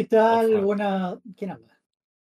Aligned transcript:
¿Qué 0.00 0.06
tal? 0.06 0.62
Buena. 0.62 1.18
¿Quién 1.36 1.50
habla? 1.50 1.78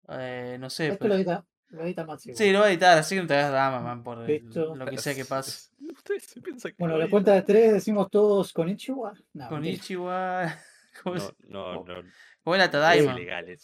Eh, 0.09 0.57
no 0.59 0.69
sé. 0.71 0.87
Esto 0.87 0.97
pero- 0.99 1.09
lo 1.09 1.15
edita, 1.17 1.45
lo 1.67 1.83
edita 1.83 2.03
Maxi. 2.03 2.33
Sí, 2.33 2.51
lo 2.51 2.59
voy 2.59 2.67
a 2.67 2.71
editar, 2.71 2.97
así 2.97 3.13
que 3.15 3.21
no 3.21 3.27
te 3.27 3.35
hagas 3.35 3.51
drama, 3.51 3.79
man, 3.79 4.01
por 4.03 4.27
el- 4.27 4.49
lo 4.49 4.85
que 4.87 4.97
sea 4.97 5.13
que 5.13 5.25
pase. 5.25 5.69
Ustedes 5.95 6.23
se 6.23 6.41
piensan 6.41 6.71
que 6.71 6.77
Bueno, 6.79 6.95
no 6.95 6.99
la 7.03 7.09
cuenta 7.09 7.33
de 7.33 7.43
tres 7.43 7.73
decimos 7.73 8.09
todos 8.09 8.51
con 8.53 8.69
Ichiwa. 8.69 9.13
No, 9.33 9.49
Con. 9.49 9.65
Ichiwa. 9.65 10.51
¿Cómo, 11.03 11.15
No, 11.47 11.73
no, 11.75 11.83
no. 11.85 12.03
cómo 12.43 12.55
era 12.55 12.65
Es 12.65 12.71
Tadaima? 12.71 13.13
ilegales. 13.13 13.63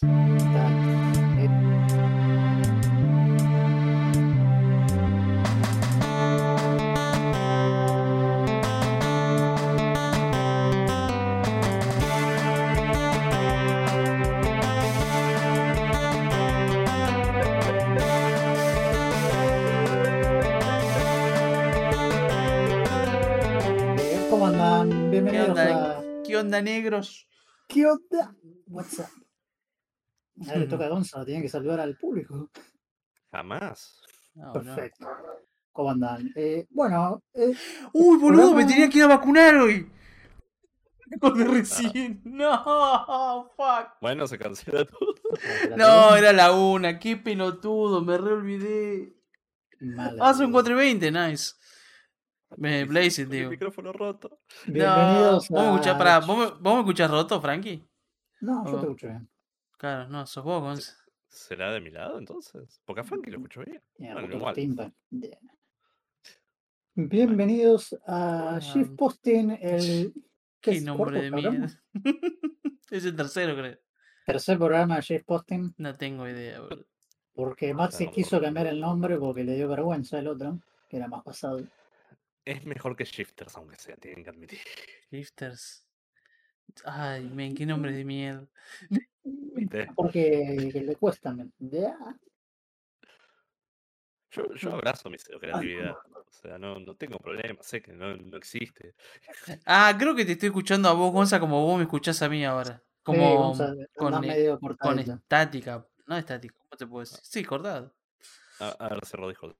Negros? 26.90 27.28
¿Qué 27.68 27.86
onda? 27.86 28.36
What's 28.68 29.00
up? 29.00 29.06
Ahora 30.48 30.58
le 30.60 30.68
toca 30.68 30.86
a 30.86 30.90
Gonzalo, 30.96 31.26
tiene 31.26 31.42
que 31.42 31.50
saludar 31.50 31.80
al 31.80 31.98
público. 31.98 32.50
Jamás. 33.32 34.02
No, 34.36 34.48
no. 34.48 34.54
Perfecto. 34.54 35.08
¿Cómo 35.72 35.90
andan? 35.92 36.32
Eh, 36.36 36.68
bueno, 36.70 37.24
eh, 37.34 37.54
Uy, 37.94 38.18
boludo, 38.18 38.54
me 38.54 38.62
Programa- 38.64 38.68
tenía 38.68 38.90
que 38.90 38.98
ir 39.00 39.04
a 39.04 39.08
vacunar 39.08 39.56
hoy. 39.56 39.92
Me 41.08 41.18
acordé 41.18 41.44
recién. 41.46 42.20
No, 42.26 43.48
fuck. 43.56 43.90
Bueno, 44.02 44.26
se 44.26 44.40
cancela 44.40 44.86
todo. 44.86 45.14
No, 45.78 46.16
era 46.16 46.34
la 46.34 46.52
una. 46.52 46.98
Qué 46.98 47.16
pelotudo, 47.16 48.02
me 48.02 48.18
re 48.18 48.34
olvidé. 48.34 49.14
mala, 49.82 50.28
Ah, 50.30 50.34
son 50.34 50.52
boludo. 50.52 50.54
4 50.54 50.74
y 50.74 50.78
20, 50.78 51.12
nice. 51.12 51.54
Me 52.58 52.86
Blazing, 52.86 53.26
El 53.26 53.30
digo. 53.32 53.50
micrófono 53.50 53.92
roto. 53.92 54.40
Bienvenidos 54.66 55.50
no, 55.52 55.58
¿vos 55.58 55.64
me 55.66 55.68
a. 55.70 55.72
escuchás, 55.74 55.98
pará, 55.98 56.20
¿vos 56.20 56.38
me, 56.38 56.46
vos 56.62 56.74
me 56.76 56.80
escuchás 56.82 57.12
roto, 57.12 57.42
Frankie? 57.42 57.84
No, 58.42 58.66
yo 58.66 58.72
te 58.80 58.86
escucho 58.86 59.08
bien. 59.08 59.30
Claro, 59.78 60.08
no, 60.10 60.26
sos 60.26 60.44
vos, 60.44 60.62
Gonz. 60.62 60.98
¿Será 61.28 61.72
de 61.72 61.82
mi 61.82 61.90
lado 61.90 62.18
entonces? 62.18 62.82
Porque 62.86 63.02
a 63.02 63.04
Frankie 63.04 63.32
lo 63.32 63.38
escucho 63.38 63.62
bien. 63.66 63.82
Bueno, 63.98 64.22
igual. 64.34 64.54
el. 64.54 64.94
Yeah. 65.10 65.38
Bienvenidos 66.94 67.98
a. 68.08 68.60
Shift 68.62 68.96
Posting, 68.96 69.52
el 69.60 70.14
¿qué 70.62 70.72
Qué 70.72 70.78
es? 70.78 70.84
nombre 70.84 71.20
¿Cuarto 71.20 71.22
de 71.22 71.32
mierda. 71.32 71.84
es 72.92 73.06
el 73.06 73.16
tercero, 73.16 73.56
creo. 73.56 73.78
tercer 74.26 74.58
programa 74.58 74.96
de 74.98 75.02
Shift 75.02 75.26
Posting, 75.26 75.74
No 75.78 75.94
tengo 75.96 76.28
idea, 76.28 76.62
boludo. 76.62 76.86
porque 77.34 77.74
Maxi 77.74 78.06
no, 78.06 78.12
quiso 78.12 78.38
no. 78.38 78.44
cambiar 78.44 78.68
el 78.68 78.80
nombre 78.80 79.18
porque 79.18 79.44
le 79.44 79.56
dio 79.56 79.68
vergüenza 79.68 80.20
el 80.20 80.28
otro, 80.28 80.60
que 80.88 80.98
era 80.98 81.08
más 81.10 81.24
pasado. 81.24 81.60
Es 82.46 82.64
mejor 82.64 82.96
que 82.96 83.06
Shifters, 83.06 83.58
aunque 83.58 83.76
sea, 83.76 83.96
tienen 83.98 84.24
que 84.24 84.30
admitir. 84.30 84.60
Lifters. 85.10 85.84
Ay, 86.84 87.28
men, 87.30 87.56
qué 87.56 87.66
nombre 87.66 87.92
de 87.92 88.06
mierda. 88.06 88.48
¿Viste? 89.24 89.88
Porque 89.96 90.70
que 90.72 90.82
le 90.82 90.96
cuesta. 90.96 91.34
men. 91.34 91.52
Ya. 91.58 91.98
Yo, 94.30 94.54
yo 94.54 94.74
abrazo 94.74 95.10
mi 95.10 95.18
creatividad. 95.18 95.96
O 96.14 96.26
sea, 96.32 96.60
no, 96.60 96.78
no 96.80 96.96
tengo 96.96 97.18
problema. 97.18 97.64
Sé 97.64 97.82
que 97.82 97.94
no, 97.94 98.16
no 98.16 98.38
existe. 98.38 98.96
Ah, 99.66 99.96
creo 99.98 100.16
que 100.16 100.26
te 100.26 100.34
estoy 100.34 100.48
escuchando 100.48 100.90
a 100.90 100.94
vos, 100.94 101.12
Gonza, 101.12 101.40
como 101.40 101.66
vos 101.66 101.78
me 101.78 101.84
escuchás 101.84 102.22
a 102.22 102.30
mí 102.30 102.46
ahora. 102.46 102.78
Sí, 102.78 102.92
Como 103.04 103.38
Gonza, 103.38 103.74
con, 103.96 104.14
e- 104.24 104.28
medio 104.28 104.60
con 104.60 104.70
cortadito. 104.78 105.14
estática. 105.14 105.88
No 106.06 106.18
estática, 106.18 106.56
¿cómo 106.58 106.78
te 106.78 106.86
puedo 106.86 107.00
decir? 107.02 107.20
Sí, 107.24 107.44
cortado. 107.44 107.96
A, 108.60 108.70
a 108.70 108.90
ver, 108.90 109.06
cerró 109.06 109.30
dijo. 109.30 109.56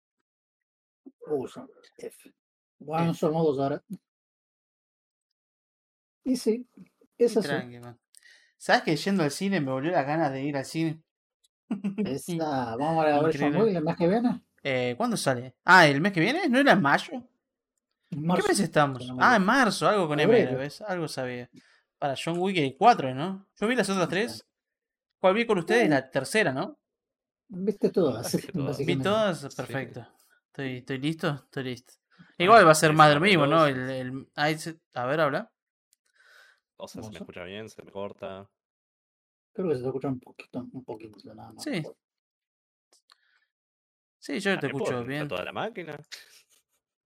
Son 1.48 1.70
F. 1.98 2.34
Bueno, 2.80 3.12
F. 3.12 3.20
somos 3.20 3.44
dos 3.46 3.60
ahora. 3.60 3.84
Y 6.24 6.36
sí, 6.38 6.68
es 7.18 7.38
así. 7.38 7.50
¿Sabes 8.58 8.82
que 8.84 8.96
yendo 8.96 9.24
al 9.24 9.32
cine 9.32 9.62
me 9.62 9.72
volvió 9.72 9.92
las 9.92 10.06
ganas 10.06 10.32
de 10.32 10.44
ir 10.44 10.58
al 10.58 10.66
cine? 10.66 11.02
Esa, 11.98 12.76
vamos 12.76 13.06
a 13.06 13.22
ver 13.22 13.38
John. 13.40 13.56
Wick 13.56 13.76
el 13.76 13.84
mes 13.84 13.96
que 13.96 14.08
viene. 14.08 14.42
Eh, 14.64 14.96
¿Cuándo 14.98 15.18
sale? 15.18 15.56
Ah, 15.64 15.88
¿el 15.88 16.02
mes 16.02 16.12
que 16.14 16.20
viene? 16.20 16.50
¿No 16.50 16.60
era 16.60 16.72
en 16.72 16.82
mayo? 16.82 17.14
En 18.10 18.22
¿Qué 18.34 18.42
mes 18.48 18.60
estamos? 18.60 19.04
si 19.04 19.10
no 19.10 19.16
me 19.16 19.24
Ah, 19.24 19.36
en 19.36 19.46
marzo, 19.46 19.88
algo 19.88 20.08
con 20.08 20.20
M. 20.20 20.56
¿ves? 20.56 20.82
Algo 20.82 21.08
sabía. 21.08 21.50
Para 22.00 22.16
John 22.24 22.38
Wick 22.40 22.58
hay 22.58 22.76
cuatro, 22.76 23.14
¿no? 23.14 23.48
Yo 23.60 23.68
vi 23.68 23.76
las 23.76 23.90
otras 23.90 24.10
tres. 24.10 24.48
¿Cuál 25.20 25.36
vi 25.36 25.46
con 25.46 25.58
ustedes? 25.60 25.90
La 25.90 26.10
tercera, 26.10 26.52
¿no? 26.52 26.80
Viste 27.48 27.90
todas. 27.90 28.36
Vi 28.86 28.98
todas, 28.98 29.42
Sí. 29.42 29.48
perfecto. 29.56 30.08
Estoy, 30.48 30.78
estoy 30.78 30.98
listo, 31.00 31.30
estoy 31.46 31.64
listo. 31.64 31.94
Igual 32.38 32.68
va 32.68 32.72
a 32.72 32.76
ser 32.76 32.94
más 32.94 33.10
de 33.10 33.16
lo 33.16 33.22
mismo, 33.22 33.48
¿no? 33.48 33.66
El, 33.66 33.90
el- 33.90 34.28
ahí 34.36 34.58
se- 34.58 34.80
a 34.94 35.06
ver, 35.06 35.20
habla. 35.22 35.52
O 36.78 36.88
sea, 36.88 37.02
se 37.02 37.10
me 37.12 37.18
escucha 37.18 37.44
bien, 37.44 37.70
se 37.70 37.82
me 37.84 37.92
corta. 37.92 38.50
Creo 39.54 39.70
que 39.70 39.76
se 39.76 39.82
te 39.82 39.88
escucha 39.88 40.08
un 40.10 40.20
poquito, 40.20 40.60
un 40.72 40.84
poquito 40.84 41.34
nada 41.34 41.54
más. 41.54 41.64
Sí. 41.64 41.84
Sí, 44.20 44.40
yo 44.40 44.52
Ah, 44.54 44.60
te 44.60 44.68
¿me 44.68 44.74
puedo 44.74 44.86
escucho 44.86 45.04
bien. 45.06 45.28
toda 45.28 45.44
la 45.46 45.54
máquina? 45.54 45.98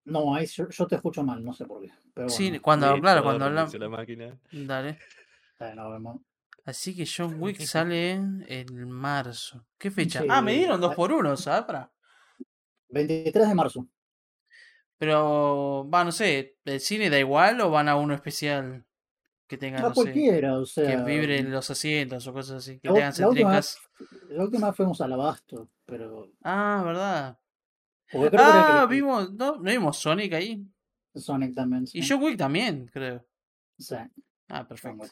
No, 0.06 0.34
ahí 0.34 0.48
yo, 0.48 0.68
yo 0.70 0.88
te 0.88 0.96
escucho 0.96 1.22
mal, 1.24 1.44
no 1.44 1.54
sé 1.54 1.66
por 1.66 1.82
qué. 1.84 1.92
Pero 2.14 2.30
Sí, 2.30 2.50
bueno, 2.50 2.62
cuando, 2.64 2.88
Listo, 2.88 3.02
claro, 3.02 3.24
cuando 3.24 3.46
hablamos. 3.46 3.72
reinicio 3.74 3.90
la 3.92 3.98
máquina. 3.98 4.40
Dale. 4.52 5.00
ahí 5.60 5.76
nos 5.76 5.92
vemos. 5.92 6.22
Así 6.66 6.96
que 6.96 7.06
John 7.06 7.36
Wick 7.42 7.60
sale 7.62 8.12
en 8.14 8.90
marzo. 8.90 9.68
¿Qué 9.78 9.92
fecha? 9.92 10.22
Sí, 10.22 10.28
Ah, 10.30 10.42
me 10.42 10.54
dieron 10.54 10.82
dos 10.82 10.94
ah. 10.94 10.96
por 10.96 11.12
uno, 11.12 11.36
¿sabes? 11.38 11.66
Pará. 11.66 11.92
23 12.90 13.48
de 13.50 13.56
marzo. 13.56 13.88
Pero, 15.00 15.90
va, 15.92 16.04
no 16.04 16.12
sé, 16.12 16.58
¿el 16.66 16.80
cine 16.82 17.10
da 17.10 17.18
igual 17.18 17.62
o 17.62 17.72
van 17.72 17.88
a 17.88 17.96
uno 17.96 18.14
especial 18.14 18.86
que 19.48 19.58
tenga, 19.58 19.80
no 19.80 19.90
sé, 19.90 19.94
cualquiera, 19.96 20.60
o 20.60 20.66
sea. 20.66 20.86
que 20.86 21.04
vibren 21.04 21.50
los 21.52 21.70
asientos 21.72 22.28
o 22.28 22.34
cosas 22.34 22.58
así, 22.58 22.80
que 22.80 22.90
la, 22.90 22.94
tengan 22.94 23.14
centricas? 23.14 23.80
la 24.28 24.44
última 24.44 24.74
fuimos 24.74 25.00
al 25.00 25.14
Abasto, 25.14 25.70
pero. 25.86 26.30
Ah, 26.44 26.84
¿verdad? 26.86 27.40
Ah, 28.38 28.86
que- 28.90 28.96
vimos, 28.96 29.32
¿no, 29.34 29.56
¿no 29.56 29.64
vimos 29.72 29.98
Sonic 29.98 30.34
ahí? 30.34 30.68
Sonic 31.16 31.56
también. 31.56 31.84
Y 31.84 31.88
sí. 32.02 32.08
John 32.08 32.22
Wick 32.22 32.38
también, 32.38 32.88
creo. 32.92 33.26
Sí, 33.78 33.96
Ah, 34.50 34.68
perfecto. 34.68 35.08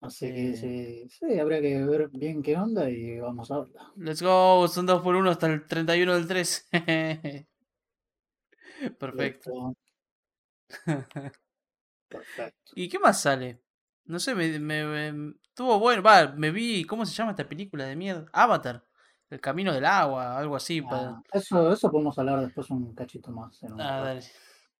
Así 0.00 0.26
Eh. 0.26 0.34
que 0.34 0.56
sí, 0.56 1.08
sí, 1.10 1.38
habría 1.38 1.60
que 1.60 1.84
ver 1.84 2.08
bien 2.08 2.42
qué 2.42 2.56
onda 2.56 2.88
y 2.88 3.20
vamos 3.20 3.50
a 3.50 3.60
verla. 3.60 3.92
Let's 3.96 4.22
go, 4.22 4.66
son 4.66 4.86
dos 4.86 5.02
por 5.02 5.14
uno 5.14 5.30
hasta 5.30 5.46
el 5.46 5.66
31 5.66 6.14
del 6.14 6.26
3. 6.26 6.68
Perfecto. 8.98 9.76
Perfecto. 12.08 12.72
¿Y 12.74 12.88
qué 12.88 12.98
más 12.98 13.20
sale? 13.20 13.60
No 14.04 14.18
sé, 14.18 14.34
me, 14.34 14.58
me, 14.58 14.84
me- 15.12 15.34
estuvo 15.44 15.78
bueno. 15.78 16.02
Va, 16.02 16.32
me 16.36 16.50
vi, 16.50 16.84
¿cómo 16.84 17.06
se 17.06 17.14
llama 17.14 17.30
esta 17.32 17.48
película 17.48 17.84
de 17.84 17.96
mierda? 17.96 18.26
Avatar. 18.32 18.84
El 19.28 19.40
camino 19.40 19.72
del 19.72 19.84
agua, 19.84 20.36
algo 20.36 20.56
así. 20.56 20.82
Ah, 20.90 21.22
eso, 21.32 21.72
eso 21.72 21.90
podemos 21.90 22.18
hablar 22.18 22.40
después 22.40 22.68
un 22.70 22.92
cachito 22.94 23.30
más. 23.30 23.62
en 23.62 23.72
un 23.74 23.80
Ah, 23.80 24.00
dale. 24.00 24.22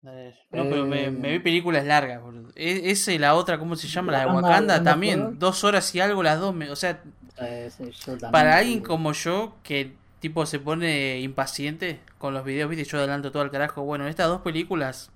dale. 0.03 0.35
No, 0.51 0.65
pero 0.65 0.87
me, 0.87 1.09
me 1.11 1.31
vi 1.31 1.37
Eh, 1.37 1.41
películas 1.41 1.85
largas. 1.85 2.21
boludo. 2.21 2.51
E- 2.57 2.91
Esa 2.91 3.13
y 3.13 3.19
la 3.19 3.35
otra, 3.37 3.61
¿cómo 3.61 3.77
se 3.77 3.87
llama? 3.87 4.11
La 4.13 4.21
de 4.21 4.27
Wakanda, 4.27 4.83
también. 4.83 5.39
Dos 5.39 5.63
horas 5.63 5.95
y 5.95 6.01
algo 6.01 6.23
las 6.25 6.41
dos. 6.41 6.53
o 6.69 6.77
sea, 6.77 7.01
Eh, 7.39 7.71
sí, 7.71 7.91
para 8.33 8.57
alguien 8.57 8.81
como 8.81 9.13
yo, 9.13 9.55
que 9.63 9.95
tipo 10.21 10.47
se 10.47 10.61
pone 10.61 11.21
impaciente 11.21 12.01
con 12.19 12.35
los 12.35 12.45
videos, 12.45 12.71
viste, 12.71 12.85
yo 12.85 12.99
adelanto 12.99 13.33
todo 13.33 13.43
al 13.43 13.51
carajo. 13.51 13.83
Bueno, 13.85 14.07
estas 14.09 14.29
dos 14.29 14.43
películas, 14.43 15.11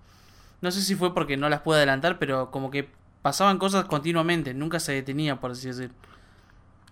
no 0.63 0.71
sé 0.73 0.83
si 0.83 0.95
fue 0.97 1.15
porque 1.15 1.37
no 1.37 1.49
las 1.49 1.63
pude 1.63 1.79
adelantar, 1.79 2.19
pero 2.19 2.51
como 2.51 2.71
que 2.71 2.91
pasaban 3.23 3.59
cosas 3.59 3.87
continuamente, 3.87 4.55
nunca 4.55 4.81
se 4.81 4.93
detenía, 4.93 5.41
por 5.41 5.53
así 5.53 5.69
decir. 5.69 5.93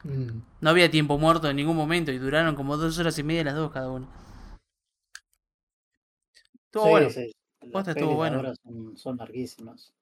Mm. 0.04 0.42
No 0.62 0.70
había 0.70 0.90
tiempo 0.90 1.18
muerto 1.18 1.48
en 1.50 1.56
ningún 1.56 1.76
momento 1.76 2.10
y 2.12 2.18
duraron 2.18 2.54
como 2.56 2.76
dos 2.78 2.98
horas 2.98 3.18
y 3.18 3.22
media 3.22 3.44
las 3.44 3.54
dos 3.54 3.70
cada 3.70 3.90
una. 3.90 4.06
Estuvo 6.66 6.84
Sí, 6.84 6.90
bueno, 6.90 7.10
sí, 7.10 7.32
Las 7.60 7.88
estuvo 7.88 8.14
bueno. 8.16 8.36
ahora 8.38 8.54
son, 8.56 8.96
son 8.96 9.16
larguísimas. 9.16 9.92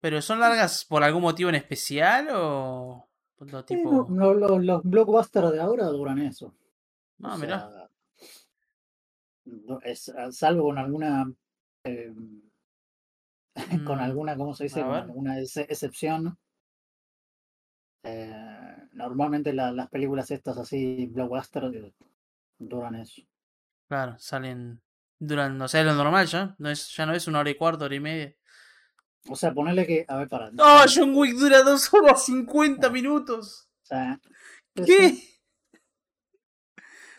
pero 0.00 0.22
¿son 0.22 0.40
largas 0.40 0.84
por 0.84 1.02
algún 1.02 1.22
motivo 1.22 1.48
en 1.50 1.56
especial 1.56 2.28
o 2.32 3.05
lo 3.40 3.64
tipo... 3.64 4.10
no, 4.10 4.34
los, 4.34 4.64
los 4.64 4.82
blockbusters 4.82 5.52
de 5.52 5.60
ahora 5.60 5.86
duran 5.86 6.18
eso. 6.20 6.54
Ah, 7.22 7.36
O 7.36 7.38
mirá. 7.38 7.68
sea, 7.68 7.88
es, 9.84 10.12
salvo 10.32 10.64
con 10.64 10.78
alguna 10.78 11.32
eh, 11.84 12.12
con 13.84 13.98
Mm, 13.98 14.00
alguna, 14.00 14.36
¿cómo 14.36 14.54
se 14.54 14.64
dice? 14.64 14.84
Con 14.84 14.98
alguna 14.98 15.38
ex- 15.40 15.56
excepción. 15.58 16.38
Eh, 18.04 18.76
normalmente 18.92 19.52
la- 19.52 19.70
las 19.70 19.90
películas 19.90 20.30
estas 20.30 20.56
así, 20.56 21.04
blockbuster, 21.08 21.92
duran 22.58 22.94
eso. 22.96 23.22
Claro, 23.88 24.16
salen... 24.18 24.80
Duran, 25.18 25.60
o 25.62 25.68
sea, 25.68 25.82
lo 25.82 25.94
normal 25.94 26.26
ya, 26.26 26.54
no 26.58 26.68
es, 26.70 26.94
ya 26.94 27.06
no 27.06 27.14
es 27.14 27.26
una 27.26 27.38
hora 27.40 27.48
y 27.50 27.54
cuarto, 27.56 27.86
hora 27.86 27.94
y 27.94 28.00
media. 28.00 28.34
O 29.28 29.36
sea, 29.36 29.52
ponerle 29.52 29.86
que. 29.86 30.04
A 30.08 30.16
ver, 30.18 30.28
para. 30.28 30.50
¡Oh, 30.58 30.84
John 30.92 31.14
Wick 31.14 31.34
dura 31.36 31.62
2 31.62 31.94
horas 31.94 32.24
50 32.26 32.90
minutos! 32.90 33.68
O 33.82 33.86
sea, 33.86 34.20
¿Qué? 34.74 35.18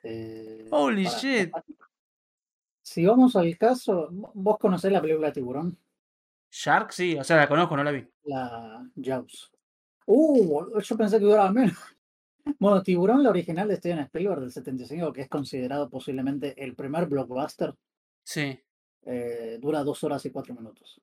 eh, 0.03 0.67
Holy 0.71 1.05
para- 1.05 1.17
shit. 1.17 1.51
Si 2.81 3.05
vamos 3.05 3.35
al 3.35 3.57
caso, 3.57 4.07
¿vos 4.11 4.57
conocés 4.59 4.91
la 4.91 5.01
película 5.01 5.31
Tiburón? 5.33 5.77
Shark, 6.49 6.93
sí, 6.93 7.17
o 7.17 7.23
sea, 7.23 7.35
la 7.37 7.47
conozco, 7.49 7.75
no 7.75 7.83
la 7.83 7.91
vi. 7.91 8.07
La 8.23 8.89
Jaws. 8.95 9.51
Uh, 10.05 10.79
yo 10.79 10.97
pensé 10.97 11.19
que 11.19 11.25
duraba 11.25 11.51
menos. 11.51 11.77
Bueno, 12.59 12.81
Tiburón, 12.81 13.23
la 13.23 13.29
original 13.29 13.67
de 13.67 13.75
Steven 13.75 13.99
Spielberg 13.99 14.39
del 14.39 14.53
75, 14.53 15.11
que 15.11 15.19
es 15.23 15.27
considerado 15.27 15.89
posiblemente 15.89 16.53
el 16.63 16.75
primer 16.75 17.05
blockbuster, 17.05 17.75
Sí. 18.23 18.57
eh, 19.05 19.57
dura 19.59 19.83
dos 19.83 20.01
horas 20.05 20.25
y 20.25 20.31
cuatro 20.31 20.55
minutos. 20.55 21.01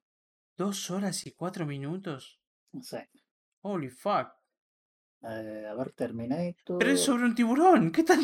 ¿Dos 0.57 0.89
horas 0.89 1.25
y 1.27 1.31
cuatro 1.31 1.65
minutos? 1.65 2.39
No 2.71 2.81
sé. 2.81 3.09
Holy 3.61 3.89
fuck. 3.89 4.29
Eh, 5.23 5.65
a 5.69 5.73
ver, 5.73 5.91
Terminator. 5.91 6.77
Pero 6.79 6.91
es 6.91 7.01
sobre 7.01 7.25
un 7.25 7.35
tiburón, 7.35 7.91
¿qué 7.91 8.03
tal? 8.03 8.19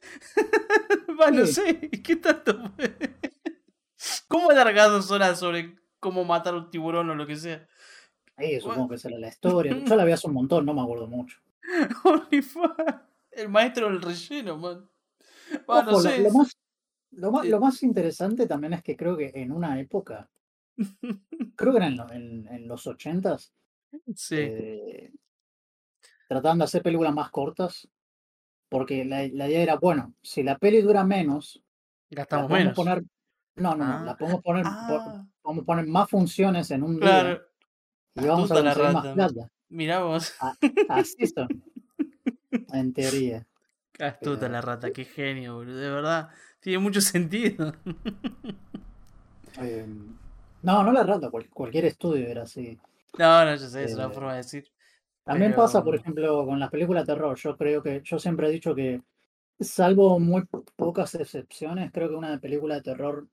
Va, 1.20 1.30
no 1.30 1.44
sé, 1.46 1.90
¿qué 1.90 2.16
tanto 2.16 2.70
fue? 2.76 2.96
¿Cómo 4.28 4.50
alargar 4.50 4.90
dos 4.90 5.10
horas 5.10 5.38
sobre 5.40 5.76
cómo 5.98 6.24
matar 6.24 6.54
a 6.54 6.58
un 6.58 6.70
tiburón 6.70 7.10
o 7.10 7.14
lo 7.14 7.26
que 7.26 7.36
sea? 7.36 7.66
Sí, 8.38 8.60
supongo 8.60 8.90
que 8.90 8.94
esa 8.94 9.08
era 9.08 9.18
la 9.18 9.28
historia. 9.28 9.76
Yo 9.84 9.96
la 9.96 10.04
vi 10.04 10.12
hace 10.12 10.28
un 10.28 10.34
montón, 10.34 10.64
no 10.64 10.72
me 10.72 10.82
acuerdo 10.82 11.08
mucho. 11.08 11.40
Holy 12.04 12.40
fuck. 12.42 12.78
El 13.32 13.48
maestro 13.48 13.86
del 13.90 14.00
relleno, 14.00 14.56
man. 14.56 14.88
Va, 15.68 15.82
no 15.82 15.90
Ojo, 15.92 16.00
sé. 16.02 16.20
lo, 16.22 16.30
más, 16.30 16.56
lo, 17.10 17.32
más, 17.32 17.42
Sí. 17.42 17.48
lo 17.50 17.60
más 17.60 17.82
interesante 17.82 18.46
también 18.46 18.74
es 18.74 18.82
que 18.82 18.96
creo 18.96 19.16
que 19.16 19.32
en 19.34 19.50
una 19.50 19.80
época, 19.80 20.30
creo 21.56 21.72
que 21.72 21.78
era 21.78 21.86
en, 21.88 22.46
en- 22.50 22.68
los 22.68 22.86
ochentas, 22.86 23.52
Sí, 24.14 24.36
eh, 24.38 25.12
trataban 26.28 26.58
de 26.58 26.64
hacer 26.64 26.82
películas 26.82 27.14
más 27.14 27.30
cortas, 27.30 27.88
porque 28.68 29.04
la, 29.04 29.26
la 29.28 29.48
idea 29.48 29.62
era, 29.62 29.76
bueno, 29.76 30.14
si 30.22 30.42
la 30.42 30.58
peli 30.58 30.82
dura 30.82 31.04
menos, 31.04 31.62
gastamos 32.10 32.50
menos. 32.50 32.74
poner, 32.74 33.02
no, 33.56 33.74
no, 33.74 33.84
no, 33.86 33.98
Ah, 33.98 34.02
la 34.04 34.16
podemos 34.16 34.42
poner, 34.42 34.62
po- 34.64 34.70
Ah, 34.70 35.26
podemos 35.40 35.64
poner 35.64 35.86
más 35.86 36.10
funciones 36.10 36.70
en 36.70 36.82
un 36.82 37.00
día 37.00 37.00
claro. 37.00 37.42
y 38.14 38.26
vamos 38.26 38.50
a 38.50 38.54
conseguir 38.62 38.92
más 38.92 39.06
plata. 39.14 39.50
Mirá 39.70 40.00
vos. 40.02 40.34
Así 40.90 41.26
son, 41.26 41.48
en 42.72 42.92
teoría. 42.92 43.46
Astuta 43.98 44.40
Pero- 44.40 44.52
la 44.52 44.60
rata, 44.60 44.92
qué 44.92 45.04
genio, 45.06 45.54
boludo. 45.56 45.76
De 45.78 45.90
verdad, 45.90 46.28
tiene 46.60 46.78
mucho 46.78 47.00
sentido. 47.00 47.74
Eh, 49.60 49.86
no, 50.68 50.82
no 50.84 50.92
la 50.92 51.02
rata, 51.02 51.30
cual- 51.30 51.48
cualquier 51.50 51.86
estudio 51.86 52.26
era 52.28 52.42
así. 52.42 52.78
No, 53.18 53.44
no, 53.44 53.50
yo 53.56 53.66
sé, 53.68 53.84
es 53.84 53.94
una 53.94 54.06
Eh, 54.06 54.10
forma 54.10 54.32
de 54.32 54.38
decir. 54.38 54.64
También 55.24 55.54
pasa, 55.54 55.82
por 55.82 55.92
Pero- 55.92 56.02
ejemplo, 56.02 56.46
con 56.46 56.58
las 56.60 56.70
películas 56.70 57.06
de 57.06 57.12
terror. 57.14 57.36
Yo 57.36 57.56
creo 57.56 57.82
que, 57.82 58.00
yo 58.02 58.18
siempre 58.18 58.48
he 58.48 58.50
dicho 58.50 58.74
que, 58.74 59.02
salvo 59.60 60.18
muy 60.20 60.44
po- 60.46 60.64
pocas 60.76 61.14
excepciones, 61.14 61.90
creo 61.92 62.08
que 62.08 62.14
una 62.14 62.38
película 62.38 62.76
de 62.76 62.82
terror 62.82 63.26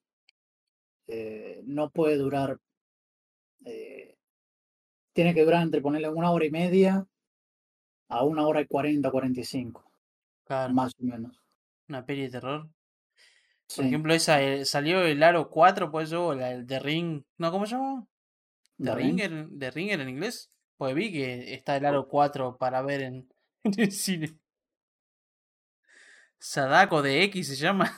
eh, 1.08 1.62
no 1.66 1.90
puede 1.92 2.18
durar, 2.18 2.58
eh, 3.66 4.16
tiene 5.14 5.34
que 5.36 5.44
durar 5.46 5.62
entre 5.62 5.82
ponerle 5.82 6.10
una 6.10 6.32
hora 6.32 6.46
y 6.46 6.50
media 6.52 7.06
a 8.10 8.24
una 8.24 8.48
hora 8.48 8.62
y 8.62 8.66
cuarenta, 8.68 9.12
cuarenta 9.12 9.40
y 9.42 9.44
cinco, 9.44 9.84
Claro, 10.46 10.74
más 10.74 10.94
o 11.00 11.04
menos. 11.04 11.40
una 11.88 12.04
peli 12.06 12.24
de 12.24 12.30
terror. 12.30 12.68
Por 13.74 13.86
ejemplo, 13.86 14.14
esa 14.14 14.42
eh, 14.42 14.66
salió 14.66 15.02
el 15.02 15.24
Aro 15.24 15.50
4, 15.50 15.92
pues 15.92 16.10
yo, 16.10 16.34
el 16.34 16.66
The 16.68 16.80
Ring. 16.80 17.24
No, 17.38 17.52
¿cómo 17.52 17.66
se 17.66 17.76
llama? 17.76 18.06
The 18.78 18.84
¿The 18.86 18.96
Ring. 18.96 19.18
Ringer? 19.20 19.50
¿The 19.58 19.72
Ringer 19.72 20.02
en 20.02 20.10
inglés? 20.10 20.52
Pues 20.78 20.94
vi 20.94 21.12
que 21.12 21.54
está 21.54 21.78
el 21.78 21.86
Aro 21.86 22.08
4 22.08 22.58
para 22.58 22.82
ver 22.82 23.02
en, 23.02 23.30
en 23.64 23.80
el 23.80 23.92
cine. 23.92 24.38
Sadako 26.40 27.02
de 27.02 27.24
X 27.24 27.48
se 27.48 27.56
llama. 27.56 27.92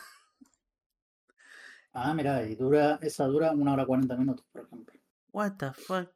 Ah, 1.94 2.14
mira, 2.14 2.48
y 2.48 2.56
dura, 2.56 3.00
esa 3.02 3.26
dura 3.26 3.52
una 3.52 3.74
hora 3.74 3.86
cuarenta 3.86 4.16
minutos, 4.16 4.46
por 4.52 4.62
ejemplo. 4.62 4.94
What 5.32 5.54
the 5.58 5.74
fuck. 5.74 6.12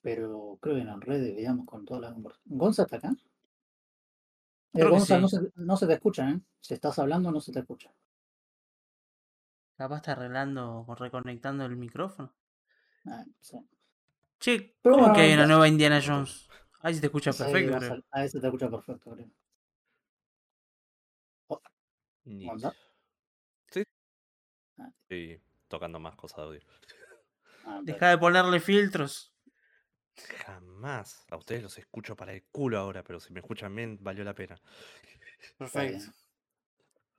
Pero 0.00 0.58
creo 0.60 0.76
que 0.76 0.82
en 0.82 1.00
redes, 1.00 1.36
digamos, 1.36 1.66
con 1.66 1.84
toda 1.84 2.00
la 2.00 2.12
conversación. 2.12 2.58
¿Gonza 2.58 2.82
está 2.82 2.96
acá? 2.96 3.12
Eh, 4.74 4.84
Gonza, 4.84 5.16
sí. 5.16 5.20
no, 5.20 5.28
se, 5.28 5.52
no 5.56 5.76
se 5.76 5.86
te 5.86 5.92
escucha, 5.94 6.30
¿eh? 6.30 6.40
Si 6.60 6.74
estás 6.74 6.98
hablando, 6.98 7.30
no 7.30 7.40
se 7.40 7.52
te 7.52 7.60
escucha. 7.60 7.92
Capaz 9.76 9.96
está 9.96 10.12
arreglando 10.12 10.84
o 10.86 10.94
reconectando 10.94 11.64
el 11.66 11.76
micrófono. 11.76 12.32
Ah, 13.06 13.24
sí. 13.40 13.58
Che, 14.38 14.76
¿cómo 14.82 14.98
bueno, 14.98 15.14
que 15.14 15.20
hay 15.22 15.34
una 15.34 15.46
nueva 15.46 15.68
Indiana 15.68 16.00
Jones? 16.04 16.48
Ahí 16.80 16.94
se 16.94 17.00
te 17.00 17.06
escucha 17.06 17.32
Sí, 17.32 17.42
perfecto, 17.42 17.72
Gonza, 17.72 17.88
creo. 17.88 18.04
Ahí 18.10 18.28
se 18.28 18.40
te 18.40 18.46
escucha 18.46 18.70
perfecto, 18.70 19.10
creo. 19.10 19.30
¿Gonza? 22.24 22.72
Sí. 23.70 23.84
Ah. 24.78 24.90
Estoy 25.02 25.42
tocando 25.68 26.00
más 26.00 26.16
cosas 26.16 26.38
de 26.38 26.42
audio. 26.44 26.60
Ah, 27.64 27.80
Deja 27.82 28.08
de 28.08 28.18
ponerle 28.18 28.60
filtros. 28.60 29.31
Jamás. 30.16 31.24
A 31.30 31.36
ustedes 31.36 31.62
los 31.62 31.78
escucho 31.78 32.16
para 32.16 32.32
el 32.32 32.44
culo 32.44 32.78
ahora, 32.78 33.02
pero 33.02 33.20
si 33.20 33.32
me 33.32 33.40
escuchan 33.40 33.74
bien, 33.74 33.98
valió 34.00 34.24
la 34.24 34.34
pena. 34.34 34.60
Perfecto. 35.58 36.12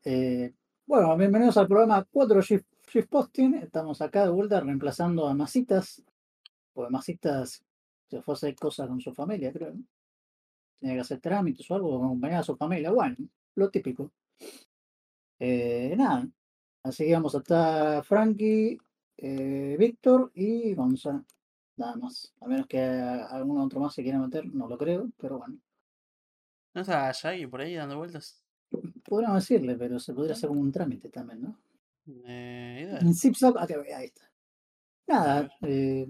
Eh, 0.06 0.54
bueno, 0.86 1.16
bienvenidos 1.18 1.57
al 1.57 1.68
programa 1.68 2.06
4 2.12 2.42
Shift, 2.42 2.66
Shift 2.92 3.10
Posting. 3.10 3.56
Estamos 3.56 4.01
acá 4.01 4.25
de 4.25 4.31
vuelta 4.31 4.60
reemplazando 4.60 5.28
a 5.28 5.34
Masitas. 5.34 6.04
Porque 6.74 6.92
Masitas 6.92 7.63
se 8.10 8.22
fue 8.22 8.34
a 8.34 8.36
hacer 8.36 8.56
cosas 8.56 8.88
con 8.88 9.00
su 9.01 9.13
familia, 9.13 9.51
creo. 9.51 9.74
¿no? 9.74 9.84
Tenía 10.80 10.95
que 10.95 11.01
hacer 11.01 11.19
trámites 11.19 11.69
o 11.72 11.75
algo, 11.75 11.95
acompañar 11.95 12.42
a 12.42 12.44
su 12.44 12.56
familia. 12.56 12.92
Bueno, 12.92 13.16
lo 13.56 13.69
típico. 13.69 14.12
Eh, 15.40 15.94
nada. 15.98 16.28
Así 16.84 17.06
que 17.06 17.13
vamos 17.13 17.34
a 17.36 17.38
estar 17.38 18.04
Frankie, 18.04 18.78
eh, 19.18 19.75
Víctor 19.80 20.31
y 20.36 20.74
Gonza. 20.74 21.24
Nada 21.75 21.95
más. 21.95 22.33
A 22.41 22.47
menos 22.47 22.67
que 22.67 22.79
algún 22.79 23.59
otro 23.59 23.79
más 23.79 23.93
se 23.93 24.03
quiera 24.03 24.19
meter, 24.19 24.45
no 24.45 24.67
lo 24.67 24.77
creo, 24.77 25.09
pero 25.17 25.39
bueno. 25.39 25.57
¿No 26.73 26.81
está 26.81 27.11
Shaggy 27.11 27.47
por 27.47 27.61
ahí 27.61 27.75
dando 27.75 27.97
vueltas? 27.97 28.43
Podríamos 29.03 29.47
decirle, 29.47 29.75
pero 29.75 29.99
se 29.99 30.13
podría 30.13 30.33
hacer 30.33 30.49
como 30.49 30.61
un 30.61 30.71
trámite 30.71 31.09
también, 31.09 31.41
¿no? 31.41 31.59
Eh. 32.25 32.97
En 32.99 33.13
ZipZap, 33.13 33.57
acá, 33.57 33.75
ahí 33.95 34.05
está. 34.05 34.29
Nada, 35.07 35.49
eh, 35.61 36.07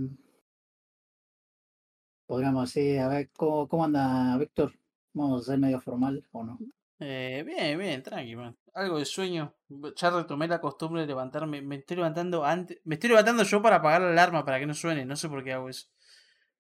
podríamos 2.26 2.74
decir, 2.74 3.00
a 3.00 3.08
ver, 3.08 3.30
¿cómo, 3.32 3.68
cómo 3.68 3.86
anda 3.86 4.38
Víctor? 4.38 4.74
Vamos 5.14 5.42
a 5.42 5.52
ser 5.52 5.60
medio 5.60 5.80
formal 5.80 6.26
o 6.32 6.44
no. 6.44 6.60
Eh, 7.06 7.44
bien, 7.46 7.78
bien, 7.78 8.02
tranqui, 8.02 8.36
man. 8.36 8.56
Algo 8.74 8.98
de 8.98 9.04
sueño. 9.06 9.54
Ya 9.98 10.10
retomé 10.10 10.48
la 10.48 10.62
costumbre 10.62 11.02
de 11.02 11.08
levantarme. 11.08 11.62
Me 11.62 11.76
estoy 11.76 11.98
levantando 11.98 12.46
antes. 12.46 12.80
Me 12.86 12.96
estoy 12.96 13.10
levantando 13.10 13.44
yo 13.44 13.62
para 13.62 13.78
apagar 13.78 14.02
la 14.02 14.10
alarma 14.12 14.46
para 14.46 14.58
que 14.60 14.66
no 14.66 14.74
suene. 14.74 15.04
No 15.06 15.16
sé 15.18 15.28
por 15.28 15.44
qué 15.44 15.52
hago 15.54 15.68
eso. 15.70 15.88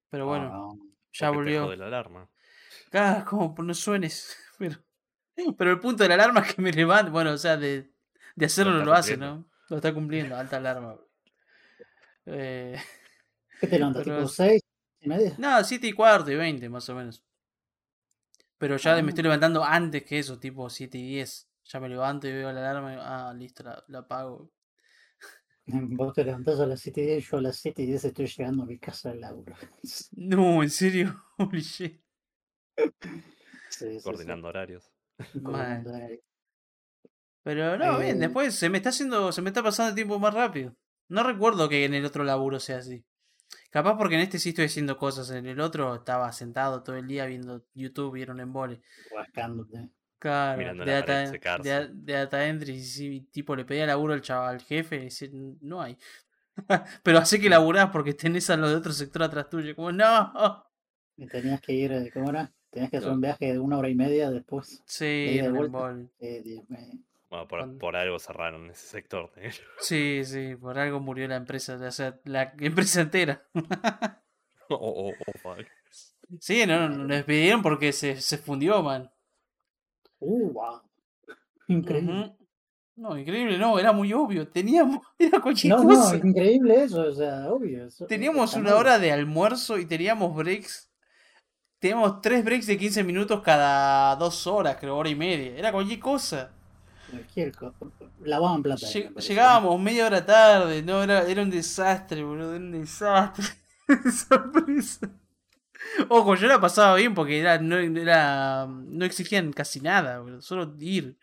Pero 0.09 0.25
bueno, 0.27 0.50
No, 0.50 0.77
ya 1.13 1.29
volvió. 1.29 1.63
jode 1.63 1.77
la 1.77 1.85
alarma. 1.88 2.29
Ah, 2.91 3.23
como 3.27 3.55
no 3.63 3.73
suenes. 3.73 4.38
Pero, 5.35 5.55
pero 5.57 5.71
el 5.71 5.79
punto 5.79 6.03
de 6.03 6.09
la 6.09 6.13
alarma 6.15 6.41
es 6.41 6.53
que 6.53 6.62
me 6.62 6.71
levante. 6.71 7.09
Bueno, 7.09 7.31
o 7.31 7.38
sea, 7.38 7.57
de, 7.57 7.91
de 8.35 8.45
hacerlo 8.45 8.73
está 8.73 8.85
lo, 8.85 8.93
hace. 8.93 9.17
¿no? 9.17 9.50
Lo 9.69 9.77
está 9.77 9.91
cumpliendo, 9.91 10.35
alta 10.38 10.57
alarma. 10.57 10.95
Eh, 12.27 12.77
¿Qué 13.59 13.67
te 13.67 13.77
levantas? 13.79 14.03
Pero 14.03 14.17
¿Tipo 14.17 14.25
es- 14.29 14.35
6 14.35 14.62
y 15.01 15.09
media? 15.09 15.33
no, 15.39 15.63
7 15.63 15.88
y 15.88 15.93
cuarto 15.93 16.31
y 16.31 16.35
20 16.35 16.69
más 16.69 16.88
o 16.89 16.95
menos. 16.95 17.23
Pero 18.63 18.77
ya 18.77 18.96
me 18.96 19.01
Ah. 19.01 19.10
estoy 19.10 19.24
levantando 19.25 19.62
antes 19.62 20.03
que 20.05 20.20
eso, 20.20 20.39
tipo 20.39 20.70
7 20.70 20.98
y 20.98 21.05
10. 21.05 21.50
Ya 21.65 21.79
me 21.82 21.89
levanto 21.89 22.29
y 22.29 22.32
veo 22.32 22.50
la 22.53 22.62
alarma 22.62 22.93
y 22.93 22.98
ah, 22.98 23.34
listo, 23.36 23.62
la, 23.63 23.84
la 23.89 24.00
apago. 24.00 24.51
Vos 25.65 26.13
te 26.13 26.24
levantás 26.24 26.62
a 26.62 26.65
las 26.65 26.79
7 26.79 27.01
y 27.01 27.05
10, 27.08 27.29
yo 27.29 27.38
a 27.39 27.41
las 27.41 27.58
7 27.58 27.84
y 27.84 27.88
10 27.88 28.05
estoy 28.05 28.25
llegando 28.27 28.63
a 28.63 28.65
mi 28.65 28.79
casa 28.79 29.10
del 29.10 29.20
laburo. 29.20 29.53
No, 30.13 30.63
en 30.63 30.70
serio, 30.70 31.25
holy 31.38 31.60
shit. 31.62 32.01
Sí, 32.77 32.89
sí, 33.70 34.00
sí. 34.00 34.03
Coordinando 34.03 34.48
horarios. 34.48 34.89
Coordinando 35.43 35.89
horario. 35.91 36.22
Pero 37.43 37.77
no, 37.77 38.00
bien, 38.00 38.15
Eh. 38.17 38.20
después 38.22 38.55
se 38.55 38.70
me 38.70 38.77
está 38.77 38.89
haciendo, 38.91 39.34
se 39.34 39.41
me 39.41 39.50
está 39.50 39.62
pasando 39.62 39.89
el 39.89 39.96
tiempo 39.96 40.20
más 40.20 40.34
rápido. 40.34 40.74
No 41.10 41.24
recuerdo 41.24 41.67
que 41.67 41.84
en 41.84 41.93
el 41.96 42.05
otro 42.05 42.24
laburo 42.24 42.62
sea 42.62 42.77
así. 42.77 43.03
Capaz 43.69 43.98
porque 43.98 44.15
en 44.15 44.22
este 44.22 44.39
sí 44.39 44.50
estoy 44.50 44.65
haciendo 44.65 44.98
cosas, 44.98 45.31
en 45.31 45.45
el 45.45 45.60
otro 45.60 45.95
estaba 45.95 46.31
sentado 46.31 46.83
todo 46.83 46.95
el 46.95 47.07
día 47.07 47.25
viendo 47.25 47.65
YouTube, 47.74 48.13
vieron 48.13 48.39
embole. 48.39 48.81
Rascándote. 49.15 49.89
Claro, 50.19 50.57
Mirando 50.57 50.86
de 50.86 50.91
la 50.91 51.01
data, 51.01 51.57
de, 51.57 51.89
de 51.91 52.13
data 52.13 52.48
entry, 52.48 52.81
sí, 52.81 53.27
tipo 53.31 53.55
le 53.55 53.65
pedía 53.65 53.86
laburo 53.86 54.13
al 54.13 54.22
chaval, 54.22 54.55
al 54.55 54.62
jefe, 54.62 54.95
y 54.95 55.00
dice, 55.05 55.29
no 55.33 55.81
hay. 55.81 55.98
Pero 57.03 57.17
hace 57.17 57.39
que 57.39 57.50
laburás 57.50 57.89
porque 57.89 58.13
tenés 58.13 58.50
a 58.50 58.55
los 58.55 58.69
de 58.69 58.75
otro 58.75 58.93
sector 58.93 59.24
atrás 59.24 59.50
tuyo, 59.50 59.75
como, 59.75 59.91
no. 59.91 60.65
Y 61.17 61.27
tenías 61.27 61.60
que 61.62 61.74
ir, 61.74 61.91
eh, 61.91 62.10
¿cómo 62.13 62.29
era? 62.29 62.53
Tenías 62.69 62.89
que 62.89 62.98
hacer 62.98 63.12
un 63.12 63.22
viaje 63.22 63.51
de 63.53 63.60
una 63.60 63.77
hora 63.77 63.89
y 63.89 63.95
media 63.95 64.31
después. 64.31 64.81
Sí, 64.86 65.05
y 65.05 65.38
era 65.39 65.50
un 65.50 65.55
vuelta. 65.55 65.77
embole. 65.77 66.10
Eh, 66.19 66.41
Dios 66.43 66.69
mío. 66.69 67.00
Bueno, 67.34 67.48
por, 67.48 67.60
Cuando- 67.62 67.80
por 67.80 67.96
algo 67.96 68.20
cerraron 68.20 68.70
ese 68.70 68.86
sector. 68.86 69.32
¿eh? 69.38 69.52
Sí, 69.80 70.22
sí, 70.24 70.56
por 70.56 70.78
algo 70.78 71.00
murió 71.00 71.28
la 71.28 71.36
empresa, 71.36 71.75
o 71.82 71.92
sea, 71.92 72.20
la 72.25 72.54
empresa 72.60 73.02
entera. 73.02 73.44
Oh, 74.70 74.75
oh, 74.75 75.10
oh, 75.10 75.32
fuck. 75.42 75.66
Sí, 76.40 76.63
no, 76.68 76.88
no, 76.88 76.90
nos 76.90 77.08
despidieron 77.08 77.63
porque 77.63 77.92
se, 77.92 78.22
se 78.22 78.38
fundió, 78.38 78.84
man. 78.84 79.12
Uh, 80.20 80.52
wow. 80.52 80.82
Increíble. 81.70 82.36
No, 82.96 83.18
increíble, 83.18 83.58
no, 83.58 83.80
era 83.80 83.92
muy 83.94 84.13
obvio. 84.13 84.48
Teníamos, 84.48 85.00
era 85.18 85.40
cualquier 85.42 85.74
No, 85.74 85.84
no, 85.84 86.13
increíble 86.16 86.84
eso, 86.84 87.02
o 87.02 87.12
sea, 87.13 87.52
obvio. 87.52 87.88
eso- 87.88 88.06
Teníamos 88.06 88.54
una 88.54 88.75
hora 88.75 89.00
de 89.00 89.12
almuerzo 89.12 89.80
y 89.80 89.88
teníamos 89.88 90.36
breaks. 90.36 90.92
Teníamos 91.80 92.22
tres 92.22 92.46
breaks 92.46 92.68
de 92.68 92.78
15 92.78 93.04
minutos 93.04 93.42
cada 93.42 94.16
dos 94.18 94.46
horas, 94.46 94.78
creo, 94.80 94.96
hora 94.96 95.10
y 95.10 95.16
media. 95.16 95.58
Era 95.58 95.72
cualquier 95.72 96.00
cosa. 96.00 96.52
Cualquier 97.17 97.55
cosa. 97.55 97.75
Lavaban 98.24 98.63
plata. 98.63 98.88
Llegábamos 98.88 99.79
media 99.79 100.05
hora 100.08 100.25
tarde, 100.25 100.82
no, 100.82 101.03
era, 101.03 101.27
era 101.27 101.41
un 101.41 101.50
desastre, 101.50 102.24
boludo, 102.24 102.55
era 102.55 102.63
un 102.63 102.72
desastre. 102.72 103.46
Esa. 104.77 105.10
Ojo, 106.10 106.36
yo 106.36 106.48
la 106.48 106.60
pasaba 106.62 106.96
bien 106.96 107.13
porque 107.13 107.39
era, 107.39 107.58
no, 107.60 107.77
era, 107.77 108.65
no 108.67 109.05
exigían 109.05 109.51
casi 109.51 109.82
nada, 109.82 110.20
boludo, 110.20 110.41
solo 110.41 110.74
ir. 110.79 111.17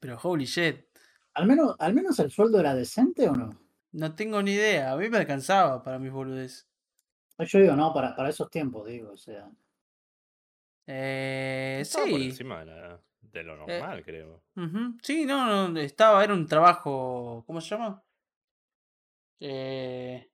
Pero 0.00 0.18
holy 0.22 0.44
shit, 0.46 0.86
Al 1.34 1.46
menos, 1.46 1.76
al 1.78 1.94
menos 1.94 2.18
el 2.18 2.30
sueldo 2.30 2.58
era 2.58 2.74
decente 2.74 3.28
o 3.28 3.34
no? 3.34 3.58
no 3.92 4.14
tengo 4.14 4.42
ni 4.42 4.52
idea, 4.52 4.92
a 4.92 4.96
mí 4.96 5.08
me 5.08 5.18
alcanzaba 5.18 5.82
para 5.82 5.98
mis 5.98 6.12
boludes. 6.12 6.66
Yo 7.38 7.58
digo, 7.58 7.74
no, 7.74 7.92
para, 7.94 8.14
para 8.14 8.28
esos 8.28 8.50
tiempos, 8.50 8.86
digo, 8.86 9.12
o 9.12 9.16
sea. 9.16 9.48
Eh, 10.86 11.82
por 11.92 12.04
sí. 12.04 12.14
encima 12.26 12.60
de, 12.60 12.66
la- 12.66 13.00
de 13.22 13.42
lo 13.42 13.56
normal, 13.56 14.02
creo. 14.04 14.42
Sí, 15.02 15.24
no, 15.24 15.68
no, 15.68 15.80
estaba, 15.80 16.22
era 16.24 16.34
un 16.34 16.46
trabajo, 16.46 17.44
¿cómo 17.46 17.60
se 17.60 17.70
llama? 17.70 18.02
Eh, 19.38 20.28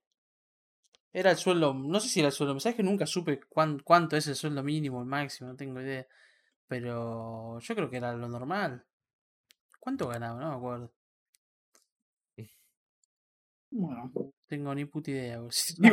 era 1.13 1.31
el 1.31 1.37
sueldo, 1.37 1.73
no 1.73 1.99
sé 1.99 2.09
si 2.09 2.19
era 2.19 2.27
el 2.27 2.33
sueldo, 2.33 2.59
sabes 2.59 2.75
que 2.75 2.83
nunca 2.83 3.05
supe 3.05 3.39
cuán- 3.49 3.79
cuánto 3.79 4.17
es 4.17 4.27
el 4.27 4.35
sueldo 4.35 4.63
mínimo, 4.63 4.99
el 5.01 5.07
máximo, 5.07 5.49
no 5.49 5.55
tengo 5.55 5.81
idea. 5.81 6.05
Pero 6.67 7.59
yo 7.59 7.75
creo 7.75 7.89
que 7.89 7.97
era 7.97 8.13
lo 8.13 8.27
normal. 8.27 8.85
¿Cuánto 9.79 10.07
ganaba? 10.09 10.39
No 10.41 10.49
me 10.49 10.55
acuerdo. 10.57 10.91
Bueno, 13.69 14.11
Tengo 14.47 14.73
ni 14.75 14.85
puta 14.85 15.11
idea. 15.11 15.37
boludo. 15.37 15.51
Si 15.71 15.81
no, 15.81 15.87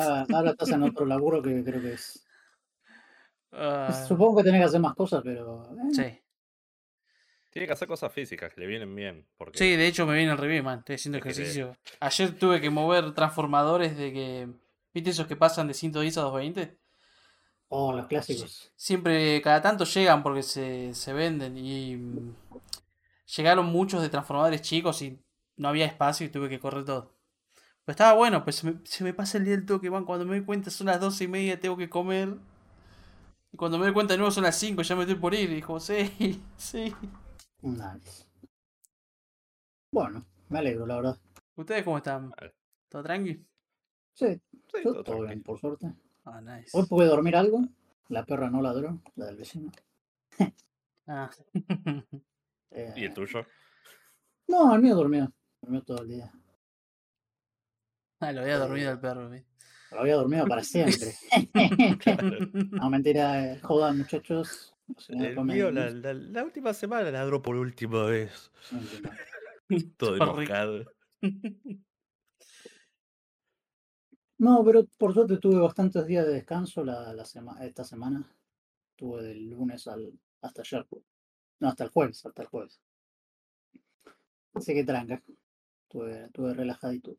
ahora- 0.00 0.26
ahora 0.36 0.50
estás 0.50 0.70
en 0.70 0.82
otro 0.82 1.04
laburo 1.06 1.42
que 1.42 1.62
creo 1.64 1.80
que 1.80 1.92
es. 1.92 2.24
Ah, 3.50 4.04
Supongo 4.06 4.36
que 4.36 4.44
tenés 4.44 4.60
que 4.60 4.64
hacer 4.66 4.80
más 4.80 4.94
cosas, 4.94 5.22
pero. 5.24 5.64
eh, 5.72 5.94
sí. 5.94 6.20
Tiene 7.58 7.66
que 7.66 7.72
hacer 7.72 7.88
cosas 7.88 8.12
físicas 8.12 8.54
que 8.54 8.60
le 8.60 8.68
vienen 8.68 8.94
bien. 8.94 9.26
Porque 9.36 9.58
Sí, 9.58 9.74
de 9.74 9.88
hecho 9.88 10.06
me 10.06 10.14
viene 10.14 10.30
al 10.30 10.38
revés, 10.38 10.62
man. 10.62 10.78
Estoy 10.78 10.94
haciendo 10.94 11.20
que 11.20 11.30
ejercicio. 11.30 11.76
Ayer 11.98 12.38
tuve 12.38 12.60
que 12.60 12.70
mover 12.70 13.14
transformadores 13.14 13.96
de 13.96 14.12
que. 14.12 14.48
¿Viste 14.94 15.10
esos 15.10 15.26
que 15.26 15.34
pasan 15.34 15.66
de 15.66 15.74
110 15.74 16.18
a 16.18 16.20
220? 16.20 16.78
Oh, 17.66 17.92
los 17.92 18.06
clásicos. 18.06 18.70
Siempre, 18.76 19.42
cada 19.42 19.60
tanto 19.60 19.84
llegan 19.86 20.22
porque 20.22 20.44
se, 20.44 20.94
se 20.94 21.12
venden 21.12 21.58
y 21.58 21.96
mm, 21.96 22.36
llegaron 23.36 23.66
muchos 23.66 24.02
de 24.02 24.08
transformadores 24.08 24.62
chicos 24.62 25.02
y 25.02 25.18
no 25.56 25.66
había 25.66 25.86
espacio 25.86 26.26
y 26.26 26.28
tuve 26.28 26.48
que 26.48 26.60
correr 26.60 26.84
todo. 26.84 27.12
Pero 27.84 27.92
estaba 27.92 28.12
bueno, 28.12 28.44
pues 28.44 28.54
se 28.54 28.70
me, 28.70 28.78
se 28.84 29.02
me 29.02 29.14
pasa 29.14 29.36
el 29.36 29.46
día 29.46 29.56
del 29.56 29.66
toque, 29.66 29.90
man. 29.90 30.04
Cuando 30.04 30.24
me 30.24 30.36
doy 30.36 30.46
cuenta 30.46 30.70
son 30.70 30.86
las 30.86 31.00
doce 31.00 31.24
y 31.24 31.28
media, 31.28 31.58
tengo 31.58 31.76
que 31.76 31.90
comer. 31.90 32.36
Y 33.52 33.56
cuando 33.56 33.78
me 33.78 33.86
doy 33.86 33.94
cuenta 33.94 34.14
de 34.14 34.18
nuevo 34.18 34.30
son 34.30 34.44
las 34.44 34.56
5, 34.56 34.82
ya 34.82 34.94
me 34.94 35.02
estoy 35.02 35.16
por 35.16 35.34
ir. 35.34 35.50
Y 35.50 35.56
dijo, 35.56 35.80
sí, 35.80 36.40
sí. 36.56 36.94
Nice. 37.62 38.26
Bueno, 39.90 40.24
me 40.48 40.58
alegro, 40.58 40.86
la 40.86 40.96
verdad. 40.96 41.18
¿Ustedes 41.56 41.82
cómo 41.84 41.98
están? 41.98 42.30
Vale. 42.30 42.54
¿Todo 42.88 43.02
tranqui? 43.02 43.44
Sí, 44.14 44.40
todo 44.82 45.02
todo 45.02 45.22
bien, 45.22 45.42
por 45.42 45.58
suerte. 45.58 45.92
Ah, 46.24 46.40
nice. 46.40 46.70
Hoy 46.72 46.86
pude 46.86 47.06
dormir 47.06 47.36
algo. 47.36 47.62
La 48.08 48.24
perra 48.24 48.50
no 48.50 48.62
ladró, 48.62 49.00
la 49.16 49.26
del 49.26 49.36
vecino. 49.36 49.70
Ah. 51.06 51.30
Eh, 52.70 52.92
¿Y 52.96 53.04
el 53.06 53.14
tuyo? 53.14 53.46
No, 54.46 54.74
el 54.74 54.82
mío 54.82 54.94
durmió. 54.94 55.32
Durmió 55.62 55.82
todo 55.82 56.02
el 56.02 56.08
día. 56.08 56.30
ah, 58.20 58.30
lo 58.30 58.42
había 58.42 58.58
dormido 58.58 58.92
el 58.92 59.00
perro. 59.00 59.30
Lo 59.90 60.00
había 60.00 60.16
dormido 60.16 60.46
para 60.46 60.62
siempre. 60.62 61.14
Claro. 61.98 62.28
no, 62.72 62.90
mentira, 62.90 63.52
eh, 63.52 63.60
jodan, 63.60 63.96
muchachos. 63.96 64.76
El 65.08 65.44
mío 65.44 65.70
la, 65.70 65.90
la- 65.90 66.14
la 66.14 66.44
última 66.44 66.72
semana 66.74 67.10
ladró 67.10 67.42
por 67.42 67.56
última 67.56 68.04
vez. 68.04 68.50
Todo 69.96 70.16
enojado. 70.16 70.84
No, 74.40 74.62
pero 74.64 74.84
por 74.98 75.12
suerte 75.12 75.38
tuve 75.38 75.58
bastantes 75.58 76.06
días 76.06 76.24
de 76.24 76.34
descanso 76.34 76.84
la, 76.84 77.12
la 77.12 77.24
sema- 77.24 77.58
esta 77.66 77.82
semana. 77.82 78.24
Tuve 78.94 79.24
del 79.24 79.50
lunes 79.50 79.88
al 79.88 80.12
hasta 80.40 80.62
ayer. 80.62 80.86
No, 81.58 81.68
hasta 81.68 81.82
el 81.82 81.90
jueves, 81.90 82.24
hasta 82.24 82.42
el 82.42 82.48
jueves. 82.48 82.80
Así 84.54 84.74
que 84.74 84.84
tranca. 84.84 85.20
Estuve, 85.82 86.26
estuve 86.26 86.54
relajadito. 86.54 87.16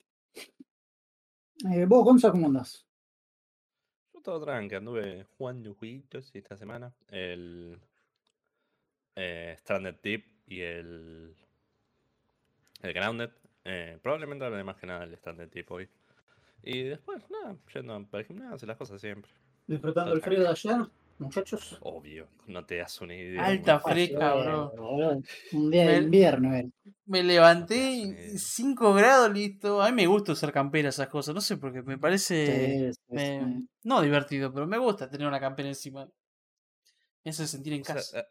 Eh, 1.70 1.86
¿Vos, 1.86 2.06
Gonza, 2.06 2.32
cómo 2.32 2.48
andás? 2.48 2.86
Todo 4.30 4.46
tranqui, 4.46 4.76
anduve 4.76 5.26
jugando 5.40 5.74
jueguitos 5.74 6.30
esta 6.36 6.56
semana. 6.56 6.94
El 7.08 7.80
eh, 9.16 9.56
Stranded 9.58 9.96
Deep 10.04 10.24
y 10.46 10.62
el, 10.62 11.36
el 12.84 12.94
Grounded. 12.94 13.32
Eh, 13.66 13.98
probablemente 14.04 14.46
hable 14.46 14.64
más 14.64 14.78
que 14.78 14.86
nada 14.86 15.00
del 15.00 15.18
Stranded 15.18 15.50
Deep 15.50 15.72
hoy. 15.72 15.90
Y 16.62 16.84
después, 16.84 17.28
nada, 17.32 17.56
yendo 17.74 18.06
para 18.06 18.22
el 18.22 18.28
gimnasio, 18.28 18.68
las 18.68 18.78
cosas 18.78 19.02
siempre. 19.02 19.32
¿Disfrutando 19.66 20.14
el 20.14 20.22
frío 20.22 20.42
de 20.42 20.50
ayer, 20.50 20.78
muchachos? 21.20 21.78
Obvio, 21.82 22.28
no 22.48 22.66
te 22.66 22.78
das 22.78 23.00
una 23.02 23.16
idea. 23.16 23.46
Alta 23.46 23.80
fresca, 23.80 24.34
bro. 24.36 24.74
Un 25.54 25.72
día 25.72 25.88
de 25.90 25.98
invierno 25.98 26.54
era. 26.56 26.68
Me 27.06 27.24
levanté 27.24 27.76
No 27.76 28.14
te 28.16 28.22
y 28.24 28.28
hace- 28.28 28.40
5 28.40 28.94
grados, 28.94 29.32
listo. 29.34 29.82
A 29.82 29.90
mí 29.90 29.96
me 29.96 30.08
gusta 30.08 30.32
usar 30.34 30.52
campera, 30.52 30.90
esas 30.90 31.08
cosas. 31.10 31.34
No 31.36 31.42
sé 31.42 31.58
por 31.58 31.74
qué, 31.74 31.82
me 31.82 31.98
parece. 31.98 32.92
Sí, 32.94 33.02
sí. 33.18 33.68
No 33.84 34.02
divertido, 34.02 34.54
pero 34.54 34.68
me 34.68 34.78
gusta 34.78 35.10
tener 35.10 35.28
una 35.28 35.40
campera 35.40 35.70
encima. 35.70 36.08
Me 37.26 37.32
hace 37.32 37.48
sentir 37.48 37.74
en 37.74 37.82
O 37.82 37.86
casa. 37.86 38.20
eh, 38.20 38.26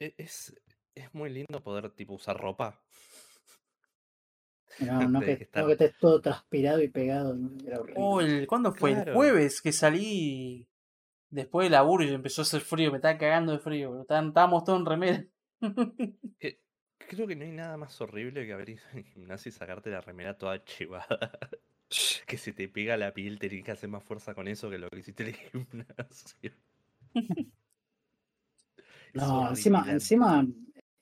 e- 0.00 0.14
es, 0.18 0.54
es 0.94 1.14
muy 1.14 1.30
lindo 1.30 1.62
poder 1.62 1.90
tipo 1.90 2.14
usar 2.14 2.36
ropa. 2.38 2.80
No, 4.80 5.00
no 5.08 5.20
que, 5.20 5.32
estar- 5.32 5.62
no 5.62 5.66
que 5.66 5.72
estés 5.72 5.98
todo 5.98 6.20
transpirado 6.20 6.82
y 6.82 6.88
pegado. 6.88 7.36
Era 7.66 7.80
horrible. 7.80 8.00
Oh, 8.02 8.20
el, 8.20 8.46
¿Cuándo 8.46 8.72
fue? 8.72 8.92
El 8.92 9.12
jueves 9.12 9.60
que 9.60 9.72
salí 9.72 10.68
después 11.30 11.66
del 11.66 11.72
laburo 11.72 12.04
y 12.04 12.08
empezó 12.08 12.42
a 12.42 12.44
hacer 12.44 12.60
frío. 12.60 12.90
Me 12.90 12.98
estaba 12.98 13.18
cagando 13.18 13.52
de 13.52 13.58
frío. 13.58 14.00
Estaban- 14.00 14.28
Estábamos 14.28 14.64
todos 14.64 14.80
en 14.80 14.86
remera. 14.86 15.24
Que- 16.38 16.60
Creo 17.08 17.26
que 17.26 17.36
no 17.36 17.44
hay 17.44 17.52
nada 17.52 17.76
más 17.78 17.98
horrible 18.02 18.44
que 18.44 18.52
abrir 18.52 18.80
el 18.92 19.02
gimnasio 19.04 19.48
y 19.48 19.52
sacarte 19.52 19.88
la 19.90 20.00
remera 20.02 20.36
toda 20.36 20.62
chivada. 20.64 21.38
que 22.26 22.36
se 22.36 22.52
te 22.52 22.68
pega 22.68 22.98
la 22.98 23.14
piel, 23.14 23.38
tenés 23.38 23.64
que 23.64 23.70
hacer 23.70 23.88
más 23.88 24.04
fuerza 24.04 24.34
con 24.34 24.46
eso 24.46 24.68
que 24.68 24.76
lo 24.76 24.90
que 24.90 24.98
hiciste 24.98 25.22
en 25.22 25.28
el 25.30 25.34
gimnasio. 25.36 26.52
No, 29.14 29.48
encima, 29.48 29.90
encima 29.90 30.46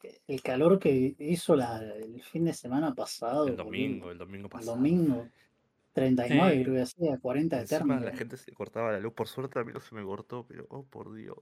eh, 0.02 0.20
el 0.28 0.40
calor 0.42 0.78
que 0.78 1.16
hizo 1.18 1.56
la, 1.56 1.78
el 1.82 2.22
fin 2.22 2.44
de 2.44 2.52
semana 2.54 2.94
pasado. 2.94 3.48
El 3.48 3.56
domingo, 3.56 4.10
el 4.12 4.18
domingo 4.18 4.46
el 4.46 4.50
pasado. 4.50 4.76
domingo, 4.76 5.28
39 5.96 6.52
Sí. 6.56 6.62
creo 6.62 6.74
que 6.74 6.82
hacía, 6.82 7.18
40 7.18 7.56
de 7.58 7.66
térmica. 7.66 8.00
la 8.00 8.12
gente 8.14 8.36
se 8.36 8.52
cortaba 8.52 8.92
la 8.92 9.00
luz, 9.00 9.14
por 9.14 9.28
suerte 9.28 9.58
a 9.58 9.64
mí 9.64 9.72
no 9.72 9.80
se 9.80 9.94
me 9.94 10.04
cortó, 10.04 10.44
pero 10.46 10.66
oh 10.68 10.84
por 10.84 11.14
Dios. 11.14 11.38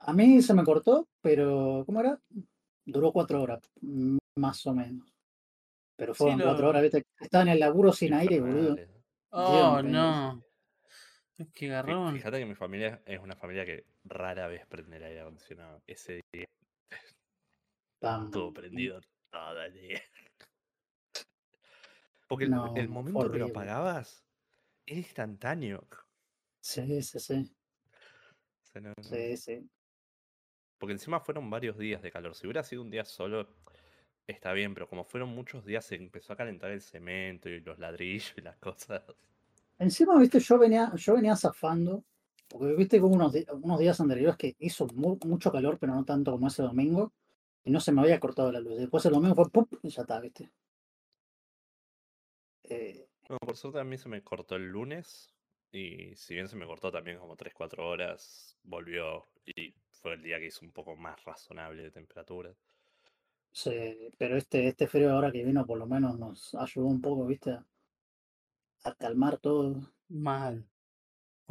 A 0.00 0.12
mí 0.12 0.42
se 0.42 0.52
me 0.52 0.64
cortó, 0.64 1.06
pero 1.20 1.84
¿cómo 1.86 2.00
era? 2.00 2.18
Duró 2.84 3.12
cuatro 3.12 3.40
horas, 3.40 3.60
más 4.34 4.66
o 4.66 4.74
menos. 4.74 5.14
Pero 5.96 6.12
fueron 6.12 6.40
lo- 6.40 6.46
cuatro 6.46 6.68
horas, 6.70 6.82
¿viste? 6.82 7.04
Estaba 7.20 7.42
en 7.42 7.50
el 7.50 7.60
laburo 7.60 7.92
sin 7.92 8.14
aire, 8.14 8.40
boludo. 8.40 8.76
Oh, 9.30 9.80
no. 9.80 10.42
Qué 11.54 11.68
garrón. 11.68 12.14
Fíjate 12.16 12.40
que 12.40 12.46
mi 12.46 12.56
familia 12.56 13.00
es 13.06 13.20
una 13.20 13.36
familia 13.36 13.64
que 13.64 13.84
rara 14.04 14.48
vez 14.48 14.66
prende 14.66 14.96
el 14.96 15.04
aire 15.04 15.20
acondicionado. 15.20 15.80
Ese 15.86 16.20
día 16.32 16.46
Pam. 18.00 18.24
estuvo 18.26 18.52
prendido 18.52 19.00
todo 19.30 19.62
el 19.62 19.72
día. 19.72 20.00
Porque 22.32 22.44
el, 22.46 22.50
No, 22.50 22.74
el 22.74 22.88
momento 22.88 23.30
que 23.30 23.36
lo 23.38 23.44
apagabas 23.46 24.24
era 24.86 24.98
instantáneo. 25.00 25.86
Sí, 26.60 27.02
sí, 27.02 27.18
sí. 27.20 27.54
O 28.62 28.66
sea, 28.72 28.80
no- 28.80 28.94
Sí, 29.02 29.36
sí. 29.36 29.70
Porque 30.78 30.92
encima 30.92 31.18
fueron 31.20 31.48
varios 31.48 31.78
días 31.78 32.02
de 32.02 32.10
calor. 32.10 32.34
Si 32.34 32.46
hubiera 32.46 32.62
sido 32.62 32.82
un 32.82 32.90
día 32.90 33.04
solo, 33.06 33.48
está 34.26 34.52
bien, 34.52 34.74
pero 34.74 34.88
como 34.88 35.04
fueron 35.04 35.30
muchos 35.30 35.64
días, 35.64 35.86
se 35.86 35.96
empezó 35.96 36.32
a 36.32 36.36
calentar 36.36 36.70
el 36.72 36.82
cemento 36.82 37.48
y 37.48 37.60
los 37.60 37.78
ladrillos 37.78 38.34
y 38.38 38.42
las 38.42 38.56
cosas. 38.58 39.02
Encima, 39.78 40.18
viste, 40.18 40.38
yo 40.40 40.58
venía, 40.58 40.92
yo 40.96 41.14
venía 41.14 41.36
zafando, 41.36 42.04
porque 42.48 42.74
viste 42.74 43.00
como 43.00 43.14
unos, 43.16 43.34
unos 43.62 43.78
días 43.80 44.00
anteriores 44.00 44.36
que 44.36 44.56
hizo 44.58 44.86
mu- 44.94 45.18
mucho 45.26 45.50
calor, 45.52 45.78
pero 45.78 45.94
no 45.94 46.04
tanto 46.04 46.32
como 46.32 46.46
ese 46.48 46.62
domingo. 46.62 47.12
y 47.64 47.72
no 47.72 47.80
se 47.80 47.92
me 47.92 48.02
había 48.02 48.20
cortado 48.20 48.52
la 48.52 48.60
luz. 48.60 48.76
Después 48.78 49.06
el 49.06 49.14
domingo 49.14 49.36
fue 49.36 49.50
¡pum! 49.50 49.66
y 49.82 49.90
ya 49.90 50.02
está, 50.02 50.20
¿viste? 50.20 50.52
Eh, 52.72 53.06
No, 53.28 53.36
por 53.38 53.56
suerte 53.56 53.80
a 53.80 53.84
mí 53.84 53.98
se 53.98 54.08
me 54.08 54.22
cortó 54.22 54.56
el 54.56 54.66
lunes. 54.68 55.34
Y 55.72 56.14
si 56.16 56.34
bien 56.34 56.48
se 56.48 56.56
me 56.56 56.66
cortó 56.66 56.90
también 56.92 57.18
como 57.18 57.36
3-4 57.36 57.86
horas, 57.88 58.56
volvió. 58.62 59.26
Y 59.44 59.74
fue 59.90 60.14
el 60.14 60.22
día 60.22 60.38
que 60.38 60.46
hizo 60.46 60.64
un 60.64 60.72
poco 60.72 60.96
más 60.96 61.22
razonable 61.24 61.82
de 61.82 61.90
temperatura. 61.90 62.54
se- 63.52 64.10
pero 64.18 64.36
este, 64.36 64.66
este 64.68 64.86
frío 64.86 65.10
ahora 65.12 65.32
que 65.32 65.44
vino 65.44 65.64
por 65.66 65.78
lo 65.78 65.86
menos 65.86 66.18
nos 66.18 66.54
ayudó 66.54 66.86
un 66.86 67.00
poco, 67.00 67.26
¿viste? 67.26 67.58
A, 68.84 68.94
calmar 68.94 69.38
todo. 69.38 69.80
Mal. 70.08 70.64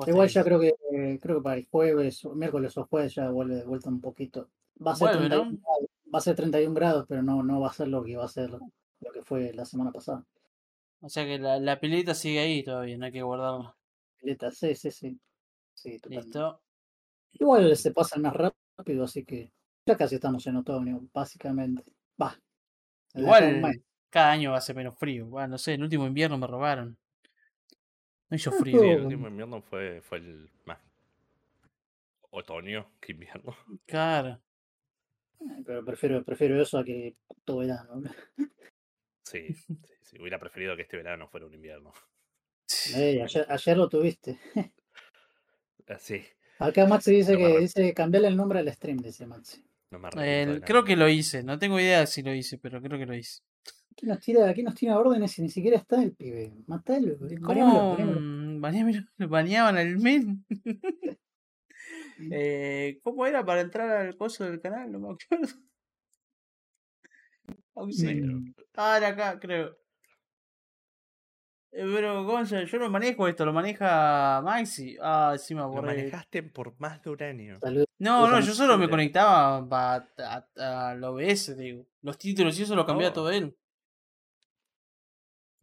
Igual 0.08 0.28
ya 0.30 0.44
sí. 0.44 0.48
creo 0.48 0.60
que 0.60 0.74
creo 1.22 1.38
que 1.38 1.44
para 1.44 1.58
el 1.58 1.68
jueves, 1.70 2.26
miércoles 2.26 2.78
o 2.78 2.86
jueves 2.86 3.16
ya 3.16 3.30
vuelve 3.30 3.56
de 3.56 3.66
vuelta 3.66 3.90
un 3.90 4.02
poquito. 4.02 4.50
Va 4.86 4.92
a 4.92 4.96
ser 4.96 5.10
Vuelve, 5.10 5.30
31 5.30 5.52
¿no? 5.52 5.60
va 6.14 6.20
a 6.20 6.22
ser 6.22 6.36
31 6.36 6.74
grados, 6.76 7.06
pero 7.08 7.22
no, 7.24 7.44
no 7.44 7.60
va 7.62 7.70
a 7.70 7.74
ser 7.74 7.88
lo 7.88 8.04
que 8.04 8.16
va 8.18 8.26
a 8.26 8.28
ser 8.28 8.50
lo 8.52 9.12
que 9.14 9.24
fue 9.24 9.54
la 9.54 9.66
semana 9.66 9.92
pasada. 9.92 10.26
O 11.02 11.10
sea 11.10 11.26
que 11.26 11.40
la, 11.40 11.60
la 11.60 11.80
pileta 11.80 12.14
sigue 12.14 12.40
ahí 12.40 12.64
todavía, 12.64 12.98
no 12.98 13.06
hay 13.06 13.12
que 13.12 13.22
guardarla. 13.22 13.76
Pileta, 14.20 14.52
sí, 14.52 14.76
sí, 14.76 14.92
sí. 14.92 15.20
Sí, 15.74 16.00
totalmente. 16.00 16.28
Listo. 16.40 16.62
Igual 17.34 17.76
se 17.76 17.92
pasa 17.92 18.20
más 18.20 18.34
rápido, 18.34 19.04
así 19.06 19.26
que 19.26 19.52
ya 19.86 19.98
casi 19.98 20.16
estamos 20.16 20.46
en 20.48 20.58
otoño, 20.58 21.02
básicamente. 21.14 21.84
Va. 22.22 22.40
Igual 23.16 23.84
cada 24.10 24.32
año 24.32 24.52
va 24.52 24.58
a 24.58 24.62
ser 24.62 24.76
menos 24.76 24.98
frío. 24.98 25.26
Bueno, 25.26 25.50
no 25.50 25.58
sé, 25.58 25.74
el 25.74 25.84
último 25.84 26.06
invierno 26.06 26.38
me 26.38 26.46
robaron. 26.48 26.98
No 28.30 28.36
hizo 28.36 28.52
Ah, 28.52 28.58
frío. 28.60 28.80
Sí, 28.80 28.88
el 28.90 29.02
último 29.04 29.28
invierno 29.28 29.62
fue, 29.62 30.02
fue 30.02 30.20
el 30.20 30.50
más 30.66 30.80
otoño 32.30 32.92
que 33.00 33.14
invierno. 33.14 33.56
Claro. 33.86 34.42
Eh, 35.40 35.64
Pero 35.66 35.84
prefiero, 35.84 36.24
prefiero 36.24 36.62
eso 36.62 36.78
a 36.78 36.84
que 36.84 37.16
todo 37.44 37.58
verano. 37.60 38.04
Sí, 39.32 39.54
sí, 39.54 39.78
sí, 40.02 40.18
hubiera 40.20 40.38
preferido 40.40 40.76
que 40.76 40.82
este 40.82 40.98
verano 40.98 41.28
fuera 41.28 41.46
un 41.46 41.54
invierno. 41.54 41.94
Ayer, 42.96 43.46
ayer 43.48 43.78
lo 43.78 43.88
tuviste. 43.88 44.40
Así, 45.88 46.24
Acá 46.60 46.86
Maxi 46.86 47.12
dice 47.12 47.34
No 47.34 47.40
que 47.40 47.60
dice 47.60 47.94
cambiarle 47.94 48.28
el 48.28 48.38
nombre 48.38 48.60
al 48.60 48.72
stream, 48.72 48.98
dice 48.98 49.26
Maxi. 49.26 49.64
no 49.90 50.00
me 50.00 50.10
El- 50.16 50.62
creo 50.62 50.84
que 50.84 50.96
lo 50.96 51.08
hice. 51.10 51.44
No 51.44 51.58
tengo 51.58 51.80
idea 51.80 52.06
si 52.06 52.22
lo 52.22 52.34
hice, 52.34 52.58
pero 52.58 52.82
creo 52.82 53.00
que 53.00 53.06
lo 53.06 53.16
hice. 53.16 53.42
Aquí 53.92 54.06
nos 54.06 54.20
tira, 54.20 54.50
aquí 54.50 54.64
nos 54.64 54.76
tira 54.76 54.98
órdenes 55.00 55.38
y 55.40 55.42
ni 55.44 55.50
siquiera 55.50 55.78
está 55.78 56.02
el 56.02 56.14
pibe. 56.14 56.54
Matalo, 56.68 57.18
baneámoslo, 57.20 57.42
¿Cómo 57.46 59.30
baneaban 59.30 59.78
al 59.78 59.98
men? 59.98 60.46
Eh, 62.32 63.00
¿Cómo 63.04 63.26
era 63.26 63.44
para 63.44 63.62
entrar 63.62 63.90
al 63.90 64.16
coso 64.16 64.44
del 64.46 64.62
canal? 64.62 64.92
No 64.92 65.00
me 65.00 65.14
acuerdo. 65.14 65.48
Auxilio. 67.82 68.40
Ah, 68.76 68.98
era 68.98 69.10
acá, 69.10 69.40
creo. 69.40 69.78
Eh, 71.74 71.86
Pero, 71.94 72.26
Gonza, 72.26 72.64
yo 72.64 72.80
no 72.80 72.90
manejo 72.90 73.28
esto, 73.28 73.46
lo 73.46 73.54
maneja 73.54 74.42
Maxi. 74.44 74.98
Ah, 75.02 75.36
sí 75.38 75.56
me 75.56 75.62
Lo 75.62 75.72
manejaste 75.82 76.44
por 76.44 76.78
más 76.80 77.02
de 77.02 77.10
un 77.10 77.24
año. 77.24 77.60
Saludos. 77.62 77.86
No, 77.98 78.28
no, 78.28 78.40
yo 78.42 78.54
solo 78.54 78.74
me 78.74 78.86
Maxi. 78.86 78.92
conectaba 78.92 79.68
pa- 79.70 80.08
a- 80.18 80.48
a- 80.58 81.10
OBS, 81.10 81.56
digo. 81.56 81.86
Los 82.02 82.18
títulos 82.18 82.60
y 82.60 82.64
eso 82.64 82.76
lo 82.76 82.86
cambiaba 82.86 83.12
Oh. 83.12 83.14
todo 83.16 83.32
él. 83.32 83.56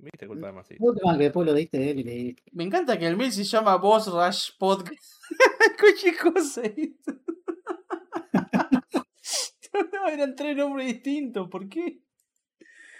Viste, 0.01 0.29
culpa 0.29 0.53
de 0.53 0.63
que 1.19 1.25
después 1.25 1.45
lo 1.47 1.53
diste 1.55 1.77
de 1.79 1.91
él 1.91 1.99
y 2.01 2.05
le. 2.05 2.37
Me 2.53 2.63
encanta 2.65 2.97
que 2.99 3.07
el 3.07 3.17
mail 3.17 3.33
se 3.33 3.43
llama 3.43 3.77
Boss 3.77 4.07
Rush 4.07 4.57
Podcast. 4.57 5.03
Escuché 5.77 6.17
cosas. 6.17 6.71
no, 9.93 10.09
eran 10.09 10.35
tres 10.37 10.57
nombres 10.57 10.87
distintos, 10.87 11.49
¿por 11.51 11.69
qué? 11.69 12.01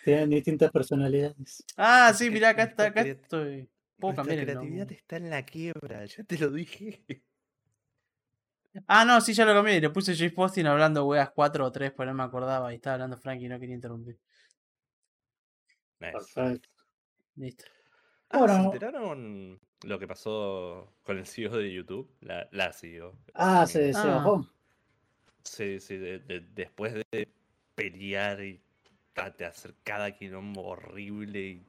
Tienen 0.09 0.31
distintas 0.31 0.71
personalidades. 0.71 1.65
Ah, 1.77 2.13
sí, 2.15 2.31
mirá, 2.31 2.49
acá 2.51 2.63
está, 2.65 2.87
acá 2.87 3.03
estoy. 3.03 3.69
Puedo 3.99 4.15
Nuestra 4.15 4.23
cambiar 4.25 4.39
el 4.39 4.45
creatividad 4.47 4.79
nombre. 4.81 4.97
está 4.97 5.17
en 5.19 5.29
la 5.31 5.45
quiebra, 5.45 6.05
ya 6.07 6.25
te 6.25 6.39
lo 6.39 6.51
dije. 6.51 7.05
Ah, 8.87 9.05
no, 9.05 9.21
sí, 9.21 9.35
ya 9.35 9.45
lo 9.45 9.53
cambié. 9.53 9.81
Le 9.81 9.91
puse 9.91 10.15
J 10.17 10.35
Posting 10.35 10.65
hablando 10.67 11.05
weas 11.07 11.31
4 11.31 11.67
o 11.67 11.73
3, 11.73 11.93
pero 11.97 12.11
no 12.11 12.15
me 12.17 12.23
acordaba. 12.23 12.73
Y 12.73 12.77
estaba 12.77 12.95
hablando 12.95 13.17
Frankie 13.19 13.47
y 13.47 13.49
no 13.49 13.59
quería 13.61 13.75
interrumpir. 13.75 14.19
Nice. 16.01 16.13
Perfecto. 16.13 16.69
Listo. 17.37 17.65
Ah, 18.31 18.47
¿se 18.47 18.63
enteraron 18.63 19.61
lo 19.83 19.99
que 19.99 20.07
pasó 20.07 20.95
con 21.03 21.19
el 21.19 21.27
CEO 21.27 21.57
de 21.57 21.73
YouTube? 21.73 22.11
La, 22.21 22.49
la 22.53 22.73
CEO. 22.73 23.19
Ah, 23.35 23.67
se, 23.67 23.93
se 23.93 23.99
Ah. 23.99 24.17
bajó. 24.17 24.49
Sí, 25.43 25.81
sí, 25.81 25.97
de- 25.97 26.19
de- 26.21 26.41
después 26.55 26.95
de 26.95 27.29
pelear 27.75 28.43
y 28.43 28.61
de 29.37 29.45
hacer 29.45 29.75
cada 29.83 30.13
quilombo 30.13 30.63
horrible 30.63 31.41
y 31.41 31.63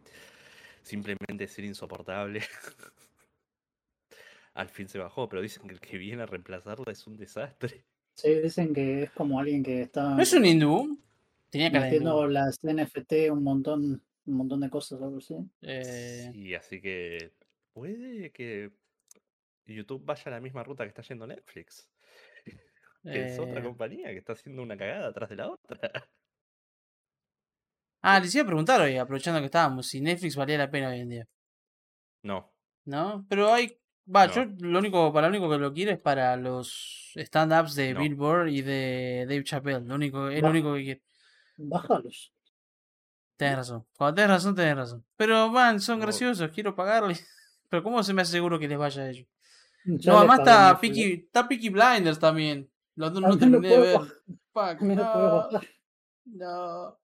simplemente 0.84 1.48
ser 1.48 1.66
insoportable. 1.66 2.42
Al 4.54 4.70
fin 4.70 4.88
se 4.88 5.00
bajó, 5.00 5.30
pero 5.30 5.42
dicen 5.42 5.68
que 5.68 5.74
el 5.74 5.80
que 5.80 5.98
viene 5.98 6.24
a 6.24 6.26
reemplazarla 6.26 6.92
es 6.92 7.06
un 7.08 7.18
desastre. 7.18 7.86
Sí, 8.16 8.34
dicen 8.36 8.74
que 8.74 9.04
es 9.04 9.12
como 9.12 9.40
alguien 9.40 9.64
que 9.64 9.82
está 9.82 10.16
¿No 10.16 10.22
es 10.22 10.34
un 10.34 10.46
hindú? 10.46 11.00
Tenía 11.50 11.70
metiendo 11.70 12.22
hindú. 12.22 12.34
las 12.34 12.60
NFT 12.64 13.32
un 13.32 13.44
montón, 13.44 14.04
un 14.26 14.34
montón 14.34 14.60
de 14.62 14.70
cosas, 14.70 15.02
algo 15.02 15.18
así. 15.20 15.36
Eh, 15.62 16.30
Sí, 16.34 16.54
así 16.54 16.82
que 16.82 17.32
puede 17.74 18.32
que 18.32 18.72
YouTube 19.66 20.04
vaya 20.04 20.24
a 20.26 20.32
la 20.32 20.42
misma 20.42 20.64
ruta 20.64 20.84
que 20.84 20.90
está 20.90 21.02
yendo 21.02 21.28
Netflix. 21.28 21.90
Que 23.02 23.28
es 23.28 23.40
otra 23.40 23.62
eh, 23.62 23.64
compañía 23.64 24.10
que 24.10 24.18
está 24.18 24.34
haciendo 24.34 24.62
una 24.62 24.76
cagada 24.76 25.08
atrás 25.08 25.30
de 25.30 25.38
la 25.38 25.50
otra. 25.50 25.80
Ah, 28.02 28.20
les 28.20 28.34
iba 28.36 28.44
a 28.44 28.48
preguntar 28.48 28.80
hoy, 28.82 28.98
aprovechando 28.98 29.40
que 29.40 29.46
estábamos, 29.48 29.88
si 29.88 30.00
Netflix 30.02 30.36
valía 30.36 30.58
la 30.58 30.72
pena 30.72 30.90
hoy 30.90 31.00
en 31.00 31.10
día. 31.10 31.28
No, 32.24 32.52
¿No? 32.86 33.26
Pero 33.30 33.54
hay. 33.54 33.78
Va, 34.14 34.26
No. 34.28 34.34
yo 34.34 34.46
lo 34.60 34.80
único, 34.80 35.14
para 35.14 35.28
lo 35.28 35.32
único 35.38 35.50
que 35.52 35.58
lo 35.60 35.72
quiero 35.74 35.92
es 35.92 36.00
para 36.00 36.36
los 36.36 37.12
stand-ups 37.16 37.76
de 37.76 37.94
No. 37.94 38.00
Bill 38.00 38.16
Burr 38.16 38.50
y 38.50 38.62
de 38.62 39.26
Dave 39.28 39.44
Chappelle. 39.44 39.82
Lo 39.86 39.96
único, 39.96 40.28
es 40.30 40.42
lo 40.42 40.50
único 40.50 40.74
que 40.74 40.84
quiero. 40.84 41.02
Bájalos. 41.58 42.34
Tenés 43.38 43.58
razón. 43.58 43.86
Cuando 43.96 44.16
tenés 44.16 44.30
razón, 44.32 44.56
tenés 44.56 44.76
razón. 44.76 45.06
Pero, 45.16 45.50
man, 45.50 45.80
son 45.80 46.00
No. 46.00 46.06
graciosos, 46.06 46.50
quiero 46.52 46.76
pagarles. 46.76 47.26
Pero, 47.70 47.84
¿cómo 47.84 48.02
se 48.02 48.14
me 48.14 48.24
hace 48.24 48.32
seguro 48.32 48.58
que 48.58 48.68
les 48.68 48.78
vaya 48.78 49.04
a 49.04 49.10
ellos? 49.10 49.28
Ya 49.86 50.12
no, 50.12 50.18
además 50.20 50.40
pagué 50.40 50.50
está. 50.52 50.80
Peaky, 50.82 51.04
está 51.26 51.48
Peaky 51.48 51.70
Blinders 51.70 52.20
también. 52.20 52.70
Los 52.96 53.14
dos 53.14 53.22
no 53.22 53.28
lo 53.30 53.38
terminé 53.38 53.68
de 53.70 53.78
ver. 53.80 54.00
Fuck, 54.52 54.82
no, 54.82 55.50
no. 56.26 57.00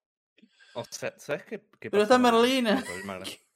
O 0.76 0.84
sea, 0.86 1.14
¿sabes 1.18 1.44
qué? 1.44 1.62
qué 1.80 1.90
Pero 1.90 2.04
está 2.04 2.18
Merlina. 2.18 2.84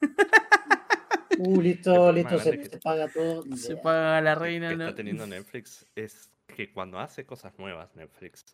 Uh, 1.38 1.60
listo, 1.60 2.12
listo, 2.12 2.38
se, 2.38 2.58
que- 2.60 2.78
paga 2.78 3.08
todo. 3.08 3.44
Se 3.56 3.76
paga 3.76 4.20
la 4.20 4.34
que 4.34 4.40
reina, 4.40 4.72
está 4.72 4.84
¿no? 4.84 4.94
teniendo 4.94 5.26
Netflix 5.26 5.86
es 5.94 6.30
que 6.46 6.70
cuando 6.70 6.98
hace 6.98 7.24
cosas 7.24 7.58
nuevas 7.58 7.94
Netflix, 7.96 8.44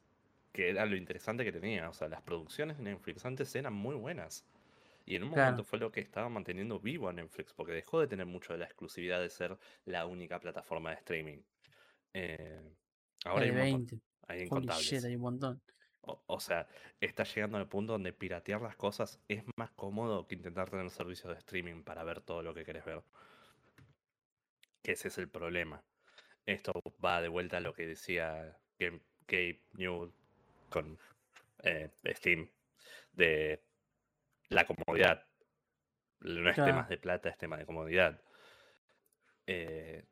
que 0.52 0.70
era 0.70 0.86
lo 0.86 0.94
interesante 0.96 1.44
que 1.44 1.50
tenía, 1.50 1.88
o 1.88 1.92
sea, 1.92 2.08
las 2.08 2.22
producciones 2.22 2.76
de 2.78 2.84
Netflix 2.84 3.24
antes 3.24 3.52
eran 3.56 3.72
muy 3.72 3.96
buenas. 3.96 4.44
Y 5.04 5.16
en 5.16 5.24
un 5.24 5.30
Claro. 5.32 5.50
momento 5.52 5.64
fue 5.64 5.78
lo 5.80 5.90
que 5.90 6.00
estaba 6.00 6.28
manteniendo 6.28 6.78
vivo 6.78 7.08
a 7.08 7.12
Netflix, 7.12 7.52
porque 7.54 7.72
dejó 7.72 8.00
de 8.00 8.06
tener 8.06 8.26
mucho 8.26 8.52
de 8.52 8.60
la 8.60 8.66
exclusividad 8.66 9.20
de 9.20 9.30
ser 9.30 9.58
la 9.84 10.06
única 10.06 10.38
plataforma 10.38 10.90
de 10.90 10.96
streaming. 10.96 11.38
Eh, 12.12 12.60
ahora 13.24 13.44
hay 13.44 13.50
Hay 13.50 13.56
un 13.56 13.58
montón, 13.72 13.86
20. 13.88 14.06
hay 14.28 14.36
Holy 14.38 14.44
incontables. 14.46 14.86
shit, 14.86 15.04
hay 15.04 15.14
un 15.16 15.22
montón. 15.22 15.60
O, 16.06 16.22
o 16.26 16.40
sea, 16.40 16.68
está 17.00 17.24
llegando 17.24 17.58
al 17.58 17.68
punto 17.68 17.92
donde 17.94 18.12
piratear 18.12 18.62
las 18.62 18.76
cosas 18.76 19.20
es 19.28 19.44
más 19.56 19.70
cómodo 19.72 20.26
que 20.26 20.36
intentar 20.36 20.70
tener 20.70 20.88
servicios 20.90 21.32
de 21.32 21.38
streaming 21.38 21.82
para 21.82 22.04
ver 22.04 22.20
todo 22.20 22.42
lo 22.42 22.54
que 22.54 22.64
querés 22.64 22.84
ver. 22.84 23.02
Que 24.82 24.92
ese 24.92 25.08
es 25.08 25.18
el 25.18 25.28
problema. 25.28 25.82
Esto 26.46 26.72
va 27.04 27.20
de 27.20 27.28
vuelta 27.28 27.56
a 27.56 27.60
lo 27.60 27.74
que 27.74 27.86
decía 27.86 28.56
Gabe, 28.78 29.00
Gabe 29.26 29.60
Newell 29.72 30.12
con 30.70 30.96
eh, 31.64 31.90
Steam, 32.14 32.48
de 33.12 33.62
la 34.48 34.64
comodidad. 34.64 35.26
No 36.20 36.48
es 36.48 36.54
Claro. 36.54 36.72
temas 36.72 36.88
de 36.88 36.98
plata, 36.98 37.28
es 37.28 37.36
tema 37.36 37.56
de 37.56 37.66
comodidad. 37.66 38.22
Eh, 39.46 40.04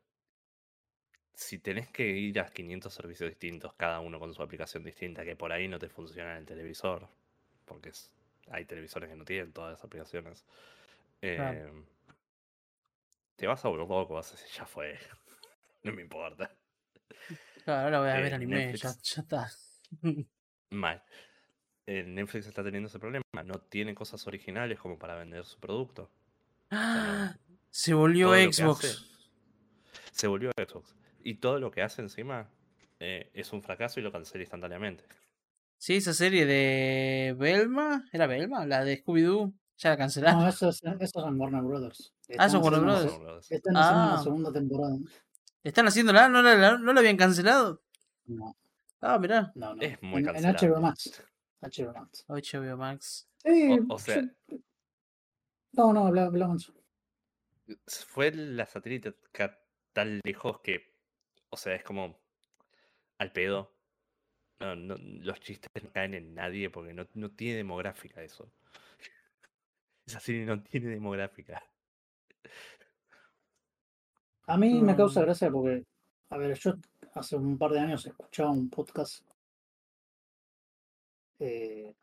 si 1.35 1.59
tenés 1.59 1.89
que 1.89 2.07
ir 2.07 2.39
a 2.39 2.47
500 2.47 2.93
servicios 2.93 3.29
distintos, 3.29 3.73
cada 3.75 3.99
uno 3.99 4.19
con 4.19 4.33
su 4.33 4.41
aplicación 4.41 4.83
distinta, 4.83 5.23
que 5.25 5.35
por 5.35 5.51
ahí 5.51 5.67
no 5.67 5.77
te 5.79 5.89
funciona 5.89 6.31
en 6.31 6.37
el 6.39 6.45
televisor, 6.45 7.07
porque 7.65 7.89
es- 7.89 8.09
hay 8.51 8.65
televisores 8.65 9.09
que 9.09 9.15
no 9.15 9.25
tienen 9.25 9.51
todas 9.51 9.71
las 9.73 9.83
aplicaciones, 9.83 10.45
Claro. 11.19 11.57
eh, 11.57 11.83
te 13.35 13.47
vas 13.47 13.63
a 13.65 13.67
volver 13.69 13.87
loco, 13.87 14.13
vas 14.13 14.29
a 14.29 14.31
decir, 14.35 14.47
ya 14.57 14.65
fue, 14.65 14.97
no 15.83 15.91
me 15.93 16.01
importa. 16.01 16.51
Claro, 17.63 17.83
ahora 17.85 17.99
voy 17.99 18.09
a 18.09 18.19
Eh, 18.19 18.23
ver 18.23 18.33
anime, 18.35 18.77
ya, 18.77 18.89
Netflix. 18.89 19.15
ya 19.15 19.21
está. 19.21 19.51
Mal. 20.71 21.03
Eh, 21.87 22.03
Netflix 22.03 22.47
está 22.47 22.63
teniendo 22.63 22.87
ese 22.87 22.99
problema, 22.99 23.23
no 23.43 23.59
tiene 23.59 23.93
cosas 23.93 24.25
originales 24.27 24.79
como 24.79 24.97
para 24.97 25.15
vender 25.15 25.43
su 25.45 25.59
producto. 25.59 26.09
¡Ah! 26.71 27.35
Se 27.69 27.93
volvió 27.93 28.29
Xbox. 28.33 28.85
hace- 28.85 29.05
Se 30.11 30.27
volvió 30.27 30.51
Xbox. 30.57 30.95
Y 31.25 31.35
todo 31.39 31.59
lo 31.59 31.71
que 31.71 31.81
hace 31.81 32.03
encima 32.03 32.47
eh, 32.99 33.31
es 33.33 33.51
un 33.51 33.63
fracaso 33.63 33.99
y 33.99 34.03
lo 34.03 34.11
cancela 34.11 34.43
instantáneamente. 34.43 35.03
Sí, 35.77 35.95
esa 35.95 36.13
serie 36.13 36.45
de 36.45 37.35
Belma. 37.37 38.05
¿Era 38.13 38.27
Belma? 38.27 38.65
La 38.67 38.83
de 38.85 39.03
Scooby-Doo. 39.03 39.51
Ya 39.77 39.89
la 39.89 39.97
cancelaron. 39.97 40.41
No, 40.41 40.47
esos, 40.47 40.81
esos 40.83 41.11
son 41.23 41.39
Warner 41.41 41.63
Brothers. 41.63 42.13
Ah, 42.37 42.47
son 42.47 42.61
Están 42.61 42.61
Warner 42.61 42.79
haciendo- 42.79 42.85
Brothers. 42.85 43.11
Warner 43.11 43.25
Brothers. 43.25 43.51
Están 43.51 43.75
haciendo 43.77 44.01
Ah. 44.01 44.13
una 44.13 44.23
segunda 44.23 44.53
temporada. 44.53 44.95
¿Están 45.63 45.87
haciéndola? 45.87 46.29
¿No 46.29 46.41
la, 46.43 46.77
no 46.77 46.93
la 46.93 46.99
habían 46.99 47.17
cancelado? 47.17 47.81
No, 48.27 48.55
Ah, 49.01 49.17
mirá. 49.19 49.51
no, 49.55 49.73
no. 49.75 49.81
Es 49.81 49.99
muy 50.03 50.21
en, 50.21 50.27
en 50.29 50.33
cancelable. 50.33 50.67
HBO 50.69 50.79
Max. 50.81 51.23
HBO 51.61 51.93
Max. 51.93 52.25
HBO 52.27 52.77
Max. 52.77 53.27
Sí, 53.43 53.79
O, 53.89 53.95
o 53.95 53.99
sea. 53.99 54.21
No, 55.73 55.91
no, 55.91 56.05
habla- 56.07 56.25
hablamos. 56.25 56.71
fue 58.07 58.31
la 58.31 58.65
satírica 58.67 59.13
tan 59.91 60.19
lejos 60.23 60.59
que, 60.61 60.94
o 61.55 61.57
sea, 61.57 61.73
es 61.75 61.83
como 61.83 62.15
al 63.17 63.31
pedo. 63.31 63.71
No, 64.59 64.75
no, 64.75 64.95
los 64.97 65.39
chistes 65.41 65.69
no 65.83 65.89
caen 65.91 66.13
en 66.13 66.33
nadie 66.35 66.69
porque 66.69 66.93
no, 66.93 67.07
no 67.13 67.31
tiene 67.31 67.57
demográfica 67.57 68.21
eso. 68.23 68.51
Esa 70.05 70.19
serie 70.19 70.45
no 70.45 70.61
tiene 70.63 70.89
demográfica. 70.89 71.63
A 74.47 74.57
mí 74.57 74.81
me 74.81 74.95
causa 74.95 75.21
Mm. 75.21 75.23
gracia 75.23 75.49
porque, 75.51 75.83
a 76.29 76.37
ver, 76.37 76.57
yo 76.59 76.75
hace 77.15 77.35
un 77.35 77.57
par 77.57 77.71
de 77.71 77.79
años 77.79 78.05
escuchaba 78.05 78.51
un 78.51 78.69
podcast 78.69 79.23
eh, 81.39 81.93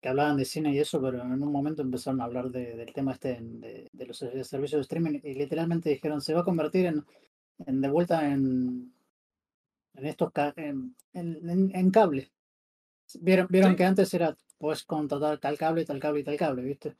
que 0.00 0.08
hablaban 0.08 0.36
de 0.36 0.44
cine 0.44 0.72
y 0.72 0.78
eso, 0.78 1.00
pero 1.00 1.20
en 1.22 1.32
un 1.42 1.52
momento 1.52 1.82
empezaron 1.82 2.20
a 2.20 2.24
hablar 2.24 2.50
de- 2.50 2.74
del 2.76 2.92
tema 2.92 3.12
este 3.12 3.38
de, 3.40 3.88
de 3.92 4.06
los 4.06 4.16
ser- 4.18 4.44
servicios 4.44 4.78
de 4.78 4.82
streaming 4.82 5.20
y 5.22 5.34
literalmente 5.34 5.90
dijeron 5.90 6.20
se 6.20 6.34
va 6.34 6.40
a 6.40 6.44
convertir 6.44 6.86
en, 6.86 7.04
en 7.66 7.80
de 7.80 7.88
vuelta 7.88 8.28
en, 8.28 8.92
en 9.94 10.06
estos 10.06 10.32
en, 10.56 10.94
en- 11.12 11.70
en- 11.74 11.90
cable. 11.90 12.30
Vieron, 13.20 13.46
vieron 13.50 13.72
Sí. 13.72 13.76
que 13.76 13.84
antes 13.84 14.14
era 14.14 14.36
pues 14.58 14.84
contratar 14.84 15.38
tal 15.38 15.58
cable, 15.58 15.84
tal 15.84 15.98
cable 16.00 16.20
y 16.20 16.24
tal 16.24 16.36
cable, 16.36 16.62
¿viste? 16.62 16.96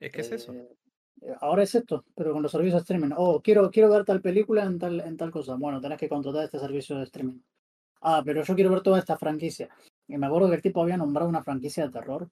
Es 0.00 0.12
que 0.12 0.20
es 0.20 0.32
eso. 0.32 0.52
Eh, 0.52 0.68
eh, 1.22 1.34
Ahora 1.40 1.62
es 1.62 1.74
esto, 1.74 2.04
pero 2.14 2.32
con 2.32 2.42
los 2.42 2.52
servicios 2.52 2.80
de 2.80 2.82
streaming. 2.82 3.14
Oh, 3.16 3.40
quiero, 3.40 3.70
quiero 3.70 3.88
ver 3.88 4.04
tal 4.04 4.20
película 4.20 4.64
en 4.64 4.78
tal, 4.78 5.00
en 5.00 5.16
tal 5.16 5.30
cosa. 5.30 5.54
Bueno, 5.54 5.80
tenés 5.80 5.98
que 5.98 6.08
contratar 6.08 6.44
este 6.44 6.58
servicio 6.58 6.96
de 6.98 7.04
streaming. 7.04 7.40
Ah, 8.02 8.22
pero 8.24 8.42
yo 8.42 8.54
quiero 8.54 8.70
ver 8.70 8.82
toda 8.82 8.98
esta 8.98 9.16
franquicia. 9.16 9.68
Y 10.06 10.18
me 10.18 10.26
acuerdo 10.26 10.48
que 10.50 10.56
el 10.56 10.62
tipo 10.62 10.82
había 10.82 10.96
nombrado 10.98 11.28
una 11.28 11.42
franquicia 11.42 11.86
de 11.86 11.92
terror. 11.92 12.28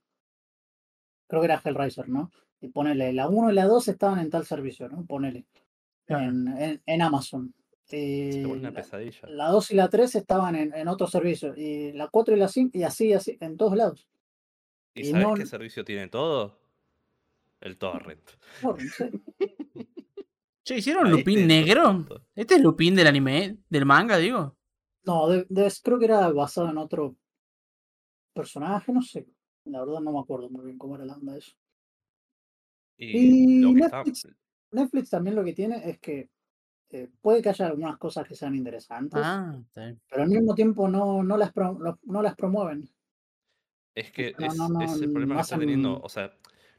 Creo 1.27 1.40
que 1.40 1.46
era 1.46 1.61
Hellraiser, 1.64 2.09
¿no? 2.09 2.31
Y 2.61 2.68
ponele, 2.68 3.12
la 3.12 3.29
1 3.29 3.50
y 3.50 3.55
la 3.55 3.64
2 3.66 3.88
estaban 3.88 4.18
en 4.18 4.31
tal 4.31 4.44
servicio, 4.44 4.88
¿no? 4.88 5.05
Ponele. 5.07 5.46
En, 6.07 6.49
en, 6.59 6.83
en 6.85 7.03
Amazon. 7.03 7.55
Vuelve 7.90 8.47
una 8.47 8.71
la, 8.71 8.75
pesadilla. 8.75 9.29
la 9.29 9.49
2 9.49 9.71
y 9.71 9.75
la 9.75 9.88
3 9.88 10.14
estaban 10.17 10.57
en, 10.57 10.75
en 10.75 10.88
otro 10.88 11.07
servicio. 11.07 11.55
Y 11.57 11.93
la 11.93 12.09
4 12.09 12.35
y 12.35 12.38
la 12.38 12.49
5, 12.49 12.77
y 12.77 12.83
así, 12.83 13.12
así, 13.12 13.37
en 13.40 13.57
todos 13.57 13.77
lados. 13.77 14.09
¿Y 14.95 15.03
y 15.03 15.05
sabes 15.05 15.27
no- 15.27 15.35
qué 15.35 15.47
servicio 15.47 15.85
tiene 15.85 16.09
todo? 16.09 16.59
El 17.61 17.79
torrent. 17.79 18.23
Che, 20.64 20.79
¿hicieron 20.79 21.07
Ahí 21.07 21.12
Lupin 21.12 21.35
tenés 21.40 21.47
negro? 21.67 22.05
todo. 22.09 22.27
¿Este 22.35 22.55
es 22.55 22.62
Lupin 22.62 22.95
del 22.95 23.07
anime? 23.07 23.59
¿Del 23.69 23.85
manga, 23.85 24.17
digo? 24.17 24.57
No, 25.05 25.29
de- 25.29 25.47
de- 25.49 25.73
creo 25.83 25.99
que 25.99 26.07
era 26.07 26.31
basado 26.33 26.71
en 26.71 26.79
otro 26.79 27.17
personaje, 28.33 28.90
no 28.93 29.03
sé. 29.03 29.27
La 29.64 29.81
verdad 29.85 30.01
no 30.01 30.12
me 30.12 30.21
acuerdo 30.21 30.49
muy 30.49 30.64
bien 30.64 30.79
cómo 30.79 30.97
era 30.97 31.05
la 31.05 31.14
onda 31.17 31.35
de 31.35 31.38
eso. 31.40 31.53
Y, 32.97 33.07
Y 33.19 33.61
lo 33.61 33.75
que 33.75 33.81
está. 33.81 34.03
Netflix, 34.75 34.83
Netflix 34.83 35.11
también 35.11 35.37
lo 35.37 35.45
que 35.45 35.53
tiene 35.53 35.89
es 35.89 35.99
que 35.99 36.29
eh, 36.91 37.09
puede 37.21 37.43
que 37.43 37.49
haya 37.49 37.67
algunas 37.67 37.97
cosas 37.99 38.27
que 38.27 38.35
sean 38.35 38.55
interesantes, 38.55 39.21
Ah, 39.25 39.59
pero 39.75 40.23
al 40.23 40.29
mismo 40.29 40.55
tiempo 40.55 40.89
no, 40.89 41.23
no, 41.23 41.37
las, 41.37 41.53
pro- 41.53 41.79
no, 41.79 41.99
no 42.05 42.23
las 42.23 42.35
promueven. 42.37 42.89
Es 43.95 44.11
que 44.13 44.35
No, 44.39 44.47
es, 44.47 44.57
no, 44.57 44.69
no, 44.69 44.81
es 44.83 45.01
el 45.01 45.11
problema 45.13 45.37
que 45.37 45.41
está 45.41 45.59
teniendo. 45.59 46.01
O 46.01 46.09
sea, 46.09 46.33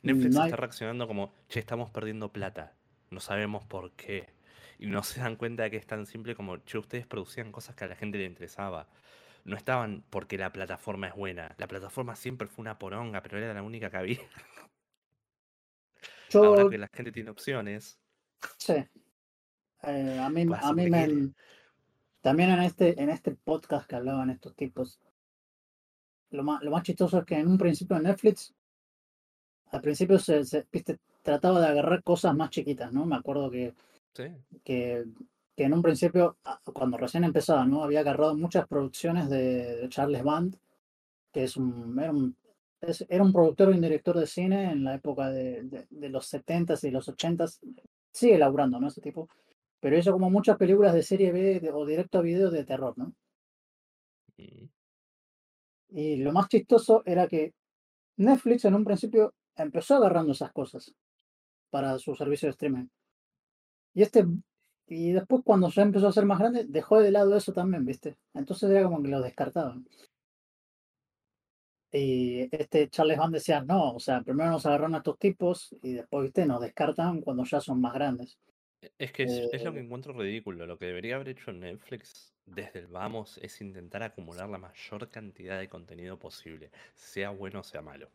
Netflix 0.03 0.35
no 0.35 0.41
hay- 0.41 0.49
está 0.49 0.57
reaccionando 0.57 1.07
como, 1.07 1.33
che, 1.47 1.59
estamos 1.59 1.89
perdiendo 1.91 2.31
plata. 2.31 2.75
No 3.09 3.19
sabemos 3.19 3.65
por 3.65 3.91
qué. 3.93 4.33
Y 4.77 4.87
no 4.87 5.03
se 5.03 5.21
dan 5.21 5.37
cuenta 5.37 5.63
de 5.63 5.71
que 5.71 5.77
es 5.77 5.87
tan 5.87 6.05
simple 6.05 6.35
como, 6.35 6.57
che, 6.57 6.77
ustedes 6.77 7.07
producían 7.07 7.51
cosas 7.51 7.75
que 7.75 7.85
a 7.85 7.87
la 7.87 7.95
gente 7.95 8.17
le 8.17 8.25
interesaba. 8.25 8.87
No 9.45 9.55
estaban 9.55 10.03
porque 10.09 10.37
la 10.37 10.51
plataforma 10.51 11.07
es 11.07 11.15
buena. 11.15 11.55
La 11.57 11.67
plataforma 11.67 12.15
siempre 12.15 12.47
fue 12.47 12.63
una 12.63 12.77
poronga, 12.79 13.21
pero 13.21 13.37
era 13.37 13.53
la 13.53 13.63
única 13.63 13.89
que 13.89 13.97
había. 13.97 14.19
Ahora 16.33 16.69
que 16.69 16.77
la 16.77 16.89
gente 16.91 17.11
tiene 17.11 17.29
opciones. 17.29 17.99
sé. 18.57 18.89
eh, 19.83 20.19
a 20.19 20.29
mí, 20.29 20.45
a 20.61 20.73
mí 20.73 20.89
me, 20.89 21.33
también 22.21 22.49
en 22.51 22.61
este, 22.61 23.01
en 23.01 23.09
este 23.09 23.35
podcast 23.35 23.87
que 23.87 23.95
hablaban 23.95 24.29
estos 24.29 24.55
tipos, 24.55 24.99
lo 26.31 26.43
más, 26.43 26.61
lo 26.63 26.71
más 26.71 26.83
chistoso 26.83 27.19
es 27.19 27.25
que 27.25 27.35
en 27.37 27.47
un 27.47 27.57
principio 27.57 27.95
en 27.97 28.03
Netflix, 28.03 28.53
al 29.71 29.81
principio 29.81 30.19
se, 30.19 30.43
se- 30.43 30.65
viste, 30.71 30.99
trataba 31.21 31.59
de 31.61 31.67
agarrar 31.67 32.03
cosas 32.03 32.35
más 32.35 32.49
chiquitas, 32.49 32.91
¿no? 32.91 33.05
Me 33.05 33.15
acuerdo 33.15 33.49
que 33.49 33.73
Sí. 34.13 34.25
que, 34.63 35.05
que 35.55 35.63
en 35.63 35.73
un 35.73 35.81
principio, 35.81 36.37
cuando 36.73 36.97
recién 36.97 37.23
empezaba, 37.25 37.65
¿no? 37.65 37.83
Había 37.83 37.99
agarrado 37.99 38.35
muchas 38.35 38.67
producciones 38.67 39.29
de, 39.29 39.75
de 39.77 39.89
Charles 39.89 40.23
Band, 40.23 40.57
que 41.33 41.43
es 41.43 41.57
un, 41.57 41.99
era, 41.99 42.11
un, 42.11 42.35
es- 42.81 43.05
era 43.09 43.23
un 43.23 43.33
productor 43.33 43.69
y 43.71 43.75
un 43.75 43.81
director 43.81 44.17
de 44.19 44.27
cine 44.27 44.71
en 44.71 44.83
la 44.83 44.95
época 44.95 45.29
de, 45.31 45.63
de, 45.63 45.87
de 45.89 46.09
los 46.09 46.27
70s 46.27 46.83
y 46.85 46.91
los 46.91 47.07
80s. 47.09 47.59
Sigue 48.13 48.37
laburando, 48.37 48.79
¿no? 48.79 48.87
Ese 48.87 49.01
tipo. 49.01 49.29
Pero 49.81 49.97
hizo 49.97 50.11
como 50.13 50.29
muchas 50.29 50.57
películas 50.57 50.93
de 50.93 51.03
serie 51.03 51.31
B 51.33 51.59
de- 51.59 51.71
o 51.71 51.85
directo 51.85 52.19
a 52.19 52.21
video 52.23 52.51
de 52.51 52.65
terror, 52.65 52.93
¿no? 52.97 53.13
Y 55.89 56.17
lo 56.17 56.31
más 56.31 56.47
chistoso 56.47 57.01
era 57.07 57.27
que 57.27 57.55
Netflix 58.17 58.65
en 58.65 58.75
un 58.75 58.85
principio 58.85 59.33
empezó 59.55 59.95
agarrando 59.95 60.33
esas 60.33 60.53
cosas 60.53 60.93
para 61.71 61.99
su 61.99 62.15
servicio 62.15 62.47
de 62.47 62.51
streaming. 62.51 62.87
Y 63.95 64.03
este 64.03 64.25
y 64.87 65.13
después 65.13 65.41
cuando 65.43 65.69
ya 65.69 65.81
empezó 65.81 66.07
a 66.07 66.11
ser 66.11 66.25
más 66.27 66.37
grande, 66.37 66.65
dejó 66.67 66.99
de 66.99 67.09
lado 67.11 67.35
eso 67.35 67.51
también, 67.53 67.85
¿viste? 67.85 68.15
Entonces 68.35 68.69
era 68.69 68.83
como 68.83 69.01
que 69.01 69.07
lo 69.09 69.19
descartaban. 69.21 69.87
Y 71.95 72.49
este 72.51 72.89
Charles 72.89 73.17
Band 73.17 73.33
decía, 73.35 73.61
no, 73.63 73.93
o 73.95 73.99
sea, 73.99 74.21
primero 74.21 74.49
nos 74.51 74.65
agarraron 74.65 74.95
a 74.95 74.99
estos 74.99 75.17
tipos 75.19 75.75
y 75.81 75.93
después, 75.93 76.23
¿viste? 76.25 76.45
Nos 76.45 76.61
descartan 76.61 77.21
cuando 77.21 77.43
ya 77.45 77.61
son 77.61 77.81
más 77.81 77.93
grandes. 77.93 78.37
E- 78.81 78.93
Es 78.97 79.11
que 79.11 79.23
es, 79.23 79.47
es 79.51 79.63
lo 79.63 79.73
que 79.73 79.79
Eh, 79.79 79.81
encuentro 79.81 80.13
ridículo. 80.13 80.65
Lo 80.65 80.77
que 80.77 80.85
debería 80.85 81.15
haber 81.15 81.29
hecho 81.29 81.51
Netflix 81.51 82.33
desde 82.45 82.79
el 82.79 82.87
vamos 82.87 83.37
es 83.41 83.59
intentar 83.61 84.01
acumular 84.03 84.47
la 84.49 84.57
mayor 84.57 85.09
cantidad 85.09 85.59
de 85.59 85.67
contenido 85.69 86.17
posible, 86.19 86.71
sea 86.95 87.31
bueno 87.31 87.59
o 87.61 87.63
sea 87.63 87.81
malo. 87.81 88.09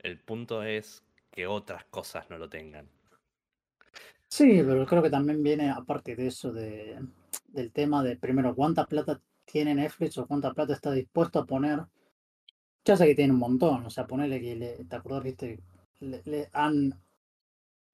El 0.00 0.18
punto 0.18 0.64
es 0.64 1.04
que 1.30 1.46
otras 1.46 1.84
cosas 1.86 2.30
no 2.30 2.38
lo 2.38 2.48
tengan. 2.48 2.88
Sí, 4.28 4.62
pero 4.66 4.86
creo 4.86 5.02
que 5.02 5.10
también 5.10 5.42
viene 5.42 5.70
aparte 5.70 6.14
de 6.16 6.26
eso, 6.28 6.52
de, 6.52 6.98
del 7.48 7.72
tema 7.72 8.02
de 8.02 8.16
primero 8.16 8.54
cuánta 8.54 8.86
plata 8.86 9.20
tiene 9.44 9.74
Netflix 9.74 10.18
o 10.18 10.26
cuánta 10.26 10.52
plata 10.52 10.74
está 10.74 10.92
dispuesto 10.92 11.38
a 11.40 11.46
poner. 11.46 11.80
Ya 12.84 12.96
sé 12.96 13.06
que 13.06 13.14
tiene 13.14 13.32
un 13.34 13.38
montón, 13.38 13.86
o 13.86 13.90
sea, 13.90 14.06
ponerle 14.06 14.40
que, 14.40 14.56
le, 14.56 14.84
¿te 14.84 14.96
acordás, 14.96 15.22
viste? 15.22 15.60
Le, 16.00 16.22
le 16.24 16.48
han, 16.52 16.94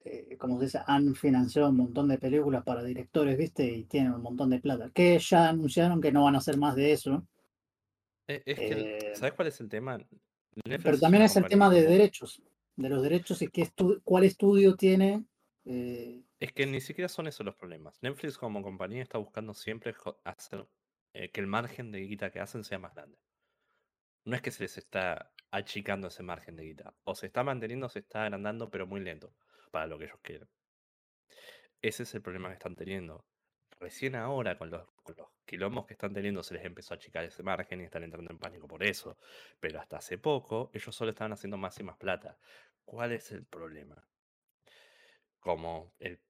eh, 0.04 0.36
como 0.38 0.58
se 0.58 0.64
dice, 0.66 0.80
han 0.86 1.14
financiado 1.14 1.70
un 1.70 1.76
montón 1.78 2.08
de 2.08 2.18
películas 2.18 2.62
para 2.62 2.82
directores, 2.84 3.36
viste, 3.38 3.64
y 3.66 3.84
tienen 3.84 4.12
un 4.12 4.22
montón 4.22 4.50
de 4.50 4.60
plata. 4.60 4.90
Que 4.90 5.18
ya 5.18 5.48
anunciaron 5.48 6.00
que 6.00 6.12
no 6.12 6.24
van 6.24 6.34
a 6.34 6.38
hacer 6.38 6.56
más 6.58 6.76
de 6.76 6.92
eso, 6.92 7.26
E- 8.28 8.42
Es 8.46 8.58
que, 8.58 8.72
el- 8.72 8.80
eh, 8.80 9.14
¿sabes 9.14 9.34
cuál 9.34 9.48
es 9.48 9.60
el 9.60 9.68
tema? 9.68 9.98
Netflix 9.98 10.82
pero 10.84 10.98
también 10.98 11.24
es 11.24 11.36
el 11.36 11.46
tema 11.46 11.68
de 11.70 11.82
derechos, 11.82 12.42
de 12.76 12.88
los 12.88 13.02
derechos 13.02 13.42
y 13.42 13.48
qué 13.48 13.62
estu- 13.62 14.00
cuál 14.04 14.24
estudio 14.24 14.76
tiene. 14.76 15.24
eh, 15.66 16.22
Es 16.40 16.52
que 16.52 16.66
ni 16.66 16.80
siquiera 16.80 17.08
son 17.08 17.26
esos 17.26 17.44
los 17.44 17.54
problemas. 17.54 17.98
Netflix 18.02 18.36
como 18.38 18.62
compañía 18.62 19.02
está 19.02 19.18
buscando 19.18 19.54
siempre 19.54 19.94
hacer 20.24 20.66
eh, 21.14 21.30
que 21.30 21.40
el 21.40 21.46
margen 21.46 21.90
de 21.92 22.00
guita 22.00 22.30
que 22.30 22.40
hacen 22.40 22.64
sea 22.64 22.78
más 22.78 22.94
grande. 22.94 23.16
No 24.24 24.36
es 24.36 24.42
que 24.42 24.50
se 24.50 24.62
les 24.64 24.78
está 24.78 25.32
achicando 25.50 26.08
ese 26.08 26.22
margen 26.22 26.56
de 26.56 26.64
guita. 26.64 26.94
O 27.04 27.14
se 27.14 27.26
está 27.26 27.44
manteniendo 27.44 27.88
se 27.88 28.00
está 28.00 28.22
agrandando, 28.22 28.70
pero 28.70 28.86
muy 28.86 29.00
lento 29.00 29.34
para 29.70 29.86
lo 29.86 29.98
que 29.98 30.04
ellos 30.04 30.18
quieren. 30.22 30.48
Ese 31.82 32.04
es 32.04 32.14
el 32.14 32.22
problema 32.22 32.48
que 32.48 32.54
están 32.54 32.74
teniendo. 32.74 33.26
Recién 33.78 34.14
ahora, 34.14 34.56
con 34.56 34.70
los, 34.70 34.90
con 35.02 35.16
los 35.16 35.28
quilombos 35.44 35.86
que 35.86 35.94
están 35.94 36.14
teniendo, 36.14 36.42
se 36.42 36.54
les 36.54 36.64
empezó 36.64 36.94
a 36.94 36.96
achicar 36.96 37.24
ese 37.24 37.42
margen 37.42 37.80
y 37.80 37.84
están 37.84 38.02
entrando 38.04 38.30
en 38.30 38.38
pánico 38.38 38.66
por 38.66 38.82
eso. 38.82 39.18
Pero 39.60 39.80
hasta 39.80 39.98
hace 39.98 40.16
poco, 40.16 40.70
ellos 40.72 40.94
solo 40.94 41.10
estaban 41.10 41.32
haciendo 41.32 41.58
más 41.58 41.78
y 41.78 41.82
más 41.82 41.96
plata. 41.98 42.38
¿Cuál 42.84 43.12
es 43.12 43.30
el 43.32 43.44
problema? 43.44 44.08
Como 45.38 45.92
el 45.98 46.20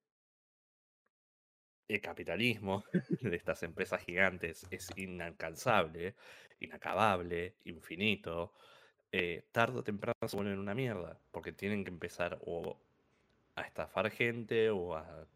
el 1.87 2.01
capitalismo 2.01 2.83
de 3.21 3.35
estas 3.35 3.63
empresas 3.63 4.01
gigantes 4.03 4.65
es 4.71 4.89
inalcanzable, 4.95 6.15
inacabable, 6.59 7.55
infinito, 7.65 8.53
eh, 9.11 9.47
tarde 9.51 9.79
o 9.79 9.83
temprano 9.83 10.15
se 10.27 10.35
vuelven 10.35 10.59
una 10.59 10.75
mierda, 10.75 11.19
porque 11.31 11.51
tienen 11.51 11.83
que 11.83 11.91
empezar 11.91 12.39
o 12.45 12.79
a 13.55 13.61
estafar 13.61 14.09
gente 14.11 14.69
o 14.69 14.95
a, 14.95 15.27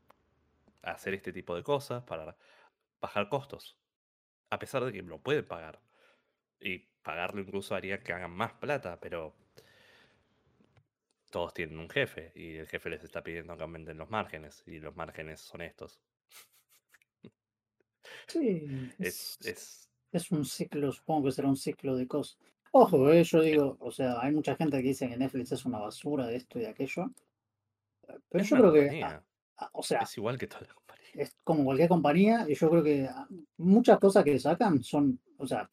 a 0.84 0.92
hacer 0.92 1.14
este 1.14 1.32
tipo 1.34 1.56
de 1.56 1.64
cosas 1.64 2.04
para 2.04 2.36
bajar 3.02 3.30
costos, 3.30 3.78
a 4.50 4.60
pesar 4.60 4.84
de 4.86 4.92
que 4.92 5.02
lo 5.02 5.22
pueden 5.22 5.48
pagar. 5.48 5.80
Y 6.60 6.80
pagarlo 7.04 7.42
incluso 7.42 7.76
haría 7.76 8.04
que 8.04 8.14
hagan 8.14 8.32
más 8.32 8.54
plata, 8.54 9.00
pero 9.00 9.36
todos 11.32 11.54
tienen 11.54 11.80
un 11.80 11.90
jefe 11.90 12.32
y 12.36 12.58
el 12.58 12.68
jefe 12.68 12.90
les 12.90 13.04
está 13.04 13.24
pidiendo 13.24 13.56
que 13.56 13.64
aumenten 13.64 13.98
los 13.98 14.10
márgenes 14.10 14.64
y 14.66 14.80
los 14.80 14.96
márgenes 14.96 15.40
son 15.42 15.62
estos. 15.62 16.02
Sí, 18.30 18.64
Es, 19.00 19.38
es, 19.42 19.48
es 19.48 19.90
es 20.12 20.32
un 20.32 20.44
ciclo, 20.46 20.92
supongo 20.92 21.26
que 21.26 21.32
será 21.32 21.48
un 21.48 21.56
ciclo 21.58 21.96
de 21.96 22.08
cosas. 22.08 22.38
Ojo, 22.72 23.12
eh, 23.12 23.24
yo 23.24 23.42
digo, 23.42 23.78
o 23.80 23.92
sea, 23.92 24.20
hay 24.22 24.32
mucha 24.34 24.56
gente 24.56 24.78
que 24.78 24.88
dice 24.90 25.08
que 25.08 25.18
Netflix 25.18 25.52
es 25.52 25.66
una 25.66 25.80
basura 25.80 26.28
de 26.28 26.36
esto 26.38 26.58
y 26.58 26.64
de 26.64 26.68
aquello. 26.70 27.12
eh, 28.08 28.18
Pero 28.30 28.44
yo 28.44 28.56
creo 28.58 28.74
que, 28.74 28.80
compañía, 28.80 29.08
ah, 29.08 29.24
ah, 29.66 29.70
o 29.74 29.84
sea, 29.84 30.00
es 30.02 30.18
igual 30.18 30.38
que 30.38 30.48
todas 30.48 30.64
las 30.64 30.74
compañías. 30.74 31.10
es 31.16 31.36
como 31.44 31.64
cualquier 31.64 31.90
compañía 31.90 32.46
y 32.48 32.56
yo 32.56 32.70
creo 32.70 32.84
que 32.84 33.08
ah, 33.08 33.28
muchas 33.58 34.00
cosas 34.00 34.24
que 34.24 34.40
sacan 34.40 34.84
son, 34.84 35.20
o 35.38 35.46
sea, 35.46 35.70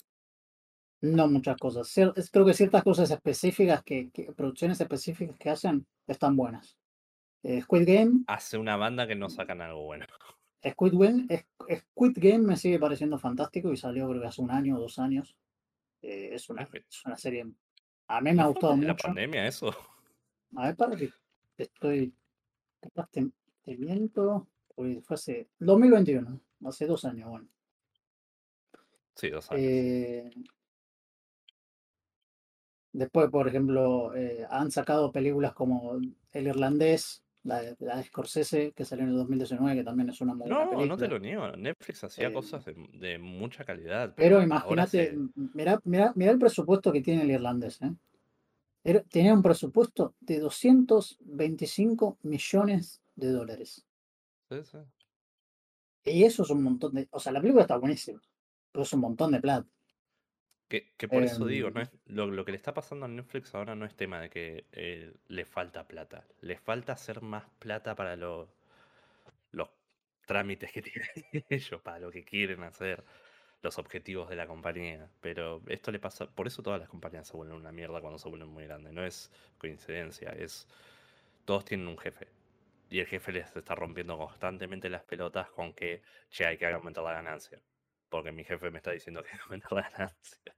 no 1.02 1.28
muchas 1.28 1.56
cosas. 1.58 1.86
cier- 1.88 2.12
creo 2.30 2.44
que 2.46 2.54
ciertas 2.54 2.82
cosas 2.82 3.10
específicas 3.10 3.82
que, 3.82 4.10
que- 4.10 4.32
producciones 4.32 4.80
específicas 4.80 5.38
que 5.38 5.50
hacen 5.50 5.86
están 6.06 6.36
buenas. 6.36 6.76
Eh, 7.42 7.60
Squid 7.62 7.86
Game, 7.86 8.24
Hace 8.26 8.58
una 8.58 8.76
banda 8.76 9.06
que 9.06 9.14
no 9.14 9.28
sacan 9.28 9.60
algo 9.60 9.84
bueno. 9.84 10.06
Squid 10.70 10.94
Game, 10.98 11.26
es- 11.28 11.46
Squid 11.92 12.12
Game 12.16 12.38
me 12.40 12.56
sigue 12.56 12.78
pareciendo 12.78 13.18
fantástico 13.18 13.72
y 13.72 13.76
salió 13.76 14.08
creo 14.08 14.20
que 14.22 14.28
hace 14.28 14.42
un 14.42 14.50
año 14.50 14.76
o 14.76 14.80
dos 14.80 14.98
años. 14.98 15.36
Eh, 16.02 16.30
es 16.34 16.48
una, 16.50 16.62
es 16.64 17.04
una 17.06 17.16
serie, 17.16 17.46
a 18.08 18.20
mí 18.20 18.32
me 18.34 18.42
ha 18.42 18.46
¿No 18.46 18.52
fue 18.52 18.60
gustado 18.60 18.76
de 18.80 18.86
la 18.86 18.94
mucho. 18.94 19.08
pandemia 19.08 19.46
eso? 19.46 19.74
A 20.56 20.66
ver, 20.66 20.76
para 20.76 20.96
que 20.96 21.08
estoy, 21.56 22.12
capaz 22.80 23.08
te, 23.10 23.30
te 23.64 23.76
miento, 23.78 24.48
porque 24.74 25.02
fue 25.02 25.14
hace 25.16 25.50
2021, 25.58 26.40
hace 26.64 26.86
dos 26.86 27.04
años, 27.04 27.30
bueno. 27.30 27.48
Sí, 29.14 29.30
dos 29.30 29.50
años. 29.50 29.62
Eh, 29.62 30.30
después, 32.92 33.30
por 33.30 33.48
ejemplo, 33.48 34.14
eh, 34.16 34.46
han 34.50 34.70
sacado 34.70 35.12
películas 35.12 35.52
como 35.54 35.94
El 36.32 36.46
Irlandés, 36.48 37.24
la, 37.46 37.60
de- 37.62 37.76
la 37.80 37.96
de 37.96 38.04
Scorsese, 38.04 38.72
que 38.72 38.84
salió 38.84 39.04
en 39.04 39.10
el 39.10 39.16
2019, 39.16 39.76
que 39.76 39.84
también 39.84 40.08
es 40.10 40.20
una 40.20 40.34
muy 40.34 40.42
buena 40.50 40.64
No, 40.66 40.86
no 40.86 40.96
te 40.96 41.06
película. 41.06 41.08
lo 41.08 41.18
niego. 41.18 41.48
Netflix 41.56 42.04
hacía 42.04 42.28
Eh, 42.28 42.34
cosas 42.34 42.64
de, 42.64 42.74
de 42.94 43.18
mucha 43.18 43.64
calidad, 43.64 44.14
Pero 44.16 44.42
imagínate, 44.42 45.04
se... 45.04 45.10
m- 45.14 45.30
mira, 45.54 45.80
mira, 45.84 46.12
mira 46.16 46.32
el 46.32 46.38
presupuesto 46.38 46.92
que 46.92 47.02
tiene 47.02 47.22
el 47.22 47.30
irlandés, 47.30 47.80
¿eh? 47.82 47.92
Era- 48.84 49.02
tenía 49.02 49.34
un 49.34 49.42
presupuesto 49.42 50.14
de 50.20 50.40
225 50.40 52.18
millones 52.22 53.02
de 53.16 53.30
dólares. 53.32 53.86
sí, 54.48 54.62
sí. 54.64 54.78
Y 56.04 56.24
eso 56.24 56.42
es 56.42 56.48
un 56.50 56.62
montón 56.62 56.94
de... 56.94 57.06
O 57.10 57.20
sea, 57.20 57.32
la 57.32 57.40
película 57.40 57.62
está 57.62 57.76
buenísima, 57.76 58.20
pero 58.72 58.82
es 58.84 58.92
un 58.94 59.00
montón 59.00 59.32
de 59.32 59.40
plata. 59.40 59.68
Que, 60.68 60.94
que 60.96 61.06
por 61.08 61.22
eso 61.22 61.46
digo, 61.46 61.70
no 61.70 61.80
Em, 61.80 61.82
es, 61.82 61.90
lo, 62.06 62.26
lo 62.26 62.44
que 62.44 62.50
le 62.52 62.56
está 62.56 62.74
pasando 62.74 63.06
a 63.06 63.08
Netflix 63.08 63.54
ahora 63.54 63.76
no 63.76 63.84
es 63.86 63.94
tema 63.94 64.20
de 64.20 64.30
que 64.30 64.66
eh, 64.72 65.14
le 65.28 65.44
falta 65.44 65.86
plata. 65.86 66.26
Le 66.40 66.56
falta 66.58 66.92
hacer 66.92 67.22
más 67.22 67.44
plata 67.60 67.94
para 67.94 68.16
lo- 68.16 68.48
los 69.52 69.70
trámites 70.26 70.72
que 70.72 70.82
tienen 70.82 71.08
ellos, 71.50 71.80
para 71.82 71.98
lo 72.00 72.10
que 72.10 72.24
quieren 72.24 72.62
hacer, 72.62 73.04
los 73.62 73.78
objetivos 73.78 74.28
de 74.28 74.36
la 74.36 74.46
compañía. 74.46 75.10
Pero 75.20 75.62
esto 75.68 75.90
le 75.92 75.98
pasa, 76.00 76.26
por 76.34 76.46
eso 76.46 76.62
todas 76.62 76.80
las 76.80 76.88
compañías 76.88 77.28
se 77.28 77.36
vuelven 77.36 77.56
una 77.56 77.72
mierda 77.72 78.00
cuando 78.00 78.18
se 78.18 78.28
vuelven 78.28 78.48
muy 78.48 78.64
grandes. 78.64 78.92
No 78.92 79.04
es 79.04 79.32
coincidencia, 79.58 80.30
es 80.30 80.68
todos 81.44 81.64
tienen 81.64 81.88
un 81.88 81.98
jefe. 81.98 82.28
Y 82.90 83.00
el 83.00 83.06
jefe 83.06 83.32
les 83.32 83.56
está 83.56 83.74
rompiendo 83.76 84.18
constantemente 84.18 84.90
las 84.90 85.04
pelotas 85.04 85.50
con 85.50 85.74
que, 85.74 86.02
che, 86.30 86.46
hay 86.46 86.58
que 86.58 86.66
aumentar 86.68 87.04
la 87.04 87.12
ganancia. 87.14 87.62
Porque 88.08 88.32
mi 88.32 88.44
jefe 88.44 88.70
me 88.70 88.78
está 88.78 88.92
diciendo 88.92 89.22
que 89.22 89.30
aumentar 89.44 89.72
la 89.72 89.90
ganancia. 89.90 90.56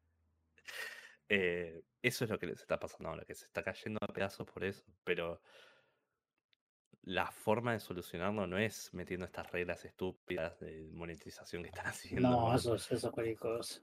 Eh, 1.28 1.82
eso 2.02 2.24
es 2.24 2.30
lo 2.30 2.38
que 2.38 2.46
les 2.46 2.60
está 2.60 2.78
pasando 2.78 3.08
ahora, 3.10 3.24
que 3.24 3.34
se 3.34 3.44
está 3.46 3.62
cayendo 3.62 3.98
a 4.02 4.06
pedazos 4.12 4.46
por 4.46 4.64
eso. 4.64 4.84
Pero 5.04 5.40
la 7.02 7.30
forma 7.30 7.72
de 7.72 7.80
solucionarlo 7.80 8.46
no 8.46 8.58
es 8.58 8.92
metiendo 8.92 9.26
estas 9.26 9.50
reglas 9.50 9.84
estúpidas 9.84 10.58
de 10.60 10.88
monetización 10.92 11.62
que 11.62 11.68
están 11.70 11.86
haciendo. 11.86 12.28
no, 12.30 12.54
eso 12.54 12.74
es, 12.74 12.90
eso 12.92 13.12
es 13.22 13.82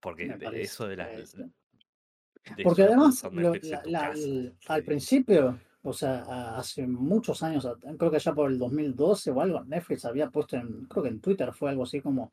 porque 0.00 0.26
parece. 0.42 0.62
eso 0.62 0.88
de 0.88 0.96
las... 0.96 1.36
de 1.36 1.50
Porque 2.64 2.82
además, 2.82 3.22
lo- 3.32 3.54
la- 3.54 3.82
la- 3.86 4.00
casa, 4.08 4.12
el- 4.18 4.56
al 4.66 4.82
principio, 4.82 5.60
o 5.82 5.92
sea, 5.92 6.56
hace 6.56 6.86
muchos 6.86 7.42
años, 7.44 7.68
creo 7.98 8.10
que 8.10 8.18
ya 8.18 8.34
por 8.34 8.50
el 8.50 8.58
2012 8.58 9.30
o 9.30 9.40
algo, 9.40 9.62
Netflix 9.64 10.04
había 10.04 10.28
puesto 10.28 10.56
en, 10.56 10.86
creo 10.86 11.04
que 11.04 11.08
en 11.10 11.20
Twitter 11.20 11.52
fue 11.52 11.70
algo 11.70 11.84
así 11.84 12.00
como, 12.00 12.32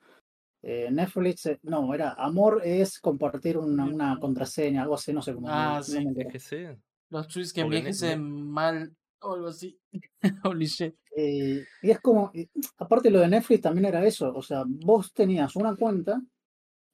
eh, 0.62 0.89
Netflix, 0.91 1.45
eh, 1.45 1.60
no, 1.63 1.93
era 1.93 2.12
amor 2.13 2.62
es 2.63 3.00
compartir 3.00 3.58
una, 3.58 3.86
una 3.86 4.19
contraseña, 4.19 4.82
algo 4.82 4.95
así, 4.95 5.13
no 5.13 5.22
sé 5.22 5.34
cómo. 5.34 5.48
Ah, 5.50 5.78
no 5.78 5.84
sí. 5.84 6.06
Es 6.17 6.28
que 6.28 6.39
sí. 6.39 6.65
Los 7.10 7.28
tweets 7.28 7.54
que 7.54 7.62
envejecen 7.62 8.22
mal 8.50 8.95
o 9.22 9.34
algo 9.34 9.48
así. 9.48 9.80
Holy 10.43 10.65
shit. 10.65 10.95
Eh, 11.15 11.63
y 11.82 11.89
es 11.89 12.00
como, 12.00 12.32
aparte 12.78 13.10
lo 13.10 13.19
de 13.19 13.28
Netflix 13.30 13.62
también 13.62 13.86
era 13.86 14.06
eso, 14.06 14.34
o 14.34 14.41
sea, 14.41 14.63
vos 14.67 15.12
tenías 15.13 15.56
una 15.56 15.76
cuenta 15.76 16.22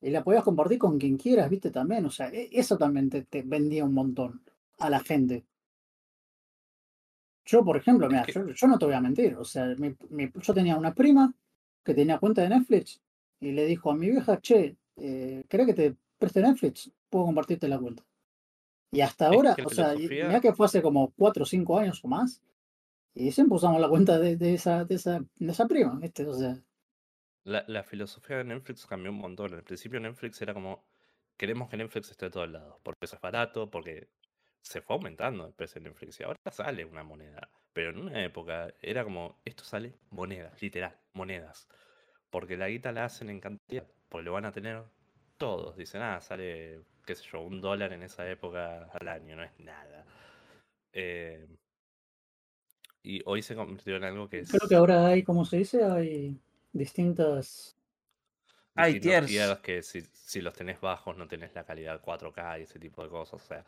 y 0.02 0.10
la 0.10 0.24
podías 0.24 0.44
compartir 0.44 0.78
con 0.78 0.98
quien 1.00 1.18
quieras, 1.18 1.50
viste, 1.50 1.72
también, 1.72 2.06
o 2.06 2.12
sea, 2.12 2.30
e- 2.30 2.50
eso 2.52 2.78
también 2.78 3.10
te, 3.10 3.24
te 3.24 3.42
vendía 3.42 3.84
un 3.84 3.94
montón 3.94 4.42
a 4.80 4.90
la 4.90 5.00
gente. 5.00 5.46
Yo, 7.46 7.64
por 7.64 7.78
ejemplo, 7.78 8.08
Es 8.08 8.12
mira, 8.14 8.26
que- 8.26 8.34
yo, 8.34 8.48
yo 8.48 8.68
no 8.68 8.78
te 8.80 8.86
voy 8.86 8.96
a 8.96 9.02
mentir, 9.02 9.36
o 9.36 9.46
sea, 9.46 9.66
mi- 9.78 9.96
mi- 10.10 10.32
yo 10.36 10.54
tenía 10.54 10.78
una 10.78 10.94
prima 10.94 11.34
que 11.84 11.94
tenía 11.94 12.18
cuenta 12.20 12.42
de 12.42 12.50
Netflix 12.50 13.02
y 13.46 13.52
le 13.52 13.66
dijo 13.66 13.92
a 13.92 13.96
mi 13.96 14.10
vieja, 14.10 14.42
che, 14.42 14.76
eh, 14.98 15.44
¿querés 15.48 15.68
que 15.68 15.74
te 15.74 15.96
preste 16.18 16.42
Netflix? 16.42 16.92
Puedo 17.10 17.26
compartirte 17.26 17.68
la 17.68 17.78
cuenta. 17.78 18.04
Y 18.92 19.02
hasta 19.02 19.28
ahora, 19.28 19.56
o 19.64 19.70
sea, 19.70 19.94
mirá 19.96 20.42
que 20.42 20.54
fue 20.54 20.66
hace 20.66 20.82
como 20.82 21.12
4 21.16 21.44
o 21.44 21.46
5 21.46 21.78
años 21.80 22.04
o 22.04 22.08
más, 22.08 22.42
y 23.14 23.32
siempre 23.32 23.56
usamos 23.58 23.80
la 23.80 23.90
cuenta 23.90 24.18
de, 24.18 24.36
de 24.36 24.56
esa, 24.56 24.84
de, 24.86 24.96
esa, 24.96 25.20
de 25.36 25.52
esa 25.52 25.68
prima, 25.68 26.00
¿viste? 26.00 26.26
O 26.26 26.34
sea, 26.34 26.58
La, 27.44 27.64
la 27.68 27.84
filosofía 27.84 28.38
de 28.38 28.46
Netflix 28.46 28.86
cambió 28.88 29.12
un 29.12 29.20
montón. 29.20 29.54
Al 29.54 29.64
principio 29.64 30.00
Netflix 30.00 30.42
era 30.42 30.54
como, 30.54 30.84
queremos 31.38 31.70
que 31.70 31.78
Netflix 31.78 32.12
esté 32.12 32.26
de 32.26 32.32
todos 32.32 32.50
lados, 32.50 32.78
porque 32.84 33.06
eso 33.06 33.16
es 33.16 33.22
barato, 33.22 33.70
porque 33.70 34.10
se 34.62 34.82
fue 34.82 34.96
aumentando 34.96 35.46
el 35.46 35.54
precio 35.54 35.80
de 35.82 35.90
Netflix 35.90 36.20
y 36.20 36.24
ahora 36.24 36.40
sale 36.52 36.84
una 36.86 37.04
moneda. 37.04 37.50
Pero 37.74 37.92
en 37.92 38.00
una 38.00 38.24
época 38.24 38.74
era 38.82 39.04
como, 39.04 39.40
esto 39.46 39.64
sale 39.64 39.94
monedas, 40.10 40.60
literal, 40.62 40.98
monedas. 41.14 41.68
Porque 42.30 42.58
la 42.58 42.70
guita 42.70 42.92
la 42.92 43.06
hacen 43.06 43.30
en 43.30 43.40
cantidad, 43.40 43.86
porque 44.10 44.26
lo 44.26 44.34
van 44.34 44.46
a 44.46 44.52
tener 44.52 44.84
todos. 45.38 45.78
Dicen, 45.78 46.02
ah, 46.02 46.22
sale, 46.22 46.82
qué 47.06 47.16
sé 47.16 47.24
yo, 47.32 47.42
un 47.42 47.62
dólar 47.62 47.94
en 47.94 48.04
esa 48.04 48.30
época 48.30 48.86
al 48.94 49.08
año, 49.08 49.36
no 49.36 49.44
es 49.44 49.58
nada. 49.60 50.06
Eh, 50.94 51.48
y 53.04 53.22
hoy 53.26 53.42
se 53.42 53.56
convirtió 53.56 53.96
en 53.96 54.04
algo 54.04 54.28
que 54.28 54.40
es 54.40 54.52
creo 54.52 54.68
que 54.68 54.76
ahora 54.76 55.08
hay, 55.08 55.24
como 55.24 55.46
se 55.46 55.58
dice, 55.58 55.84
hay 55.84 56.38
distintas... 56.74 57.76
Hay 58.76 59.00
tiers. 59.00 59.28
tiers 59.28 59.60
que 59.60 59.82
si, 59.84 60.02
si 60.02 60.42
los 60.42 60.54
tenés 60.54 60.82
bajos 60.82 61.16
no 61.16 61.28
tenés 61.28 61.54
la 61.56 61.64
calidad 61.64 62.02
4K 62.02 62.60
y 62.60 62.64
ese 62.64 62.80
tipo 62.80 63.04
de 63.04 63.10
cosas. 63.10 63.42
O 63.42 63.46
sea, 63.46 63.64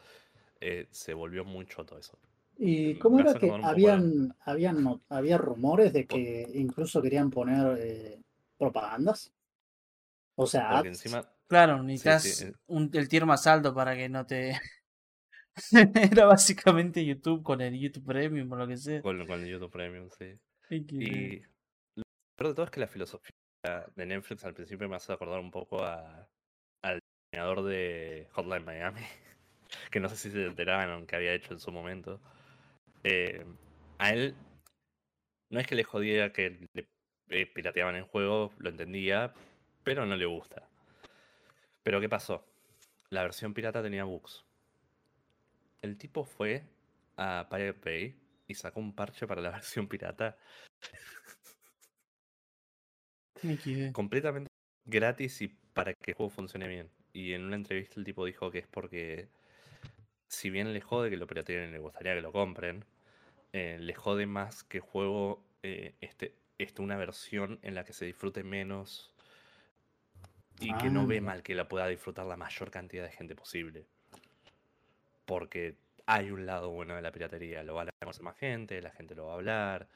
eh, 0.59 0.87
se 0.91 1.13
volvió 1.13 1.45
mucho 1.45 1.85
todo 1.85 1.99
eso. 1.99 2.17
¿Y 2.59 2.95
Me 2.95 2.99
cómo 2.99 3.19
era 3.19 3.33
que 3.33 3.47
poco 3.47 3.57
de- 3.59 3.65
habían, 3.65 4.35
habían, 4.41 5.01
había 5.09 5.37
rumores 5.37 5.93
de 5.93 6.05
que 6.07 6.49
incluso 6.55 7.01
querían 7.01 7.29
poner 7.29 7.77
eh, 7.79 8.19
propagandas? 8.57 9.31
O 10.35 10.45
sea, 10.45 10.79
ads. 10.79 10.87
encima, 10.87 11.27
Claro, 11.47 11.81
necesitas 11.81 12.23
sí, 12.23 12.45
eh. 12.45 12.53
un, 12.67 12.91
el 12.93 13.07
tier 13.07 13.25
más 13.25 13.47
alto 13.47 13.73
para 13.73 13.95
que 13.95 14.09
no 14.09 14.25
te. 14.25 14.59
Era 16.11 16.25
básicamente 16.25 17.03
YouTube 17.03 17.41
con 17.41 17.61
el 17.61 17.79
YouTube 17.79 18.05
Premium 18.05 18.51
o 18.51 18.55
lo 18.57 18.67
que 18.67 18.77
sea. 18.77 19.01
con, 19.01 19.25
con 19.25 19.41
el 19.41 19.47
YouTube 19.47 19.71
Premium, 19.71 20.09
sí. 20.09 20.37
Y 20.69 21.39
lo 21.95 22.03
peor 22.37 22.49
de 22.49 22.53
todo 22.53 22.65
es 22.65 22.71
que 22.71 22.81
la 22.81 22.87
filosofía 22.87 23.31
de 23.95 24.05
Netflix 24.05 24.43
al 24.43 24.53
principio 24.53 24.89
me 24.89 24.97
hace 24.97 25.13
acordar 25.13 25.39
un 25.39 25.49
poco 25.49 25.83
a, 25.83 26.29
al 26.83 26.99
diseñador 27.31 27.63
de 27.63 28.27
Hotline 28.33 28.65
Miami, 28.65 29.01
que 29.91 30.01
no 30.01 30.09
sé 30.09 30.17
si 30.17 30.29
se 30.29 30.45
enteraban 30.45 31.07
que 31.07 31.15
había 31.15 31.33
hecho 31.33 31.53
en 31.53 31.59
su 31.59 31.71
momento. 31.71 32.19
Eh, 33.03 33.45
a 33.99 34.11
él 34.11 34.35
no 35.49 35.61
es 35.61 35.67
que 35.67 35.75
le 35.75 35.85
jodía 35.85 36.33
que 36.33 36.67
le 36.73 36.87
eh, 37.29 37.45
pirateaban 37.45 37.95
el 37.95 38.03
juego, 38.03 38.53
lo 38.57 38.69
entendía, 38.69 39.33
pero 39.83 40.05
no 40.05 40.15
le 40.15 40.25
gusta. 40.25 40.67
Pero 41.83 42.01
¿qué 42.01 42.09
pasó? 42.09 42.45
La 43.09 43.23
versión 43.23 43.53
pirata 43.53 43.81
tenía 43.81 44.03
bugs. 44.03 44.43
El 45.81 45.97
tipo 45.97 46.25
fue 46.25 46.63
a 47.15 47.47
Pirate 47.49 47.79
Bay 47.83 48.15
y 48.47 48.55
sacó 48.55 48.79
un 48.79 48.93
parche 48.93 49.27
para 49.27 49.41
la 49.41 49.49
versión 49.57 49.87
pirata 49.87 50.37
completamente 53.93 54.49
gratis 54.85 55.41
y 55.41 55.47
para 55.73 55.93
que 55.93 56.11
el 56.11 56.17
juego 56.17 56.29
funcione 56.29 56.67
bien. 56.67 56.89
Y 57.13 57.33
en 57.33 57.43
una 57.43 57.55
entrevista 57.55 57.95
el 57.99 58.05
tipo 58.05 58.25
dijo 58.25 58.51
que 58.51 58.59
es 58.59 58.67
porque, 58.67 59.29
si 60.27 60.49
bien 60.49 60.73
le 60.73 60.81
jode 60.81 61.09
que 61.09 61.17
lo 61.17 61.27
pirateen 61.27 61.69
y 61.69 61.71
le 61.73 61.79
gustaría 61.79 62.15
que 62.15 62.21
lo 62.21 62.31
compren, 62.31 62.85
eh, 63.53 63.77
le 63.79 63.93
jode 63.93 64.25
más 64.25 64.63
que 64.63 64.77
el 64.77 64.83
juego 64.83 65.43
eh, 65.63 65.95
esté, 66.01 66.33
esté 66.57 66.81
una 66.81 66.97
versión 66.97 67.59
en 67.61 67.75
la 67.75 67.83
que 67.85 67.93
se 67.93 68.05
disfrute 68.05 68.43
menos 68.43 69.13
y 70.59 70.73
que 70.77 70.89
no 70.89 71.05
ve 71.07 71.19
Ah. 71.19 71.21
mal 71.21 71.43
que 71.43 71.55
la 71.55 71.67
pueda 71.67 71.87
disfrutar 71.87 72.25
la 72.25 72.37
mayor 72.37 72.71
cantidad 72.71 73.03
de 73.03 73.11
gente 73.11 73.35
posible. 73.35 73.87
Porque 75.25 75.75
hay 76.05 76.31
un 76.31 76.45
lado 76.45 76.69
bueno 76.71 76.95
de 76.95 77.01
la 77.01 77.11
piratería, 77.11 77.63
lo 77.63 77.75
va 77.75 77.83
a 77.83 77.87
conocer 77.99 78.23
más 78.23 78.37
gente, 78.37 78.81
la 78.81 78.91
gente 78.91 79.13
lo 79.15 79.25
va 79.27 79.33
a 79.33 79.35
hablar, 79.35 79.87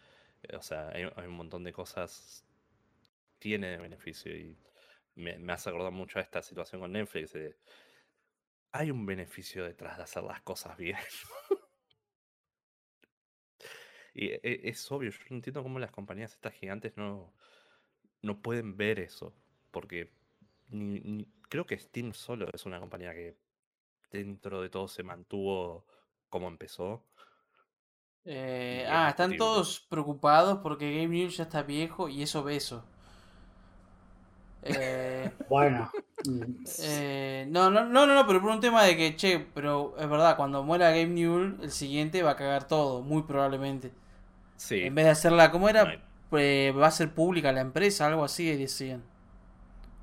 eh, 0.43 0.56
o 0.56 0.62
sea, 0.62 0.89
hay, 0.89 1.04
hay 1.15 1.28
un 1.28 1.34
montón 1.36 1.63
de 1.63 1.74
cosas 1.74 2.45
tiene 3.39 3.71
de 3.71 3.78
beneficio 3.78 4.36
y 4.36 4.56
me, 5.15 5.38
me 5.39 5.54
hace 5.54 5.69
acordar 5.69 5.91
mucho 5.91 6.19
a 6.19 6.21
esta 6.21 6.41
situación 6.41 6.82
con 6.82 6.91
Netflix. 6.91 7.34
de, 7.34 7.56
hay 8.74 8.91
un 8.91 9.06
beneficio 9.06 9.63
detrás 9.65 9.97
de 9.97 10.04
hacer 10.04 10.24
las 10.24 10.41
cosas 10.41 10.78
bien. 10.78 10.97
y 14.13 14.28
e- 14.28 14.41
e- 14.43 14.69
es 14.69 14.91
obvio, 14.91 15.12
yo 15.12 15.19
no 15.30 15.36
entiendo 15.38 15.63
cómo 15.63 15.80
las 15.80 15.91
compañías 15.91 16.34
estas 16.34 16.54
gigantes 16.54 16.97
no, 16.97 17.34
no 18.21 18.41
pueden 18.41 18.78
ver 18.78 19.00
eso. 19.00 19.34
Porque 19.71 20.12
ni- 20.69 21.00
ni- 21.02 21.28
creo 21.50 21.65
que 21.65 21.78
Steam 21.80 22.13
solo 22.13 22.47
es 22.54 22.65
una 22.65 22.80
compañía 22.80 23.13
que 23.13 23.38
dentro 24.12 24.62
de 24.62 24.69
todo 24.69 24.88
se 24.88 25.04
mantuvo 25.04 25.86
como 26.30 26.47
empezó. 26.47 27.06
Eh, 28.24 28.86
ah, 28.88 29.10
están 29.10 29.36
todos 29.36 29.80
preocupados 29.89 30.60
porque 30.62 30.91
Game 30.93 31.08
News 31.17 31.38
ya 31.38 31.43
está 31.43 31.63
viejo 31.63 32.08
y 32.08 32.21
es 32.21 32.36
obeso. 32.36 32.86
Eh, 34.63 35.32
Bueno. 35.50 35.91
Eh, 36.77 37.45
no, 37.49 37.69
no, 37.71 37.86
no, 37.86 38.05
no, 38.05 38.27
pero 38.27 38.41
por 38.41 38.51
un 38.51 38.60
tema 38.60 38.84
de 38.84 38.95
que, 38.97 39.15
che, 39.15 39.39
pero 39.53 39.95
es 39.97 40.10
verdad, 40.10 40.36
cuando 40.38 40.63
muera 40.63 40.89
Game 40.91 41.07
Newell, 41.07 41.57
el 41.62 41.71
siguiente 41.71 42.23
va 42.23 42.31
a 42.31 42.36
cagar 42.36 42.67
todo, 42.67 43.01
muy 43.01 43.23
probablemente. 43.23 43.91
Sí, 44.55 44.81
En 44.81 44.95
vez 44.95 45.05
de 45.05 45.12
hacerla, 45.12 45.51
¿cómo 45.51 45.69
no 45.84 45.93
era? 45.93 46.01
Eh, 46.34 46.73
va 46.77 46.88
a 46.88 46.91
ser 46.91 47.13
pública 47.13 47.51
la 47.51 47.62
empresa, 47.62 48.07
algo 48.07 48.23
así 48.25 48.55
decían. 48.55 49.03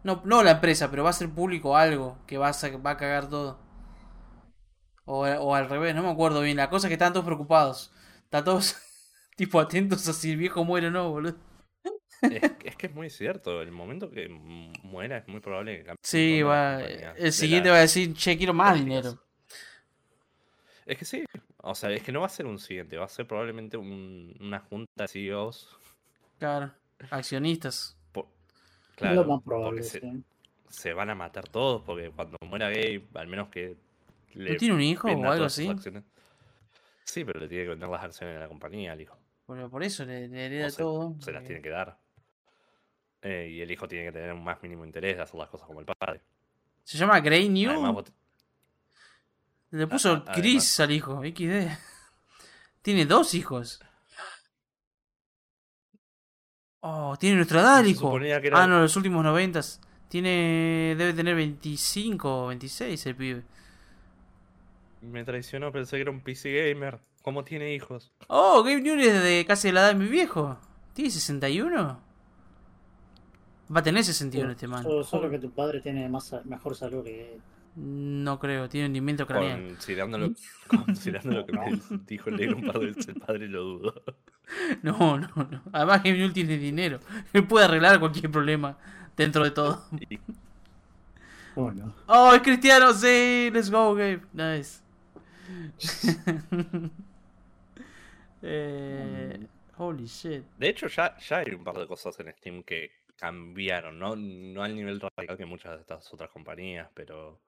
No, 0.02 0.22
no 0.24 0.42
la 0.42 0.52
empresa, 0.52 0.90
pero 0.90 1.04
va 1.04 1.10
a 1.10 1.12
ser 1.12 1.30
público 1.30 1.76
algo 1.76 2.18
que 2.26 2.38
va 2.38 2.48
a, 2.48 2.78
va 2.84 2.90
a 2.92 2.96
cagar 2.96 3.28
todo. 3.28 3.58
O, 5.04 5.24
o 5.26 5.54
al 5.54 5.68
revés, 5.68 5.94
no 5.94 6.02
me 6.02 6.10
acuerdo 6.10 6.40
bien. 6.42 6.56
La 6.56 6.70
cosa 6.70 6.86
es 6.86 6.90
que 6.90 6.94
están 6.94 7.12
todos 7.12 7.24
preocupados. 7.26 7.92
Están 8.24 8.44
todos 8.44 8.76
tipo 9.36 9.60
atentos 9.60 10.06
a 10.08 10.12
si 10.12 10.32
el 10.32 10.36
viejo 10.36 10.64
muere 10.64 10.88
o 10.88 10.90
no, 10.90 11.10
boludo. 11.10 11.36
Es, 12.22 12.42
es 12.64 12.76
que 12.76 12.86
es 12.86 12.94
muy 12.94 13.10
cierto. 13.10 13.60
El 13.62 13.70
momento 13.72 14.10
que 14.10 14.28
mu- 14.28 14.72
muera 14.82 15.18
es 15.18 15.28
muy 15.28 15.40
probable 15.40 15.78
que 15.78 15.84
cambie. 15.84 15.98
Sí, 16.02 16.42
va. 16.42 16.80
El 16.82 17.32
siguiente 17.32 17.70
va 17.70 17.76
a 17.76 17.80
decir, 17.80 18.12
che, 18.14 18.36
quiero 18.36 18.54
más 18.54 18.72
políticas. 18.78 19.04
dinero. 19.04 19.22
Es 20.86 20.98
que 20.98 21.04
sí. 21.04 21.24
O 21.58 21.74
sea, 21.74 21.90
es 21.90 22.02
que 22.02 22.12
no 22.12 22.20
va 22.20 22.26
a 22.26 22.30
ser 22.30 22.46
un 22.46 22.58
siguiente, 22.58 22.96
va 22.96 23.04
a 23.04 23.08
ser 23.08 23.26
probablemente 23.26 23.76
un- 23.76 24.34
una 24.40 24.60
junta 24.60 25.04
de 25.04 25.08
CEOs. 25.08 25.76
Claro. 26.38 26.72
Accionistas. 27.10 27.96
por- 28.12 28.26
claro, 28.96 29.16
lo 29.16 29.24
más 29.24 29.42
porque 29.42 29.44
probable, 29.44 29.82
se, 29.82 30.00
sí. 30.00 30.22
se 30.68 30.92
van 30.94 31.10
a 31.10 31.14
matar 31.14 31.48
todos, 31.48 31.82
porque 31.84 32.10
cuando 32.10 32.36
muera 32.46 32.68
Gabe, 32.70 33.04
al 33.14 33.26
menos 33.28 33.48
que 33.48 33.76
le 34.34 34.52
¿No 34.52 34.56
tiene 34.56 34.74
un 34.74 34.80
hijo 34.82 35.08
o 35.08 35.30
algo 35.30 35.44
así? 35.44 35.68
acciones. 35.68 36.04
Sí, 37.04 37.24
pero 37.24 37.40
le 37.40 37.48
tiene 37.48 37.64
que 37.64 37.70
vender 37.70 37.88
las 37.88 38.02
acciones 38.04 38.34
de 38.36 38.40
la 38.40 38.48
compañía 38.48 38.92
al 38.92 39.00
hijo. 39.00 39.16
Por, 39.46 39.70
por 39.70 39.82
eso 39.82 40.04
le, 40.04 40.28
le 40.28 40.36
O 40.38 40.40
hereda 40.46 40.70
todo. 40.70 41.14
se 41.20 41.32
las 41.32 41.42
eh, 41.42 41.46
tiene 41.46 41.62
que 41.62 41.70
dar. 41.70 41.98
Eh, 43.22 43.48
y 43.50 43.60
el 43.60 43.70
hijo 43.70 43.88
tiene 43.88 44.06
que 44.06 44.12
tener 44.12 44.32
un 44.32 44.44
más 44.44 44.62
mínimo 44.62 44.84
interés 44.84 45.16
de 45.16 45.22
hacer 45.22 45.38
las 45.38 45.48
cosas 45.48 45.66
como 45.66 45.80
el 45.80 45.86
padre. 45.86 46.20
Se 46.84 46.96
llama 46.96 47.20
Grey 47.20 47.48
New. 47.48 47.70
Además, 47.70 48.04
Le 49.70 49.86
puso 49.86 50.12
a- 50.26 50.32
Chris 50.32 50.80
al 50.80 50.92
hijo, 50.92 51.20
XD. 51.22 51.68
Tiene 52.82 53.04
dos 53.06 53.34
hijos. 53.34 53.80
Oh, 56.80 57.16
tiene 57.18 57.36
nuestra 57.36 57.60
edad 57.60 57.80
el 57.80 57.88
hijo. 57.88 58.16
era- 58.18 58.40
Ah, 58.62 58.66
no, 58.66 58.80
los 58.80 58.96
últimos 58.96 59.22
noventas. 59.24 59.80
Tiene. 60.08 60.94
Debe 60.96 61.12
tener 61.12 61.34
25 61.34 62.44
o 62.44 62.46
26 62.48 63.04
el 63.06 63.16
pibe. 63.16 63.42
me 65.02 65.24
traicionó, 65.24 65.70
pensé 65.70 65.96
que 65.96 66.02
era 66.02 66.10
un 66.10 66.20
PC 66.20 66.70
gamer. 66.72 66.98
¿Cómo 67.22 67.44
tiene 67.44 67.74
hijos? 67.74 68.10
Oh, 68.28 68.62
Gabe 68.62 68.80
Newell 68.80 69.00
es 69.00 69.22
de 69.22 69.44
casi 69.46 69.70
la 69.70 69.80
edad 69.80 69.88
de 69.88 69.94
mi 69.96 70.06
viejo. 70.08 70.58
¿Tiene 70.94 71.10
61? 71.10 72.00
Va 73.74 73.80
a 73.80 73.82
tener 73.82 74.02
61 74.04 74.50
este 74.52 74.66
man. 74.66 74.82
Solo, 74.82 75.04
solo 75.04 75.30
que 75.30 75.38
tu 75.38 75.50
padre 75.50 75.80
tiene 75.80 76.08
más, 76.08 76.34
mejor 76.44 76.74
salud 76.74 77.04
que 77.04 77.38
No 77.76 78.38
creo, 78.38 78.68
tiene 78.68 78.86
hundimiento 78.86 79.26
craneal. 79.26 79.68
Considerando 79.68 80.18
lo, 80.18 80.32
considerando 80.86 81.32
lo 81.32 81.46
que 81.46 81.52
me 81.52 81.78
dijo 82.06 82.30
el 82.30 82.36
negro 82.36 82.56
un 82.56 82.66
par 82.66 82.78
de 82.78 82.86
veces, 82.86 83.08
el 83.08 83.16
padre 83.16 83.48
lo 83.48 83.62
dudo. 83.62 83.94
No, 84.82 85.18
no, 85.18 85.28
no. 85.36 85.62
Además, 85.72 86.02
Newell 86.04 86.32
tiene 86.32 86.56
dinero. 86.56 87.00
Él 87.34 87.46
puede 87.46 87.66
arreglar 87.66 88.00
cualquier 88.00 88.30
problema 88.30 88.78
dentro 89.14 89.44
de 89.44 89.50
todo. 89.50 89.84
Y 90.08 90.18
Bueno, 91.54 91.94
Oh, 92.06 92.32
es 92.32 92.40
cristiano, 92.40 92.94
sí, 92.94 93.50
let's 93.52 93.70
go, 93.70 93.94
Gabe. 93.94 94.22
Nice. 94.32 94.80
eh, 98.42 99.46
holy 99.76 100.06
shit. 100.06 100.44
de 100.58 100.68
hecho, 100.70 100.86
ya, 100.88 101.16
ya 101.18 101.38
hay 101.38 101.52
un 101.54 101.62
par 101.64 101.76
de 101.76 101.86
cosas 101.86 102.18
en 102.20 102.32
Steam 102.32 102.62
que 102.62 102.90
cambiaron, 103.18 103.98
¿no? 103.98 104.16
No 104.16 104.62
al 104.62 104.74
nivel 104.76 105.00
radical 105.00 105.36
que 105.36 105.44
muchas 105.46 105.74
de 105.74 105.80
estas 105.82 106.12
otras 106.14 106.30
compañías, 106.30 106.88
pero 106.94 107.40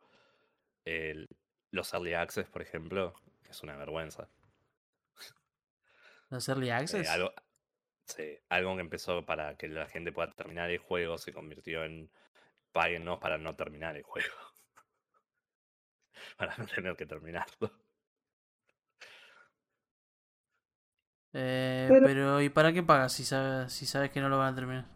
el- 0.85 1.29
los 1.71 1.93
Early 1.95 2.15
Access, 2.15 2.49
por 2.49 2.63
ejemplo, 2.63 3.15
es 3.49 3.63
una 3.63 3.77
vergüenza. 3.77 4.29
¿Los 6.31 6.49
early 6.49 6.69
Eh, 6.69 6.73
access? 6.73 7.09
algo, 7.09 7.33
sí, 8.07 8.39
algo 8.49 8.75
que 8.77 8.81
empezó 8.83 9.25
para 9.27 9.57
que 9.57 9.69
la 9.69 9.87
gente 9.89 10.13
pueda 10.13 10.31
terminar 10.33 10.71
el 10.71 10.79
juego 10.79 11.19
se 11.19 11.33
convirtió 11.33 11.85
en 11.85 12.11
páguenos 12.73 13.19
para 13.21 13.39
no 13.39 13.57
terminar 13.57 13.97
el 13.97 14.03
juego. 14.05 14.29
para 16.37 16.57
no 16.57 16.67
tener 16.67 16.97
que 16.97 17.07
terminarlo. 17.07 17.73
Eh, 21.33 21.87
Pero- 21.89 22.07
pero... 22.07 22.41
¿y 22.43 22.49
para 22.51 22.73
qué 22.73 22.83
pagas 22.83 23.13
si 23.13 23.25
sabes, 23.25 23.73
si 23.73 23.87
sabes 23.87 24.11
que 24.11 24.21
no 24.21 24.29
lo 24.29 24.39
van 24.39 24.53
a 24.53 24.57
terminar? 24.57 24.87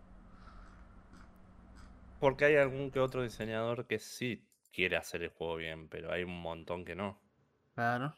Porque 2.25 2.47
hay 2.47 2.57
algún 2.57 2.91
que 2.91 2.99
otro 2.99 3.23
diseñador 3.23 3.87
que 3.87 4.01
sí 4.01 4.49
quiere 4.73 4.97
hacer 4.97 5.23
el 5.23 5.29
juego 5.31 5.55
bien, 5.57 5.89
pero 5.89 6.11
hay 6.13 6.25
un 6.25 6.41
montón 6.41 6.85
que 6.85 6.97
no. 6.97 7.21
Claro. 7.75 8.15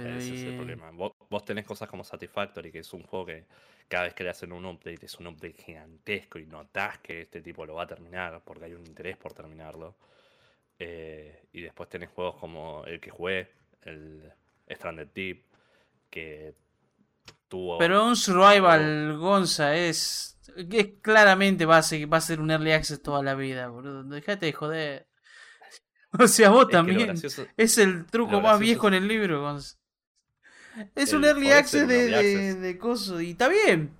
Pero 0.00 0.16
ese 0.16 0.34
es 0.34 0.46
el 0.46 0.54
y- 0.54 0.54
problema. 0.54 0.90
Vos, 0.90 1.12
vos 1.30 1.44
tenés 1.44 1.64
cosas 1.66 1.88
como 1.88 2.04
Satisfactory, 2.04 2.70
que 2.72 2.80
es 2.80 2.92
un 2.92 3.02
juego 3.04 3.26
que 3.26 3.46
cada 3.88 4.04
vez 4.04 4.14
que 4.14 4.24
le 4.24 4.30
hacen 4.30 4.52
un 4.52 4.64
update 4.66 5.06
es 5.06 5.18
un 5.18 5.26
update 5.28 5.54
gigantesco 5.54 6.38
y 6.38 6.46
notás 6.46 6.98
que 6.98 7.22
este 7.22 7.40
tipo 7.42 7.64
lo 7.66 7.74
va 7.74 7.84
a 7.84 7.86
terminar 7.86 8.42
porque 8.44 8.66
hay 8.66 8.74
un 8.74 8.86
interés 8.86 9.16
por 9.16 9.32
terminarlo. 9.32 9.96
Eh, 10.78 11.46
y 11.52 11.62
después 11.62 11.88
tenés 11.90 12.10
juegos 12.10 12.36
como 12.38 12.84
el 12.86 13.00
que 13.00 13.10
jugué, 13.10 13.50
el 13.82 14.32
Stranded 14.70 15.08
Deep, 15.14 15.44
que 16.10 16.54
Pero 17.78 18.06
un 18.06 18.16
survival, 18.16 19.16
Gonza, 19.18 19.74
es. 19.76 20.38
es 20.56 20.88
claramente 21.02 21.66
va 21.66 21.78
a, 21.78 21.82
ser, 21.82 22.12
va 22.12 22.18
a 22.18 22.20
ser 22.20 22.40
un 22.40 22.50
early 22.50 22.72
access 22.72 23.02
toda 23.02 23.22
la 23.22 23.34
vida, 23.34 23.68
boludo. 23.68 24.04
Dejate 24.04 24.46
de 24.46 24.52
joder. 24.52 25.08
O 26.18 26.28
sea, 26.28 26.50
vos 26.50 26.66
es 26.66 26.70
también. 26.70 27.08
gracioso- 27.08 27.46
Es 27.56 27.76
el 27.76 28.06
truco 28.06 28.40
más 28.40 28.60
viejo 28.60 28.86
en 28.86 28.94
el 28.94 29.08
libro, 29.08 29.42
Gonza. 29.42 29.76
Es 30.94 31.12
un 31.12 31.24
early 31.24 31.50
access 31.50 31.82
un 31.82 31.88
de, 31.88 32.54
de, 32.54 32.78
coso. 32.78 33.20
Y 33.20 33.30
está 33.32 33.48
bien. 33.48 33.90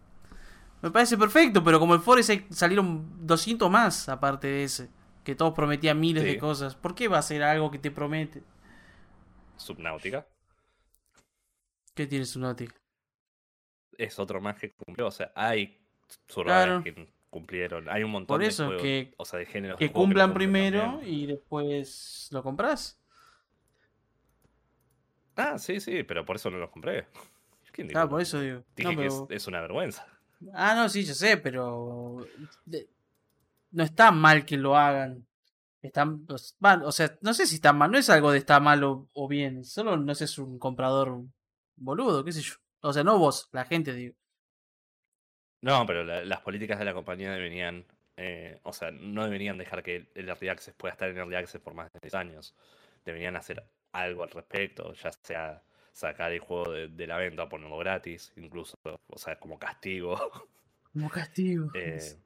Me 0.81 0.90
parece 0.90 1.17
perfecto, 1.17 1.64
pero 1.64 1.81
como 1.81 1.95
el 1.95 2.01
Forest 2.01 2.31
salieron 2.51 3.27
200 3.27 3.69
más 3.71 4.09
aparte 4.09 4.47
de 4.47 4.64
ese. 4.64 4.90
Que 5.25 5.35
todos 5.35 5.55
prometían 5.55 5.99
miles 5.99 6.23
de 6.23 6.38
cosas. 6.38 6.75
¿Por 6.77 6.95
qué 6.95 7.09
va 7.09 7.19
a 7.19 7.23
ser 7.23 7.43
algo 7.43 7.71
que 7.71 7.79
te 7.79 7.90
promete? 7.90 8.43
Subnautica 9.57 10.27
¿Qué 11.95 12.07
tiene 12.07 12.27
su 12.27 12.38
Nautic? 12.40 12.75
Es 13.98 14.18
otro 14.18 14.40
más 14.40 14.57
que 14.57 14.70
cumplió. 14.72 15.07
O 15.09 15.11
sea, 15.11 15.33
hay 15.35 15.78
survivors 16.28 16.64
Claro. 16.64 16.83
que 16.85 17.09
cumplieron. 17.30 17.88
Hay 17.88 18.02
un 18.04 18.11
montón 18.12 18.35
Por 18.35 18.40
de 18.42 18.48
eso, 18.48 18.66
juegos, 18.66 18.83
que- 18.83 19.14
o 19.16 19.24
sea, 19.24 19.38
de 19.38 19.46
géneros 19.46 19.78
Que 19.78 19.87
de 19.88 19.92
cumplan 19.92 20.33
primero 20.35 20.80
también. 20.80 21.14
y 21.14 21.26
después 21.26 22.28
lo 22.30 22.42
compras. 22.42 22.98
Ah, 25.37 25.58
sí, 25.58 25.81
sí, 25.81 26.02
pero 26.04 26.25
por 26.25 26.37
eso 26.37 26.50
no 26.50 26.58
los 26.58 26.71
compré. 26.71 27.06
¿Quién 27.73 27.88
dijo 27.88 27.98
Ah, 27.98 28.08
por 28.08 28.21
eso 28.21 28.38
digo. 28.40 28.62
Dije 28.77 28.85
No, 28.85 28.90
que 28.90 29.08
pero- 29.08 29.27
es, 29.31 29.37
es 29.42 29.46
una 29.48 29.60
vergüenza. 29.60 30.06
Ah, 30.52 30.75
no, 30.77 30.88
sí, 30.88 31.04
yo 31.04 31.14
sé, 31.14 31.37
pero. 31.38 32.25
de- 32.64 32.88
No 33.73 33.83
está 33.83 34.12
mal 34.12 34.44
que 34.44 34.56
lo 34.56 34.77
hagan. 34.77 35.27
Están, 35.83 36.25
van, 36.60 36.83
o 36.85 36.92
sea, 36.92 37.19
no 37.21 37.35
sé 37.35 37.46
si 37.46 37.56
está 37.56 37.73
mal, 37.73 37.90
no 37.90 37.98
es 37.98 38.08
algo 38.08 38.31
de 38.31 38.38
está 38.38 38.58
mal 38.60 38.83
o, 38.85 39.08
o 39.12 39.29
bien, 39.29 39.64
solo 39.64 39.96
no 39.98 40.14
sé, 40.14 40.25
es 40.25 40.38
un 40.38 40.58
comprador 40.58 41.21
boludo, 41.77 42.25
qué 42.25 42.33
sé 42.33 42.40
yo. 42.40 42.54
O 42.85 42.92
sea, 42.92 43.02
no 43.02 43.18
vos, 43.18 43.48
la 43.52 43.64
gente, 43.64 43.92
digo. 43.94 44.14
No, 45.62 45.87
pero 45.87 46.04
la- 46.04 46.24
las 46.24 46.40
políticas 46.42 46.78
de 46.78 46.85
la 46.85 46.92
compañía 46.92 47.32
deberían, 47.32 47.87
eh, 48.16 48.60
o 48.62 48.72
sea, 48.72 48.90
no 48.90 49.24
deberían 49.24 49.56
dejar 49.56 49.82
que 49.82 50.08
el, 50.14 50.28
Early 50.28 50.48
Access 50.48 50.74
pueda 50.74 50.92
estar 50.92 51.08
en 51.08 51.16
Early 51.16 51.37
Access 51.37 51.60
por 51.60 51.74
más 51.74 51.90
de 51.92 52.00
10 52.02 52.14
años. 52.14 52.54
Deberían 53.04 53.37
hacer 53.37 53.64
algo 53.92 54.22
al 54.22 54.30
respecto, 54.30 54.92
ya 54.94 55.10
sea 55.22 55.62
sacar 55.92 56.32
el 56.32 56.40
juego 56.40 56.70
de, 56.72 56.88
de 56.88 57.06
la 57.06 57.16
venta, 57.16 57.48
ponerlo 57.48 57.78
gratis, 57.78 58.32
incluso, 58.37 58.76
o 58.85 59.18
sea, 59.18 59.38
como 59.38 59.58
castigo. 59.58 60.16
Como 60.92 61.10
castigo. 61.10 61.70
Eh, 61.74 62.16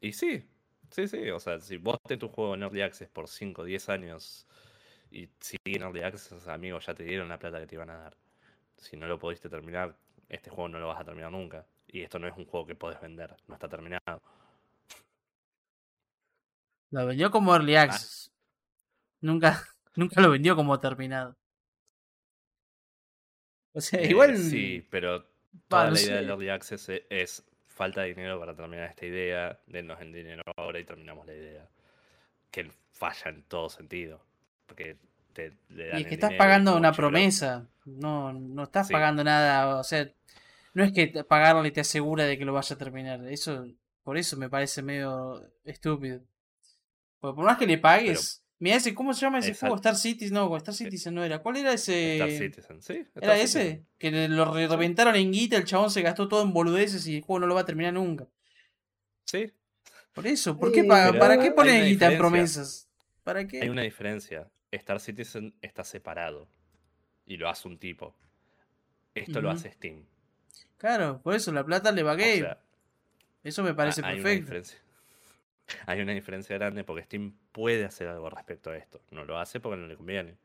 y 0.00 0.12
sí, 0.12 0.44
Sí, 0.90 1.06
sí, 1.06 1.30
o 1.30 1.38
sea, 1.38 1.60
si 1.60 1.76
vos 1.76 1.98
tenés 2.04 2.18
tu 2.20 2.28
juego 2.28 2.54
en 2.54 2.62
Early 2.64 2.82
Access 2.82 3.08
por 3.08 3.28
5 3.28 3.62
o 3.62 3.64
10 3.64 3.88
años 3.88 4.46
y 5.10 5.28
sigue 5.40 5.76
en 5.76 5.82
Early 5.82 6.02
Access, 6.02 6.48
amigos, 6.48 6.86
ya 6.86 6.94
te 6.94 7.04
dieron 7.04 7.28
la 7.28 7.38
plata 7.38 7.60
que 7.60 7.66
te 7.68 7.76
iban 7.76 7.90
a 7.90 7.96
dar. 7.98 8.16
Si 8.80 8.96
no 8.96 9.06
lo 9.06 9.18
pudiste 9.18 9.48
terminar, 9.48 9.96
este 10.28 10.50
juego 10.50 10.68
no 10.68 10.78
lo 10.80 10.88
vas 10.88 11.00
a 11.00 11.04
terminar 11.04 11.30
nunca. 11.30 11.66
Y 11.86 12.02
esto 12.02 12.18
no 12.18 12.26
es 12.28 12.36
un 12.36 12.46
juego 12.46 12.66
que 12.66 12.74
podés 12.74 13.00
vender, 13.00 13.36
no 13.46 13.54
está 13.54 13.68
terminado. 13.68 14.22
Lo 16.90 17.06
vendió 17.06 17.30
como 17.30 17.54
Early 17.54 17.76
Ah. 17.76 17.82
Access. 17.82 18.32
Nunca, 19.20 19.62
nunca 19.96 20.20
lo 20.20 20.30
vendió 20.30 20.56
como 20.56 20.78
terminado. 20.80 21.36
O 23.72 23.80
sea, 23.80 24.00
Eh, 24.00 24.08
igual. 24.10 24.36
Sí, 24.36 24.86
pero 24.90 25.24
toda 25.68 25.90
la 25.90 26.00
idea 26.00 26.06
sé. 26.06 26.12
del 26.14 26.30
Early 26.30 26.48
Access 26.48 26.88
e- 26.88 27.06
es 27.10 27.44
falta 27.66 28.02
de 28.02 28.08
dinero 28.08 28.38
para 28.38 28.54
terminar 28.54 28.88
esta 28.90 29.06
idea, 29.06 29.60
denos 29.66 30.00
el 30.00 30.12
dinero 30.12 30.42
ahora 30.56 30.78
y 30.80 30.84
terminamos 30.84 31.26
la 31.26 31.34
idea. 31.34 31.68
Que 32.50 32.70
falla 32.92 33.30
en 33.30 33.42
todo 33.44 33.68
sentido. 33.70 34.24
Porque 34.66 34.96
te, 35.68 35.74
le 35.74 35.88
dan 35.88 35.98
Y 35.98 36.02
es 36.02 36.08
que 36.08 36.14
estás 36.14 36.32
pagando 36.34 36.76
una 36.76 36.90
"Che, 36.90 36.96
pero 36.96 37.08
promesa. 37.08 37.68
No, 37.84 38.32
no 38.32 38.64
estás 38.64 38.86
Sí. 38.88 38.92
pagando 38.92 39.24
nada. 39.24 39.76
O 39.78 39.84
sea, 39.84 40.10
no 40.74 40.84
es 40.84 40.92
que 40.92 41.06
te- 41.08 41.24
pagarle 41.24 41.70
te 41.70 41.80
asegura 41.80 42.24
de 42.24 42.38
que 42.38 42.44
lo 42.44 42.52
vaya 42.52 42.74
a 42.74 42.78
terminar. 42.78 43.24
Eso, 43.28 43.66
por 44.04 44.16
eso 44.18 44.36
me 44.36 44.48
parece 44.48 44.82
medio 44.82 45.42
estúpido. 45.64 46.20
Porque 47.20 47.36
por 47.36 47.44
más 47.44 47.58
que 47.58 47.66
le 47.66 47.78
pagues. 47.78 48.42
Mira 48.58 48.76
ese, 48.76 48.94
¿cómo 48.94 49.14
se 49.14 49.22
llama 49.22 49.38
ese 49.38 49.48
Exacto. 49.52 49.66
juego? 49.68 49.76
Star 49.76 49.96
Citizen, 49.96 50.34
no, 50.34 50.54
Star 50.58 50.74
Citizen 50.74 51.14
no 51.14 51.24
era. 51.24 51.38
¿Cuál 51.38 51.56
era 51.56 51.72
ese? 51.72 52.14
Star 52.16 52.30
Citizen, 52.30 52.82
sí. 52.82 52.92
Star 53.14 53.24
¿Era 53.24 53.34
Citizen. 53.36 53.62
ese? 53.66 53.84
Que 53.98 54.28
lo 54.28 54.52
re- 54.52 54.68
reventaron 54.68 55.16
en 55.16 55.32
guita, 55.32 55.56
el 55.56 55.64
chabón 55.64 55.90
se 55.90 56.02
gastó 56.02 56.28
todo 56.28 56.42
en 56.42 56.52
boludeces 56.52 57.06
y 57.06 57.16
el 57.16 57.22
juego 57.22 57.40
no 57.40 57.46
lo 57.46 57.54
va 57.54 57.62
a 57.62 57.66
terminar 57.66 57.94
nunca. 57.94 58.26
Sí, 59.24 59.50
Por 60.12 60.26
eso, 60.26 60.58
¿por 60.58 60.72
qué 60.72 60.82
Sí, 60.82 60.88
¿para 60.88 61.38
qué 61.38 61.50
una 61.56 61.80
guita 61.84 62.10
en 62.12 62.18
promesas? 62.18 62.88
¿Para 63.22 63.46
qué? 63.46 63.62
hay 63.62 63.68
una 63.68 63.82
diferencia. 63.82 64.50
Star 64.72 65.00
Citizen 65.00 65.54
está 65.62 65.84
separado. 65.84 66.48
Y 67.26 67.36
lo 67.36 67.48
hace 67.48 67.68
un 67.68 67.78
tipo. 67.78 68.14
Esto 69.14 69.40
lo 69.40 69.50
hace 69.50 69.70
Steam. 69.72 70.04
Claro, 70.78 71.20
por 71.22 71.34
eso 71.34 71.52
la 71.52 71.64
plata 71.64 71.92
le 71.92 72.02
va 72.02 72.12
a 72.12 72.14
O 72.14 72.18
sea, 72.18 72.58
eso 73.44 73.62
me 73.62 73.74
parece 73.74 74.02
ha- 74.02 74.08
hay 74.08 74.20
una 74.20 74.30
perfecto. 74.30 74.40
diferencia. 74.40 74.78
Hay 75.86 76.00
una 76.00 76.12
diferencia 76.12 76.56
grande 76.58 76.82
porque 76.82 77.04
Steam 77.04 77.32
puede 77.52 77.84
hacer 77.84 78.08
algo 78.08 78.28
respecto 78.28 78.70
a 78.70 78.76
esto. 78.76 79.00
No 79.12 79.24
lo 79.24 79.38
hace 79.38 79.60
porque 79.60 79.76
no 79.80 79.86
le 79.86 79.96
conviene. 79.96 80.36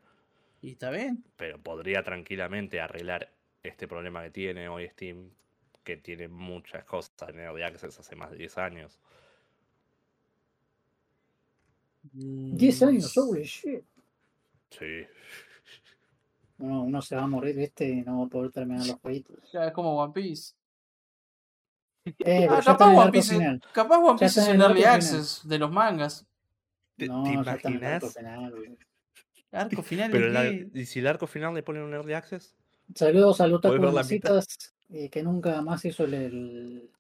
Y 0.62 0.72
está 0.72 0.92
bien. 0.92 1.24
pero 1.36 1.58
podría 1.58 2.04
tranquilamente 2.04 2.80
arreglar 2.80 3.32
este 3.64 3.88
problema 3.88 4.22
que 4.24 4.30
tiene 4.32 4.70
hoy 4.70 4.88
Steam, 4.90 5.32
que 5.84 5.98
tiene 5.98 6.28
muchas 6.28 6.84
cosas 6.86 7.30
en 7.30 7.40
Early 7.40 7.64
Access 7.64 8.00
hace 8.00 8.16
más 8.16 8.30
de 8.32 8.38
10 8.38 8.58
años. 8.60 9.00
10 12.14 12.82
Mm, 12.82 12.88
años, 12.88 13.18
holy 13.18 13.44
shit. 13.44 13.84
Sí. 14.80 15.06
Uno, 16.58 16.84
uno 16.84 17.02
se 17.02 17.16
va 17.16 17.24
a 17.24 17.28
morir, 17.28 17.56
¿viste? 17.56 17.88
Y 17.88 18.02
no 18.02 18.20
va 18.20 18.26
a 18.26 18.30
poder 18.30 18.52
terminar 18.52 18.86
los 18.88 18.98
jueguitos. 19.00 19.38
Ya 19.52 19.66
es 19.68 19.74
como 19.74 19.96
One 20.02 20.14
Piece. 20.14 20.54
Eh, 22.20 22.48
Ah, 22.50 22.62
capaz 22.64 22.94
One 22.96 23.12
Piece, 23.12 23.34
final. 23.34 23.62
capaz 23.74 23.98
One 23.98 24.20
Piece 24.20 24.40
es 24.40 24.48
el 24.48 24.62
early 24.62 24.84
access 24.84 25.42
de 25.48 25.58
los 25.60 25.72
mangas. 25.72 26.26
¿Te, 26.98 27.08
No, 27.08 27.24
te 27.24 27.30
arco 27.30 27.70
imaginas? 27.70 28.14
final. 28.14 28.78
Arco 29.52 29.82
final 29.84 30.12
Pero 30.12 30.30
la-? 30.30 30.46
¿Y 30.48 30.86
si 30.86 31.00
el 31.00 31.08
arco 31.08 31.28
final 31.28 31.54
le 31.54 31.64
ponen 31.64 31.84
un 31.84 31.94
Early 31.94 32.14
Access? 32.14 32.56
Saludos 32.94 33.40
a 33.42 33.48
Lutaku 33.48 33.78
Podés 33.78 33.82
ver 33.82 33.94
la 33.94 34.04
mitad. 34.04 34.36
Masitas, 34.36 34.74
eh, 34.90 35.10
que 35.10 35.24
nunca 35.24 35.62
más 35.62 35.84
hizo 35.86 36.04
el, 36.06 36.14
el- 36.14 36.92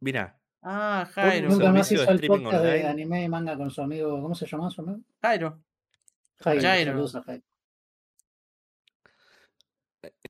Mira, 0.00 0.38
Ah, 0.60 1.08
Jairo. 1.12 1.48
nunca 1.50 1.72
más 1.72 1.90
hizo 1.90 2.08
el 2.10 2.20
podcast 2.26 2.62
de 2.64 2.86
anime 2.86 3.22
y 3.24 3.28
manga 3.28 3.56
con 3.56 3.70
su 3.70 3.80
amigo. 3.80 4.20
¿Cómo 4.20 4.34
se 4.34 4.44
llama 4.46 4.68
su 4.70 4.80
amigo? 4.82 5.00
Jairo. 5.22 5.58
Jairo. 6.40 6.62
Jairo. 6.62 6.92
Saludos 6.92 7.14
a 7.16 7.22
Jairo. 7.22 7.44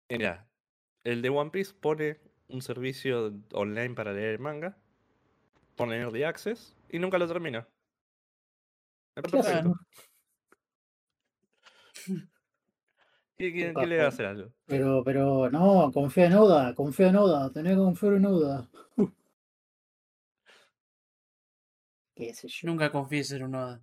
mira, 0.08 0.48
el 1.04 1.22
de 1.22 1.28
One 1.28 1.50
Piece 1.50 1.74
pone 1.74 2.20
un 2.48 2.62
servicio 2.62 3.32
online 3.52 3.94
para 3.94 4.12
leer 4.12 4.30
el 4.34 4.38
manga, 4.38 4.76
pone 5.76 5.96
Early 5.96 6.22
Access 6.22 6.74
y 6.88 6.98
nunca 6.98 7.18
lo 7.18 7.28
termina. 7.28 7.68
Está 9.14 9.62
¿Qué. 13.38 13.52
¿Qué, 13.52 13.86
le 13.86 13.98
va 13.98 14.04
a 14.06 14.08
hacer 14.08 14.26
algo? 14.26 14.52
Pero, 14.66 15.04
pero 15.04 15.48
no, 15.50 15.92
confía 15.92 16.26
en 16.26 16.34
Oda, 16.34 16.74
confía 16.74 17.08
en 17.08 17.16
Oda, 17.16 17.52
tenés 17.52 17.74
que 17.74 17.78
confiar 17.78 18.14
en 18.14 18.26
Oda. 18.26 18.68
Qué 22.14 22.34
sé 22.34 22.48
yo. 22.48 22.66
Nunca 22.66 22.90
confíes 22.90 23.30
en 23.30 23.54
Oda. 23.54 23.80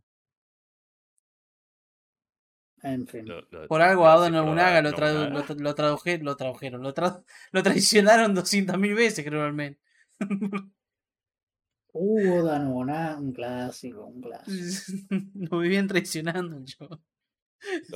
En 2.88 3.08
fin. 3.08 3.28
Lo- 3.28 3.42
lo- 3.50 3.68
Por 3.68 3.82
algo 3.82 4.06
a 4.08 4.16
Oda 4.16 4.30
Nobunaga 4.30 4.82
lo, 4.82 4.92
tradu- 4.94 5.30
lo, 5.32 5.44
tra- 5.44 5.60
lo 5.60 5.74
traduje- 5.76 6.22
lo 6.22 6.36
tradujeron, 6.38 6.84
lo, 6.84 6.94
tra- 6.94 7.24
lo 7.52 7.64
traicionaron 7.64 8.36
200.000 8.36 8.94
veces, 8.96 9.26
creo, 9.26 9.44
al 9.44 9.54
menos. 9.54 9.80
Uh, 11.98 12.40
Oda 12.42 12.60
Nobunaga, 12.60 13.18
un 13.18 13.32
clásico, 13.32 14.06
un 14.06 14.22
clásico. 14.22 15.08
lo 15.50 15.60
vivían 15.60 15.88
traicionando 15.88 16.62
yo. 16.66 16.90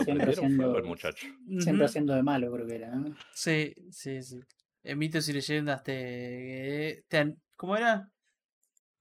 Siempre 0.06 0.32
haciendo- 0.32 0.78
el 0.78 0.84
muchacho. 0.86 1.28
Siempre 1.60 1.86
haciendo 1.86 2.14
de 2.14 2.24
malo, 2.24 2.50
creo 2.50 2.66
que 2.66 2.76
era, 2.76 2.96
¿no? 2.96 3.14
Sí, 3.34 3.76
sí, 3.92 4.22
sí. 4.24 4.40
En 4.84 4.98
mitos 4.98 5.28
y 5.28 5.34
leyendas 5.34 5.84
te, 5.84 7.04
te 7.10 7.18
an- 7.18 7.42
¿Cómo 7.58 7.76
era? 7.76 8.10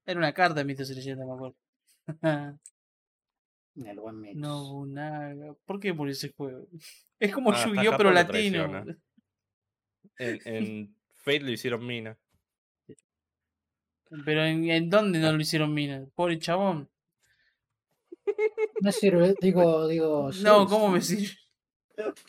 Era 0.04 0.18
una 0.18 0.32
carta 0.34 0.54
de 0.58 0.64
mitos 0.64 0.90
y 0.90 0.94
leyendas, 0.96 1.28
me 1.28 1.32
acuerdo. 1.34 1.56
El 3.84 4.00
buen 4.00 4.20
mix. 4.20 4.36
Nobunaga. 4.36 5.54
¿Por 5.64 5.78
qué 5.80 5.94
por 5.94 6.08
ese 6.08 6.32
juego? 6.32 6.66
Es 7.20 7.32
como 7.32 7.50
Ah, 7.50 7.64
Yu-Gi-Oh! 7.66 7.96
pero 7.96 8.10
latino. 8.12 8.64
traiciona. 8.70 8.98
En, 10.20 10.38
en 10.44 10.96
Fate 11.12 11.40
lo 11.40 11.50
hicieron 11.52 11.86
mina. 11.86 12.16
Pero 14.24 14.42
¿en, 14.44 14.68
en 14.70 14.88
dónde 14.90 15.18
no 15.20 15.32
lo 15.32 15.40
hicieron 15.40 15.72
mina? 15.74 16.06
Pobre 16.14 16.38
chabón. 16.38 16.88
Me 18.80 18.90
sirve, 18.92 19.34
digo, 19.40 19.86
digo. 19.86 20.30
No, 20.42 20.64
sí, 20.64 20.68
¿cómo 20.70 20.88
me 20.88 21.00
sirve? 21.00 21.34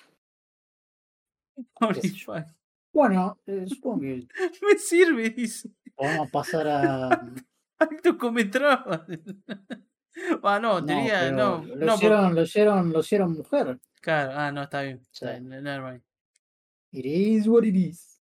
Holy 1.82 2.10
fuck. 2.10 2.46
Bueno, 2.94 3.40
eh, 3.46 3.66
supongo 3.68 4.02
que 4.02 4.28
Me 4.62 4.78
sirve, 4.78 5.30
dice. 5.30 5.70
podemos 5.96 6.30
pasar 6.32 6.68
a. 6.68 7.34
Alto 7.80 8.18
cometraba. 8.18 9.06
Ah, 10.44 10.60
no, 10.60 10.86
pero 10.86 11.32
no. 11.32 11.66
lo, 11.66 11.76
no, 11.86 11.96
hicieron, 11.96 12.36
lo 12.36 12.42
hicieron, 12.42 12.92
lo 12.92 13.00
hicieron 13.00 13.34
mujer. 13.34 13.80
Claro, 14.02 14.32
ah, 14.36 14.52
no, 14.52 14.64
está 14.64 14.82
bien. 14.82 15.00
Sí. 15.12 15.26
Está 15.26 15.32
bien, 15.32 15.50
never 15.64 15.82
mind. 15.82 16.04
It 16.92 17.06
is 17.06 17.48
what 17.48 17.64
it 17.64 17.76
is. 17.76 18.20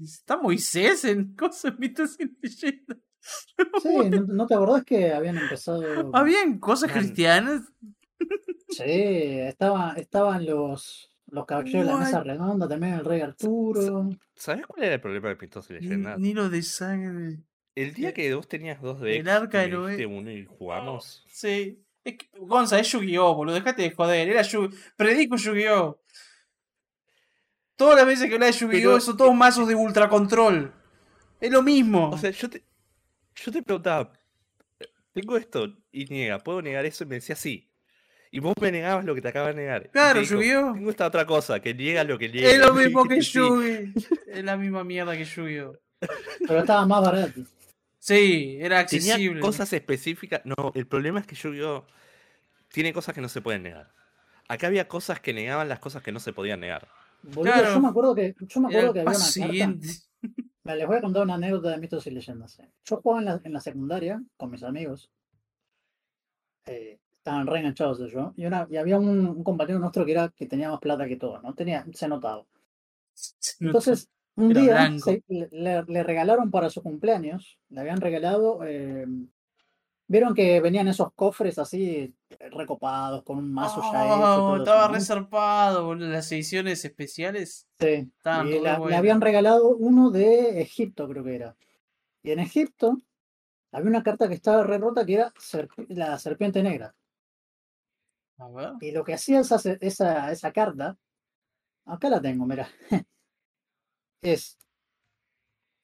Está 0.00 0.36
Moisés 0.36 1.04
en 1.04 1.34
cosas 1.36 1.78
mitos 1.78 2.16
y 2.20 2.30
leyendas. 2.40 2.98
Sí, 3.82 4.10
¿no, 4.10 4.22
no 4.22 4.46
te 4.46 4.54
acordás 4.54 4.84
que 4.84 5.12
habían 5.12 5.36
empezado? 5.36 6.10
¿Habían 6.14 6.58
cosas 6.58 6.88
Man. 6.90 7.00
cristianas? 7.00 7.62
Sí, 8.70 8.84
estaba, 8.86 9.94
estaban 9.94 10.46
los, 10.46 11.10
los 11.26 11.44
caballeros 11.44 11.86
de 11.86 11.92
la 11.92 11.98
mesa 11.98 12.18
What? 12.18 12.26
redonda, 12.26 12.68
también 12.68 12.94
el 12.94 13.04
rey 13.04 13.20
Arturo. 13.20 14.10
¿Sabes 14.34 14.66
cuál 14.66 14.84
era 14.84 14.94
el 14.94 15.00
problema 15.00 15.28
de 15.28 15.36
Mitos 15.36 15.68
y 15.70 15.74
Leyendas? 15.74 16.18
ni 16.18 16.32
lo 16.32 16.48
de 16.48 16.62
sangre. 16.62 17.42
El 17.78 17.94
día 17.94 18.08
eh, 18.08 18.12
que 18.12 18.34
vos 18.34 18.48
tenías 18.48 18.82
dos 18.82 19.00
decks, 19.00 19.20
el 19.20 19.28
arca 19.28 19.64
y 19.64 19.70
de 19.70 19.78
me 19.78 20.06
uno 20.06 20.32
y 20.32 20.44
jugamos. 20.46 21.24
Sí. 21.28 21.80
Es 22.02 22.16
que, 22.18 22.28
Gonza, 22.36 22.76
es 22.80 22.90
Yu-Gi-Oh, 22.90 23.36
boludo. 23.36 23.54
Dejate 23.54 23.82
de 23.82 23.92
joder. 23.92 24.28
Era 24.28 24.42
Yu 24.42 24.68
Predico 24.96 25.36
Yu-Gi-Oh. 25.36 26.00
Todas 27.76 27.94
las 27.96 28.06
veces 28.06 28.28
que 28.28 28.34
habla 28.34 28.46
de 28.46 28.52
Yu-Gi-Oh 28.52 28.98
son 28.98 29.16
todos 29.16 29.32
mazos 29.32 29.68
de 29.68 29.76
ultra 29.76 30.08
control. 30.08 30.72
Es 31.40 31.52
lo 31.52 31.62
mismo. 31.62 32.10
O 32.10 32.18
sea, 32.18 32.30
yo 32.30 32.50
te, 32.50 32.64
yo 33.36 33.52
te 33.52 33.62
preguntaba, 33.62 34.12
tengo 35.12 35.36
esto 35.36 35.72
y 35.92 36.06
niega, 36.06 36.40
¿puedo 36.40 36.60
negar 36.60 36.84
eso? 36.84 37.04
Y 37.04 37.06
me 37.06 37.14
decía 37.14 37.36
sí. 37.36 37.70
Y 38.32 38.40
vos 38.40 38.54
me 38.60 38.72
negabas 38.72 39.04
lo 39.04 39.14
que 39.14 39.22
te 39.22 39.28
acaba 39.28 39.48
de 39.48 39.54
negar. 39.54 39.88
Claro, 39.92 40.14
te 40.14 40.20
dijo, 40.22 40.34
Yu-Gi-Oh. 40.34 40.72
Tengo 40.74 40.90
esta 40.90 41.06
otra 41.06 41.24
cosa, 41.26 41.60
que 41.60 41.74
niega 41.74 42.02
lo 42.02 42.18
que 42.18 42.28
niega. 42.28 42.50
es 42.50 42.58
lo 42.58 42.74
mismo 42.74 43.04
que 43.08 43.22
sí. 43.22 43.38
Yu-Gi. 43.38 43.92
es 44.26 44.44
la 44.44 44.56
misma 44.56 44.82
mierda 44.82 45.16
que 45.16 45.24
Yu-Gi-Oh. 45.24 45.78
Pero 46.40 46.58
estaba 46.58 46.84
más 46.84 47.02
barato. 47.04 47.40
Sí, 48.08 48.56
era 48.60 48.86
Tenía 48.86 49.14
accesible. 49.14 49.40
cosas 49.40 49.72
específicas. 49.72 50.40
No, 50.44 50.54
el 50.74 50.86
problema 50.86 51.20
es 51.20 51.26
que 51.26 51.34
Yu-Gi-Oh! 51.34 51.86
tiene 52.72 52.92
cosas 52.92 53.14
que 53.14 53.20
no 53.20 53.28
se 53.28 53.40
pueden 53.40 53.62
negar. 53.62 53.92
Acá 54.48 54.66
había 54.68 54.88
cosas 54.88 55.20
que 55.20 55.32
negaban 55.34 55.68
las 55.68 55.78
cosas 55.78 56.02
que 56.02 56.12
no 56.12 56.20
se 56.20 56.32
podían 56.32 56.60
negar. 56.60 56.88
Boludo, 57.22 57.52
Claro. 57.52 57.74
yo 57.74 57.80
me 57.80 57.88
acuerdo 57.88 58.14
que, 58.14 58.34
yo 58.40 58.60
me 58.60 58.68
acuerdo 58.68 58.92
que 58.92 59.00
había 59.00 59.10
una 59.10 59.18
carta. 59.18 59.30
siguiente. 59.32 59.88
Me 60.64 60.76
les 60.76 60.86
voy 60.86 60.96
a 60.96 61.00
contar 61.00 61.22
una 61.22 61.34
anécdota 61.34 61.70
de 61.70 61.78
mitos 61.78 62.06
y 62.06 62.10
leyendas. 62.10 62.58
eh. 62.58 62.70
Yo 62.84 62.96
jugaba 63.00 63.20
en 63.20 63.24
la, 63.26 63.40
en 63.42 63.52
la 63.54 63.60
secundaria 63.60 64.22
con 64.36 64.50
mis 64.50 64.62
amigos. 64.62 65.10
Eh, 66.66 66.98
estaban 67.16 67.46
re 67.46 67.60
enganchados 67.60 67.98
de 67.98 68.10
yo. 68.10 68.34
Y, 68.36 68.44
una, 68.44 68.66
y 68.70 68.76
había 68.76 68.98
un, 68.98 69.26
un 69.26 69.42
compañero 69.44 69.78
nuestro 69.78 70.04
que 70.04 70.12
era 70.12 70.28
que 70.28 70.46
tenía 70.46 70.70
más 70.70 70.80
plata 70.80 71.06
que 71.08 71.16
todo, 71.16 71.40
¿no? 71.40 71.54
Tenía, 71.54 71.86
se 71.94 72.06
notaba. 72.08 72.44
Entonces, 73.60 74.08
un 74.42 74.52
día 74.52 74.98
se- 74.98 75.22
le, 75.50 76.02
regalaron 76.02 76.50
para 76.50 76.70
su 76.70 76.82
cumpleaños, 76.82 77.58
le 77.70 77.80
habían 77.80 78.00
regalado 78.00 78.60
eh, 78.64 79.06
Vieron 80.10 80.32
que 80.34 80.58
venían 80.62 80.88
esos 80.88 81.12
cofres 81.12 81.58
así 81.58 82.14
eh, 82.30 82.48
recopados 82.50 83.22
con 83.24 83.36
un 83.36 83.52
mazo 83.52 83.82
ya 83.92 84.06
hecho. 84.06 84.14
Oh, 84.14 84.54
eso, 84.54 84.56
estaba 84.56 84.88
reservado, 84.88 85.84
boludo. 85.84 86.08
Las 86.08 86.32
ediciones 86.32 86.82
especiales 86.82 87.68
Sí, 87.78 88.10
estaban 88.16 88.48
y 88.48 88.58
la- 88.58 88.78
le 88.78 88.96
habían 88.96 89.20
regalado 89.20 89.68
uno 89.76 90.10
de 90.10 90.62
Egipto, 90.62 91.06
creo 91.08 91.22
que 91.22 91.34
era. 91.34 91.56
Y 92.22 92.30
en 92.30 92.38
Egipto 92.38 92.96
había 93.70 93.90
una 93.90 94.02
carta 94.02 94.28
que 94.28 94.34
estaba 94.34 94.62
re 94.64 94.78
rota 94.78 95.04
que 95.04 95.12
era 95.14 95.30
serp- 95.34 95.86
la 95.88 96.18
serpiente 96.18 96.62
negra. 96.62 96.94
A 98.38 98.48
ver. 98.48 98.72
Y 98.80 98.92
lo 98.92 99.04
que 99.04 99.12
hacía 99.12 99.40
esa, 99.40 99.56
esa, 99.80 100.32
esa 100.32 100.52
carta, 100.52 100.96
acá 101.84 102.08
la 102.08 102.22
tengo, 102.22 102.46
mira, 102.46 102.66
es, 104.22 104.58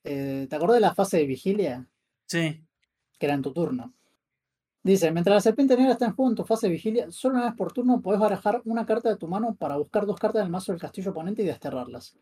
eh, 0.05 0.47
¿te 0.49 0.57
acordás 0.57 0.77
de 0.77 0.81
la 0.81 0.95
fase 0.95 1.19
de 1.19 1.27
vigilia? 1.27 1.89
Sí. 2.27 2.65
Que 3.19 3.27
era 3.27 3.35
en 3.35 3.43
tu 3.43 3.53
turno. 3.53 3.95
Dice, 4.85 5.13
mientras 5.13 5.35
la 5.37 5.41
serpiente 5.43 5.77
negra 5.77 5.93
está 5.95 6.07
en 6.07 6.15
juego 6.15 6.31
en 6.31 6.37
tu 6.37 6.45
fase 6.45 6.69
de 6.69 6.75
vigilia, 6.75 7.11
solo 7.13 7.37
una 7.37 7.47
vez 7.47 7.55
por 7.57 7.73
turno 7.73 8.01
puedes 8.03 8.21
barajar 8.21 8.63
una 8.67 8.87
carta 8.87 9.11
de 9.11 9.17
tu 9.17 9.29
mano 9.29 9.55
para 9.57 9.77
buscar 9.79 10.07
dos 10.07 10.19
cartas 10.21 10.43
del 10.43 10.53
mazo 10.53 10.73
del 10.73 10.81
castillo 10.81 11.13
oponente 11.13 11.43
y 11.43 11.47
desterrarlas. 11.47 12.17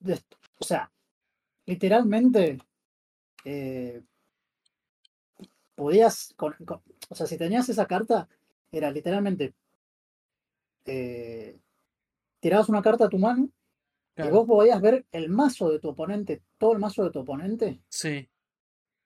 Des- 0.00 0.26
o 0.58 0.64
sea, 0.64 0.90
literalmente, 1.66 2.58
eh, 3.44 4.02
podías, 5.74 6.34
con- 6.36 6.54
con- 6.66 6.82
o 7.08 7.14
sea, 7.14 7.26
si 7.26 7.36
tenías 7.38 7.68
esa 7.68 7.86
carta, 7.86 8.28
era 8.72 8.90
literalmente, 8.90 9.54
eh, 10.86 11.58
tirabas 12.40 12.68
una 12.68 12.82
carta 12.82 13.06
a 13.06 13.08
tu 13.10 13.18
mano 13.18 13.50
y 14.22 14.22
Claro. 14.22 14.34
vos 14.36 14.46
podías 14.46 14.80
ver 14.80 15.06
el 15.12 15.28
mazo 15.30 15.70
de 15.70 15.78
tu 15.78 15.90
oponente, 15.90 16.42
todo 16.58 16.72
el 16.72 16.78
mazo 16.80 17.04
de 17.04 17.10
tu 17.10 17.20
oponente, 17.20 17.80
Sí. 17.88 18.28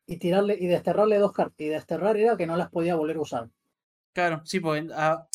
y 0.06 0.16
tirarle 0.16 0.56
y 0.58 0.66
desterrarle 0.66 1.18
dos 1.18 1.32
cartas. 1.32 1.60
Y 1.60 1.68
desterrar 1.68 2.16
era 2.16 2.36
que 2.36 2.46
no 2.46 2.56
las 2.56 2.70
podía 2.70 2.96
volver 2.96 3.16
a 3.16 3.20
usar. 3.20 3.50
Claro, 4.14 4.42
sí, 4.44 4.60
porque 4.60 4.88
ah, 4.94 5.28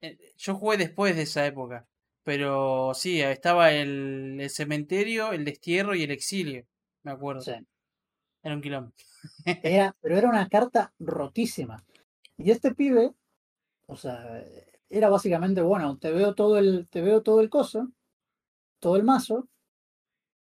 eh, 0.00 0.18
yo 0.36 0.54
jugué 0.54 0.76
después 0.76 1.16
de 1.16 1.22
esa 1.22 1.46
época. 1.46 1.86
Pero 2.24 2.92
sí, 2.94 3.20
estaba 3.20 3.72
el, 3.72 4.38
el 4.40 4.50
cementerio, 4.50 5.32
el 5.32 5.44
destierro 5.44 5.94
y 5.94 6.04
el 6.04 6.12
exilio. 6.12 6.64
Me 7.02 7.10
acuerdo. 7.12 7.40
Sea, 7.42 7.62
Era 8.42 8.54
un 8.54 8.60
quilombo. 8.62 8.92
era, 9.62 9.96
pero 10.00 10.16
era 10.16 10.28
una 10.28 10.48
carta 10.48 10.92
rotísima. 11.00 11.84
Y 12.36 12.50
este 12.50 12.74
pibe, 12.74 13.12
o 13.86 13.96
sea, 13.96 14.44
era 14.88 15.08
básicamente, 15.08 15.62
bueno, 15.62 15.98
te 15.98 16.12
veo 16.12 16.34
todo 16.34 16.58
el, 16.58 16.86
te 16.88 17.00
veo 17.02 17.22
todo 17.22 17.40
el 17.40 17.50
coso, 17.50 17.90
todo 18.82 18.96
el 18.96 19.04
mazo, 19.04 19.48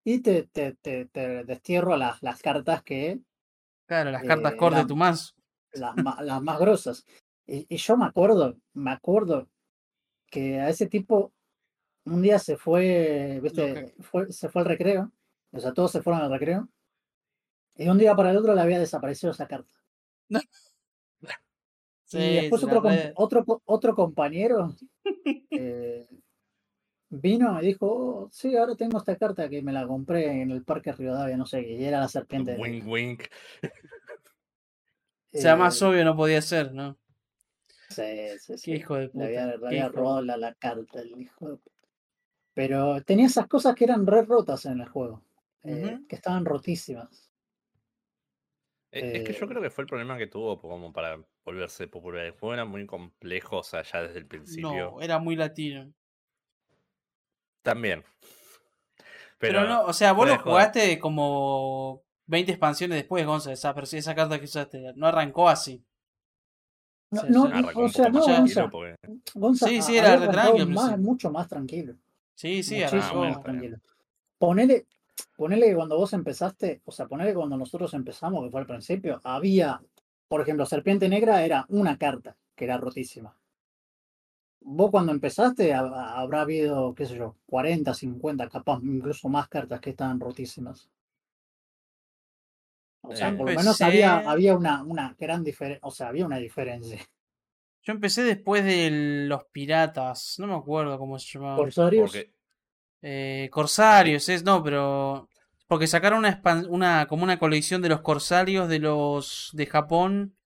y 0.05 0.21
te, 0.21 0.45
te, 0.45 0.75
te, 0.75 1.07
te 1.07 1.45
destierro 1.45 1.97
las, 1.97 2.23
las 2.23 2.41
cartas 2.41 2.83
que, 2.85 3.21
Claro, 3.87 4.13
las 4.13 4.23
cartas 4.23 4.53
Eh, 4.53 4.57
core 4.57 4.77
de 4.77 4.85
tu 4.85 4.97
mazo. 4.97 5.35
las, 5.73 5.97
más 6.43 6.59
grosas. 6.61 7.05
Y, 7.47 7.67
y 7.69 7.77
yo 7.79 7.97
me 7.97 8.05
acuerdo, 8.07 8.57
me 8.75 8.93
acuerdo 8.93 9.49
que 10.31 10.61
a 10.61 10.69
ese 10.69 10.87
tipo 10.87 11.33
un 12.05 12.23
día 12.23 12.39
se 12.39 12.57
fue, 12.57 13.41
viste, 13.43 13.95
fue, 14.01 14.31
se 14.31 14.49
fue 14.49 14.63
al 14.63 14.69
recreo, 14.69 15.11
o 15.51 15.59
sea, 15.59 15.73
todos 15.73 15.91
se 15.91 16.01
fueron 16.01 16.23
al 16.23 16.31
recreo, 16.31 16.69
y 17.75 17.89
un 17.89 17.99
día 17.99 18.15
para 18.15 18.31
el 18.31 18.37
otro 18.37 18.55
le 18.55 18.61
había 18.61 18.79
desaparecido 18.79 19.33
esa 19.33 19.49
carta. 19.49 19.75
Sí, 22.05 22.17
y 22.19 22.35
después 22.37 22.65
otro, 22.65 22.83
otro, 23.17 23.63
otro 23.67 23.95
compañero 23.95 24.75
eh, 25.51 26.09
vino 27.11 27.61
y 27.63 27.67
dijo, 27.67 27.87
"Oh, 28.27 28.29
sí, 28.33 28.57
ahora 28.57 28.75
tengo 28.77 28.99
esta 28.99 29.17
carta 29.17 29.49
que 29.49 29.63
me 29.63 29.73
la 29.73 29.87
compré 29.87 30.43
en 30.43 30.51
el 30.53 30.65
Parque 30.65 30.93
Rivadavia, 30.93 31.37
no 31.37 31.47
sé, 31.47 31.63
y 31.63 31.85
era 31.85 32.01
la 32.01 32.09
serpiente. 32.09 32.57
negra". 32.59 32.63
Wink, 32.63 32.87
wink. 32.87 33.29
O 35.35 35.39
sea, 35.41 35.57
más 35.57 35.81
Eh, 35.81 35.83
obvio 35.83 36.05
no 36.05 36.15
podía 36.17 36.43
ser, 36.43 36.73
¿no? 36.75 36.99
sí, 37.89 38.39
sí, 38.41 38.59
sí. 38.59 38.71
Qué 38.71 38.77
hijo 38.77 38.95
de 38.95 39.09
Le 39.13 39.25
puta. 39.25 39.27
había, 39.27 39.47
le 39.57 39.67
había 39.69 39.89
de 39.89 39.89
robado 39.89 40.23
puta. 40.23 40.23
la, 40.23 40.37
la 40.37 40.55
carta, 40.55 41.01
el 41.01 41.21
hijo 41.21 41.51
de 41.51 41.57
puta. 41.57 41.77
Pero 42.55 43.03
tenía 43.05 43.27
esas 43.27 43.49
cosas 43.49 43.75
que 43.77 43.85
eran 43.85 44.07
re 44.07 44.23
rotas 44.25 44.67
en 44.67 44.81
el 44.81 44.89
juego, 44.89 45.23
eh, 45.65 46.01
que 46.09 46.17
estaban 46.17 46.45
rotísimas. 46.47 47.33
Eh, 48.93 49.09
Es 49.17 49.23
que 49.25 49.33
yo 49.33 49.47
creo 49.49 49.61
que 49.63 49.71
fue 49.71 49.83
el 49.83 49.89
problema 49.89 50.17
que 50.19 50.27
tuvo 50.27 50.61
como 50.61 50.93
para 50.93 51.23
volverse 51.45 51.89
popular. 51.89 52.25
El 52.27 52.33
juego 52.33 52.55
era 52.55 52.65
muy 52.65 52.87
complejo, 52.87 53.59
o 53.59 53.63
sea, 53.63 53.83
ya 53.83 54.03
desde 54.03 54.19
el 54.21 54.27
principio. 54.27 54.95
No, 54.95 55.01
era 55.01 55.19
muy 55.21 55.37
latino. 55.37 55.93
También. 57.69 58.03
Pero, 59.39 59.61
Pero, 59.61 59.69
no, 59.69 59.83
o 59.83 59.93
sea, 59.93 60.13
vos 60.13 60.27
lo 60.27 60.39
jugaste 60.39 60.99
como 60.99 62.03
20 62.27 62.51
expansiones 62.53 62.97
después, 62.97 63.27
Gonza, 63.27 63.53
esa, 63.53 63.75
esa 63.93 64.15
carta 64.15 64.39
que 64.39 64.47
usaste. 64.47 64.93
No 64.97 65.07
arrancó 65.07 65.51
así. 65.51 65.85
no, 67.11 67.21
sí, 67.21 67.27
no, 67.31 67.47
sí. 67.47 67.53
arrancó 67.53 67.81
o 67.85 67.89
sea, 67.91 68.09
no, 68.09 68.23
Gonza, 68.23 68.71
porque 68.71 68.97
Gonza 69.35 69.69
Sí, 69.69 69.79
a- 69.79 69.83
sí, 69.83 69.97
era 69.99 70.17
más, 70.67 70.99
mucho 70.99 71.31
más 71.31 71.47
tranquilo. 71.47 71.95
Sí, 72.35 72.63
sí, 72.63 72.77
Muchísimo 72.77 73.23
arrancó. 73.23 73.25
más 73.27 73.43
tranquilo. 73.43 73.79
Ponele, 74.39 74.87
ponele 75.37 75.67
que 75.67 75.75
cuando 75.75 75.99
vos 75.99 76.13
empezaste, 76.15 76.81
o 76.87 76.91
sea, 76.93 77.07
ponele 77.07 77.31
que 77.31 77.37
cuando 77.37 77.59
nosotros 77.59 77.93
empezamos, 77.93 78.45
que 78.45 78.51
fue 78.51 78.61
al 78.61 78.67
principio, 78.67 79.21
había, 79.25 79.81
por 80.27 80.41
ejemplo, 80.41 80.65
Serpiente 80.65 81.07
Negra 81.09 81.45
era 81.45 81.67
una 81.69 81.99
carta 81.99 82.35
que 82.57 82.65
era 82.65 82.79
rotísima. 82.79 83.37
Vos 84.61 84.91
cuando 84.91 85.13
empezaste 85.13 85.75
ha- 85.75 86.19
habrá 86.21 86.43
habido, 86.43 86.95
qué 86.95 87.07
sé 87.07 87.17
yo, 87.17 87.37
40, 87.47 87.93
50, 87.95 88.49
capaz 88.49 88.81
incluso 88.83 89.29
más 89.29 89.49
cartas 89.49 89.81
que 89.81 89.91
estaban 89.91 90.21
rotísimas. 90.21 90.89
O 93.03 93.15
sea, 93.15 93.37
por 93.37 93.49
lo 93.51 93.57
menos 93.57 93.81
había, 93.81 94.19
había 94.19 94.57
una, 94.57 94.83
una 94.83 95.17
gran 95.19 95.43
diferencia, 95.43 95.81
o 95.83 95.91
sea, 95.91 96.09
había 96.09 96.27
una 96.27 96.37
diferencia. 96.39 96.99
Yo 97.83 97.93
empecé 97.93 98.23
después 98.23 98.65
de 98.65 99.27
los 99.29 99.45
piratas. 99.47 100.35
No 100.39 100.47
me 100.47 100.55
acuerdo 100.55 100.99
cómo 100.99 101.19
se 101.19 101.27
llamaban. 101.33 101.57
Corsarios, 101.57 102.27
Eh, 103.01 103.49
Corsarios, 103.51 104.29
es, 104.29 104.45
no, 104.45 104.63
pero. 104.63 105.29
Porque 105.69 105.87
sacaron 105.87 106.21
una, 106.21 106.41
una 106.69 107.07
como 107.07 107.25
una 107.25 107.39
colección 107.39 107.83
de 107.83 107.91
los 107.91 108.01
corsarios 108.01 108.69
de 108.69 108.79
los 108.79 109.51
de 109.53 109.67
Japón 109.67 110.37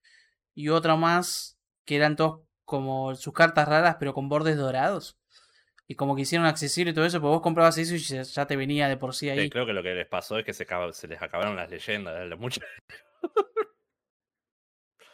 y 0.54 0.68
otra 0.68 0.96
más 0.96 1.58
que 1.84 1.96
eran 1.96 2.16
todos 2.16 2.40
como 2.72 3.14
sus 3.14 3.34
cartas 3.34 3.68
raras 3.68 3.96
pero 4.00 4.14
con 4.14 4.30
bordes 4.30 4.56
dorados. 4.56 5.18
Y 5.86 5.94
como 5.94 6.16
que 6.16 6.22
hicieron 6.22 6.46
accesible 6.46 6.94
todo 6.94 7.04
eso, 7.04 7.20
pues 7.20 7.30
vos 7.30 7.42
comprabas 7.42 7.76
eso 7.76 7.94
y 7.94 7.98
ya 8.24 8.46
te 8.46 8.56
venía 8.56 8.88
de 8.88 8.96
por 8.96 9.14
sí 9.14 9.28
ahí. 9.28 9.50
creo 9.50 9.66
que 9.66 9.74
lo 9.74 9.82
que 9.82 9.94
les 9.94 10.06
pasó 10.08 10.38
es 10.38 10.44
que 10.46 10.54
se, 10.54 10.62
acaba- 10.62 10.90
se 10.94 11.06
les 11.06 11.20
acabaron 11.20 11.54
las 11.54 11.70
leyendas. 11.70 12.14
¿eh? 12.32 12.34
Mucho- 12.36 12.62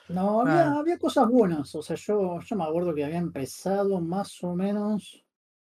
No, 0.09 0.41
había, 0.41 0.69
Ah. 0.73 0.79
había 0.79 0.99
cosas 0.99 1.29
buenas. 1.29 1.75
O 1.75 1.83
sea, 1.83 1.97
yo, 1.97 2.39
yo 2.41 2.57
me 2.57 2.65
acuerdo 2.65 2.95
que 2.95 3.05
había 3.05 3.19
empezado 3.19 4.01
más 4.01 4.43
o 4.43 4.55
menos. 4.55 5.23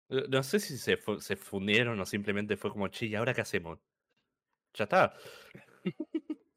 No 0.09 0.42
sé 0.42 0.61
si 0.61 0.76
se, 0.76 0.97
fu- 0.97 1.20
se 1.20 1.36
fundieron 1.36 1.99
o 2.01 2.05
simplemente 2.05 2.57
fue 2.57 2.70
como, 2.70 2.88
che, 2.88 3.07
¿y 3.07 3.14
ahora 3.14 3.32
qué 3.32 3.40
hacemos? 3.40 3.78
Ya 4.74 4.84
está. 4.84 5.14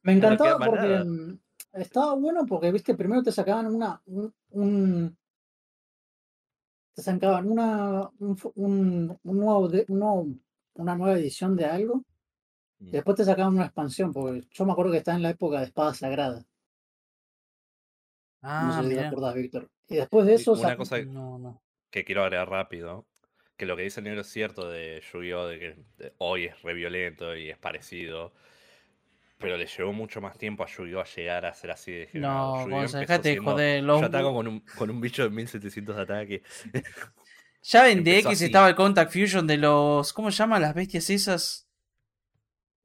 Me 0.02 0.12
encantaba 0.14 0.58
porque 0.58 0.86
nada. 0.86 1.04
mm, 1.04 1.38
estaba 1.74 2.14
bueno 2.14 2.44
porque, 2.46 2.72
viste, 2.72 2.94
primero 2.94 3.22
te 3.22 3.32
sacaban 3.32 3.66
una, 3.66 4.02
un, 4.50 5.16
sacaban 7.02 7.50
una, 7.50 8.08
un, 8.18 8.36
un- 8.56 9.18
un 9.22 9.38
nuevo, 9.38 9.68
de- 9.68 9.84
un 9.88 9.98
nuevo- 9.98 10.26
una 10.74 10.94
nueva 10.96 11.18
edición 11.18 11.56
de 11.56 11.66
algo 11.66 12.02
y 12.80 12.92
después 12.92 13.16
te 13.16 13.24
sacaban 13.24 13.54
una 13.54 13.66
expansión, 13.66 14.12
porque 14.12 14.42
yo 14.50 14.64
me 14.66 14.72
acuerdo 14.72 14.92
que 14.92 14.98
estaba 14.98 15.16
en 15.16 15.22
la 15.22 15.30
época 15.30 15.60
de 15.60 15.66
Espada 15.66 15.94
Sagrada. 15.94 16.44
No 18.40 18.72
Ah, 18.72 18.82
sé 18.82 18.88
si 18.88 18.94
te 18.94 19.00
acordás, 19.00 19.34
Víctor. 19.34 19.70
Y 19.88 19.96
después 19.96 20.26
de 20.26 20.34
eso, 20.34 20.52
una 20.52 20.62
sac- 20.62 20.76
cosa 20.76 20.98
No, 21.02 21.38
no. 21.38 21.62
que 21.90 22.04
quiero 22.04 22.22
agregar 22.22 22.48
rápido, 22.50 23.06
que 23.56 23.66
lo 23.66 23.76
que 23.76 23.82
dice 23.82 24.00
el 24.00 24.04
negro 24.04 24.20
es 24.20 24.28
cierto 24.28 24.68
de 24.68 25.02
Yu-Gi-Oh! 25.12 25.46
de 25.46 25.58
que 25.58 26.12
hoy 26.18 26.44
es 26.46 26.62
re 26.62 26.74
violento 26.74 27.36
y 27.36 27.50
es 27.50 27.58
parecido, 27.58 28.32
pero 29.38 29.56
le 29.56 29.66
llevó 29.66 29.92
mucho 29.92 30.20
más 30.20 30.36
tiempo 30.36 30.64
a 30.64 30.66
Yu-Gi-Oh! 30.66 31.00
a 31.00 31.04
llegar 31.04 31.46
a 31.46 31.54
ser 31.54 31.70
así 31.70 31.92
de. 31.92 32.08
No, 32.14 32.62
empezó 32.62 32.98
dejate 32.98 33.30
de 33.30 33.36
joder. 33.38 33.84
Yo 33.84 34.04
ataco 34.04 34.34
con 34.34 34.48
un, 34.48 34.60
con 34.60 34.90
un 34.90 35.00
bicho 35.00 35.22
de 35.22 35.30
1700 35.30 35.96
de 35.96 36.02
ataque. 36.02 36.42
Ya 37.60 37.90
en 37.90 38.04
DX 38.04 38.26
así. 38.26 38.44
estaba 38.46 38.68
el 38.68 38.76
Contact 38.76 39.12
Fusion 39.12 39.46
de 39.46 39.56
los. 39.56 40.12
¿Cómo 40.12 40.30
se 40.30 40.38
llaman 40.38 40.62
las 40.62 40.74
bestias 40.74 41.10
esas? 41.10 41.68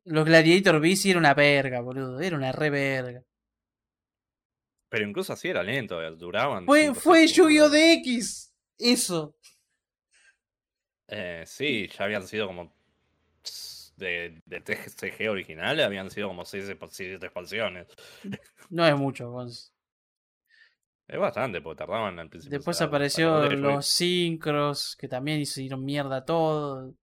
Los 0.03 0.25
Gladiator 0.25 0.81
Beast 0.81 1.05
era 1.05 1.19
una 1.19 1.33
verga, 1.33 1.79
boludo. 1.79 2.19
Era 2.19 2.35
una 2.35 2.51
re 2.51 2.69
verga. 2.69 3.23
Pero 4.89 5.07
incluso 5.07 5.31
así 5.31 5.47
era 5.47 5.63
lento, 5.63 6.01
eh, 6.03 6.11
duraban. 6.17 6.65
Fue, 6.65 6.93
fue. 6.93 7.27
Yu-Gi-Oh! 7.27 7.69
DX. 7.69 8.53
Eso. 8.79 9.35
Eh, 11.07 11.43
sí, 11.45 11.87
ya 11.87 12.05
habían 12.05 12.27
sido 12.27 12.47
como. 12.47 12.75
De, 14.03 14.41
de 14.45 14.61
TCG 14.61 15.29
original 15.29 15.79
habían 15.79 16.11
sido 16.11 16.27
como 16.27 16.45
6 16.45 16.69
expansiones. 16.69 17.87
No 18.69 18.85
es 18.85 18.95
mucho. 18.95 19.33
Es 21.07 21.19
bastante, 21.19 21.61
porque 21.61 21.79
tardaban 21.79 22.19
al 22.19 22.29
principio. 22.29 22.57
Después 22.57 22.77
sea, 22.77 22.87
apareció 22.87 23.49
los 23.49 23.85
Synchros, 23.85 24.95
que 24.95 25.07
también 25.07 25.39
hicieron 25.39 25.83
mierda 25.83 26.23
todo. 26.25 26.93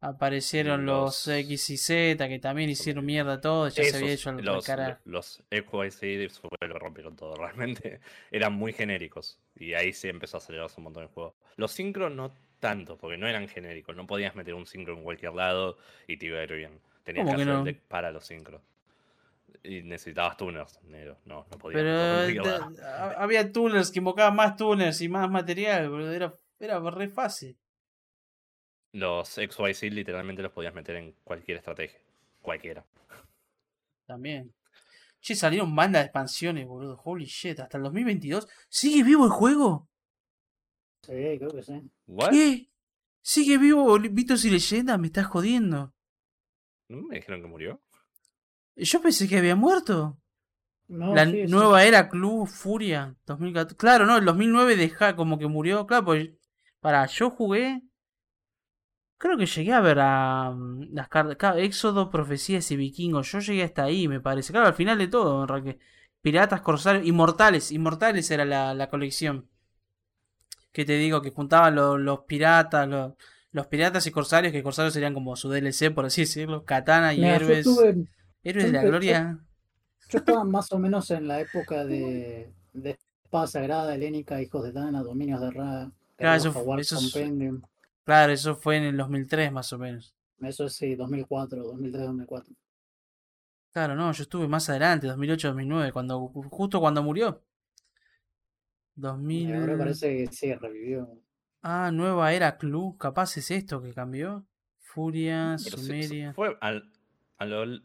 Aparecieron 0.00 0.84
los, 0.84 1.26
Los- 1.26 1.28
X 1.28 1.70
y 1.70 1.76
Z 1.78 2.28
que 2.28 2.38
también 2.38 2.70
hicieron 2.70 3.04
mierda 3.04 3.40
todo. 3.40 3.68
Ya 3.68 3.82
se 3.84 3.96
había 3.96 4.12
hecho 4.12 4.30
al 4.30 4.44
los, 4.44 4.64
cara. 4.64 5.00
los 5.04 5.42
XYZ 5.50 6.38
fue 6.38 6.50
lo 6.68 6.78
rompieron 6.78 7.16
todo, 7.16 7.34
realmente. 7.36 8.00
Eran 8.30 8.52
muy 8.52 8.72
genéricos. 8.72 9.40
Y 9.54 9.74
ahí 9.74 9.92
sí 9.92 10.08
empezó 10.08 10.36
a 10.36 10.38
acelerarse 10.38 10.76
un 10.78 10.84
montón 10.84 11.04
el 11.04 11.08
juego. 11.08 11.34
Los 11.56 11.72
sincro 11.72 12.10
no 12.10 12.32
tanto, 12.68 12.96
porque 12.98 13.16
no 13.16 13.28
eran 13.28 13.48
genéricos. 13.48 13.94
No 13.94 14.06
podías 14.06 14.34
meter 14.34 14.54
un 14.54 14.66
sincro 14.66 14.94
en 14.94 15.02
cualquier 15.02 15.34
lado 15.34 15.78
y 16.06 16.16
te 16.16 16.26
iba 16.26 16.38
a 16.38 16.42
ir 16.42 16.52
bien. 16.52 16.80
Tenías 17.04 17.24
¿Cómo 17.24 17.36
que 17.36 17.42
hacer 17.42 17.54
no? 17.54 17.58
el 17.60 17.64
deck 17.64 17.80
para 17.82 18.10
los 18.10 18.26
sincros. 18.26 18.60
Y 19.62 19.82
necesitabas 19.82 20.36
tuners, 20.36 20.82
negro. 20.84 21.18
No, 21.24 21.46
no 21.50 21.58
podías. 21.58 21.80
Pero 21.80 22.70
había 23.16 23.52
tuners 23.52 23.90
que 23.90 24.00
invocaban 24.00 24.34
más 24.34 24.56
tuners 24.56 25.00
y 25.00 25.08
más 25.08 25.30
material, 25.30 25.88
boludo. 25.88 26.12
Era, 26.12 26.32
era 26.58 26.78
re 26.90 27.08
fácil. 27.08 27.56
Los 28.92 29.28
XYZ 29.28 29.82
literalmente 29.92 30.42
los 30.42 30.52
podías 30.52 30.74
meter 30.74 30.96
en 30.96 31.12
cualquier 31.22 31.58
estrategia. 31.58 32.00
Cualquiera. 32.40 32.84
También. 34.06 34.52
Che, 35.20 35.34
salieron 35.34 35.74
bandas 35.74 36.02
de 36.02 36.06
expansiones, 36.06 36.66
boludo. 36.66 37.00
Holy 37.04 37.24
shit, 37.24 37.60
hasta 37.60 37.76
el 37.76 37.84
2022. 37.84 38.46
¿Sigue 38.68 39.02
vivo 39.02 39.24
el 39.24 39.30
juego? 39.30 39.88
Sí, 41.06 41.38
creo 41.38 41.50
que 41.50 41.62
sí. 41.62 41.82
¿What? 42.06 42.30
¿Qué? 42.30 42.68
¿Sigue 43.22 43.58
vivo 43.58 43.98
Vitos 43.98 44.44
y 44.44 44.50
Leyendas? 44.50 44.98
Me 44.98 45.06
estás 45.06 45.26
jodiendo. 45.26 45.94
¿No 46.88 47.02
me 47.02 47.16
dijeron 47.16 47.42
que 47.42 47.48
murió? 47.48 47.80
Yo 48.76 49.00
pensé 49.00 49.28
que 49.28 49.38
había 49.38 49.56
muerto. 49.56 50.20
No, 50.88 51.14
la 51.14 51.24
sí, 51.26 51.46
sí. 51.46 51.52
nueva 51.52 51.84
era 51.84 52.08
Club 52.08 52.46
Furia 52.46 53.16
2014. 53.26 53.76
Claro, 53.76 54.06
no, 54.06 54.16
el 54.16 54.24
2009 54.24 54.76
deja 54.76 55.16
como 55.16 55.38
que 55.38 55.46
murió. 55.46 55.86
Claro, 55.86 56.04
pues. 56.04 56.30
Para, 56.80 57.06
yo 57.06 57.30
jugué. 57.30 57.82
Creo 59.18 59.38
que 59.38 59.46
llegué 59.46 59.72
a 59.72 59.80
ver 59.80 59.98
a 60.00 60.50
mm, 60.50 60.92
las 60.92 61.08
cartas. 61.08 61.36
claro, 61.36 61.58
Éxodo, 61.58 62.10
Profecías 62.10 62.70
y 62.70 62.76
Vikingos. 62.76 63.32
Yo 63.32 63.40
llegué 63.40 63.62
hasta 63.62 63.84
ahí, 63.84 64.08
me 64.08 64.20
parece. 64.20 64.52
Claro, 64.52 64.68
al 64.68 64.74
final 64.74 64.98
de 64.98 65.08
todo, 65.08 65.42
en 65.42 65.48
realidad. 65.48 65.76
Piratas, 66.20 66.60
Corsarios, 66.60 67.06
Inmortales. 67.06 67.72
Inmortales 67.72 68.30
era 68.30 68.44
la, 68.44 68.74
la 68.74 68.90
colección. 68.90 69.48
Que 70.76 70.84
te 70.84 70.92
digo, 70.98 71.22
que 71.22 71.30
juntaban 71.30 71.74
lo- 71.74 71.96
los 71.96 72.20
piratas, 72.24 72.86
los, 72.86 73.14
los 73.50 73.66
piratas 73.66 74.06
y 74.06 74.10
corsarios, 74.10 74.52
que 74.52 74.62
corsarios 74.62 74.92
serían 74.92 75.14
como 75.14 75.34
su 75.34 75.48
DLC, 75.48 75.90
por 75.90 76.04
así 76.04 76.20
decirlo. 76.20 76.66
Katana 76.66 77.14
y 77.14 77.20
Mira, 77.20 77.36
héroes. 77.36 77.66
estuve- 77.66 78.06
Héroes 78.42 78.66
de 78.66 78.72
la 78.72 78.82
gloria. 78.84 79.38
Yo 80.10 80.18
estaba 80.18 80.44
más 80.44 80.70
o 80.72 80.78
menos 80.78 81.10
en 81.10 81.28
la 81.28 81.40
época 81.40 81.86
de, 81.86 82.52
de 82.74 82.98
Espada 83.24 83.46
Sagrada, 83.46 83.94
Helénica, 83.94 84.42
Hijos 84.42 84.64
de 84.64 84.72
Dana, 84.72 85.02
Dominios 85.02 85.40
de 85.40 85.50
Ra, 85.50 85.90
Claro, 86.16 86.36
eso 86.36 86.52
fu- 86.52 86.58
Jaguar 86.58 86.80
eso 86.80 86.96
es- 86.96 87.10
Compendium. 87.10 87.62
Claro, 88.04 88.32
eso 88.34 88.54
fue 88.54 88.76
en 88.76 88.82
el 88.84 88.96
2003 88.98 89.50
más 89.50 89.72
o 89.72 89.78
menos. 89.78 90.14
Eso 90.42 90.66
es 90.66 90.74
sí, 90.74 90.94
2004, 90.94 91.62
2003, 91.64 92.04
2004. 92.04 92.54
Claro, 93.72 93.94
no, 93.94 94.12
yo 94.12 94.22
estuve 94.24 94.46
más 94.46 94.68
adelante, 94.68 95.06
2008, 95.06 95.48
2009, 95.48 95.92
cuando, 95.92 96.28
justo 96.28 96.80
cuando 96.80 97.02
murió. 97.02 97.42
Y 98.96 99.00
2000... 99.00 99.54
ahora 99.54 99.78
parece 99.78 100.16
que 100.16 100.32
sí, 100.32 100.54
revivió. 100.54 101.08
Ah, 101.62 101.90
nueva 101.92 102.32
era 102.32 102.56
Club, 102.58 102.96
capaz 102.98 103.36
es 103.36 103.50
esto 103.50 103.82
que 103.82 103.92
cambió. 103.92 104.46
Furia, 104.78 105.56
Pero 105.62 105.76
sí, 105.78 105.84
Sumeria. 105.86 106.32
fue 106.32 106.56
al, 106.60 106.90
a 107.38 107.44
lo- 107.44 107.82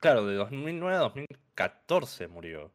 claro, 0.00 0.26
de 0.26 0.34
2009 0.34 0.96
a 0.96 1.00
2014 1.00 2.28
murió. 2.28 2.72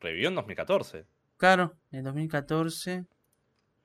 Revivió 0.00 0.28
en 0.28 0.34
2014. 0.34 1.06
Claro, 1.36 1.76
en 1.90 2.04
2014. 2.04 3.04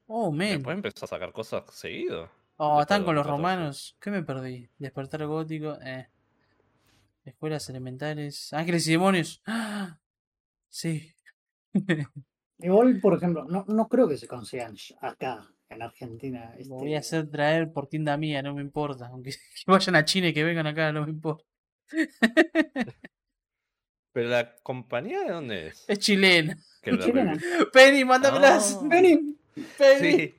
Oh, 0.07 0.31
man. 0.31 0.49
Después 0.49 0.75
empezó 0.75 1.05
a 1.05 1.07
sacar 1.07 1.31
cosas 1.33 1.63
seguido. 1.73 2.29
Oh, 2.57 2.81
están 2.81 3.03
con 3.03 3.15
los 3.15 3.25
2014. 3.25 3.29
romanos. 3.31 3.97
¿Qué 3.99 4.11
me 4.11 4.23
perdí? 4.23 4.69
Despertar 4.77 5.25
gótico. 5.25 5.77
Eh. 5.81 6.07
Escuelas 7.25 7.69
elementales. 7.69 8.53
Ángeles 8.53 8.87
y 8.87 8.91
demonios. 8.91 9.41
¡Ah! 9.45 9.99
Sí. 10.69 11.13
Igual, 12.59 12.99
por 12.99 13.15
ejemplo, 13.15 13.45
no, 13.45 13.65
no 13.67 13.87
creo 13.87 14.07
que 14.07 14.17
se 14.17 14.27
consigan 14.27 14.75
acá, 15.01 15.47
en 15.69 15.81
Argentina. 15.81 16.53
Lo 16.67 16.75
voy 16.75 16.93
a 16.95 16.99
este, 16.99 17.17
hacer 17.17 17.31
traer 17.31 17.71
por 17.71 17.87
tienda 17.87 18.17
mía, 18.17 18.41
no 18.41 18.55
me 18.55 18.61
importa. 18.61 19.07
Aunque 19.07 19.31
que 19.65 19.71
vayan 19.71 19.95
a 19.95 20.05
China 20.05 20.27
y 20.29 20.33
que 20.33 20.43
vengan 20.43 20.67
acá, 20.67 20.91
no 20.91 21.05
me 21.05 21.11
importa. 21.11 21.43
Pero 24.13 24.29
la 24.29 24.55
compañía 24.63 25.21
de 25.21 25.31
dónde 25.31 25.67
es? 25.67 25.85
Es 25.87 25.99
chilena. 25.99 26.57
Es 26.81 26.99
chilena. 27.05 27.39
Penny, 27.71 28.03
mándamelas. 28.03 28.79
Ah. 28.81 28.87
Vení. 28.89 29.37
Penny. 29.77 30.01
Sí. 30.01 30.35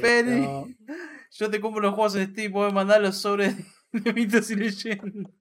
Penny. 0.00 0.46
Pero- 0.46 0.68
Yo 1.30 1.50
te 1.50 1.60
compro 1.60 1.82
los 1.82 1.94
juegos 1.94 2.14
en 2.16 2.30
Steam, 2.32 2.52
puedes 2.52 2.72
mandar 2.72 3.02
los 3.02 3.18
sobres 3.18 3.54
de 3.92 4.12
mitos 4.14 4.50
y 4.50 4.56
leyendas. 4.56 5.32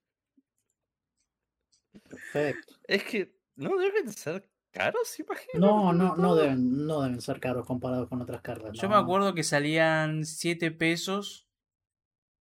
Perfecto. 2.09 2.73
Es 2.93 3.03
que 3.05 3.35
no 3.55 3.75
deben 3.77 4.13
ser 4.13 4.47
caros, 4.69 5.19
imagino. 5.19 5.59
No, 5.59 5.93
no, 5.93 6.15
no 6.15 6.35
deben, 6.35 6.85
no 6.85 7.01
deben 7.01 7.21
ser 7.21 7.39
caros 7.39 7.65
comparados 7.65 8.07
con 8.07 8.21
otras 8.21 8.43
cartas. 8.43 8.73
Yo 8.73 8.87
no. 8.87 8.89
me 8.95 9.01
acuerdo 9.01 9.33
que 9.33 9.41
salían 9.41 10.23
7 10.25 10.69
pesos 10.69 11.47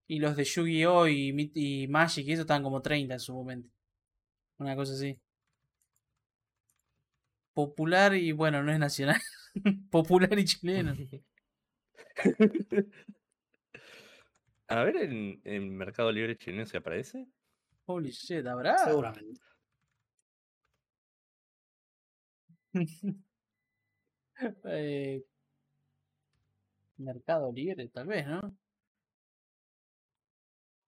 y 0.07 0.19
los 0.19 0.37
de 0.37 0.45
Yu-Gi-Oh! 0.45 1.09
Y, 1.09 1.51
y 1.55 1.89
Magic 1.89 2.27
y 2.27 2.33
eso 2.33 2.43
estaban 2.43 2.63
como 2.63 2.83
30 2.83 3.15
en 3.15 3.21
su 3.21 3.33
momento. 3.33 3.71
Una 4.59 4.77
cosa 4.77 4.93
así. 4.93 5.19
Popular 7.55 8.15
y 8.15 8.33
bueno, 8.33 8.63
no 8.63 8.73
es 8.73 8.79
nacional. 8.79 9.23
Popular 9.91 10.39
y 10.39 10.45
chileno. 10.45 10.95
A 14.69 14.85
ver 14.85 14.97
en, 14.97 15.41
en 15.45 15.75
Mercado 15.75 16.13
Libre 16.13 16.37
chileno 16.37 16.67
si 16.67 16.77
aparece. 16.77 17.27
Holy 17.87 18.11
shit, 18.11 18.47
¿habrá? 18.47 18.77
Seguramente. 18.77 19.41
Eh, 24.65 25.23
Mercado 26.97 27.53
Libre, 27.53 27.89
tal 27.89 28.07
vez, 28.07 28.27
¿no? 28.27 28.41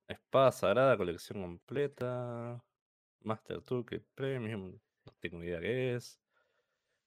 Espada 0.09 0.51
Sagrada, 0.53 0.97
colección 0.97 1.41
completa. 1.41 2.63
Master 3.23 3.63
Toolkit 3.63 4.03
Premium. 4.15 4.73
No 5.07 5.13
tengo 5.21 5.39
ni 5.39 5.47
idea 5.47 5.61
qué 5.61 5.95
es. 5.95 6.21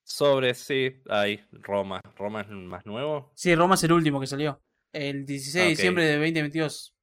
Sobre, 0.03 0.53
sí, 0.53 1.01
ahí, 1.09 1.43
Roma. 1.51 2.01
Roma 2.15 2.41
es 2.41 2.47
el 2.47 2.55
más 2.55 2.85
nuevo. 2.85 3.31
Sí, 3.35 3.53
Roma 3.55 3.75
es 3.75 3.83
el 3.83 3.91
último 3.91 4.19
que 4.19 4.27
salió. 4.27 4.61
El 4.93 5.25
16 5.25 5.53
de 5.53 5.61
Ah, 5.61 5.69
diciembre 5.69 6.05
de 6.05 6.13
2022. 6.13 6.95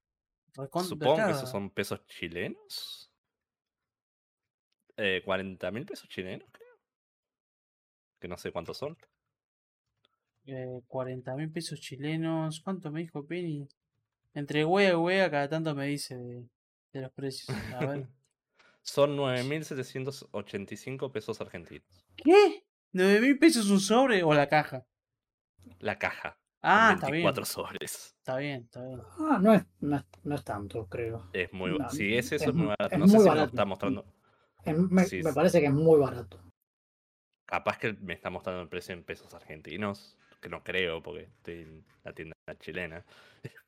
Recontra 0.54 0.88
Supongo 0.88 1.16
que 1.26 1.32
esos 1.32 1.50
son 1.50 1.70
pesos 1.70 2.04
chilenos. 2.06 3.10
Eh, 4.96 5.22
40 5.24 5.70
mil 5.70 5.84
pesos 5.84 6.08
chilenos. 6.08 6.48
Que 8.24 8.28
no 8.28 8.38
sé 8.38 8.52
cuántos 8.52 8.78
son. 8.78 8.96
Eh, 10.46 10.80
40 10.86 11.36
mil 11.36 11.52
pesos 11.52 11.78
chilenos. 11.78 12.62
¿Cuánto 12.64 12.90
me 12.90 13.00
dijo 13.00 13.26
Penny? 13.26 13.68
Entre 14.32 14.64
wea 14.64 14.92
y 14.92 14.94
wea, 14.94 15.30
cada 15.30 15.46
tanto 15.46 15.74
me 15.74 15.84
dice 15.88 16.16
de, 16.16 16.48
de 16.94 17.00
los 17.02 17.12
precios. 17.12 17.50
A 17.74 17.84
ver. 17.84 18.08
Son 18.82 19.14
9.785 19.14 21.12
pesos 21.12 21.38
argentinos. 21.42 21.84
¿Qué? 22.16 22.64
¿9 22.94 23.20
mil 23.20 23.38
pesos 23.38 23.68
un 23.68 23.78
sobre 23.80 24.22
o 24.22 24.32
la 24.32 24.48
caja? 24.48 24.86
La 25.80 25.98
caja. 25.98 26.38
Ah, 26.62 26.92
está 26.94 27.08
bien. 27.10 27.24
24 27.24 27.44
sobres. 27.44 28.14
Está 28.20 28.38
bien, 28.38 28.62
está 28.62 28.82
bien. 28.86 29.00
Ah, 29.18 29.38
no 29.38 29.52
es, 29.52 29.66
no 29.80 29.96
es, 29.98 30.04
no 30.22 30.34
es 30.34 30.44
tanto, 30.44 30.86
creo. 30.86 31.28
Es 31.34 31.52
muy 31.52 31.78
No, 31.78 31.90
Si 31.90 32.16
es 32.16 32.32
eso, 32.32 32.36
es 32.36 32.48
es 32.48 32.54
muy 32.54 32.62
mu- 32.62 32.68
barato. 32.70 32.94
es 32.94 32.98
No 33.00 33.06
sé 33.06 33.18
si 33.18 33.24
lo 33.26 33.44
está 33.44 33.64
mostrando. 33.66 34.06
Es- 34.64 34.78
me, 34.78 35.04
Sí, 35.04 35.18
me 35.22 35.28
sí. 35.28 35.34
parece 35.34 35.60
que 35.60 35.66
es 35.66 35.72
muy 35.74 36.00
barato. 36.00 36.40
Capaz 37.58 37.78
que 37.78 37.92
me 37.94 38.14
está 38.14 38.30
mostrando 38.30 38.62
el 38.62 38.68
precio 38.68 38.94
en 38.94 39.04
pesos 39.04 39.32
argentinos. 39.34 40.18
Que 40.40 40.48
no 40.48 40.62
creo, 40.62 41.02
porque 41.02 41.22
estoy 41.38 41.60
en 41.62 41.84
la 42.04 42.12
tienda 42.12 42.34
chilena. 42.60 43.04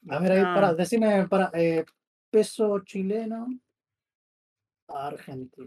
A 0.09 0.19
ver, 0.19 0.33
ahí, 0.33 0.43
Ah. 0.45 0.55
para, 0.55 0.75
decime, 0.75 1.27
para, 1.29 1.51
eh, 1.55 1.85
peso 2.31 2.81
chileno, 2.81 3.47
argentino. 4.89 5.67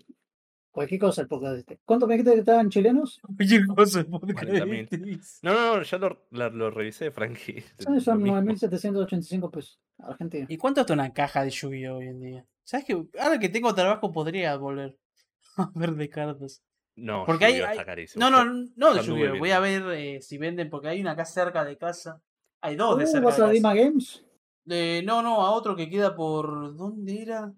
Cualquier 0.71 0.99
cosa 0.99 1.21
el 1.23 1.27
podcast 1.27 1.53
de 1.53 1.59
este. 1.61 1.79
¿Cuánto 1.83 2.05
me 2.05 2.13
dijiste 2.13 2.33
que 2.33 2.39
estaban 2.41 2.69
chilenos? 2.69 3.19
Cualquier 3.35 3.65
cosa 3.67 3.99
el 4.01 4.05
podcast 4.05 4.39
40.000. 4.43 4.87
dice. 5.01 5.39
No, 5.41 5.53
no, 5.53 5.77
no, 5.77 5.81
ya 5.83 5.97
lo, 5.97 6.27
la- 6.31 6.49
lo 6.49 6.69
revisé, 6.69 7.09
Frankie. 7.11 7.63
Son, 7.79 7.99
son 7.99 8.21
mismo. 8.21 8.37
9.785 8.41 9.49
pesos. 9.51 9.79
Argentina. 9.97 10.45
¿Y 10.47 10.57
cuánto 10.57 10.81
está 10.81 10.93
una 10.93 11.11
caja 11.11 11.43
de 11.43 11.49
Yu-Gi-Oh 11.49 11.97
hoy 11.97 12.07
en 12.07 12.19
día? 12.21 12.45
¿Sabes 12.63 12.85
que 12.85 12.93
ahora 13.19 13.39
que 13.39 13.49
tengo 13.49 13.73
trabajo 13.73 14.11
podría 14.11 14.55
volver 14.57 14.95
a 15.57 15.71
ver 15.73 15.93
de 15.95 16.07
cartas? 16.09 16.61
No, 17.01 17.25
Porque 17.25 17.45
hay- 17.45 17.53
Yu-Gi-Oh 17.53 17.67
hay- 17.67 17.73
está 17.77 17.85
carísimo. 17.85 18.29
No, 18.29 18.29
no, 18.45 18.67
no 18.75 18.93
de 18.93 19.01
Yu-Gi-Oh. 19.03 19.37
Voy 19.39 19.51
a 19.51 19.59
ver 19.59 19.83
eh, 19.93 20.21
si 20.21 20.37
venden, 20.37 20.69
porque 20.69 20.87
hay 20.89 21.01
una 21.01 21.11
acá 21.11 21.25
cerca 21.25 21.63
de 21.65 21.77
casa. 21.77 22.21
Hay 22.61 22.75
dos 22.75 22.97
de 22.97 23.05
Uh, 23.05 23.07
cerca 23.07 23.25
¿Vas 23.27 23.37
de 23.37 23.43
a. 23.43 23.49
Dima 23.49 23.73
Games? 23.73 24.23
Eh, 24.69 25.01
no, 25.05 25.21
no, 25.21 25.45
a 25.45 25.51
otro 25.51 25.75
que 25.75 25.89
queda 25.89 26.15
por. 26.15 26.75
¿Dónde 26.75 27.21
era? 27.21 27.51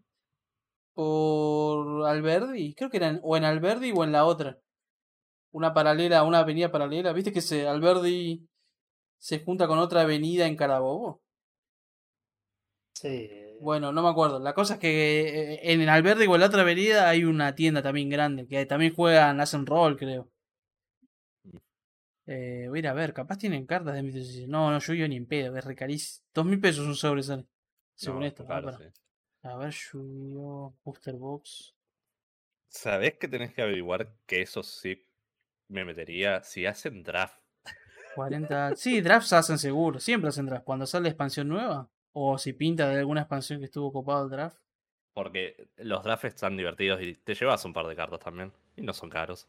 Por 0.93 2.05
Alberdi. 2.05 2.73
Creo 2.75 2.89
que 2.89 2.97
era 2.97 3.07
en- 3.09 3.19
o 3.23 3.35
en 3.37 3.43
Alberdi 3.45 3.91
o 3.95 4.03
en 4.03 4.11
la 4.11 4.25
otra. 4.25 4.57
Una 5.51 5.73
paralela, 5.73 6.23
una 6.23 6.39
avenida 6.39 6.71
paralela. 6.71 7.11
¿Viste 7.13 7.31
que 7.33 7.41
se 7.41 7.67
Alberdi 7.67 8.47
se 9.17 9.39
junta 9.43 9.67
con 9.67 9.79
otra 9.79 10.01
avenida 10.01 10.45
en 10.47 10.55
Carabobo. 10.55 11.21
Sí. 12.93 13.29
Bueno, 13.62 13.91
no 13.91 14.01
me 14.01 14.09
acuerdo. 14.09 14.39
La 14.39 14.53
cosa 14.53 14.74
es 14.76 14.80
que 14.80 15.53
eh, 15.53 15.59
en 15.72 15.82
el 15.82 15.89
Alberdi 15.89 16.26
o 16.26 16.34
en 16.36 16.41
la 16.41 16.47
otra 16.47 16.62
avenida 16.62 17.07
hay 17.07 17.24
una 17.24 17.53
tienda 17.53 17.82
también 17.82 18.09
grande, 18.09 18.47
que 18.47 18.66
también 18.66 18.93
juegan, 18.95 19.39
hacen 19.39 19.66
rol, 19.66 19.97
creo. 19.97 20.28
Eh, 22.26 22.66
voy 22.70 22.78
a 22.78 22.80
ir 22.80 22.88
a 22.88 22.93
ver, 22.93 23.14
capaz 23.14 23.38
tienen 23.38 23.66
cartas 23.66 23.93
de 23.93 24.03
Mythos 24.03 24.47
No, 24.47 24.72
no, 24.72 24.80
yo 24.80 25.07
ni 25.07 25.16
en 25.16 25.26
pedo, 25.28 25.55
es 25.57 25.66
recarísimo. 25.66 26.26
Dos 26.34 26.45
mil 26.45 26.59
pesos 26.59 26.88
un 26.88 26.95
sobre 26.95 27.24
sale. 27.24 27.45
Según 27.95 28.22
No, 28.22 28.26
esto. 28.26 28.45
claro, 28.45 28.72
sí. 28.78 28.86
A 29.43 29.55
ver, 29.57 29.72
Yu-Gi-Oh! 29.72 30.74
Booster 30.84 31.16
Box. 31.16 31.76
¿Sabés 32.70 33.16
que 33.18 33.28
tenés 33.28 33.53
que 33.53 33.62
averiguar 33.62 34.16
que 34.26 34.41
eso 34.41 34.64
sí 34.64 35.05
me 35.68 35.84
metería? 35.86 36.41
Si 36.43 36.66
hacen 36.66 37.03
draft 37.03 37.38
40. 38.16 38.76
Sí, 38.76 39.01
drafts 39.01 39.34
hacen 39.34 39.57
seguro. 39.57 39.99
Siempre 39.99 40.30
hacen 40.30 40.45
drafts. 40.45 40.66
Cuando 40.66 40.86
sale 40.86 41.09
expansión 41.09 41.47
nueva. 41.47 41.89
O 42.14 42.38
si 42.38 42.53
pinta 42.53 42.89
de 42.89 42.99
alguna 42.99 43.22
expansión 43.22 43.59
que 43.59 43.66
estuvo 43.66 43.91
copado 43.91 44.26
el 44.26 44.32
draft. 44.32 44.57
Porque 45.14 45.70
los 45.78 46.03
drafts 46.03 46.26
están 46.26 46.55
divertidos 46.57 47.01
y 47.01 47.16
te 47.16 47.36
llevas 47.36 47.64
un 47.66 47.74
par 47.74 47.86
de 47.88 47.95
cartas 47.95 48.20
también. 48.20 48.51
Y 48.76 48.82
no 48.82 48.93
son 48.93 49.09
caros. 49.09 49.47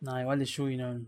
No, 0.00 0.20
igual 0.20 0.38
de 0.38 0.44
Yugi 0.44 0.76
no. 0.76 1.00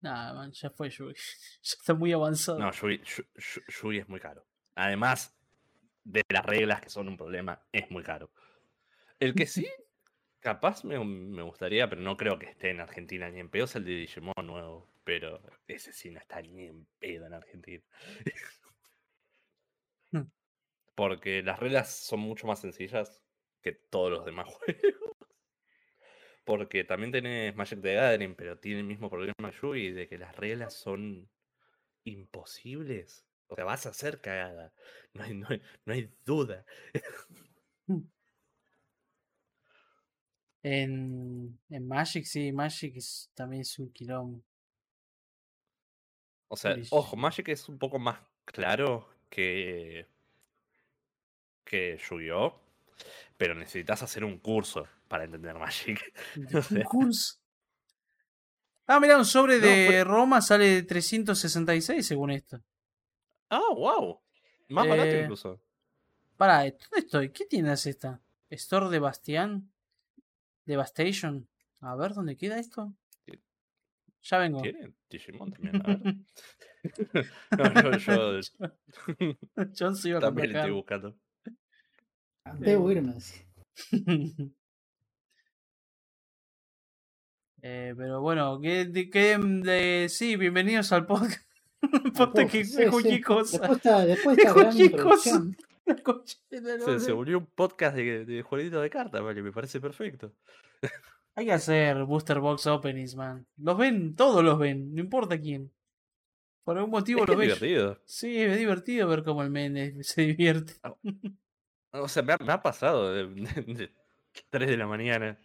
Nada, 0.00 0.34
man, 0.34 0.52
ya 0.52 0.70
fue 0.70 0.90
Yugi. 0.90 1.14
ya 1.62 1.76
está 1.78 1.94
muy 1.94 2.12
avanzado. 2.12 2.58
No, 2.58 2.70
Yui, 2.72 2.98
Yu- 3.02 3.24
Yu- 3.34 3.62
Yui 3.82 3.98
es 3.98 4.08
muy 4.08 4.20
caro. 4.20 4.44
Además 4.74 5.36
de 6.04 6.22
las 6.28 6.44
reglas 6.46 6.80
que 6.80 6.90
son 6.90 7.08
un 7.08 7.16
problema, 7.16 7.60
es 7.72 7.90
muy 7.90 8.02
caro. 8.02 8.30
El 9.18 9.34
que 9.34 9.46
sí, 9.46 9.66
capaz 10.40 10.84
me, 10.84 10.98
me 11.04 11.42
gustaría, 11.42 11.88
pero 11.88 12.00
no 12.00 12.16
creo 12.16 12.38
que 12.38 12.46
esté 12.46 12.70
en 12.70 12.80
Argentina 12.80 13.28
ni 13.30 13.40
en 13.40 13.48
pedo, 13.50 13.64
es 13.64 13.74
el 13.76 13.84
de 13.84 13.92
Digimon 13.96 14.34
nuevo. 14.44 14.88
Pero 15.04 15.40
ese 15.66 15.92
sí 15.92 16.10
no 16.10 16.18
está 16.20 16.40
ni 16.42 16.66
en 16.66 16.86
pedo 16.98 17.26
en 17.26 17.34
Argentina. 17.34 17.82
Hmm. 20.12 20.28
Porque 20.94 21.42
las 21.42 21.60
reglas 21.60 21.88
son 21.90 22.20
mucho 22.20 22.46
más 22.46 22.60
sencillas 22.60 23.24
que 23.62 23.72
todos 23.72 24.10
los 24.10 24.24
demás 24.26 24.48
juegos. 24.54 25.16
Porque 26.44 26.84
también 26.84 27.12
tenés 27.12 27.54
Magic 27.54 27.80
the 27.82 27.94
Gathering, 27.94 28.34
pero 28.34 28.58
tiene 28.58 28.80
el 28.80 28.86
mismo 28.86 29.10
problema 29.10 29.50
Yui 29.60 29.90
de 29.92 30.08
que 30.08 30.18
las 30.18 30.34
reglas 30.36 30.74
son 30.74 31.30
imposibles. 32.04 33.26
O 33.48 33.56
sea, 33.56 33.64
vas 33.64 33.86
a 33.86 33.90
hacer 33.90 34.20
cagada. 34.20 34.74
No 35.14 35.24
hay, 35.24 35.34
no 35.34 35.46
hay, 35.50 35.62
no 35.86 35.94
hay 35.94 36.14
duda. 36.24 36.64
En, 40.62 41.58
en 41.68 41.88
Magic, 41.88 42.24
sí, 42.24 42.52
Magic 42.52 42.96
es- 42.96 43.30
también 43.34 43.62
es 43.62 43.76
un 43.78 43.92
quilombo. 43.92 44.44
O 46.48 46.56
sea, 46.56 46.76
ojo, 46.90 47.16
Magic 47.16 47.48
es 47.48 47.68
un 47.68 47.78
poco 47.78 47.98
más 47.98 48.20
claro 48.44 49.08
que. 49.28 50.06
que 51.64 51.98
Yu-Gi-Oh! 52.08 52.60
Pero 53.36 53.54
necesitas 53.54 54.02
hacer 54.02 54.24
un 54.24 54.38
curso 54.38 54.86
para 55.06 55.24
entender 55.24 55.54
Magic. 55.54 56.00
O 56.36 56.74
Un 56.74 56.82
curso. 56.82 57.38
Ah, 58.86 58.98
mira, 59.00 59.18
un 59.18 59.24
sobre 59.24 59.58
No, 59.58 59.66
de 59.66 60.02
Roma 60.02 60.40
sale 60.40 60.66
de 60.66 60.82
366 60.82 62.06
según 62.06 62.30
esto. 62.30 62.62
ah, 63.50 63.60
wow. 63.74 64.20
Más 64.68 64.88
barato 64.88 65.10
Eh, 65.10 65.22
incluso. 65.22 65.60
Pará, 66.36 66.58
¿dónde 66.62 66.76
estoy? 66.98 67.30
¿Qué 67.30 67.44
tienda 67.46 67.74
es 67.74 67.86
esta? 67.86 68.20
Store 68.50 68.88
de 68.88 68.98
Bastián. 68.98 69.70
Devastation. 70.64 71.48
A 71.80 71.94
ver, 71.96 72.14
¿dónde 72.14 72.36
queda 72.36 72.58
esto? 72.58 72.92
Ya 74.22 74.38
vengo. 74.38 74.60
¿Tiene 74.62 74.92
Digimon 75.08 75.52
también? 75.52 75.76
A 75.76 75.86
ver. 75.86 76.14
No, 77.58 77.98
yo, 77.98 78.40
yo 79.20 79.64
John 79.78 79.96
se 79.96 80.08
iba 80.10 80.18
a 80.18 80.22
también 80.22 80.54
estoy 80.56 80.70
buscando. 80.72 81.16
Debo 82.58 82.90
irme. 82.90 83.14
así. 83.16 83.40
Eh, 87.62 87.94
pero 87.96 88.20
bueno, 88.20 88.60
que, 88.60 88.84
de, 88.86 89.10
que 89.10 89.36
de- 89.38 90.06
sí, 90.08 90.36
bienvenidos 90.36 90.92
al 90.92 91.06
podcast. 91.06 91.42
Ponte 92.16 92.46
que 92.46 92.64
Sí, 92.64 92.84
de 92.84 92.90
sí. 92.90 93.20
cosa. 93.20 93.58
Después 93.58 93.76
está, 93.78 94.06
después 94.06 94.36
de 94.36 94.90
cosa. 94.92 95.44
de 96.50 96.60
la 96.78 96.84
Se, 96.84 97.00
se 97.00 97.12
volvió 97.12 97.38
un 97.38 97.46
podcast 97.46 97.96
de, 97.96 98.24
de 98.24 98.42
jueguito 98.42 98.80
de 98.80 98.90
cartas, 98.90 99.22
vale, 99.22 99.42
me 99.42 99.52
parece 99.52 99.80
perfecto. 99.80 100.32
Hay 101.34 101.46
que 101.46 101.52
hacer 101.52 102.04
Booster 102.04 102.40
Box 102.40 102.66
Openings, 102.66 103.14
man. 103.16 103.46
Los 103.56 103.78
ven, 103.78 104.14
todos 104.16 104.44
los 104.44 104.58
ven, 104.58 104.94
no 104.94 105.00
importa 105.00 105.40
quién. 105.40 105.70
Por 106.68 106.76
algún 106.76 106.90
motivo 106.90 107.20
Es 107.20 107.24
que 107.24 107.32
los 107.32 107.40
es 107.40 107.60
divertido. 107.60 107.98
Sí, 108.04 108.42
es 108.42 108.58
divertido 108.58 109.08
ver 109.08 109.22
cómo 109.24 109.42
el 109.42 109.48
men 109.48 110.04
se 110.04 110.20
divierte. 110.20 110.74
O 111.92 112.06
sea, 112.08 112.22
me 112.22 112.34
ha, 112.34 112.36
me 112.44 112.52
ha 112.52 112.60
pasado 112.60 113.10
de, 113.10 113.26
de- 113.26 113.62
de 113.74 113.92
3 114.50 114.68
de 114.68 114.76
la 114.76 114.86
mañana. 114.86 115.38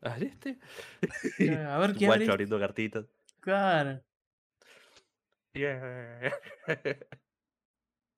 ¿Al 0.00 0.24
este? 0.24 0.58
A 1.68 1.78
ver 1.78 1.94
qué 1.96 2.06
Guacho 2.06 2.32
abriendo 2.32 2.58
cartitas. 2.58 3.06
Claro. 3.38 4.02
Yeah. 5.52 6.32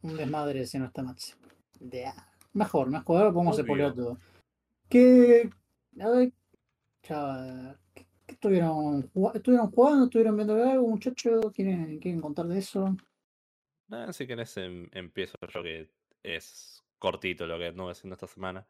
un 0.01 0.17
desmadre 0.17 0.65
si 0.65 0.79
no 0.79 0.87
está 0.87 1.03
Maxi. 1.03 1.35
De- 1.79 2.11
Mejor, 2.55 2.89
mejor, 2.89 3.19
ahora 3.19 3.33
podemos 3.35 3.59
Obvio. 3.59 3.93
todo. 3.93 4.19
¿Qué? 4.89 5.51
A 6.01 6.09
ver, 6.09 6.33
chava, 7.03 7.77
¿qué, 7.93 8.06
qué 8.06 8.06
estuvieron, 8.37 9.09
jugando? 9.11 9.39
¿Estuvieron 9.39 9.71
jugando? 9.71 10.05
¿Estuvieron 10.05 10.37
viendo 10.37 10.55
algo, 10.55 10.89
muchachos? 10.89 11.53
¿Quieren, 11.53 11.99
¿Quieren 11.99 12.21
contar 12.21 12.47
de 12.47 12.59
eso? 12.59 12.97
Si 14.13 14.27
querés 14.27 14.57
em- 14.57 14.89
empiezo 14.93 15.37
yo 15.53 15.63
que 15.63 15.91
es 16.23 16.85
cortito 16.99 17.47
lo 17.47 17.59
que 17.59 17.67
anduve 17.67 17.93
haciendo 17.93 18.15
esta 18.15 18.27
semana. 18.27 18.67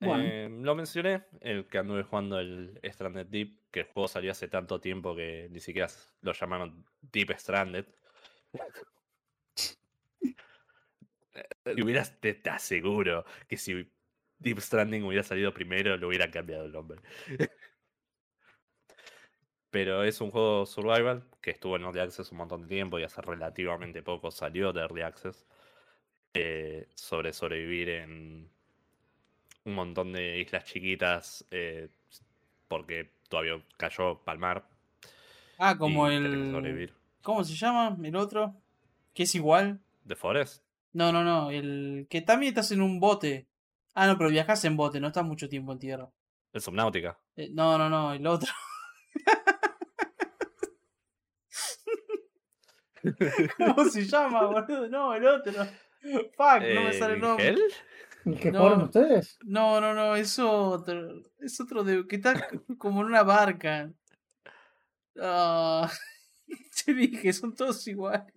Bueno. 0.00 0.24
Eh, 0.24 0.48
lo 0.50 0.74
mencioné, 0.74 1.24
el 1.40 1.66
que 1.66 1.78
anduve 1.78 2.02
jugando 2.02 2.38
el 2.38 2.78
Stranded 2.84 3.26
Deep, 3.26 3.70
que 3.70 3.80
el 3.80 3.86
juego 3.86 4.08
salió 4.08 4.32
hace 4.32 4.48
tanto 4.48 4.80
tiempo 4.80 5.14
que 5.14 5.48
ni 5.50 5.60
siquiera 5.60 5.88
lo 6.22 6.32
llamaron 6.32 6.84
Deep 7.00 7.32
Stranded. 7.38 7.86
Eh, 11.34 11.74
y 11.76 11.82
hubieras, 11.82 12.20
te, 12.20 12.34
te 12.34 12.50
aseguro 12.50 13.24
que 13.48 13.56
si 13.56 13.90
Deep 14.38 14.60
Stranding 14.60 15.04
hubiera 15.04 15.22
salido 15.22 15.54
primero, 15.54 15.96
le 15.96 16.04
hubieran 16.04 16.30
cambiado 16.30 16.66
el 16.66 16.72
nombre. 16.72 17.00
Pero 19.72 20.04
es 20.04 20.20
un 20.20 20.30
juego 20.30 20.66
survival 20.66 21.24
que 21.40 21.50
estuvo 21.50 21.76
en 21.76 21.82
Early 21.82 22.00
Access 22.00 22.30
un 22.30 22.38
montón 22.38 22.60
de 22.62 22.68
tiempo 22.68 22.98
y 22.98 23.04
hace 23.04 23.22
relativamente 23.22 24.02
poco 24.02 24.30
salió 24.30 24.72
de 24.72 24.82
Early 24.82 25.00
Access. 25.02 25.46
eh, 26.34 26.88
sobre 26.94 27.32
sobrevivir 27.32 27.88
en 27.88 28.48
un 29.64 29.74
montón 29.74 30.12
de 30.12 30.40
islas 30.40 30.64
chiquitas 30.64 31.44
eh, 31.50 31.88
porque 32.68 33.10
todavía 33.28 33.60
cayó 33.76 34.18
Palmar. 34.24 34.64
Ah, 35.58 35.76
como 35.78 36.06
el. 36.08 36.90
¿Cómo 37.22 37.42
se 37.44 37.54
llama? 37.54 37.96
El 38.02 38.16
otro. 38.16 38.54
Que 39.14 39.22
es 39.24 39.34
igual. 39.34 39.80
¿The 40.06 40.16
Forest? 40.16 40.62
No, 40.92 41.12
no, 41.12 41.22
no. 41.24 41.50
El 41.50 42.06
que 42.10 42.20
también 42.20 42.50
estás 42.52 42.72
en 42.72 42.82
un 42.82 43.00
bote. 43.00 43.46
Ah, 43.94 44.06
no, 44.06 44.18
pero 44.18 44.30
viajas 44.30 44.64
en 44.64 44.76
bote, 44.76 45.00
no 45.00 45.08
estás 45.08 45.24
mucho 45.24 45.48
tiempo 45.48 45.72
en 45.72 45.78
tierra. 45.78 46.10
¿El 46.52 46.60
Subnautica? 46.60 47.18
Eh, 47.36 47.48
no, 47.52 47.78
no, 47.78 47.88
no, 47.88 48.12
el 48.12 48.26
otro. 48.26 48.52
¿Cómo 53.58 53.84
se 53.88 54.04
llama, 54.06 54.46
boludo? 54.46 54.88
No, 54.88 55.14
el 55.14 55.26
otro. 55.26 55.52
Fuck, 56.02 56.62
no 56.74 56.82
me 56.84 56.92
sale 56.92 57.14
el 57.14 57.20
nombre. 57.20 57.48
¿Hell? 57.48 57.60
¿El 58.24 58.38
que 58.38 58.52
No. 58.52 58.58
jugaron 58.60 58.82
ustedes? 58.82 59.38
No, 59.44 59.80
no, 59.80 59.94
no, 59.94 60.14
es 60.16 60.38
otro. 60.38 61.22
Es 61.40 61.60
otro 61.60 61.82
de 61.84 62.06
que 62.06 62.16
está 62.16 62.48
como 62.78 63.00
en 63.00 63.06
una 63.06 63.22
barca. 63.22 63.92
Ah, 65.20 65.90
te 66.84 66.94
dije, 66.94 67.32
son 67.32 67.54
todos 67.54 67.86
iguales. 67.88 68.32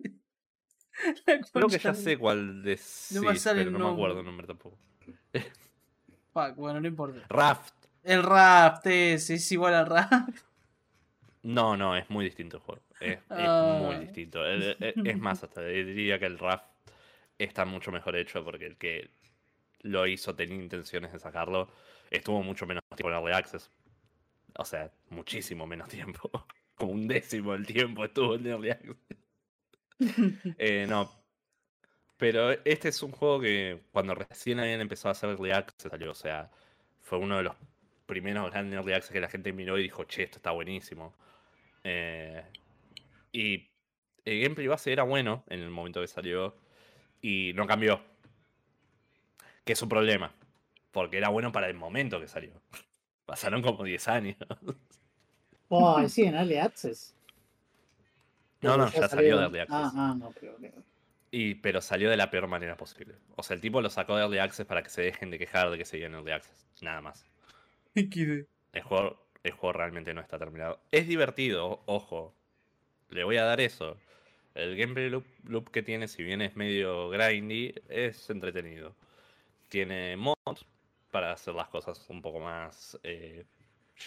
Creo 1.52 1.68
que 1.68 1.78
ya 1.78 1.94
sé 1.94 2.16
cuál 2.18 2.58
No 2.58 2.62
decís, 2.62 3.20
me 3.20 3.36
sale 3.36 3.60
pero 3.64 3.70
el 3.70 3.72
no 3.78 3.86
me 3.88 3.92
acuerdo 3.92 4.16
nombre. 4.16 4.20
el 4.20 4.24
nombre 4.26 4.46
tampoco. 4.46 4.78
Fuck, 6.32 6.56
bueno, 6.56 6.80
no 6.80 6.88
importa. 6.88 7.20
Raft. 7.28 7.74
El 8.02 8.22
Raft 8.22 8.86
es, 8.86 9.30
es 9.30 9.52
igual 9.52 9.74
al 9.74 9.86
Raft. 9.86 10.38
No, 11.42 11.76
no, 11.76 11.96
es 11.96 12.08
muy 12.10 12.24
distinto 12.24 12.56
el 12.56 12.62
juego. 12.62 12.82
Es, 13.00 13.18
es 13.18 13.22
Ah. 13.30 13.78
muy 13.82 13.96
distinto. 13.96 14.44
Es 14.46 15.18
más, 15.18 15.42
hasta 15.42 15.62
diría 15.62 16.18
que 16.18 16.26
el 16.26 16.38
Raft 16.38 16.64
está 17.38 17.64
mucho 17.64 17.92
mejor 17.92 18.16
hecho 18.16 18.42
porque 18.44 18.66
el 18.66 18.76
que 18.76 19.10
lo 19.82 20.06
hizo 20.06 20.34
tenía 20.34 20.56
intenciones 20.56 21.12
de 21.12 21.18
sacarlo. 21.18 21.70
Estuvo 22.10 22.42
mucho 22.42 22.66
menos 22.66 22.82
tiempo 22.94 23.10
en 23.10 23.16
Early 23.16 23.32
Access. 23.34 23.70
O 24.58 24.64
sea, 24.64 24.90
muchísimo 25.10 25.66
menos 25.66 25.88
tiempo. 25.90 26.30
Como 26.76 26.92
un 26.92 27.06
décimo 27.08 27.52
del 27.52 27.66
tiempo 27.66 28.04
estuvo 28.04 28.34
en 28.36 28.46
Early 28.46 28.70
Access. 28.70 28.96
Eh, 30.58 30.86
no. 30.88 31.10
Pero 32.18 32.50
este 32.64 32.88
es 32.88 33.02
un 33.02 33.12
juego 33.12 33.40
que 33.40 33.82
cuando 33.92 34.14
recién 34.14 34.58
habían 34.60 34.80
empezado 34.80 35.08
a 35.10 35.12
hacer 35.12 35.30
Early 35.30 35.50
Access 35.52 35.90
salió. 35.90 36.10
O 36.10 36.14
sea, 36.14 36.50
fue 37.02 37.18
uno 37.18 37.36
de 37.36 37.42
los 37.44 37.54
primeros 38.06 38.50
grandes 38.50 38.74
Early 38.78 38.92
Access 38.94 39.12
que 39.12 39.20
la 39.20 39.28
gente 39.28 39.52
miró 39.52 39.78
y 39.78 39.82
dijo, 39.84 40.04
che, 40.04 40.22
esto 40.24 40.38
está 40.38 40.50
buenísimo. 40.52 41.14
Eh, 41.84 42.42
y 43.38 43.70
el 44.24 44.40
gameplay 44.42 44.66
base 44.66 44.92
era 44.92 45.02
bueno 45.02 45.44
en 45.48 45.60
el 45.60 45.70
momento 45.70 46.00
que 46.00 46.06
salió 46.08 46.56
y 47.20 47.52
no 47.54 47.66
cambió. 47.66 48.00
Que 49.64 49.72
es 49.74 49.82
un 49.82 49.88
problema, 49.88 50.32
porque 50.92 51.18
era 51.18 51.28
bueno 51.28 51.52
para 51.52 51.68
el 51.68 51.74
momento 51.74 52.20
que 52.20 52.28
salió. 52.28 52.52
Pasaron 53.26 53.60
como 53.62 53.82
10 53.84 54.08
años. 54.08 54.36
Oh, 55.68 56.08
sí, 56.08 56.22
en 56.22 56.36
Early 56.36 56.56
Access. 56.58 57.14
No, 58.62 58.76
no, 58.76 58.86
Pero 58.86 59.02
ya 59.02 59.08
salió 59.08 59.36
de 59.38 59.42
Early 59.44 59.58
Ah, 59.58 59.62
Access. 59.62 59.92
ah, 59.96 60.14
no, 60.18 60.30
pero. 60.40 60.56
pero- 60.60 60.82
Y, 61.32 61.56
pero 61.56 61.80
salió 61.82 62.08
de 62.08 62.16
la 62.16 62.30
peor 62.30 62.46
manera 62.46 62.76
posible. 62.76 63.16
O 63.34 63.42
sea, 63.42 63.54
el 63.54 63.60
tipo 63.60 63.80
lo 63.82 63.90
sacó 63.90 64.14
de 64.16 64.22
Early 64.22 64.38
Access 64.38 64.64
para 64.64 64.82
que 64.82 64.90
se 64.90 65.02
dejen 65.02 65.30
de 65.30 65.38
quejar 65.38 65.70
de 65.70 65.76
que 65.78 65.84
seguían 65.84 66.12
en 66.12 66.18
Early 66.18 66.32
Access. 66.32 66.66
Nada 66.80 67.00
más. 67.00 67.26
El 67.96 68.82
juego, 68.82 69.26
el 69.42 69.52
juego 69.52 69.72
realmente 69.72 70.12
no 70.14 70.20
está 70.20 70.38
terminado. 70.38 70.80
Es 70.92 71.08
divertido, 71.08 71.82
ojo. 71.86 72.35
Le 73.10 73.24
voy 73.24 73.36
a 73.36 73.44
dar 73.44 73.60
eso. 73.60 73.96
El 74.54 74.76
gameplay 74.76 75.10
loop, 75.10 75.26
loop 75.44 75.70
que 75.70 75.82
tiene, 75.82 76.08
si 76.08 76.22
bien 76.22 76.40
es 76.40 76.56
medio 76.56 77.10
grindy, 77.10 77.74
es 77.88 78.30
entretenido. 78.30 78.94
Tiene 79.68 80.16
mods 80.16 80.64
para 81.10 81.32
hacer 81.32 81.54
las 81.54 81.68
cosas 81.68 82.04
un 82.08 82.22
poco 82.22 82.40
más 82.40 82.98
eh, 83.02 83.44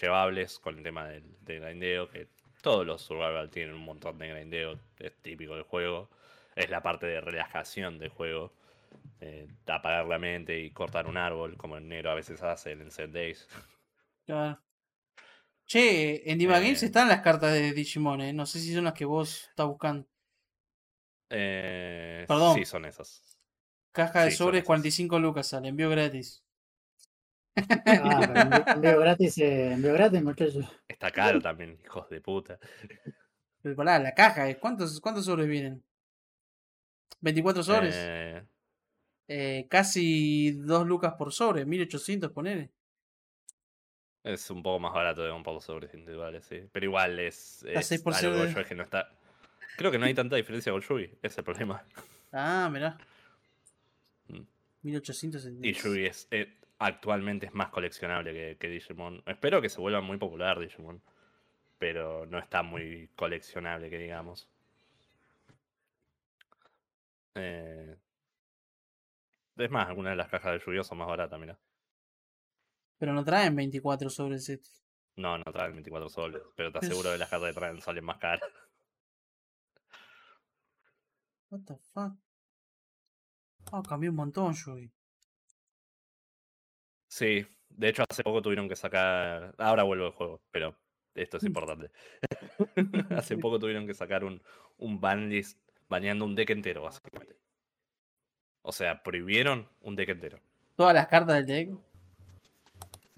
llevables 0.00 0.58
con 0.58 0.78
el 0.78 0.82
tema 0.82 1.08
del, 1.08 1.24
grindeo, 1.46 2.08
que 2.08 2.28
todos 2.62 2.86
los 2.86 3.02
survival 3.02 3.50
tienen 3.50 3.74
un 3.74 3.84
montón 3.84 4.18
de 4.18 4.28
grindeo, 4.28 4.78
es 4.98 5.16
típico 5.22 5.54
del 5.54 5.64
juego. 5.64 6.10
Es 6.56 6.68
la 6.70 6.82
parte 6.82 7.06
de 7.06 7.20
relajación 7.20 7.98
del 7.98 8.10
juego. 8.10 8.52
eh, 9.20 9.48
apagar 9.66 10.06
la 10.06 10.18
mente 10.18 10.58
y 10.58 10.70
cortar 10.70 11.06
un 11.06 11.16
árbol, 11.16 11.56
como 11.56 11.76
el 11.76 11.88
negro 11.88 12.10
a 12.10 12.14
veces 12.14 12.42
hace 12.42 12.72
en 12.72 12.90
Set 12.90 13.12
Days. 13.12 13.48
Claro. 14.26 14.60
Che, 15.70 16.28
en 16.28 16.36
Diva 16.38 16.58
Eh. 16.58 16.62
Games 16.62 16.82
están 16.82 17.06
las 17.08 17.20
cartas 17.20 17.52
de 17.52 17.72
Digimon, 17.72 18.20
¿eh? 18.22 18.32
No 18.32 18.44
sé 18.44 18.58
si 18.58 18.74
son 18.74 18.84
las 18.84 18.94
que 18.94 19.04
vos 19.04 19.46
estás 19.50 19.66
buscando. 19.68 20.04
Eh, 21.30 22.24
Perdón. 22.26 22.56
Sí, 22.56 22.64
son 22.64 22.84
esas. 22.86 23.22
Caja 23.92 24.24
de 24.24 24.30
Sí, 24.32 24.36
sobres, 24.38 24.58
esas. 24.60 24.66
45 24.66 25.18
lucas, 25.20 25.52
al 25.54 25.66
envío 25.66 25.88
gratis. 25.90 26.42
Ah, 27.56 27.82
pero 27.84 28.40
envío- 28.40 28.64
envío 28.76 29.00
gratis, 29.00 29.38
eh, 29.38 29.72
envío 29.74 29.92
gratis, 29.92 30.22
muchachos. 30.22 30.64
Está 30.88 31.12
caro 31.12 31.40
también, 31.40 31.78
hijos 31.84 32.08
de 32.10 32.20
puta. 32.20 32.58
Pero 33.62 33.76
pará, 33.76 33.98
la 34.00 34.12
caja, 34.14 34.48
¿eh? 34.48 34.58
¿Cuántos, 34.58 35.00
¿cuántos 35.00 35.24
sobres 35.26 35.46
vienen? 35.46 35.84
¿24 37.22 37.62
sobres? 37.62 37.94
Eh, 37.96 38.42
Eh, 39.32 39.68
casi 39.70 40.50
2 40.50 40.84
lucas 40.84 41.14
por 41.16 41.32
sobre, 41.32 41.64
1800 41.64 42.32
ponele. 42.32 42.72
Es 44.24 44.50
un 44.50 44.62
poco 44.62 44.78
más 44.78 44.92
barato 44.92 45.22
de 45.22 45.30
comprar 45.30 45.54
los 45.54 45.64
sobres 45.64 45.92
individuales, 45.94 46.44
sí. 46.44 46.62
Pero 46.72 46.86
igual 46.86 47.18
es. 47.18 47.64
Es 47.64 47.86
6 47.86 48.02
por 48.02 48.14
algo 48.14 48.36
Goldshui 48.36 48.64
que 48.64 48.74
no 48.74 48.82
está. 48.82 49.10
Creo 49.76 49.90
que 49.90 49.98
no 49.98 50.06
hay 50.06 50.14
tanta 50.14 50.36
diferencia 50.36 50.72
con 50.72 50.82
Yugi, 50.82 51.10
es 51.22 51.38
el 51.38 51.44
problema. 51.44 51.82
Ah, 52.32 52.68
mirá. 52.70 52.96
Mm. 54.28 54.42
1800 54.82 55.44
Y 55.62 55.72
Yugi 55.72 56.06
es, 56.06 56.28
eh, 56.30 56.60
actualmente 56.78 57.46
es 57.46 57.54
más 57.54 57.70
coleccionable 57.70 58.32
que, 58.32 58.56
que 58.56 58.68
Digimon. 58.68 59.20
Espero 59.26 59.60
que 59.60 59.68
se 59.68 59.80
vuelva 59.80 60.00
muy 60.00 60.16
popular 60.16 60.60
Digimon. 60.60 61.02
Pero 61.80 62.24
no 62.26 62.38
está 62.38 62.62
muy 62.62 63.08
coleccionable, 63.16 63.90
que 63.90 63.98
digamos. 63.98 64.48
Eh, 67.34 67.96
es 69.56 69.70
más, 69.70 69.88
algunas 69.88 70.12
de 70.12 70.16
las 70.16 70.28
cajas 70.28 70.52
de 70.52 70.58
Yu-Gi-Oh 70.58 70.84
son 70.84 70.98
más 70.98 71.08
baratas, 71.08 71.40
mira. 71.40 71.58
Pero 73.00 73.14
no 73.14 73.24
traen 73.24 73.56
24 73.56 74.10
sobres 74.10 74.46
estos. 74.50 74.84
No, 75.16 75.38
no 75.38 75.44
traen 75.44 75.72
24 75.72 76.10
soles, 76.10 76.42
pero 76.54 76.70
te 76.70 76.78
aseguro 76.78 77.10
que 77.10 77.16
las 77.16 77.30
cartas 77.30 77.48
que 77.48 77.58
traen 77.58 77.80
salen 77.80 78.04
más 78.04 78.18
caras. 78.18 78.50
What 81.48 81.60
the 81.66 81.76
fuck? 81.76 82.12
Ah, 83.72 83.82
cambió 83.88 84.10
un 84.10 84.16
montón, 84.16 84.52
Yugi. 84.52 84.92
Sí, 87.08 87.46
de 87.70 87.88
hecho 87.88 88.04
hace 88.06 88.22
poco 88.22 88.42
tuvieron 88.42 88.68
que 88.68 88.76
sacar. 88.76 89.54
Ahora 89.56 89.82
vuelvo 89.82 90.04
al 90.04 90.12
juego, 90.12 90.42
pero 90.50 90.76
esto 91.14 91.38
es 91.38 91.44
importante. 91.44 91.90
hace 93.16 93.38
poco 93.38 93.58
tuvieron 93.58 93.86
que 93.86 93.94
sacar 93.94 94.24
un, 94.24 94.42
un 94.76 95.00
banlist 95.00 95.58
baneando 95.88 96.26
un 96.26 96.34
deck 96.34 96.50
entero, 96.50 96.82
básicamente. 96.82 97.34
O 98.60 98.72
sea, 98.72 99.02
prohibieron 99.02 99.70
un 99.80 99.96
deck 99.96 100.10
entero. 100.10 100.38
Todas 100.76 100.94
las 100.94 101.06
cartas 101.06 101.36
del 101.36 101.46
deck. 101.46 101.89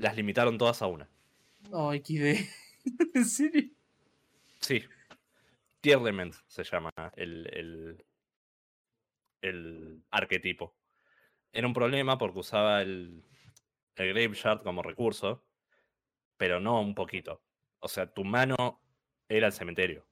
Las 0.02 0.16
limitaron 0.16 0.58
todas 0.58 0.82
a 0.82 0.88
una. 0.88 1.08
Oh, 1.70 1.92
XD. 1.94 2.44
¿En 3.14 3.24
serio? 3.24 3.70
Sí. 4.58 4.82
Tier 5.80 5.98
Element 5.98 6.34
se 6.48 6.64
llama 6.64 6.90
el, 7.14 7.46
el, 7.52 8.04
el 9.42 10.02
arquetipo. 10.10 10.74
Era 11.52 11.68
un 11.68 11.72
problema 11.72 12.18
porque 12.18 12.40
usaba 12.40 12.82
el, 12.82 13.22
el 13.94 14.08
Graveyard 14.12 14.64
como 14.64 14.82
recurso, 14.82 15.44
pero 16.36 16.58
no 16.58 16.80
un 16.80 16.96
poquito. 16.96 17.40
O 17.78 17.86
sea, 17.86 18.12
tu 18.12 18.24
mano 18.24 18.80
era 19.28 19.46
el 19.46 19.52
cementerio. 19.52 20.04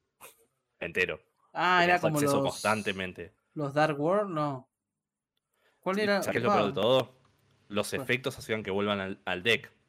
Entero. 0.78 1.20
Ah, 1.52 1.82
era 1.82 2.00
como 2.00 2.16
acceso 2.18 2.40
los, 2.40 2.52
constantemente. 2.52 3.32
los 3.54 3.74
Dark 3.74 4.00
World, 4.00 4.30
no. 4.30 4.68
¿Cuál 5.80 5.98
era? 5.98 6.22
¿Sabes 6.22 6.44
lo 6.44 6.52
peor 6.52 6.66
de 6.66 6.72
todo? 6.74 7.16
Los 7.66 7.92
efectos 7.92 8.38
hacían 8.38 8.62
que 8.62 8.70
vuelvan 8.70 9.00
al, 9.00 9.20
al 9.24 9.42
deck. 9.42 9.79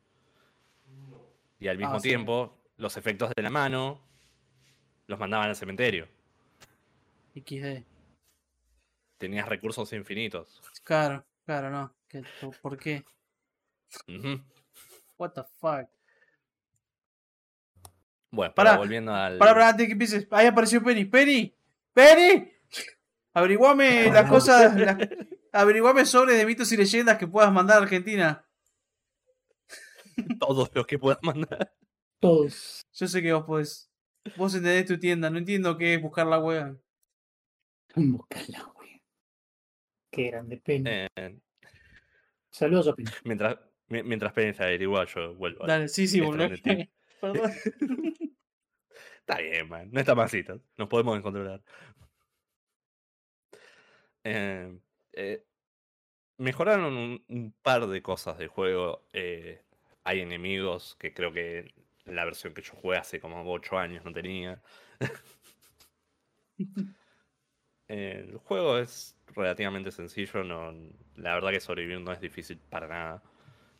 Y 1.62 1.68
al 1.70 1.78
mismo 1.78 1.94
Ah, 1.96 2.00
sí. 2.00 2.10
tiempo, 2.10 2.58
los 2.78 2.98
efectos 2.98 3.32
de 3.34 3.42
la 3.44 3.50
mano 3.50 4.02
los 5.08 5.18
mandaban 5.20 5.48
al 5.48 5.56
cementerio. 5.56 6.08
XD. 7.36 7.86
Tenías 9.18 9.48
recursos 9.48 9.94
infinitos. 9.94 10.60
Claro, 10.84 11.24
claro, 11.46 11.70
no. 11.70 11.94
¿Qué- 12.10 12.24
¿Por 12.62 12.78
qué? 12.78 13.06
What 15.18 15.32
the 15.34 15.44
fuck? 15.60 15.88
Bueno, 18.32 18.54
pero 18.56 18.78
volviendo 18.78 19.14
al. 19.14 19.38
Pará, 19.38 19.54
pará, 19.54 19.70
antes 19.70 19.86
que 19.86 19.92
empieces. 19.94 20.28
Ahí 20.32 20.48
apareció 20.48 20.82
Penny. 20.84 21.06
¡Penny! 21.06 21.54
¡Penny! 21.94 22.52
Averiguame 23.34 24.10
las 24.12 24.28
cosas. 24.30 24.76
las- 24.76 24.98
Averiguame 25.54 26.06
sobre 26.06 26.34
de 26.36 26.46
mitos 26.46 26.72
y 26.72 26.78
leyendas 26.78 27.18
que 27.18 27.28
puedas 27.28 27.52
mandar 27.52 27.78
a 27.78 27.82
Argentina. 27.84 28.44
Todos 30.40 30.70
los 30.74 30.86
que 30.88 31.00
puedas 31.00 31.20
mandar. 31.24 31.74
Todos. 32.20 32.82
Yo 32.94 33.08
sé 33.08 33.22
que 33.22 33.34
vos 33.34 33.46
podés. 33.46 33.92
Vos 34.38 34.54
entendés 34.56 34.86
tu 34.86 35.00
tienda. 35.00 35.30
No 35.30 35.38
entiendo 35.40 35.78
qué 35.78 35.96
es 35.96 36.02
buscar 36.02 36.28
la 36.28 36.40
wea. 36.40 36.76
Buscala, 37.96 38.72
güey. 38.76 39.02
Qué 40.12 40.30
grande. 40.32 40.62
Eh, 40.66 41.40
Saludos 42.52 42.88
a 42.90 42.94
Penny. 42.96 43.10
mientras, 43.24 43.58
mi- 43.88 44.04
mientras 44.04 44.34
Penny 44.34 44.54
se 44.54 44.64
averigua, 44.64 45.06
yo 45.06 45.34
vuelvo. 45.36 45.64
al- 45.64 45.68
Dale, 45.68 45.88
sí, 45.88 46.08
sí, 46.08 46.18
Esto 46.20 46.30
volvé. 46.32 46.48
no 46.50 46.56
entiendo. 46.56 46.86
Perdón. 47.22 47.52
Está 49.20 49.38
bien, 49.40 49.70
man. 49.70 49.90
No 49.92 50.00
está 50.00 50.16
masita. 50.16 50.58
Nos 50.78 50.88
podemos 50.90 51.20
controlar. 51.22 51.64
Eh, 54.24 54.78
eh, 55.14 55.46
mejoraron 56.38 56.94
un, 56.96 57.26
un 57.28 57.52
par 57.62 57.88
de 57.88 58.02
cosas 58.02 58.38
del 58.38 58.48
juego. 58.50 59.06
Eh, 59.14 59.64
hay 60.04 60.22
enemigos 60.22 60.96
que 61.00 61.14
creo 61.14 61.32
que 61.32 61.74
la 62.06 62.26
versión 62.26 62.54
que 62.54 62.62
yo 62.62 62.74
jugué 62.74 62.98
hace 62.98 63.20
como 63.20 63.44
8 63.52 63.78
años 63.78 64.04
no 64.06 64.12
tenía. 64.14 64.62
Eh, 67.94 68.26
el 68.30 68.38
juego 68.38 68.78
es 68.78 69.18
relativamente 69.36 69.92
sencillo. 69.92 70.44
No, 70.46 70.72
la 71.18 71.34
verdad 71.34 71.52
que 71.52 71.60
sobrevivir 71.60 72.00
no 72.00 72.14
es 72.14 72.22
difícil 72.22 72.58
para 72.58 72.88
nada. 72.88 73.22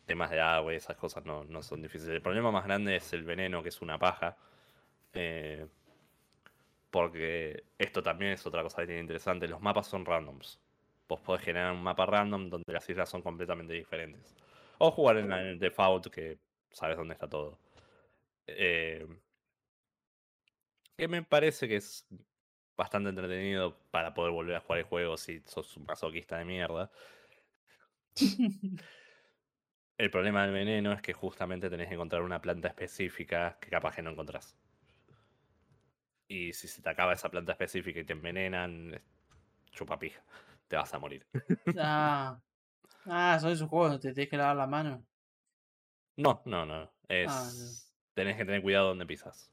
Temas 0.06 0.30
de 0.30 0.40
agua 0.40 0.72
y 0.74 0.76
esas 0.76 0.96
cosas 0.96 1.24
no, 1.24 1.44
no 1.44 1.62
son 1.62 1.80
difíciles. 1.82 2.14
El 2.16 2.22
problema 2.22 2.50
más 2.50 2.64
grande 2.64 2.96
es 2.96 3.12
el 3.14 3.24
veneno, 3.24 3.62
que 3.62 3.70
es 3.70 3.80
una 3.80 3.98
paja. 3.98 4.36
Eh, 5.14 5.66
porque 6.90 7.64
esto 7.78 8.02
también 8.02 8.32
es 8.32 8.46
otra 8.46 8.62
cosa 8.62 8.82
que 8.82 8.86
tiene 8.86 9.00
interesante. 9.00 9.48
Los 9.48 9.60
mapas 9.62 9.86
son 9.86 10.04
randoms. 10.04 10.60
Vos 11.08 11.20
podés 11.20 11.42
generar 11.42 11.72
un 11.72 11.82
mapa 11.82 12.06
random 12.06 12.50
donde 12.50 12.72
las 12.72 12.88
islas 12.88 13.08
son 13.08 13.22
completamente 13.22 13.72
diferentes. 13.72 14.36
O 14.86 14.90
jugar 14.90 15.16
en 15.18 15.32
el 15.32 15.58
default 15.58 16.08
que 16.08 16.38
sabes 16.70 16.96
dónde 16.96 17.14
está 17.14 17.28
todo. 17.28 17.58
Eh, 18.46 19.06
que 20.96 21.08
me 21.08 21.22
parece 21.22 21.68
que 21.68 21.76
es 21.76 22.06
bastante 22.76 23.10
entretenido 23.10 23.76
para 23.90 24.14
poder 24.14 24.32
volver 24.32 24.56
a 24.56 24.60
jugar 24.60 24.78
el 24.80 24.84
juego 24.84 25.16
si 25.16 25.40
sos 25.46 25.76
un 25.76 25.84
masoquista 25.84 26.38
de 26.38 26.44
mierda. 26.44 26.90
El 29.96 30.10
problema 30.10 30.42
del 30.42 30.52
veneno 30.52 30.92
es 30.92 31.00
que 31.00 31.14
justamente 31.14 31.70
tenés 31.70 31.88
que 31.88 31.94
encontrar 31.94 32.20
una 32.20 32.42
planta 32.42 32.68
específica 32.68 33.56
que 33.58 33.70
capaz 33.70 33.96
que 33.96 34.02
no 34.02 34.10
encontrás. 34.10 34.54
Y 36.28 36.52
si 36.52 36.66
se 36.68 36.82
te 36.82 36.88
acaba 36.90 37.12
esa 37.12 37.30
planta 37.30 37.52
específica 37.52 38.00
y 38.00 38.04
te 38.04 38.12
envenenan, 38.14 38.94
es- 38.94 39.02
chupa 39.72 39.98
pija. 39.98 40.22
Te 40.68 40.76
vas 40.76 40.92
a 40.94 40.98
morir. 40.98 41.26
Ah, 41.76 42.40
ah, 43.06 43.38
son 43.40 43.52
esos 43.52 43.68
juegos 43.68 43.90
donde 43.92 44.08
te 44.08 44.14
tenés 44.14 44.30
que 44.30 44.36
lavar 44.36 44.56
la 44.56 44.66
mano. 44.66 45.04
No, 46.16 46.42
no, 46.44 46.66
no. 46.66 46.90
Es. 47.08 47.30
Ah, 47.30 47.50
no. 47.54 47.70
Tenés 48.14 48.36
que 48.36 48.44
tener 48.44 48.62
cuidado 48.62 48.88
donde 48.88 49.06
pisas. 49.06 49.50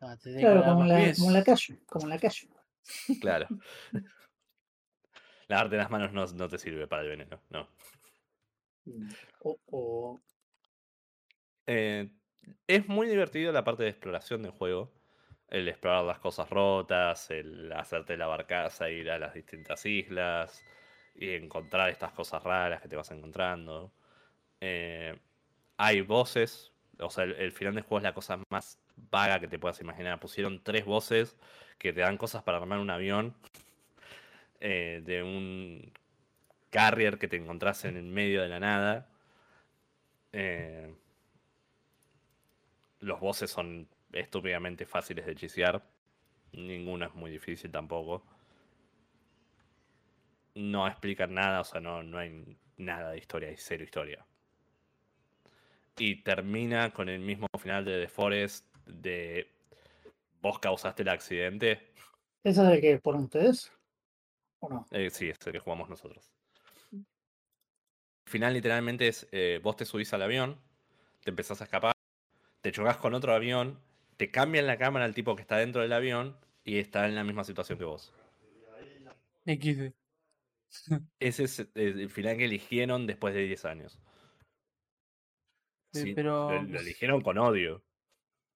Ah, 0.00 0.16
te 0.16 0.38
Claro, 0.38 0.62
como 0.64 0.84
la, 0.84 1.12
como 1.16 1.30
la 1.30 1.42
calle, 1.42 1.80
como 1.86 2.04
en 2.04 2.10
la 2.10 2.18
calle. 2.18 2.48
Claro. 3.20 3.46
Lavarte 5.48 5.76
las 5.76 5.90
manos 5.90 6.12
no, 6.12 6.26
no 6.26 6.48
te 6.48 6.58
sirve 6.58 6.86
para 6.86 7.02
el 7.02 7.08
veneno, 7.08 7.40
no. 7.50 7.68
O, 9.40 9.58
o- 9.70 10.20
Eh, 11.66 12.10
es 12.66 12.88
muy 12.88 13.08
divertido 13.08 13.52
la 13.52 13.64
parte 13.64 13.82
de 13.82 13.90
exploración 13.90 14.42
del 14.42 14.52
juego. 14.52 14.92
El 15.48 15.68
explorar 15.68 16.04
las 16.04 16.18
cosas 16.18 16.48
rotas, 16.50 17.30
el 17.30 17.72
hacerte 17.72 18.16
la 18.18 18.26
barcaza, 18.26 18.90
ir 18.90 19.10
a 19.10 19.18
las 19.18 19.32
distintas 19.34 19.84
islas 19.86 20.62
y 21.18 21.34
encontrar 21.34 21.90
estas 21.90 22.12
cosas 22.12 22.42
raras 22.42 22.80
que 22.80 22.88
te 22.88 22.96
vas 22.96 23.10
encontrando. 23.10 23.92
Eh, 24.60 25.18
hay 25.76 26.00
voces, 26.00 26.72
o 26.98 27.10
sea, 27.10 27.24
el, 27.24 27.52
final 27.52 27.74
del 27.74 27.84
juego 27.84 27.98
es 27.98 28.04
la 28.04 28.14
cosa 28.14 28.40
más 28.50 28.78
vaga 29.10 29.40
que 29.40 29.48
te 29.48 29.58
puedas 29.58 29.80
imaginar. 29.80 30.20
Pusieron 30.20 30.62
tres 30.62 30.84
voces 30.84 31.36
que 31.78 31.92
te 31.92 32.00
dan 32.00 32.18
cosas 32.18 32.42
para 32.42 32.58
armar 32.58 32.78
un 32.78 32.90
avión 32.90 33.34
eh, 34.60 35.02
de 35.04 35.22
un 35.22 35.92
carrier 36.70 37.18
que 37.18 37.28
te 37.28 37.36
encontrás 37.36 37.84
en 37.84 37.96
el 37.96 38.04
medio 38.04 38.42
de 38.42 38.48
la 38.48 38.60
nada. 38.60 39.08
Eh, 40.32 40.94
los 43.00 43.20
bosses 43.20 43.50
son 43.50 43.88
estúpidamente 44.12 44.86
fáciles 44.86 45.26
de 45.26 45.32
hechicear. 45.32 45.82
Ninguno 46.52 47.06
es 47.06 47.14
muy 47.14 47.30
difícil 47.30 47.70
tampoco. 47.70 48.24
No 50.58 50.88
explican 50.88 51.34
nada, 51.34 51.60
o 51.60 51.64
sea, 51.64 51.80
no, 51.80 52.02
no 52.02 52.18
hay 52.18 52.58
nada 52.78 53.12
de 53.12 53.18
historia, 53.18 53.48
hay 53.48 53.56
cero 53.56 53.84
historia. 53.84 54.26
Y 55.96 56.16
termina 56.24 56.92
con 56.92 57.08
el 57.08 57.20
mismo 57.20 57.46
final 57.56 57.84
de 57.84 58.00
The 58.00 58.08
Forest 58.08 58.66
de 58.84 59.52
vos 60.40 60.58
causaste 60.58 61.02
el 61.02 61.10
accidente. 61.10 61.92
¿Esa 62.42 62.64
es 62.64 62.70
de 62.70 62.80
que 62.80 62.98
por 62.98 63.14
ustedes? 63.14 63.70
¿O 64.58 64.68
no? 64.68 64.86
Eh, 64.90 65.10
sí, 65.10 65.28
es 65.28 65.36
el 65.46 65.52
que 65.52 65.60
jugamos 65.60 65.88
nosotros. 65.88 66.32
El 66.90 67.04
final 68.26 68.52
literalmente 68.52 69.06
es, 69.06 69.28
eh, 69.30 69.60
vos 69.62 69.76
te 69.76 69.84
subís 69.84 70.12
al 70.12 70.22
avión, 70.22 70.60
te 71.22 71.30
empezás 71.30 71.60
a 71.60 71.64
escapar, 71.64 71.92
te 72.62 72.72
chocas 72.72 72.96
con 72.96 73.14
otro 73.14 73.32
avión, 73.32 73.78
te 74.16 74.32
cambian 74.32 74.66
la 74.66 74.76
cámara 74.76 75.04
al 75.04 75.14
tipo 75.14 75.36
que 75.36 75.42
está 75.42 75.56
dentro 75.56 75.82
del 75.82 75.92
avión 75.92 76.36
y 76.64 76.80
está 76.80 77.06
en 77.06 77.14
la 77.14 77.22
misma 77.22 77.44
situación 77.44 77.78
que 77.78 77.84
vos. 77.84 78.12
XD. 79.46 79.97
Ese 81.18 81.44
es 81.44 81.60
eh, 81.60 81.68
el 81.74 82.10
final 82.10 82.36
que 82.36 82.44
eligieron 82.44 83.06
después 83.06 83.34
de 83.34 83.42
10 83.42 83.64
años. 83.64 83.98
Eh, 85.94 86.00
Sí, 86.02 86.14
pero- 86.14 86.52
lo, 86.52 86.62
lo 86.62 86.80
eligieron 86.80 87.20
con 87.22 87.38
odio. 87.38 87.84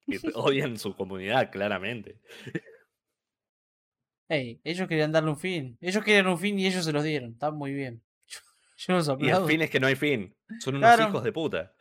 Y 0.06 0.16
odian 0.34 0.76
su 0.78 0.94
comunidad, 0.96 1.50
claramente. 1.52 2.20
Ey, 4.28 4.60
ellos 4.64 4.88
querían 4.88 5.12
darle 5.12 5.30
un 5.30 5.38
fin. 5.38 5.78
Ellos 5.80 6.02
querían 6.04 6.26
un 6.26 6.38
fin 6.38 6.58
y 6.58 6.66
ellos 6.66 6.84
se 6.84 6.92
los 6.92 7.04
dieron. 7.04 7.32
Está 7.32 7.50
muy 7.50 7.72
bien. 7.72 8.02
Yo 8.76 8.94
los 8.94 9.08
Y 9.20 9.28
el 9.28 9.44
fin 9.46 9.62
es 9.62 9.70
que 9.70 9.80
no 9.80 9.86
hay 9.86 9.94
fin. 9.96 10.34
Son 10.60 10.74
unos 10.76 10.88
Claro. 10.94 11.08
hijos 11.10 11.24
de 11.24 11.32
puta. 11.32 11.74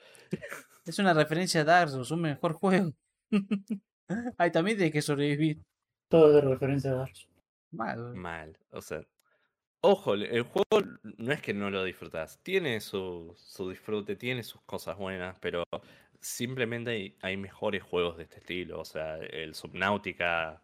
Es 0.86 1.00
una 1.00 1.14
referencia 1.14 1.62
a 1.62 1.64
Dark 1.64 1.90
Souls, 1.92 2.12
un 2.12 2.22
mejor 2.22 2.54
juego. 2.54 2.94
Ahí 4.38 4.52
también 4.52 4.78
tienes 4.78 4.94
que 4.94 5.02
sobrevivir. 5.02 5.64
Todo 6.10 6.32
de 6.34 6.42
referencia 6.42 6.92
a 6.92 6.96
Dark 6.96 7.16
Souls. 7.16 7.30
Mal. 7.72 8.14
Mal. 8.16 8.58
O 8.72 8.82
sea, 8.82 9.02
ojo, 9.82 10.14
el- 10.14 10.42
juego 10.44 10.66
no 11.18 11.32
es 11.34 11.42
que 11.42 11.54
no 11.54 11.70
lo 11.70 11.84
disfrutas. 11.84 12.40
Tiene 12.44 12.80
su, 12.82 13.34
su 13.38 13.70
disfrute, 13.70 14.16
tiene 14.16 14.44
sus 14.44 14.62
cosas 14.62 14.98
buenas, 14.98 15.38
pero 15.40 15.64
simplemente 16.20 16.92
hay, 16.92 17.18
hay 17.22 17.38
mejores 17.38 17.84
juegos 17.84 18.18
de 18.18 18.24
este 18.24 18.38
estilo. 18.40 18.80
O 18.82 18.86
sea, 18.86 19.18
el 19.18 19.56
Subnautica, 19.56 20.62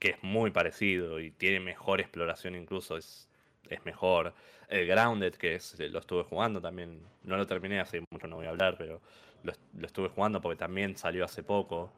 que 0.00 0.10
es 0.12 0.22
muy 0.22 0.50
parecido 0.52 1.20
y 1.20 1.30
tiene 1.32 1.60
mejor 1.60 2.00
exploración 2.00 2.54
incluso, 2.56 2.96
es, 2.96 3.28
es 3.70 3.84
mejor. 3.86 4.34
El 4.68 4.86
Grounded, 4.88 5.34
que 5.36 5.56
es, 5.56 5.78
lo 5.80 6.00
estuve 6.00 6.24
jugando 6.24 6.60
también, 6.60 7.02
no 7.24 7.36
lo 7.36 7.46
terminé, 7.46 7.80
hace 7.80 8.02
mucho 8.12 8.26
no 8.28 8.36
voy 8.36 8.46
a 8.46 8.50
hablar, 8.50 8.76
pero 8.78 9.02
lo 9.44 9.86
estuve 9.86 10.08
jugando 10.10 10.40
porque 10.40 10.58
también 10.58 10.96
salió 10.96 11.24
hace 11.24 11.42
poco. 11.44 11.92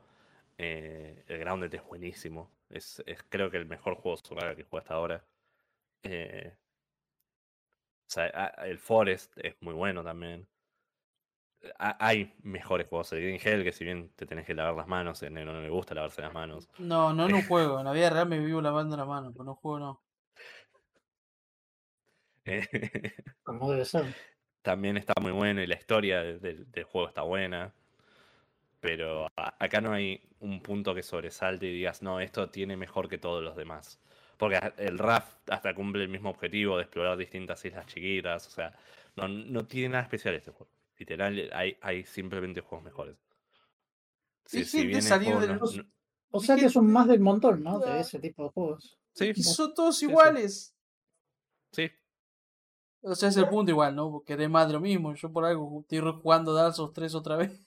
Eh, 0.59 1.25
el 1.29 1.39
Grounded 1.41 1.75
es 1.75 1.85
buenísimo. 1.87 2.51
Es, 2.71 3.03
es 3.07 3.23
creo 3.29 3.51
que 3.51 3.59
el 3.59 3.67
mejor 3.67 3.97
juego 3.97 4.19
survival 4.19 4.57
que 4.57 4.65
jugué 4.65 4.81
hasta 4.81 4.95
ahora. 4.95 5.25
Eh, 6.03 6.53
o 8.09 8.13
sea, 8.13 8.27
a- 8.35 8.67
el 8.67 8.79
Forest 8.79 9.39
es 9.39 9.55
muy 9.63 9.73
bueno 9.75 10.03
también. 10.05 10.47
Ha- 11.79 11.97
Hay 12.07 12.35
mejores 12.43 12.87
juegos. 12.89 13.13
El 13.13 13.21
Green 13.23 13.41
Hell, 13.43 13.65
que 13.65 13.73
si 13.73 13.85
bien 13.85 14.11
te 14.17 14.27
tenés 14.27 14.47
que 14.47 14.55
lavar 14.55 14.75
las 14.75 14.87
manos, 14.87 15.23
en 15.23 15.35
no, 15.35 15.45
no 15.45 15.61
le 15.61 15.69
gusta 15.71 15.95
lavarse 15.95 16.23
las 16.23 16.33
manos. 16.33 16.69
No, 16.79 17.13
no 17.13 17.27
en 17.27 17.35
un 17.35 17.43
juego. 17.49 17.79
En 17.79 17.85
la 17.87 17.93
vida 17.93 18.11
real 18.11 18.29
me 18.29 18.39
vivo 18.39 18.61
lavando 18.61 18.97
la 18.97 19.05
mano, 19.05 19.31
pero 19.33 19.43
en 19.45 19.49
un 19.51 19.55
juego 19.57 19.79
no. 19.79 20.01
Eh, 22.45 22.67
Como 23.43 23.71
debe 23.71 23.85
ser. 23.85 24.15
también 24.63 24.97
está 24.97 25.15
muy 25.21 25.33
bueno 25.33 25.63
y 25.63 25.67
la 25.67 25.75
historia 25.77 26.23
de- 26.23 26.39
del, 26.39 26.71
del 26.71 26.85
juego 26.85 27.09
está 27.09 27.23
buena. 27.23 27.73
Pero 28.81 29.27
a- 29.37 29.55
acá 29.59 29.81
no 29.81 29.93
hay 29.93 30.23
un 30.41 30.63
punto 30.63 30.95
que 30.95 31.03
sobresalte 31.03 31.67
y 31.67 31.73
digas, 31.73 32.03
no, 32.03 32.21
esto 32.21 32.51
tiene 32.51 32.77
mejor 32.77 33.09
que 33.09 33.19
todos 33.19 33.43
los 33.43 33.57
demás. 33.57 33.99
Porque 34.41 34.59
el 34.79 34.99
RAF 34.99 35.33
hasta 35.49 35.73
cumple 35.75 36.03
el 36.03 36.09
mismo 36.09 36.31
objetivo 36.31 36.77
de 36.77 36.83
explorar 36.83 37.17
distintas 37.17 37.65
islas 37.65 37.87
chiquitas. 37.87 38.47
O 38.49 38.51
sea, 38.51 38.77
no, 39.15 39.29
no 39.29 39.67
tiene 39.67 39.91
nada 39.91 40.03
especial 40.03 40.35
este 40.35 40.51
juego. 40.51 40.73
Literal, 40.99 41.49
hay, 41.53 41.77
hay 41.81 42.05
simplemente 42.05 42.61
juegos 42.63 42.85
mejores. 42.85 43.17
Si, 44.47 44.65
si 44.65 44.87
bien 44.87 45.03
salir 45.03 45.29
juego 45.29 45.41
de 45.43 45.47
no- 45.49 45.55
los- 45.61 45.77
no- 45.77 45.85
O 46.33 46.41
sea 46.41 46.57
que 46.57 46.69
son 46.69 46.91
más 46.91 47.07
del 47.07 47.21
montón, 47.21 47.63
¿no? 47.63 47.79
De 47.79 48.01
ese 48.01 48.19
tipo 48.19 48.45
de 48.45 48.51
juegos. 48.51 48.99
Sí, 49.15 49.33
Y 49.35 49.43
son 49.43 49.75
todos 49.75 50.03
iguales. 50.03 50.75
sí. 51.73 51.91
O 53.03 53.15
sea, 53.15 53.31
es 53.31 53.37
el 53.39 53.49
punto 53.49 53.71
igual, 53.71 53.97
¿no? 53.97 54.11
Porque 54.11 54.37
de 54.37 54.47
más 54.49 54.67
de 54.67 54.75
lo 54.75 54.81
mismo. 54.81 55.15
Yo 55.15 55.33
por 55.33 55.47
algo 55.47 55.81
estoy 55.81 56.01
jugando 56.21 56.53
Dark 56.53 56.75
Souls 56.75 56.93
3 56.93 57.15
otra 57.15 57.37
vez. 57.37 57.67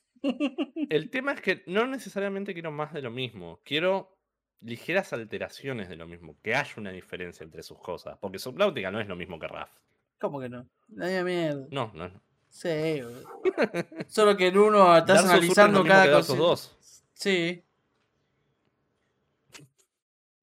El 0.89 1.09
tema 1.09 1.31
es 1.33 1.41
que 1.41 1.63
no 1.65 1.87
necesariamente 1.87 2.53
quiero 2.53 2.71
más 2.71 2.93
de 2.93 3.01
lo 3.01 3.09
mismo. 3.09 3.59
Quiero 3.63 4.15
ligeras 4.63 5.13
alteraciones 5.13 5.89
de 5.89 5.95
lo 5.95 6.07
mismo. 6.07 6.37
Que 6.41 6.55
haya 6.55 6.73
una 6.77 6.91
diferencia 6.91 7.43
entre 7.43 7.63
sus 7.63 7.79
cosas. 7.79 8.17
Porque 8.19 8.39
Subnautica 8.39 8.91
no 8.91 8.99
es 8.99 9.07
lo 9.07 9.15
mismo 9.15 9.39
que 9.39 9.47
RAF. 9.47 9.71
¿Cómo 10.19 10.39
que 10.39 10.49
no? 10.49 10.67
Nadie 10.87 11.23
mierda. 11.23 11.67
No, 11.71 11.91
no. 11.93 12.09
no. 12.09 12.21
Sí. 12.49 13.01
Solo 14.07 14.37
que 14.37 14.47
en 14.47 14.57
uno 14.57 14.95
estás 14.95 15.23
es 15.23 15.29
analizando 15.29 15.79
mismo 15.79 15.93
cada 15.93 16.11
cosa. 16.11 16.27
Souls 16.35 16.39
2. 16.39 16.77
Sí. 17.13 17.63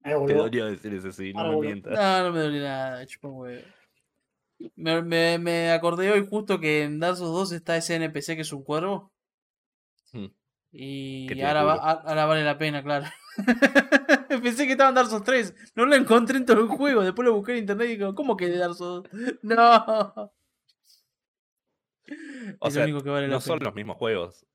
Eh, 0.03 0.09
Te 0.09 0.15
boludo. 0.15 0.37
dolió 0.45 0.65
decir 0.65 0.95
eso, 0.95 1.11
sí, 1.11 1.31
no 1.31 1.41
Ahora 1.41 1.57
me 1.57 1.61
mientas. 1.61 1.93
No, 1.93 2.23
no 2.23 2.31
me 2.31 2.39
duele 2.39 2.59
nada, 2.61 3.05
huevo. 3.21 3.63
Me, 4.75 5.01
me, 5.03 5.37
me 5.37 5.71
acordé 5.71 6.11
hoy 6.11 6.25
justo 6.27 6.59
que 6.59 6.81
en 6.81 6.99
Dark 6.99 7.17
Souls 7.17 7.31
2 7.31 7.51
está 7.51 7.77
ese 7.77 7.93
NPC 7.97 8.33
que 8.33 8.41
es 8.41 8.51
un 8.51 8.63
cuervo. 8.63 9.11
Hmm. 10.11 10.25
Y 10.73 11.27
tiene 11.27 11.45
ahora, 11.45 11.63
va- 11.63 12.25
vale 12.25 12.43
la 12.43 12.57
pena, 12.57 12.81
claro. 12.81 13.05
Pensé 14.41 14.65
que 14.65 14.71
estaba 14.73 14.89
en 14.89 14.95
Dark 14.95 15.09
Souls 15.09 15.23
3. 15.23 15.53
No 15.75 15.85
lo 15.85 15.95
encontré 15.95 16.37
en 16.37 16.45
todo 16.45 16.61
el 16.61 16.67
juego. 16.67 17.03
Después 17.03 17.25
lo 17.25 17.33
busqué 17.33 17.53
en 17.53 17.57
internet 17.59 17.87
y 17.89 17.97
digo, 17.97 18.15
¿cómo 18.15 18.37
que 18.37 18.47
de 18.47 18.57
Dark 18.57 18.75
Souls? 18.75 19.09
No. 19.41 20.31
O 22.59 22.67
es 22.67 22.73
sea, 22.73 22.83
lo 22.85 22.91
único 22.91 23.03
que 23.03 23.09
vale 23.09 23.27
la 23.27 23.35
no 23.35 23.41
son 23.41 23.59
pena. 23.59 23.69
los 23.69 23.75
mismos 23.75 23.97
juegos. 23.97 24.45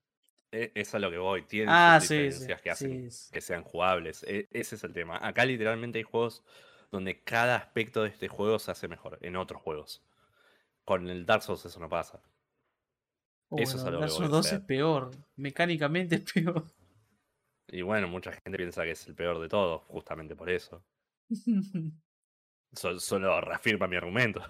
E- 0.52 0.72
Es 0.74 0.94
a 0.94 0.98
lo 0.98 1.10
que 1.10 1.18
voy. 1.18 1.42
Tienen 1.42 1.68
Ah, 1.70 1.98
sus 2.00 2.08
sí, 2.08 2.14
sí. 2.16 2.22
diferencias 2.24 2.62
que 2.62 2.70
hacen 2.70 3.10
sí. 3.10 3.32
que 3.32 3.40
sean 3.40 3.62
jugables. 3.62 4.22
E- 4.28 4.48
ese 4.52 4.74
es 4.76 4.84
el 4.84 4.92
tema. 4.92 5.18
Acá 5.22 5.44
literalmente 5.44 5.98
hay 5.98 6.04
juegos 6.04 6.42
donde 6.90 7.22
cada 7.22 7.56
aspecto 7.56 8.02
de 8.02 8.08
este 8.10 8.28
juego 8.28 8.58
se 8.58 8.70
hace 8.70 8.88
mejor 8.88 9.18
en 9.22 9.36
otros 9.36 9.60
juegos. 9.62 10.02
Con 10.84 11.08
el 11.08 11.26
Dark 11.26 11.42
Souls 11.42 11.64
eso 11.64 11.80
no 11.80 11.88
pasa. 11.88 12.20
Oh, 13.49 13.59
Eso 13.59 13.76
es 13.76 13.82
bueno, 13.82 13.88
a 13.88 13.90
lo 13.92 13.99
Dark 14.01 14.11
que 14.11 14.16
Souls 14.16 14.28
voy, 14.28 14.34
o 14.34 14.36
2 14.38 14.47
sea. 14.47 14.59
es 14.59 14.64
peor. 14.64 15.11
Mecánicamente 15.36 16.16
es 16.16 16.32
peor. 16.32 16.64
Y 17.68 17.82
bueno, 17.82 18.09
mucha 18.09 18.32
gente 18.32 18.57
piensa 18.57 18.82
que 18.84 18.92
es 18.92 19.07
el 19.07 19.14
peor 19.14 19.40
de 19.40 19.49
todos, 19.49 19.82
justamente 19.88 20.34
por 20.36 20.51
eso. 20.51 20.82
Sol- 22.72 23.01
solo 23.01 23.40
reafirma 23.40 23.86
mi 23.86 23.97
argumento. 23.97 24.42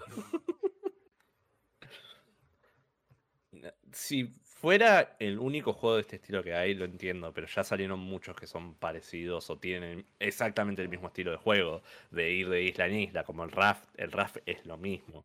si 3.92 4.24
fuera 4.44 5.16
el 5.18 5.38
único 5.38 5.72
juego 5.72 5.96
de 5.96 6.02
este 6.02 6.16
estilo 6.16 6.42
que 6.42 6.54
hay, 6.54 6.74
lo 6.74 6.84
entiendo, 6.84 7.32
pero 7.32 7.46
ya 7.46 7.62
salieron 7.64 8.00
muchos 8.00 8.36
que 8.36 8.46
son 8.46 8.74
parecidos 8.74 9.48
o 9.50 9.58
tienen 9.58 10.04
exactamente 10.18 10.82
el 10.82 10.88
mismo 10.88 11.08
estilo 11.08 11.30
de 11.30 11.36
juego, 11.36 11.82
de 12.10 12.32
ir 12.32 12.48
de 12.48 12.62
isla 12.62 12.86
en 12.86 12.96
isla, 13.00 13.24
como 13.24 13.44
el 13.44 13.52
Raft. 13.52 13.88
El 13.96 14.12
Raft 14.12 14.38
es 14.46 14.64
lo 14.66 14.76
mismo. 14.76 15.24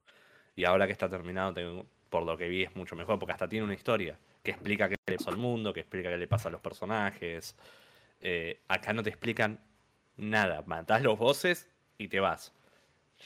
Y 0.55 0.65
ahora 0.65 0.85
que 0.85 0.93
está 0.93 1.09
terminado, 1.09 1.53
tengo- 1.53 1.85
por 2.11 2.23
lo 2.23 2.37
que 2.37 2.47
vi, 2.47 2.63
es 2.63 2.75
mucho 2.75 2.95
mejor, 2.95 3.17
porque 3.17 3.31
hasta 3.33 3.47
tiene 3.47 3.63
una 3.65 3.73
historia 3.73 4.19
que 4.43 4.51
explica 4.51 4.87
qué 4.89 4.97
le 5.07 5.17
pasa 5.17 5.31
al 5.31 5.37
mundo, 5.37 5.73
que 5.73 5.79
explica 5.79 6.09
qué 6.09 6.17
le 6.17 6.27
pasa 6.27 6.49
a 6.49 6.51
los 6.51 6.61
personajes. 6.61 7.55
Eh, 8.19 8.59
acá 8.67 8.93
no 8.93 9.01
te 9.01 9.09
explican 9.09 9.59
nada. 10.17 10.61
Matás 10.67 11.01
los 11.01 11.17
bosses 11.17 11.67
y 11.97 12.07
te 12.09 12.19
vas. 12.19 12.53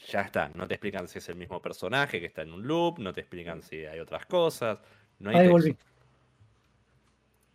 Ya 0.10 0.22
está. 0.22 0.50
No 0.56 0.68
te 0.68 0.76
explican 0.76 1.08
si 1.08 1.18
es 1.18 1.28
el 1.30 1.36
mismo 1.36 1.62
personaje 1.62 2.20
que 2.20 2.28
está 2.28 2.44
en 2.44 2.54
un 2.54 2.68
loop. 2.68 3.00
No 3.00 3.12
te 3.12 3.22
explican 3.22 3.62
si 3.64 3.86
hay 3.86 4.00
otras 4.00 4.26
cosas. 4.28 4.80
No 5.20 5.32
hay 5.32 5.38
Ahí 5.38 5.48
volví. 5.48 5.76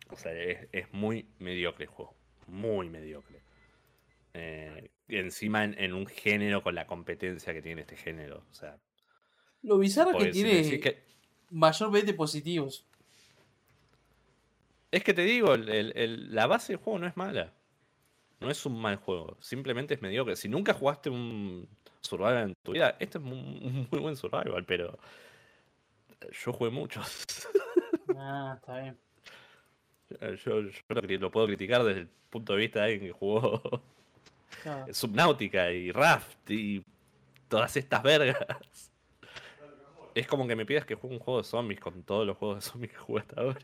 O 0.09 0.15
sea, 0.17 0.33
es, 0.33 0.67
es 0.71 0.91
muy 0.93 1.25
mediocre 1.39 1.85
el 1.85 1.89
juego. 1.89 2.13
muy 2.47 2.89
mediocre. 2.89 3.41
Eh, 4.33 4.89
y 5.07 5.17
encima 5.17 5.63
en, 5.63 5.75
en 5.79 5.93
un 5.93 6.05
género 6.07 6.61
con 6.63 6.75
la 6.75 6.85
competencia 6.87 7.53
que 7.53 7.61
tiene 7.61 7.81
este 7.81 7.95
género. 7.95 8.43
O 8.51 8.53
sea, 8.53 8.77
Lo 9.61 9.77
bizarro 9.77 10.17
que 10.17 10.31
tiene 10.31 10.79
que- 10.79 11.03
mayormente 11.51 12.13
positivos. 12.13 12.85
Es 14.91 15.03
que 15.03 15.13
te 15.13 15.21
digo, 15.23 15.53
el- 15.53 15.69
el- 15.69 15.93
el- 15.95 16.35
la 16.35 16.47
base 16.47 16.73
del 16.73 16.81
juego 16.81 16.99
no 16.99 17.07
es 17.07 17.15
mala. 17.15 17.53
No 18.39 18.49
es 18.49 18.65
un 18.65 18.79
mal 18.81 18.95
juego. 18.97 19.37
Simplemente 19.39 19.93
es 19.93 20.01
mediocre. 20.01 20.35
Si 20.35 20.49
nunca 20.49 20.73
jugaste 20.73 21.09
un 21.09 21.67
survival 22.01 22.49
en 22.49 22.55
tu 22.63 22.71
vida, 22.73 22.95
este 22.99 23.19
es 23.19 23.23
un 23.23 23.87
muy 23.91 23.99
buen 24.01 24.15
survival, 24.15 24.65
pero 24.65 24.97
yo 26.43 26.53
jugué 26.53 26.71
muchos. 26.71 27.25
Ah, 28.17 28.55
está 28.59 28.77
bien. 28.81 28.97
Yo, 30.43 30.61
yo 30.63 31.17
lo 31.19 31.31
puedo 31.31 31.47
criticar 31.47 31.81
desde 31.85 32.01
el 32.01 32.07
punto 32.29 32.51
de 32.53 32.59
vista 32.59 32.79
de 32.79 32.85
alguien 32.91 33.01
que 33.07 33.17
jugó 33.17 33.61
Claro. 34.61 34.85
Subnautica 34.93 35.71
y 35.71 35.91
Raft 35.93 36.51
y 36.51 36.83
todas 37.47 37.77
estas 37.77 38.03
vergas. 38.03 38.90
Es 40.15 40.27
como 40.27 40.47
que 40.47 40.55
me 40.55 40.65
pidas 40.65 40.85
que 40.85 40.95
juegue 40.95 41.15
un 41.15 41.21
juego 41.21 41.39
de 41.39 41.43
zombies 41.45 41.79
con 41.79 42.03
todos 42.03 42.25
los 42.27 42.37
juegos 42.37 42.57
de 42.63 42.69
zombies 42.71 42.91
que 42.91 42.97
jugué 42.97 43.21
hasta 43.21 43.41
ahora. 43.41 43.59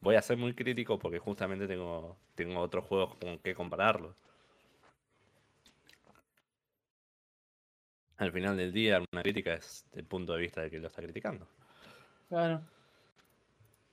Voy 0.00 0.14
a 0.14 0.22
ser 0.22 0.36
muy 0.36 0.54
crítico 0.54 0.98
porque 0.98 1.18
justamente 1.18 1.66
tengo, 1.66 2.16
tengo 2.34 2.60
otros 2.60 2.84
juegos 2.84 3.16
con 3.16 3.38
que 3.38 3.54
compararlos. 3.54 4.14
Al 8.16 8.32
final 8.32 8.56
del 8.56 8.72
día, 8.72 9.00
una 9.12 9.22
crítica 9.22 9.54
es 9.54 9.84
del 9.92 10.04
punto 10.04 10.32
de 10.34 10.40
vista 10.40 10.60
de 10.62 10.70
que 10.70 10.78
lo 10.78 10.88
está 10.88 11.02
criticando. 11.02 11.46
Claro. 12.28 12.62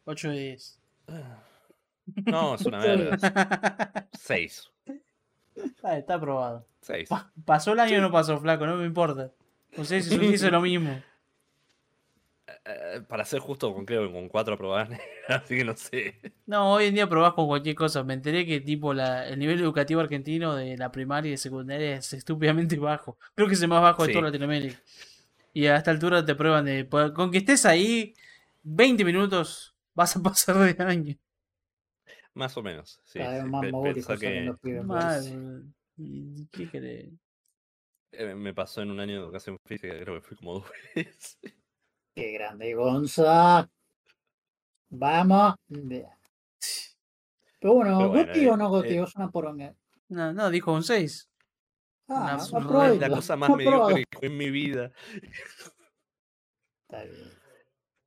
8 0.06 0.30
de 0.30 0.40
10. 0.40 0.80
No, 2.26 2.56
es 2.56 2.62
una 2.66 2.80
verga. 2.80 4.08
6. 4.14 4.72
Ah, 5.84 5.98
está 5.98 6.16
aprobado. 6.16 6.66
6. 6.82 7.10
Pa- 7.10 7.32
¿Pasó 7.46 7.74
el 7.74 7.80
año 7.80 8.00
o 8.00 8.02
no 8.02 8.12
pasó, 8.12 8.40
flaco? 8.40 8.66
No 8.66 8.78
me 8.78 8.86
importa. 8.86 9.32
No 9.78 9.86
sé 9.86 10.02
si 10.02 10.16
eso 10.16 10.24
hizo 10.24 10.50
lo 10.50 10.62
mismo. 10.62 11.02
Eh, 12.64 13.02
para 13.08 13.26
ser 13.26 13.40
justo 13.40 13.74
con 13.74 13.86
creo 13.86 14.08
que 14.08 14.14
con 14.14 14.28
4 14.28 14.56
aprobadas, 14.56 14.90
así 15.28 15.58
que 15.58 15.64
no 15.64 15.76
sé. 15.76 16.20
No, 16.46 16.74
hoy 16.74 16.86
en 16.86 16.96
día 16.96 17.08
probás 17.08 17.34
con 17.34 17.48
cualquier 17.48 17.76
cosa. 17.76 18.04
Me 18.04 18.14
enteré 18.14 18.46
que 18.46 18.62
tipo 18.62 18.94
la, 18.94 19.28
el 19.28 19.38
nivel 19.40 19.60
educativo 19.60 20.02
argentino 20.02 20.56
de 20.56 20.78
la 20.78 20.92
primaria 20.92 21.30
y 21.30 21.32
de 21.32 21.38
secundaria 21.38 21.96
es 21.96 22.14
estúpidamente 22.14 22.78
bajo. 22.78 23.18
Creo 23.36 23.48
que 23.48 23.54
es 23.54 23.62
el 23.62 23.68
más 23.68 23.82
bajo 23.82 24.06
de 24.06 24.14
toda 24.14 24.26
Latinoamérica. 24.26 24.80
Y 25.54 25.68
a 25.68 25.78
esta 25.78 25.92
altura 25.92 26.26
te 26.26 26.36
prueban 26.36 26.66
de... 26.66 26.88
Con 27.14 27.32
que 27.32 27.38
estés 27.38 27.66
ahí 27.66 28.14
20 28.64 29.06
minutos 29.06 29.76
vas 29.94 30.16
a 30.16 30.22
pasar 30.22 30.58
de 30.58 30.84
año. 30.84 31.16
Más 32.34 32.58
o 32.58 32.64
menos. 32.64 33.00
Sí, 33.06 33.20
sí, 33.20 33.48
más 33.48 34.20
que. 34.20 34.52
¿Y 35.98 36.48
¿Qué 36.48 37.16
me 38.36 38.54
pasó 38.54 38.82
en 38.82 38.92
un 38.92 39.00
año 39.00 39.14
de 39.14 39.20
educación 39.20 39.58
física, 39.66 39.98
creo 40.00 40.16
que 40.16 40.22
fui 40.22 40.38
como 40.38 40.54
dos 40.56 40.66
veces. 40.96 41.38
Qué 42.16 42.32
grande, 42.32 42.74
Gonza. 42.74 43.70
Vamos. 44.90 45.56
Pero 45.68 45.90
bueno, 45.90 46.10
Pero 47.60 47.74
bueno, 47.74 48.10
Goti 48.10 48.40
eh, 48.46 48.50
o 48.50 48.58
no 48.58 48.70
Goti, 48.70 48.94
eh. 48.94 49.04
es 49.04 49.16
una 49.16 49.30
poronga. 49.30 49.76
No, 50.10 50.32
no, 50.34 50.50
dijo 50.50 50.72
un 50.72 50.84
6. 50.84 51.30
Ah, 52.08 52.38
una. 52.52 52.94
Es 52.94 53.00
la 53.00 53.10
cosa 53.10 53.36
más 53.36 53.50
Aprobado. 53.50 53.88
mediocre 53.88 54.04
que 54.06 54.16
jugué 54.16 54.28
en 54.28 54.38
mi 54.38 54.50
vida. 54.52 54.92
Está 56.88 57.04
bien. 57.04 57.32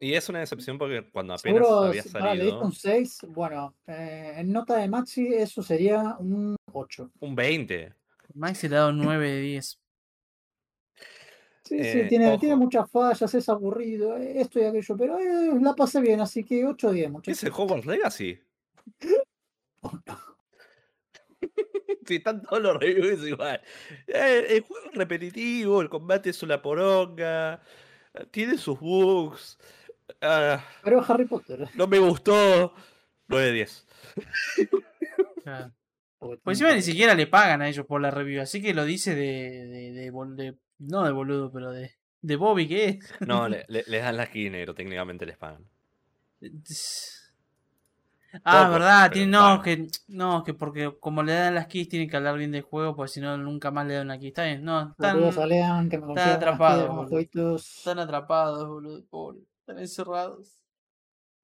Y 0.00 0.14
es 0.14 0.28
una 0.28 0.38
decepción 0.38 0.78
porque 0.78 1.10
cuando 1.10 1.34
apenas 1.34 1.58
Seguro, 1.58 1.80
había 1.80 2.04
pará, 2.04 2.34
le 2.34 2.44
diste 2.44 2.50
salido, 2.50 2.64
un 2.64 2.72
6. 2.72 3.18
Bueno, 3.28 3.74
eh, 3.88 4.34
en 4.36 4.52
nota 4.52 4.76
de 4.76 4.88
Maxi 4.88 5.26
eso 5.26 5.62
sería 5.62 6.16
un 6.20 6.54
8. 6.72 7.10
un 7.18 7.34
20. 7.34 7.94
Maxi 8.34 8.68
le 8.68 8.76
ha 8.76 8.80
dado 8.80 8.92
9 8.92 9.28
de 9.28 9.40
10. 9.40 9.80
Sí, 11.68 11.76
Eh, 11.78 12.02
sí, 12.04 12.08
tiene, 12.08 12.28
ojo. 12.28 12.38
tiene 12.38 12.56
muchas 12.56 12.90
fallas, 12.90 13.34
es 13.34 13.48
aburrido, 13.48 14.16
eh, 14.16 14.40
esto 14.40 14.58
y 14.58 14.64
aquello, 14.64 14.96
pero 14.96 15.18
eh, 15.18 15.50
la 15.60 15.74
pasé 15.74 16.00
bien, 16.00 16.20
así 16.20 16.42
que 16.44 16.64
8 16.64 16.88
o 16.88 16.92
10, 16.92 17.02
¿Qué 17.02 17.06
es 17.06 17.12
muchachos. 17.12 17.42
el 17.44 17.52
Hogwarts 17.52 17.86
Legacy? 17.86 18.40
Si 22.06 22.16
están 22.16 22.42
todos 22.42 22.62
los 22.62 22.76
reviews 22.78 23.22
igual. 23.26 23.60
Eh, 24.06 24.46
el 24.48 24.60
juego 24.62 24.88
es 24.90 24.94
repetitivo, 24.96 25.82
el 25.82 25.90
combate 25.90 26.30
es 26.30 26.42
una 26.42 26.60
poronga, 26.62 27.60
eh, 28.14 28.26
tiene 28.30 28.56
sus 28.56 28.80
bugs. 28.80 29.58
ah, 30.22 30.64
Pero 30.82 31.04
Harry 31.06 31.26
Potter. 31.26 31.68
no 31.74 31.86
me 31.86 31.98
gustó. 31.98 32.72
9 33.28 33.46
de 33.46 33.52
10. 33.52 33.86
Claro. 35.44 35.70
Pues 36.18 36.40
encima 36.60 36.74
ni 36.74 36.82
siquiera 36.82 37.14
le 37.14 37.26
pagan 37.26 37.62
a 37.62 37.68
ellos 37.68 37.86
por 37.86 38.00
la 38.00 38.10
review, 38.10 38.42
así 38.42 38.60
que 38.60 38.74
lo 38.74 38.84
dice 38.84 39.14
de, 39.14 39.66
de, 39.66 39.92
de 39.92 40.10
bol- 40.10 40.34
de- 40.36 40.56
no 40.78 41.04
de 41.04 41.12
boludo, 41.12 41.50
pero 41.52 41.70
de, 41.70 41.92
de 42.22 42.36
Bobby, 42.36 42.66
¿qué 42.68 42.84
es? 42.86 42.98
No, 43.26 43.48
le, 43.48 43.64
le- 43.68 43.84
les 43.86 44.02
dan 44.02 44.16
la 44.16 44.26
skin 44.26 44.52
negro, 44.52 44.74
técnicamente 44.74 45.24
les 45.26 45.36
pagan. 45.36 45.64
Ah, 48.44 48.64
Poco, 48.66 48.72
verdad, 48.74 49.10
tiene, 49.10 49.32
no, 49.32 49.40
pagan. 49.40 49.62
que, 49.62 49.86
no, 50.08 50.44
que 50.44 50.52
porque 50.52 50.94
como 51.00 51.22
le 51.22 51.32
dan 51.32 51.54
las 51.54 51.66
keys 51.66 51.88
tienen 51.88 52.10
que 52.10 52.16
hablar 52.18 52.36
bien 52.36 52.52
del 52.52 52.60
juego, 52.60 52.94
porque 52.94 53.10
si 53.12 53.20
no 53.22 53.38
nunca 53.38 53.70
más 53.70 53.86
le 53.86 53.94
dan 53.94 54.04
una 54.06 54.18
key. 54.18 54.28
Está 54.28 54.44
bien, 54.44 54.62
no, 54.64 54.90
están, 54.90 55.16
que 55.88 55.96
me 55.98 56.04
consigan 56.04 56.10
unas 56.10 56.26
atrapado, 56.36 56.76
piedras, 56.76 56.94
boludo. 56.96 57.08
jueguitos. 57.08 57.78
están 57.78 57.98
atrapados, 57.98 58.68
boludo, 58.68 59.02
pobre, 59.06 59.38
están 59.60 59.78
encerrados. 59.78 60.58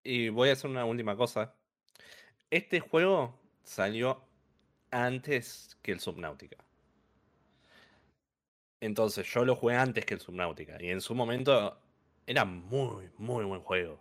Y 0.03 0.29
voy 0.29 0.51
a 0.51 0.53
hacer 0.53 0.71
una 0.71 0.85
última 0.85 1.17
cosa. 1.17 1.55
Este 2.51 2.81
juego 2.81 3.41
salió 3.63 4.23
antes 4.95 5.77
que 5.83 5.93
el 5.93 6.01
Subnautica. 6.01 6.57
Entonces 8.81 9.27
yo 9.27 9.45
lo 9.45 9.57
jugué 9.57 9.77
antes 9.77 10.05
que 10.07 10.15
el 10.15 10.21
Subnautica. 10.21 10.81
Y 10.83 10.91
en 10.91 11.01
su 11.01 11.15
momento 11.15 11.79
era 12.27 12.45
muy, 12.45 13.11
muy 13.19 13.45
buen 13.45 13.61
juego. 13.63 13.99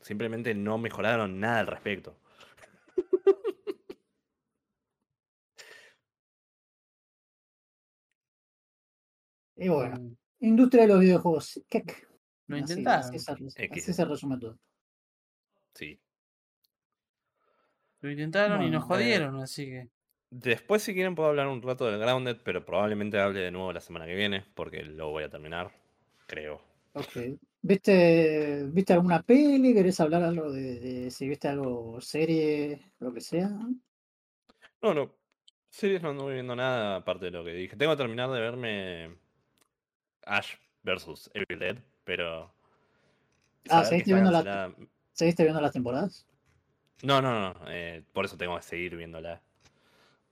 Simplemente 0.00 0.54
no 0.54 0.78
mejoraron 0.78 1.38
nada 1.40 1.60
al 1.60 1.66
respecto. 1.68 2.16
Y 9.56 9.68
bueno, 9.68 10.16
industria 10.40 10.82
de 10.82 10.88
los 10.88 11.00
videojuegos. 11.00 11.60
kek. 11.68 12.08
Lo 12.46 12.56
Así- 12.56 12.62
intentaron, 12.72 13.08
Así, 13.14 13.18
se, 13.18 13.32
así 13.72 13.92
se 13.92 14.04
resume 14.04 14.38
todo. 14.38 14.58
Sí. 15.74 15.98
Lo 18.04 18.10
intentaron 18.10 18.62
y 18.62 18.70
nos 18.70 18.84
eh, 18.84 18.86
jodieron, 18.86 19.40
así 19.40 19.64
que... 19.66 19.88
Después, 20.30 20.82
si 20.82 20.94
quieren, 20.94 21.14
puedo 21.14 21.28
hablar 21.28 21.46
un 21.46 21.62
rato 21.62 21.86
del 21.86 21.98
Grounded, 21.98 22.38
pero 22.44 22.64
probablemente 22.64 23.18
hable 23.18 23.40
de 23.40 23.50
nuevo 23.50 23.72
la 23.72 23.80
semana 23.80 24.04
que 24.04 24.14
viene, 24.14 24.44
porque 24.54 24.82
lo 24.82 25.10
voy 25.10 25.24
a 25.24 25.30
terminar. 25.30 25.70
Creo. 26.26 26.60
Ok. 26.92 27.16
¿Viste, 27.62 28.64
¿Viste 28.64 28.92
alguna 28.92 29.22
peli? 29.22 29.72
¿Querés 29.72 30.00
hablar 30.00 30.22
algo 30.22 30.52
de, 30.52 30.80
de 30.80 31.10
si 31.10 31.28
viste 31.28 31.48
algo, 31.48 32.00
serie, 32.00 32.90
lo 32.98 33.14
que 33.14 33.20
sea? 33.20 33.48
No, 34.82 34.92
no. 34.92 35.14
Series 35.70 36.02
no 36.02 36.10
anduve 36.10 36.34
viendo 36.34 36.54
nada 36.54 36.96
aparte 36.96 37.26
de 37.26 37.30
lo 37.30 37.44
que 37.44 37.52
dije. 37.54 37.76
Tengo 37.76 37.92
que 37.92 37.98
terminar 37.98 38.30
de 38.30 38.40
verme 38.40 39.16
Ash 40.26 40.56
vs 40.82 41.30
Evil 41.32 41.58
Dead, 41.58 41.78
pero. 42.04 42.52
Ah, 43.70 43.84
¿seguiste 43.84 44.12
viendo 44.12 44.30
la- 44.30 44.74
¿Seguiste 45.12 45.42
viendo 45.44 45.60
las 45.60 45.72
temporadas? 45.72 46.26
No, 47.02 47.20
no, 47.20 47.52
no. 47.52 47.54
eh, 47.68 48.02
por 48.12 48.24
eso 48.24 48.36
tengo 48.36 48.56
que 48.56 48.62
seguir 48.62 48.96
viéndola. 48.96 49.40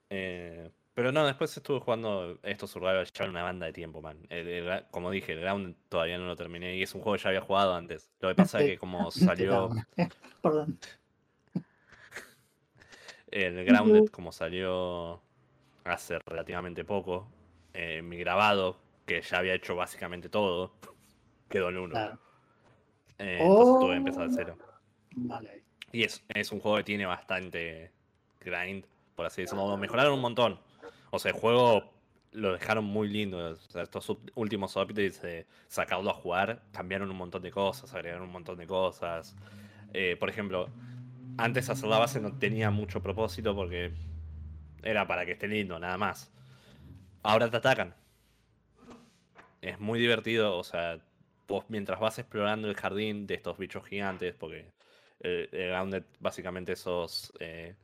Eh, 0.09 0.69
pero 0.93 1.11
no, 1.11 1.25
después 1.25 1.55
estuve 1.57 1.79
jugando 1.79 2.39
estos 2.43 2.69
survival 2.71 3.05
ya 3.11 3.23
en 3.25 3.31
una 3.31 3.43
banda 3.43 3.65
de 3.65 3.73
tiempo, 3.73 4.01
man. 4.01 4.17
El- 4.29 4.47
el 4.47 4.65
gra- 4.65 4.85
como 4.91 5.09
dije, 5.11 5.33
el 5.33 5.41
Ground 5.41 5.75
todavía 5.89 6.17
no 6.17 6.25
lo 6.25 6.35
terminé 6.35 6.75
y 6.75 6.83
es 6.83 6.93
un 6.95 7.01
juego 7.01 7.17
que 7.17 7.23
ya 7.23 7.29
había 7.29 7.41
jugado 7.41 7.73
antes. 7.75 8.11
Lo 8.19 8.29
que 8.29 8.35
pasa 8.35 8.59
es 8.61 8.65
que 8.71 8.77
como 8.77 9.09
salió. 9.11 9.69
Perdón. 10.41 10.79
El 13.31 13.65
Grounded, 13.65 14.05
como 14.09 14.31
salió 14.31 15.21
hace 15.85 16.19
relativamente 16.19 16.85
poco, 16.85 17.27
eh, 17.73 18.01
mi 18.03 18.17
grabado, 18.17 18.77
que 19.07 19.21
ya 19.21 19.39
había 19.39 19.55
hecho 19.55 19.75
básicamente 19.75 20.29
todo, 20.29 20.73
quedó 21.49 21.69
en 21.69 21.77
uno. 21.77 21.91
Claro. 21.91 22.19
Eh, 23.17 23.39
entonces 23.41 23.79
tuve 23.79 23.91
que 23.91 23.97
empezar 23.97 24.23
Oh. 24.23 24.27
de 24.27 24.33
cero. 24.35 24.57
Vale. 25.15 25.62
Y 25.93 26.03
es, 26.03 26.21
es 26.29 26.51
un 26.51 26.59
juego 26.59 26.77
que 26.77 26.83
tiene 26.83 27.05
bastante 27.05 27.91
grind, 28.41 28.83
por 29.15 29.27
así 29.27 29.43
decirlo. 29.43 29.69
Lo 29.69 29.77
mejoraron 29.77 30.13
un 30.13 30.21
montón. 30.21 30.59
O 31.11 31.19
sea, 31.19 31.31
el 31.31 31.37
juego 31.37 31.93
lo 32.31 32.53
dejaron 32.53 32.83
muy 32.83 33.07
lindo. 33.07 33.37
O 33.37 33.55
sea, 33.55 33.83
estos 33.83 34.11
últimos 34.35 34.75
updates 34.75 35.21
de 35.21 35.45
sacarlo 35.67 36.09
a 36.09 36.13
jugar 36.13 36.63
cambiaron 36.71 37.09
un 37.11 37.17
montón 37.17 37.43
de 37.43 37.51
cosas, 37.51 37.93
agregaron 37.93 38.23
un 38.23 38.31
montón 38.31 38.57
de 38.57 38.65
cosas. 38.65 39.35
Eh, 39.93 40.17
por 40.19 40.29
ejemplo, 40.29 40.67
antes 41.37 41.69
hacer 41.69 41.87
la 41.87 41.99
base 41.99 42.19
no 42.19 42.37
tenía 42.39 42.71
mucho 42.71 43.01
propósito 43.01 43.55
porque 43.55 43.91
era 44.81 45.07
para 45.07 45.25
que 45.25 45.33
esté 45.33 45.47
lindo, 45.47 45.77
nada 45.79 45.97
más. 45.97 46.31
Ahora 47.21 47.49
te 47.49 47.57
atacan. 47.57 47.95
Es 49.61 49.79
muy 49.79 49.99
divertido, 49.99 50.57
o 50.57 50.63
sea, 50.63 50.99
vos 51.47 51.65
mientras 51.69 51.99
vas 51.99 52.19
explorando 52.19 52.67
el 52.67 52.75
jardín 52.75 53.27
de 53.27 53.35
estos 53.35 53.57
bichos 53.57 53.85
gigantes, 53.85 54.33
porque 54.33 54.72
El, 55.23 55.49
el 55.51 55.69
Grounded, 55.69 56.03
básicamente, 56.19 56.73
esos. 56.73 57.33
Eh, 57.39 57.75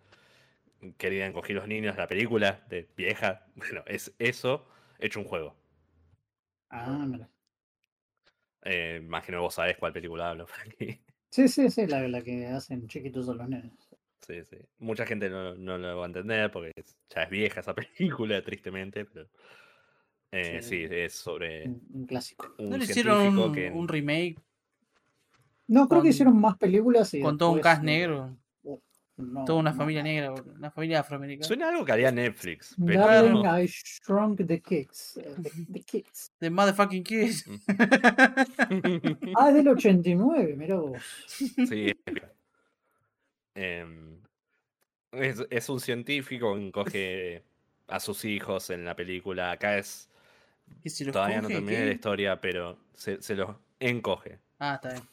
querían 0.97 1.33
coger 1.33 1.55
los 1.55 1.67
niños 1.67 1.95
de 1.95 2.01
la 2.01 2.07
película 2.07 2.65
de 2.69 2.87
vieja. 2.97 3.45
Bueno, 3.55 3.83
es 3.87 4.13
eso 4.19 4.67
hecho 4.99 5.19
un 5.19 5.25
juego. 5.25 5.55
Ah, 6.71 7.05
mira. 7.05 7.29
Eh, 8.63 8.99
imagino 9.03 9.37
que 9.39 9.41
vos 9.41 9.53
sabés 9.55 9.77
cuál 9.77 9.91
película 9.93 10.29
hablo, 10.29 10.47
Frankie. 10.47 11.01
Sí, 11.31 11.47
sí, 11.47 11.69
sí, 11.71 11.87
la, 11.87 12.07
la 12.07 12.21
que 12.21 12.45
hacen 12.47 12.87
chiquitos 12.87 13.27
a 13.29 13.33
los 13.33 13.49
nenes. 13.49 13.89
Sí, 14.21 14.43
sí. 14.43 14.57
Mucha 14.79 15.05
gente 15.05 15.29
no, 15.29 15.55
no 15.55 15.77
lo 15.77 15.97
va 15.97 16.03
a 16.03 16.07
entender 16.07 16.51
porque 16.51 16.71
ya 17.09 17.23
es 17.23 17.29
vieja 17.29 17.61
esa 17.61 17.73
película, 17.97 18.41
tristemente, 18.43 19.05
pero. 19.05 19.27
eh, 20.31 20.61
Sí. 20.61 20.87
sí, 20.87 20.87
es 20.91 21.13
sobre 21.13 21.65
Un, 21.67 21.81
un 21.93 22.05
clásico. 22.05 22.53
un 22.59 22.69
¿No 22.69 22.77
le 22.77 22.83
hicieron 22.83 23.53
que. 23.53 23.69
un 23.71 23.87
remake 23.87 24.37
No, 25.69 25.87
creo 25.87 25.99
Con- 25.99 26.03
que 26.03 26.09
hicieron 26.09 26.41
más 26.41 26.57
películas 26.57 27.13
y 27.13 27.21
con 27.21 27.37
todo 27.37 27.51
un 27.51 27.59
cast 27.61 27.83
eh, 27.83 27.85
negro? 27.85 28.35
no, 29.17 29.45
Toda 29.45 29.59
una 29.59 29.71
no. 29.71 29.77
familia 29.77 30.01
negra, 30.01 30.31
una 30.31 30.71
familia 30.71 31.01
afroamericana. 31.01 31.45
Suena 31.47 31.69
algo 31.69 31.85
que 31.85 31.91
haría 31.91 32.11
Netflix, 32.11 32.75
pero. 32.85 32.99
Darling. 33.05 33.45
I 33.45 33.67
Shrunk 33.67 34.47
the 34.47 34.61
Kids. 34.61 35.17
eh, 35.17 35.35
The, 35.43 35.51
the 35.71 35.81
Kids. 35.83 36.31
The 36.39 36.49
motherfucking 36.49 37.03
kids. 37.03 37.45
Ah, 39.35 39.49
es 39.49 39.55
del 39.55 39.67
89, 39.67 40.55
mira 40.57 40.77
vos. 40.77 40.97
Sí. 41.27 41.93
Em, 43.55 44.21
es, 45.11 45.43
es 45.49 45.69
un 45.69 45.79
científico 45.79 46.55
que 46.55 46.61
encoge 46.67 47.43
a 47.87 47.99
sus 47.99 48.25
hijos 48.25 48.69
en 48.69 48.85
la 48.85 48.95
película. 48.95 49.51
Acá 49.51 49.77
es. 49.77 50.09
¿Y 50.83 50.89
si 50.89 51.03
los 51.03 51.13
Todavía 51.13 51.41
no 51.41 51.47
terminé 51.47 51.77
qué? 51.79 51.85
la 51.85 51.91
historia, 51.91 52.41
pero 52.41 52.77
se, 52.95 53.21
se 53.21 53.35
los 53.35 53.55
encoge. 53.79 54.39
Ah, 54.59 54.75
está 54.75 54.93
bien. 54.93 55.03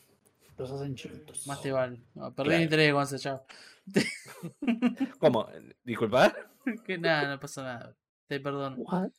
Los 0.59 0.71
hacen 0.71 0.95
chiquitos. 0.95 1.47
Más 1.47 1.61
te 1.63 1.71
vale. 1.73 2.01
No, 2.15 2.35
perdí 2.35 2.49
Claro. 2.49 2.57
el 2.57 2.63
interés 2.63 2.93
con 2.93 3.03
ese 3.03 3.19
chavo. 3.19 3.47
¿Cómo? 5.19 5.49
Disculpa. 5.85 6.35
que 6.85 6.99
nada, 6.99 7.29
no 7.29 7.41
pasa 7.41 7.63
nada. 7.63 7.97
Te 8.27 8.41
perdono. 8.41 8.77
What? 8.79 9.11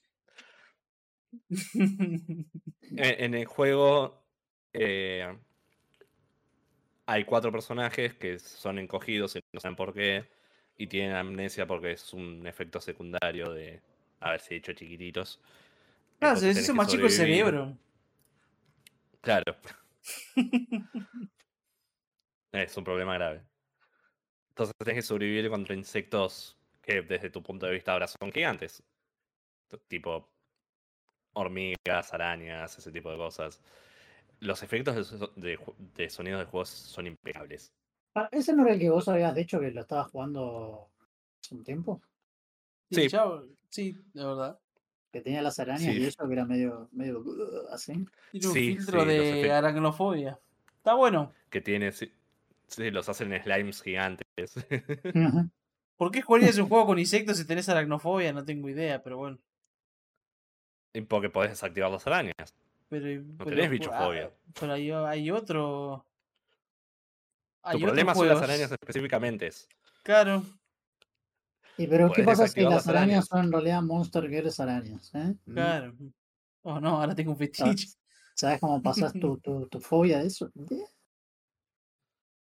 En, 2.89 3.23
en 3.25 3.33
el 3.35 3.45
juego 3.45 4.23
eh, 4.71 5.27
hay 7.05 7.25
cuatro 7.25 7.51
personajes 7.51 8.15
que 8.15 8.39
son 8.39 8.79
encogidos 8.79 9.35
y 9.35 9.41
no 9.51 9.59
saben 9.59 9.75
por 9.75 9.93
qué. 9.93 10.29
Y 10.77 10.87
tienen 10.87 11.15
amnesia 11.15 11.65
porque 11.67 11.91
es 11.91 12.13
un 12.13 12.45
efecto 12.47 12.79
secundario 12.79 13.51
de 13.51 13.81
haberse 14.19 14.55
hecho 14.55 14.73
chiquititos. 14.73 15.39
Claro, 16.19 16.35
Entonces 16.35 16.39
se 16.41 16.47
les 16.47 16.63
hizo 16.63 16.73
más 16.75 16.87
chico 16.87 17.05
el 17.05 17.11
cerebro. 17.11 17.77
Claro. 19.21 19.55
es 22.51 22.77
un 22.77 22.83
problema 22.83 23.13
grave. 23.15 23.43
Entonces 24.49 24.73
tenés 24.79 24.95
que 24.95 25.01
sobrevivir 25.07 25.49
contra 25.49 25.75
insectos 25.75 26.57
que 26.81 27.01
desde 27.01 27.29
tu 27.29 27.43
punto 27.43 27.65
de 27.65 27.73
vista 27.73 27.93
ahora 27.93 28.07
son 28.07 28.31
gigantes. 28.31 28.83
Tipo 29.87 30.29
hormigas, 31.33 32.13
arañas, 32.13 32.77
ese 32.77 32.91
tipo 32.91 33.11
de 33.11 33.17
cosas. 33.17 33.61
Los 34.39 34.63
efectos 34.63 34.95
de, 34.95 35.03
so- 35.03 35.33
de 35.35 35.57
ju- 35.57 35.75
de 35.77 36.09
sonido 36.09 36.37
del 36.39 36.47
juego 36.47 36.65
son 36.65 37.07
impecables. 37.07 37.73
Ah, 38.15 38.29
¿Ese 38.31 38.53
no 38.53 38.63
era 38.63 38.73
el 38.73 38.79
que 38.79 38.89
vos 38.89 39.07
habías 39.07 39.35
dicho 39.35 39.59
que 39.59 39.71
lo 39.71 39.81
estabas 39.81 40.11
jugando 40.11 40.89
hace 41.43 41.55
un 41.55 41.63
tiempo? 41.63 42.01
Sí, 42.89 42.95
Sí. 43.01 43.09
chavo, 43.09 43.43
sí, 43.69 43.93
de 44.13 44.25
verdad. 44.25 44.59
Que 45.11 45.21
tenía 45.21 45.41
las 45.41 45.59
arañas 45.59 45.81
Sí. 45.93 46.01
y 46.01 46.05
eso 46.05 46.27
que 46.27 46.33
era 46.33 46.45
medio, 46.45 46.89
medio 46.91 47.19
uh, 47.21 47.67
así. 47.71 47.93
Tiene 48.31 48.47
un 48.47 48.53
Sí, 48.53 48.75
filtro 48.75 49.01
sí, 49.01 49.07
de 49.07 49.51
aracnofobia. 49.51 50.39
Está 50.77 50.93
bueno. 50.95 51.33
Que 51.49 51.61
tiene. 51.61 51.91
Sí, 51.91 52.11
sí, 52.67 52.91
los 52.91 53.07
hacen 53.09 53.31
slimes 53.41 53.81
gigantes. 53.81 54.25
Ajá. 55.15 55.47
¿Por 55.95 56.11
qué 56.11 56.21
jugarías 56.21 56.57
un 56.57 56.67
juego 56.69 56.85
con 56.85 56.99
insectos 56.99 57.37
si 57.37 57.45
tenés 57.45 57.67
aracnofobia? 57.69 58.31
No 58.33 58.45
tengo 58.45 58.69
idea, 58.69 59.01
pero 59.01 59.17
bueno. 59.17 59.39
Y 60.93 61.01
Porque 61.01 61.29
podés 61.29 61.51
desactivar 61.51 61.89
las 61.91 62.05
arañas. 62.05 62.53
Pero, 62.89 63.21
No 63.21 63.37
pero 63.39 63.49
tenés 63.51 63.69
bichofobia. 63.71 64.31
ah, 64.33 64.51
Pero 64.59 64.73
hay, 64.73 64.91
hay 64.91 65.31
otro. 65.31 66.05
Tu 67.71 67.79
problema 67.79 68.15
son 68.15 68.27
las 68.29 68.41
arañas 68.41 68.71
específicamente. 68.71 69.49
Claro. 70.03 70.43
¿Y 71.77 71.87
pero 71.87 72.11
qué 72.11 72.23
pasa 72.23 72.47
si 72.47 72.61
las 72.61 72.71
las 72.73 72.87
arañas 72.87 73.03
arañas. 73.07 73.25
son 73.27 73.45
en 73.45 73.51
realidad 73.51 73.81
Monster 73.83 74.29
Girls 74.29 74.59
arañas? 74.59 75.11
¿eh? 75.15 75.35
Claro. 75.53 75.95
Oh 76.63 76.79
no, 76.79 76.99
ahora 77.01 77.13
tengo 77.15 77.31
un 77.31 77.37
fetiche. 77.37 77.87
¿Sabes 78.35 78.59
cómo 78.59 78.81
pasas 78.81 79.13
tu, 79.13 79.37
tu, 79.43 79.67
tu 79.67 79.79
fobia 79.79 80.19
de 80.19 80.27
eso? 80.27 80.51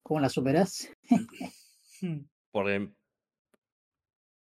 ¿Cómo 0.03 0.19
la 0.19 0.29
superás? 0.29 0.89
Hmm. 2.01 2.19
Porque. 2.51 2.89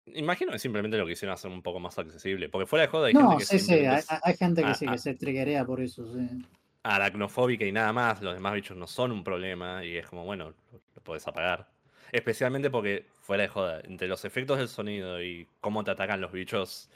Imagino 0.08 0.52
que 0.52 0.60
simplemente 0.60 0.98
lo 0.98 1.06
quisieron 1.06 1.34
hacer 1.34 1.52
un 1.52 1.62
poco 1.62 1.80
más 1.80 1.98
accesible. 2.00 2.50
Porque 2.50 2.66
fuera 2.66 2.84
de 2.86 2.90
joda 2.90 3.08
hay 3.08 3.14
No, 3.14 3.30
gente 3.32 3.38
que 3.38 3.46
sí, 3.46 3.60
sí, 3.60 3.66
simplemente 3.66 3.94
hay, 3.96 4.00
es 4.00 4.12
hay- 4.12 4.20
hay 4.24 4.38
gente 4.38 4.62
que 4.64 4.68
Ah, 4.68 4.74
sí, 4.74 4.86
ah. 4.88 4.92
que 4.94 4.98
se 4.98 5.14
triguea 5.14 5.66
por 5.66 5.82
eso, 5.82 6.12
sí. 6.14 6.28
aracnofóbica 6.82 7.66
y 7.66 7.72
nada 7.72 7.94
más. 7.94 8.22
Los 8.22 8.34
demás 8.34 8.54
bichos 8.54 8.76
no 8.76 8.88
son 8.88 9.12
un 9.12 9.24
problema. 9.24 9.86
Y 9.86 9.98
es 9.98 10.08
como, 10.08 10.26
bueno, 10.26 10.50
lo, 10.50 10.82
lo 10.96 11.02
podés 11.04 11.28
apagar. 11.28 11.70
Especialmente 12.12 12.70
porque, 12.70 13.06
fuera 13.22 13.44
de 13.44 13.50
joda, 13.50 13.82
entre 13.84 14.08
los 14.08 14.26
efectos 14.26 14.58
del 14.58 14.68
sonido 14.68 15.22
y 15.22 15.48
cómo 15.62 15.84
te 15.84 15.92
atacan 15.92 16.22
los 16.22 16.32
bichos, 16.32 16.90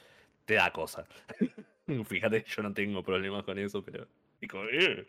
te 0.44 0.54
da 0.54 0.72
cosa. 0.72 1.06
Fíjate, 2.06 2.44
yo 2.48 2.62
no 2.62 2.72
tengo 2.74 3.02
problemas 3.02 3.44
con 3.44 3.58
eso, 3.58 3.82
pero. 3.84 4.06
"Ugh". 4.42 5.06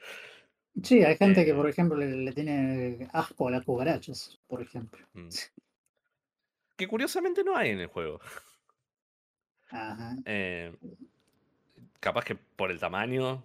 Sí, 0.84 1.03
hay 1.03 1.15
gente 1.18 1.45
que, 1.45 1.52
Eh. 1.52 1.56
por 1.56 1.69
ejemplo, 1.69 1.98
le, 1.98 2.07
le 2.11 2.32
tiene 2.34 3.07
asco 3.14 3.48
a 3.48 3.52
las 3.52 3.64
cucarachas, 3.64 4.40
por 4.48 4.61
ejemplo. 4.61 5.06
Mm. 5.14 5.30
Que 6.77 6.88
curiosamente 6.88 7.44
no 7.44 7.56
hay 7.56 7.69
en 7.69 7.80
el 7.80 7.88
juego. 7.88 8.19
Ajá. 9.69 10.15
Eh, 10.26 10.73
capaz 11.99 12.26
que 12.26 12.36
por 12.36 12.72
el 12.72 12.80
tamaño. 12.80 13.44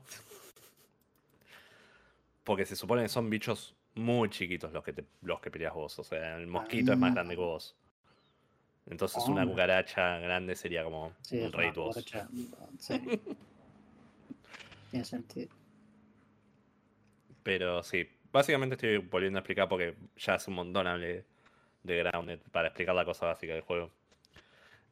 Porque 2.44 2.64
se 2.66 2.76
supone 2.76 3.02
que 3.02 3.08
son 3.08 3.30
bichos 3.30 3.74
muy 4.00 4.28
chiquitos 4.30 4.72
los 4.72 4.82
que, 4.84 4.92
te- 4.92 5.04
los 5.22 5.40
que 5.40 5.50
peleas 5.50 5.74
vos. 5.74 5.98
O 5.98 6.04
sea, 6.04 6.36
el 6.36 6.46
mosquito 6.46 6.92
es 6.92 6.98
más 6.98 7.14
grande 7.14 7.34
que 7.34 7.40
vos. 7.40 7.76
Entonces 8.86 9.22
una 9.28 9.42
Ah. 9.42 9.46
cucaracha 9.46 10.18
grande 10.18 10.56
sería 10.56 10.82
como 10.82 11.12
Sí, 11.22 11.38
es 11.38 11.52
rey 11.52 11.70
vos. 11.70 11.96
sí. 12.78 12.94
Tiene 14.90 15.04
sentido. 15.04 15.48
Pero 17.42 17.82
sí, 17.82 18.08
básicamente 18.32 18.74
estoy 18.74 18.98
volviendo 18.98 19.38
a 19.38 19.40
explicar 19.40 19.68
porque 19.68 19.94
ya 20.16 20.34
hace 20.34 20.50
un 20.50 20.56
montón 20.56 20.86
hablé 20.86 21.24
de 21.82 21.96
Grounded 22.02 22.40
para 22.50 22.68
explicar 22.68 22.94
la 22.94 23.04
cosa 23.04 23.26
básica 23.26 23.52
del 23.52 23.62
juego. 23.62 23.90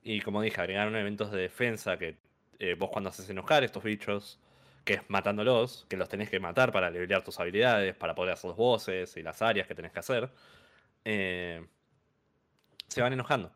Y 0.03 0.21
como 0.21 0.41
dije, 0.41 0.61
agregaron 0.61 0.95
eventos 0.97 1.31
de 1.33 1.41
defensa 1.43 1.99
que 1.99 2.17
eh, 2.61 2.75
vos 2.75 2.91
cuando 2.91 3.11
haces 3.11 3.29
enojar 3.29 3.65
estos 3.65 3.83
bichos, 3.83 4.39
que 4.89 4.95
es 4.95 5.03
matándolos, 5.11 5.85
que 5.91 5.99
los 5.99 6.09
tenés 6.09 6.31
que 6.31 6.41
matar 6.41 6.73
para 6.73 6.91
levelear 6.91 7.23
tus 7.23 7.39
habilidades, 7.39 7.95
para 7.95 8.15
poder 8.15 8.33
hacer 8.33 8.49
los 8.49 8.57
bosses 8.57 9.19
y 9.19 9.23
las 9.23 9.43
áreas 9.43 9.67
que 9.69 9.75
tenés 9.75 9.93
que 9.93 9.99
hacer, 9.99 10.31
eh, 11.05 11.67
se 12.89 13.03
van 13.03 13.13
enojando. 13.13 13.53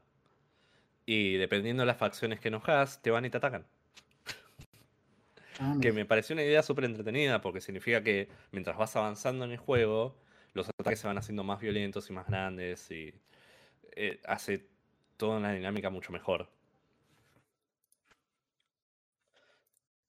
Y 1.06 1.36
dependiendo 1.36 1.82
de 1.82 1.86
las 1.86 1.96
facciones 1.96 2.38
que 2.38 2.48
enojas, 2.48 3.00
te 3.00 3.10
van 3.10 3.24
y 3.24 3.30
te 3.30 3.38
atacan. 3.38 3.66
Ah, 5.58 5.78
Que 5.80 5.92
me 5.92 6.04
pareció 6.04 6.34
una 6.34 6.42
idea 6.42 6.62
súper 6.62 6.84
entretenida 6.84 7.40
porque 7.40 7.62
significa 7.62 8.02
que 8.02 8.28
mientras 8.50 8.76
vas 8.76 8.94
avanzando 8.96 9.46
en 9.46 9.52
el 9.52 9.58
juego, 9.58 10.14
los 10.52 10.68
ataques 10.68 11.00
se 11.00 11.06
van 11.06 11.16
haciendo 11.16 11.44
más 11.44 11.60
violentos 11.60 12.10
y 12.10 12.12
más 12.12 12.26
grandes 12.26 12.90
y 12.90 13.14
eh, 13.96 14.20
hace 14.26 14.68
toda 15.16 15.38
una 15.38 15.52
dinámica 15.54 15.88
mucho 15.90 16.12
mejor. 16.12 16.50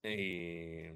Y 0.03 0.91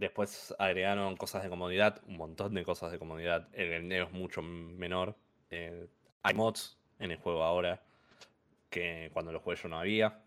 después 0.00 0.54
agregaron 0.58 1.16
cosas 1.16 1.42
de 1.42 1.50
comodidad, 1.50 2.00
un 2.06 2.16
montón 2.16 2.54
de 2.54 2.64
cosas 2.64 2.90
de 2.90 2.98
comodidad. 2.98 3.48
El 3.52 3.68
grindeo 3.70 4.06
es 4.06 4.12
mucho 4.12 4.42
menor. 4.42 5.16
eh, 5.50 5.86
hay 6.22 6.34
mods 6.34 6.78
en 6.98 7.12
el 7.12 7.18
juego 7.18 7.42
ahora 7.44 7.82
que 8.70 9.10
cuando 9.12 9.32
lo 9.32 9.40
jugué 9.40 9.56
yo 9.56 9.68
no 9.68 9.78
había 9.78 10.20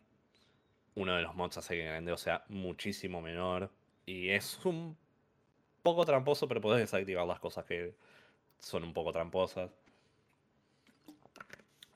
uno 0.96 1.16
de 1.16 1.22
los 1.24 1.36
mods 1.36 1.58
hace 1.58 1.76
que 1.76 1.86
el 1.86 1.94
grindeo 1.94 2.18
sea 2.18 2.44
muchísimo 2.50 3.22
menor. 3.22 3.72
Y 4.06 4.30
es 4.30 4.64
un 4.66 4.98
poco 5.82 6.06
tramposo, 6.06 6.48
pero 6.48 6.62
podés 6.62 6.82
desactivar 6.82 7.26
las 7.26 7.40
cosas 7.40 7.66
que 7.66 7.96
son 8.60 8.84
un 8.84 8.94
poco 8.94 9.12
tramposas. 9.12 9.72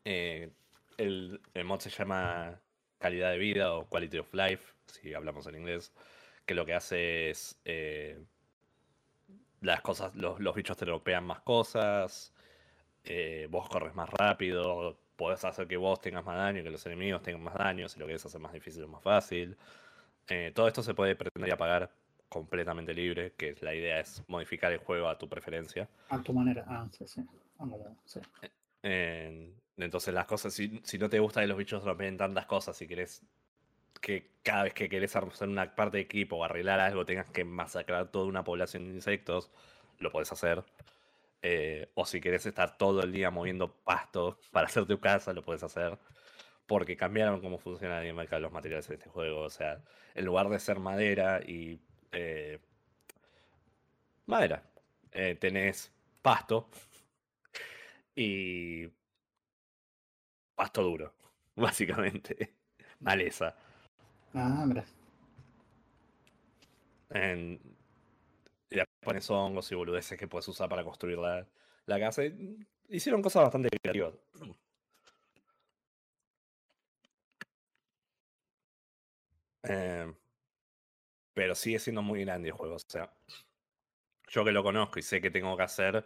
Eh, 0.06 0.50
el 0.98 1.40
mod 1.66 1.80
se 1.80 1.90
llama 1.90 2.60
calidad 2.98 3.32
de 3.32 3.38
vida 3.38 3.74
o 3.74 3.86
quality 3.86 4.18
of 4.18 4.34
life, 4.34 4.74
si 4.88 5.14
hablamos 5.14 5.46
en 5.48 5.56
inglés. 5.56 5.94
Que 6.48 6.56
lo 6.56 6.66
que 6.66 6.74
hace 6.74 7.30
es. 7.30 7.60
eh, 7.66 8.20
las 9.62 9.82
cosas, 9.82 10.16
los, 10.16 10.40
los 10.40 10.56
bichos 10.56 10.78
te 10.78 10.86
dropean 10.86 11.26
más 11.26 11.42
cosas. 11.42 12.34
eh, 13.04 13.48
vos 13.52 13.70
corres 13.70 13.94
más 13.94 14.10
rápido. 14.10 14.98
Podés 15.16 15.44
hacer 15.46 15.68
que 15.68 15.78
vos 15.78 16.00
tengas 16.02 16.26
más 16.26 16.38
daño, 16.38 16.64
que 16.64 16.70
los 16.72 16.86
enemigos 16.88 17.22
tengan 17.22 17.44
más 17.44 17.56
daño. 17.56 17.88
Si 17.90 18.00
lo 18.00 18.08
querés 18.08 18.26
hacer 18.26 18.42
más 18.42 18.54
difícil 18.54 18.84
o 18.84 18.88
más 18.88 19.04
fácil. 19.04 19.58
Eh, 20.28 20.52
todo 20.56 20.68
esto 20.68 20.84
se 20.84 20.94
puede 20.94 21.16
pretender 21.16 21.50
y 21.50 21.54
apagar 21.54 21.92
completamente 22.30 22.94
libre, 22.94 23.34
que 23.38 23.56
la 23.62 23.74
idea 23.74 24.00
es 24.00 24.24
modificar 24.28 24.72
el 24.72 24.80
juego 24.80 25.08
a 25.08 25.18
tu 25.18 25.30
preferencia. 25.30 25.90
A 26.10 26.22
tu 26.22 26.34
manera. 26.34 26.66
Ah, 26.68 26.88
sí, 26.92 27.08
sí. 27.08 27.22
Sí. 28.06 28.20
Eh, 28.84 29.54
entonces 29.78 30.14
las 30.14 30.26
cosas, 30.26 30.54
si, 30.54 30.80
si, 30.84 30.98
no 30.98 31.10
te 31.10 31.20
gusta 31.20 31.42
que 31.42 31.48
los 31.48 31.58
bichos 31.58 31.84
rompen 31.84 32.18
tantas 32.18 32.46
cosas, 32.46 32.76
si 32.78 32.88
querés 32.88 33.24
que 34.00 34.32
cada 34.44 34.64
vez 34.64 34.74
que 34.74 34.90
querés 34.90 35.16
hacer 35.16 35.50
una 35.50 35.76
parte 35.76 35.98
de 35.98 36.04
equipo 36.04 36.38
o 36.38 36.44
arreglar 36.44 36.80
algo 36.80 37.06
tengas 37.06 37.28
que 37.28 37.44
masacrar 37.44 38.12
toda 38.12 38.26
una 38.26 38.44
población 38.44 38.86
de 38.86 38.96
insectos, 38.96 39.52
lo 40.00 40.12
podés 40.12 40.32
hacer. 40.32 40.64
Eh, 41.42 41.90
o 41.96 42.06
si 42.06 42.20
querés 42.22 42.46
estar 42.46 42.78
todo 42.78 43.04
el 43.04 43.12
día 43.12 43.32
moviendo 43.32 43.72
pasto 43.84 44.40
para 44.52 44.68
hacer 44.68 44.86
tu 44.86 45.00
casa, 45.00 45.34
lo 45.34 45.44
puedes 45.44 45.64
hacer. 45.64 45.98
Porque 46.68 46.98
cambiaron 46.98 47.42
cómo 47.42 47.60
funciona 47.60 48.02
el 48.04 48.14
mercado 48.14 48.42
los 48.42 48.52
materiales 48.52 48.88
en 48.90 48.96
este 48.96 49.10
juego. 49.10 49.42
O 49.42 49.50
sea, 49.50 49.82
en 50.16 50.26
lugar 50.26 50.50
de 50.50 50.60
ser 50.60 50.80
madera 50.80 51.42
y. 51.42 51.80
Eh, 52.12 52.60
madera. 54.26 54.64
Eh, 55.12 55.36
tenés 55.36 55.92
pasto. 56.22 56.70
Y. 58.16 58.88
Pasto 60.56 60.84
duro, 60.84 61.14
básicamente. 61.56 62.56
Maleza. 63.00 63.56
Ah, 64.38 64.66
mira. 64.66 64.86
Y 68.70 68.76
después 68.76 68.88
pones 69.02 69.30
hongos 69.30 69.72
y 69.72 69.76
boludeces 69.76 70.18
que 70.18 70.28
puedes 70.28 70.48
usar 70.48 70.70
para 70.70 70.84
construir 70.84 71.18
la, 71.18 71.46
la 71.86 72.00
casa. 72.00 72.24
hicieron 72.90 73.22
cosas 73.22 73.44
bastante 73.44 73.70
creativas. 73.82 74.14
Eh, 79.64 80.14
pero 81.34 81.56
sigue 81.56 81.80
siendo 81.80 82.02
muy 82.02 82.26
grande 82.26 82.50
el 82.50 82.54
juego. 82.56 82.76
O 82.76 82.80
sea, 82.80 83.12
yo 84.30 84.44
que 84.46 84.52
lo 84.52 84.64
conozco 84.64 85.00
y 85.00 85.04
sé 85.04 85.22
que 85.22 85.32
tengo 85.32 85.56
que 85.58 85.64
hacer, 85.64 86.06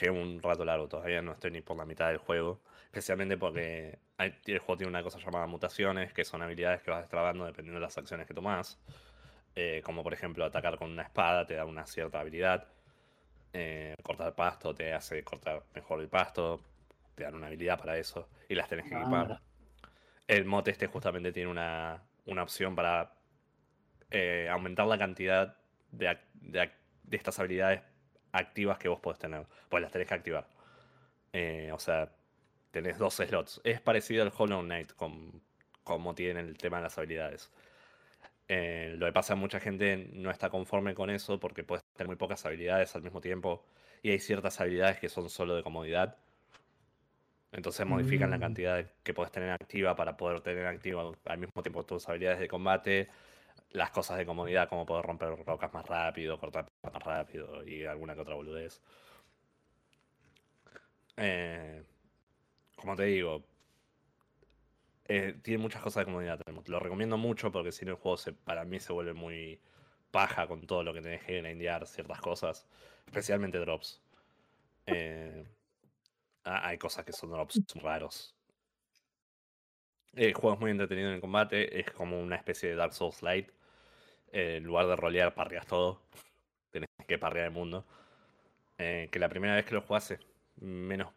llevo 0.00 0.20
un 0.20 0.42
rato 0.42 0.64
largo. 0.64 0.88
Todavía 0.88 1.22
no 1.22 1.32
estoy 1.32 1.50
ni 1.52 1.62
por 1.62 1.76
la 1.76 1.86
mitad 1.86 2.08
del 2.08 2.18
juego. 2.18 2.60
Especialmente 2.96 3.36
porque 3.36 3.98
el 4.16 4.58
juego 4.58 4.78
tiene 4.78 4.88
una 4.88 5.02
cosa 5.02 5.18
llamada 5.18 5.46
mutaciones, 5.46 6.14
que 6.14 6.24
son 6.24 6.40
habilidades 6.40 6.80
que 6.80 6.90
vas 6.90 7.00
destrabando 7.00 7.44
dependiendo 7.44 7.78
de 7.78 7.84
las 7.84 7.98
acciones 7.98 8.26
que 8.26 8.32
tomas. 8.32 8.78
Eh, 9.54 9.82
como 9.84 10.02
por 10.02 10.14
ejemplo 10.14 10.46
atacar 10.46 10.78
con 10.78 10.90
una 10.90 11.02
espada 11.02 11.46
te 11.46 11.56
da 11.56 11.66
una 11.66 11.84
cierta 11.84 12.20
habilidad. 12.20 12.66
Eh, 13.52 13.94
cortar 14.02 14.34
pasto 14.34 14.74
te 14.74 14.94
hace 14.94 15.22
cortar 15.24 15.62
mejor 15.74 16.00
el 16.00 16.08
pasto. 16.08 16.62
Te 17.14 17.24
dan 17.24 17.34
una 17.34 17.48
habilidad 17.48 17.78
para 17.78 17.98
eso. 17.98 18.30
Y 18.48 18.54
las 18.54 18.66
tenés 18.66 18.88
que 18.88 18.94
ah, 18.94 19.00
equipar. 19.02 19.40
El 20.26 20.46
mote 20.46 20.70
este 20.70 20.86
justamente 20.86 21.32
tiene 21.32 21.50
una, 21.50 22.02
una 22.24 22.44
opción 22.44 22.74
para 22.74 23.12
eh, 24.10 24.48
aumentar 24.50 24.86
la 24.86 24.96
cantidad 24.96 25.54
de, 25.90 26.16
de, 26.32 26.70
estas 27.10 27.38
habilidades 27.40 27.82
activas 28.32 28.78
que 28.78 28.88
vos 28.88 29.00
podés 29.00 29.18
tener. 29.18 29.44
Pues 29.68 29.82
las 29.82 29.92
tenés 29.92 30.08
que 30.08 30.14
activar. 30.14 30.48
o 31.74 31.78
sea, 31.78 32.10
tenés 32.76 32.98
dos 32.98 33.14
slots. 33.14 33.62
Es 33.64 33.80
parecido 33.80 34.22
al 34.22 34.30
Hollow 34.36 34.60
Knight 34.60 34.92
con, 34.92 35.40
como 35.82 36.14
tiene 36.14 36.40
el 36.40 36.58
tema 36.58 36.76
de 36.76 36.82
las 36.82 36.98
habilidades. 36.98 37.50
Eh, 38.48 38.94
lo 38.98 39.06
que 39.06 39.12
pasa 39.12 39.34
mucha 39.34 39.60
gente 39.60 40.10
no 40.12 40.30
está 40.30 40.50
conforme 40.50 40.94
con 40.94 41.08
eso 41.08 41.40
porque 41.40 41.64
puedes 41.64 41.82
tener 41.94 42.08
muy 42.08 42.16
pocas 42.16 42.44
habilidades 42.44 42.94
al 42.94 43.02
mismo 43.02 43.22
tiempo 43.22 43.64
y 44.02 44.10
hay 44.10 44.18
ciertas 44.18 44.60
habilidades 44.60 44.98
que 44.98 45.08
son 45.08 45.30
solo 45.30 45.56
de 45.56 45.62
comodidad. 45.62 46.18
Entonces 47.50 47.86
modifican 47.86 48.30
la 48.30 48.36
mm. 48.36 48.40
cantidad 48.40 48.90
que 49.02 49.14
puedes 49.14 49.32
tener 49.32 49.50
activa 49.50 49.96
para 49.96 50.18
poder 50.18 50.42
tener 50.42 50.66
activa 50.66 51.12
al 51.24 51.38
mismo 51.38 51.62
tiempo 51.62 51.82
tus 51.86 52.06
habilidades 52.10 52.40
de 52.40 52.48
combate, 52.48 53.08
las 53.70 53.90
cosas 53.90 54.18
de 54.18 54.26
comodidad 54.26 54.68
como 54.68 54.84
poder 54.84 55.06
romper 55.06 55.30
rocas 55.46 55.72
más 55.72 55.86
rápido, 55.86 56.38
cortar 56.38 56.66
más 56.82 57.02
rápido 57.02 57.66
y 57.66 57.86
alguna 57.86 58.14
que 58.14 58.20
otra 58.20 58.34
boludez. 58.34 58.82
Eh, 61.16 61.82
como 62.76 62.96
te 62.96 63.04
digo, 63.04 63.44
eh, 65.08 65.38
tiene 65.42 65.58
muchas 65.62 65.82
cosas 65.82 66.02
de 66.02 66.04
comodidad. 66.06 66.40
Lo 66.66 66.80
recomiendo 66.80 67.16
mucho 67.16 67.52
porque 67.52 67.72
si 67.72 67.84
no 67.84 67.92
el 67.92 67.96
juego 67.98 68.16
se, 68.16 68.32
para 68.32 68.64
mí 68.64 68.80
se 68.80 68.92
vuelve 68.92 69.14
muy 69.14 69.60
paja 70.10 70.46
con 70.46 70.66
todo 70.66 70.82
lo 70.82 70.94
que 70.94 71.02
tenés 71.02 71.22
que 71.24 71.40
grindear 71.40 71.86
ciertas 71.86 72.20
cosas, 72.20 72.66
especialmente 73.06 73.58
drops. 73.58 74.00
Eh, 74.86 75.46
hay 76.44 76.78
cosas 76.78 77.04
que 77.04 77.12
son 77.12 77.30
drops 77.30 77.60
raros. 77.74 78.34
El 80.14 80.32
juego 80.34 80.54
es 80.54 80.60
muy 80.60 80.70
entretenido 80.70 81.08
en 81.08 81.16
el 81.16 81.20
combate, 81.20 81.78
es 81.78 81.90
como 81.90 82.20
una 82.20 82.36
especie 82.36 82.70
de 82.70 82.76
Dark 82.76 82.94
Souls 82.94 83.22
Light. 83.22 83.50
en 84.32 84.64
lugar 84.64 84.86
de 84.86 84.96
rolear, 84.96 85.34
parreas 85.34 85.66
todo. 85.66 86.00
Tenés 86.70 86.88
que 87.06 87.18
parrear 87.18 87.46
el 87.46 87.52
mundo. 87.52 87.84
Eh, 88.78 89.08
que 89.10 89.18
la 89.18 89.28
primera 89.28 89.54
vez 89.54 89.64
que 89.64 89.74
lo 89.74 89.82
jugase, 89.82 90.20
menos, 90.56 91.12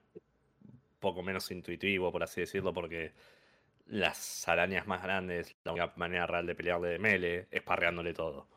poco 1.00 1.24
menos 1.24 1.50
intuitivo, 1.52 2.12
por 2.12 2.24
así 2.24 2.42
decirlo, 2.42 2.74
porque 2.74 3.14
las 3.88 4.48
arañas 4.48 4.88
más 4.88 5.02
grandes, 5.02 5.56
la 5.64 5.74
única 5.74 5.94
manera 5.96 6.28
real 6.28 6.46
de 6.46 6.56
pelearle 6.56 6.90
de 6.90 7.00
mele 7.00 7.48
es 7.52 7.62
parreándole 7.64 8.14
todo. 8.14 8.48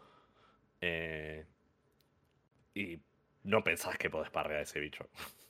Eh, 0.80 1.46
y 2.74 3.00
no 3.44 3.62
pensás 3.62 3.96
que 3.98 4.10
podés 4.10 4.30
parrear 4.30 4.60
a 4.60 4.62
ese 4.62 4.80
bicho. 4.80 5.08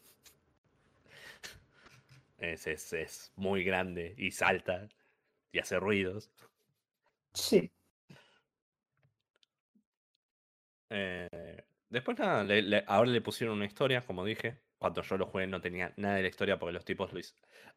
es, 2.39 2.67
es, 2.67 3.33
muy 3.37 3.65
grande 3.65 4.15
y 4.17 4.31
salta 4.31 4.89
y 5.53 5.59
hace 5.59 5.79
ruidos. 5.79 6.31
Sí. 7.35 7.71
Eh, 10.91 11.63
después 11.89 12.19
nada, 12.19 12.47
ahora 12.87 13.11
le 13.11 13.21
pusieron 13.21 13.57
una 13.57 13.67
historia, 13.67 14.03
como 14.03 14.25
dije, 14.25 14.59
cuando 14.83 15.01
yo 15.01 15.17
lo 15.17 15.27
jugué 15.27 15.47
no 15.47 15.61
tenía 15.61 15.93
nada 15.97 16.17
de 16.17 16.23
la 16.23 16.29
historia 16.29 16.59
porque 16.59 16.73
los 16.73 16.85
tipos 16.85 17.13
lo 17.13 17.21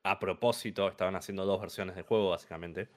a 0.02 0.18
propósito 0.18 0.88
estaban 0.88 1.15
haciendo 1.15 1.45
dos 1.45 1.61
versiones 1.61 1.95
del 1.95 2.03
juego 2.03 2.32
básicamente. 2.32 2.88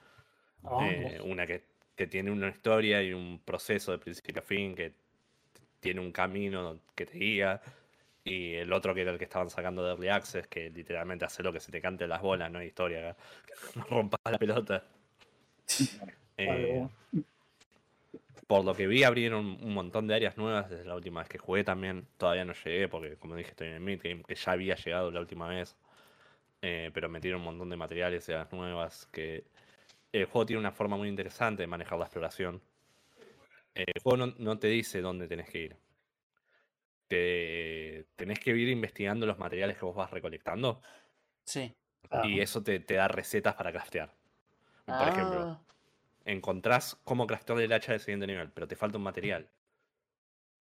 Ah, 0.65 0.79
eh, 0.91 1.21
una 1.23 1.47
que, 1.47 1.63
tiene 2.07 2.31
una 2.31 2.49
historia 2.49 3.03
y 3.03 3.13
un 3.13 3.43
proceso 3.45 3.93
de 3.93 3.99
principio 3.99 4.41
a 4.41 4.43
fin, 4.43 4.75
que 4.75 4.95
tiene 5.81 6.01
un 6.01 6.11
camino 6.11 6.81
que 6.95 7.05
te 7.05 7.19
guía. 7.19 7.61
Y 8.25 8.55
el 8.55 8.73
otro 8.73 8.95
que 8.95 9.03
era 9.03 9.11
el 9.11 9.19
que 9.19 9.25
estaban 9.25 9.51
sacando 9.51 9.85
de 9.85 9.91
Early 9.91 10.09
Access, 10.09 10.47
que 10.47 10.71
literalmente 10.71 11.27
hace 11.27 11.43
lo 11.43 11.53
que 11.53 11.61
se 11.61 11.71
te 11.71 11.83
cante 11.83 12.07
las 12.07 12.23
bolas, 12.23 12.51
no 12.51 12.61
hay 12.61 12.69
historia. 12.69 13.15
No 13.77 13.85
rompas 13.85 14.21
la 14.25 14.39
pelota. 14.39 14.85
eh, 16.39 16.89
por 18.49 18.65
lo 18.65 18.75
que 18.75 18.87
vi, 18.87 19.05
abrieron 19.05 19.59
un 19.63 19.75
montón 19.75 20.07
de 20.07 20.15
áreas 20.15 20.39
nuevas 20.39 20.71
desde 20.71 20.87
la 20.87 20.97
última 20.97 21.21
vez 21.21 21.29
que 21.29 21.37
jugué 21.37 21.65
también. 21.65 22.09
Todavía 22.17 22.47
no 22.47 22.55
llegué 22.55 22.89
porque, 22.89 23.17
como 23.17 23.37
dije, 23.37 23.51
estoy 23.51 23.69
en 23.69 23.75
el 23.75 23.81
midgame, 23.81 24.25
que 24.25 24.35
ya 24.35 24.53
había 24.53 24.75
llegado 24.75 25.11
la 25.11 25.21
última 25.21 25.49
vez. 25.49 25.77
Eh, 26.63 26.91
pero 26.95 27.11
metieron 27.11 27.41
un 27.41 27.45
montón 27.45 27.69
de 27.69 27.77
materiales 27.77 28.27
y 28.27 28.33
áreas 28.33 28.51
nuevas. 28.51 29.07
Que 29.13 29.45
el 30.13 30.25
juego 30.25 30.47
tiene 30.47 30.61
una 30.61 30.73
forma 30.73 30.97
muy 30.97 31.09
interesante 31.09 31.63
de 31.63 31.67
manejar 31.67 31.99
la 31.99 32.07
exploración. 32.07 32.63
el 33.75 34.03
juego 34.03 34.33
no, 34.39 34.59
te 34.59 34.69
dice 34.69 35.03
dónde 35.03 35.29
tenés 35.29 35.51
que 35.51 35.59
ir. 35.59 35.77
Te, 37.07 38.07
tenés 38.17 38.41
que 38.41 38.51
ir 38.53 38.69
investigando 38.71 39.27
los 39.27 39.39
materiales 39.39 39.77
que 39.77 39.85
vos 39.85 39.95
vas 39.95 40.11
recolectando. 40.11 40.81
Sí. 41.45 41.75
Y 42.25 42.41
eso 42.41 42.63
te, 42.63 42.79
da 42.79 43.09
recetas 43.09 43.55
para 43.57 43.73
craftear. 43.73 44.11
Por 44.87 45.07
ejemplo, 45.07 45.41
ah 45.43 45.61
encontrás 46.29 47.01
cómo 47.05 47.27
craftear 47.27 47.61
el 47.61 47.73
hacha 47.73 47.93
del 47.93 48.01
siguiente 48.01 48.27
nivel, 48.27 48.51
pero 48.53 48.69
te 48.69 48.77
falta 48.77 48.99
un 48.99 49.05
material. 49.05 49.51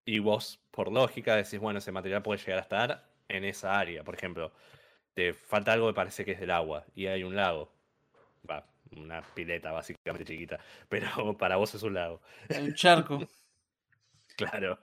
Y 0.05 0.19
vos, 0.19 0.59
por 0.71 0.91
lógica, 0.91 1.35
decís, 1.35 1.59
bueno, 1.59 1.79
ese 1.79 1.91
material 1.91 2.23
puede 2.23 2.39
llegar 2.39 2.59
a 2.59 2.61
estar 2.61 3.03
en 3.27 3.43
esa 3.43 3.77
área. 3.77 4.03
Por 4.03 4.15
ejemplo, 4.15 4.53
te 5.13 5.33
falta 5.33 5.73
algo 5.73 5.87
que 5.87 5.93
parece 5.93 6.25
que 6.25 6.31
es 6.33 6.39
del 6.39 6.51
agua 6.51 6.85
y 6.95 7.07
hay 7.07 7.23
un 7.23 7.35
lago. 7.35 7.71
Va, 8.49 8.65
una 8.91 9.21
pileta 9.21 9.71
básicamente 9.71 10.25
chiquita, 10.25 10.59
pero 10.89 11.37
para 11.37 11.57
vos 11.57 11.75
es 11.75 11.83
un 11.83 11.93
lago. 11.95 12.21
Un 12.49 12.73
charco. 12.75 13.19
claro. 14.37 14.79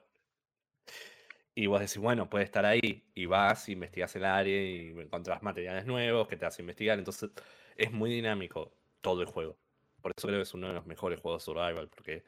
Y 1.55 1.67
vos 1.67 1.79
decís, 1.79 1.97
bueno, 1.97 2.29
puede 2.29 2.43
estar 2.45 2.65
ahí. 2.65 3.03
Y 3.15 3.25
vas, 3.25 3.69
investigás 3.69 4.15
el 4.15 4.25
área 4.25 4.61
y 4.61 4.89
encontrás 4.99 5.41
materiales 5.41 5.85
nuevos 5.85 6.27
que 6.27 6.37
te 6.37 6.45
hacen 6.45 6.63
investigar. 6.63 6.97
Entonces, 6.99 7.31
es 7.77 7.91
muy 7.91 8.09
dinámico 8.11 8.73
todo 9.01 9.21
el 9.21 9.27
juego. 9.27 9.57
Por 10.05 10.13
eso 10.15 10.27
creo 10.27 10.37
que 10.37 10.43
es 10.43 10.53
uno 10.53 10.67
de 10.67 10.73
los 10.73 10.85
mejores 10.85 11.19
juegos 11.19 11.41
de 11.41 11.45
survival, 11.45 11.89
porque 11.89 12.23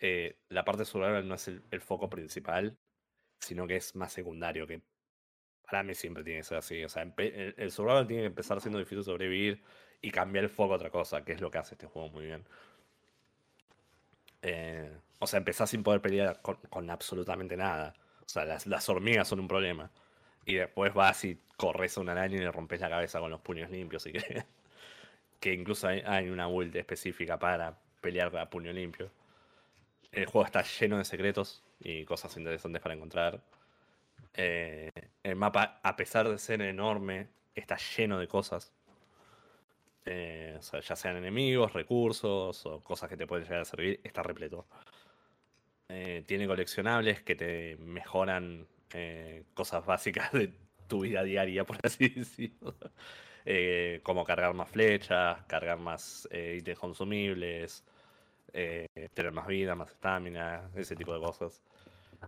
eh, 0.00 0.36
la 0.48 0.64
parte 0.64 0.80
de 0.80 0.84
survival 0.84 1.28
no 1.28 1.36
es 1.36 1.46
el, 1.46 1.80
foco 1.80 2.10
principal, 2.10 2.76
sino 3.38 3.68
que 3.68 3.76
es 3.76 3.94
más 3.94 4.12
secundario, 4.12 4.66
que 4.66 4.82
para 5.62 5.84
mí 5.84 5.94
siempre 5.94 6.24
tiene 6.24 6.40
que 6.40 6.44
ser 6.44 6.58
así. 6.58 6.82
O 6.82 6.88
sea, 6.88 7.04
el, 7.16 7.70
survival 7.70 8.08
tiene 8.08 8.24
que 8.24 8.26
empezar 8.26 8.60
siendo 8.60 8.80
difícil 8.80 9.04
sobrevivir 9.04 9.62
y 10.02 10.10
cambiar 10.10 10.42
el 10.42 10.50
foco 10.50 10.72
a 10.72 10.76
otra 10.76 10.90
cosa, 10.90 11.24
que 11.24 11.30
es 11.34 11.40
lo 11.40 11.52
que 11.52 11.58
hace 11.58 11.76
este 11.76 11.86
juego 11.86 12.08
muy 12.08 12.26
bien. 12.26 12.44
Eh, 14.42 14.98
o 15.20 15.28
sea, 15.28 15.38
empezás 15.38 15.70
sin 15.70 15.84
poder 15.84 16.00
pelear 16.00 16.42
con, 16.42 16.90
absolutamente 16.90 17.56
nada. 17.56 17.94
O 18.26 18.28
sea, 18.28 18.44
las, 18.44 18.88
hormigas 18.88 19.28
son 19.28 19.38
un 19.38 19.46
problema. 19.46 19.88
Y 20.46 20.54
después 20.54 20.92
vas 20.92 21.24
y 21.24 21.40
corres 21.56 21.96
a 21.96 22.00
una 22.00 22.10
araña 22.10 22.38
y 22.38 22.40
le 22.40 22.50
rompes 22.50 22.80
la 22.80 22.90
cabeza 22.90 23.20
con 23.20 23.30
los 23.30 23.40
puños 23.40 23.70
limpios. 23.70 24.04
Y 24.06 24.14
que 24.14 24.44
que 25.40 25.52
incluso 25.52 25.88
hay, 25.88 26.28
una 26.28 26.46
build 26.46 26.76
específica 26.76 27.38
para 27.38 27.78
pelear 28.00 28.36
a 28.36 28.50
puño 28.50 28.72
limpio. 28.72 29.10
el 30.12 30.26
juego 30.26 30.46
está 30.46 30.62
lleno 30.62 30.98
de 30.98 31.04
secretos 31.04 31.62
y 31.80 32.04
cosas 32.04 32.36
interesantes 32.36 32.82
para 32.82 32.94
encontrar. 32.94 33.42
Eh, 34.34 34.90
el 35.22 35.36
mapa, 35.36 35.80
a 35.82 35.96
pesar 35.96 36.28
de 36.28 36.38
ser 36.38 36.60
enorme, 36.62 37.28
está 37.54 37.76
lleno 37.96 38.18
de 38.18 38.28
cosas. 38.28 38.72
Eh, 40.06 40.58
ya 40.60 40.96
sean 40.96 41.16
enemigos, 41.16 41.72
recursos 41.72 42.66
o 42.66 42.80
cosas 42.80 43.08
que 43.08 43.16
te 43.16 43.26
pueden 43.26 43.44
llegar 43.44 43.62
a 43.62 43.64
servir, 43.64 44.00
está 44.04 44.22
repleto. 44.22 44.66
Eh, 45.88 46.24
tiene 46.26 46.46
coleccionables 46.46 47.22
que 47.22 47.36
te 47.36 47.76
mejoran 47.76 48.66
cosas 49.54 49.84
básicas 49.84 50.30
de 50.32 50.52
tu 50.86 51.00
vida 51.00 51.24
diaria, 51.24 51.64
por 51.64 51.78
así 51.82 52.08
decirlo. 52.16 52.76
Eh, 53.46 54.00
como 54.02 54.24
cargar 54.24 54.54
más 54.54 54.70
flechas, 54.70 55.44
cargar 55.46 55.78
más 55.78 56.26
eh, 56.30 56.56
ítems 56.58 56.78
consumibles, 56.78 57.84
eh, 58.52 58.86
tener 59.14 59.32
más 59.32 59.46
vida, 59.46 59.74
más 59.74 59.90
estamina, 59.90 60.70
ese 60.74 60.96
tipo 60.96 61.12
de 61.14 61.20
cosas 61.20 61.60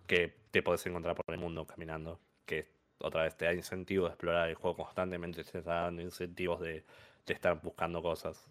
que 0.07 0.35
te 0.51 0.63
puedes 0.63 0.85
encontrar 0.87 1.15
por 1.17 1.35
el 1.35 1.41
mundo 1.41 1.67
caminando. 1.67 2.21
Que 2.45 2.69
otra 2.99 3.23
vez 3.25 3.37
te 3.37 3.47
da 3.47 3.55
incentivo 3.55 4.05
de 4.07 4.11
explorar 4.11 4.49
el 4.49 4.55
juego 4.57 4.77
constantemente, 4.77 5.43
te 5.45 5.59
está 5.59 5.83
dando 5.83 6.03
incentivos 6.03 6.61
de, 6.61 6.85
de 7.27 7.35
estar 7.35 7.61
buscando 7.63 8.03
cosas. 8.03 8.51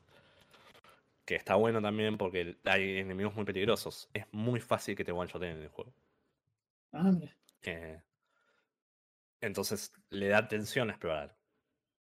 Que 1.25 1.35
está 1.35 1.55
bueno 1.55 1.81
también 1.81 2.17
porque 2.17 2.55
hay 2.65 2.99
enemigos 2.99 3.35
muy 3.35 3.45
peligrosos. 3.45 4.09
Es 4.13 4.25
muy 4.31 4.59
fácil 4.59 4.95
que 4.95 5.03
te 5.03 5.11
one-shoten 5.11 5.49
en 5.57 5.61
el 5.63 5.69
juego. 5.69 5.91
Ah, 6.93 7.11
mira. 7.11 7.35
Eh, 7.63 7.99
entonces 9.41 9.91
le 10.09 10.27
da 10.27 10.39
atención 10.39 10.89
a 10.89 10.93
explorar. 10.93 11.35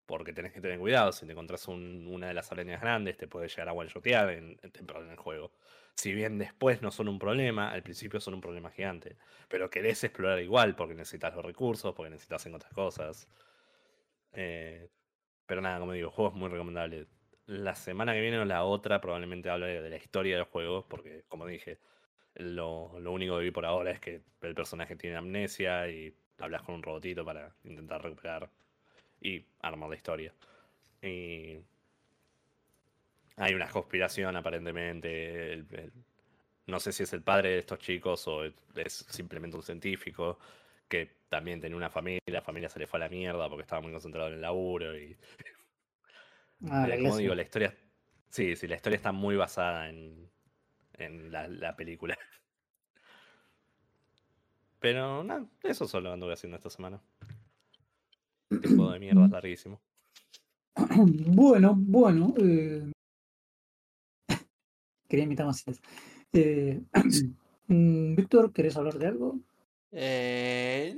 Porque 0.09 0.32
tenés 0.32 0.52
que 0.55 0.60
tener 0.62 0.78
cuidado. 0.80 1.12
Si 1.12 1.26
te 1.26 1.32
encontrás 1.32 1.68
un- 1.68 2.09
una 2.09 2.28
de 2.28 2.35
las 2.35 2.51
arañas 2.52 2.80
grandes, 2.80 3.16
te 3.18 3.28
puede 3.28 3.48
llegar 3.48 3.68
a 3.70 3.74
one-shotear 3.74 4.30
en, 4.30 4.56
temprano 4.72 5.05
en 5.06 5.12
el 5.12 5.18
juego. 5.18 5.52
Si 5.97 6.14
bien 6.14 6.39
después 6.39 6.82
no 6.82 6.90
son 6.93 7.09
un 7.09 7.18
problema, 7.20 7.70
al 7.72 7.82
principio 7.85 8.20
son 8.20 8.35
un 8.35 8.40
problema 8.40 8.70
gigante. 8.72 9.16
Pero 9.48 9.70
querés 9.70 10.02
explorar 10.05 10.40
igual 10.40 10.76
porque 10.76 10.94
necesitas 10.97 11.35
los 11.36 11.44
recursos, 11.44 11.94
porque 11.94 12.10
necesitas 12.10 12.47
encontrar 12.47 12.72
cosas. 12.74 13.28
Eh, 14.32 14.89
pero 15.47 15.60
nada, 15.62 15.80
como 15.80 15.93
digo, 15.93 16.09
el 16.09 16.14
juego 16.14 16.30
es 16.32 16.36
muy 16.36 16.48
recomendable. 16.51 17.09
La 17.47 17.74
semana 17.74 18.14
que 18.14 18.20
viene 18.22 18.39
o 18.40 18.44
la 18.44 18.64
otra 18.64 19.01
probablemente 19.01 19.51
hable 19.51 19.82
de 19.82 19.90
la 19.90 19.97
historia 19.97 20.36
del 20.36 20.44
juego, 20.47 20.86
porque 20.89 21.24
como 21.28 21.47
dije, 21.47 21.80
lo, 22.35 22.98
lo 23.01 23.12
único 23.12 23.39
que 23.39 23.44
vi 23.44 23.51
por 23.52 23.66
ahora 23.66 23.93
es 23.93 24.01
que 24.01 24.22
el 24.43 24.55
personaje 24.55 24.97
tiene 24.97 25.16
amnesia 25.16 25.89
y 25.90 26.14
hablas 26.39 26.62
con 26.62 26.76
un 26.76 26.82
robotito 26.85 27.24
para 27.24 27.56
intentar 27.64 28.02
recuperar 28.02 28.51
y 29.20 29.45
armar 29.61 29.90
la 29.90 29.97
historia. 29.97 30.32
Y 31.03 31.59
hay 33.36 33.55
una 33.55 33.69
conspiración 33.69 34.36
aparentemente. 34.36 35.53
el- 35.53 35.66
el- 35.73 35.93
no 36.66 36.78
sé 36.81 36.93
si 36.93 37.03
es 37.05 37.12
el 37.15 37.23
padre 37.23 37.51
de 37.51 37.59
estos 37.61 37.78
chicos 37.78 38.27
o 38.28 38.45
es 38.45 39.07
simplemente 39.11 39.57
un 39.57 39.62
científico 39.62 40.39
que 40.89 41.07
también 41.28 41.61
tenía 41.61 41.77
una 41.77 41.90
familia. 41.90 42.20
La 42.27 42.43
familia 42.43 42.69
se 42.69 42.78
le 42.78 42.86
fue 42.86 42.99
a 42.99 43.05
la 43.05 43.09
mierda 43.09 43.49
porque 43.49 43.62
estaba 43.62 43.81
muy 43.82 43.93
concentrado 43.93 44.28
en 44.28 44.35
el 44.35 44.40
laburo. 44.43 44.97
Y 44.99 45.16
Ah, 46.69 46.86
la 46.89 46.97
como 46.99 47.16
digo, 47.16 47.35
la 47.35 47.43
historia. 47.43 47.74
Sí, 48.31 48.57
sí, 48.57 48.66
la 48.69 48.77
historia 48.77 48.97
está 48.97 49.12
muy 49.12 49.36
basada 49.36 49.89
en, 49.89 50.31
en 50.95 51.32
la, 51.32 51.49
la 51.49 51.77
película. 51.77 52.19
Pero 54.81 55.23
nada, 55.24 55.45
eso 55.62 55.86
solo 55.86 56.12
anduve 56.12 56.35
haciendo 56.35 56.57
esta 56.57 56.70
semana. 56.70 57.01
Este 58.51 58.69
juego 58.69 58.91
de 58.93 58.99
mierda 59.01 59.25
es 59.27 59.31
larguísimo. 59.31 59.81
Bueno, 61.27 61.75
bueno. 61.77 62.35
eh, 62.39 62.91
Quería 65.09 65.25
imitar 65.25 65.47
más. 65.47 65.65
Eh, 66.33 66.81
mm, 67.69 68.15
Víctor, 68.15 68.53
¿querés 68.53 68.77
hablar 68.77 68.99
de 68.99 69.07
algo? 69.07 69.39
Eh, 69.91 70.97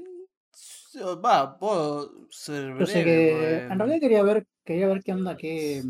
va, 1.25 1.57
puedo 1.59 2.29
ser 2.31 2.87
sé 2.87 3.05
que 3.05 3.57
en 3.71 3.79
realidad 3.79 4.01
quería 4.01 4.23
ver, 4.23 4.47
quería 4.65 4.89
ver 4.89 5.03
qué 5.03 5.13
onda, 5.13 5.37
qué. 5.37 5.83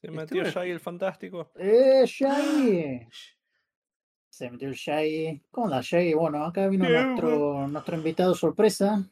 Se 0.00 0.10
metió 0.10 0.42
Estuve- 0.42 0.50
Shaggy 0.52 0.70
el 0.70 0.80
fantástico. 0.80 1.50
¡Eh, 1.56 2.04
Shaggy! 2.06 3.06
Se 4.30 4.50
metió 4.50 4.68
el 4.68 4.74
Shaggy. 4.74 5.42
¿Cómo 5.50 5.66
anda 5.66 5.80
Shaggy? 5.82 6.14
Bueno, 6.14 6.44
acá 6.44 6.66
vino 6.68 6.88
nuestro, 6.88 7.68
nuestro 7.68 7.96
invitado 7.96 8.34
sorpresa. 8.34 9.06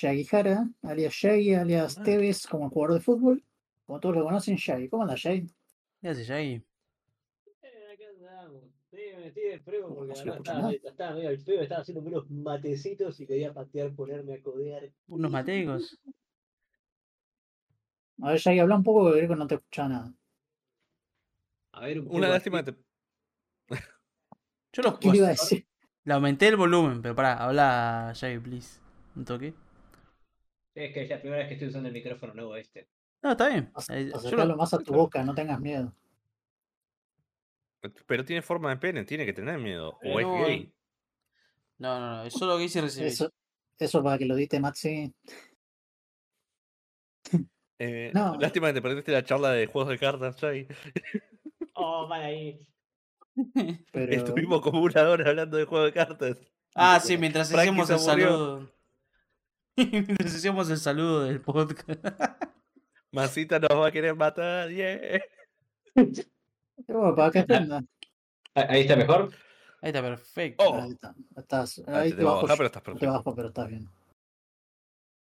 Shaggy 0.00 0.24
Jara, 0.24 0.66
alias 0.82 1.12
Shaggy, 1.12 1.54
alias 1.54 1.98
Ah. 1.98 2.02
Tevez, 2.02 2.46
como 2.46 2.70
jugador 2.70 2.94
de 2.94 3.00
fútbol. 3.04 3.44
Como 3.84 4.00
todos 4.00 4.16
lo 4.16 4.24
conocen, 4.24 4.56
Shaggy. 4.56 4.88
¿Cómo 4.88 5.02
anda 5.02 5.14
Shaggy? 5.14 5.46
¿Qué 6.00 6.08
hace 6.08 6.24
Shaggy? 6.24 6.64
Eh, 7.62 7.92
acá 7.92 8.04
andamos. 8.16 8.62
Sí, 8.90 8.96
me 9.14 9.24
metí 9.24 9.40
de 9.42 9.60
frío 9.60 9.88
porque 9.94 10.08
No 10.08 10.12
escucha 10.14 10.36
estaba, 10.36 10.72
estaba 10.72 11.14
medio 11.16 11.38
feo, 11.40 11.60
estaba 11.60 11.82
haciendo 11.82 12.00
unos 12.02 12.30
matecitos 12.30 13.20
y 13.20 13.26
quería 13.26 13.52
patear, 13.52 13.92
ponerme 13.94 14.34
a 14.36 14.42
codear. 14.42 14.90
Unos 15.08 15.30
mateicos. 15.30 15.98
A 18.22 18.30
ver, 18.30 18.38
Shaggy, 18.40 18.58
habla 18.60 18.76
un 18.76 18.82
poco 18.84 19.06
que 19.12 19.18
creo 19.18 19.28
que 19.28 19.36
no 19.36 19.46
te 19.46 19.54
escucha 19.56 19.86
nada. 19.88 20.14
A 21.72 21.80
ver, 21.86 22.00
un 22.00 22.06
Una 22.06 22.12
poco 22.26 22.32
lástima 22.32 22.58
así. 22.60 22.64
que 22.66 22.72
te- 22.72 23.84
Yo 24.72 24.82
los 24.82 24.98
¿Qué 24.98 25.10
le 25.10 25.16
iba 25.18 25.26
a 25.26 25.30
decir? 25.30 25.66
Le 26.04 26.14
aumenté 26.14 26.48
el 26.48 26.56
volumen, 26.56 27.02
pero 27.02 27.14
pará, 27.14 27.34
habla 27.44 28.12
Shaggy, 28.14 28.38
please. 28.38 28.80
Un 29.14 29.24
toque. 29.26 29.52
Es 30.74 30.92
que 30.94 31.02
es 31.02 31.08
la 31.10 31.18
primera 31.20 31.38
vez 31.38 31.48
que 31.48 31.54
estoy 31.54 31.68
usando 31.68 31.88
el 31.88 31.94
micrófono 31.94 32.34
nuevo 32.34 32.56
este. 32.56 32.88
No, 33.22 33.32
está 33.32 33.48
bien. 33.48 33.72
Eh, 33.90 34.08
yo 34.10 34.16
Acercalo 34.16 34.44
lo- 34.52 34.56
más 34.56 34.72
a 34.72 34.78
tu 34.78 34.92
boca, 34.92 35.22
no 35.22 35.34
tengas 35.34 35.60
miedo. 35.60 35.94
Pero 38.06 38.24
tiene 38.24 38.42
forma 38.42 38.70
de 38.70 38.76
pene, 38.76 39.04
tiene 39.04 39.24
que 39.26 39.32
tener 39.32 39.58
miedo. 39.58 39.98
O 40.02 40.20
es 40.20 40.26
No, 40.26 40.44
gay. 40.44 40.72
No, 41.78 41.98
no, 41.98 42.16
no, 42.16 42.24
es 42.24 42.32
solo 42.34 42.58
que 42.58 42.64
hice 42.64 42.80
recibir. 42.82 43.08
Eso, 43.08 43.30
eso 43.78 44.02
para 44.02 44.18
que 44.18 44.26
lo 44.26 44.34
dite 44.36 44.60
Maxi. 44.60 45.12
Eh, 47.78 48.10
No. 48.14 48.36
Lástima 48.38 48.68
que 48.68 48.74
te 48.74 48.82
perdiste 48.82 49.12
la 49.12 49.24
charla 49.24 49.52
de 49.52 49.66
juegos 49.66 49.90
de 49.90 49.98
cartas, 49.98 50.36
Shaggy. 50.36 50.66
Oh, 51.74 52.06
mal 52.06 52.22
ahí. 52.22 52.66
Pero 53.92 54.12
Estuvimos 54.12 54.60
como 54.60 54.82
una 54.82 55.08
hora 55.08 55.30
hablando 55.30 55.56
de 55.56 55.64
juegos 55.64 55.88
de 55.88 55.92
cartas. 55.94 56.36
Ah, 56.74 57.00
sí, 57.00 57.16
mientras 57.16 57.48
Frankie 57.50 57.70
hacíamos 57.70 57.86
se 57.86 57.94
el 57.94 57.98
saludo. 58.00 58.70
mientras 59.92 60.34
hacíamos 60.34 60.70
el 60.70 60.78
saludo 60.78 61.24
del 61.24 61.40
podcast. 61.40 61.88
Masita 63.12 63.58
nos 63.58 63.70
va 63.70 63.88
a 63.88 63.90
querer 63.90 64.14
matar, 64.14 64.68
yeah. 64.70 65.20
bueno, 66.86 67.14
para 67.16 67.30
que 67.32 67.38
aprenda. 67.40 67.82
Ah, 68.54 68.66
Ahí 68.68 68.82
está 68.82 68.96
mejor. 68.96 69.30
Ahí 69.82 69.88
está, 69.90 70.02
perfecto. 70.02 70.64
Oh. 70.64 70.80
Ahí 70.80 70.90
está. 70.90 71.14
Estás, 71.36 71.82
Ah, 71.86 72.00
ahí 72.00 72.10
te 72.10 72.16
te 72.18 72.24
bajo, 72.24 72.42
bajar, 72.42 72.56
pero 72.56 72.66
estás 72.66 72.82
no 72.82 72.84
te 72.84 72.90
perfecto. 72.92 73.12
bajo, 73.12 73.34
pero 73.34 73.48
estás 73.48 73.68
bien. 73.68 73.88
Ah, 73.88 73.96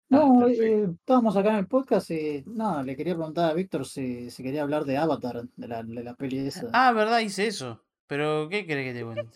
No, 0.10 0.48
eh, 0.48 0.88
estábamos 0.99 1.36
acá 1.38 1.49
en 1.49 1.56
el 1.57 1.68
podcast 1.68 2.10
y 2.11 2.44
nada, 2.48 2.84
le 2.84 2.95
quería 2.95 3.15
preguntar 3.15 3.52
a 3.52 3.53
Víctor 3.53 3.86
si, 3.86 4.32
si 4.32 4.44
quería 4.44 4.64
hablar 4.64 4.86
de 4.86 4.98
Avatar, 4.98 5.44
de 5.56 5.68
la, 5.68 5.84
de 5.84 6.03
la 6.03 6.15
peli 6.15 6.40
esa. 6.48 6.69
Ah, 6.73 6.91
verdad, 6.94 7.19
hice 7.19 7.48
eso. 7.48 7.82
Pero, 8.07 8.48
¿qué 8.49 8.65
querés 8.65 8.86
que 8.94 8.99
te 8.99 9.06
cuente? 9.06 9.30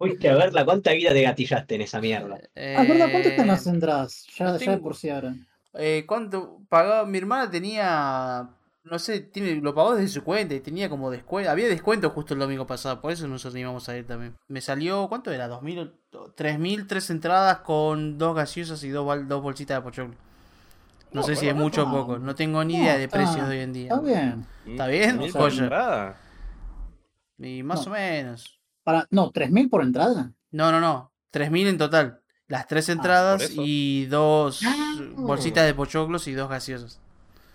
Fuiste 0.00 0.30
a 0.30 0.34
verla, 0.34 0.64
¿cuánta 0.64 0.92
vida 0.92 1.10
te 1.12 1.22
gatillaste 1.22 1.74
en 1.74 1.82
esa 1.82 2.00
mierda? 2.00 2.40
Ah, 2.56 2.84
¿verdad? 2.84 3.10
¿Cuánto 3.10 3.28
están 3.28 3.48
las 3.48 3.66
Eh, 3.66 3.70
entradas? 3.70 4.26
Ya, 4.34 4.44
no 4.46 4.58
ya 4.58 4.70
de 4.72 4.78
por 4.78 4.96
sí 4.96 5.10
ahora. 5.10 5.34
eh, 5.74 6.04
¿Cuánto 6.06 6.58
pagaba? 6.70 7.06
Mi 7.06 7.18
hermana 7.18 7.50
tenía. 7.50 8.48
No 8.82 8.98
sé, 8.98 9.20
tiene, 9.20 9.56
lo 9.60 9.74
pagó 9.74 9.94
desde 9.94 10.08
su 10.08 10.24
cuenta 10.24 10.54
y 10.54 10.60
tenía 10.60 10.88
como 10.88 11.10
descuento. 11.10 11.50
Había 11.50 11.68
descuento 11.68 12.08
justo 12.08 12.32
el 12.32 12.40
domingo 12.40 12.66
pasado, 12.66 13.02
por 13.02 13.12
eso 13.12 13.28
nosotros 13.28 13.60
íbamos 13.60 13.86
a 13.90 13.96
ir 13.98 14.06
también. 14.06 14.34
Me 14.48 14.62
salió, 14.62 15.06
¿cuánto 15.10 15.30
era? 15.30 15.48
¿2000? 15.48 15.92
o- 16.14 16.32
¿3000? 16.34 16.86
Tres 16.86 17.10
entradas 17.10 17.58
con 17.58 18.16
dos 18.16 18.34
gaseosas 18.34 18.82
y 18.84 18.88
dos, 18.88 19.28
dos 19.28 19.42
bolsitas 19.42 19.76
de 19.76 19.82
pochoclo. 19.82 20.14
No 21.12 21.20
No, 21.20 21.22
sé 21.26 21.36
si 21.36 21.46
es 21.48 21.54
mucho 21.54 21.82
o 21.82 21.86
No. 21.86 21.92
poco. 21.92 22.18
No 22.18 22.34
tengo 22.34 22.64
ni 22.64 22.76
idea 22.76 22.96
de 22.96 23.06
precios 23.08 23.48
de 23.48 23.56
hoy 23.58 23.62
en 23.64 23.72
día. 23.74 23.94
Está 23.94 24.00
bien. 24.00 24.46
¿Está 24.66 24.86
bien? 24.86 25.18
¿Mil 25.18 25.32
Joya. 25.32 25.44
por 25.44 25.52
entrada? 25.52 26.16
Y 27.38 27.62
más 27.62 27.86
No. 27.86 27.92
o 27.92 27.94
menos. 27.94 28.59
Para, 28.82 29.06
no, 29.10 29.32
¿3.000 29.32 29.68
por 29.68 29.82
entrada? 29.82 30.32
No, 30.50 30.72
no, 30.72 30.80
no. 30.80 31.12
3.000 31.32 31.66
en 31.68 31.78
total. 31.78 32.20
Las 32.48 32.66
tres 32.66 32.88
Ah, 32.88 32.92
entradas 32.92 33.52
y 33.56 34.06
dos 34.06 34.62
Ah. 34.66 34.98
bolsitas 35.16 35.64
de 35.66 35.74
pochoclos 35.74 36.26
y 36.26 36.32
dos 36.32 36.48
gaseosas. 36.50 37.00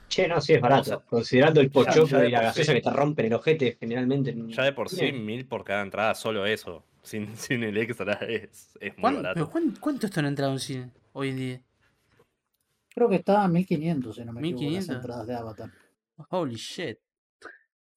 Che, 0.07 0.27
no, 0.27 0.39
sí 0.39 0.53
es 0.53 0.61
barato. 0.61 0.81
O 0.81 0.85
sea, 0.85 0.97
Considerando 0.99 1.60
el 1.60 1.68
ya 1.68 1.73
pochoclo 1.73 2.23
y 2.23 2.31
la 2.31 2.41
gaseosa 2.43 2.72
sí. 2.72 2.77
que 2.77 2.81
te 2.84 2.89
rompen 2.95 3.26
el 3.26 3.34
ojete 3.34 3.76
generalmente. 3.80 4.34
Ya 4.47 4.64
de 4.64 4.72
por 4.72 4.88
sí, 4.88 5.11
mil 5.11 5.45
por 5.47 5.64
cada 5.65 5.81
entrada, 5.81 6.15
solo 6.15 6.45
eso. 6.45 6.85
Sin, 7.03 7.27
sin 7.38 7.64
el 7.64 7.77
extra 7.77 8.14
es, 8.14 8.77
es 8.80 8.93
muy 8.93 9.02
¿Cuán- 9.02 9.15
barato. 9.18 9.34
pero 9.34 9.49
cuán- 9.49 9.76
¿Cuánto 9.80 10.06
está 10.06 10.22
una 10.22 10.30
entrada 10.30 10.52
un 10.52 10.60
cine 10.60 10.91
hoy 11.11 11.30
en 11.30 11.35
día? 11.35 11.61
Creo 12.93 13.10
que 13.10 13.15
está 13.15 13.43
a 13.43 13.47
1.500, 13.49 14.14
si 14.15 14.23
no 14.23 14.31
me 14.31 14.39
equivoco, 14.39 14.64
las 14.64 14.72
1500. 14.88 14.95
entradas 14.95 15.27
de 15.27 15.35
Avatar. 15.35 15.72
Holy 16.30 16.56
shit. 16.56 16.97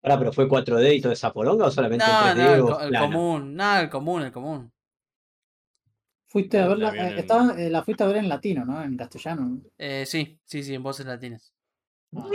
Ahora, 0.09 0.19
pero 0.19 0.33
fue 0.33 0.49
4D 0.49 0.95
y 0.95 1.01
toda 1.01 1.15
esa 1.15 1.33
poronga 1.33 1.67
o 1.67 1.71
solamente 1.71 2.05
No, 2.07 2.29
en 2.31 2.37
3D 2.37 2.45
no, 2.45 2.55
el, 2.81 2.97
o 2.97 2.99
común. 2.99 3.55
No, 3.55 3.77
el 3.79 3.91
común, 3.91 4.23
el 4.23 4.33
común. 4.33 4.73
Fuiste 6.29 6.59
a 6.59 6.63
La- 6.63 6.69
verla, 6.69 7.09
eh, 7.09 7.21
estaba- 7.21 7.53
eh, 7.61 7.71
la 7.71 7.83
fuiste 7.83 8.05
a 8.05 8.07
ver 8.07 8.17
en 8.19 8.29
latino, 8.29 8.65
¿no? 8.65 8.83
En 8.83 8.97
castellano. 8.97 9.61
Eh, 9.79 10.05
sí, 10.07 10.39
sí, 10.45 10.63
sí, 10.63 10.75
en 10.75 10.83
voces 10.83 11.07
latinas. 11.07 11.53
Ah, 12.17 12.27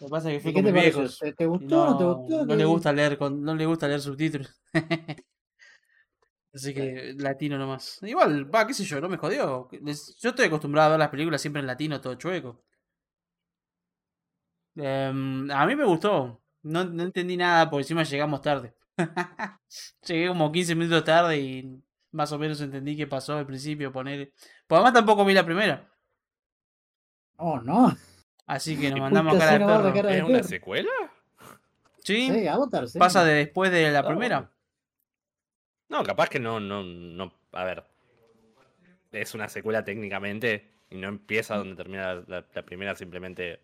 Lo 0.00 0.06
que 0.06 0.10
pasa 0.10 0.30
es 0.30 0.36
que 0.36 0.40
fui 0.40 0.50
¿Y 0.50 0.54
qué 0.54 0.60
con 0.62 0.64
te 0.66 0.72
mis 0.72 0.80
pareció? 0.82 1.00
viejos. 1.02 1.18
¿Te, 1.36 1.46
gustó 1.46 1.82
o 1.82 1.86
no 1.86 1.96
te 1.96 2.04
no, 2.04 2.14
gustó? 2.16 2.46
no 2.46 2.54
le 2.56 2.64
¿Qué- 2.64 2.64
gusta 2.64 2.92
leer 2.92 3.18
con, 3.18 3.42
no 3.42 3.54
le 3.54 3.66
gusta 3.66 3.86
leer 3.88 4.00
subtítulos. 4.00 4.60
Así 6.52 6.72
que 6.72 7.14
latino 7.18 7.58
nomás. 7.58 7.98
Igual, 8.02 8.52
va, 8.54 8.66
qué 8.66 8.74
sé 8.74 8.84
yo, 8.84 9.00
no 9.00 9.08
me 9.08 9.16
jodió. 9.16 9.68
Yo 9.70 10.30
estoy 10.30 10.46
acostumbrado 10.46 10.86
a 10.88 10.90
ver 10.90 10.98
las 11.00 11.08
películas 11.08 11.40
siempre 11.40 11.60
en 11.60 11.66
latino, 11.66 12.00
todo 12.00 12.14
chueco. 12.14 12.64
Em, 14.76 15.50
a 15.50 15.66
mí 15.66 15.76
me 15.76 15.84
gustó. 15.84 16.40
No, 16.62 16.84
no 16.84 17.02
entendí 17.02 17.36
nada, 17.36 17.68
por 17.70 17.80
encima 17.80 18.02
llegamos 18.02 18.40
tarde. 18.42 18.74
Llegué 20.06 20.28
como 20.28 20.50
15 20.52 20.74
minutos 20.74 21.04
tarde 21.04 21.38
y 21.38 21.82
más 22.12 22.32
o 22.32 22.38
menos 22.38 22.60
entendí 22.60 22.96
qué 22.96 23.06
pasó 23.06 23.36
al 23.36 23.46
principio. 23.46 23.92
Poner... 23.92 24.32
Pues 24.66 24.78
además 24.78 24.92
tampoco 24.94 25.24
vi 25.24 25.34
la 25.34 25.44
primera. 25.44 25.90
Oh, 27.36 27.60
no. 27.60 27.94
Así 28.46 28.78
que 28.78 28.90
nos 28.90 28.98
¿Y 28.98 29.00
mandamos 29.02 29.34
a 29.34 29.38
cara 29.38 29.52
de 29.52 29.58
perro. 29.64 29.94
cara 29.94 30.08
de 30.10 30.16
¿Es 30.18 30.22
una 30.24 30.32
perro. 30.38 30.48
secuela? 30.48 30.90
Sí, 32.02 32.30
Sí, 32.30 32.46
Avatar, 32.46 32.88
sí. 32.88 32.98
pasa 32.98 33.24
de 33.24 33.34
después 33.34 33.70
de 33.72 33.90
la 33.90 34.00
Ah, 34.00 34.06
primera. 34.06 34.50
No, 35.88 36.02
capaz 36.02 36.28
que 36.28 36.38
no, 36.40 36.60
no, 36.60 36.82
no. 36.82 37.32
A 37.52 37.64
ver. 37.64 37.84
Es 39.12 39.34
una 39.34 39.48
secuela 39.48 39.84
técnicamente 39.84 40.70
y 40.90 40.96
no 40.96 41.08
empieza 41.08 41.56
donde 41.56 41.76
termina 41.76 42.14
la, 42.14 42.24
la- 42.26 42.46
la 42.52 42.62
primera, 42.62 42.94
simplemente 42.94 43.60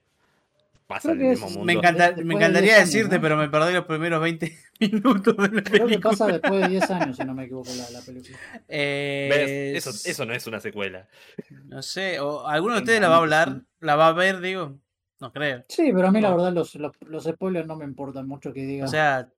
pasa 0.90 1.08
Creo 1.12 1.14
en 1.14 1.20
el 1.22 1.30
mismo 1.30 1.46
es- 1.46 1.52
mundo. 1.52 1.64
Me, 1.66 1.72
encanta- 1.72 2.06
Después 2.08 2.26
me 2.26 2.34
de 2.34 2.38
encantaría 2.40 2.68
10 2.74 2.76
años, 2.78 2.92
decirte, 2.92 3.16
¿no? 3.16 3.22
pero 3.22 3.36
me 3.38 3.48
perdí 3.48 3.72
los 3.72 3.84
primeros 3.86 4.20
20 4.20 4.58
minutos 4.80 5.36
de 5.36 5.42
la 5.42 5.48
Creo 5.48 5.62
que 5.62 5.70
película. 5.80 6.10
pasa 6.10 6.26
después 6.26 6.60
de 6.60 6.68
10 6.68 6.90
años, 6.90 7.16
si 7.16 7.24
no 7.24 7.34
me 7.34 7.44
equivoco, 7.44 7.70
la, 7.74 7.90
la 7.90 8.00
película. 8.04 8.38
Eh. 8.68 9.72
Eso, 9.76 9.90
eso 9.90 10.24
no 10.26 10.34
es 10.34 10.46
una 10.46 10.60
secuela. 10.60 11.08
No 11.66 11.80
sé, 11.82 12.20
o 12.20 12.46
alguno 12.46 12.74
de 12.74 12.80
ustedes 12.80 13.00
la 13.00 13.08
va 13.08 13.14
a 13.16 13.18
hablar, 13.20 13.62
la 13.80 13.96
va 13.96 14.08
a 14.08 14.12
ver, 14.12 14.40
digo. 14.40 14.78
No 15.20 15.32
creo. 15.32 15.64
Sí, 15.68 15.90
pero 15.94 16.08
a 16.08 16.10
mí 16.10 16.20
la 16.20 16.30
verdad 16.30 16.52
los, 16.52 16.74
los, 16.76 16.92
los 17.06 17.24
spoilers 17.24 17.66
no 17.66 17.76
me 17.76 17.84
importan 17.84 18.26
mucho 18.26 18.52
que 18.54 18.64
diga. 18.64 18.86
O 18.86 18.88
sea, 18.88 19.28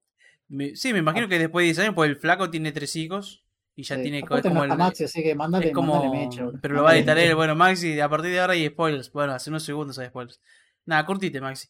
me- 0.49 0.77
sí, 0.77 0.93
me 0.93 1.01
imagino 1.01 1.29
que 1.29 1.39
después 1.39 1.63
de 1.65 1.67
10 1.67 1.79
años, 1.81 1.95
pues 1.95 2.09
el 2.11 2.17
flaco 2.17 2.51
tiene 2.51 2.71
tres 2.73 2.95
hijos 2.97 3.45
y 3.75 3.83
ya 3.83 3.97
sí. 3.97 4.03
tiene 4.03 4.21
no 4.21 4.41
como 4.43 4.63
el. 4.65 4.77
Maxi, 4.77 5.05
así 5.05 5.23
que 5.25 5.35
mándale, 5.35 5.69
es 5.69 5.73
como. 5.73 5.95
mándale 6.05 6.27
mecha, 6.27 6.45
boludo. 6.45 6.61
pero 6.63 6.75
lo 6.75 6.83
va 6.85 6.91
a 6.93 6.97
editar 6.97 7.19
él. 7.19 7.35
Bueno, 7.35 7.57
Maxi, 7.57 7.99
a 7.99 8.09
partir 8.09 8.31
de 8.31 8.39
ahora 8.41 8.53
hay 8.53 8.69
spoilers. 8.69 9.11
Bueno, 9.11 9.33
hace 9.33 9.51
unos 9.51 9.65
segundos 9.65 9.99
hay 9.99 10.07
spoilers. 10.09 10.41
Nada, 10.87 11.05
cortite, 11.07 11.41
Maxi. 11.41 11.69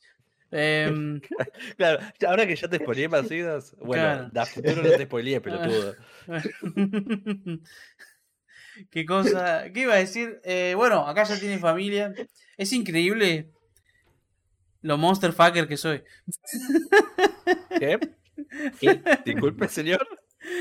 Em, 0.51 1.20
Claro, 1.78 2.01
ahora 2.28 2.47
que 2.47 2.56
ya 2.56 2.68
te 2.68 2.76
spoileé 2.78 3.09
Macidas, 3.09 3.74
bueno, 3.80 4.02
Claro. 4.02 4.28
da 4.32 4.47
futuro 4.47 4.82
no 4.82 4.90
te 4.90 5.05
spoileé, 5.05 5.40
pelotudo. 5.44 5.94
¿Qué 8.90 9.05
cosa? 9.05 9.64
¿Qué 9.72 9.80
iba 9.80 9.94
a 9.94 9.98
decir? 9.98 10.40
Eh, 10.44 10.74
bueno, 10.76 11.06
acá 11.06 11.24
ya 11.24 11.39
tiene 11.39 11.59
familia. 11.59 12.12
Es 12.56 12.72
increíble 12.72 13.51
lo 14.80 14.97
monster 14.98 15.32
fucker 15.32 15.68
que 15.68 15.76
soy. 15.76 16.02
¿Qué? 17.78 17.98
¿Qué? 18.80 19.01
Disculpe, 19.24 19.68
señor. 19.68 20.06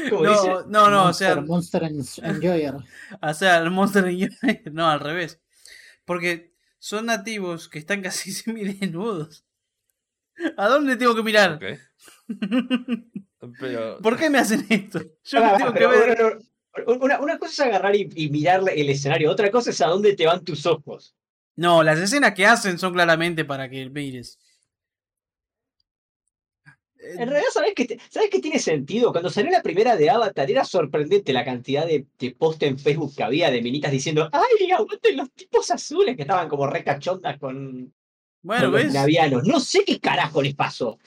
¿Cómo 0.10 0.30
dice? 0.30 0.48
No, 0.48 0.64
no, 0.68 0.90
no, 0.90 1.06
o 1.08 1.14
sea, 1.14 1.36
Monster, 1.38 1.82
Monster 1.90 2.24
en- 2.26 2.36
Enjoyer. 2.36 2.76
o 3.22 3.34
sea, 3.34 3.58
el 3.58 3.72
monster 3.72 4.04
United, 4.06 4.72
no, 4.72 4.88
al 4.90 5.00
revés. 5.00 5.40
Porque 6.06 6.51
son 6.82 7.06
nativos 7.06 7.70
que 7.70 7.78
están 7.78 8.02
casi 8.02 8.32
semidesnudos. 8.34 9.46
¿A 10.58 10.68
dónde 10.68 10.98
tengo 10.98 11.16
que 11.16 11.24
mirar? 11.24 11.60
Pero. 13.60 14.00
¿Por 14.02 14.18
qué 14.18 14.30
me 14.30 14.40
hacen 14.40 14.66
esto? 14.68 15.00
Yo 15.24 15.44
Ah, 15.44 15.52
no 15.52 15.58
tengo 15.58 15.74
que 15.74 15.88
ver. 15.88 16.40
Una, 16.88 17.20
una 17.20 17.38
cosa 17.38 17.52
es 17.52 17.60
agarrar 17.70 17.96
y, 17.96 18.10
y 18.16 18.30
mirar 18.30 18.64
el 18.74 18.90
escenario, 18.90 19.30
otra 19.30 19.52
cosa 19.52 19.70
es 19.70 19.82
a 19.82 19.88
dónde 19.88 20.16
te 20.16 20.26
van 20.26 20.44
tus 20.44 20.66
ojos. 20.66 21.16
No, 21.56 21.84
las 21.84 22.00
escenas 22.00 22.34
que 22.34 22.46
hacen 22.46 22.80
son 22.80 22.94
claramente 22.94 23.46
para 23.46 23.70
que 23.70 23.90
mires. 23.90 24.40
En 27.04 27.28
realidad, 27.30 27.50
¿sabes 27.54 27.74
qué, 27.76 27.86
te- 27.86 28.00
¿sabes 28.10 28.30
qué 28.30 28.40
tiene 28.40 28.60
sentido? 28.60 29.12
Cuando 29.12 29.30
salió 29.30 29.52
la 29.52 29.64
primera 29.64 29.96
de 29.96 30.10
Avatar, 30.10 30.50
era 30.52 30.64
sorprendente 30.64 31.34
la 31.34 31.44
cantidad 31.44 31.86
de, 31.86 32.06
de 32.20 32.32
post 32.32 32.62
en 32.64 32.78
Facebook 32.78 33.16
que 33.16 33.24
había 33.24 33.50
de 33.50 33.62
minitas 33.62 33.92
diciendo 33.92 34.30
¡Ay, 34.32 34.70
aguanten 34.72 35.18
los 35.18 35.32
tipos 35.32 35.72
azules! 35.72 36.16
Que 36.16 36.22
estaban 36.24 36.48
como 36.48 36.68
re 36.68 36.84
cachondas 36.84 37.40
con, 37.40 37.94
Bueno, 38.44 38.64
con 38.66 38.72
los 38.74 38.84
¿ves? 38.84 38.94
navianos. 38.94 39.44
No 39.46 39.60
sé 39.60 39.84
qué 39.86 40.00
carajo 40.00 40.42
les 40.42 40.54
pasó. 40.56 41.00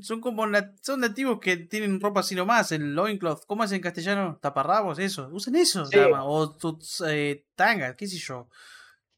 Son 0.00 0.20
como 0.20 0.46
nat- 0.46 0.76
son 0.82 1.00
nativos 1.00 1.40
que 1.40 1.56
tienen 1.56 2.00
ropa 2.00 2.20
así 2.20 2.36
nomás, 2.36 2.70
el 2.70 2.94
loincloth. 2.94 3.44
¿Cómo 3.46 3.64
es 3.64 3.72
en 3.72 3.80
castellano? 3.80 4.38
Taparrabos, 4.40 5.00
eso. 5.00 5.28
Usan 5.32 5.56
eso, 5.56 5.84
Sí. 5.84 5.98
O 6.22 6.54
tus 6.54 7.02
eh, 7.08 7.44
tangas, 7.56 7.96
qué 7.96 8.06
sé 8.06 8.16
yo. 8.18 8.48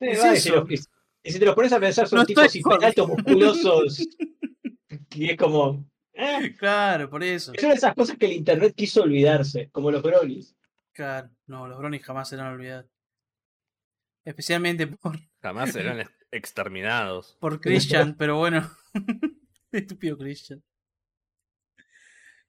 Es 0.00 0.18
vale, 0.18 0.40
si, 0.40 0.48
eso. 0.48 0.64
te 1.38 1.44
lo 1.44 1.54
pones 1.54 1.72
a 1.74 1.78
pensar, 1.78 2.08
son 2.08 2.20
No 2.20 2.24
tipos 2.24 2.48
altos, 2.82 3.06
musculosos. 3.06 3.98
y 5.14 5.30
es 5.30 5.36
como. 5.36 5.84
Eh, 6.14 6.54
Claro, 6.58 7.08
por 7.10 7.22
eso. 7.22 7.52
es 7.54 7.62
una 7.62 7.72
de 7.72 7.78
esas 7.78 7.94
cosas 7.94 8.16
que 8.18 8.26
el 8.26 8.32
internet 8.32 8.74
quiso 8.76 9.02
olvidarse, 9.02 9.68
como 9.70 9.90
los 9.90 10.02
bronies. 10.02 10.54
Claro, 10.92 11.30
no, 11.46 11.66
los 11.68 11.78
bronies 11.78 12.02
jamás 12.04 12.28
serán 12.28 12.52
olvidados. 12.52 12.86
Especialmente 14.24 14.86
por, 14.86 15.18
Jamás 15.40 15.72
serán 15.72 16.00
ex- 16.00 16.12
exterminados. 16.30 17.36
por 17.40 17.60
Christian, 17.60 18.14
pero 18.16 18.36
bueno. 18.38 18.70
Estúpido 19.72 20.16
Christian. 20.18 20.62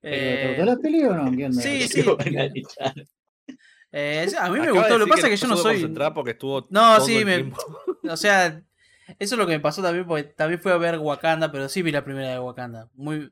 Pero, 0.01 0.15
¿Te 0.39 0.43
Eh, 0.43 0.47
gustó 0.49 0.65
la 0.65 0.77
peli 0.77 1.03
o 1.05 1.13
no? 1.15 1.31
¿Qué 1.35 1.45
onda? 1.45 1.61
sí, 1.61 1.87
sí. 1.87 2.03
Lo 2.03 2.17
van 2.17 2.27
a 2.37 2.43
eh, 3.95 4.25
mí 4.27 4.59
me 4.59 4.63
Acaba 4.63 4.71
gustó, 4.79 4.97
lo 4.97 5.05
que 5.05 5.09
pasa 5.11 5.27
es 5.27 5.39
que 5.39 5.45
yo 5.45 5.47
no 5.47 5.57
soy. 5.57 5.75
concentrar 5.75 6.13
porque 6.13 6.31
estuvo 6.31 6.67
No, 6.69 6.95
todo 6.97 7.05
sí, 7.05 7.17
el 7.17 7.25
me- 7.25 7.53
O 8.11 8.17
sea, 8.17 8.61
eso 9.19 9.35
es 9.35 9.39
lo 9.39 9.45
que 9.47 9.53
me 9.53 9.59
pasó 9.59 9.81
también, 9.81 10.05
porque 10.05 10.23
también 10.23 10.59
fui 10.59 10.71
a 10.71 10.77
ver 10.77 10.97
Wakanda, 10.99 11.51
pero 11.51 11.69
sí 11.69 11.81
vi 11.81 11.91
la 11.91 12.03
primera 12.03 12.29
de 12.31 12.39
Wakanda. 12.39 12.89
Muy. 12.95 13.31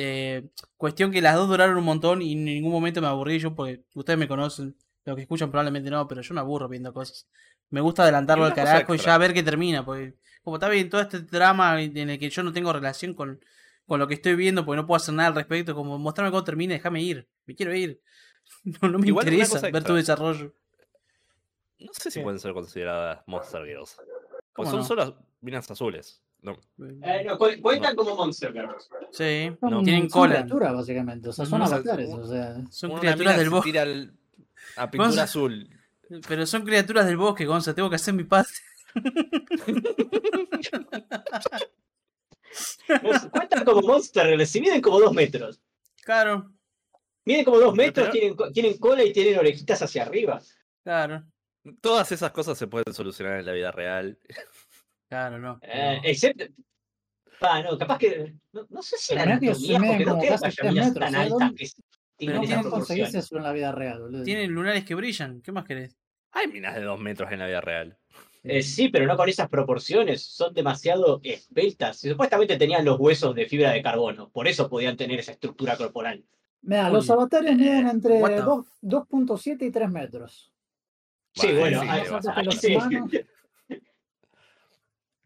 Eh, 0.00 0.48
cuestión 0.76 1.10
que 1.10 1.20
las 1.20 1.34
dos 1.34 1.48
duraron 1.48 1.76
un 1.76 1.84
montón 1.84 2.22
y 2.22 2.32
en 2.32 2.44
ningún 2.44 2.70
momento 2.70 3.00
me 3.00 3.08
aburrí 3.08 3.40
yo, 3.40 3.52
porque 3.54 3.82
ustedes 3.94 4.16
me 4.16 4.28
conocen, 4.28 4.76
los 5.04 5.16
que 5.16 5.22
escuchan 5.22 5.50
probablemente 5.50 5.90
no, 5.90 6.06
pero 6.06 6.22
yo 6.22 6.34
me 6.34 6.40
aburro 6.40 6.68
viendo 6.68 6.92
cosas. 6.92 7.26
Me 7.70 7.80
gusta 7.80 8.04
adelantarlo 8.04 8.44
al 8.44 8.54
carajo 8.54 8.94
y 8.94 8.98
ya 8.98 9.18
ver 9.18 9.34
que 9.34 9.42
termina, 9.42 9.84
porque 9.84 10.14
como 10.44 10.56
está 10.56 10.68
bien 10.68 10.88
todo 10.88 11.00
este 11.00 11.18
drama 11.20 11.82
en 11.82 12.10
el 12.10 12.18
que 12.18 12.30
yo 12.30 12.44
no 12.44 12.52
tengo 12.52 12.72
relación 12.72 13.12
con, 13.12 13.40
con 13.86 13.98
lo 13.98 14.06
que 14.06 14.14
estoy 14.14 14.36
viendo, 14.36 14.64
porque 14.64 14.76
no 14.76 14.86
puedo 14.86 14.98
hacer 14.98 15.14
nada 15.14 15.30
al 15.30 15.34
respecto, 15.34 15.74
como 15.74 15.98
mostrarme 15.98 16.30
cómo 16.30 16.44
termina, 16.44 16.74
déjame 16.74 17.02
ir, 17.02 17.28
me 17.46 17.54
quiero 17.56 17.74
ir. 17.74 18.00
No, 18.80 18.88
no 18.88 18.98
me 18.98 19.08
Igual 19.08 19.26
interesa 19.26 19.68
ver 19.68 19.84
tu 19.84 19.94
desarrollo. 19.94 20.54
No 21.80 21.92
sé 21.92 22.10
si 22.10 22.20
¿Qué? 22.20 22.24
pueden 22.24 22.40
ser 22.40 22.54
consideradas 22.54 23.22
Monster 23.26 23.64
Girls. 23.66 23.96
¿Cómo 23.96 24.06
Porque 24.54 24.70
son 24.70 24.78
no? 24.78 24.84
solo 24.84 25.18
minas 25.42 25.70
azules. 25.70 26.22
No. 26.40 26.56
Eh, 27.02 27.24
no, 27.26 27.36
cu- 27.36 27.60
cuentan 27.60 27.96
como 27.96 28.14
Monster 28.14 28.52
Girls. 28.52 28.88
Sí, 29.12 29.50
Son- 29.60 29.84
tienen 29.84 30.08
son 30.08 30.20
cola. 30.20 30.34
criaturas, 30.36 30.72
básicamente. 30.74 31.28
O 31.28 31.32
sea, 31.32 31.46
son 31.46 31.58
No, 31.58 31.64
o 31.64 31.68
sea, 31.68 31.76
avatares. 31.78 32.10
O 32.10 32.26
sea, 32.26 32.56
Son 32.70 32.90
Una 32.92 33.00
criaturas 33.00 33.36
del 33.38 33.50
bosque. 33.50 33.70
tira 33.70 33.82
al- 33.82 34.12
a 34.76 34.90
pintura 34.90 35.08
Gonza- 35.10 35.22
azul. 35.24 35.68
Pero 36.28 36.46
son 36.46 36.62
criaturas 36.64 37.06
del 37.06 37.16
bosque, 37.16 37.44
Gonza. 37.44 37.74
Tengo 37.74 37.90
que 37.90 37.96
hacer 37.96 38.14
mi 38.14 38.24
parte. 38.24 38.52
No, 42.88 43.30
Cuentan 43.30 43.64
como 43.64 43.82
Monster 43.82 44.26
Girls, 44.26 44.48
si 44.50 44.60
miden 44.60 44.80
como 44.80 45.00
dos 45.00 45.12
metros. 45.12 45.60
Claro, 46.02 46.50
Miden 47.24 47.44
como 47.44 47.58
dos 47.58 47.74
metros, 47.74 48.08
Pero- 48.10 48.34
tienen, 48.36 48.52
tienen 48.54 48.78
cola 48.78 49.04
y 49.04 49.12
tienen 49.12 49.38
orejitas 49.38 49.82
hacia 49.82 50.02
arriba. 50.02 50.40
claro, 50.82 51.24
Todas 51.82 52.10
esas 52.12 52.30
cosas 52.30 52.56
se 52.56 52.66
pueden 52.66 52.94
solucionar 52.94 53.40
en 53.40 53.44
la 53.46 53.52
vida 53.52 53.70
real. 53.70 54.18
Claro, 55.08 55.38
no. 55.38 55.58
Eh, 55.62 56.00
excepto. 56.04 56.44
Ah, 57.40 57.62
no, 57.62 57.78
capaz 57.78 57.98
que. 57.98 58.34
No, 58.52 58.66
no 58.70 58.82
sé 58.82 58.96
si 58.98 59.14
la 59.14 59.22
anatomía, 59.22 59.78
porque 59.78 60.04
no 60.04 60.10
como 60.12 60.20
creo 60.20 60.20
que 60.20 60.28
casi 60.28 60.44
haya 60.46 60.54
tres 60.56 60.72
minas 60.72 60.86
metros, 60.88 61.04
tan 61.04 61.14
¿eh? 61.14 61.18
altas 61.18 61.38
¿Dónde- 61.38 61.56
que 61.56 62.26
no 62.26 62.32
tienen 62.32 62.40
Pero 62.40 62.42
esas 62.52 62.62
proporciones. 62.62 63.14
eso 63.14 63.36
en 63.36 63.42
la 63.44 63.52
vida 63.52 63.72
real, 63.72 64.00
boludo. 64.00 64.24
Tienen 64.24 64.50
lunares 64.50 64.84
que 64.84 64.94
brillan. 64.96 65.40
¿Qué 65.40 65.52
más 65.52 65.64
querés? 65.64 65.96
Hay 66.32 66.48
minas 66.48 66.74
de 66.74 66.82
dos 66.82 66.98
metros 66.98 67.30
en 67.30 67.38
la 67.38 67.46
vida 67.46 67.60
real. 67.60 67.96
Eh, 68.42 68.62
sí, 68.62 68.88
pero 68.88 69.06
no 69.06 69.16
con 69.16 69.28
esas 69.28 69.48
proporciones. 69.48 70.24
Son 70.24 70.52
demasiado 70.52 71.20
esbeltas. 71.22 72.02
Y 72.04 72.08
supuestamente 72.10 72.56
tenían 72.56 72.84
los 72.84 72.98
huesos 72.98 73.34
de 73.36 73.46
fibra 73.46 73.70
de 73.72 73.82
carbono. 73.82 74.30
Por 74.30 74.48
eso 74.48 74.68
podían 74.68 74.96
tener 74.96 75.20
esa 75.20 75.30
estructura 75.32 75.76
corporal. 75.76 76.24
Mira, 76.62 76.90
los 76.90 77.08
avatares 77.08 77.56
miden 77.56 77.86
eh, 77.86 77.90
entre 77.90 78.14
what 78.20 78.30
the- 78.30 78.42
dos- 78.42 78.66
2.7 78.82 79.64
y 79.66 79.70
3 79.70 79.88
metros. 79.88 80.52
Sí, 81.34 81.52
bueno, 81.52 81.82
sí, 81.82 81.86
hay- 81.88 82.44
los 82.44 82.54
sí. 82.56 82.76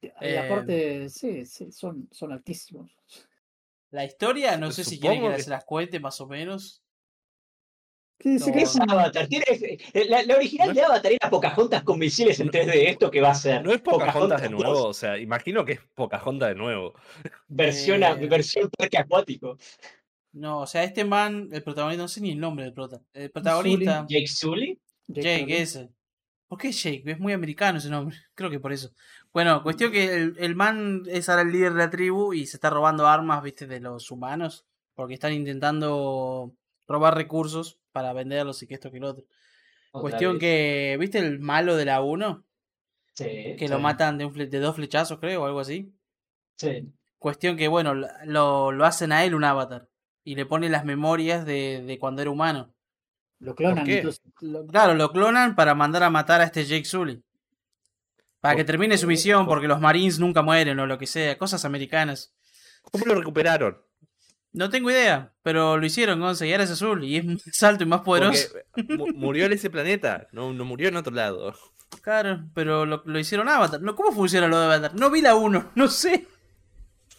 Y 0.03 0.11
Eh, 0.21 0.39
aparte, 0.39 1.09
sí, 1.09 1.47
sí, 1.47 1.71
son, 1.73 2.09
son 2.11 2.33
altísimos. 2.33 2.91
La 3.91 4.05
historia, 4.05 4.57
no 4.57 4.71
sé 4.73 4.85
si 4.85 4.99
quieren 4.99 5.33
que 5.33 5.43
se 5.43 5.51
las 5.51 5.65
cuente 5.65 6.01
más 6.01 6.21
o 6.21 6.27
menos. 6.27 6.83
¿Qué 8.19 8.31
dice 8.31 8.47
No, 8.47 8.53
que 8.53 8.59
¿Qué 8.59 8.65
es 8.65 8.77
Avatar? 8.81 9.27
Tiene- 9.29 9.45
eh, 9.51 10.05
la, 10.09 10.23
la 10.23 10.37
original 10.37 10.69
No 10.69 10.75
de 10.75 10.83
Avatar 10.83 11.13
era 11.13 11.29
Pocahontas 11.31 11.83
con 11.83 11.99
misiles 11.99 12.39
en 12.41 12.51
3D. 12.51 12.89
¿Esto 12.89 13.11
que 13.11 13.21
va 13.21 13.31
a 13.31 13.35
ser? 13.35 13.63
No 13.65 13.73
es 13.73 13.81
Pocahontas 13.81 14.41
de 14.43 14.49
2, 14.49 14.61
nuevo, 14.61 14.85
o 14.87 14.95
sea, 14.95 15.19
imagino 15.19 15.65
que 15.65 15.73
es 15.73 15.81
Pocahontas 15.95 16.49
de 16.51 16.55
nuevo. 16.55 16.95
Versión, 17.49 18.03
Eh. 18.03 18.27
versión 18.29 18.71
parque 18.71 18.99
acuático. 18.99 19.59
No, 20.33 20.61
o 20.61 20.67
sea, 20.67 20.83
este 20.85 21.05
man, 21.05 21.49
el 21.53 21.63
protagonista, 21.63 22.03
no 22.03 22.09
sé 22.09 22.21
ni 22.23 22.31
el 22.31 22.41
nombre 22.41 22.65
del 22.65 22.73
prota. 22.73 23.03
El 23.13 23.31
protagonista, 23.31 24.07
Jake 24.09 24.27
Sully. 24.29 24.81
Jake 25.09 25.41
Jake, 25.41 25.63
ese. 25.63 25.91
¿Por 26.53 26.59
qué 26.59 26.71
Jake? 26.71 27.03
Es 27.07 27.19
muy 27.19 27.33
americano 27.33 27.79
ese 27.79 27.89
nombre. 27.89 28.15
Creo 28.35 28.51
que 28.51 28.61
por 28.61 28.75
eso. 28.75 28.91
Bueno, 29.33 29.63
cuestión 29.63 29.91
que 29.91 30.15
el, 30.15 30.35
el 30.39 30.55
man 30.55 31.03
es 31.07 31.31
ahora 31.31 31.41
el 31.41 31.51
líder 31.51 31.73
de 31.73 31.79
la 31.79 31.89
tribu 31.89 32.35
y 32.35 32.45
se 32.47 32.59
está 32.59 32.69
robando 32.69 33.07
armas, 33.07 33.43
viste, 33.43 33.67
de 33.67 33.81
los 33.81 34.11
humanos. 34.11 34.67
Porque 34.95 35.15
están 35.15 35.33
intentando 35.33 36.53
robar 36.87 37.15
recursos 37.15 37.79
para 37.91 38.13
venderlos 38.13 38.63
y 38.63 38.67
que 38.67 38.75
esto 38.75 38.91
que 38.91 39.01
lo 39.01 39.09
otro. 39.13 39.25
Otra 39.93 40.01
Cuestión 40.03 40.33
vez. 40.35 40.41
que, 40.41 40.97
¿viste 41.01 41.21
el 41.21 41.41
malo 41.41 41.75
de 41.77 41.87
la 41.87 42.03
1? 42.03 42.45
Sí, 43.15 43.57
Que 43.59 43.69
lo 43.71 43.79
matan 43.79 44.19
de, 44.19 44.27
un 44.27 44.35
fle- 44.35 44.51
de 44.51 44.59
dos 44.59 44.77
flechazos, 44.77 45.19
creo, 45.21 45.43
o 45.43 45.47
algo 45.47 45.61
así. 45.61 45.91
sí. 46.57 46.93
Cuestión 47.19 47.57
que, 47.57 47.69
bueno, 47.69 47.95
lo, 47.95 48.73
lo 48.73 48.85
hacen 48.85 49.13
a 49.13 49.25
él 49.25 49.35
un 49.35 49.45
avatar. 49.45 49.89
Y 50.25 50.35
le 50.35 50.45
ponen 50.45 50.71
las 50.73 50.85
memorias 50.85 51.47
de, 51.47 51.83
de 51.87 51.99
cuando 51.99 52.21
era 52.21 52.31
humano. 52.31 52.72
Lo 53.43 53.55
clonan. 53.55 53.87
Lo- 54.41 54.67
claro, 54.67 54.95
lo 54.95 55.11
clonan 55.13 55.55
para 55.55 55.75
mandar 55.75 56.03
a 56.05 56.11
matar 56.11 56.41
a 56.41 56.45
este 56.45 56.65
Jake 56.65 56.85
Sully. 56.85 57.23
Para 58.41 58.57
que 58.57 58.63
¿Por 58.63 58.67
termine 58.67 58.97
su 58.99 59.07
misión, 59.07 59.45
¿Por- 59.47 59.55
porque 59.57 59.69
los 59.69 59.81
Marines 59.81 60.19
nunca 60.19 60.43
mueren 60.43 60.79
o 60.81 60.87
lo 60.87 60.99
que 60.99 61.07
sea. 61.07 61.37
Cosas 61.39 61.65
americanas. 61.65 62.33
¿Cómo 62.91 63.05
lo 63.05 63.15
recuperaron? 63.15 63.79
No 64.53 64.69
tengo 64.69 64.91
idea, 64.91 65.33
pero 65.43 65.79
lo 65.79 65.87
hicieron, 65.87 66.21
Gonza, 66.21 66.45
y 66.47 66.53
ahora 66.53 66.65
es 66.65 66.71
azul. 66.71 67.05
Y 67.05 67.17
es 67.17 67.25
más 67.25 67.63
alto 67.63 67.85
y 67.85 67.87
más 67.87 68.03
poderoso. 68.03 68.49
Mu- 68.89 69.13
murió 69.15 69.47
en 69.47 69.53
ese 69.53 69.71
planeta, 69.71 70.27
no, 70.33 70.53
no 70.53 70.65
murió 70.65 70.89
en 70.89 70.97
otro 70.97 71.13
lado. 71.15 71.55
Claro, 72.03 72.45
pero 72.55 72.85
lo, 72.85 73.03
lo 73.07 73.19
hicieron 73.19 73.49
Avatar. 73.49 73.81
No, 73.81 73.95
¿Cómo 73.97 74.13
funciona 74.13 74.49
lo 74.49 74.59
de 74.59 74.65
Avatar? 74.67 74.95
No 74.95 75.11
vi 75.11 75.21
la 75.23 75.35
1, 75.37 75.71
no 75.75 75.89
sé. 75.89 76.27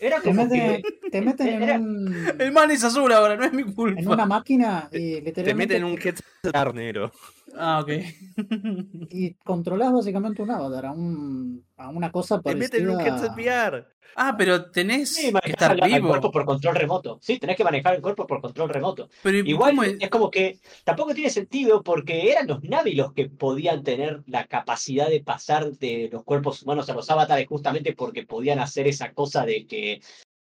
Era 0.06 0.18
Te 0.20 0.24
como 0.30 0.44
meten, 0.46 0.82
que. 0.82 1.10
te 1.10 1.22
meten 1.22 1.48
en, 1.48 1.64
Era- 1.64 1.76
un- 1.80 2.16
El 2.40 2.52
man 2.52 2.70
es 2.72 2.84
azul 2.84 3.12
ahora, 3.14 3.38
no 3.38 3.46
es 3.46 3.54
mi 3.54 3.62
en 3.62 3.74
culpa. 3.74 4.02
una 4.12 4.26
máquina 4.26 4.90
y 4.92 5.16
Te 5.16 5.22
literalmente 5.22 5.54
meten 5.76 5.78
en 5.78 5.84
un 5.94 5.98
headset 5.98 6.74
negro. 6.74 7.12
Ah, 7.56 7.80
ok. 7.82 7.90
y 9.12 9.34
controlás 9.36 9.92
básicamente 9.94 10.42
un 10.42 10.52
avatar, 10.52 10.86
a, 10.88 10.92
un, 10.92 11.66
a 11.78 11.90
una 11.90 12.12
cosa 12.12 12.42
Te 12.42 12.56
meten 12.56 12.84
en 12.84 12.90
un 12.90 12.98
parecida 12.98 13.28
headset 13.28 13.36
VR. 13.36 13.86
ah, 14.16 14.36
pero 14.38 14.72
tenés 14.72 15.10
Sí, 15.14 15.28
que 15.28 15.32
manejar 15.34 15.76
estar 15.76 15.90
vivo. 15.90 16.08
cuerpo 16.10 16.32
por 16.32 16.46
control 16.46 16.76
remoto. 16.76 17.20
Sí, 17.22 17.38
tenés 17.40 17.56
que 17.58 17.64
manejar 17.64 17.96
el 17.96 18.02
cuerpo 18.02 18.26
por 18.26 18.42
control 18.42 18.70
remoto. 18.70 19.10
Pero 19.22 19.38
Igual 19.38 19.72
¿cómo 19.72 19.84
es? 19.84 19.96
es 20.00 20.10
como 20.10 20.32
que 20.32 20.60
tampoco 20.84 21.14
tiene 21.14 21.30
sentido 21.30 21.84
porque 21.84 22.32
eran 22.32 22.48
los 22.48 22.64
Navi 22.64 22.94
los 22.96 23.14
que 23.14 23.30
podían 23.30 23.84
tener 23.84 24.24
la 24.28 24.46
capacidad 24.48 25.10
de 25.10 25.22
pasar 25.22 25.72
de 25.74 26.10
los 26.12 26.24
cuerpos 26.24 26.64
humanos 26.64 26.90
a 26.90 26.94
los 26.94 27.10
avatares 27.10 27.48
justamente 27.48 27.94
porque 27.94 28.26
podían 28.26 28.60
hacer 28.60 28.88
esa 28.88 29.14
cosa 29.14 29.46
de 29.46 29.68
que, 29.68 30.02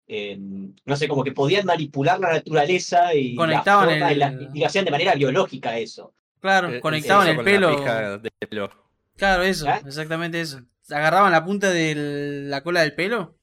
eh, 0.08 0.38
no 0.40 0.96
sé, 0.96 1.08
como 1.08 1.24
que 1.24 1.32
podían 1.32 1.66
manipular 1.66 2.20
la 2.20 2.32
naturaleza 2.34 3.14
y 3.16 3.36
Conectaban 3.36 3.88
la 3.88 3.92
forma 3.96 4.12
el- 4.12 4.18
y 4.18 4.20
la 4.20 4.32
investigación 4.32 4.86
de 4.86 4.92
manera 4.92 5.16
biológica 5.16 5.78
eso. 5.78 6.14
Claro, 6.46 6.70
Eh, 6.74 6.80
conectaban 6.80 7.28
el 7.28 7.36
con 7.38 7.46
pelo. 7.46 8.20
de 8.20 8.32
pelo. 8.48 8.70
Claro, 9.18 9.42
eso, 9.44 9.68
¿Eh? 9.68 9.82
exactamente 9.88 10.40
eso. 10.40 10.62
Agarraban 10.92 11.32
la 11.32 11.44
punta 11.44 11.72
de 11.72 11.96
la 12.46 12.62
cola 12.62 12.82
del 12.82 12.94
pelo 12.94 13.36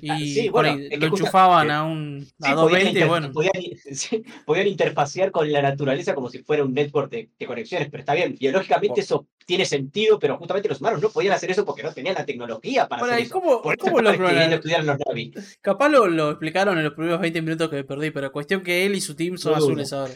y 0.00 0.10
Ah, 0.10 0.18
sí, 0.18 0.48
bueno, 0.50 0.70
es 0.78 0.90
que 0.90 0.96
lo 0.98 1.06
enchufaban 1.06 1.68
que- 1.68 1.72
a 1.72 1.82
un 1.84 2.20
Sí, 2.26 2.32
a 2.40 2.54
podían, 2.54 2.56
220, 2.56 2.88
inter- 2.90 3.08
bueno. 3.08 3.32
podían, 3.32 3.52
sí, 3.94 4.24
podían 4.44 4.66
interfacear 4.66 5.30
con 5.30 5.50
la 5.50 5.62
naturaleza 5.62 6.14
como 6.14 6.28
si 6.28 6.42
fuera 6.42 6.64
un 6.64 6.74
network 6.74 7.10
de, 7.10 7.30
de 7.38 7.46
conexiones, 7.46 7.88
pero 7.90 8.00
está 8.02 8.12
bien, 8.12 8.36
biológicamente 8.38 9.00
Oh. 9.00 9.04
eso 9.04 9.26
tiene 9.46 9.64
sentido, 9.64 10.18
pero 10.18 10.36
justamente 10.36 10.68
los 10.68 10.80
humanos 10.80 11.00
no 11.00 11.08
podían 11.10 11.32
hacer 11.32 11.50
eso 11.50 11.64
porque 11.64 11.82
no 11.82 11.92
tenían 11.94 12.16
la 12.16 12.26
tecnología 12.26 12.86
para 12.88 13.00
Ahora, 13.02 13.14
hacer 13.14 13.24
¿y 13.24 13.26
eso. 13.28 13.40
cómo, 13.40 13.62
Por 13.62 13.74
eso 13.74 13.80
cómo 13.84 14.00
lo 14.02 14.10
estaban 14.10 14.30
queriendo 14.32 14.60
clonaron? 14.60 14.82
estudiar 14.82 14.84
los 14.84 14.98
Navi. 15.06 15.32
Capaz 15.62 15.88
lo, 15.88 16.06
lo 16.08 16.30
explicaron 16.32 16.76
en 16.76 16.84
los 16.84 16.92
primeros 16.92 17.20
20 17.20 17.40
minutos 17.40 17.70
que 17.70 17.76
me 17.76 17.84
perdí, 17.84 18.10
pero 18.10 18.30
cuestión 18.32 18.62
que 18.62 18.84
él 18.84 18.94
y 18.96 19.00
su 19.00 19.14
team 19.14 19.38
son 19.38 19.52
No 19.52 19.58
azules 19.58 19.92
ahora. 19.94 20.12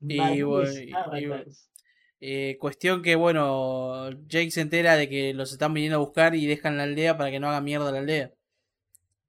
Y 0.00 0.42
bueno. 0.42 0.70
Eh, 2.20 2.56
cuestión 2.60 3.02
que, 3.02 3.14
bueno, 3.14 4.10
Jake 4.26 4.50
se 4.50 4.60
entera 4.60 4.96
de 4.96 5.08
que 5.08 5.34
los 5.34 5.52
están 5.52 5.72
viniendo 5.72 5.96
a 5.96 6.00
buscar 6.00 6.34
y 6.34 6.46
dejan 6.46 6.76
la 6.76 6.82
aldea 6.82 7.16
para 7.16 7.30
que 7.30 7.38
no 7.38 7.48
haga 7.48 7.60
mierda 7.60 7.92
la 7.92 7.98
aldea. 7.98 8.32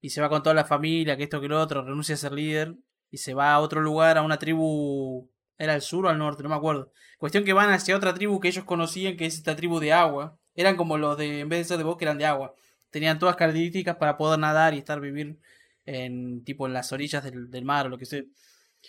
Y 0.02 0.10
se 0.10 0.22
va 0.22 0.30
con 0.30 0.44
toda 0.44 0.56
la 0.56 0.66
familia, 0.66 1.18
que 1.18 1.24
esto 1.24 1.42
que 1.42 1.48
lo 1.48 1.62
otro, 1.62 1.84
renuncia 1.84 2.16
a 2.16 2.18
ser 2.18 2.32
líder 2.32 2.76
y 3.12 3.18
se 3.18 3.34
va 3.34 3.54
a 3.54 3.60
otro 3.60 3.82
lugar, 3.82 4.18
a 4.18 4.22
una 4.24 4.40
tribu. 4.40 5.30
¿Era 5.58 5.74
al 5.74 5.82
sur 5.82 6.06
o 6.06 6.10
al 6.10 6.18
norte? 6.18 6.42
No 6.42 6.50
me 6.50 6.56
acuerdo. 6.56 6.92
Cuestión 7.18 7.44
que 7.44 7.54
van 7.54 7.70
hacia 7.72 7.96
otra 7.98 8.14
tribu 8.14 8.40
que 8.40 8.48
ellos 8.48 8.64
conocían, 8.64 9.18
que 9.18 9.26
es 9.26 9.36
esta 9.36 9.56
tribu 9.56 9.80
de 9.80 9.92
agua. 9.94 10.40
Eran 10.56 10.78
como 10.78 10.98
los 10.98 11.18
de, 11.18 11.42
en 11.42 11.50
vez 11.50 11.60
de 11.60 11.66
ser 11.66 11.78
de 11.78 11.84
bosque, 11.84 12.06
eran 12.06 12.18
de 12.18 12.26
agua. 12.26 12.56
Tenían 12.92 13.20
todas 13.20 13.36
características 13.36 13.98
para 13.98 14.18
poder 14.18 14.40
nadar 14.40 14.74
y 14.74 14.80
estar 14.80 15.00
vivir 15.02 15.38
en 15.86 16.44
tipo 16.44 16.66
en 16.66 16.74
las 16.74 16.92
orillas 16.92 17.24
del, 17.24 17.52
del 17.52 17.66
mar 17.66 17.88
o 17.88 17.90
lo 17.90 17.98
que 17.98 18.06
sea. 18.06 18.24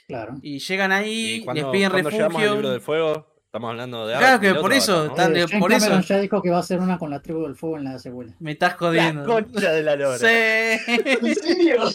Claro. 0.06 0.34
Y 0.42 0.58
llegan 0.58 0.92
ahí, 0.92 1.12
Y 1.12 1.36
les 1.36 1.44
cuando, 1.44 1.70
piden 1.72 1.90
cuando 1.90 2.10
llegamos 2.10 2.34
al 2.36 2.40
refugio. 2.42 2.54
libro 2.54 2.70
del 2.70 2.80
fuego, 2.80 3.26
estamos 3.44 3.70
hablando 3.70 4.06
de 4.06 4.16
Claro 4.18 4.40
que 4.40 4.54
por 4.54 4.72
eso, 4.72 5.06
¿no? 5.06 5.14
Tan- 5.14 5.36
Eh, 5.36 5.44
por 5.58 5.72
eso- 5.72 6.00
ya 6.00 6.18
dijo 6.20 6.40
que 6.42 6.50
va 6.50 6.56
a 6.58 6.60
hacer 6.60 6.78
una 6.80 6.98
con 6.98 7.10
la 7.10 7.20
tribu 7.22 7.42
del 7.42 7.56
fuego 7.56 7.76
en 7.76 7.84
la 7.84 7.98
secuela. 7.98 8.34
Me 8.40 8.52
estás 8.52 8.72
La 8.72 8.76
jodiendo. 8.78 9.24
concha 9.24 9.72
de 9.72 9.82
la 9.82 9.96
lora. 9.96 10.18
Sí. 10.18 10.26
¿En 11.26 11.34
serio? 11.34 11.82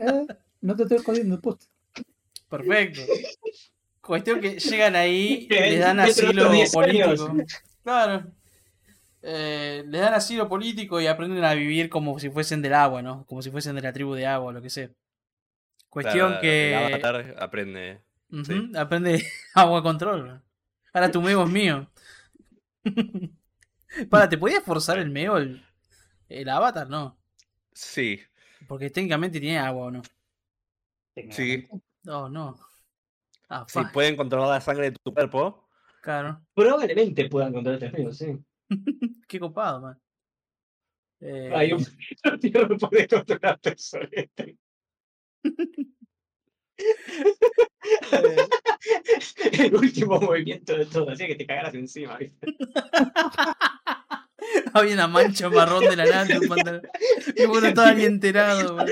Eh, 0.00 0.26
no 0.62 0.74
te 0.74 0.82
estoy 0.84 0.98
jodiendo, 0.98 1.40
post. 1.40 1.64
Perfecto. 2.48 3.00
Cuestión 4.00 4.40
que 4.40 4.58
llegan 4.58 4.96
ahí 4.96 5.46
les 5.50 5.78
dan 5.80 6.00
asilo 6.00 6.30
otros 6.42 6.52
10 6.52 6.72
político. 6.72 7.36
Claro. 7.84 8.24
Eh, 9.22 9.84
les 9.86 10.00
dan 10.00 10.14
asilo 10.14 10.48
político 10.48 11.00
y 11.00 11.06
aprenden 11.06 11.44
a 11.44 11.54
vivir 11.54 11.88
como 11.88 12.18
si 12.18 12.28
fuesen 12.30 12.60
del 12.60 12.74
agua, 12.74 13.02
¿no? 13.02 13.24
Como 13.26 13.40
si 13.42 13.50
fuesen 13.52 13.76
de 13.76 13.82
la 13.82 13.92
tribu 13.92 14.14
de 14.14 14.26
agua, 14.26 14.52
lo 14.52 14.60
que 14.60 14.70
sea. 14.70 14.90
Cuestión 15.92 16.28
Claro, 16.28 16.40
que 16.40 16.68
El 16.70 16.84
avatar 16.94 17.34
aprende. 17.38 18.00
Sí. 18.44 18.72
aprende 18.74 19.22
agua 19.54 19.82
control. 19.82 20.42
Ahora 20.94 21.10
tu 21.10 21.20
meo 21.20 21.44
es 21.44 21.50
mío. 21.50 21.86
Para, 24.10 24.26
¿te 24.28 24.38
podías 24.38 24.64
forzar 24.64 24.98
el 24.98 25.10
meo 25.10 25.36
el, 25.36 25.62
el 26.30 26.48
avatar? 26.48 26.88
No. 26.88 27.18
Sí, 27.72 28.20
Porque 28.66 28.88
técnicamente 28.88 29.38
tiene 29.38 29.58
agua 29.58 29.86
o 29.86 29.90
no. 29.90 30.02
sí. 31.30 31.68
No, 32.04 32.28
no. 32.28 32.58
Ah, 33.50 33.66
Si 33.68 33.78
fuck, 33.78 33.92
pueden 33.92 34.16
controlar 34.16 34.48
la 34.48 34.60
sangre 34.62 34.90
de 34.90 34.96
tu 35.02 35.12
cuerpo. 35.12 35.68
claro. 36.00 36.40
Probablemente 36.54 37.28
puedan 37.28 37.52
controlar 37.52 37.82
este 37.84 37.94
amigo, 37.96 38.12
sí. 38.12 38.38
Qué 39.28 39.38
copado, 39.38 39.82
man. 39.82 40.00
Eh, 41.20 41.52
Hay 41.54 41.72
un 41.72 41.84
tío 42.40 42.66
no 42.66 42.76
puede 42.78 43.06
controlar 43.06 43.60
personas. 43.60 44.08
El 49.52 49.74
último 49.74 50.20
movimiento 50.20 50.76
de 50.76 50.86
todo, 50.86 51.10
hacía 51.10 51.26
que 51.28 51.34
te 51.36 51.46
cagaras 51.46 51.74
encima, 51.74 52.16
¿viste? 52.16 52.46
Había 54.74 54.94
una 54.94 55.06
mancha 55.06 55.48
marrón 55.48 55.84
de 55.84 55.94
la 55.96 56.04
nada 56.04 56.26
en 56.26 56.40
tu 56.40 56.48
pantalón. 56.48 56.82
Y 57.36 57.46
bueno, 57.46 57.68
estaba 57.68 57.92
ni 57.94 58.04
enterado. 58.04 58.76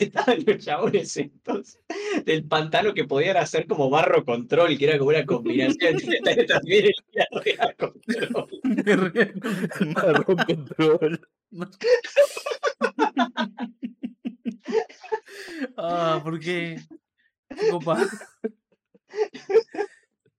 Estaba, 0.00 0.34
los 0.46 0.64
chabones 0.64 1.16
entonces 1.16 1.80
del 2.24 2.44
pantano 2.44 2.92
que 2.92 3.04
podían 3.04 3.38
hacer 3.38 3.66
como 3.66 3.88
barro 3.88 4.24
control, 4.24 4.76
que 4.76 4.84
era 4.84 4.98
como 4.98 5.10
una 5.10 5.24
combinación 5.24 5.96
entre 6.00 6.44
también 6.44 6.86
el 6.86 6.94
control. 7.76 8.48
Marrón 9.94 10.36
control. 10.46 11.20
Ah, 15.76 16.20
¿por 16.22 16.38
qué? 16.40 16.80
Copado. 17.70 18.06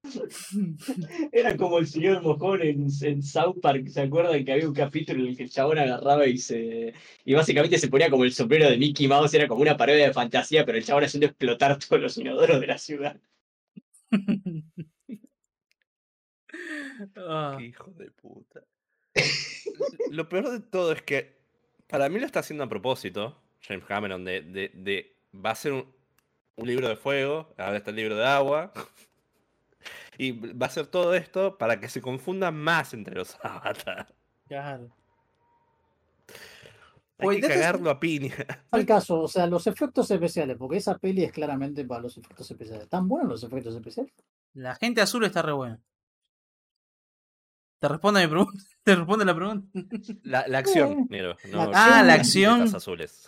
Era 1.31 1.57
como 1.57 1.79
el 1.79 1.87
señor 1.87 2.21
mojón 2.21 2.61
en, 2.61 2.87
en 3.01 3.23
South 3.23 3.59
Park, 3.61 3.87
¿se 3.87 4.01
acuerdan 4.01 4.43
que 4.43 4.51
había 4.51 4.67
un 4.67 4.73
capítulo 4.73 5.21
en 5.21 5.29
el 5.29 5.37
que 5.37 5.43
el 5.43 5.49
chabón 5.49 5.79
agarraba 5.79 6.25
y 6.27 6.37
se. 6.37 6.93
y 7.25 7.33
básicamente 7.33 7.77
se 7.77 7.89
ponía 7.89 8.09
como 8.09 8.23
el 8.23 8.31
sombrero 8.31 8.69
de 8.69 8.77
Mickey 8.77 9.07
Mouse, 9.07 9.33
era 9.33 9.47
como 9.47 9.61
una 9.61 9.77
parodia 9.77 10.07
de 10.07 10.13
fantasía, 10.13 10.65
pero 10.65 10.77
el 10.77 10.85
chabón 10.85 11.03
haciendo 11.03 11.27
explotar 11.27 11.77
todos 11.79 12.01
los 12.01 12.17
inodoros 12.17 12.59
de 12.59 12.67
la 12.67 12.77
ciudad. 12.77 13.19
Ah, 17.15 17.55
Qué 17.59 17.65
hijo 17.65 17.91
de 17.91 18.09
puta. 18.09 18.63
Lo 20.09 20.27
peor 20.27 20.49
de 20.49 20.59
todo 20.61 20.93
es 20.93 21.01
que 21.03 21.37
para 21.87 22.09
mí 22.09 22.19
lo 22.19 22.25
está 22.25 22.39
haciendo 22.39 22.63
a 22.63 22.69
propósito, 22.69 23.39
James 23.61 23.85
Cameron, 23.85 24.23
de, 24.25 24.41
de, 24.41 24.71
de- 24.73 25.15
va 25.33 25.51
a 25.51 25.55
ser 25.55 25.73
un, 25.73 25.93
un 26.55 26.67
libro 26.67 26.87
de 26.89 26.95
fuego, 26.95 27.53
ahora 27.57 27.77
está 27.77 27.89
el 27.91 27.95
libro 27.97 28.15
de 28.15 28.25
agua, 28.25 28.71
y 30.17 30.31
va 30.31 30.65
a 30.65 30.69
hacer 30.69 30.87
todo 30.87 31.13
esto 31.15 31.57
para 31.57 31.79
que 31.79 31.89
se 31.89 32.01
confundan 32.01 32.55
más 32.55 32.93
entre 32.93 33.15
los 33.15 33.37
avatars. 33.43 34.13
claro. 34.47 34.89
Hay 37.19 37.27
Oye, 37.29 37.41
que 37.41 37.47
de 37.47 37.53
estos- 37.53 37.65
cagarlo 37.65 37.89
a 37.89 37.99
piña. 37.99 38.35
Al 38.71 38.85
caso, 38.85 39.21
o 39.21 39.27
sea, 39.27 39.47
los 39.47 39.65
efectos 39.65 40.11
especiales, 40.11 40.55
porque 40.55 40.77
esa 40.77 40.99
peli 40.99 41.23
es 41.23 41.31
claramente 41.31 41.83
para 41.83 42.01
los 42.01 42.15
efectos 42.15 42.51
especiales. 42.51 42.83
¿Están 42.83 43.07
buenos 43.07 43.29
los 43.31 43.43
efectos 43.43 43.73
especiales? 43.75 44.13
La 44.53 44.75
gente 44.75 45.01
azul 45.01 45.23
está 45.25 45.41
re 45.41 45.51
buena. 45.53 45.79
¿Te 47.79 47.87
responde 47.87 48.21
a 48.21 48.23
mi 48.27 48.29
pregunta? 48.29 48.63
¿Te 48.83 48.95
responde 48.95 49.25
la 49.25 49.35
pregunta? 49.35 49.67
La, 50.23 50.47
la 50.47 50.57
acción, 50.59 50.91
Eh, 50.91 51.05
Nero, 51.09 51.37
la 51.45 51.65
no- 51.65 51.71
Ah, 51.73 51.89
la 52.01 52.03
las 52.03 52.19
acción. 52.19 52.61
azules. 52.75 53.27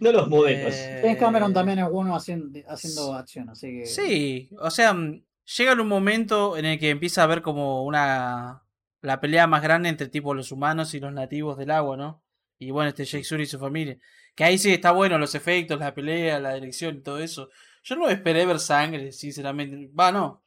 No 0.00 0.12
los 0.12 0.28
modelos. 0.28 0.74
Eh, 0.74 1.00
James 1.02 1.18
Cameron 1.18 1.52
también 1.52 1.78
es 1.78 1.90
bueno 1.90 2.14
haciendo, 2.14 2.58
haciendo 2.68 3.14
acción, 3.14 3.50
así 3.50 3.66
que. 3.68 3.86
Sí, 3.86 4.50
o 4.58 4.70
sea, 4.70 4.94
mm, 4.94 5.22
llega 5.56 5.72
en 5.72 5.80
un 5.80 5.88
momento 5.88 6.56
en 6.56 6.64
el 6.64 6.78
que 6.78 6.90
empieza 6.90 7.20
a 7.20 7.24
haber 7.24 7.42
como 7.42 7.84
una. 7.84 8.62
La 9.02 9.20
pelea 9.20 9.46
más 9.46 9.62
grande 9.62 9.90
entre 9.90 10.08
tipo 10.08 10.32
los 10.32 10.50
humanos 10.50 10.94
y 10.94 11.00
los 11.00 11.12
nativos 11.12 11.58
del 11.58 11.70
agua, 11.70 11.96
¿no? 11.96 12.22
Y 12.58 12.70
bueno, 12.70 12.88
este 12.88 13.04
Jake 13.04 13.24
Sully 13.24 13.42
y 13.42 13.46
su 13.46 13.58
familia. 13.58 13.98
Que 14.34 14.44
ahí 14.44 14.56
sí 14.56 14.72
está 14.72 14.92
bueno 14.92 15.18
los 15.18 15.34
efectos, 15.34 15.78
la 15.78 15.94
pelea, 15.94 16.40
la 16.40 16.54
dirección 16.54 16.96
y 16.96 17.02
todo 17.02 17.18
eso. 17.18 17.50
Yo 17.82 17.96
no 17.96 18.08
esperé 18.08 18.46
ver 18.46 18.58
sangre, 18.58 19.12
sinceramente. 19.12 19.90
Va, 19.98 20.10
no. 20.10 20.42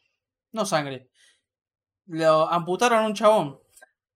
No 0.52 0.66
sangre. 0.66 1.10
Lo 2.08 2.52
amputaron 2.52 3.04
a 3.04 3.08
un 3.08 3.14
chabón. 3.14 3.60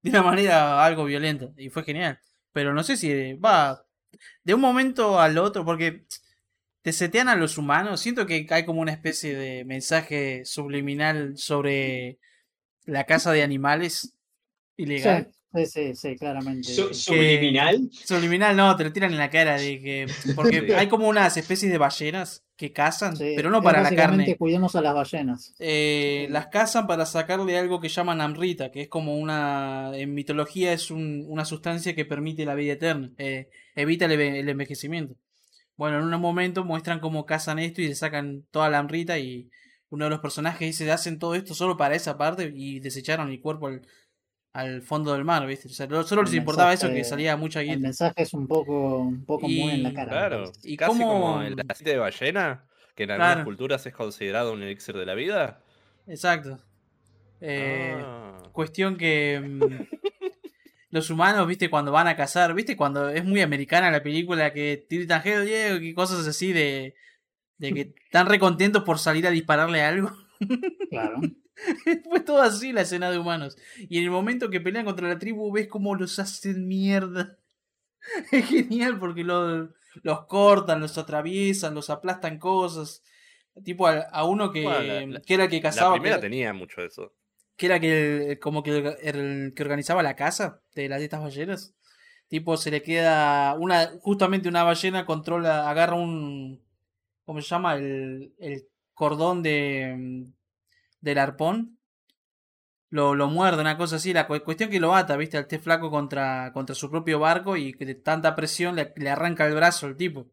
De 0.01 0.09
una 0.09 0.23
manera 0.23 0.83
algo 0.83 1.05
violenta. 1.05 1.49
Y 1.57 1.69
fue 1.69 1.83
genial. 1.83 2.19
Pero 2.51 2.73
no 2.73 2.81
sé 2.81 2.97
si 2.97 3.33
va. 3.33 3.85
De 4.43 4.53
un 4.53 4.61
momento 4.61 5.19
al 5.19 5.37
otro, 5.37 5.65
porque 5.65 6.05
te 6.81 6.93
setean 6.93 7.29
a 7.29 7.35
los 7.35 7.57
humanos. 7.57 8.01
Siento 8.01 8.25
que 8.25 8.47
hay 8.49 8.65
como 8.65 8.81
una 8.81 8.91
especie 8.91 9.35
de 9.35 9.65
mensaje 9.65 10.45
subliminal 10.45 11.37
sobre 11.37 12.19
la 12.85 13.05
casa 13.05 13.31
de 13.31 13.43
animales 13.43 14.17
ilegal. 14.77 15.27
Sí, 15.31 15.40
sí, 15.65 15.95
sí, 15.95 16.15
claramente. 16.15 16.73
Su- 16.73 16.93
subliminal. 16.93 17.89
Subliminal 17.91 18.55
no, 18.55 18.75
te 18.75 18.83
lo 18.85 18.93
tiran 18.93 19.11
en 19.11 19.17
la 19.17 19.29
cara 19.29 19.55
de 19.57 19.79
que. 19.81 20.05
Porque 20.35 20.61
Sí. 20.67 20.71
hay 20.73 20.87
como 20.87 21.07
unas 21.07 21.35
especies 21.37 21.71
de 21.71 21.77
ballenas 21.77 22.43
que 22.55 22.71
cazan, 22.71 23.17
Sí, 23.17 23.33
pero 23.35 23.49
no 23.49 23.61
para 23.61 23.81
la 23.81 23.93
carne. 23.95 24.35
Cuidemos 24.37 24.75
a 24.75 24.81
las 24.81 24.93
ballenas. 24.93 25.53
Eh, 25.59 26.27
las 26.29 26.47
cazan 26.47 26.85
para 26.87 27.05
sacarle 27.05 27.57
algo 27.57 27.79
que 27.81 27.89
llaman 27.89 28.21
amrita, 28.21 28.71
que 28.71 28.81
es 28.81 28.87
como 28.87 29.17
una. 29.17 29.91
En 29.95 30.13
mitología 30.13 30.71
es 30.73 30.91
un- 30.91 31.25
una 31.27 31.43
sustancia 31.45 31.95
que 31.95 32.05
permite 32.05 32.45
la 32.45 32.55
vida 32.55 32.73
eterna, 32.73 33.11
eh, 33.17 33.49
evita 33.75 34.05
el, 34.05 34.11
el 34.19 34.47
envejecimiento. 34.49 35.15
Bueno, 35.75 35.97
en 35.97 36.03
un 36.13 36.21
momento 36.21 36.63
muestran 36.63 36.99
cómo 36.99 37.25
cazan 37.25 37.57
esto 37.57 37.81
y 37.81 37.87
le 37.87 37.95
sacan 37.95 38.43
toda 38.51 38.69
la 38.69 38.77
amrita 38.77 39.17
y 39.17 39.49
uno 39.89 40.05
de 40.05 40.11
los 40.11 40.19
personajes 40.19 40.59
dice, 40.67 40.89
hacen 40.91 41.17
todo 41.17 41.33
esto 41.35 41.53
solo 41.55 41.75
para 41.75 41.95
esa 41.95 42.17
parte 42.17 42.51
y 42.55 42.79
desecharon 42.79 43.29
el 43.31 43.41
cuerpo 43.41 43.67
al, 43.67 43.81
al 44.53 44.81
fondo 44.81 45.13
del 45.13 45.23
mar, 45.23 45.45
¿viste? 45.47 45.67
O 45.67 45.71
sea, 45.71 45.87
lo- 45.87 46.03
solo 46.03 46.21
El 46.21 46.25
les 46.27 46.35
importaba 46.35 46.73
eso 46.73 46.89
que 46.89 47.03
salía 47.03 47.37
mucha 47.37 47.61
El 47.61 47.67
guita. 47.67 47.79
mensaje 47.79 48.23
es 48.23 48.33
un 48.33 48.47
poco, 48.47 48.97
un 48.99 49.25
poco 49.25 49.47
muy 49.47 49.71
en 49.71 49.83
la 49.83 49.93
cara. 49.93 50.11
Claro. 50.11 50.51
¿Y 50.63 50.75
casi 50.77 50.91
cómo- 50.99 51.09
como 51.11 51.41
el 51.41 51.55
aceite 51.69 51.91
de 51.91 51.97
ballena, 51.97 52.65
que 52.95 53.03
en 53.03 53.11
algunas 53.11 53.33
Claro. 53.35 53.45
culturas 53.45 53.85
es 53.85 53.93
considerado 53.93 54.51
un 54.53 54.61
elixir 54.63 54.95
de 54.97 55.05
la 55.05 55.13
vida. 55.15 55.63
Exacto. 56.07 56.59
Eh, 57.39 57.95
Ah. 57.97 58.37
Cuestión 58.51 58.97
que 58.97 59.39
mm, 59.41 59.61
los 60.89 61.09
humanos, 61.09 61.47
viste, 61.47 61.69
cuando 61.69 61.91
van 61.93 62.07
a 62.07 62.15
cazar, 62.17 62.53
viste, 62.53 62.75
cuando 62.75 63.07
es 63.09 63.23
muy 63.23 63.39
americana 63.41 63.89
la 63.89 64.03
película 64.03 64.51
que 64.51 64.85
tiran 64.89 65.21
hell 65.25 65.47
yeah, 65.47 65.75
y 65.75 65.93
cosas 65.93 66.27
así 66.27 66.51
de, 66.51 66.93
de 67.57 67.73
que 67.73 67.93
están 68.05 68.27
recontentos 68.27 68.83
por 68.83 68.99
salir 68.99 69.25
a 69.25 69.31
dispararle 69.31 69.81
a 69.81 69.87
algo. 69.89 70.11
Claro. 70.89 71.21
Fue 72.09 72.19
todo 72.21 72.41
así 72.41 72.71
la 72.73 72.81
escena 72.81 73.11
de 73.11 73.17
humanos. 73.19 73.57
Y 73.77 73.97
en 73.99 74.03
el 74.05 74.11
momento 74.11 74.49
que 74.49 74.61
pelean 74.61 74.85
contra 74.85 75.07
la 75.07 75.19
tribu, 75.19 75.51
ves 75.51 75.67
cómo 75.67 75.95
los 75.95 76.17
hacen 76.19 76.67
mierda. 76.67 77.37
Es 78.31 78.45
genial 78.47 78.97
porque 78.99 79.23
lo- 79.23 79.69
los 80.03 80.25
cortan, 80.25 80.79
los 80.81 80.97
atraviesan, 80.97 81.75
los 81.75 81.89
aplastan 81.89 82.39
cosas. 82.39 83.03
Tipo 83.63 83.85
a, 83.87 83.99
a 83.99 84.23
uno 84.25 84.51
que, 84.51 84.63
Bueno, 84.63 84.81
la- 84.81 85.05
la- 85.05 85.21
que 85.21 85.33
era 85.33 85.43
el 85.43 85.49
que 85.49 85.57
La 85.57 85.61
cazaba. 85.63 85.93
que 85.93 85.99
primera 85.99 86.15
era- 86.15 86.21
tenía 86.21 86.53
mucho 86.53 86.81
de 86.81 86.87
eso. 86.87 87.13
que 87.57 87.65
era 87.67 87.79
que 87.79 88.31
el- 88.31 88.39
como 88.39 88.63
que 88.63 88.71
el, 88.77 88.95
el 89.03 89.53
que 89.55 89.61
organizaba 89.63 90.01
la 90.01 90.15
casa 90.15 90.61
de 90.73 90.89
las 90.89 90.97
de 90.99 91.05
estas 91.05 91.21
ballenas. 91.21 91.75
Tipo, 92.27 92.55
se 92.57 92.71
le 92.71 92.81
queda 92.81 93.53
una, 93.59 93.91
justamente 93.99 94.47
una 94.49 94.63
ballena 94.63 95.05
controla, 95.05 95.69
agarra 95.69 95.95
un, 95.95 96.63
¿cómo 97.25 97.41
se 97.41 97.47
llama? 97.49 97.75
El, 97.75 98.33
el 98.39 98.63
cordón 98.93 99.43
de, 99.43 100.25
del 101.01 101.17
arpón. 101.19 101.77
Lo, 102.89 103.15
lo 103.15 103.27
muerde, 103.27 103.61
una 103.61 103.77
cosa 103.77 103.95
así. 103.97 104.13
La 104.13 104.27
cu- 104.27 104.39
cuestión 104.43 104.69
que 104.69 104.79
lo 104.79 104.93
ata, 104.95 105.15
viste, 105.17 105.37
al 105.37 105.47
té 105.47 105.59
flaco 105.59 105.89
contra, 105.89 106.51
contra 106.53 106.75
su 106.75 106.89
propio 106.91 107.19
barco 107.19 107.55
y 107.57 107.73
que 107.73 107.85
de 107.85 107.95
tanta 107.95 108.35
presión 108.35 108.75
le, 108.75 108.93
le 108.97 109.09
arranca 109.09 109.45
el 109.47 109.55
brazo 109.55 109.85
al 109.87 109.95
tipo. 109.97 110.27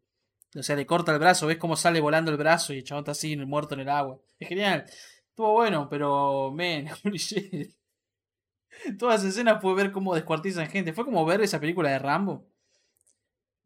O 0.57 0.62
sea, 0.62 0.77
le 0.77 0.86
corta 0.86 1.12
el 1.12 1.19
brazo, 1.20 1.47
ves 1.47 1.59
cómo 1.59 1.77
sale 1.77 2.01
volando 2.01 2.31
el 2.31 2.36
brazo 2.39 2.73
y 2.73 2.78
el 2.78 2.85
chabón 2.85 3.03
está 3.03 3.12
así, 3.12 3.36
muerto 3.36 3.74
en 3.74 3.81
el 3.81 3.89
agua. 3.89 4.19
Es 4.39 4.49
genial. 4.49 4.85
Estuvo 5.31 5.53
bueno, 5.53 5.89
pero, 5.89 6.51
men. 6.53 6.89
Todas 8.99 9.23
las 9.23 9.32
escenas 9.32 9.61
fue 9.62 9.74
ver 9.74 9.93
cómo 9.93 10.15
descuartizan 10.15 10.69
gente. 10.69 10.93
Fue 10.93 11.05
como 11.05 11.24
ver 11.24 11.40
esa 11.40 11.61
película 11.61 11.90
de 11.90 11.99
Rambo. 11.99 12.47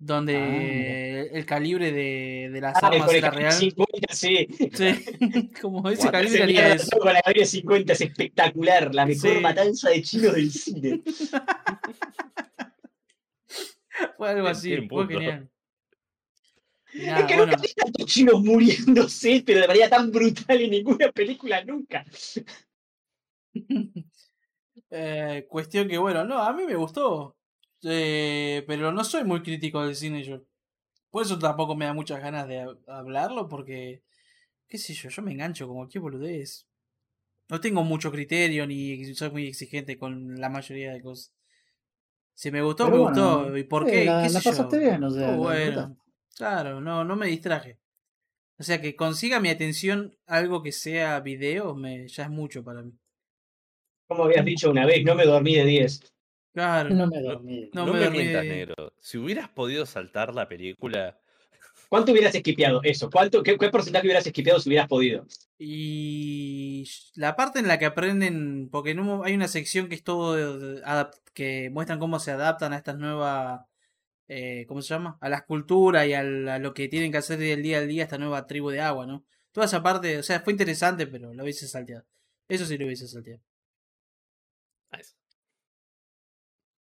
Donde 0.04 1.28
Ah, 1.30 1.36
el 1.38 1.46
calibre 1.46 1.92
de, 1.92 2.50
de 2.52 2.60
las 2.60 2.74
Ah, 2.82 2.88
armas 2.88 3.12
era 3.14 3.30
real. 3.30 3.52
50, 3.52 4.12
sí. 4.12 4.48
Sí, 4.72 5.50
como 5.62 5.88
ese 5.88 6.06
What? 6.06 6.10
calibre 6.12 6.42
haría 6.42 6.74
eso. 6.74 6.98
con 6.98 7.12
la 7.12 7.22
calibre 7.22 7.46
50 7.46 7.92
es 7.92 8.00
espectacular. 8.00 8.92
La 8.92 9.06
mejor 9.06 9.34
Sí. 9.34 9.40
matanza 9.40 9.90
de 9.90 10.02
chinos 10.02 10.34
del 10.34 10.50
cine. 10.50 11.02
Fue 14.16 14.28
algo 14.30 14.48
así, 14.48 14.88
fue 14.88 15.06
genial. 15.06 15.48
Es 16.94 17.24
que 17.24 17.36
bueno, 17.36 17.52
nunca 17.52 17.56
vi 17.62 17.72
tantos 17.74 18.06
chinos 18.06 18.42
muriéndose, 18.42 19.42
pero 19.46 19.60
de 19.60 19.68
manera 19.68 19.88
tan 19.88 20.10
brutal 20.10 20.60
en 20.60 20.70
ninguna 20.70 21.12
película 21.12 21.62
nunca. 21.64 22.04
eh, 24.90 25.46
cuestión 25.48 25.88
que 25.88 25.98
bueno, 25.98 26.24
no, 26.24 26.38
a 26.42 26.52
mí 26.52 26.64
me 26.66 26.74
gustó. 26.74 27.36
Eh, 27.84 28.64
pero 28.66 28.92
no 28.92 29.04
soy 29.04 29.24
muy 29.24 29.42
crítico 29.42 29.84
del 29.84 29.96
cine 29.96 30.22
yo. 30.24 30.42
Por 31.10 31.24
eso 31.24 31.38
tampoco 31.38 31.76
me 31.76 31.86
da 31.86 31.94
muchas 31.94 32.20
ganas 32.22 32.48
de 32.48 32.62
hab- 32.64 32.80
hablarlo, 32.88 33.48
porque, 33.48 34.02
qué 34.68 34.78
sé 34.78 34.94
yo, 34.94 35.10
yo 35.10 35.22
me 35.22 35.32
engancho 35.32 35.68
como 35.68 35.88
qué 35.88 35.98
boludez. 36.00 36.66
No 37.50 37.60
tengo 37.60 37.84
mucho 37.84 38.12
criterio 38.12 38.66
ni 38.66 39.14
soy 39.14 39.30
muy 39.30 39.46
exigente 39.48 39.98
con 39.98 40.40
la 40.40 40.48
mayoría 40.50 40.92
de 40.92 41.02
cosas. 41.02 41.32
Si 42.34 42.50
me 42.50 42.60
gustó, 42.62 42.84
Pero 42.84 42.96
me 42.96 42.98
bueno, 42.98 43.44
gustó. 43.44 43.56
¿Y 43.56 43.64
por 43.64 43.86
sí, 43.86 43.90
qué? 43.92 44.04
la- 44.04 44.20
¿Qué 44.20 44.28
la 44.28 44.40
sé 44.40 44.42
pasaste 44.42 44.78
yo? 44.78 44.82
bien, 44.82 45.02
o 45.04 45.10
sea, 45.10 45.30
Estuvo 45.30 45.44
la 45.50 45.88
bueno. 45.88 45.96
Claro, 46.36 46.80
no, 46.80 47.04
no 47.04 47.16
me 47.16 47.26
distraje. 47.26 47.78
O 48.58 48.62
sea, 48.64 48.80
que 48.80 48.96
consiga 48.96 49.40
mi 49.40 49.50
atención 49.50 50.16
algo 50.26 50.62
que 50.62 50.72
sea 50.72 51.20
video, 51.20 51.74
me, 51.74 52.08
ya 52.08 52.24
es 52.24 52.30
mucho 52.30 52.64
para 52.64 52.82
mí. 52.82 52.92
Como 54.06 54.22
habías 54.24 54.44
dicho 54.44 54.70
una 54.70 54.86
vez, 54.86 55.04
no 55.04 55.16
me 55.16 55.24
dormí 55.24 55.56
de 55.56 55.64
10. 55.64 56.11
Claro. 56.52 56.90
No 56.90 57.06
me 57.06 57.20
dormí. 57.20 57.70
No 57.72 57.86
No, 57.86 57.92
me 57.94 57.98
me 58.00 58.04
dormí 58.04 58.18
mientas, 58.18 58.42
de- 58.42 58.48
negro. 58.48 58.94
Si 59.00 59.18
hubieras 59.18 59.48
podido 59.48 59.86
saltar 59.86 60.34
la 60.34 60.48
película, 60.48 61.18
¿Cuánto 61.88 62.12
hubieras 62.12 62.34
esquipeado 62.34 62.80
eso? 62.84 63.10
¿Cuánto, 63.10 63.42
qué, 63.42 63.58
qué 63.58 63.68
porcentaje 63.68 64.06
hubieras 64.06 64.26
esquipeado 64.26 64.58
si 64.60 64.70
hubieras 64.70 64.88
podido? 64.88 65.26
Y 65.58 66.88
la 67.16 67.36
parte 67.36 67.58
en 67.58 67.68
la 67.68 67.78
que 67.78 67.84
aprenden, 67.84 68.70
porque 68.70 68.92
en 68.92 69.00
un- 69.00 69.24
hay 69.26 69.34
una 69.34 69.46
sección 69.48 69.88
que 69.90 69.94
es 69.96 70.02
todo 70.02 70.34
de- 70.34 70.74
de- 70.76 70.82
adap- 70.84 71.20
que 71.34 71.68
muestran 71.70 71.98
cómo 71.98 72.18
se 72.18 72.30
adaptan 72.30 72.72
a 72.72 72.76
estas 72.78 72.96
nuevas, 72.96 73.66
eh, 74.28 74.64
¿cómo 74.68 74.80
se 74.82 74.88
llama? 74.94 75.18
A 75.20 75.28
las 75.28 75.42
culturas 75.44 76.06
y 76.06 76.14
al- 76.14 76.48
a, 76.48 76.58
lo 76.58 76.72
que 76.74 76.88
tienen 76.88 77.12
que 77.12 77.18
hacer 77.18 77.38
del 77.38 77.62
día 77.62 77.78
al 77.78 77.88
día 77.88 78.04
esta 78.04 78.16
nueva 78.18 78.46
tribu 78.46 78.70
de 78.70 78.80
agua, 78.80 79.06
¿no? 79.06 79.24
Toda 79.52 79.66
esa 79.66 79.82
parte, 79.82 80.18
o 80.18 80.22
sea, 80.22 80.40
fue 80.40 80.52
interesante, 80.54 81.06
pero 81.06 81.34
lo 81.34 81.42
hubiese 81.42 81.68
salteado. 81.68 82.06
Eso 82.48 82.64
sí 82.66 82.78
lo 82.78 82.86
hubiese 82.86 83.06
salteado. 83.06 83.42
nice. 84.92 85.14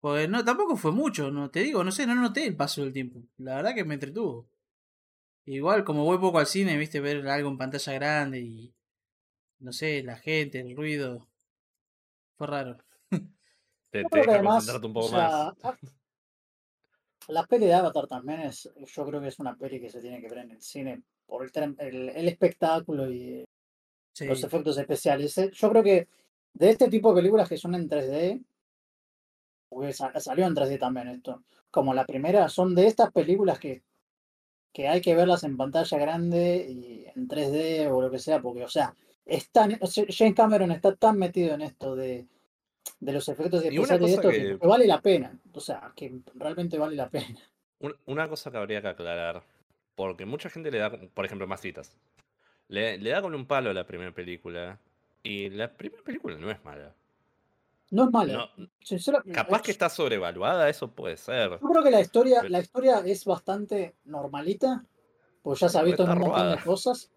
Pues 0.01 0.27
no, 0.29 0.43
tampoco 0.43 0.75
fue 0.75 0.91
mucho, 0.91 1.31
no 1.31 1.49
te 1.51 1.61
digo, 1.61 1.83
no 1.83 1.91
sé, 1.91 2.05
no 2.07 2.15
noté 2.15 2.45
el 2.45 2.55
paso 2.55 2.81
del 2.81 2.91
tiempo. 2.91 3.21
La 3.37 3.55
verdad 3.57 3.75
que 3.75 3.85
me 3.85 3.93
entretuvo. 3.93 4.47
Igual, 5.45 5.83
como 5.83 6.03
voy 6.05 6.17
poco 6.17 6.39
al 6.39 6.47
cine, 6.47 6.77
viste, 6.77 6.99
ver 6.99 7.27
algo 7.27 7.49
en 7.49 7.57
pantalla 7.57 7.93
grande 7.93 8.39
y. 8.41 8.73
No 9.59 9.71
sé, 9.73 10.01
la 10.03 10.17
gente, 10.17 10.59
el 10.59 10.75
ruido. 10.75 11.27
Fue 12.37 12.47
raro. 12.47 12.77
te, 13.91 14.03
te 14.05 14.17
deja 14.19 14.31
además, 14.33 14.53
concentrarte 14.65 14.87
un 14.87 14.91
o 14.91 14.93
poco 14.95 15.07
sea, 15.09 15.53
más. 15.63 15.77
la 17.27 17.45
peli 17.45 17.65
de 17.67 17.73
Avatar 17.73 18.07
también 18.07 18.41
es, 18.41 18.69
yo 18.75 19.05
creo 19.05 19.21
que 19.21 19.27
es 19.27 19.39
una 19.39 19.55
peli 19.55 19.79
que 19.79 19.89
se 19.89 20.01
tiene 20.01 20.19
que 20.19 20.27
ver 20.29 20.39
en 20.39 20.51
el 20.51 20.61
cine 20.61 21.03
por 21.27 21.43
el, 21.43 21.51
tren- 21.51 21.75
el, 21.79 22.09
el 22.09 22.27
espectáculo 22.27 23.09
y 23.11 23.43
Sí. 24.13 24.25
los 24.25 24.43
efectos 24.43 24.77
especiales. 24.77 25.37
Eh, 25.37 25.51
Yo 25.53 25.69
creo 25.69 25.83
que 25.83 26.07
de 26.53 26.69
este 26.69 26.89
tipo 26.89 27.09
de 27.13 27.21
películas 27.21 27.47
que 27.47 27.55
son 27.57 27.75
en 27.75 27.87
3D, 27.87 28.43
porque 29.71 29.93
sa- 29.93 30.11
salió 30.19 30.45
en 30.45 30.53
3D 30.53 30.77
también 30.77 31.07
esto, 31.07 31.41
como 31.71 31.93
la 31.93 32.05
primera, 32.05 32.49
son 32.49 32.75
de 32.75 32.85
estas 32.87 33.11
películas 33.11 33.57
que, 33.57 33.81
que 34.73 34.87
hay 34.89 34.99
que 35.01 35.15
verlas 35.15 35.43
en 35.45 35.55
pantalla 35.57 35.97
grande 35.97 36.67
y 36.69 37.05
en 37.15 37.27
3D 37.27 37.87
o 37.91 38.01
lo 38.01 38.11
que 38.11 38.19
sea, 38.19 38.41
porque, 38.41 38.63
o 38.65 38.67
sea, 38.69 38.93
están, 39.25 39.79
James 40.09 40.35
Cameron 40.35 40.71
está 40.71 40.93
tan 40.95 41.17
metido 41.17 41.53
en 41.55 41.61
esto 41.61 41.95
de, 41.95 42.27
de 42.99 43.13
los 43.13 43.27
efectos 43.29 43.63
especiales 43.63 43.99
cosa 43.99 44.27
esto 44.27 44.29
que, 44.59 44.67
vale 44.67 44.87
la 44.87 45.01
pena, 45.01 45.39
o 45.53 45.59
sea, 45.61 45.93
que 45.95 46.19
realmente 46.35 46.77
vale 46.77 46.95
la 46.97 47.09
pena. 47.09 47.39
Un- 47.79 47.95
Una 48.05 48.27
cosa 48.27 48.51
que 48.51 48.57
habría 48.57 48.81
que 48.81 48.89
aclarar, 48.89 49.43
porque 49.95 50.25
mucha 50.25 50.49
gente 50.49 50.69
le 50.71 50.79
da, 50.79 50.91
por 50.91 51.25
ejemplo, 51.25 51.47
Masitas, 51.47 51.97
le, 52.67 52.97
le 52.97 53.09
da 53.09 53.21
con 53.21 53.33
un 53.33 53.45
palo 53.45 53.69
a 53.69 53.73
la 53.73 53.85
primera 53.85 54.11
película, 54.11 54.79
y 55.23 55.49
la 55.49 55.71
primera 55.71 56.03
película 56.03 56.37
no 56.37 56.49
es 56.51 56.63
mala. 56.65 56.93
No 57.91 58.05
es 58.05 58.11
mala. 58.11 58.49
No, 58.57 58.67
sincera- 58.81 59.21
capaz 59.33 59.61
que 59.61 59.71
está 59.71 59.89
sobrevaluada, 59.89 60.67
eso 60.69 60.89
puede 60.91 61.17
ser. 61.17 61.51
Yo 61.51 61.59
creo 61.59 61.83
que 61.83 61.91
la 61.91 62.01
historia, 62.01 62.37
Pero- 62.41 62.49
la 62.49 62.59
historia 62.59 62.99
es 63.05 63.23
bastante 63.25 63.95
normalita, 64.05 64.83
pues 65.43 65.59
ya 65.59 65.69
se 65.69 65.77
ha 65.77 65.83
visto 65.83 66.03
en 66.03 66.11
un 66.11 66.17
montón 66.19 66.51
de 66.51 66.57
cosas, 66.63 67.11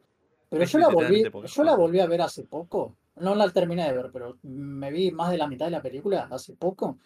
Pero 0.51 0.63
Es 0.63 0.71
yo 0.73 0.79
la 0.79 0.89
volví, 0.89 1.25
yo 1.47 1.65
la 1.65 1.75
volví 1.75 1.99
a 2.01 2.07
ver 2.07 2.21
hace 2.23 2.45
poco. 2.45 2.97
No 3.17 3.35
la 3.35 3.51
terminé 3.51 3.87
de 3.87 3.93
ver, 3.97 4.11
pero 4.13 4.39
me 4.43 4.91
vi 4.93 5.11
más 5.11 5.31
de 5.33 5.39
la 5.39 5.49
mitad 5.49 5.65
de 5.65 5.73
la 5.73 5.83
película 5.83 6.29
hace 6.31 6.55
poco. 6.55 6.99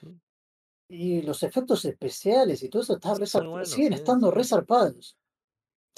Y 0.89 1.23
los 1.23 1.43
efectos 1.43 1.85
especiales 1.85 2.63
y 2.63 2.69
todo 2.69 2.83
eso 2.83 2.95
está 2.95 3.11
Son 3.11 3.19
re 3.21 3.27
zar- 3.27 3.43
muy 3.43 3.51
buenos, 3.51 3.71
siguen 3.71 3.93
sí, 3.93 3.99
estando 4.01 4.31
sí. 4.31 4.37
re 4.37 4.45
zarpados. 4.45 5.17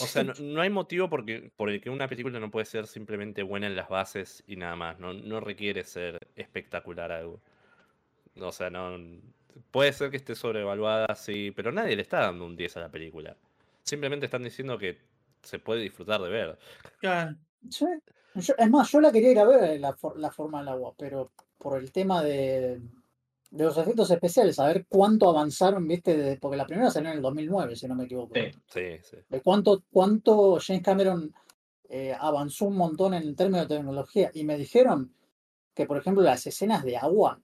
O 0.00 0.06
sea, 0.06 0.22
no, 0.24 0.32
no 0.40 0.60
hay 0.60 0.70
motivo 0.70 1.08
porque, 1.08 1.50
por 1.56 1.70
el 1.70 1.80
que 1.80 1.90
una 1.90 2.08
película 2.08 2.38
no 2.40 2.50
puede 2.50 2.66
ser 2.66 2.86
simplemente 2.86 3.42
buena 3.42 3.66
en 3.66 3.76
las 3.76 3.88
bases 3.88 4.42
y 4.46 4.56
nada 4.56 4.76
más. 4.76 4.98
No, 5.00 5.12
no 5.12 5.40
requiere 5.40 5.82
ser 5.84 6.18
espectacular 6.36 7.10
algo. 7.12 7.40
O 8.38 8.52
sea, 8.52 8.70
no. 8.70 8.96
Puede 9.70 9.92
ser 9.92 10.10
que 10.10 10.16
esté 10.16 10.34
sobrevaluada, 10.34 11.14
sí, 11.14 11.50
pero 11.54 11.72
nadie 11.72 11.96
le 11.96 12.02
está 12.02 12.20
dando 12.20 12.44
un 12.46 12.56
10 12.56 12.76
a 12.76 12.80
la 12.80 12.88
película. 12.90 13.36
Simplemente 13.82 14.26
están 14.26 14.42
diciendo 14.42 14.78
que 14.78 14.98
se 15.42 15.58
puede 15.58 15.80
disfrutar 15.82 16.20
de 16.22 16.28
ver. 16.28 16.58
Claro. 17.00 17.36
Sí. 17.68 17.86
Yo- 18.36 18.54
es 18.56 18.70
más, 18.70 18.90
yo 18.90 19.00
la 19.00 19.10
quería 19.12 19.32
ir 19.32 19.38
a 19.40 19.44
ver 19.44 19.80
la, 19.80 19.92
for- 19.92 20.18
la 20.18 20.30
forma 20.30 20.60
del 20.60 20.68
agua, 20.68 20.94
pero 20.96 21.32
por 21.58 21.78
el 21.78 21.90
tema 21.92 22.22
de, 22.22 22.80
de 23.50 23.64
los 23.64 23.76
efectos 23.76 24.10
especiales, 24.10 24.58
a 24.60 24.66
ver 24.68 24.86
cuánto 24.88 25.28
avanzaron, 25.28 25.86
viste, 25.88 26.16
de- 26.16 26.36
porque 26.36 26.56
la 26.56 26.66
primera 26.66 26.90
salió 26.90 27.10
en 27.10 27.16
el 27.16 27.22
2009, 27.22 27.74
si 27.76 27.88
no 27.88 27.96
me 27.96 28.04
equivoco. 28.04 28.34
Sí. 28.34 28.50
Sí, 28.66 28.98
sí. 29.02 29.16
De 29.28 29.40
cuánto, 29.42 29.82
cuánto 29.90 30.58
James 30.64 30.82
Cameron 30.82 31.34
eh, 31.88 32.14
avanzó 32.18 32.66
un 32.66 32.76
montón 32.76 33.14
en 33.14 33.34
términos 33.34 33.68
de 33.68 33.76
tecnología. 33.76 34.30
Y 34.32 34.44
me 34.44 34.56
dijeron 34.56 35.12
que, 35.74 35.86
por 35.86 35.96
ejemplo, 35.98 36.22
las 36.22 36.46
escenas 36.46 36.84
de 36.84 36.96
agua, 36.96 37.40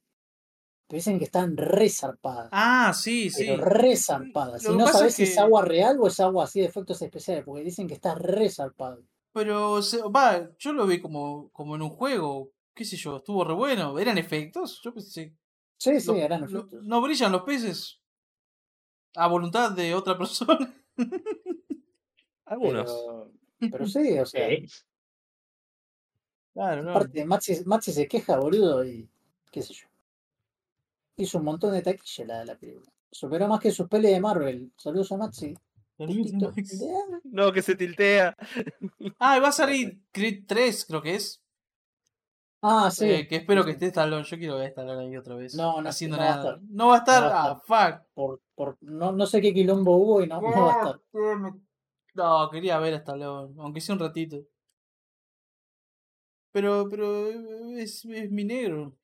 te 0.86 0.96
dicen 0.96 1.18
que 1.18 1.24
están 1.24 1.56
re 1.56 1.88
zarpadas. 1.88 2.48
Ah, 2.52 2.92
sí, 2.94 3.28
sí. 3.30 3.44
pero 3.46 3.64
re 3.64 3.96
zarpadas. 3.96 4.62
Lo 4.64 4.70
Y 4.70 4.76
que 4.76 4.82
no 4.82 4.88
sabes 4.88 5.08
es 5.08 5.14
si 5.16 5.22
es 5.24 5.34
que- 5.34 5.40
agua 5.40 5.62
real 5.64 5.96
o 6.00 6.06
es 6.06 6.20
agua 6.20 6.44
así 6.44 6.60
de 6.60 6.66
efectos 6.66 7.02
especiales, 7.02 7.44
porque 7.44 7.62
dicen 7.64 7.88
que 7.88 7.94
está 7.94 8.14
re 8.14 8.48
zarpado. 8.50 9.02
Pero, 9.32 9.80
va, 10.14 10.48
yo 10.58 10.72
lo 10.72 10.86
vi 10.86 11.00
como, 11.00 11.50
como 11.50 11.74
en 11.76 11.82
un 11.82 11.90
juego. 11.90 12.50
¿Qué 12.74 12.84
sé 12.84 12.96
yo? 12.96 13.16
Estuvo 13.16 13.42
re 13.44 13.54
bueno. 13.54 13.98
¿Eran 13.98 14.16
efectos? 14.18 14.80
Yo 14.82 14.92
pensé. 14.94 15.34
Sí, 15.78 16.00
sí, 16.00 16.06
lo- 16.06 16.14
eran 16.16 16.40
lo- 16.42 16.46
efectos. 16.60 16.82
¿No 16.84 17.00
brillan 17.02 17.32
los 17.32 17.42
peces? 17.42 18.00
A 19.16 19.26
voluntad 19.28 19.72
de 19.72 19.94
otra 19.94 20.16
persona. 20.16 20.72
Algunos. 22.46 22.90
Pero, 23.58 23.70
pero 23.72 23.86
sí, 23.86 24.18
o 24.18 24.26
sea. 24.26 24.48
Claro, 26.54 26.82
no. 26.82 26.90
aparte 26.92 27.24
Maxi, 27.24 27.62
Maxi 27.66 27.92
se 27.92 28.08
queja, 28.08 28.38
boludo, 28.38 28.84
y 28.84 29.06
qué 29.50 29.60
sé 29.62 29.74
yo. 29.74 29.86
Hizo 31.16 31.38
un 31.38 31.44
montón 31.44 31.72
de 31.72 31.82
taquilla 31.82 32.26
la, 32.26 32.44
la 32.44 32.58
película. 32.58 32.92
Superó 33.10 33.48
más 33.48 33.60
que 33.60 33.70
sus 33.70 33.88
pelis 33.88 34.10
de 34.10 34.20
Marvel. 34.20 34.72
Saludos 34.76 35.12
a 35.12 35.16
Maxi. 35.16 35.54
No, 37.24 37.52
que 37.52 37.62
se 37.62 37.74
tiltea. 37.74 38.36
Ah, 39.18 39.38
y 39.38 39.40
va 39.40 39.48
a 39.48 39.52
salir 39.52 39.98
Creed 40.12 40.44
3, 40.46 40.84
creo 40.86 41.02
que 41.02 41.14
es. 41.14 41.42
Ah, 42.60 42.90
sí. 42.90 43.08
Eh, 43.08 43.28
que 43.28 43.36
espero 43.36 43.64
que 43.64 43.72
esté 43.72 43.86
Stallone. 43.86 44.24
Yo 44.24 44.36
quiero 44.36 44.56
ver 44.56 44.66
a 44.66 44.68
Stallone 44.68 45.04
ahí 45.04 45.16
otra 45.16 45.36
vez. 45.36 45.54
No, 45.54 45.80
no, 45.80 45.88
haciendo 45.88 46.16
no 46.16 46.22
va 46.22 46.28
a 46.28 46.36
nada. 46.36 46.50
estar. 46.50 46.62
No 46.68 46.88
va 46.88 46.94
a 46.94 46.98
estar. 46.98 47.22
No 47.22 47.28
va 47.28 47.42
a 47.42 47.50
ah, 47.50 47.62
fuck. 47.64 48.06
Por, 48.14 48.42
por, 48.54 48.78
no, 48.80 49.12
no 49.12 49.26
sé 49.26 49.40
qué 49.40 49.54
quilombo 49.54 49.96
hubo 49.96 50.22
y 50.22 50.26
no, 50.26 50.40
no 50.40 50.50
va 50.50 50.74
a 50.74 50.78
estar. 50.78 51.00
No, 52.14 52.50
quería 52.50 52.78
ver 52.78 52.94
a 52.94 52.98
Stallone, 52.98 53.54
aunque 53.58 53.80
sea 53.80 53.94
un 53.94 54.00
ratito. 54.00 54.38
Pero, 56.52 56.88
pero 56.90 57.28
eh, 57.28 57.82
es, 57.82 58.04
es 58.04 58.30
mi 58.30 58.44
negro. 58.44 58.96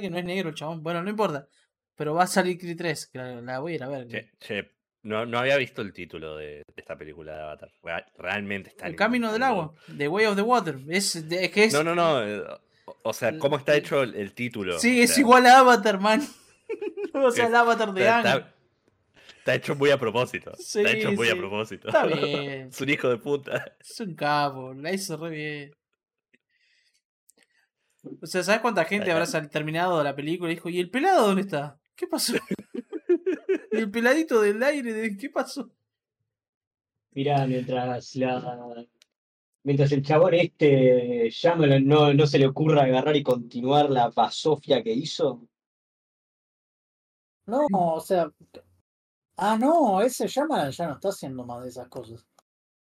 Que 0.00 0.10
no 0.10 0.18
es 0.18 0.24
negro 0.24 0.52
chabón. 0.52 0.82
Bueno, 0.82 1.02
no 1.02 1.10
importa. 1.10 1.46
Pero 1.94 2.14
va 2.14 2.24
a 2.24 2.26
salir 2.26 2.58
Creed 2.58 2.76
3, 2.76 3.06
que 3.08 3.18
la, 3.18 3.40
la 3.40 3.58
voy 3.60 3.72
a 3.72 3.74
ir 3.76 3.82
a 3.82 3.88
ver. 3.88 4.08
Che, 4.08 4.30
che, 4.38 4.70
no, 5.02 5.26
no 5.26 5.38
había 5.38 5.56
visto 5.56 5.82
el 5.82 5.92
título 5.92 6.36
de, 6.36 6.46
de 6.56 6.64
esta 6.76 6.96
película 6.96 7.34
de 7.36 7.42
Avatar. 7.42 7.70
Real- 7.82 8.06
realmente 8.16 8.70
está 8.70 8.86
el 8.86 8.96
camino 8.96 9.32
del 9.32 9.42
agua, 9.42 9.74
The 9.96 10.08
Way 10.08 10.26
of 10.26 10.36
the 10.36 10.42
Water. 10.42 10.78
Es, 10.88 11.28
de- 11.28 11.44
es 11.44 11.50
que 11.50 11.64
es, 11.64 11.72
No, 11.74 11.84
no, 11.84 11.94
no. 11.94 12.26
eh, 12.26 12.42
o- 13.02 13.12
sea, 13.12 13.36
¿cómo 13.38 13.56
está 13.58 13.74
hecho 13.76 14.02
el, 14.02 14.14
el 14.14 14.32
título? 14.32 14.78
sí, 14.78 15.00
O 15.00 15.04
es 15.04 15.10
sea, 15.14 15.20
igual 15.20 15.46
a 15.46 15.58
Avatar, 15.58 16.00
man. 16.00 16.22
o 17.14 17.30
sea, 17.30 17.46
el 17.46 17.54
Avatar 17.54 17.92
de 17.92 18.08
Ang. 18.08 18.26
está- 18.26 18.54
está 19.38 19.54
hecho 19.54 19.74
muy 19.76 19.90
a 19.90 19.98
propósito. 19.98 20.52
Sí, 20.56 20.78
está 20.80 20.92
hecho 20.92 21.12
muy 21.12 21.26
sí. 21.26 21.32
a 21.32 21.36
propósito. 21.36 21.88
Está 21.88 22.06
bien. 22.06 22.68
es 22.72 22.80
un 22.80 22.88
hijo 22.88 23.08
de 23.10 23.18
puta. 23.18 23.76
Es 23.80 24.00
un 24.00 24.14
capo, 24.14 24.72
la 24.72 24.92
hizo 24.92 25.16
re 25.18 25.30
bien. 25.30 25.72
O 28.20 28.26
sea, 28.26 28.42
¿sabes 28.42 28.60
cuánta 28.60 28.84
gente 28.84 29.10
habrá 29.12 29.26
sal- 29.26 29.48
terminado 29.50 30.02
la 30.02 30.14
película 30.16 30.50
y 30.50 30.56
dijo, 30.56 30.68
¿y 30.68 30.80
el 30.80 30.90
pelado 30.90 31.26
dónde 31.28 31.42
está? 31.42 31.78
¿Qué 31.94 32.06
pasó? 32.06 32.34
¿Y 33.72 33.76
el 33.76 33.90
peladito 33.90 34.40
del 34.40 34.62
aire? 34.62 34.92
de- 34.92 35.16
¿Qué 35.16 35.30
pasó? 35.30 35.70
Mirá, 37.12 37.46
mientras 37.46 38.16
la. 38.16 38.86
Mientras 39.64 39.92
el 39.92 40.02
chabón 40.02 40.34
este 40.34 41.28
Shyamalan 41.30 41.86
no, 41.86 42.12
no 42.12 42.26
se 42.26 42.38
le 42.38 42.46
ocurra 42.46 42.82
agarrar 42.82 43.14
y 43.16 43.22
continuar 43.22 43.90
la 43.90 44.08
basofia 44.10 44.82
que 44.82 44.92
hizo. 44.92 45.46
No, 47.46 47.66
o 47.70 48.00
sea. 48.00 48.32
Ah, 49.36 49.56
no, 49.58 50.00
ese 50.02 50.26
Shyamalan 50.26 50.72
ya 50.72 50.86
no 50.88 50.94
está 50.94 51.10
haciendo 51.10 51.44
más 51.44 51.62
de 51.62 51.68
esas 51.68 51.88
cosas. 51.88 52.24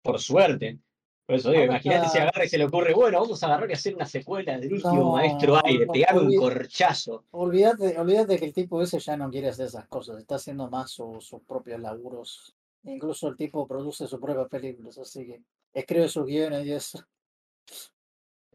Por 0.03 0.19
suerte. 0.19 0.79
Por 1.27 1.35
eso 1.35 1.51
digo, 1.51 1.65
imagínate 1.65 2.07
si 2.07 2.17
agarra 2.19 2.45
y 2.45 2.47
se 2.47 2.57
le 2.57 2.63
ocurre, 2.63 2.93
bueno, 2.93 3.19
vamos 3.19 3.43
a 3.43 3.47
agarrar 3.47 3.69
y 3.69 3.73
hacer 3.73 3.93
una 3.93 4.05
secuela 4.05 4.57
del 4.57 4.71
último 4.71 4.93
No, 4.95 5.11
maestro 5.11 5.59
aire, 5.65 5.85
no, 5.85 5.91
pegar 5.91 6.17
un 6.17 6.33
corchazo. 6.37 7.25
Olvídate, 7.31 7.99
olvídate 7.99 8.39
que 8.39 8.45
el 8.45 8.53
tipo 8.53 8.81
ese 8.81 8.97
ya 8.99 9.17
no 9.17 9.29
quiere 9.29 9.49
hacer 9.49 9.65
esas 9.67 9.85
cosas, 9.87 10.17
está 10.19 10.35
haciendo 10.35 10.69
más 10.69 10.89
su- 10.89 11.19
sus 11.19 11.41
propios 11.41 11.81
laburos. 11.81 12.55
Incluso 12.85 13.27
el 13.27 13.35
tipo 13.35 13.67
produce 13.67 14.07
sus 14.07 14.21
propias 14.21 14.47
películas, 14.47 14.97
así 14.99 15.25
que 15.25 15.41
escribe 15.73 16.07
sus 16.07 16.25
guiones 16.25 16.65
y 16.65 16.71
eso. 16.71 17.05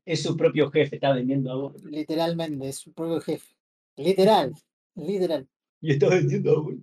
Es 0.07 0.23
su 0.23 0.35
propio 0.35 0.71
jefe, 0.71 0.97
está 0.97 1.13
vendiendo 1.13 1.53
a 1.53 1.57
vos. 1.57 1.85
Literalmente, 1.85 2.71
es 2.71 2.79
su 2.79 2.93
propio 2.95 3.21
jefe. 3.21 3.55
Literal, 3.97 4.55
literal. 4.95 5.47
Y 5.83 5.93
está 5.93 6.09
vendiendo 6.09 6.53
a 6.53 6.61
vos. 6.63 6.75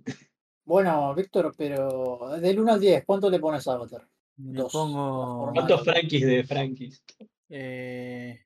Bueno, 0.64 1.12
Víctor, 1.16 1.52
pero 1.58 2.38
del 2.40 2.60
1 2.60 2.74
al 2.74 2.80
10, 2.80 3.04
¿cuánto 3.04 3.28
le 3.28 3.40
pones 3.40 3.66
a 3.66 3.72
Avatar? 3.72 4.06
Le 4.42 4.60
Dos. 4.62 4.72
pongo 4.72 5.50
¿Cuántos 5.54 5.84
Frankies 5.84 6.26
de 6.26 6.44
Frankies? 6.44 7.02
eh, 7.50 8.40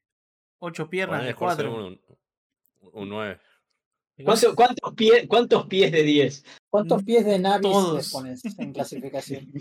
ocho 0.58 0.88
piernas 0.88 1.24
de 1.24 1.34
cuatro. 1.34 1.74
un, 1.74 2.00
un 2.92 3.08
9. 3.08 3.38
¿Cuánto- 4.24 4.54
¿Cuántos, 4.54 4.94
pie- 4.94 5.26
¿Cuántos 5.26 5.66
pies 5.66 5.90
de 5.92 6.02
10? 6.04 6.44
¿Cuántos 6.70 7.02
pies 7.02 7.24
de 7.24 7.38
Navis 7.38 7.62
Todos. 7.62 8.10
pones 8.12 8.42
en 8.58 8.72
clasificación? 8.72 9.52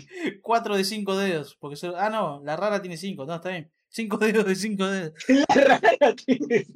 Cuatro 0.42 0.76
de 0.76 0.84
cinco 0.84 1.16
dedos. 1.16 1.56
Porque 1.58 1.76
Ah, 1.96 2.08
no, 2.10 2.40
la 2.44 2.56
rara 2.56 2.80
tiene 2.80 2.96
cinco. 2.96 3.26
No, 3.26 3.34
está 3.34 3.50
bien. 3.50 3.70
Cinco 3.88 4.16
dedos 4.18 4.44
de 4.46 4.54
cinco 4.56 4.86
dedos. 4.86 5.12
La 5.56 5.64
rara 5.80 6.14
tiene. 6.14 6.66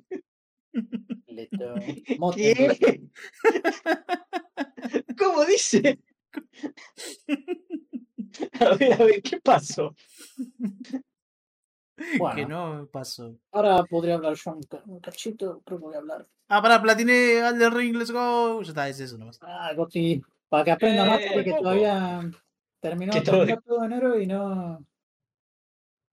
¿Qué? 2.35 3.01
¿Cómo 5.17 5.45
dice? 5.45 5.99
A 8.61 8.75
ver, 8.77 8.93
a 8.95 9.05
ver, 9.05 9.23
¿qué 9.23 9.41
pasó? 9.41 9.95
Que 11.97 12.17
Bueno, 12.17 12.79
no 12.79 12.87
pasó. 12.87 13.35
ahora 13.51 13.83
podría 13.83 14.15
hablar 14.15 14.35
yo 14.37 14.53
un, 14.53 14.63
ca- 14.63 14.83
un 14.87 15.01
cachito, 15.01 15.61
creo 15.65 15.79
que 15.81 15.85
voy 15.85 15.95
a 15.97 15.99
hablar. 15.99 16.25
Ah, 16.47 16.63
para 16.63 16.81
platiné 16.81 17.41
al 17.41 17.59
del 17.59 17.73
ring, 17.73 17.97
let's 17.97 18.13
go. 18.13 18.63
Ya 18.63 18.69
está, 18.69 18.89
es 18.89 19.01
eso 19.01 19.19
nomás. 19.19 19.41
Ah, 19.43 19.73
Goti, 19.75 20.23
para 20.49 20.63
que 20.65 20.71
aprenda 20.71 21.05
más, 21.05 21.21
Eh, 21.21 21.31
porque 21.35 21.51
poco. 21.51 21.63
todavía 21.65 22.21
terminó, 22.79 23.13
Que 23.13 23.21
todo- 23.23 23.39
terminó 23.39 23.61
todo 23.63 23.83
enero 23.85 24.21
y 24.21 24.29
no. 24.29 24.79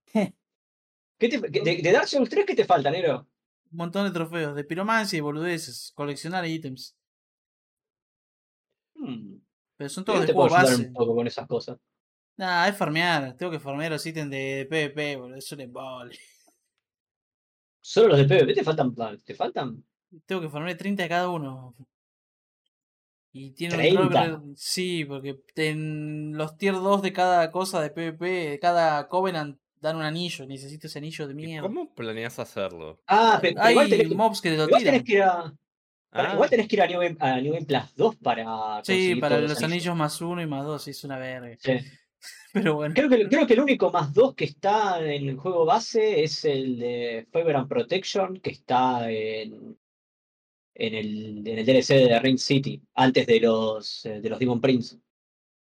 ¿Qué 1.20 1.30
te- 1.30 1.38
de, 1.40 1.82
de 1.84 1.92
Dark 1.92 2.08
Souls 2.08 2.30
3 2.32 2.46
qué 2.48 2.56
te 2.56 2.66
falta, 2.66 2.90
Nero? 2.90 3.28
Un 3.72 3.78
montón 3.78 4.06
de 4.06 4.12
trofeos, 4.12 4.56
de 4.56 4.64
piromancia 4.64 5.18
y 5.18 5.22
boludeces. 5.22 5.92
Coleccionar 5.96 6.48
ítems. 6.48 6.96
Hmm, 8.96 9.36
Pero 9.78 9.90
son 9.92 10.04
todos 10.04 10.22
te 10.22 10.28
de 10.28 10.34
puedo 10.34 10.48
juego 10.50 10.62
ayudar 10.64 10.78
base. 10.78 10.88
un 10.88 10.94
poco 10.94 11.16
con 11.16 11.28
esas 11.28 11.48
cosas. 11.48 11.78
Nah, 12.38 12.68
es 12.68 12.76
farmear. 12.78 13.36
Tengo 13.38 13.52
que 13.52 13.60
farmear 13.60 13.92
los 13.92 14.06
ítems 14.06 14.30
de 14.30 14.68
PvP, 14.70 15.16
boludo. 15.16 15.38
Es 15.38 15.52
un 15.52 15.62
embole. 15.62 16.18
Solo 17.82 18.10
los 18.10 18.18
de 18.18 18.26
PvP 18.26 18.54
te 18.54 18.64
faltan. 18.64 18.94
¿Te 19.24 19.36
faltan? 19.36 19.84
Tengo 20.26 20.42
que 20.42 20.50
farmear 20.50 20.76
30 20.78 21.04
de 21.04 21.10
cada 21.10 21.30
uno. 21.30 21.76
Y 23.32 23.52
tiene 23.52 23.76
un 23.76 23.80
30. 23.82 24.28
drop- 24.28 24.54
Sí, 24.56 25.06
porque 25.06 25.42
en 25.56 26.38
los 26.38 26.58
tier 26.58 26.74
2 26.76 27.02
de 27.02 27.12
cada 27.14 27.52
cosa 27.52 27.82
de 27.82 27.90
PvP, 27.90 28.26
de 28.52 28.60
cada 28.60 29.08
Covenant, 29.10 29.60
dan 29.82 29.98
un 29.98 30.04
anillo. 30.04 30.46
Necesito 30.46 30.88
ese 30.88 31.00
anillo 31.00 31.28
de 31.28 31.34
¿Y 31.34 31.36
mierda. 31.36 31.68
¿Cómo 31.68 31.94
planeas 31.94 32.40
hacerlo? 32.40 33.02
Ah, 33.08 33.40
pe- 33.42 33.50
pero, 33.50 33.62
Hay 33.62 33.72
igual 33.74 33.90
tenés 33.90 34.08
que, 34.10 34.16
mobs 34.16 34.42
que 34.42 34.50
te 34.52 34.58
lo 34.58 34.64
igual 34.68 34.80
tiran. 34.80 34.94
tenés 34.96 35.06
que 35.08 35.14
ir 35.16 35.22
a. 35.24 35.54
Ah, 36.18 36.32
Igual 36.34 36.50
tenés 36.50 36.68
que 36.70 36.76
ir 36.78 36.82
a 36.82 36.88
New, 36.88 37.02
Game- 37.02 37.18
a 37.20 37.42
New 37.42 37.54
Game 37.54 37.66
Plus 37.66 37.94
2 37.96 38.16
para. 38.16 38.82
Sí, 38.86 39.16
para 39.16 39.40
los 39.42 39.62
anillos 39.62 39.96
más 39.98 40.22
uno 40.22 40.42
y 40.42 40.48
más 40.48 40.64
dos, 40.64 40.88
es 40.88 41.04
una 41.04 41.18
verga. 41.18 41.58
Sí. 41.60 41.74
Pero 42.56 42.76
bueno. 42.76 42.94
Creo 42.96 43.10
que, 43.10 43.28
creo 43.28 43.46
que 43.46 43.54
el 43.54 43.60
único 43.60 43.92
más 43.92 44.14
2 44.14 44.34
que 44.34 44.46
está 44.46 45.00
en 45.04 45.28
el 45.30 45.36
juego 45.36 45.66
base 45.66 46.24
es 46.24 46.46
el 46.46 46.80
de 46.80 47.28
Favor 47.32 47.56
and 47.58 47.68
Protection, 47.68 48.38
que 48.40 48.52
está 48.52 49.12
en, 49.12 49.78
en, 50.74 50.96
el, 50.96 51.46
en 51.48 51.60
el 51.60 51.66
DLC 51.66 51.88
de 52.08 52.20
Ring 52.20 52.38
City, 52.40 52.82
antes 52.94 53.28
de 53.28 53.40
los, 53.42 54.06
eh, 54.06 54.22
de 54.22 54.30
los 54.30 54.40
Demon 54.40 54.62
Prince. 54.62 54.98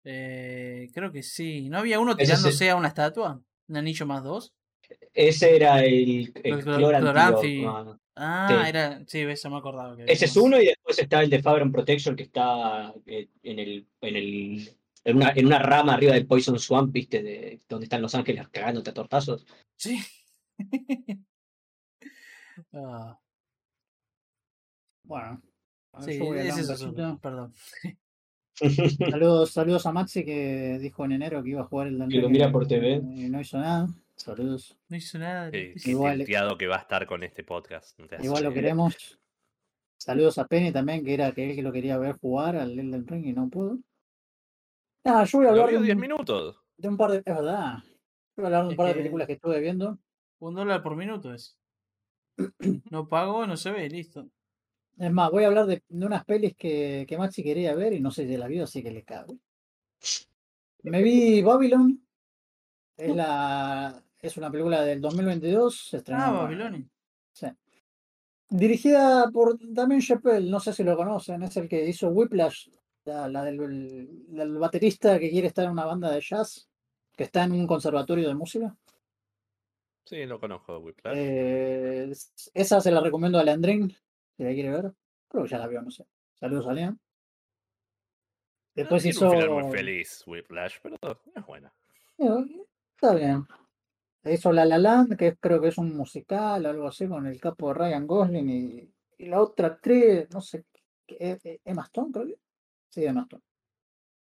Eh, 0.04 0.90
creo 0.92 1.10
que 1.10 1.22
sí. 1.22 1.68
¿No 1.70 1.78
había 1.78 1.98
uno 1.98 2.14
tirándose 2.14 2.68
a 2.68 2.76
una 2.76 2.88
estatua? 2.88 3.40
¿Un 3.68 3.76
anillo 3.78 4.04
más 4.04 4.22
dos? 4.22 4.52
Ese 5.14 5.56
era 5.56 5.82
el, 5.82 6.32
el 6.34 6.54
El 6.54 6.62
Clor- 6.62 6.76
Clor 6.76 6.96
Cloranthi. 6.98 7.64
Antioco. 7.64 7.98
Ah, 8.16 8.46
Sí. 8.48 8.68
era. 8.68 9.02
Sí, 9.06 9.24
me 9.24 9.56
acordaba. 9.56 9.96
que 9.96 10.04
Ese 10.06 10.26
es 10.26 10.36
uno 10.36 10.60
y 10.60 10.66
después 10.66 10.98
está 10.98 11.22
el 11.22 11.30
de 11.30 11.42
Fabric 11.42 11.72
Protection 11.72 12.14
que 12.14 12.24
está 12.24 12.92
eh, 13.06 13.28
en 13.42 13.58
el, 13.58 13.86
en 14.02 14.16
el 14.16 14.68
en 15.04 15.16
una, 15.16 15.30
en 15.34 15.46
una 15.46 15.58
rama 15.58 15.94
arriba 15.94 16.14
del 16.14 16.26
Poison 16.26 16.58
Swamp, 16.58 16.92
viste, 16.92 17.22
de 17.22 17.60
donde 17.68 17.84
están 17.84 18.02
los 18.02 18.14
ángeles 18.14 18.48
cagándote 18.48 18.90
a 18.90 18.94
tortazos. 18.94 19.46
Sí. 19.76 19.98
Ah, 22.72 23.18
Bueno. 25.04 25.42
sí, 26.00 26.12
ese 26.36 26.60
es. 26.60 26.86
Perdón. 27.20 27.52
Saludos, 29.10 29.50
saludos 29.50 29.84
a 29.86 29.92
Maxi 29.92 30.24
que 30.24 30.78
dijo 30.80 31.04
en 31.04 31.12
enero 31.12 31.42
que 31.42 31.50
iba 31.50 31.62
a 31.62 31.64
jugar 31.64 31.88
el 31.88 31.94
Elden 31.96 32.08
Que 32.10 32.18
lo 32.18 32.30
mira 32.30 32.52
por 32.52 32.68
TV. 32.68 33.02
Y 33.16 33.28
no 33.28 33.40
hizo 33.40 33.58
nada. 33.58 33.88
Saludos. 34.14 34.76
No 34.88 34.96
hizo 34.96 35.18
nada. 35.18 35.50
Igual- 35.52 36.24
que 36.24 36.66
va 36.68 36.76
a 36.76 36.80
estar 36.80 37.04
con 37.06 37.24
este 37.24 37.42
podcast. 37.42 37.98
Igual 38.22 38.44
lo 38.44 38.52
queremos. 38.52 39.18
Saludos 39.98 40.38
a 40.38 40.46
Penny 40.46 40.70
también, 40.70 41.04
que 41.04 41.14
era 41.14 41.32
que 41.32 41.50
él 41.50 41.56
que 41.56 41.62
lo 41.62 41.72
quería 41.72 41.98
ver 41.98 42.16
jugar 42.18 42.54
al 42.56 42.78
Elden 42.78 43.06
Ring 43.08 43.26
y 43.26 43.32
no 43.32 43.48
pudo. 43.48 43.78
Ah, 45.04 45.24
yo 45.24 45.38
voy 45.38 45.46
a 45.46 45.50
hablar 45.50 45.70
de 45.70 45.80
10 45.80 45.94
un, 45.94 46.00
minutos. 46.00 46.60
de 46.76 46.88
un 46.88 46.96
par 46.96 47.10
de. 47.10 47.18
Es 47.18 47.24
verdad. 47.24 47.78
Voy 48.36 48.44
a 48.44 48.46
hablar 48.46 48.62
de 48.62 48.66
un 48.66 48.72
Es 48.72 48.76
par 48.76 48.86
de 48.88 48.94
películas 48.94 49.26
que 49.26 49.32
estuve 49.34 49.60
viendo. 49.60 49.98
Un 50.40 50.54
dólar 50.54 50.82
por 50.82 50.96
minuto 50.96 51.32
es. 51.32 51.58
No 52.90 53.08
pago, 53.08 53.46
no 53.46 53.56
se 53.56 53.70
ve, 53.70 53.88
listo. 53.88 54.28
Es 54.98 55.10
más, 55.12 55.30
voy 55.30 55.44
a 55.44 55.48
hablar 55.48 55.66
de, 55.66 55.82
de 55.88 56.06
unas 56.06 56.24
pelis 56.24 56.54
que, 56.56 57.04
que 57.08 57.18
Maxi 57.18 57.42
quería 57.42 57.74
ver 57.74 57.92
y 57.92 58.00
no 58.00 58.10
sé 58.10 58.26
si 58.26 58.36
la 58.36 58.46
vio, 58.46 58.64
así 58.64 58.82
que 58.82 58.90
le 58.92 59.02
cago. 59.04 59.36
Me 60.84 61.02
vi 61.02 61.42
Babylon. 61.42 62.00
Es 62.96 63.14
la 63.14 64.00
es 64.20 64.36
una 64.36 64.50
película 64.50 64.82
del 64.82 65.00
2022. 65.00 65.88
Se 65.90 65.96
estrenó, 65.98 66.22
Ah, 66.22 66.30
Babilonia. 66.32 66.86
sí. 67.32 67.46
Dirigida 68.48 69.30
por 69.32 69.56
Damien 69.60 70.00
Chappelle, 70.00 70.48
no 70.50 70.60
sé 70.60 70.72
si 70.72 70.84
lo 70.84 70.96
conocen, 70.96 71.42
es 71.42 71.56
el 71.56 71.68
que 71.68 71.88
hizo 71.88 72.08
Whiplash, 72.10 72.68
la, 73.04 73.28
la 73.28 73.44
del, 73.44 74.08
del 74.28 74.58
baterista 74.58 75.18
que 75.18 75.30
quiere 75.30 75.48
estar 75.48 75.64
en 75.64 75.72
una 75.72 75.84
banda 75.84 76.10
de 76.10 76.20
jazz, 76.20 76.68
que 77.16 77.24
está 77.24 77.44
en 77.44 77.52
un 77.52 77.66
conservatorio 77.66 78.28
de 78.28 78.34
música. 78.34 78.76
Sí, 80.04 80.26
lo 80.26 80.38
conozco, 80.38 80.78
Whiplash. 80.78 81.16
Eh, 81.16 82.08
es- 82.10 82.50
esa 82.52 82.80
se 82.80 82.90
la 82.90 83.00
recomiendo 83.00 83.38
a 83.38 83.44
Leandrín, 83.44 83.90
si 84.36 84.42
la 84.44 84.50
quiere 84.50 84.70
ver. 84.70 84.92
Creo 85.28 85.44
que 85.44 85.50
ya 85.50 85.58
la 85.58 85.66
vio, 85.66 85.80
no 85.82 85.90
sé. 85.90 86.04
Saludos 86.34 86.66
a 86.66 86.72
Lean. 86.74 86.98
Después 88.74 89.04
hizo. 89.06 89.26
un 89.26 89.30
final 89.32 89.50
muy 89.50 89.72
feliz, 89.72 90.24
Whiplash, 90.26 90.74
pero 90.82 90.98
es 91.34 91.46
buena. 91.46 91.72
Eh, 92.18 92.66
Está 92.96 93.14
bien. 93.14 93.46
Hizo 94.24 94.52
La 94.52 94.64
La 94.64 94.78
Land, 94.78 95.16
que 95.16 95.36
creo 95.36 95.60
que 95.60 95.68
es 95.68 95.78
un 95.78 95.94
musical 95.96 96.64
o 96.64 96.70
algo 96.70 96.88
así, 96.88 97.06
con 97.06 97.26
el 97.26 97.38
capo 97.40 97.68
de 97.68 97.74
Ryan 97.74 98.06
Gosling 98.06 98.48
y, 98.50 98.90
y 99.18 99.26
la 99.26 99.40
otra 99.40 99.68
actriz, 99.68 100.28
no 100.32 100.40
sé, 100.40 100.64
eh, 101.08 101.60
Emma 101.64 101.82
Stone, 101.82 102.10
creo 102.12 102.26
que. 102.26 102.38
Sí, 102.94 103.04
Emma 103.04 103.22
Stone. 103.22 103.42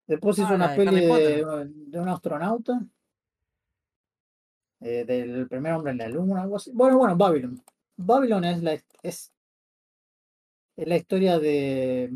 Después 0.09 0.39
hizo 0.39 0.49
Ah, 0.49 0.55
una 0.57 0.75
peli 0.75 1.07
de, 1.07 1.45
de 1.71 2.01
un 2.01 2.09
astronauta, 2.09 2.81
eh, 4.81 5.05
del 5.05 5.47
primer 5.49 5.73
hombre 5.73 5.93
en 5.93 5.99
la 5.99 6.09
luna, 6.09 6.43
algo 6.43 6.57
así. 6.57 6.73
Bueno, 6.75 6.99
bueno, 6.99 7.17
Babylon. 7.17 7.63
Babylon 7.97 8.45
es 8.45 8.63
la, 8.65 8.73
es, 8.73 9.33
es 10.77 10.89
la 10.89 10.97
historia 10.97 11.39
de, 11.39 12.13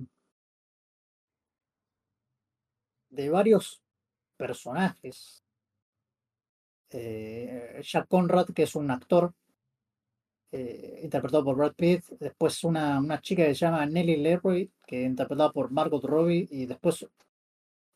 de 3.10 3.30
varios 3.30 3.80
personajes. 4.36 5.44
Eh, 6.90 7.80
Jack 7.84 8.08
Conrad, 8.08 8.48
que 8.48 8.64
es 8.64 8.74
un 8.74 8.90
actor 8.90 9.34
eh, 10.52 11.00
interpretado 11.02 11.44
por 11.44 11.56
Brad 11.56 11.74
Pitt. 11.74 12.04
Después 12.18 12.62
una, 12.64 12.98
una 12.98 13.20
chica 13.20 13.44
que 13.44 13.54
se 13.54 13.60
llama 13.60 13.86
Nelly 13.86 14.16
Leroy, 14.16 14.70
que 14.86 15.02
interpretada 15.02 15.52
por 15.52 15.70
Margot 15.70 16.04
Robbie. 16.04 16.48
Y 16.50 16.66
después 16.66 17.06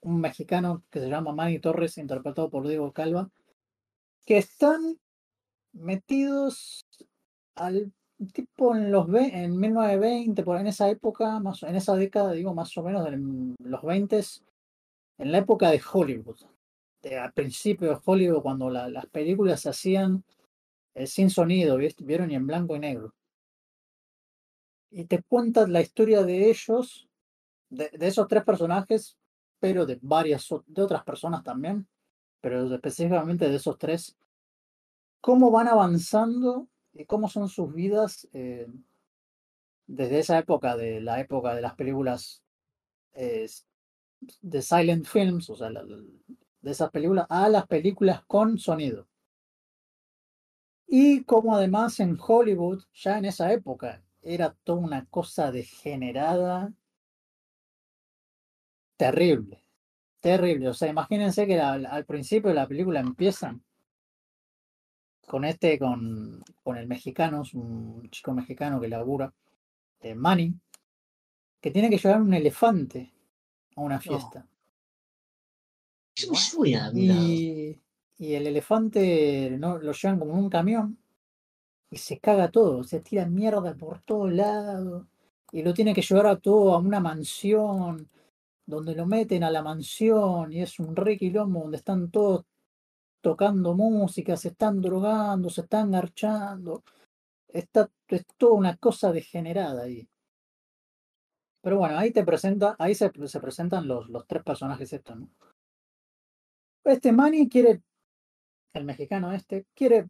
un 0.03 0.21
mexicano 0.21 0.83
que 0.91 1.01
se 1.01 1.09
llama 1.09 1.33
Manny 1.33 1.59
Torres, 1.59 1.99
interpretado 1.99 2.51
por 2.51 2.67
Diego 2.67 2.93
Calva. 2.93 3.31
Que 4.25 4.39
están 4.39 4.99
metidos 5.73 6.87
al 7.57 7.93
tipo 8.33 8.75
en 8.75 8.91
los 8.93 9.07
en 9.09 9.59
1920, 9.59 10.43
por 10.45 10.59
en 10.59 10.67
esa 10.69 10.89
época, 10.89 11.41
más 11.41 11.63
en 11.63 11.75
esa 11.77 11.95
década, 11.97 12.33
digo, 12.33 12.55
más 12.55 12.77
o 12.79 12.83
menos 12.83 13.07
en 13.09 13.55
los 13.59 13.83
20 13.83 14.21
en 15.19 15.33
la 15.33 15.39
época 15.39 15.71
de 15.71 15.81
Hollywood. 15.93 16.37
De, 17.03 17.19
al 17.19 17.33
principio 17.33 17.91
de 17.91 17.99
Hollywood, 18.05 18.43
cuando 18.43 18.71
la- 18.71 18.89
las 18.89 19.07
películas 19.07 19.61
se 19.61 19.69
hacían 19.71 20.25
eh, 20.95 21.07
sin 21.07 21.31
sonido, 21.31 21.79
vieron 21.99 22.31
y 22.31 22.35
en 22.35 22.47
blanco 22.47 22.77
y 22.77 22.79
negro. 22.79 23.15
Y 24.91 25.07
te 25.07 25.23
cuentas 25.23 25.69
la 25.69 25.81
historia 25.81 26.23
de 26.23 26.51
ellos, 26.51 27.09
de, 27.69 27.91
esos 28.01 28.29
tres 28.29 28.45
personajes, 28.45 29.19
pero 29.59 29.87
de 29.87 29.99
varias 30.03 30.49
de 30.67 30.83
otras 30.83 31.03
personas 31.03 31.43
también, 31.43 31.89
pero 32.41 32.73
específicamente 32.73 33.49
de 33.49 33.57
esos 33.57 33.77
tres, 33.77 34.17
cómo 35.21 35.51
van 35.51 35.67
avanzando 35.69 36.69
y 36.93 37.07
cómo 37.07 37.29
son 37.29 37.49
sus 37.49 37.73
vidas 37.75 38.29
eh, 38.33 38.69
desde 39.87 40.21
esa 40.21 40.39
época, 40.39 40.77
de 40.77 41.01
la 41.01 41.21
época 41.21 41.55
de 41.55 41.63
las 41.63 41.75
películas 41.75 42.43
eh, 43.15 43.49
de 44.43 44.63
silent 44.63 45.07
films, 45.07 45.51
o 45.51 45.57
sea, 45.57 45.71
de 45.71 46.71
esas 46.71 46.91
películas, 46.91 47.27
a 47.29 47.49
las 47.49 47.67
películas 47.67 48.23
con 48.27 48.59
sonido. 48.59 49.09
Y 50.97 51.25
como 51.25 51.57
además 51.57 51.99
en 51.99 52.17
Hollywood, 52.17 52.85
ya 52.95 53.19
en 53.19 53.25
esa 53.25 53.53
época, 53.53 54.01
era 54.23 54.55
toda 54.63 54.79
una 54.79 55.05
cosa 55.07 55.51
degenerada 55.51 56.73
terrible, 58.97 59.61
terrible. 60.21 60.69
O 60.69 60.73
sea, 60.73 60.89
imagínense 60.89 61.49
que 61.49 61.61
al, 61.61 61.85
al 61.87 62.05
principio 62.05 62.51
de 62.51 62.55
la 62.55 62.69
película 62.69 63.01
empiezan 63.01 63.65
con 65.27 65.45
este, 65.45 65.81
con, 65.81 66.45
con 66.63 66.77
el 66.77 66.87
mexicano, 66.87 67.43
es 67.43 67.55
un 67.55 68.09
chico 68.11 68.33
mexicano 68.33 68.81
que 68.81 68.87
labura, 68.87 69.35
eh, 69.99 70.15
Manny, 70.15 70.55
que 71.61 71.73
tiene 71.73 71.91
que 71.91 71.99
llevar 71.99 72.23
un 72.23 72.35
elefante 72.35 73.13
a 73.75 73.81
una 73.81 73.99
fiesta. 73.99 74.47
Lado. 77.09 77.27
Y, 77.27 77.81
y 78.19 78.35
el 78.35 78.47
elefante 78.47 79.57
no, 79.59 79.79
lo 79.79 79.93
llevan 79.93 80.19
como 80.19 80.35
un 80.35 80.49
camión 80.49 80.99
y 81.91 81.97
se 81.99 82.19
caga 82.19 82.51
todo, 82.51 82.85
se 82.85 83.01
tira 83.01 83.27
mierda 83.27 83.75
por 83.75 84.01
todos 84.03 84.33
lados 84.33 85.07
y 85.53 85.63
lo 85.63 85.75
tiene 85.75 85.95
que 85.95 86.03
llevar 86.03 86.27
a 86.27 86.37
todo 86.37 86.75
a 86.75 86.79
una 86.79 87.01
mansión 87.01 88.09
donde 88.67 88.95
lo 88.95 89.07
meten 89.07 89.45
a 89.45 89.51
la 89.51 89.63
mansión 89.63 90.53
y 90.53 90.63
es 90.63 90.79
un 90.79 90.97
re 90.97 91.19
quilombo 91.19 91.61
donde 91.61 91.77
están 91.77 92.11
todos 92.11 92.45
tocando 93.25 93.75
música, 93.75 94.37
se 94.37 94.49
están 94.49 94.83
drogando, 94.83 95.49
se 95.49 95.63
están 95.63 95.91
garchando. 95.91 96.85
Está, 97.49 97.91
es 98.09 98.27
toda 98.37 98.53
una 98.53 98.77
cosa 98.77 99.13
degenerada 99.13 99.85
ahí. 99.85 100.07
Pero 101.63 101.79
bueno, 101.79 101.97
ahí 101.97 102.13
te 102.13 102.23
presenta, 102.23 102.77
ahí 102.79 102.95
se, 102.95 103.11
se 103.27 103.41
presentan 103.41 103.89
los, 103.89 104.11
los 104.11 104.27
tres 104.27 104.43
personajes 104.43 104.93
estos, 104.93 105.17
¿no? 105.17 105.31
Este 106.85 107.13
Manny 107.13 107.49
quiere, 107.49 107.81
el 108.75 108.85
mexicano 108.85 109.33
este, 109.33 109.67
quiere 109.75 110.09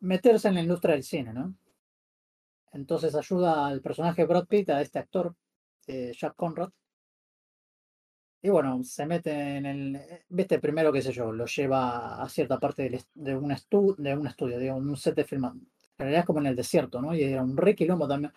meterse 0.00 0.48
en 0.48 0.54
la 0.54 0.62
industria 0.62 0.94
del 0.94 1.04
cine, 1.04 1.32
¿no? 1.32 1.54
Entonces 2.72 3.14
ayuda 3.14 3.66
al 3.66 3.80
personaje 3.80 4.24
Brad 4.24 4.46
Pitt, 4.46 4.70
a 4.70 4.80
este 4.80 4.98
actor, 4.98 5.34
eh, 5.86 6.12
Jack 6.16 6.34
Conrad. 6.36 6.70
Y 8.42 8.48
bueno, 8.48 8.82
se 8.84 9.04
mete 9.04 9.56
en 9.56 9.66
el. 9.66 10.00
Viste, 10.28 10.58
primero, 10.58 10.92
qué 10.92 11.02
sé 11.02 11.12
yo, 11.12 11.30
lo 11.30 11.44
lleva 11.44 12.22
a 12.22 12.28
cierta 12.28 12.58
parte 12.58 12.88
de, 13.14 13.36
un 13.36 13.50
estu- 13.50 13.96
de 13.96 14.16
un 14.16 14.26
estudio, 14.26 14.58
digo, 14.58 14.76
un 14.76 14.96
set 14.96 15.14
de 15.16 15.24
filmado. 15.24 15.56
En 15.56 15.66
realidad 15.98 16.20
es 16.20 16.26
como 16.26 16.38
en 16.40 16.46
el 16.46 16.56
desierto, 16.56 17.02
¿no? 17.02 17.14
Y 17.14 17.22
era 17.22 17.42
un 17.42 17.56
re 17.56 17.74
quilombo 17.74 18.08
también. 18.08 18.32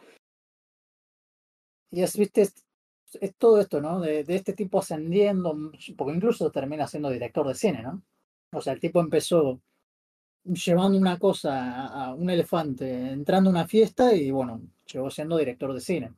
Y 1.91 2.01
es, 2.01 2.17
viste, 2.17 2.41
es, 2.41 2.65
todo 3.37 3.61
esto, 3.61 3.79
¿no? 3.79 4.01
De, 4.01 4.25
de 4.25 4.35
este 4.35 4.51
tipo 4.53 4.79
ascendiendo, 4.79 5.55
porque 5.95 6.15
incluso 6.15 6.51
termina 6.51 6.87
siendo 6.87 7.09
director 7.09 7.47
de 7.47 7.55
cine, 7.55 7.81
¿no? 7.83 8.01
O 8.53 8.61
sea, 8.61 8.73
el 8.73 8.79
tipo 8.79 8.99
empezó 9.01 9.59
llevando 10.45 10.97
una 10.97 11.19
cosa 11.19 11.87
a, 11.87 12.13
un 12.15 12.29
elefante, 12.29 13.11
entrando 13.11 13.49
a 13.49 13.53
una 13.53 13.67
fiesta 13.67 14.13
y 14.15 14.31
bueno, 14.31 14.61
llegó 14.91 15.09
siendo 15.11 15.37
director 15.37 15.73
de 15.73 15.81
cine. 15.81 16.13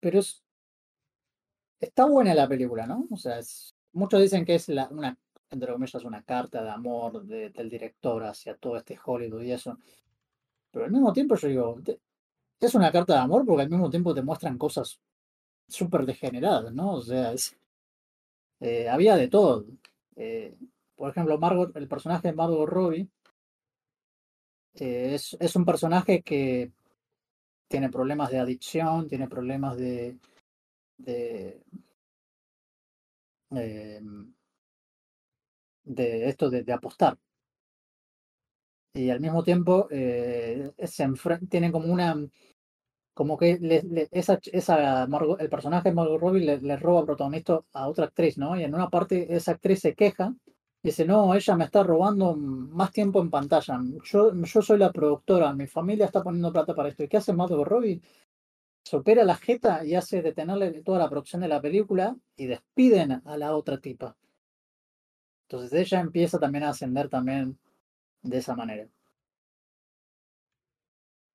Pero 0.00 0.18
es, 0.18 0.42
está 1.80 2.04
buena 2.06 2.34
la 2.34 2.48
película, 2.48 2.86
¿no? 2.86 3.06
O 3.10 3.16
sea, 3.16 3.40
muchos 3.92 4.20
dicen 4.20 4.44
que 4.44 4.54
es 4.56 4.68
una, 4.68 5.16
entre 5.50 5.72
comillas, 5.72 6.04
una 6.04 6.22
carta 6.22 6.62
de 6.62 6.70
amor 6.70 7.24
de- 7.24 7.50
del 7.50 7.68
director 7.70 8.24
hacia 8.24 8.56
todo 8.56 8.76
este 8.76 8.98
Hollywood 9.04 9.42
y 9.42 9.52
eso. 9.52 9.78
Pero 10.72 10.86
al 10.86 10.92
mismo 10.92 11.12
tiempo 11.14 11.36
yo 11.36 11.48
digo, 11.48 11.80
es 12.60 12.76
una 12.76 12.92
carta 12.92 13.14
de 13.14 13.20
amor 13.20 13.46
porque 13.46 13.64
al 13.64 13.70
mismo 13.70 13.90
tiempo 13.90 14.14
te 14.14 14.22
muestran 14.22 14.58
cosas 14.58 15.00
súper 15.68 16.06
degeneradas, 16.06 16.74
¿no? 16.74 16.94
O 16.96 17.02
sea, 17.02 17.32
es- 17.34 17.56
eh, 18.60 18.88
había 18.88 19.16
de 19.16 19.28
todo. 19.28 19.66
Eh, 20.16 20.56
por 20.94 21.10
ejemplo, 21.10 21.38
Margot, 21.38 21.74
el 21.76 21.88
personaje 21.88 22.28
de 22.28 22.34
Margot 22.34 22.68
Robbie 22.68 23.08
eh, 24.74 25.14
es, 25.14 25.36
es 25.40 25.56
un 25.56 25.64
personaje 25.64 26.22
que 26.22 26.72
tiene 27.68 27.90
problemas 27.90 28.30
de 28.30 28.38
adicción, 28.38 29.08
tiene 29.08 29.28
problemas 29.28 29.76
de, 29.76 30.18
de, 30.98 31.62
em, 33.50 34.34
esto 36.28 36.50
de, 36.50 36.62
de 36.62 36.72
apostar. 36.72 37.18
Y 38.92 39.08
al 39.10 39.20
mismo 39.20 39.42
tiempo 39.44 39.88
se 39.88 41.12
tiene 41.48 41.70
como 41.70 41.92
una 41.92 42.16
como 43.14 43.36
que 43.36 43.58
esa, 44.12 44.38
esa 44.52 45.04
el 45.38 45.50
personaje 45.50 45.90
de 45.90 45.94
Margot 45.94 46.20
Robbie 46.20 46.58
le, 46.58 46.76
roba 46.76 47.04
protagonista 47.04 47.60
a 47.72 47.88
otra 47.88 48.06
actriz, 48.06 48.38
¿no? 48.38 48.58
Y 48.58 48.64
en 48.64 48.74
una 48.74 48.88
parte 48.88 49.34
esa 49.34 49.52
actriz 49.52 49.80
se 49.80 49.94
queja 49.94 50.34
y 50.82 50.88
dice, 50.88 51.04
no, 51.04 51.34
ella 51.34 51.56
me 51.56 51.64
está 51.64 51.82
robando 51.82 52.34
más 52.36 52.92
tiempo 52.92 53.20
en 53.20 53.30
pantalla. 53.30 53.78
Yo, 54.04 54.34
yo 54.34 54.62
soy 54.62 54.78
la 54.78 54.92
productora, 54.92 55.52
mi 55.52 55.66
familia 55.66 56.06
está 56.06 56.22
poniendo 56.22 56.52
plata 56.52 56.74
para 56.74 56.88
esto. 56.88 57.04
¿Y 57.04 57.08
qué 57.08 57.18
hace 57.18 57.32
Margot 57.32 57.66
Robbie? 57.66 58.00
Se 58.82 58.96
opera 58.96 59.24
la 59.24 59.36
jeta 59.36 59.84
y 59.84 59.94
hace 59.94 60.22
detenerle 60.22 60.82
toda 60.82 60.98
la 60.98 61.10
producción 61.10 61.42
de 61.42 61.48
la 61.48 61.60
película 61.60 62.16
y 62.36 62.46
despiden 62.46 63.20
a 63.24 63.36
la 63.36 63.54
otra 63.54 63.78
tipa. 63.78 64.16
Entonces 65.48 65.72
ella 65.72 66.00
empieza 66.00 66.38
también 66.38 66.64
a 66.64 66.70
ascender 66.70 67.08
también 67.08 67.58
de 68.22 68.38
esa 68.38 68.54
manera. 68.54 68.88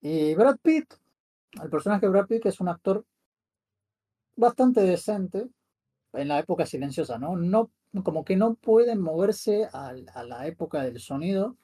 Y 0.02 0.35
Brad 0.35 0.57
Pitt, 0.61 0.93
el 1.64 1.69
personaje 1.69 2.06
de 2.06 2.11
Brad 2.11 2.27
Pitt 2.27 2.45
es 2.45 2.60
un 2.60 2.69
actor 2.69 3.06
bastante 4.36 4.82
decente 4.82 5.48
en 6.14 6.27
la 6.27 6.40
época 6.40 6.65
silenciosa, 6.65 7.18
¿no? 7.18 7.36
No, 7.36 7.72
como 8.03 8.23
que 8.26 8.36
no 8.36 8.56
pueden 8.56 9.02
moverse 9.02 9.68
a, 9.72 9.94
la 9.94 10.48
época 10.48 10.84
del 10.84 10.99
sonido. 10.99 11.57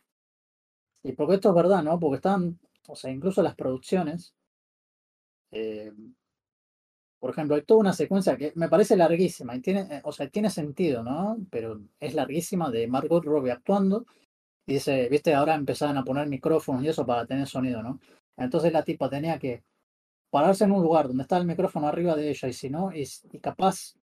Y 1.03 1.13
porque 1.13 1.35
esto 1.35 1.49
es 1.49 1.55
verdad, 1.55 1.83
¿no? 1.83 1.99
Porque 1.99 2.17
están, 2.17 2.59
o 2.87 2.95
sea, 2.95 3.11
incluso 3.11 3.41
las 3.41 3.55
producciones. 3.55 4.33
eh, 5.51 5.91
por 7.19 7.29
ejemplo, 7.29 7.55
hay 7.55 7.61
toda 7.61 7.81
una 7.81 7.93
secuencia 7.93 8.35
que 8.35 8.51
me 8.55 8.67
parece 8.67 8.97
larguísima 8.97 9.55
y 9.55 9.61
tiene, 9.61 9.81
eh, 9.81 10.01
o 10.03 10.11
sea, 10.11 10.27
tiene 10.29 10.49
sentido, 10.49 11.03
¿no? 11.03 11.37
Pero 11.51 11.79
es 11.99 12.15
larguísima 12.15 12.71
de 12.71 12.87
Margot 12.87 13.23
Robbie 13.23 13.51
actuando. 13.51 14.05
Y 14.65 14.73
dice, 14.75 15.07
viste, 15.09 15.33
ahora 15.35 15.55
empezaron 15.55 15.97
a 15.97 16.03
poner 16.03 16.27
micrófonos 16.27 16.83
y 16.83 16.87
eso 16.89 17.05
para 17.05 17.27
tener 17.27 17.47
sonido, 17.47 17.83
¿no? 17.83 17.99
Entonces 18.37 18.73
la 18.73 18.83
tipa 18.83 19.09
tenía 19.09 19.37
que 19.39 19.63
pararse 20.31 20.63
en 20.63 20.71
un 20.71 20.81
lugar 20.81 21.07
donde 21.07 21.23
está 21.23 21.37
el 21.37 21.45
micrófono 21.45 21.87
arriba 21.87 22.15
de 22.15 22.29
ella 22.31 22.47
y 22.47 22.53
si 22.53 22.69
no, 22.69 22.91
y, 22.93 23.05
capaz 23.39 23.95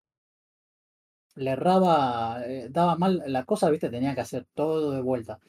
le 1.35 1.51
erraba, 1.51 2.41
eh, 2.45 2.67
daba 2.69 2.97
mal 2.97 3.23
la 3.27 3.45
cosa, 3.45 3.69
viste, 3.69 3.89
tenía 3.89 4.13
que 4.15 4.21
hacer 4.21 4.45
todo 4.53 4.91
de 4.91 5.01
vuelta. 5.01 5.39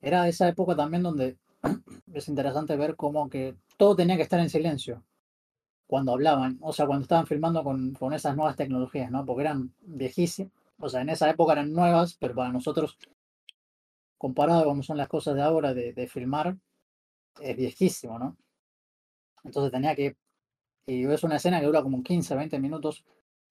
Era 0.00 0.28
esa 0.28 0.48
época 0.48 0.76
también 0.76 1.02
donde 1.02 1.38
es 2.14 2.28
interesante 2.28 2.76
ver 2.76 2.96
cómo 2.96 3.28
que 3.30 3.56
todo 3.76 3.96
tenía 3.96 4.16
que 4.16 4.22
estar 4.22 4.40
en 4.40 4.50
silencio 4.50 5.04
cuando 5.86 6.12
hablaban, 6.12 6.58
o 6.60 6.72
sea, 6.72 6.86
cuando 6.86 7.02
estaban 7.04 7.26
filmando 7.26 7.64
con, 7.64 7.94
con 7.94 8.12
esas 8.12 8.36
nuevas 8.36 8.56
tecnologías, 8.56 9.10
¿no? 9.10 9.24
Porque 9.24 9.42
eran 9.42 9.74
viejísimas, 9.80 10.52
o 10.78 10.88
sea, 10.88 11.00
en 11.00 11.08
esa 11.10 11.30
época 11.30 11.54
eran 11.54 11.72
nuevas, 11.72 12.16
pero 12.20 12.34
para 12.34 12.52
nosotros, 12.52 12.98
comparado 14.18 14.64
con 14.64 14.72
cómo 14.72 14.82
son 14.82 14.98
las 14.98 15.08
cosas 15.08 15.34
de 15.34 15.42
ahora 15.42 15.72
de, 15.74 15.94
de 15.94 16.06
filmar, 16.06 16.56
es 17.40 17.56
viejísimo, 17.56 18.18
¿no? 18.18 18.36
Entonces 19.48 19.72
tenía 19.72 19.96
que, 19.96 20.16
y 20.86 21.04
es 21.06 21.22
una 21.24 21.36
escena 21.36 21.60
que 21.60 21.66
dura 21.66 21.82
como 21.82 22.02
15, 22.02 22.34
20 22.36 22.58
minutos 22.58 23.04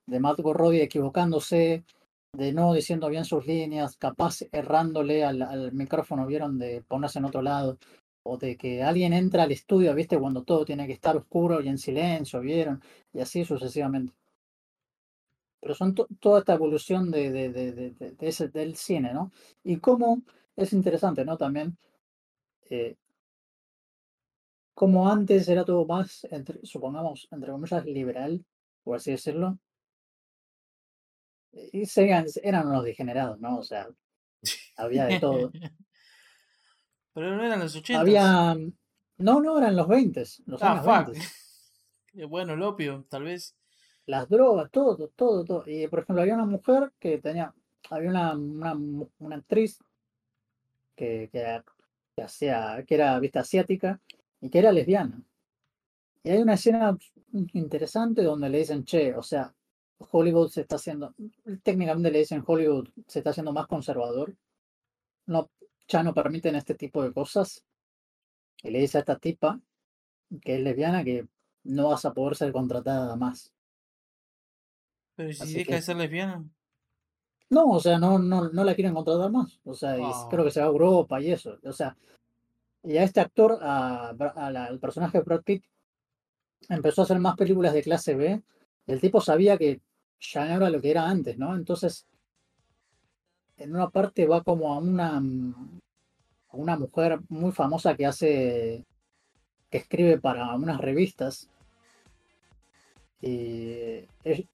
de 0.07 0.19
Margot 0.19 0.55
Robbie 0.55 0.83
equivocándose, 0.83 1.85
de 2.33 2.53
no 2.53 2.73
diciendo 2.73 3.09
bien 3.09 3.25
sus 3.25 3.45
líneas, 3.47 3.97
capaz 3.97 4.39
errándole 4.51 5.23
al, 5.25 5.41
al 5.43 5.73
micrófono, 5.73 6.25
vieron, 6.27 6.59
de 6.59 6.83
ponerse 6.83 7.19
en 7.19 7.25
otro 7.25 7.41
lado, 7.41 7.77
o 8.23 8.37
de 8.37 8.57
que 8.57 8.83
alguien 8.83 9.13
entra 9.13 9.43
al 9.43 9.51
estudio, 9.53 9.93
viste, 9.95 10.19
cuando 10.19 10.43
todo 10.43 10.65
tiene 10.65 10.87
que 10.87 10.93
estar 10.93 11.17
oscuro 11.17 11.61
y 11.61 11.69
en 11.69 11.77
silencio, 11.77 12.41
vieron, 12.41 12.81
y 13.13 13.21
así 13.21 13.45
sucesivamente. 13.45 14.13
Pero 15.61 15.73
son 15.75 15.93
to- 15.95 16.07
toda 16.19 16.39
esta 16.39 16.53
evolución 16.53 17.11
de, 17.11 17.31
de- 17.31 17.49
de- 17.51 17.91
de 18.11 18.27
ese, 18.27 18.47
del 18.49 18.75
cine, 18.75 19.13
¿no? 19.13 19.31
Y 19.63 19.77
cómo 19.77 20.21
es 20.55 20.73
interesante, 20.73 21.25
¿no? 21.25 21.37
También, 21.37 21.77
eh, 22.69 22.97
como 24.77 25.09
antes 25.09 25.49
era 25.49 25.65
todo 25.65 25.87
más, 25.87 26.23
entre, 26.29 26.63
supongamos, 26.63 27.27
entre 27.31 27.49
comillas, 27.49 27.83
liberal, 27.83 28.45
por 28.83 28.97
así 28.97 29.09
decirlo, 29.09 29.57
y 31.51 31.87
serían, 31.87 32.27
eran 32.43 32.67
unos 32.67 32.83
degenerados, 32.83 33.39
¿no? 33.39 33.57
O 33.57 33.63
sea, 33.63 33.87
había 34.75 35.05
de 35.05 35.19
todo. 35.19 35.51
Pero 37.15 37.35
no 37.35 37.43
eran 37.43 37.59
los 37.59 37.75
80. 37.75 37.99
Había. 37.99 38.55
No, 39.17 39.41
no, 39.41 39.57
eran 39.57 39.75
los 39.75 39.87
20, 39.87 40.23
los 40.45 40.61
Ah, 40.61 40.73
años 40.73 40.85
fuck. 40.85 41.13
20. 41.13 41.27
Eh, 42.13 42.25
Bueno, 42.25 42.53
el 42.53 42.61
opio, 42.61 43.03
tal 43.09 43.23
vez. 43.23 43.55
Las 44.05 44.29
drogas, 44.29 44.69
todo, 44.69 45.07
todo, 45.15 45.43
todo. 45.43 45.63
Y 45.65 45.87
por 45.87 45.99
ejemplo, 45.99 46.21
había 46.21 46.35
una 46.35 46.45
mujer 46.45 46.93
que 46.99 47.17
tenía. 47.17 47.51
Había 47.89 48.11
una, 48.11 48.35
una, 48.35 49.35
actriz 49.37 49.79
que, 50.95 51.29
que, 51.31 51.63
que 52.15 52.21
hacía, 52.21 52.83
que 52.87 52.93
era 52.93 53.19
vista 53.19 53.39
asiática 53.39 53.99
y 54.41 54.49
que 54.49 54.59
era 54.59 54.71
lesbiana. 54.71 55.21
Y 56.23 56.29
hay 56.31 56.39
una 56.41 56.53
escena 56.55 56.97
interesante 57.53 58.23
donde 58.23 58.49
le 58.49 58.59
dicen, 58.59 58.83
che, 58.83 59.15
o 59.15 59.23
sea, 59.23 59.53
Hollywood 60.11 60.49
se 60.49 60.61
está 60.61 60.75
haciendo, 60.75 61.15
técnicamente 61.63 62.11
le 62.11 62.19
dicen 62.19 62.43
Hollywood 62.45 62.89
se 63.07 63.19
está 63.19 63.31
haciendo 63.31 63.53
más 63.53 63.67
conservador. 63.67 64.35
No, 65.25 65.49
ya 65.87 66.03
no 66.03 66.13
permiten 66.13 66.55
este 66.55 66.75
tipo 66.75 67.03
de 67.03 67.13
cosas. 67.13 67.63
Y 68.63 68.71
le 68.71 68.79
dice 68.79 68.97
a 68.97 69.01
esta 69.01 69.17
tipa, 69.17 69.59
que 70.41 70.55
es 70.55 70.61
lesbiana, 70.61 71.03
que 71.03 71.27
no 71.63 71.89
vas 71.89 72.05
a 72.05 72.13
poder 72.13 72.35
ser 72.35 72.51
contratada 72.51 73.15
más. 73.15 73.53
Pero 75.15 75.29
¿y 75.29 75.33
si 75.33 75.43
Así 75.43 75.53
deja 75.55 75.67
que- 75.69 75.75
de 75.75 75.81
ser 75.81 75.95
lesbiana. 75.95 76.43
No, 77.49 77.69
o 77.69 77.79
sea, 77.79 77.97
no, 77.97 78.19
no, 78.19 78.49
no 78.49 78.63
la 78.65 78.75
quieren 78.75 78.93
contratar 78.93 79.31
más. 79.31 79.59
O 79.63 79.73
sea, 79.73 79.95
creo 80.29 80.43
que 80.43 80.51
se 80.51 80.59
va 80.59 80.65
a 80.65 80.69
Europa 80.69 81.21
y 81.21 81.31
eso. 81.31 81.57
O 81.63 81.71
sea, 81.71 81.95
y 82.87 82.97
a 82.97 83.03
este 83.03 83.19
actor, 83.19 83.59
al 83.61 84.79
personaje 84.79 85.17
de 85.17 85.23
Brad 85.25 85.41
Pitt, 85.41 85.65
empezó 86.69 87.01
a 87.01 87.03
hacer 87.03 87.19
más 87.19 87.35
películas 87.35 87.73
de 87.73 87.83
clase 87.83 88.15
B. 88.15 88.41
El 88.85 89.01
tipo 89.01 89.19
sabía 89.19 89.57
que 89.57 89.81
ya 90.21 90.45
no 90.45 90.55
era 90.55 90.69
lo 90.69 90.79
que 90.79 90.91
era 90.91 91.05
antes, 91.05 91.37
¿no? 91.37 91.53
Entonces, 91.53 92.07
en 93.57 93.75
una 93.75 93.89
parte 93.89 94.25
va 94.25 94.41
como 94.41 94.73
a 94.73 94.77
una, 94.77 95.17
a 95.17 96.55
una 96.55 96.77
mujer 96.77 97.19
muy 97.27 97.51
famosa 97.51 97.93
que 97.93 98.05
hace, 98.05 98.85
que 99.69 99.79
escribe 99.79 100.19
para 100.19 100.55
unas 100.55 100.79
revistas. 100.79 101.49
Y 103.19 104.07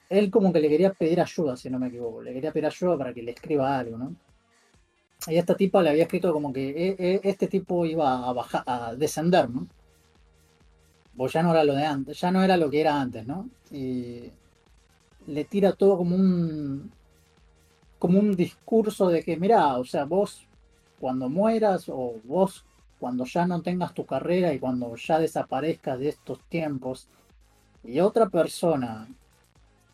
él 0.09 0.31
como 0.31 0.51
que 0.51 0.59
le 0.59 0.69
quería 0.69 0.91
pedir 0.91 1.21
ayuda, 1.21 1.55
si 1.55 1.69
no 1.69 1.77
me 1.77 1.89
equivoco. 1.89 2.23
Le 2.23 2.33
quería 2.33 2.51
pedir 2.51 2.65
ayuda 2.65 2.97
para 2.97 3.13
que 3.13 3.21
le 3.21 3.31
escriba 3.33 3.77
algo, 3.77 3.95
¿no? 3.95 4.15
Y 5.27 5.37
esta 5.37 5.55
tipa 5.55 5.81
le 5.81 5.89
había 5.89 6.03
escrito 6.03 6.33
como 6.33 6.51
que 6.51 6.69
e- 6.69 6.95
e- 6.99 7.21
este 7.23 7.47
tipo 7.47 7.85
iba 7.85 8.27
a 8.27 8.33
bajar, 8.33 8.63
a 8.65 8.95
descender, 8.95 9.49
¿no? 9.49 9.67
Pues 11.15 11.33
ya 11.33 11.43
no 11.43 11.51
era 11.51 11.63
lo 11.63 11.75
de 11.75 11.85
antes, 11.85 12.19
ya 12.19 12.31
no 12.31 12.43
era 12.43 12.57
lo 12.57 12.69
que 12.69 12.81
era 12.81 12.99
antes, 12.99 13.25
¿no? 13.25 13.49
Y 13.71 14.31
le 15.27 15.45
tira 15.45 15.73
todo 15.73 15.97
como 15.97 16.15
un 16.15 16.91
como 17.99 18.19
un 18.19 18.35
discurso 18.35 19.07
de 19.07 19.23
que, 19.23 19.37
mira, 19.37 19.77
o 19.77 19.85
sea, 19.85 20.03
vos 20.03 20.45
cuando 20.99 21.29
mueras 21.29 21.87
o 21.87 22.15
vos 22.25 22.65
cuando 22.99 23.23
ya 23.25 23.45
no 23.45 23.61
tengas 23.61 23.93
tu 23.93 24.05
carrera 24.05 24.53
y 24.53 24.59
cuando 24.59 24.95
ya 24.95 25.19
desaparezcas 25.19 25.99
de 25.99 26.09
estos 26.09 26.39
tiempos 26.49 27.07
y 27.83 27.99
otra 27.99 28.27
persona, 28.29 29.07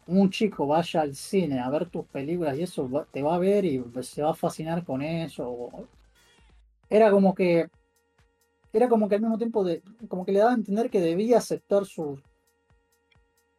un 0.10 0.30
chico 0.30 0.68
vaya 0.68 1.02
al 1.02 1.16
cine 1.16 1.60
a 1.60 1.70
ver 1.70 1.90
tus 1.90 2.06
películas 2.06 2.58
y 2.58 2.64
eso 2.64 2.90
te 3.12 3.22
va 3.22 3.36
a 3.36 3.40
ver 3.40 3.66
y 3.66 3.84
se 4.02 4.22
va 4.22 4.32
a 4.32 4.36
fascinar 4.36 4.84
con 4.84 5.02
eso. 5.02 5.70
Era 6.90 7.12
como 7.12 7.34
que 7.36 7.70
era 8.72 8.88
como 8.88 9.10
que 9.10 9.16
al 9.16 9.22
mismo 9.22 9.38
tiempo 9.38 9.64
de, 9.64 9.82
como 10.08 10.26
que 10.26 10.32
le 10.32 10.40
daba 10.40 10.52
a 10.52 10.56
entender 10.56 10.90
que 10.90 11.02
debía 11.02 11.38
aceptar 11.40 11.86
sus 11.86 12.20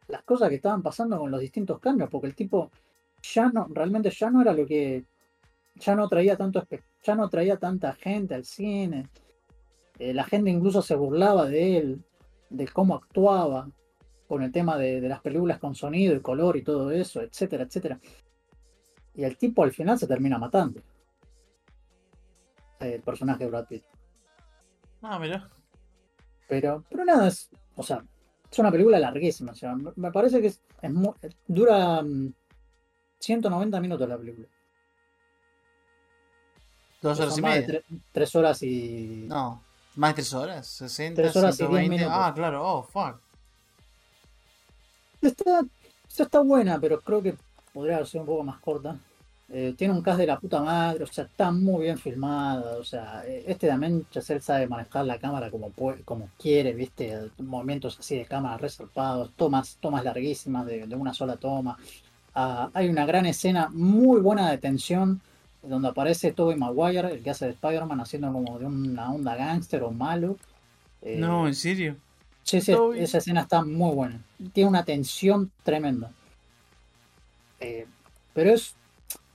las 0.07 0.23
cosas 0.23 0.49
que 0.49 0.55
estaban 0.55 0.81
pasando 0.81 1.17
con 1.17 1.31
los 1.31 1.39
distintos 1.39 1.79
cambios, 1.79 2.09
porque 2.09 2.27
el 2.27 2.35
tipo 2.35 2.69
ya 3.21 3.49
no, 3.49 3.67
realmente 3.69 4.09
ya 4.09 4.29
no 4.29 4.41
era 4.41 4.53
lo 4.53 4.65
que, 4.65 5.05
ya 5.75 5.95
no 5.95 6.09
traía 6.09 6.35
tanto, 6.35 6.67
ya 7.03 7.15
no 7.15 7.29
traía 7.29 7.57
tanta 7.57 7.93
gente 7.93 8.35
al 8.35 8.45
cine, 8.45 9.07
Eh, 9.99 10.13
la 10.13 10.23
gente 10.23 10.49
incluso 10.49 10.81
se 10.81 10.95
burlaba 10.95 11.45
de 11.45 11.77
él, 11.77 12.03
de 12.49 12.67
cómo 12.67 12.95
actuaba, 12.95 13.69
con 14.31 14.43
el 14.43 14.51
tema 14.53 14.77
de, 14.77 15.01
de 15.01 15.09
las 15.09 15.19
películas 15.19 15.59
con 15.59 15.75
sonido 15.75 16.15
y 16.15 16.21
color 16.21 16.55
y 16.55 16.63
todo 16.63 16.89
eso, 16.89 17.21
etcétera, 17.21 17.65
etcétera. 17.65 17.99
Y 19.13 19.25
el 19.25 19.35
tipo 19.37 19.61
al 19.61 19.73
final 19.73 19.99
se 19.99 20.07
termina 20.07 20.37
matando. 20.37 20.79
El 22.79 23.01
personaje 23.01 23.43
de 23.43 23.49
Brad 23.49 23.65
Pitt. 23.67 23.83
Ah, 25.01 25.19
mira. 25.19 25.49
Pero, 26.47 26.85
pero 26.89 27.03
nada, 27.03 27.27
es, 27.27 27.49
o 27.75 27.83
sea, 27.83 28.05
es 28.49 28.57
una 28.59 28.71
película 28.71 28.99
larguísima. 28.99 29.51
O 29.51 29.55
sea, 29.55 29.75
me 29.75 30.11
parece 30.13 30.39
que 30.39 30.47
es, 30.47 30.61
es 30.81 30.91
mu- 30.93 31.13
dura 31.45 32.01
mm, 32.01 32.33
190 33.19 33.81
minutos 33.81 34.07
la 34.07 34.17
película. 34.17 34.47
Dos 37.01 37.19
horas 37.19 37.37
y 37.37 37.41
media. 37.41 37.67
tre- 37.67 37.83
tres 38.13 38.33
horas 38.35 38.63
y. 38.63 39.25
No, 39.27 39.61
más 39.97 40.11
de 40.11 40.15
tres 40.15 40.33
horas. 40.33 40.67
60, 40.67 41.21
Tres 41.21 41.35
horas 41.35 41.55
y 41.59 41.63
diez 41.63 41.69
120. 41.69 41.89
minutos. 41.97 42.13
Ah, 42.17 42.31
claro, 42.33 42.65
oh, 42.65 42.83
fuck. 42.83 43.19
Está, 45.21 45.61
está 46.17 46.39
buena, 46.41 46.79
pero 46.79 46.99
creo 46.99 47.21
que 47.21 47.35
podría 47.73 48.05
sido 48.05 48.21
un 48.21 48.27
poco 48.27 48.43
más 48.43 48.59
corta. 48.59 48.97
Eh, 49.53 49.73
tiene 49.77 49.93
un 49.93 50.01
cast 50.01 50.17
de 50.17 50.27
la 50.27 50.39
puta 50.39 50.61
madre, 50.61 51.03
o 51.03 51.07
sea, 51.07 51.25
está 51.25 51.51
muy 51.51 51.83
bien 51.83 51.97
filmada. 51.97 52.77
O 52.77 52.83
sea, 52.83 53.23
eh, 53.25 53.43
este 53.47 53.67
también 53.67 54.05
Chazelle 54.09 54.39
sabe 54.39 54.67
manejar 54.67 55.05
la 55.05 55.19
cámara 55.19 55.51
como, 55.51 55.69
puede, 55.71 56.03
como 56.03 56.29
quiere, 56.39 56.73
¿viste? 56.73 57.29
Movimientos 57.37 57.99
así 57.99 58.15
de 58.15 58.25
cámara 58.25 58.57
resaltados, 58.57 59.31
tomas, 59.35 59.77
tomas 59.81 60.05
larguísimas 60.05 60.65
de, 60.65 60.87
de 60.87 60.95
una 60.95 61.13
sola 61.13 61.35
toma. 61.35 61.77
Ah, 62.33 62.69
hay 62.73 62.87
una 62.87 63.05
gran 63.05 63.25
escena 63.25 63.69
muy 63.71 64.21
buena 64.21 64.49
de 64.49 64.57
tensión 64.57 65.19
donde 65.61 65.89
aparece 65.89 66.31
Tobey 66.31 66.57
Maguire, 66.57 67.11
el 67.11 67.21
que 67.21 67.29
hace 67.29 67.45
de 67.45 67.51
Spider-Man, 67.51 67.99
haciendo 67.99 68.31
como 68.31 68.57
de 68.57 68.65
una 68.65 69.11
onda 69.11 69.35
gángster 69.35 69.83
o 69.83 69.91
malo. 69.91 70.37
Eh, 71.01 71.17
No, 71.19 71.47
en 71.47 71.55
serio. 71.55 71.97
Sí, 72.43 72.59
sí, 72.61 72.73
esa 72.95 73.19
escena 73.19 73.41
está 73.41 73.63
muy 73.63 73.93
buena. 73.95 74.19
Tiene 74.53 74.69
una 74.69 74.83
tensión 74.83 75.51
tremenda. 75.63 76.11
Eh, 77.59 77.85
pero 78.33 78.51
es. 78.51 78.75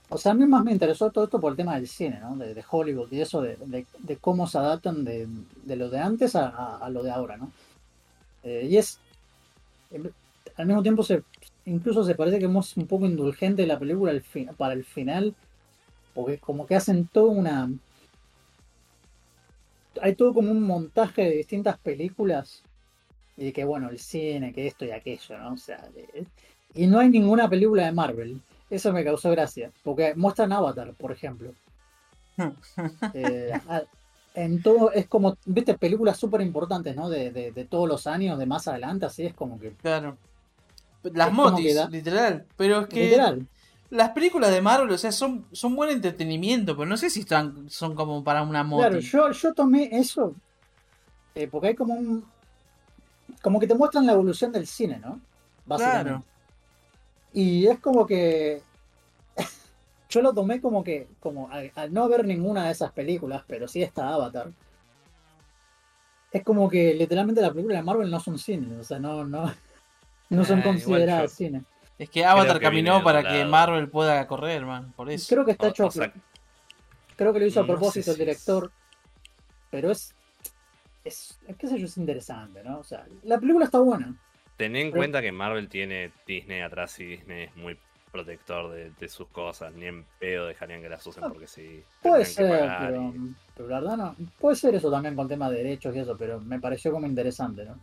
O 0.09 0.17
sea, 0.17 0.31
a 0.31 0.35
mí 0.35 0.45
más 0.45 0.63
me 0.63 0.71
interesó 0.71 1.09
todo 1.11 1.25
esto 1.25 1.39
por 1.39 1.51
el 1.51 1.57
tema 1.57 1.75
del 1.75 1.87
cine, 1.87 2.19
¿no? 2.21 2.35
De, 2.37 2.53
de 2.53 2.63
Hollywood 2.69 3.11
y 3.11 3.21
eso, 3.21 3.41
de, 3.41 3.57
de- 3.57 3.85
de 3.99 4.15
cómo 4.17 4.47
se 4.47 4.57
adaptan 4.57 5.03
de, 5.03 5.27
de 5.63 5.75
lo 5.75 5.89
de 5.89 5.99
antes 5.99 6.35
a, 6.35 6.47
a- 6.47 6.77
a 6.77 6.89
lo 6.89 7.03
de 7.03 7.11
ahora, 7.11 7.37
¿no? 7.37 7.51
Eh, 8.43 8.67
y 8.69 8.77
es. 8.77 8.99
em, 9.91 10.09
Al 10.55 10.65
mismo 10.65 10.81
tiempo, 10.83 11.03
se, 11.03 11.23
incluso 11.65 12.03
se 12.05 12.15
parece 12.15 12.39
que 12.39 12.45
es 12.45 12.77
un 12.77 12.87
poco 12.87 13.05
indulgente 13.05 13.67
la 13.67 13.79
película 13.79 14.13
fin- 14.21 14.49
para 14.57 14.73
el 14.73 14.85
final, 14.85 15.35
porque 16.13 16.37
como 16.37 16.65
que 16.65 16.75
hacen 16.75 17.07
toda 17.07 17.29
una. 17.31 17.69
Hay 20.01 20.15
todo 20.15 20.33
como 20.33 20.51
un 20.51 20.61
montaje 20.61 21.23
de 21.23 21.31
distintas 21.37 21.77
películas 21.79 22.61
y 23.37 23.51
que 23.51 23.63
bueno, 23.63 23.89
el 23.89 23.99
cine, 23.99 24.51
que 24.53 24.67
esto 24.67 24.83
y 24.85 24.91
aquello, 24.91 25.37
¿no? 25.37 25.53
O 25.53 25.57
sea, 25.57 25.87
y 26.73 26.87
no 26.87 26.99
hay 26.99 27.09
ninguna 27.09 27.47
película 27.49 27.85
de 27.85 27.91
Marvel. 27.91 28.41
Eso 28.69 28.91
me 28.91 29.03
causó 29.03 29.31
gracia, 29.31 29.71
porque 29.83 30.13
muestran 30.15 30.51
Avatar, 30.51 30.93
por 30.93 31.11
ejemplo. 31.11 31.53
Eh, 33.13 33.51
en 34.35 34.61
todo, 34.61 34.91
es 34.91 35.07
como, 35.07 35.35
viste, 35.45 35.75
películas 35.77 36.17
súper 36.17 36.41
importantes, 36.41 36.95
¿no? 36.95 37.09
De, 37.09 37.31
de, 37.31 37.51
de 37.51 37.65
todos 37.65 37.87
los 37.87 38.05
años, 38.05 38.37
de 38.37 38.45
más 38.45 38.67
adelante, 38.67 39.07
así 39.07 39.25
es 39.25 39.33
como 39.33 39.59
que, 39.59 39.71
Claro. 39.71 40.17
Las 41.03 41.31
motis, 41.31 41.75
da- 41.75 41.89
literal. 41.89 42.45
Pero 42.57 42.81
es 42.81 42.87
que 42.87 43.05
literal. 43.05 43.47
las 43.89 44.09
películas 44.09 44.51
de 44.51 44.61
Marvel, 44.61 44.91
o 44.91 44.97
sea, 44.97 45.11
son, 45.11 45.45
son 45.53 45.75
buen 45.75 45.89
entretenimiento, 45.89 46.75
pero 46.77 46.87
no 46.87 46.97
sé 46.97 47.09
si 47.09 47.21
están, 47.21 47.67
son 47.69 47.95
como 47.95 48.23
para 48.23 48.43
una 48.43 48.63
moti. 48.63 48.81
Claro, 48.83 48.99
yo, 48.99 49.31
yo 49.31 49.53
tomé 49.53 49.89
eso, 49.93 50.35
eh, 51.33 51.47
porque 51.47 51.69
hay 51.69 51.75
como 51.75 51.95
un, 51.95 52.23
como 53.47 53.61
que 53.61 53.67
te 53.67 53.75
muestran 53.75 54.05
la 54.05 54.11
evolución 54.11 54.51
del 54.51 54.67
cine, 54.67 54.99
¿no? 54.99 55.21
Básicamente. 55.65 56.09
Claro. 56.09 56.23
Y 57.31 57.65
es 57.67 57.79
como 57.79 58.05
que 58.05 58.61
yo 60.09 60.21
lo 60.21 60.33
tomé 60.33 60.59
como 60.59 60.83
que, 60.83 61.07
como 61.21 61.49
al, 61.49 61.71
al 61.75 61.93
no 61.93 62.09
ver 62.09 62.25
ninguna 62.25 62.65
de 62.65 62.71
esas 62.73 62.91
películas, 62.91 63.43
pero 63.47 63.69
sí 63.69 63.81
esta 63.81 64.09
Avatar, 64.09 64.51
es 66.29 66.43
como 66.43 66.69
que 66.69 66.93
literalmente 66.93 67.39
las 67.41 67.51
películas 67.51 67.77
de 67.77 67.83
Marvel 67.83 68.11
no 68.11 68.19
son 68.19 68.37
cine, 68.37 68.77
o 68.77 68.83
sea, 68.83 68.99
no, 68.99 69.23
no, 69.23 69.49
no 70.29 70.43
son 70.43 70.59
Ah, 70.59 70.63
consideradas 70.63 71.31
cine. 71.31 71.63
Es 71.97 72.09
que 72.09 72.25
Avatar 72.25 72.57
que 72.59 72.63
caminó 72.65 73.01
para 73.01 73.23
que. 73.23 73.45
Marvel 73.45 73.89
pueda 73.89 74.27
correr, 74.27 74.65
man. 74.65 74.91
Por 74.91 75.09
eso. 75.09 75.25
Creo 75.29 75.45
que 75.45 75.51
está 75.51 75.67
O- 75.67 75.69
hecho, 75.69 75.87
o 75.87 75.91
sea, 75.91 76.11
creo 77.15 77.31
que 77.31 77.39
lo 77.39 77.45
hizo 77.45 77.61
a 77.61 77.63
no 77.63 77.67
sé 77.67 77.73
propósito 77.73 78.11
el 78.11 78.15
es- 78.15 78.19
director, 78.19 78.71
pero 79.71 79.89
es, 79.89 80.13
es, 81.07 81.39
qué 81.57 81.67
sé 81.67 81.79
yo, 81.79 81.85
es 81.85 81.97
interesante, 81.97 82.63
¿no? 82.63 82.79
O 82.79 82.83
sea, 82.83 83.05
la 83.23 83.39
película 83.39 83.65
está 83.65 83.79
buena. 83.79 84.13
Ten 84.57 84.75
en 84.75 84.87
Pero- 84.87 84.97
cuenta 85.01 85.21
que 85.21 85.31
Marvel 85.31 85.67
tiene 85.69 86.11
Disney 86.25 86.61
atrás 86.61 86.99
y 86.99 87.05
Disney 87.05 87.43
es 87.45 87.55
muy 87.55 87.77
protector 88.11 88.71
de, 88.71 88.91
de 88.91 89.09
sus 89.09 89.27
cosas. 89.27 89.73
Ni 89.73 89.85
en 89.85 90.03
pedo 90.19 90.47
dejarían 90.47 90.81
que 90.81 90.89
las 90.89 91.05
usen 91.05 91.23
Ah, 91.23 91.29
porque 91.29 91.47
sí. 91.47 91.83
Puede 92.01 92.25
ser, 92.25 92.69
pero, 92.79 93.13
y- 93.15 93.33
pero 93.55 93.69
la 93.69 93.79
verdad 93.79 93.97
no. 93.97 94.15
Puede 94.39 94.55
ser 94.55 94.73
eso 94.75 94.89
también 94.89 95.15
con 95.15 95.27
tema 95.27 95.49
de 95.49 95.57
derechos 95.57 95.95
y 95.95 95.99
eso, 95.99 96.17
pero 96.17 96.39
me 96.39 96.59
pareció 96.59 96.91
como 96.91 97.05
interesante, 97.05 97.65
¿no? 97.65 97.77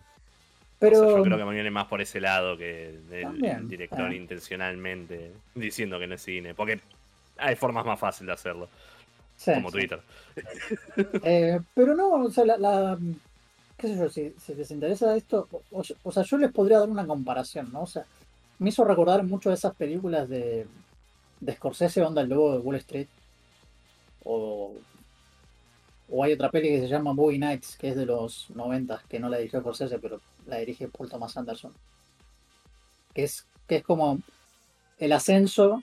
Pero 0.81 0.99
O 0.99 1.05
sea, 1.09 1.17
yo 1.19 1.23
creo 1.23 1.39
que 1.39 1.45
me 1.45 1.55
viene 1.55 1.71
más 1.71 1.87
por 1.87 2.01
ese 2.03 2.21
lado 2.21 2.57
que 2.59 2.89
el 3.13 3.69
director 3.69 4.13
eh. 4.13 4.17
intencionalmente 4.17 5.33
diciendo 5.55 5.99
que 5.99 6.07
no 6.07 6.15
es 6.17 6.23
cine. 6.23 6.55
Porque 6.55 6.81
hay 7.37 7.55
formas 7.57 7.87
más 7.87 7.99
fáciles 8.01 8.27
de 8.27 8.33
hacerlo, 8.33 8.69
sí, 9.37 9.53
como. 9.53 9.71
Twitter. 9.71 10.01
Eh, 11.23 11.61
pero 11.75 11.95
no, 11.95 12.11
o 12.25 12.31
sea, 12.31 12.45
la, 12.45 12.59
la- 12.59 12.99
qué 13.77 13.89
sé 13.89 13.97
yo, 13.97 14.09
si, 14.09 14.35
si 14.39 14.55
les 14.55 14.71
interesa 14.71 15.17
esto, 15.17 15.49
o, 15.71 15.83
o 16.03 16.13
sea, 16.13 16.23
yo 16.23 16.39
les 16.39 16.53
podría 16.53 16.81
dar 16.81 16.89
una 16.89 17.07
comparación, 17.07 17.73
¿no? 17.73 17.83
O 17.83 17.87
sea, 17.87 18.05
me 18.59 18.71
hizo 18.71 18.85
recordar 18.85 19.23
mucho 19.25 19.49
de 19.51 19.57
esas 19.57 19.75
películas 19.75 20.29
de, 20.29 20.67
de 21.41 21.55
Scorsese, 21.55 22.03
onda 22.03 22.23
el 22.23 22.29
lobo 22.31 22.53
de 22.53 22.59
Wall 22.59 22.77
Street, 22.77 23.09
o, 24.25 24.73
o 26.09 26.23
hay 26.25 26.33
otra 26.33 26.51
peli 26.51 26.69
que 26.69 26.81
se 26.81 26.89
llama 26.89 27.13
Boogie 27.13 27.39
Nights, 27.39 27.77
que 27.77 27.89
es 27.91 27.97
de 27.97 28.07
los 28.07 28.51
90, 28.51 29.03
que 29.09 29.19
no 29.19 29.29
la 29.29 29.39
dirigió 29.39 29.61
Scorsese, 29.61 29.99
pero 29.99 30.21
la 30.47 30.59
dirige 30.59 30.89
Paul 30.89 31.09
Thomas 31.09 31.37
Anderson, 31.37 31.73
que 33.15 33.25
es, 33.25 33.47
que 33.67 33.77
es 33.77 33.83
como 33.83 34.19
el 34.99 35.13
ascenso 35.13 35.83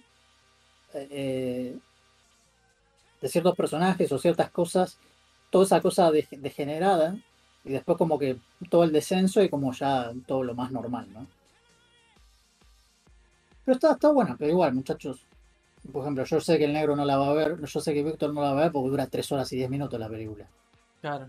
eh, 0.94 1.78
de 3.22 3.30
ciertos 3.30 3.56
personajes 3.56 4.12
o 4.12 4.18
ciertas 4.20 4.50
cosas, 4.50 4.98
toda 5.50 5.66
esa 5.66 5.82
cosa 5.82 6.12
de- 6.12 6.28
degenerada, 6.32 7.16
y 7.64 7.70
después 7.72 7.98
como 7.98 8.18
que 8.18 8.38
todo 8.70 8.84
el 8.84 8.92
descenso 8.92 9.42
y 9.44 9.50
como 9.50 9.72
ya 9.74 10.12
todo 10.26 10.44
lo 10.44 10.56
más 10.56 10.72
normal, 10.72 11.08
¿no? 11.14 11.28
Pero 13.64 13.76
está, 13.76 13.92
está 13.92 14.12
buena, 14.12 14.36
pero 14.38 14.50
igual, 14.52 14.74
muchachos. 14.74 15.20
Por 15.92 16.02
ejemplo, 16.04 16.24
yo 16.26 16.40
sé 16.40 16.58
que 16.58 16.66
el 16.66 16.74
negro 16.74 16.96
no 16.96 17.06
la 17.06 17.18
va 17.18 17.30
a 17.30 17.34
ver, 17.34 17.64
yo 17.64 17.80
sé 17.80 17.94
que 17.94 18.04
Víctor 18.04 18.34
no 18.34 18.42
la 18.42 18.54
va 18.54 18.60
a 18.60 18.64
ver 18.64 18.72
porque 18.72 18.90
dura 18.90 19.08
3 19.08 19.32
horas 19.32 19.52
y 19.54 19.58
10 19.58 19.70
minutos 19.70 20.00
la 20.00 20.10
película. 20.10 20.48
Claro. 21.02 21.28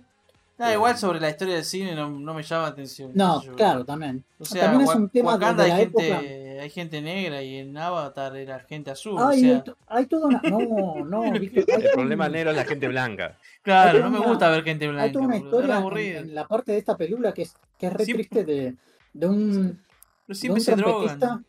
Ah, 0.58 0.72
igual 0.72 0.96
sobre 0.96 1.18
la 1.18 1.30
historia 1.30 1.54
del 1.56 1.64
cine 1.64 1.94
no, 1.96 2.08
no 2.10 2.34
me 2.34 2.42
llama 2.42 2.62
la 2.64 2.68
atención. 2.68 3.10
No, 3.14 3.42
yo. 3.42 3.54
claro, 3.56 3.84
también. 3.84 4.22
O 4.38 4.44
sea, 4.44 4.66
también 4.66 4.88
es 4.88 4.94
un 4.94 5.08
tema 5.08 5.30
de, 5.32 5.36
Wakanda 5.36 5.62
de 5.64 5.68
la 5.70 5.74
hay, 5.76 5.82
época. 5.84 6.04
gente, 6.04 6.60
hay 6.60 6.70
gente 6.70 7.00
negra 7.02 7.42
y 7.42 7.56
en 7.58 7.76
Avatar 7.76 8.36
era 8.36 8.60
gente 8.60 8.90
azul. 8.92 9.16
Ay, 9.18 9.38
o 9.50 9.64
sea, 9.64 9.74
hay, 9.88 9.98
hay 9.98 10.06
toda 10.06 10.26
una. 10.28 10.40
No, 10.44 11.04
no, 11.04 11.32
Víctor. 11.40 11.64
El 11.68 11.90
problema 11.92 12.26
un- 12.26 12.32
negro 12.32 12.50
es 12.50 12.56
la 12.56 12.64
gente 12.64 12.86
blanca. 12.86 13.36
claro, 13.62 13.98
no 14.00 14.10
me 14.10 14.18
gusta 14.20 14.50
ver 14.50 14.62
gente 14.62 14.86
blanca. 14.86 15.02
Hay 15.04 15.12
toda 15.12 15.24
una 15.24 15.36
historia 15.36 15.78
en, 15.78 16.16
en 16.28 16.34
la 16.34 16.46
parte 16.46 16.72
de 16.72 16.78
esta 16.78 16.96
película 16.96 17.32
que 17.34 17.42
es, 17.42 17.54
que 17.78 17.86
es 17.86 17.92
re 17.92 18.04
Siempre- 18.04 18.24
triste 18.28 18.44
de, 18.44 18.74
de 19.14 19.26
un 19.26 19.80
Pero 20.26 20.28
de 20.28 20.34
siempre 20.34 20.60
un 20.60 20.64
se 20.64 20.76
trompetista, 20.76 21.26
drogan. 21.26 21.46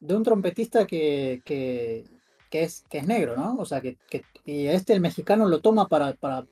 de 0.00 0.14
un 0.16 0.22
trompetista 0.24 0.86
que, 0.86 1.40
que, 1.44 2.04
que 2.50 2.64
es, 2.64 2.84
que 2.90 2.98
es 2.98 3.06
negro, 3.06 3.34
¿no? 3.36 3.54
O 3.58 3.64
sea, 3.64 3.80
que, 3.80 3.96
que- 4.10 4.24
y 4.44 4.66
este 4.66 4.92
el 4.92 5.00
mexicano 5.00 5.46
lo 5.48 5.60
toma 5.60 5.86
para, 5.88 6.12
para, 6.14 6.44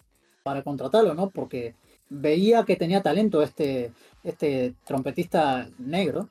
para 0.43 0.63
contratarlo, 0.63 1.13
¿no? 1.15 1.29
Porque 1.29 1.75
veía 2.11 2.65
que 2.65 2.77
tenía 2.77 3.03
talento 3.03 3.41
este, 3.43 3.93
este 4.23 4.75
trompetista 4.85 5.69
negro, 5.79 6.29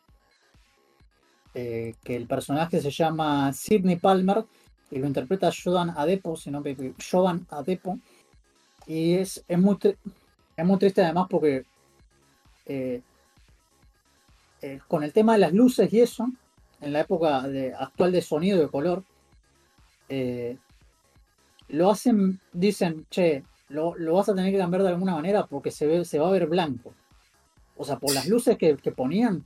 eh, 1.56 1.96
que 2.04 2.16
el 2.16 2.28
personaje 2.28 2.80
se 2.80 2.92
llama 2.92 3.52
Sidney 3.54 3.96
Palmer 3.96 4.46
y 4.92 5.00
lo 5.00 5.08
interpreta 5.08 5.52
Jodan 5.52 5.92
Adepo, 5.92 6.36
si 6.36 6.52
no 6.52 6.62
Adepo, 7.50 8.00
y 8.86 9.14
es, 9.16 9.44
es, 9.48 9.58
muy, 9.58 9.78
es 10.58 10.66
muy 10.66 10.78
triste 10.78 11.02
además 11.02 11.28
porque 11.30 11.66
eh, 12.66 13.02
eh, 14.62 14.80
con 14.88 15.04
el 15.04 15.14
tema 15.14 15.34
de 15.34 15.40
las 15.40 15.54
luces 15.54 15.92
y 15.94 16.02
eso, 16.02 16.28
en 16.82 16.94
la 16.94 17.02
época 17.02 17.46
actual 17.80 18.12
de 18.12 18.22
sonido 18.22 18.58
y 18.58 18.62
de 18.62 18.68
color, 18.68 19.04
lo 21.70 21.92
hacen, 21.92 22.40
dicen, 22.52 23.06
che, 23.12 23.44
lo, 23.70 23.96
lo 23.96 24.14
vas 24.16 24.30
a 24.30 24.36
tener 24.36 24.52
que 24.52 24.58
cambiar 24.58 24.84
de 24.84 24.90
alguna 24.90 25.14
manera 25.16 25.46
porque 25.46 25.72
se, 25.72 25.88
ve, 25.88 26.06
se 26.06 26.20
va 26.20 26.28
a 26.28 26.32
ver 26.32 26.48
blanco. 26.48 26.94
O 27.78 27.86
sea, 27.86 27.98
por 27.98 28.14
las 28.14 28.28
luces 28.28 28.58
que, 28.58 28.76
que 28.78 28.92
ponían, 28.92 29.44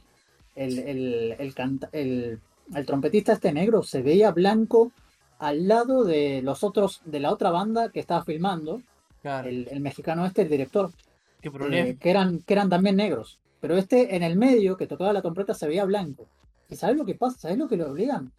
el, 0.55 0.79
el, 0.79 1.35
el 1.37 1.53
canta- 1.55 1.89
el- 1.91 2.39
trompetista 2.85 3.33
este 3.33 3.51
negro 3.51 3.83
se 3.83 4.01
veía 4.01 4.31
blanco 4.31 4.91
al 5.39 5.67
lado 5.67 6.03
de 6.03 6.41
los 6.41 6.63
otros, 6.63 7.01
de 7.05 7.19
la 7.19 7.31
otra 7.31 7.51
banda 7.51 7.89
que 7.89 7.99
estaba 7.99 8.23
filmando, 8.23 8.81
Claro, 9.21 9.47
el, 9.49 9.67
el 9.69 9.79
mexicano 9.81 10.25
este, 10.25 10.43
el 10.43 10.49
director 10.49 10.89
qué 11.41 11.51
problema. 11.51 11.87
eh, 11.89 11.97
que, 11.99 12.09
eran, 12.09 12.39
que 12.39 12.53
eran 12.53 12.69
también 12.69 12.95
negros. 12.95 13.39
Pero 13.61 13.77
este 13.77 14.15
en 14.15 14.23
el 14.23 14.35
medio, 14.35 14.77
que 14.77 14.87
tocaba 14.87 15.13
la 15.13 15.21
trompeta, 15.21 15.53
se 15.53 15.67
veía 15.67 15.85
blanco. 15.85 16.25
¿Y 16.69 16.75
sabes 16.75 16.97
lo 16.97 17.05
que 17.05 17.15
pasa? 17.15 17.37
¿Sabes 17.39 17.57
lo 17.57 17.67
que 17.67 17.77
le 17.77 17.83
obligan? 17.85 18.31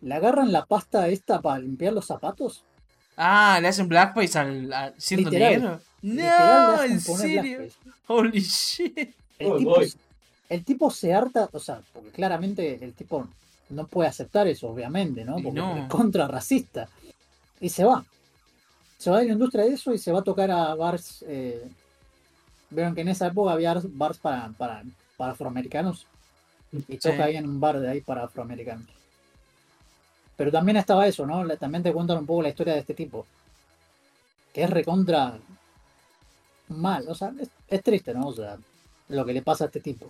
Le 0.00 0.14
agarran 0.14 0.52
la 0.52 0.64
pasta 0.66 1.08
esta 1.08 1.40
para 1.40 1.58
limpiar 1.58 1.92
los 1.92 2.06
zapatos. 2.06 2.64
Ah, 3.20 3.58
le 3.60 3.68
hacen 3.68 3.88
blackface 3.88 4.38
al, 4.38 4.72
al- 4.72 4.94
siendo 4.96 5.28
Literal. 5.30 5.52
negro. 5.60 5.80
Literal, 6.02 6.76
No, 6.76 6.82
en 6.84 7.00
serio. 7.00 7.42
blackface. 7.58 7.78
Holy 8.06 8.40
shit. 8.40 8.96
El, 9.38 9.56
tipo, 9.58 9.78
uy. 9.78 9.92
el 10.48 10.64
tipo 10.64 10.90
se 10.90 11.12
harta, 11.12 11.48
o 11.52 11.58
sea, 11.58 11.80
porque 11.92 12.10
claramente 12.10 12.82
el 12.82 12.92
tipo 12.94 13.26
no 13.70 13.86
puede 13.86 14.08
aceptar 14.08 14.46
eso, 14.46 14.68
obviamente, 14.68 15.24
¿no? 15.24 15.34
Porque 15.34 15.52
no. 15.52 15.76
es 15.76 15.88
contra 15.88 16.26
racista. 16.28 16.88
Y 17.60 17.68
se 17.68 17.84
va. 17.84 18.04
se 18.98 19.10
va 19.10 19.18
de 19.18 19.26
la 19.26 19.32
industria 19.32 19.64
de 19.64 19.74
eso 19.74 19.92
y 19.92 19.98
se 19.98 20.12
va 20.12 20.20
a 20.20 20.24
tocar 20.24 20.50
a 20.50 20.74
bars. 20.74 21.24
Eh, 21.28 21.68
Vieron 22.70 22.94
que 22.94 23.00
en 23.00 23.08
esa 23.08 23.26
época 23.28 23.52
había 23.52 23.74
bars 23.82 24.18
para, 24.18 24.50
para, 24.56 24.82
para 25.16 25.32
afroamericanos. 25.32 26.06
Y 26.72 26.98
toca 26.98 27.16
Sí. 27.16 27.22
ahí 27.22 27.36
en 27.36 27.48
un 27.48 27.58
bar 27.60 27.80
de 27.80 27.88
ahí 27.88 28.00
para 28.02 28.24
afroamericanos. 28.24 28.86
Pero 30.38 30.52
también 30.52 30.76
estaba 30.76 31.08
eso, 31.08 31.26
¿no? 31.26 31.44
También 31.56 31.82
te 31.82 31.92
cuentan 31.92 32.18
un 32.18 32.26
poco 32.26 32.42
la 32.42 32.50
historia 32.50 32.74
de 32.74 32.80
este 32.80 32.94
tipo. 32.94 33.26
Que 34.54 34.62
es 34.62 34.70
recontra 34.70 35.36
mal. 36.68 37.08
O 37.08 37.14
sea, 37.16 37.32
es, 37.40 37.50
es 37.66 37.82
triste, 37.82 38.14
¿no? 38.14 38.28
O 38.28 38.32
sea, 38.32 38.56
lo 39.08 39.26
que 39.26 39.32
le 39.32 39.42
pasa 39.42 39.64
a 39.64 39.66
este 39.66 39.80
tipo. 39.80 40.08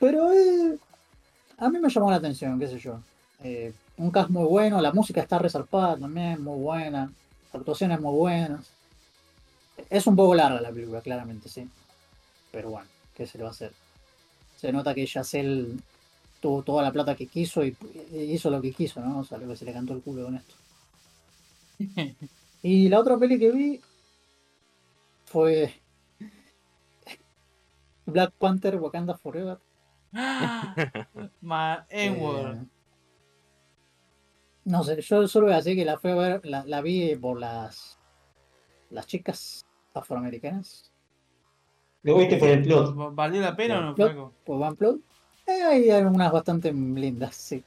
Pero 0.00 0.32
eh, 0.32 0.76
a 1.58 1.70
mí 1.70 1.78
me 1.78 1.88
llamó 1.88 2.10
la 2.10 2.16
atención, 2.16 2.58
qué 2.58 2.66
sé 2.66 2.80
yo. 2.80 3.00
Eh, 3.44 3.72
un 3.98 4.10
cast 4.10 4.30
muy 4.30 4.48
bueno, 4.48 4.80
la 4.80 4.92
música 4.92 5.20
está 5.20 5.38
resarpada 5.38 5.96
también, 5.96 6.42
muy 6.42 6.58
buena. 6.58 7.12
Actuaciones 7.52 8.00
muy 8.00 8.12
buenas. 8.12 8.66
Es 9.88 10.08
un 10.08 10.16
poco 10.16 10.34
larga 10.34 10.60
la 10.60 10.72
película, 10.72 11.00
claramente, 11.00 11.48
sí. 11.48 11.68
Pero 12.50 12.70
bueno, 12.70 12.88
¿qué 13.14 13.24
se 13.24 13.38
le 13.38 13.44
va 13.44 13.50
a 13.50 13.52
hacer? 13.52 13.72
Se 14.56 14.72
nota 14.72 14.92
que 14.94 15.06
Yacel 15.06 15.80
tuvo 16.42 16.62
toda 16.62 16.82
la 16.82 16.92
plata 16.92 17.14
que 17.14 17.26
quiso 17.28 17.64
y 17.64 17.74
y 18.12 18.18
hizo 18.34 18.50
lo 18.50 18.60
que 18.60 18.72
quiso, 18.72 19.00
¿no? 19.00 19.20
O 19.20 19.24
sea, 19.24 19.38
lo 19.38 19.48
que 19.48 19.56
se 19.56 19.64
le 19.64 19.72
cantó 19.72 19.94
el 19.94 20.02
culo 20.02 20.24
con 20.24 20.36
esto. 20.36 20.54
Y 22.64 22.88
la 22.88 23.00
otra 23.00 23.16
peli 23.18 23.40
que 23.40 23.50
vi 23.50 23.80
fue 25.24 25.74
Black 28.06 28.32
Panther 28.38 28.76
Wakanda 28.76 29.16
Forever. 29.16 29.58
Ma 31.40 31.86
N-word. 31.88 32.56
Eh, 32.56 32.66
no 34.64 34.84
sé, 34.84 35.00
yo 35.00 35.26
solo 35.26 35.46
voy 35.46 35.54
a 35.54 35.56
decir 35.56 35.74
que 35.76 35.84
la 35.84 35.98
fui 35.98 36.10
a 36.12 36.14
ver, 36.14 36.46
la, 36.46 36.64
la 36.66 36.80
vi 36.82 37.16
por 37.16 37.40
las 37.40 37.98
las 38.90 39.06
chicas 39.08 39.66
afroamericanas. 39.94 40.92
Lo 42.04 42.18
viste 42.18 42.36
por 42.36 42.48
el 42.48 42.62
plot. 42.62 42.96
¿Va- 42.98 43.10
¿Valió 43.10 43.40
la 43.40 43.56
pena 43.56 43.78
o 43.78 43.82
no, 43.82 43.94
Plot. 43.94 44.12
Flaco? 44.12 44.32
Por 44.44 44.60
One 44.62 44.76
Plot. 44.76 45.00
Eh, 45.46 45.62
hay 45.62 45.90
algunas 45.90 46.30
bastante 46.32 46.72
lindas, 46.72 47.34
sí. 47.36 47.62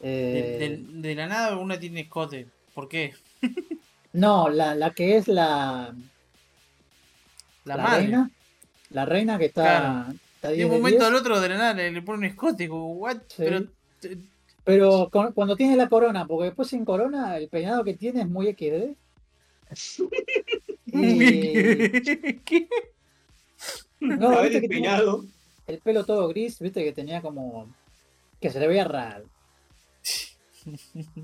De, 0.00 0.56
Eh, 0.56 0.58
de- 0.58 1.00
de 1.08 1.14
la 1.14 1.26
nada 1.26 1.56
una 1.56 1.78
tiene 1.78 2.00
escote. 2.02 2.46
¿Por 2.74 2.88
qué? 2.88 3.14
No, 4.12 4.48
la, 4.48 4.74
la 4.74 4.90
que 4.94 5.18
es 5.18 5.28
la, 5.28 5.94
La, 7.66 7.76
la 7.76 7.82
madre. 7.82 8.02
reina. 8.02 8.30
La 8.90 9.04
reina 9.04 9.38
que 9.38 9.44
está, 9.44 9.62
Claro. 9.62 10.14
está 10.36 10.48
De 10.48 10.54
10 10.54 10.66
un 10.66 10.72
momento 10.78 10.98
10, 11.00 11.08
al 11.10 11.14
otro 11.14 11.40
de 11.40 11.48
la 11.50 11.58
nada 11.58 11.74
le, 11.74 11.92
le 11.92 12.02
pone 12.02 12.18
un 12.18 12.24
escote. 12.24 12.68
Como, 12.68 12.94
what? 12.94 13.18
Sí. 13.28 13.34
Pero. 13.36 13.66
Pero 14.64 15.08
con- 15.12 15.32
cuando 15.32 15.56
tiene 15.56 15.76
la 15.76 15.88
corona, 15.90 16.26
porque 16.26 16.46
después 16.46 16.68
sin 16.68 16.84
corona 16.86 17.36
el 17.36 17.48
peinado 17.48 17.84
que 17.84 17.94
tiene 17.94 18.22
es 18.22 18.28
muy 18.28 18.46
XD. 18.54 18.96
Y- 20.86 20.92
¿Qué? 22.44 22.68
No, 24.00 24.30
A 24.30 24.42
ver 24.42 24.56
el 24.56 24.68
peinado. 24.68 25.24
El 25.68 25.78
pelo 25.80 26.04
todo 26.04 26.28
gris, 26.28 26.58
viste 26.58 26.82
que 26.84 26.92
tenía 26.92 27.22
como 27.22 27.68
que 28.40 28.50
se 28.50 28.60
le 28.60 28.68
veía 28.68 28.84
raro. 28.84 29.24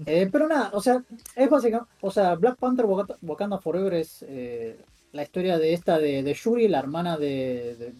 Eh, 0.07 0.29
pero 0.33 0.49
nada, 0.49 0.71
o 0.73 0.81
sea, 0.81 1.03
es 1.37 1.51
básicamente, 1.51 1.91
o 2.01 2.11
sea, 2.11 2.35
Black 2.35 2.57
Panther 2.57 2.87
Wakanda, 3.23 3.59
Forever 3.59 3.93
es 3.95 4.25
eh, 4.27 4.79
la 5.13 5.23
historia 5.23 5.59
de 5.59 5.75
esta 5.75 5.99
de, 5.99 6.23
de 6.23 6.33
Shuri, 6.33 6.69
la 6.69 6.79
hermana 6.79 7.19
de 7.19 7.77
de, 7.77 7.93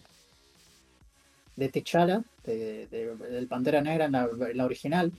de 1.55 1.69
T'Challa, 1.69 2.23
de, 2.45 2.87
de- 2.87 3.15
del 3.15 3.47
Pantera 3.47 3.81
Negra 3.81 4.05
en 4.05 4.13
la, 4.13 4.27
la 4.55 4.65
original, 4.65 5.11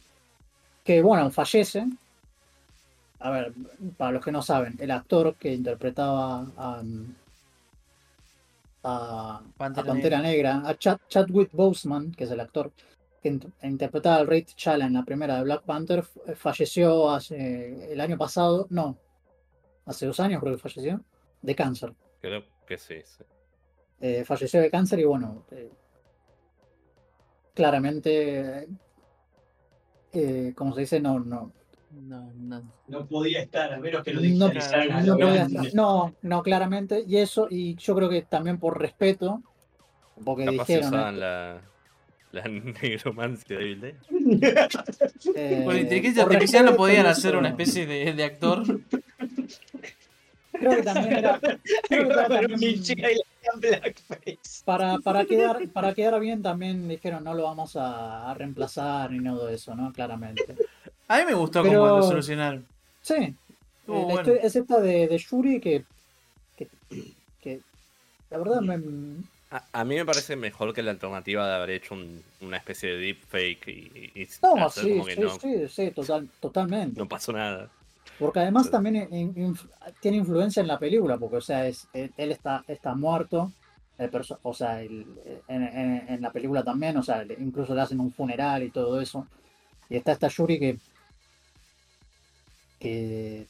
que 0.84 1.00
bueno, 1.02 1.30
fallece. 1.30 1.86
A 3.20 3.30
ver, 3.30 3.52
para 3.96 4.12
los 4.12 4.24
que 4.24 4.32
no 4.32 4.42
saben, 4.42 4.74
el 4.80 4.90
actor 4.90 5.36
que 5.36 5.54
interpretaba 5.54 6.46
a, 6.56 6.82
a, 8.86 9.36
a 9.38 9.42
Pantera 9.56 9.86
Pantera 9.86 10.20
Negra, 10.22 10.62
a 10.64 10.74
Chad- 10.78 11.00
Chadwick 11.08 11.50
Boseman, 11.52 12.12
que 12.12 12.24
es 12.24 12.30
el 12.30 12.40
actor 12.40 12.72
que 13.22 13.32
int- 13.32 13.52
interpretaba 13.62 14.16
al 14.16 14.26
Rey 14.26 14.42
T'Challa 14.42 14.86
en 14.86 14.94
la 14.94 15.04
primera 15.04 15.36
de 15.36 15.42
Black 15.44 15.62
Panther, 15.64 15.98
f- 16.00 16.34
falleció 16.36 17.10
hace 17.10 17.92
el 17.92 18.00
año 18.00 18.16
pasado, 18.16 18.66
no, 18.70 18.96
hace 19.86 20.06
dos 20.06 20.20
años 20.20 20.40
creo 20.40 20.54
que 20.54 20.62
falleció, 20.62 21.02
de 21.42 21.54
cáncer. 21.54 21.92
Creo 22.20 22.44
que 22.66 22.78
sí, 22.78 22.96
sí. 23.04 23.24
Eh, 24.00 24.24
falleció 24.24 24.60
de 24.60 24.70
cáncer 24.70 24.98
y 25.00 25.04
bueno, 25.04 25.44
eh, 25.50 25.70
claramente, 27.54 28.60
eh, 28.62 28.68
eh, 30.12 30.52
como 30.54 30.74
se 30.74 30.80
dice, 30.82 31.00
no, 31.00 31.18
no, 31.20 31.52
No, 31.90 32.30
no. 32.36 32.62
No 32.88 33.06
podía 33.06 33.40
estar, 33.42 33.72
a 33.72 33.78
menos 33.78 34.02
que 34.02 34.12
lo 34.12 34.20
No- 34.20 34.26
digitalizaran 34.50 35.06
no, 35.06 35.12
lo 35.12 35.18
podía 35.18 35.34
grande. 35.34 35.58
estar- 35.60 35.74
no, 35.74 36.14
no, 36.22 36.42
claramente, 36.42 37.04
y 37.06 37.16
eso, 37.18 37.46
y 37.50 37.74
yo 37.76 37.94
creo 37.94 38.08
que 38.08 38.22
también 38.22 38.58
por 38.58 38.78
respeto, 38.80 39.42
porque 40.24 40.44
Capaz 40.44 40.66
dijeron, 40.66 40.88
usaban 40.88 41.14
¿eh? 41.14 41.18
la, 41.18 41.60
la 42.32 42.42
negromancia 42.82 43.56
de 43.58 43.64
Bill 43.64 43.80
Day. 43.80 43.94
Eh, 45.34 45.62
Con 45.64 45.76
inteligencia 45.78 46.24
por 46.24 46.32
artificial 46.32 46.64
no 46.64 46.70
respeto, 46.72 46.76
podían 46.82 47.06
y 47.06 47.08
hacer 47.08 47.36
una 47.36 47.48
especie 47.48 47.86
de, 47.86 48.12
de 48.12 48.24
actor. 48.24 48.62
Creo 50.52 50.76
que 50.76 50.82
también 50.82 51.16
era, 51.18 51.38
creo 51.88 52.08
que 52.08 52.14
también- 52.14 52.82
para, 54.64 54.98
para, 54.98 55.24
quedar, 55.24 55.68
para 55.72 55.94
quedar 55.94 56.18
bien 56.20 56.42
también 56.42 56.88
dijeron 56.88 57.22
no 57.24 57.32
lo 57.34 57.44
vamos 57.44 57.76
a, 57.76 58.30
a 58.30 58.34
reemplazar 58.34 59.10
ni 59.12 59.18
nada 59.20 59.46
de 59.46 59.54
eso, 59.54 59.74
¿no? 59.74 59.92
Claramente. 59.92 60.56
A 61.08 61.18
mí 61.18 61.24
me 61.26 61.34
gustó 61.34 61.62
Pero- 61.62 61.80
cómo 61.80 61.96
lo 61.98 62.02
solucionaron. 62.02 62.66
Sí, 63.02 63.14
eh, 63.14 63.34
Estuvo 63.80 63.98
la 63.98 64.04
bueno. 64.04 64.20
historia 64.20 64.42
es 64.42 64.56
esta 64.56 64.80
de, 64.80 65.06
de 65.08 65.18
Yuri 65.18 65.60
que, 65.60 65.84
que, 66.56 66.68
que 67.40 67.60
la 68.30 68.38
verdad 68.38 68.60
me, 68.60 68.74
A, 69.50 69.62
a 69.72 69.84
mí 69.84 69.94
me 69.94 70.04
parece 70.04 70.34
mejor 70.34 70.72
que 70.74 70.82
la 70.82 70.90
alternativa 70.90 71.46
de 71.48 71.54
haber 71.54 71.70
hecho 71.70 71.94
un- 71.94 72.20
una 72.40 72.56
especie 72.56 72.90
de 72.90 72.96
deepfake 72.98 73.68
y, 73.68 74.10
y 74.20 74.28
No, 74.42 74.68
sí, 74.68 74.90
como 74.90 75.04
que 75.04 75.14
sí, 75.14 75.20
no, 75.20 75.30
sí, 75.38 75.68
sí, 75.68 75.90
total, 75.92 76.28
totalmente. 76.40 76.98
no 76.98 77.06
pasó 77.08 77.32
nada. 77.32 77.70
Porque 78.18 78.40
además 78.40 78.70
también 78.70 79.08
inf- 79.10 79.68
tiene 80.00 80.16
influencia 80.16 80.60
en 80.62 80.66
la 80.66 80.78
película, 80.80 81.16
porque 81.18 81.36
o 81.36 81.40
sea, 81.40 81.68
es, 81.68 81.86
él, 81.92 82.10
está, 82.32 82.64
está 82.66 82.94
muerto, 82.96 83.52
el 83.98 84.10
perso- 84.10 84.38
o 84.42 84.52
sea, 84.52 84.82
el- 84.82 85.06
en, 85.46 85.62
en- 85.62 86.04
en 86.08 86.20
la 86.22 86.32
película 86.32 86.64
también, 86.64 86.96
o 86.96 87.02
sea, 87.04 87.24
incluso 87.38 87.72
le 87.74 87.82
hacen 87.82 88.00
un 88.00 88.12
funeral 88.12 88.64
y 88.64 88.70
todo 88.70 89.00
eso. 89.00 89.28
Y 89.88 89.96
está 89.96 90.10
esta 90.12 90.26
Yuri 90.28 90.58
que, 90.58 90.78
que 92.78 93.46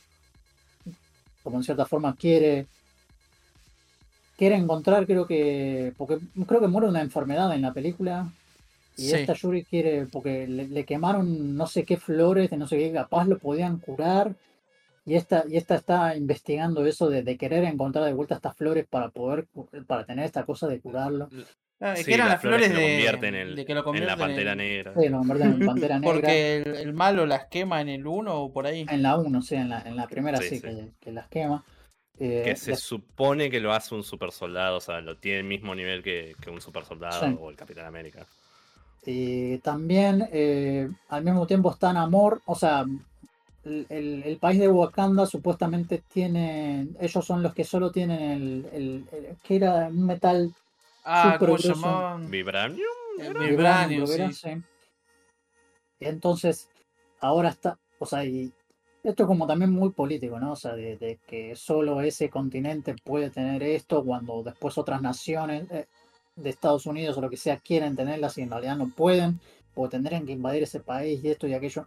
como 1.42 1.58
en 1.58 1.64
cierta 1.64 1.86
forma 1.86 2.16
quiere 2.16 2.66
quiere 4.36 4.56
encontrar, 4.56 5.06
creo 5.06 5.26
que, 5.26 5.92
porque 5.96 6.18
creo 6.46 6.60
que 6.60 6.68
muere 6.68 6.88
una 6.88 7.00
enfermedad 7.00 7.54
en 7.54 7.62
la 7.62 7.72
película. 7.72 8.30
Y 8.96 9.02
Sí. 9.02 9.14
esta 9.14 9.34
Yuri 9.34 9.64
quiere, 9.64 10.06
porque 10.06 10.46
le, 10.46 10.68
le 10.68 10.84
quemaron 10.84 11.56
no 11.56 11.66
sé 11.66 11.84
qué 11.84 11.96
flores, 11.96 12.50
de 12.50 12.56
no 12.56 12.66
sé 12.66 12.78
qué, 12.78 12.92
capaz 12.92 13.26
lo 13.26 13.38
podían 13.38 13.78
curar. 13.78 14.34
Y 15.04 15.14
esta, 15.14 15.44
y 15.48 15.56
esta 15.56 15.76
está 15.76 16.16
investigando 16.16 16.84
eso 16.84 17.08
de, 17.08 17.22
de 17.22 17.36
querer 17.36 17.64
encontrar 17.64 18.04
de 18.04 18.12
vuelta 18.12 18.34
estas 18.34 18.56
flores 18.56 18.86
para 18.88 19.10
poder, 19.10 19.46
para 19.86 20.04
tener 20.04 20.24
esta 20.24 20.44
cosa 20.44 20.66
de 20.66 20.80
curarlo. 20.80 21.28
Ah, 21.78 21.94
Sí, 21.94 22.04
que 22.04 22.14
eran 22.14 22.28
las 22.28 22.40
flores, 22.40 22.68
que 22.68 22.74
lo 22.74 22.80
de, 22.80 22.86
convierten 22.92 23.34
en, 23.34 23.54
de 23.54 23.64
que 23.66 23.74
lo 23.74 23.80
en 23.80 23.84
convierten 23.84 24.18
la 24.18 24.24
pantera 24.26 24.52
en- 24.52 24.58
negra. 24.58 24.94
Sí, 24.98 25.08
lo 25.08 25.18
convierten 25.18 25.52
en 25.60 25.66
pantera 25.66 25.98
negra. 26.00 26.12
Porque 26.14 26.56
el, 26.56 26.74
el 26.76 26.92
malo 26.94 27.26
las 27.26 27.46
quema 27.46 27.80
en 27.82 27.88
el 27.90 28.06
1 28.06 28.34
o 28.34 28.52
por 28.52 28.66
ahí. 28.66 28.86
En 28.88 29.02
la 29.02 29.18
1, 29.18 29.42
sí, 29.42 29.54
en 29.56 29.68
la, 29.68 29.82
en 29.82 29.94
la 29.96 30.06
primera 30.06 30.38
sí, 30.38 30.48
Sí, 30.48 30.54
sí. 30.56 30.60
Que, 30.62 30.88
que 31.00 31.12
las 31.12 31.28
quema. 31.28 31.64
Eh, 32.18 32.42
Que 32.46 32.56
se 32.56 32.76
supone 32.76 33.50
que 33.50 33.60
lo 33.60 33.74
hace 33.74 33.94
un 33.94 34.02
super 34.02 34.32
soldado, 34.32 34.78
o 34.78 34.80
sea, 34.80 35.02
lo 35.02 35.18
tiene 35.18 35.40
el 35.40 35.44
mismo 35.44 35.74
nivel 35.74 36.02
que, 36.02 36.34
que 36.40 36.48
un 36.48 36.62
super 36.62 36.84
soldado 36.86 37.26
Sí. 37.26 37.36
o 37.38 37.50
el 37.50 37.56
Capitán 37.56 37.84
América. 37.84 38.26
Y 39.04 39.58
también 39.58 40.26
eh, 40.32 40.88
al 41.10 41.22
mismo 41.24 41.46
tiempo 41.46 41.70
está 41.70 41.90
en 41.90 41.98
amor, 41.98 42.40
o 42.46 42.54
sea, 42.54 42.84
el, 43.64 43.86
el- 43.90 44.22
el 44.24 44.36
país 44.38 44.58
de 44.58 44.68
Wakanda 44.68 45.26
supuestamente 45.26 46.02
tiene, 46.12 46.88
ellos 47.00 47.24
son 47.24 47.42
los 47.42 47.52
que 47.54 47.64
solo 47.64 47.90
tienen 47.92 48.20
el, 48.22 48.66
el- 48.72 49.04
el- 49.12 49.36
que 49.46 49.56
era 49.56 49.88
un 49.88 50.06
metal 50.06 50.52
Ah, 51.08 51.36
¿cómo 51.38 51.52
se? 51.58 51.68
Vibranium. 52.30 52.82
Vibranium, 53.38 54.06
sí. 54.06 54.12
entonces, 56.00 56.68
ahora 57.20 57.48
está, 57.50 57.78
o 57.98 58.06
sea, 58.06 58.24
y 58.24 58.52
esto 59.02 59.22
es 59.22 59.26
como 59.26 59.46
también 59.46 59.70
muy 59.72 59.90
político, 59.90 60.38
¿no? 60.40 60.52
O 60.52 60.56
sea, 60.56 60.74
de, 60.74 60.96
de 60.96 61.18
que 61.26 61.54
solo 61.56 62.00
ese 62.00 62.28
continente 62.28 62.94
puede 63.04 63.30
tener 63.30 63.62
esto 63.62 64.04
cuando 64.04 64.42
después 64.42 64.76
otras 64.78 65.00
naciones 65.00 65.70
eh, 65.70 65.86
de 66.34 66.50
Estados 66.50 66.86
Unidos 66.86 67.16
o 67.16 67.20
lo 67.20 67.30
que 67.30 67.36
sea 67.36 67.56
quieren 67.56 67.96
tenerlas 67.96 68.36
y 68.38 68.42
en 68.42 68.50
realidad 68.50 68.76
no 68.76 68.88
pueden, 68.90 69.40
o 69.74 69.88
tendrían 69.88 70.26
que 70.26 70.32
invadir 70.32 70.64
ese 70.64 70.80
país 70.80 71.22
y 71.24 71.30
esto 71.30 71.46
y 71.46 71.54
aquello. 71.54 71.86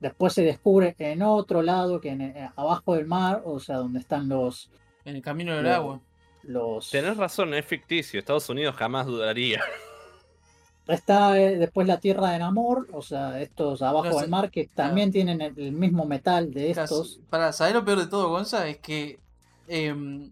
Después 0.00 0.32
se 0.32 0.42
descubre 0.42 0.94
en 0.98 1.22
otro 1.22 1.62
lado, 1.62 2.00
que 2.00 2.10
en- 2.10 2.20
eh, 2.22 2.50
abajo 2.56 2.94
del 2.94 3.06
mar, 3.06 3.42
o 3.44 3.60
sea, 3.60 3.76
donde 3.76 3.98
están 4.00 4.28
los... 4.28 4.70
En 5.04 5.16
el 5.16 5.22
camino 5.22 5.54
del 5.56 5.64
agua. 5.68 6.00
Los 6.46 6.90
Tenés 6.90 7.16
razón, 7.16 7.54
es 7.54 7.64
ficticio. 7.66 8.18
Estados 8.18 8.48
Unidos 8.48 8.74
jamás 8.76 9.06
dudaría. 9.06 9.62
Está 10.88 11.36
eh, 11.40 11.56
después 11.56 11.86
la 11.88 11.98
tierra 11.98 12.30
de 12.30 12.38
Namor, 12.38 12.86
o 12.92 13.02
sea, 13.02 13.40
estos 13.40 13.82
abajo 13.82 14.08
No 14.10 14.20
del 14.20 14.30
mar 14.30 14.50
que 14.52 14.66
claro. 14.68 14.88
también 14.90 15.10
tienen 15.10 15.40
el, 15.40 15.58
el 15.58 15.72
mismo 15.72 16.04
metal 16.06 16.52
de 16.52 16.70
estos. 16.70 17.18
Para 17.28 17.52
saber 17.52 17.74
lo 17.74 17.84
peor 17.84 17.98
de 17.98 18.06
todo, 18.06 18.28
Gonza, 18.28 18.68
es 18.68 18.76
que 18.78 19.18
em, 19.66 20.30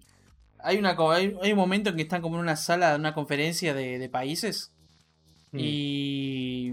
hay, 0.60 0.76
una, 0.78 0.96
hay, 1.12 1.36
hay 1.42 1.50
un 1.50 1.58
momento 1.58 1.90
en 1.90 1.96
que 1.96 2.02
están 2.02 2.22
como 2.22 2.36
en 2.36 2.42
una 2.42 2.54
sala 2.54 2.90
de 2.90 2.96
una 3.00 3.14
conferencia 3.14 3.74
de, 3.74 3.98
de 3.98 4.08
países 4.08 4.70
Mm. 5.50 5.58
y 5.60 6.72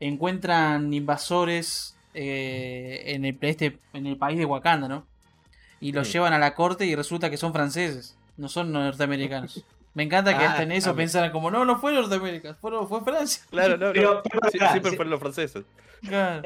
encuentran 0.00 0.92
invasores 0.92 1.94
eh, 2.14 3.02
en, 3.06 3.24
el, 3.24 3.38
este, 3.40 3.78
en 3.94 4.06
el 4.06 4.16
país 4.18 4.38
de 4.38 4.44
Wakanda, 4.44 4.86
¿no? 4.88 5.06
Y 5.80 5.92
los 5.92 6.08
Mm. 6.08 6.12
llevan 6.12 6.32
a 6.34 6.38
la 6.38 6.54
corte 6.54 6.84
y 6.86 6.94
resulta 6.94 7.30
que 7.30 7.36
son 7.38 7.52
franceses, 7.54 8.14
no 8.36 8.48
son 8.48 8.72
norteamericanos. 8.72 9.64
Me 9.94 10.02
encanta 10.02 10.36
que 10.36 10.44
Ah, 10.44 10.50
hasta 10.50 10.62
en 10.64 10.72
eso 10.72 10.94
pensaran 10.94 11.32
como, 11.32 11.50
no, 11.50 11.64
no 11.64 11.78
fue 11.78 11.92
Norteamérica, 11.92 12.54
fue, 12.60 12.70
fue 12.86 13.00
Francia. 13.02 13.42
Claro, 13.50 13.78
no, 13.78 13.86
no. 13.86 13.92
Pero, 13.92 14.22
siempre 14.50 14.90
si- 14.90 14.96
fueron 14.96 15.10
los 15.10 15.20
franceses. 15.20 15.64
Claro. 16.06 16.42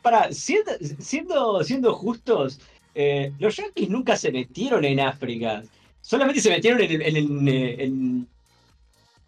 Para, 0.00 0.32
siendo, 0.32 0.72
siendo, 0.98 1.62
siendo 1.64 1.92
justos, 1.94 2.58
eh, 2.94 3.32
los 3.38 3.54
yanquis 3.56 3.90
nunca 3.90 4.16
se 4.16 4.32
metieron 4.32 4.84
en 4.86 5.00
África. 5.00 5.62
Solamente 6.00 6.40
se 6.40 6.48
metieron 6.48 6.80
en, 6.80 7.02
en, 7.02 7.16
en, 7.16 7.48
en- 7.48 8.28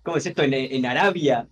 ¿cómo 0.03 0.17
es 0.17 0.25
esto? 0.25 0.43
En, 0.43 0.55
en 0.55 0.87
Arabia. 0.87 1.47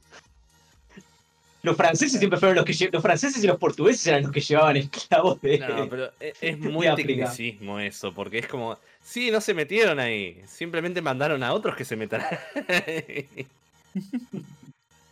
Los 1.63 1.77
franceses 1.77 2.19
siempre 2.19 2.39
fueron 2.39 2.57
los 2.57 2.65
que 2.65 2.89
los 2.93 3.03
franceses 3.03 3.43
y 3.43 3.47
los 3.47 3.59
portugueses 3.59 4.07
eran 4.07 4.23
los 4.23 4.31
que 4.31 4.41
llevaban 4.41 4.77
esclavos 4.77 5.41
de. 5.41 5.59
No, 5.59 5.89
pero 5.89 6.11
e- 6.21 6.35
es 6.41 6.59
muy 6.59 6.87
tecnicismo 6.95 7.81
eso, 7.81 8.15
porque 8.15 8.39
es 8.39 8.47
como, 8.47 8.79
sí, 9.03 9.31
no 9.31 9.41
se 9.41 9.55
metieron 9.55 9.99
ahí, 9.99 10.41
simplemente 10.47 11.03
mandaron 11.03 11.43
a 11.43 11.53
otros 11.53 11.75
que 11.75 11.85
se 11.85 11.97
metan. 11.97 12.23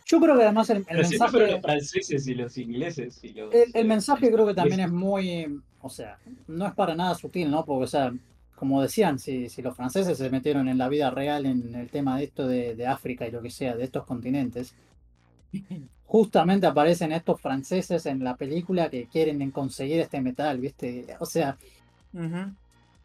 Yo 0.05 0.21
creo 0.21 0.37
que 0.37 0.43
además 0.43 0.69
el, 0.69 0.77
el 0.77 0.83
fueron 0.83 1.01
los 1.01 1.09
mensaje, 1.09 1.61
franceses 1.61 2.27
y 2.27 2.33
los 2.35 2.57
ingleses. 2.57 3.19
Y 3.23 3.33
los, 3.33 3.53
el, 3.53 3.71
el 3.73 3.85
mensaje 3.85 4.31
creo 4.31 4.47
que 4.47 4.53
también 4.53 4.79
es 4.79 4.91
muy, 4.91 5.59
o 5.81 5.89
sea, 5.89 6.17
no 6.47 6.65
es 6.65 6.73
para 6.73 6.95
nada 6.95 7.13
sutil, 7.15 7.51
¿no? 7.51 7.65
Porque, 7.65 7.83
o 7.83 7.87
sea, 7.87 8.13
como 8.55 8.81
decían, 8.81 9.19
si, 9.19 9.49
si 9.49 9.61
los 9.61 9.75
franceses 9.75 10.17
se 10.17 10.29
metieron 10.29 10.69
en 10.69 10.77
la 10.77 10.87
vida 10.87 11.11
real 11.11 11.45
en 11.45 11.75
el 11.75 11.89
tema 11.89 12.17
de 12.17 12.23
esto 12.23 12.47
de, 12.47 12.73
de 12.75 12.87
África 12.87 13.27
y 13.27 13.31
lo 13.31 13.41
que 13.41 13.51
sea, 13.51 13.75
de 13.75 13.83
estos 13.83 14.05
continentes, 14.05 14.73
justamente 16.07 16.65
aparecen 16.65 17.11
estos 17.11 17.39
franceses 17.39 18.05
en 18.05 18.23
la 18.23 18.35
película 18.35 18.89
que 18.89 19.05
quieren 19.07 19.51
conseguir 19.51 19.99
este 19.99 20.21
metal, 20.21 20.57
¿viste? 20.59 21.05
O 21.19 21.25
sea, 21.25 21.57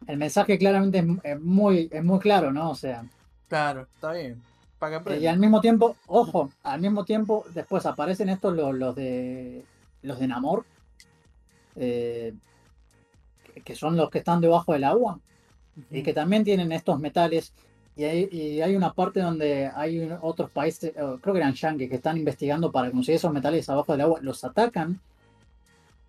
el 0.07 0.17
mensaje 0.17 0.57
claramente 0.57 0.99
es, 0.99 1.05
es 1.23 1.39
muy, 1.41 1.89
es 1.91 2.03
muy 2.03 2.19
claro, 2.19 2.51
¿no? 2.51 2.71
O 2.71 2.75
sea, 2.75 3.05
Claro, 3.49 3.81
está 3.93 4.13
bien. 4.13 4.41
Para 4.79 5.03
que 5.03 5.13
Eh, 5.13 5.19
y 5.19 5.27
al 5.27 5.37
mismo 5.37 5.61
tiempo, 5.61 5.95
ojo, 6.07 6.49
al 6.63 6.81
mismo 6.81 7.05
tiempo, 7.05 7.45
después 7.53 7.85
aparecen 7.85 8.29
estos 8.29 8.55
los, 8.55 8.73
los 8.73 8.95
de 8.95 9.63
los 10.01 10.19
de 10.19 10.27
Namor, 10.27 10.65
eh, 11.75 12.33
que- 13.53 13.61
que 13.61 13.75
son 13.75 13.95
los 13.95 14.09
que 14.09 14.19
están 14.19 14.41
debajo 14.41 14.73
del 14.73 14.83
agua 14.85 15.19
y 15.91 16.03
que 16.03 16.13
también 16.13 16.43
tienen 16.43 16.71
estos 16.71 16.99
metales. 16.99 17.53
Y 17.95 18.03
hay, 18.05 18.27
y 18.31 18.61
hay 18.61 18.75
una 18.75 18.91
parte 18.93 19.19
donde 19.21 19.69
hay 19.75 19.99
un- 19.99 20.17
otros 20.21 20.49
países, 20.49 20.91
eh, 20.95 21.17
creo 21.21 21.33
que 21.33 21.39
eran 21.39 21.53
yankees, 21.53 21.89
que 21.89 21.95
están 21.97 22.17
investigando 22.17 22.71
para 22.71 22.89
conseguir 22.91 23.17
esos 23.17 23.31
metales 23.31 23.69
abajo 23.69 23.91
del 23.91 24.01
agua, 24.01 24.19
los 24.21 24.43
atacan 24.43 24.99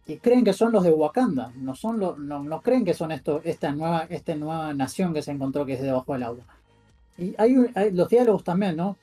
y 0.06 0.16
creen 0.16 0.44
que 0.44 0.52
son 0.52 0.72
los 0.72 0.82
de 0.82 0.90
Wakanda, 0.90 1.52
no 1.56 1.74
son 1.74 1.98
los, 1.98 2.18
no, 2.18 2.42
no 2.42 2.60
creen 2.62 2.84
que 2.84 2.94
son 2.94 3.12
esto, 3.12 3.40
esta 3.44 3.70
nueva, 3.72 4.06
esta 4.08 4.34
nueva 4.34 4.72
nación 4.74 5.12
que 5.14 5.22
se 5.22 5.30
encontró 5.32 5.64
que 5.66 5.74
es 5.74 5.82
debajo 5.82 6.12
del 6.14 6.22
agua. 6.22 6.44
Y 7.18 7.34
hay, 7.38 7.56
un- 7.56 7.70
hay 7.74 7.90
los 7.90 8.08
diálogos 8.08 8.44
también, 8.44 8.76
¿no? 8.76 8.96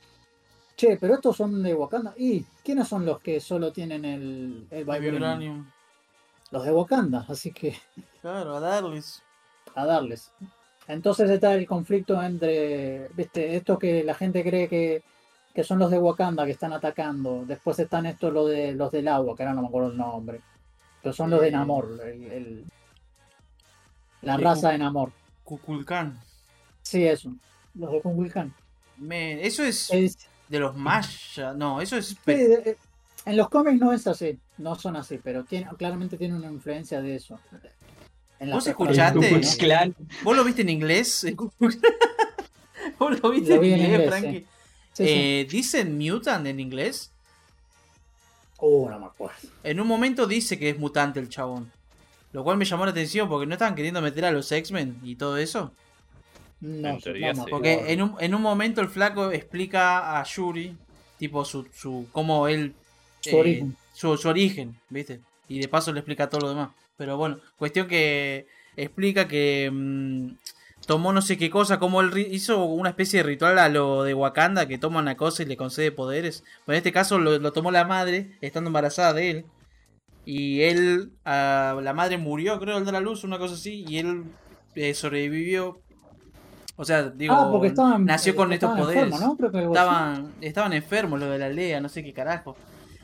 Che, 0.76 0.96
pero 0.96 1.14
estos 1.14 1.36
son 1.36 1.62
de 1.62 1.74
Wakanda. 1.74 2.14
¿Y 2.16 2.42
quiénes 2.64 2.88
son 2.88 3.04
los 3.06 3.20
que 3.20 3.40
solo 3.40 3.72
tienen 3.72 4.04
el, 4.04 4.66
el 4.70 4.84
vibranium. 4.84 5.66
Los 6.50 6.64
de 6.64 6.72
Wakanda, 6.72 7.24
así 7.28 7.52
que 7.52 7.74
Claro, 8.20 8.56
a 8.56 8.60
darles. 8.60 9.22
a 9.74 9.86
darles. 9.86 10.30
Entonces 10.88 11.30
está 11.30 11.54
el 11.54 11.66
conflicto 11.66 12.20
entre, 12.22 13.08
viste, 13.14 13.56
estos 13.56 13.78
que 13.78 14.02
la 14.04 14.14
gente 14.14 14.42
cree 14.42 14.68
que, 14.68 15.02
que 15.54 15.64
son 15.64 15.78
los 15.78 15.90
de 15.90 15.98
Wakanda 15.98 16.44
que 16.44 16.50
están 16.52 16.72
atacando. 16.72 17.44
Después 17.46 17.78
están 17.78 18.06
estos 18.06 18.32
los 18.32 18.48
de 18.50 18.72
los 18.72 18.90
del 18.90 19.08
agua, 19.08 19.36
que 19.36 19.42
ahora 19.42 19.54
no 19.54 19.62
me 19.62 19.68
acuerdo 19.68 19.90
el 19.90 19.96
nombre. 19.96 20.40
Pero 21.02 21.12
son 21.12 21.30
los 21.30 21.40
de 21.40 21.48
Eh. 21.48 21.52
Namor, 21.52 22.00
el- 22.04 22.24
el- 22.32 22.64
la 24.22 24.36
raza 24.36 24.70
de 24.70 24.78
Namor. 24.78 25.12
Kukulkan. 25.44 26.18
Sí, 26.82 27.06
eso. 27.06 27.32
Los 27.74 27.92
de 27.92 28.00
Kukulkan. 28.00 28.54
Men, 28.98 29.38
eso 29.40 29.64
es 29.64 29.90
Es- 29.92 30.18
de 30.48 30.58
los 30.60 30.76
Maya. 30.76 31.52
No, 31.54 31.80
eso 31.80 31.96
es. 31.96 32.16
en 32.26 33.36
los 33.36 33.48
cómics 33.48 33.80
no 33.80 33.92
es 33.92 34.06
así, 34.06 34.38
no 34.58 34.74
son 34.74 34.96
así, 34.96 35.18
pero 35.22 35.44
tiene, 35.44 35.68
claramente 35.78 36.16
tiene 36.18 36.34
una 36.34 36.50
influencia 36.50 37.00
de 37.00 37.14
eso. 37.16 37.38
¿Vos 38.50 38.66
escuchaste? 38.66 39.18
Ku 39.18 39.24
Klux 39.26 39.56
Klan. 39.56 39.94
¿Vos 40.22 40.36
lo 40.36 40.44
viste 40.44 40.62
en 40.62 40.68
inglés? 40.68 41.26
¿Vos 42.98 43.20
lo 43.20 43.30
viste 43.30 43.50
Lo 43.50 43.56
en 43.56 43.60
vi 43.60 43.72
en 43.72 43.80
inglés, 43.80 43.90
inglés, 43.90 44.08
Frankie? 44.08 44.46
Sí, 44.92 45.04
sí. 45.04 45.04
Eh, 45.06 45.46
¿Dicen 45.48 45.98
mutant 45.98 46.46
en 46.46 46.60
inglés? 46.60 47.10
Uh, 48.58 48.88
no 48.88 48.98
me 48.98 49.06
acuerdo. 49.06 49.36
En 49.64 49.80
un 49.80 49.86
momento 49.86 50.26
dice 50.26 50.58
que 50.58 50.70
es 50.70 50.78
mutante 50.78 51.20
el 51.20 51.28
chabón. 51.28 51.70
Lo 52.32 52.44
cual 52.44 52.56
me 52.56 52.64
llamó 52.64 52.84
la 52.84 52.92
atención 52.92 53.28
porque 53.28 53.46
no 53.46 53.54
estaban 53.54 53.74
queriendo 53.74 54.00
meter 54.00 54.24
a 54.24 54.30
los 54.30 54.50
X-Men 54.50 55.00
y 55.02 55.16
todo 55.16 55.36
eso. 55.36 55.72
No, 56.60 56.90
En 56.90 56.96
sé, 56.98 57.04
teoría 57.04 57.32
no 57.32 57.40
me 57.40 57.44
sí. 57.44 57.50
Porque 57.50 57.92
en 57.92 58.02
un, 58.02 58.16
en 58.20 58.34
un 58.34 58.42
momento 58.42 58.80
el 58.80 58.88
flaco 58.88 59.32
explica 59.32 60.18
a 60.18 60.24
Yuri, 60.24 60.76
tipo 61.18 61.44
su, 61.44 61.66
su 61.74 62.06
cómo 62.12 62.48
él... 62.48 62.74
Su 63.20 63.36
origen. 63.36 63.76
Su, 63.92 64.16
su 64.16 64.28
origen, 64.28 64.76
¿viste? 64.88 65.20
Y 65.48 65.60
de 65.60 65.68
paso 65.68 65.92
le 65.92 66.00
explica 66.00 66.28
todo 66.28 66.40
lo 66.42 66.48
demás. 66.50 66.70
Pero 67.02 67.16
bueno, 67.16 67.40
cuestión 67.58 67.88
que 67.88 68.46
explica 68.76 69.26
que 69.26 69.68
mm, 69.72 70.36
tomó 70.86 71.12
no 71.12 71.20
sé 71.20 71.36
qué 71.36 71.50
cosa, 71.50 71.80
como 71.80 72.00
él 72.00 72.16
hizo 72.30 72.64
una 72.64 72.90
especie 72.90 73.18
de 73.18 73.22
ritual 73.24 73.58
a 73.58 73.68
lo 73.68 74.04
de 74.04 74.14
Wakanda, 74.14 74.68
que 74.68 74.78
toma 74.78 75.00
una 75.00 75.16
cosa 75.16 75.42
y 75.42 75.46
le 75.46 75.56
concede 75.56 75.90
poderes. 75.90 76.44
Pero 76.64 76.74
en 76.74 76.78
este 76.78 76.92
caso 76.92 77.18
lo, 77.18 77.40
lo 77.40 77.52
tomó 77.52 77.72
la 77.72 77.84
madre, 77.84 78.38
estando 78.40 78.68
embarazada 78.68 79.14
de 79.14 79.30
él. 79.30 79.46
Y 80.24 80.60
él, 80.60 81.10
la 81.24 81.92
madre 81.92 82.18
murió, 82.18 82.60
creo, 82.60 82.76
al 82.76 82.84
dar 82.84 82.94
a 82.94 83.00
luz, 83.00 83.24
una 83.24 83.38
cosa 83.40 83.54
así, 83.54 83.84
y 83.88 83.98
él 83.98 84.22
eh, 84.76 84.94
sobrevivió. 84.94 85.80
O 86.76 86.84
sea, 86.84 87.10
digo, 87.10 87.34
ah, 87.34 87.48
porque 87.50 87.66
estaban, 87.66 88.04
nació 88.04 88.36
con 88.36 88.52
estos 88.52 88.78
estaban 88.78 89.36
poderes. 89.36 89.66
Estaban, 89.66 90.32
estaban 90.40 90.72
enfermos 90.72 91.18
los 91.18 91.30
de 91.30 91.38
la 91.38 91.46
aldea, 91.46 91.80
no 91.80 91.88
sé 91.88 92.04
qué 92.04 92.12
carajo. 92.12 92.56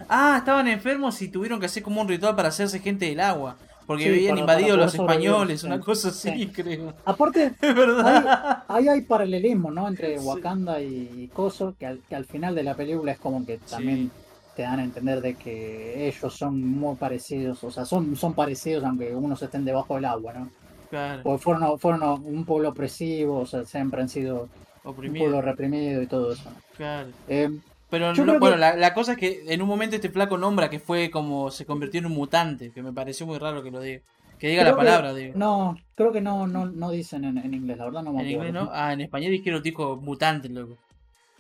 Ah, 0.09 0.37
estaban 0.39 0.69
enfermos 0.69 1.21
y 1.21 1.27
tuvieron 1.27 1.59
que 1.59 1.67
hacer 1.67 1.83
como 1.83 2.01
un 2.01 2.07
ritual 2.07 2.37
para 2.37 2.51
hacerse 2.51 2.79
gente 2.79 3.07
del 3.07 3.19
agua. 3.19 3.57
Porque 3.89 4.05
Sí, 4.05 4.09
habían 4.11 4.29
para- 4.29 4.41
invadido 4.43 4.69
para 4.77 4.83
los 4.85 4.95
españoles, 4.95 5.65
una 5.65 5.81
cosa 5.81 6.09
así, 6.11 6.31
Sí. 6.31 6.47
creo. 6.49 6.95
Aparte, 7.05 7.55
Es 7.61 7.75
verdad. 7.75 8.63
ahí 8.69 8.87
hay 8.87 9.01
paralelismo, 9.01 9.71
¿no? 9.73 9.89
Entre. 9.89 10.19
Wakanda 10.21 10.81
y, 10.81 11.29
Coso, 11.33 11.75
que 11.79 11.87
al, 11.87 11.99
que 12.09 12.15
al 12.15 12.27
final 12.27 12.55
de 12.55 12.63
la 12.63 12.75
película 12.75 13.13
es 13.13 13.19
como 13.19 13.45
que 13.47 13.57
también 13.59 14.11
te 14.55 14.63
dan 14.63 14.79
a 14.81 14.85
entender 14.85 15.21
de 15.23 15.35
que 15.37 16.07
ellos 16.07 16.35
son 16.37 16.63
muy 16.65 16.97
parecidos, 16.97 17.65
o 17.65 17.71
sea, 17.71 17.85
son, 17.85 18.15
son 18.15 18.35
parecidos 18.35 18.85
aunque 18.85 19.15
unos 19.15 19.41
estén 19.43 19.65
debajo 19.65 19.95
del 19.95 20.05
agua, 20.05 20.33
¿no? 20.35 20.51
Claro, 20.91 21.23
Porque 21.23 21.43
fueron, 21.43 21.79
fueron 21.79 22.03
un 22.25 22.45
pueblo 22.45 22.69
opresivo, 22.71 23.41
o 23.41 23.47
sea, 23.47 23.65
siempre 23.65 24.03
han 24.03 24.09
sido 24.09 24.49
un 24.85 24.91
oprimido. 24.91 25.25
pueblo 25.27 25.43
reprimido 25.43 26.03
y 26.03 26.07
todo 26.07 26.33
eso. 26.33 26.51
Claro. 26.77 27.09
Eh, 27.29 27.51
Pero 27.91 28.13
no- 28.15 28.39
bueno, 28.39 28.57
que- 28.57 28.61
la, 28.61 28.77
la 28.77 28.93
cosa 28.95 29.13
es 29.13 29.19
que 29.19 29.45
en 29.49 29.63
un 29.63 29.69
momento 29.69 29.97
este 29.97 30.11
flaco 30.11 30.37
nombra 30.37 30.69
que 30.69 30.79
fue 30.79 31.11
como 31.11 31.51
se 31.51 31.65
convirtió 31.65 32.01
en 32.01 32.07
un 32.07 32.13
mutante, 32.13 32.71
que 32.71 32.83
me 32.83 32.93
pareció 32.93 33.27
muy 33.27 33.39
raro 33.39 33.63
que 33.63 33.71
lo 33.71 33.81
diga. 33.81 34.03
Que 34.39 34.49
diga 34.51 34.63
Creo 34.63 34.77
la 34.77 34.81
que- 34.83 34.87
palabra, 34.87 35.15
digo. 35.15 35.33
no, 35.37 35.77
creo 35.97 36.13
que 36.13 36.21
no, 36.21 36.47
no, 36.47 36.67
no 36.67 36.91
dicen 36.91 37.25
en, 37.25 37.39
en 37.39 37.55
inglés, 37.55 37.77
la 37.79 37.87
verdad 37.87 38.03
no 38.03 38.13
me 38.13 38.21
En 38.21 38.27
acuerdo. 38.29 38.49
inglés 38.49 38.65
no. 38.65 38.71
Ah, 38.73 38.93
en 38.93 39.01
español 39.01 39.33
dijeron 39.33 39.63
dijo 39.63 39.97
mutante, 39.97 40.49
loco. 40.49 40.77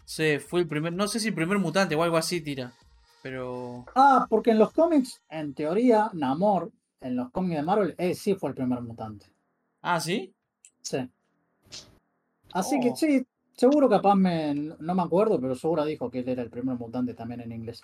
Sí, 0.05 0.39
fue 0.39 0.61
el 0.61 0.67
primer, 0.67 0.93
no 0.95 1.07
sé 1.07 1.21
si 1.21 1.29
el 1.29 1.35
primer 1.35 1.59
mutante 1.59 1.95
o 1.95 2.03
algo 2.03 2.17
así 2.17 2.41
tira. 2.41 2.73
Pero 3.23 3.85
Ah, 3.95 4.27
porque 4.29 4.51
en 4.53 4.59
los 4.59 4.73
cómics, 4.73 5.21
en 5.29 5.53
teoría, 5.55 6.09
Namor, 6.15 6.71
en 7.01 7.15
los 7.15 7.31
cómics 7.31 7.57
de 7.57 7.63
Marvel, 7.63 7.95
eh, 7.99 8.15
sí 8.15 8.35
fue 8.35 8.51
el 8.51 8.57
primer 8.57 8.81
mutante. 8.81 9.27
Ah, 9.83 10.01
¿sí? 10.01 10.33
Sí. 10.83 11.09
Así 12.53 12.81
que 12.81 12.91
Oh. 12.91 12.97
sí, 12.97 13.27
seguro 13.59 13.89
capaz 13.89 14.15
me, 14.15 14.55
no 14.55 14.95
me 14.95 15.03
acuerdo, 15.03 15.39
pero 15.41 15.55
seguro 15.55 15.85
dijo 15.85 16.11
que 16.11 16.21
él 16.21 16.29
era 16.31 16.43
el 16.43 16.51
primer 16.51 16.77
mutante 16.79 17.13
también 17.13 17.41
en 17.43 17.53
inglés. 17.53 17.83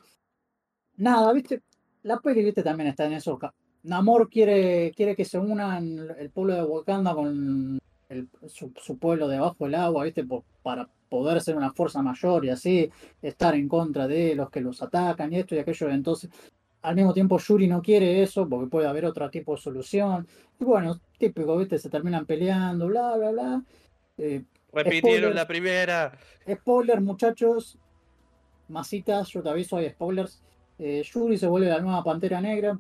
Nada, 0.96 1.32
viste, 1.32 1.62
la 2.04 2.18
peli, 2.20 2.44
viste, 2.44 2.62
también 2.62 2.88
está 2.90 3.06
en 3.06 3.14
eso. 3.14 3.38
Namor 3.82 4.30
quiere, 4.30 4.92
quiere 4.96 5.16
que 5.16 5.24
se 5.24 5.38
unan 5.38 5.98
el 6.18 6.30
pueblo 6.30 6.54
de 6.54 6.62
Wakanda 6.62 7.14
con 7.14 7.78
su, 8.48 8.72
su 8.76 8.98
pueblo 8.98 9.26
debajo 9.28 9.64
del 9.64 9.74
agua, 9.74 10.04
viste, 10.04 10.24
por- 10.24 10.44
para 10.62 10.88
poder 11.08 11.40
ser 11.42 11.56
una 11.56 11.72
fuerza 11.72 12.00
mayor 12.02 12.44
y 12.44 12.50
así 12.50 12.90
estar 13.20 13.54
en 13.54 13.68
contra 13.68 14.06
de 14.06 14.34
los 14.34 14.50
que 14.50 14.60
los 14.60 14.82
atacan 14.82 15.32
y 15.32 15.38
esto 15.38 15.54
y 15.54 15.58
aquello. 15.58 15.90
Entonces, 15.90 16.30
al 16.82 16.94
mismo 16.96 17.12
tiempo 17.12 17.38
Yuri 17.38 17.66
no 17.66 17.82
quiere 17.82 18.22
eso 18.22 18.48
porque 18.48 18.70
puede 18.70 18.86
haber 18.86 19.06
otro 19.06 19.28
tipo 19.30 19.54
de 19.56 19.60
solución. 19.60 20.26
Y 20.60 20.64
bueno, 20.64 21.00
típico, 21.18 21.56
viste, 21.58 21.78
se 21.78 21.90
terminan 21.90 22.26
peleando, 22.26 22.86
bla, 22.86 23.16
bla, 23.16 23.30
bla. 23.32 23.64
Eh, 24.18 24.44
Repitieron 24.74 25.02
Spoiler. 25.30 25.34
la 25.34 25.46
primera. 25.46 26.12
Spoiler, 26.50 27.00
muchachos. 27.00 27.78
masitas, 28.68 29.28
yo 29.28 29.42
te 29.42 29.50
aviso, 29.50 29.76
hay 29.76 29.90
spoilers. 29.90 30.42
Eh, 30.78 31.02
Yuri 31.04 31.36
se 31.36 31.46
vuelve 31.46 31.68
la 31.68 31.80
nueva 31.80 32.02
Pantera 32.02 32.40
Negra. 32.40 32.78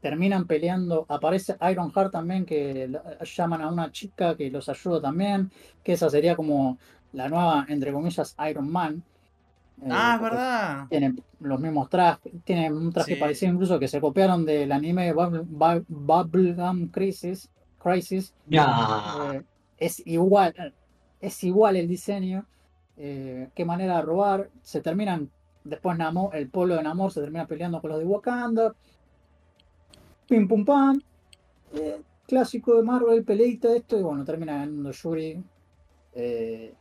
Terminan 0.00 0.46
peleando. 0.46 1.06
Aparece 1.08 1.56
Iron 1.70 1.90
Heart 1.90 2.12
también, 2.12 2.44
que 2.44 2.86
la- 2.88 3.18
llaman 3.24 3.62
a 3.62 3.68
una 3.68 3.90
chica 3.90 4.36
que 4.36 4.50
los 4.50 4.68
ayuda 4.68 5.00
también. 5.00 5.50
Que 5.82 5.94
esa 5.94 6.08
sería 6.08 6.36
como 6.36 6.78
la 7.12 7.28
nueva, 7.28 7.64
entre 7.68 7.92
comillas, 7.92 8.36
Iron 8.48 8.70
Man. 8.70 9.02
Eh, 9.82 9.88
Ah, 9.90 10.12
es 10.16 10.20
verdad. 10.22 10.86
Tienen 10.88 11.22
los 11.40 11.58
mismos 11.60 11.88
trajes. 11.88 12.32
Tienen 12.44 12.74
un 12.74 12.92
traje 12.92 13.14
Sí. 13.14 13.20
parecido 13.20 13.52
incluso 13.52 13.78
que 13.78 13.88
se 13.88 14.00
copiaron 14.00 14.44
del 14.44 14.70
anime 14.70 15.12
Bubble, 15.12 15.42
Bu- 15.42 15.84
Bubblegum 15.88 16.88
Crisis. 16.88 17.50
Crisis 17.82 18.34
eh, 18.50 19.42
es 19.78 20.02
igual, 20.06 20.74
es 21.20 21.44
igual 21.44 21.76
el 21.76 21.88
diseño. 21.88 22.46
eh, 23.00 23.48
qué 23.54 23.64
manera 23.64 23.96
de 23.96 24.02
robar. 24.02 24.50
Se 24.62 24.80
terminan, 24.80 25.30
después 25.62 25.96
Namor, 25.96 26.34
el 26.34 26.48
pueblo 26.48 26.74
de 26.74 26.82
Namor 26.82 27.12
se 27.12 27.20
termina 27.20 27.46
peleando 27.46 27.80
con 27.80 27.90
los 27.90 27.98
de 28.00 28.04
Wakanda. 28.04 28.74
Pim 30.28 30.48
pum 30.48 30.64
pam. 30.64 31.00
Eh, 31.74 32.00
clásico 32.26 32.74
de 32.76 32.82
Marvel, 32.82 33.24
peleita 33.24 33.74
esto, 33.74 33.98
y 33.98 34.02
bueno, 34.02 34.24
termina 34.24 34.54
ganando 34.58 34.90
Yuri 34.90 35.42
eh, 36.14 36.74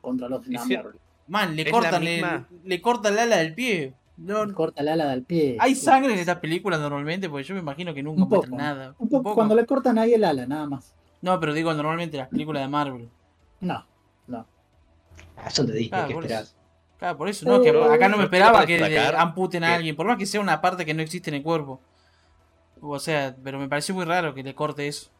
contra 0.00 0.28
los 0.28 0.44
de 0.44 0.50
Namor. 0.52 0.98
Man, 1.28 1.56
le 1.56 1.70
cortan, 1.70 2.02
el, 2.06 2.08
misma- 2.22 2.46
le 2.64 2.80
cortan 2.80 3.12
el 3.14 3.18
ala 3.20 3.36
del 3.38 3.54
pie. 3.54 3.94
No, 4.18 4.52
Corta 4.52 4.82
el 4.82 4.88
ala 4.88 5.08
del 5.10 5.22
pie. 5.22 5.56
¿Hay 5.60 5.74
Sí. 5.76 5.82
sangre 5.84 6.12
en 6.12 6.18
estas 6.18 6.38
películas 6.40 6.80
normalmente? 6.80 7.28
Porque 7.30 7.44
yo 7.44 7.54
me 7.54 7.60
imagino 7.60 7.94
que 7.94 8.02
nunca 8.02 8.22
Un 8.24 8.28
poco. 8.28 8.48
nada. 8.56 8.94
Un 8.98 9.08
poco, 9.08 9.32
cuando 9.34 9.54
le 9.54 9.64
cortan 9.64 9.96
ahí 9.96 10.12
el 10.14 10.24
ala, 10.24 10.44
nada 10.46 10.66
más. 10.66 10.94
No, 11.20 11.38
pero 11.40 11.52
digo 11.54 11.72
normalmente 11.74 12.16
las 12.16 12.28
películas 12.28 12.62
de 12.62 12.68
Marvel. 12.68 13.08
No, 13.60 13.84
no. 14.26 14.46
Ah, 15.36 15.50
son 15.50 15.66
de 15.66 15.74
Disney, 15.74 16.00
Ah, 16.00 16.06
¿qué 16.06 16.14
esperás? 16.14 16.54
Claro, 16.98 17.16
por 17.18 17.28
eso, 17.28 17.46
¿no? 17.48 17.62
Que 17.62 17.68
Eh, 17.70 17.84
acá 17.94 18.08
no 18.08 18.16
me 18.16 18.24
esperaba 18.24 18.66
que 18.66 18.82
amputen 19.16 19.62
a 19.64 19.74
alguien, 19.74 19.94
por 19.96 20.06
más 20.06 20.16
que 20.18 20.26
sea 20.26 20.40
una 20.40 20.60
parte 20.60 20.84
que 20.84 20.94
no 20.94 21.02
existe 21.02 21.30
en 21.30 21.34
el 21.36 21.42
cuerpo. 21.42 21.80
O 22.80 22.98
sea, 22.98 23.34
pero 23.42 23.58
me 23.58 23.68
pareció 23.68 23.94
muy 23.94 24.04
raro 24.04 24.34
que 24.34 24.42
le 24.42 24.54
corte 24.54 24.86
eso. 24.88 25.10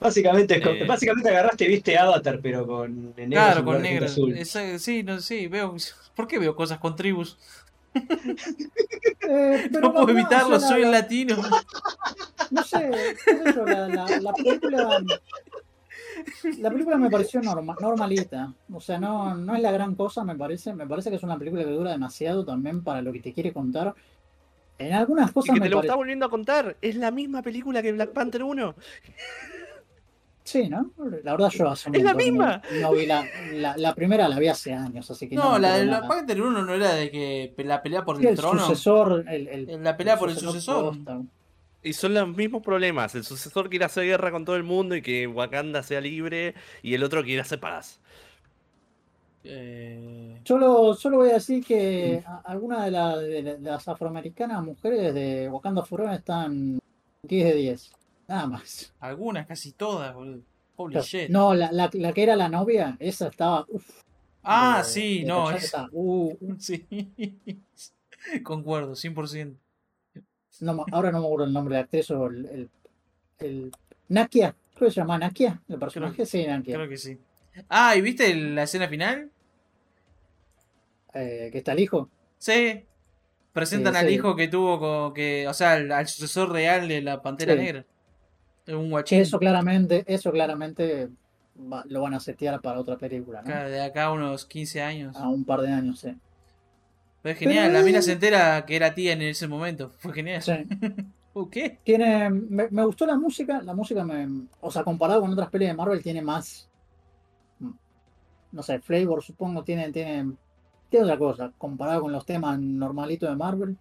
Básicamente, 0.00 0.56
Eh. 0.56 0.84
básicamente 0.84 1.28
agarraste, 1.30 1.68
viste 1.68 1.96
Avatar, 1.96 2.40
pero 2.42 2.66
con 2.66 3.14
negro 3.14 3.30
Claro, 3.30 3.64
con 3.64 3.80
negro. 3.82 4.06
azul. 4.06 4.36
Esa- 4.36 4.78
sí, 4.78 5.02
no 5.04 5.20
sí, 5.20 5.46
veo. 5.46 5.76
¿Por 6.16 6.26
qué 6.26 6.38
veo 6.38 6.56
cosas 6.56 6.78
con 6.78 6.96
tribus? 6.96 7.38
Eh, 7.94 9.68
pero 9.72 9.80
No 9.80 9.92
puedo 9.92 10.08
evitarlo, 10.10 10.58
soy 10.60 10.82
la- 10.82 10.90
latino. 10.90 11.36
No 12.50 12.62
sé, 12.62 12.90
sé 13.24 13.52
yo, 13.54 13.64
la, 13.64 13.88
la- 13.88 14.20
la 14.20 14.32
película. 14.32 15.02
La 16.58 16.70
película 16.70 16.96
me 16.96 17.10
pareció 17.10 17.40
norma- 17.40 17.76
normalita. 17.80 18.52
O 18.72 18.80
sea, 18.80 18.98
no, 18.98 19.34
no 19.34 19.54
es 19.56 19.62
la 19.62 19.72
gran 19.72 19.94
cosa, 19.94 20.24
me 20.24 20.36
parece. 20.36 20.72
Me 20.74 20.86
parece 20.86 21.10
que 21.10 21.16
es 21.16 21.22
una 21.22 21.38
película 21.38 21.64
que 21.64 21.70
dura 21.70 21.90
demasiado 21.90 22.44
también 22.44 22.82
para 22.82 23.02
lo 23.02 23.12
que 23.12 23.20
te 23.20 23.32
quiere 23.32 23.52
contar. 23.52 23.94
En 24.78 24.92
algunas 24.94 25.30
Y 25.30 25.32
cosas 25.34 25.54
que 25.54 25.60
me 25.60 25.66
te 25.68 25.74
lo 25.74 25.80
está 25.80 25.94
volviendo 25.94 26.26
a 26.26 26.30
contar. 26.30 26.76
Es 26.80 26.96
la 26.96 27.10
misma 27.10 27.42
película 27.42 27.82
que 27.82 27.92
Black 27.92 28.10
Panther 28.12 28.42
1. 28.42 28.74
Sí, 30.44 30.68
¿no? 30.68 30.90
La 31.22 31.32
verdad, 31.32 31.50
yo 31.50 31.68
hace 31.68 31.88
¡Es 31.92 32.02
la 32.02 32.12
no- 32.12 32.16
misma! 32.18 32.60
No, 32.80 32.92
vi 32.92 33.06
la, 33.06 33.24
la, 33.52 33.76
la 33.76 33.94
primera, 33.94 34.28
la 34.28 34.38
vi 34.40 34.48
hace 34.48 34.72
años, 34.72 35.08
así 35.10 35.28
que 35.28 35.36
no. 35.36 35.52
No, 35.52 35.58
la 35.58 35.78
la. 35.84 36.06
Panther 36.08 36.42
1 36.42 36.62
no 36.64 36.74
era 36.74 36.94
de 36.94 37.10
que 37.10 37.54
la 37.64 37.80
pelea 37.80 38.04
por 38.04 38.16
Sí, 38.18 38.24
el 38.24 38.30
el 38.30 38.36
trono. 38.36 38.60
sucesor. 38.66 39.24
El, 39.28 39.46
el- 39.48 39.84
La 39.84 39.96
pelea 39.96 40.18
por 40.18 40.30
el 40.30 40.36
sucesor. 40.36 40.96
Y 41.84 41.92
son 41.92 42.14
los 42.14 42.28
mismos 42.36 42.62
problemas. 42.62 43.14
El 43.14 43.24
sucesor 43.24 43.68
quiere 43.70 43.84
hacer 43.84 44.04
guerra 44.04 44.30
con 44.32 44.44
todo 44.44 44.56
el 44.56 44.62
mundo 44.64 44.94
y 44.96 45.02
que 45.02 45.26
Wakanda 45.28 45.82
sea 45.84 46.00
libre. 46.00 46.54
Y 46.82 46.94
el 46.94 47.02
otro 47.04 47.22
quiere 47.22 47.40
hacer 47.42 47.60
paz. 47.60 48.00
Eh, 49.44 50.38
Solo, 50.44 50.94
solo 50.94 51.18
voy 51.18 51.30
a 51.30 51.34
decir 51.34 51.64
que 51.64 52.22
a- 52.26 52.42
algunas 52.44 52.84
de, 52.84 52.90
la- 52.92 53.16
de 53.18 53.42
la- 53.42 53.54
de 53.56 53.70
las 53.70 53.86
afroamericanas 53.88 54.62
mujeres 54.64 55.14
de 55.14 55.48
Wakanda 55.48 55.84
Forever 55.84 56.14
están 56.14 56.78
10 57.22 57.44
de 57.46 57.54
10. 57.54 57.92
Nada 58.32 58.46
más. 58.46 58.94
algunas, 59.00 59.46
casi 59.46 59.72
todas, 59.72 60.14
boludo. 60.14 60.40
Holy 60.76 60.98
shit. 61.00 61.28
No, 61.28 61.52
la, 61.54 61.70
la, 61.70 61.90
la 61.92 62.12
que 62.14 62.22
era 62.22 62.34
la 62.34 62.48
novia, 62.48 62.96
esa 62.98 63.28
estaba. 63.28 63.66
uf, 63.68 63.86
ah, 64.42 64.78
de- 64.78 64.84
sí, 64.88 65.18
de 65.20 65.26
no. 65.26 65.50
es- 65.50 65.74
uh, 65.92 66.32
uh, 66.40 66.56
Sí. 66.58 66.86
Concuerdo, 68.42 68.92
100%. 68.94 69.54
no 70.60 70.86
ahora 70.92 71.10
no 71.12 71.20
me 71.20 71.26
acuerdo 71.26 71.44
el 71.44 71.52
nombre 71.52 71.74
de 71.76 71.80
actriz 71.82 72.10
o 72.10 72.26
el. 72.26 72.46
el, 72.46 72.70
el- 73.40 73.72
Nakia, 74.08 74.54
creo 74.74 74.88
que 74.88 74.94
se 74.94 75.00
llama 75.00 75.18
Nakia, 75.18 75.60
el 75.68 75.78
personaje, 75.78 76.24
sí, 76.24 76.46
Nakia. 76.46 76.74
Creo 76.76 76.88
que 76.88 76.96
sí. 76.96 77.18
Ah, 77.68 77.94
¿y 77.96 78.00
viste 78.00 78.34
la 78.34 78.62
escena 78.62 78.88
final? 78.88 79.30
Eh, 81.14 81.50
que 81.52 81.58
está 81.58 81.72
el 81.72 81.80
hijo. 81.80 82.08
Sí. 82.38 82.84
Presentan 83.52 83.92
Sí, 83.92 83.98
al 84.00 84.08
sí. 84.08 84.14
hijo 84.14 84.34
que 84.36 84.48
tuvo 84.48 84.78
con 84.78 85.12
que, 85.14 85.46
o 85.46 85.52
sea, 85.52 85.72
al, 85.72 85.92
al 85.92 86.08
sucesor 86.08 86.50
real 86.50 86.88
de 86.88 87.02
la 87.02 87.20
Pantera 87.20 87.52
Sí. 87.52 87.58
Negra. 87.60 87.84
Es 88.66 88.74
un 88.74 88.84
Que 88.84 88.90
guachín. 88.90 89.20
eso 89.20 89.38
claramente, 89.38 90.04
eso 90.06 90.30
claramente 90.30 91.08
va- 91.58 91.84
lo 91.88 92.02
van 92.02 92.14
a 92.14 92.20
setear 92.20 92.60
para 92.60 92.78
otra 92.80 92.96
película, 92.96 93.42
¿no? 93.42 93.52
De 93.68 93.82
acá 93.82 94.04
a 94.04 94.12
unos 94.12 94.46
15 94.46 94.82
años. 94.82 95.16
A 95.16 95.28
un 95.28 95.44
par 95.44 95.60
de 95.62 95.68
años, 95.72 95.98
sí. 96.00 96.14
Pero 97.22 97.32
es 97.34 97.38
genial, 97.38 97.68
Pero- 97.68 97.78
la 97.78 97.84
mina 97.84 98.02
se 98.02 98.12
entera 98.12 98.64
que 98.66 98.76
era 98.76 98.94
tía 98.94 99.12
en 99.12 99.22
ese 99.22 99.46
momento. 99.48 99.92
Fue 99.98 100.12
genial. 100.12 100.42
Sí. 100.42 100.52
¿Uh, 101.34 101.48
¿Qué? 101.48 101.78
Tiene, 101.82 102.28
me, 102.28 102.68
me 102.70 102.84
gustó 102.84 103.06
la 103.06 103.16
música, 103.16 103.62
la 103.62 103.74
música 103.74 104.04
me, 104.04 104.46
o 104.60 104.70
sea, 104.70 104.84
comparado 104.84 105.22
con 105.22 105.32
otras 105.32 105.48
pelis 105.48 105.68
de 105.68 105.74
Marvel 105.74 106.02
tiene 106.02 106.20
más, 106.20 106.68
mm, 107.58 107.70
no 108.52 108.62
sé, 108.62 108.80
flavor 108.80 109.22
supongo, 109.22 109.64
tiene, 109.64 109.90
tiene, 109.92 110.30
tiene 110.90 111.04
otra 111.06 111.16
cosa, 111.16 111.50
comparado 111.56 112.02
con 112.02 112.12
los 112.12 112.26
temas 112.26 112.58
normalitos 112.60 113.30
de 113.30 113.36
Marvel. 113.36 113.78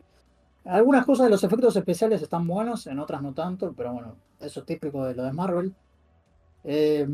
Algunas 0.63 1.05
cosas 1.05 1.25
de 1.25 1.31
los 1.31 1.43
efectos 1.43 1.75
especiales 1.75 2.21
están 2.21 2.47
buenos, 2.47 2.87
en 2.87 2.99
otras 2.99 3.21
no 3.21 3.33
tanto, 3.33 3.73
pero 3.75 3.91
bueno, 3.93 4.15
eso 4.41 4.59
es 4.61 4.65
típico 4.65 5.05
de 5.05 5.15
lo 5.15 5.23
de 5.23 5.33
Marvel. 5.33 5.73
Eh, 6.63 7.07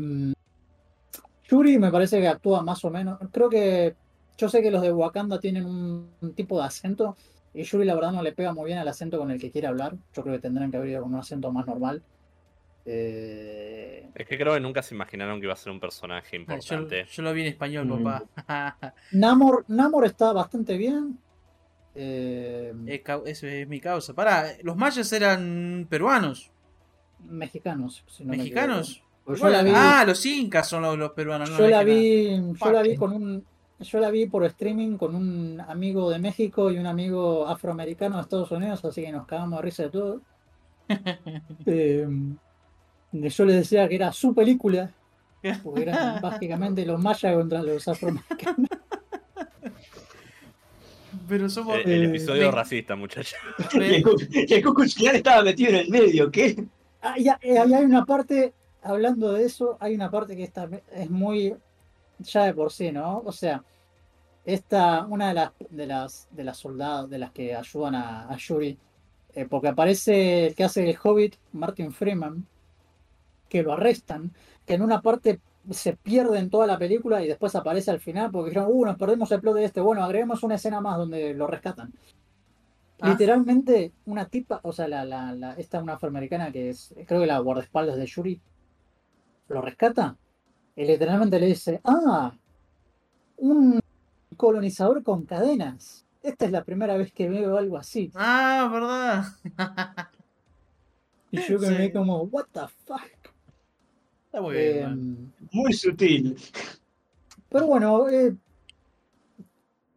Yuri 1.48 1.78
me 1.78 1.90
parece 1.90 2.20
que 2.20 2.28
actúa 2.28 2.62
más 2.62 2.84
o 2.84 2.90
menos, 2.90 3.18
creo 3.32 3.48
que, 3.48 3.94
yo 4.36 4.48
sé 4.48 4.60
que 4.62 4.70
los 4.70 4.82
de 4.82 4.92
Wakanda 4.92 5.40
tienen 5.40 5.64
un, 5.64 6.10
un 6.20 6.34
tipo 6.34 6.58
de 6.58 6.66
acento, 6.66 7.16
y 7.54 7.62
Yuri 7.62 7.86
la 7.86 7.94
verdad 7.94 8.12
no 8.12 8.22
le 8.22 8.32
pega 8.32 8.52
muy 8.52 8.66
bien 8.66 8.78
al 8.78 8.88
acento 8.88 9.18
con 9.18 9.30
el 9.30 9.40
que 9.40 9.50
quiere 9.50 9.66
hablar. 9.66 9.94
Yo 10.14 10.22
creo 10.22 10.34
que 10.36 10.40
tendrán 10.42 10.70
que 10.70 10.76
haber 10.76 10.90
ido 10.90 11.02
con 11.02 11.14
un 11.14 11.18
acento 11.20 11.50
más 11.50 11.66
normal. 11.66 12.02
Eh, 12.84 14.08
Es 14.14 14.26
que 14.26 14.38
creo 14.38 14.54
que 14.54 14.60
nunca 14.60 14.82
se 14.82 14.94
imaginaron 14.94 15.40
que 15.40 15.44
iba 15.46 15.52
a 15.54 15.56
ser 15.56 15.72
un 15.72 15.80
personaje 15.80 16.36
Yo, 16.36 16.40
importante. 16.40 17.06
yo 17.10 17.22
lo 17.22 17.32
vi 17.32 17.42
en 17.42 17.46
español, 17.48 17.86
Mm. 17.86 18.04
papá. 18.04 18.24
Namor, 19.12 19.64
Namor 19.68 20.04
está 20.06 20.32
bastante 20.32 20.76
bien. 20.76 21.18
Eh, 21.94 22.72
Eso 23.26 23.46
es 23.46 23.66
mi 23.66 23.80
causa. 23.80 24.14
Pará, 24.14 24.46
los 24.62 24.76
mayas 24.76 25.12
eran 25.12 25.86
peruanos. 25.90 26.50
Mexicanos. 27.26 28.04
si 28.08 28.24
no 28.24 28.30
me 28.30 28.38
¿Mexicanos? 28.38 29.02
Pues 29.24 29.40
yo 29.40 29.48
la 29.50 29.62
vi, 29.62 29.72
Ah, 29.74 30.04
los 30.06 30.24
incas 30.24 30.68
son 30.68 30.82
los, 30.82 30.96
los 30.96 31.10
peruanos. 31.12 31.50
no 31.50 31.58
yo 31.58 31.68
la 31.68 31.84
vi, 31.84 32.28
yo 32.58 32.72
la 32.72 32.82
vi 32.82 32.96
con 32.96 33.12
un, 33.12 33.44
yo 33.78 34.00
la 34.00 34.10
vi 34.10 34.26
por 34.26 34.44
streaming 34.46 34.96
con 34.96 35.14
un 35.14 35.60
amigo 35.60 36.10
de 36.10 36.18
México 36.18 36.70
y 36.70 36.78
un 36.78 36.86
amigo 36.86 37.46
afroamericano 37.46 38.16
de 38.16 38.22
Estados 38.22 38.50
Unidos, 38.50 38.84
así 38.84 39.02
que 39.02 39.12
nos 39.12 39.26
cagamos 39.26 39.58
de 39.58 39.62
risa 39.62 39.82
de 39.84 39.90
todo. 39.90 40.20
Eh, 41.66 42.06
yo 43.12 43.44
les 43.46 43.56
decía 43.56 43.88
que 43.88 43.94
era 43.94 44.12
su 44.12 44.34
película, 44.34 44.92
porque 45.62 45.82
eran 45.82 46.20
básicamente 46.22 46.84
los 46.84 47.00
mayas 47.00 47.34
contra 47.34 47.62
los 47.62 47.86
afroamericanos. 47.88 48.68
Pero 51.28 51.48
somos. 51.48 51.76
Eh, 51.78 51.82
el 51.84 52.02
eh, 52.04 52.08
episodio 52.08 52.46
me- 52.46 52.50
racista, 52.56 52.96
muchachos. 52.96 53.38
El, 53.74 54.04
el 54.32 55.14
estaba 55.16 55.42
metido 55.42 55.70
en 55.70 55.76
el 55.76 55.88
medio, 55.88 56.30
¿qué? 56.30 56.64
Ah, 57.02 57.14
eh, 57.18 57.58
hay 57.58 57.84
una 57.84 58.04
parte, 58.04 58.54
hablando 58.82 59.32
de 59.32 59.44
eso, 59.44 59.76
hay 59.80 59.94
una 59.94 60.10
parte 60.10 60.36
que 60.36 60.44
está, 60.44 60.68
es 60.92 61.10
muy 61.10 61.56
ya 62.18 62.44
de 62.44 62.54
por 62.54 62.72
sí, 62.72 62.90
¿no? 62.92 63.20
O 63.24 63.32
sea, 63.32 63.64
esta, 64.44 65.06
una 65.06 65.28
de 65.28 65.34
las 65.34 65.52
de 65.70 65.86
las 65.86 66.28
de 66.30 66.44
las 66.44 66.56
soldados, 66.58 67.10
de 67.10 67.18
las 67.18 67.32
que 67.32 67.54
ayudan 67.54 67.94
a, 67.94 68.28
a 68.28 68.36
Yuri, 68.36 68.78
eh, 69.34 69.46
porque 69.48 69.68
aparece 69.68 70.46
el 70.48 70.54
que 70.54 70.64
hace 70.64 70.88
el 70.88 70.98
Hobbit, 71.02 71.36
Martin 71.52 71.92
Freeman, 71.92 72.46
que 73.48 73.62
lo 73.62 73.72
arrestan, 73.72 74.32
que 74.66 74.74
en 74.74 74.82
una 74.82 75.00
parte 75.02 75.40
se 75.70 75.96
pierde 75.96 76.38
en 76.38 76.50
toda 76.50 76.66
la 76.66 76.78
película 76.78 77.22
y 77.22 77.28
después 77.28 77.54
aparece 77.54 77.90
al 77.90 78.00
final 78.00 78.30
porque 78.30 78.50
dijeron, 78.50 78.70
uh, 78.72 78.86
nos 78.86 78.96
perdemos 78.96 79.30
el 79.32 79.40
plot 79.40 79.54
de 79.56 79.64
este, 79.64 79.80
bueno, 79.80 80.02
agreguemos 80.02 80.42
una 80.42 80.54
escena 80.56 80.80
más 80.80 80.96
donde 80.98 81.34
lo 81.34 81.46
rescatan. 81.46 81.92
Ah. 83.00 83.10
Literalmente, 83.10 83.92
una 84.06 84.26
tipa, 84.26 84.60
o 84.64 84.72
sea, 84.72 84.88
la, 84.88 85.04
la, 85.04 85.32
la- 85.34 85.52
esta 85.54 85.80
una 85.82 85.94
afroamericana 85.94 86.50
que 86.50 86.70
es, 86.70 86.94
creo 87.06 87.20
que 87.20 87.26
la 87.26 87.38
guardaespaldas 87.38 87.96
de 87.96 88.06
Yuri, 88.06 88.40
lo 89.48 89.60
rescata 89.62 90.16
y 90.76 90.84
literalmente 90.84 91.38
le 91.38 91.46
dice, 91.46 91.80
ah, 91.84 92.32
un 93.36 93.80
colonizador 94.36 95.02
con 95.02 95.24
cadenas. 95.24 96.04
Esta 96.22 96.44
es 96.46 96.50
la 96.52 96.64
primera 96.64 96.96
vez 96.96 97.12
que 97.12 97.28
veo 97.28 97.56
algo 97.56 97.76
así. 97.76 98.10
Ah, 98.14 98.68
verdad. 98.72 99.24
Y 101.30 101.36
yo 101.42 101.58
que 101.60 101.66
Sí. 101.66 101.72
me 101.72 101.76
quedé 101.76 101.92
como, 101.92 102.22
what 102.22 102.46
the 102.52 102.60
fuck. 102.86 103.02
Está 104.26 104.40
muy 104.40 104.54
bien. 104.56 104.76
Eh, 104.78 104.82
man. 104.86 105.32
Muy 105.52 105.72
sutil. 105.74 106.36
pero 107.50 107.66
bueno, 107.66 108.08
eh, 108.08 108.34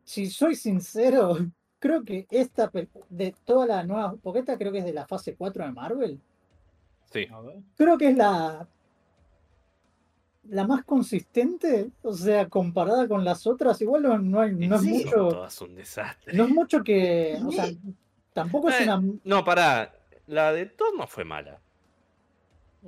si 0.03 0.30
soy 0.30 0.56
sincero, 0.56 1.38
creo 1.81 2.05
que 2.05 2.27
esta 2.29 2.71
de 3.09 3.35
toda 3.43 3.65
la 3.65 3.83
nueva, 3.83 4.15
porque 4.21 4.39
esta 4.39 4.57
creo 4.57 4.71
que 4.71 4.77
es 4.77 4.85
de 4.85 4.93
la 4.93 5.05
fase 5.07 5.35
4 5.35 5.65
de 5.65 5.71
Marvel, 5.71 6.19
Sí. 7.11 7.27
Creo 7.75 7.97
que 7.97 8.07
es 8.07 8.15
la 8.15 8.65
la 10.43 10.65
más 10.65 10.83
consistente, 10.85 11.91
o 12.01 12.13
sea, 12.13 12.49
comparada 12.49 13.07
con 13.07 13.23
las 13.23 13.45
otras, 13.45 13.79
igual 13.81 14.03
no, 14.03 14.17
no 14.17 14.41
hay, 14.41 14.53
no 14.53 14.77
es 14.77 14.83
mucho, 14.83 15.27
todas 15.29 15.61
un 15.61 15.75
desastre. 15.75 16.33
no 16.33 16.45
es 16.45 16.49
mucho 16.49 16.83
que, 16.83 17.37
o 17.45 17.51
sea, 17.51 17.65
tampoco 18.33 18.69
es 18.69 18.79
Eh, 18.79 18.83
una, 18.83 19.03
No, 19.23 19.43
pará. 19.43 19.93
La 20.27 20.51
de 20.53 20.65
Thor 20.65 20.97
no 20.97 21.05
fue 21.05 21.25
mala. 21.25 21.59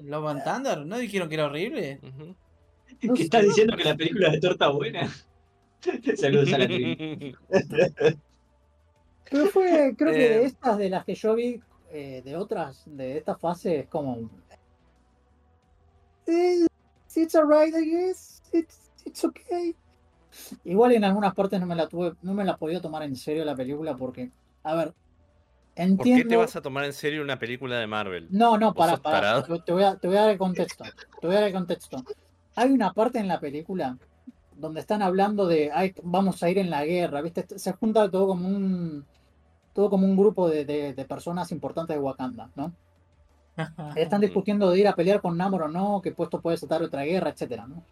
Love 0.02 0.28
and 0.28 0.44
Thunder, 0.44 0.86
¿no 0.86 0.98
dijeron 0.98 1.30
que 1.30 1.36
era 1.36 1.46
horrible? 1.46 2.00
No 3.02 3.14
¿Qué 3.14 3.24
estás 3.24 3.44
diciendo 3.44 3.76
que 3.76 3.84
la 3.84 3.96
película 3.96 4.30
de 4.32 4.40
Thor 4.40 4.54
está 4.54 4.70
buena? 4.70 5.14
Saludos 6.16 6.54
a 6.54 6.58
la. 6.58 6.68
pero 9.30 9.46
fue, 9.48 9.96
creo 9.98 10.12
que 10.12 10.18
de 10.18 10.44
Eh. 10.44 10.46
estas 10.46 10.78
de 10.78 10.90
las 10.90 11.06
que 11.06 11.16
yo 11.16 11.36
vi, 11.36 11.62
eh, 11.92 12.22
de 12.24 12.36
otras, 12.36 12.84
de 12.86 13.18
esta 13.18 13.36
fase, 13.36 13.80
es 13.82 13.88
como, 13.88 14.30
eh, 16.28 16.66
it's 17.16 17.36
alright, 17.36 17.74
I 17.76 17.86
guess, 17.90 18.42
it's, 18.54 18.92
it's 19.06 19.24
okay. 19.24 19.76
Igual 20.64 20.94
en 20.94 21.04
algunas 21.04 21.34
partes 21.36 21.60
no 21.60 21.66
me 21.68 21.76
la 21.76 21.88
tuve, 21.88 22.14
no 22.22 22.34
me 22.34 22.44
la 22.44 22.58
podía 22.58 22.82
tomar 22.82 23.04
en 23.04 23.16
serio 23.16 23.46
la 23.46 23.56
película 23.56 23.96
porque, 23.96 24.32
a 24.64 24.76
ver, 24.76 24.88
¿Por 24.88 25.76
qué 25.76 25.84
entiendo. 25.84 26.30
te 26.30 26.36
vas 26.38 26.56
a 26.56 26.62
tomar 26.62 26.86
en 26.86 26.94
serio 26.94 27.22
una 27.24 27.38
película 27.40 27.78
de 27.80 27.88
Marvel? 27.88 28.28
No, 28.30 28.58
no, 28.58 28.74
¿Vos 28.74 28.76
para, 28.76 28.98
para. 28.98 29.44
te 29.64 29.72
voy 29.72 29.84
a, 29.84 29.96
te 29.98 30.08
voy 30.08 30.18
a 30.18 30.22
dar 30.22 30.30
el 30.32 30.38
contexto. 30.38 30.84
Te 31.20 31.26
voy 31.28 31.36
a 31.36 31.40
dar 31.40 31.48
el 31.48 31.54
contexto. 31.54 32.04
Hay 32.56 32.72
una 32.72 32.94
parte 32.94 33.18
en 33.20 33.28
la 33.28 33.40
película 33.40 33.98
donde 34.64 34.80
están 34.80 35.02
hablando 35.04 35.46
de 35.46 35.72
"Ay, 35.74 35.94
vamos 36.04 36.42
a 36.42 36.50
ir 36.50 36.58
en 36.58 36.70
la 36.72 36.84
guerra, 36.86 37.22
¿viste? 37.22 37.46
Se 37.60 37.74
junta 37.74 38.10
todo 38.10 38.28
como 38.28 38.48
un 38.48 39.06
todo 39.74 39.90
como 39.90 40.06
un 40.06 40.16
grupo 40.16 40.48
de, 40.50 40.66
de- 40.66 40.94
de 40.94 41.06
personas 41.06 41.52
importantes 41.52 41.96
de 41.96 42.02
Wakanda, 42.02 42.50
¿no? 42.56 42.72
Están 43.96 44.22
discutiendo 44.22 44.70
de 44.70 44.80
ir 44.80 44.88
a 44.88 44.96
pelear 44.96 45.22
con 45.22 45.38
Namor 45.38 45.64
o 45.64 45.68
no, 45.68 46.02
que 46.02 46.12
puesto 46.12 46.42
puede 46.42 46.56
desatar 46.56 46.82
otra 46.84 47.04
guerra, 47.04 47.30
etcétera, 47.30 47.68
¿no? 47.68 47.84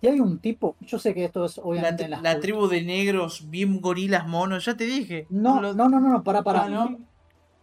Y 0.00 0.08
hay 0.08 0.18
un 0.20 0.38
tipo, 0.40 0.74
yo 0.80 0.98
sé 0.98 1.14
que 1.14 1.24
esto 1.24 1.44
es 1.44 1.56
La, 1.58 1.62
obviamente 1.64 2.02
tri- 2.02 2.06
en 2.06 2.10
las 2.10 2.22
la 2.22 2.40
tribu 2.40 2.66
de 2.66 2.82
negros, 2.82 3.48
bien 3.50 3.80
gorilas 3.80 4.26
monos, 4.26 4.64
ya 4.64 4.76
te 4.76 4.84
dije. 4.84 5.26
No, 5.30 5.60
no, 5.60 5.72
no, 5.74 5.88
no, 5.88 6.00
no, 6.00 6.22
para, 6.24 6.42
para. 6.42 6.64
Ah, 6.64 6.68
¿no? 6.68 6.98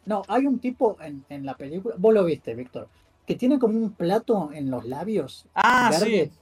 No, 0.05 0.21
hay 0.27 0.47
un 0.47 0.59
tipo 0.59 0.97
en, 1.01 1.25
en 1.29 1.45
la 1.45 1.55
película, 1.55 1.95
vos 1.97 2.13
lo 2.13 2.23
viste, 2.23 2.55
Víctor, 2.55 2.87
que 3.27 3.35
tiene 3.35 3.59
como 3.59 3.77
un 3.77 3.91
plato 3.91 4.51
en 4.53 4.71
los 4.71 4.85
labios 4.85 5.45
Ah, 5.53 5.89
verdes. 5.91 6.29
sí. 6.33 6.39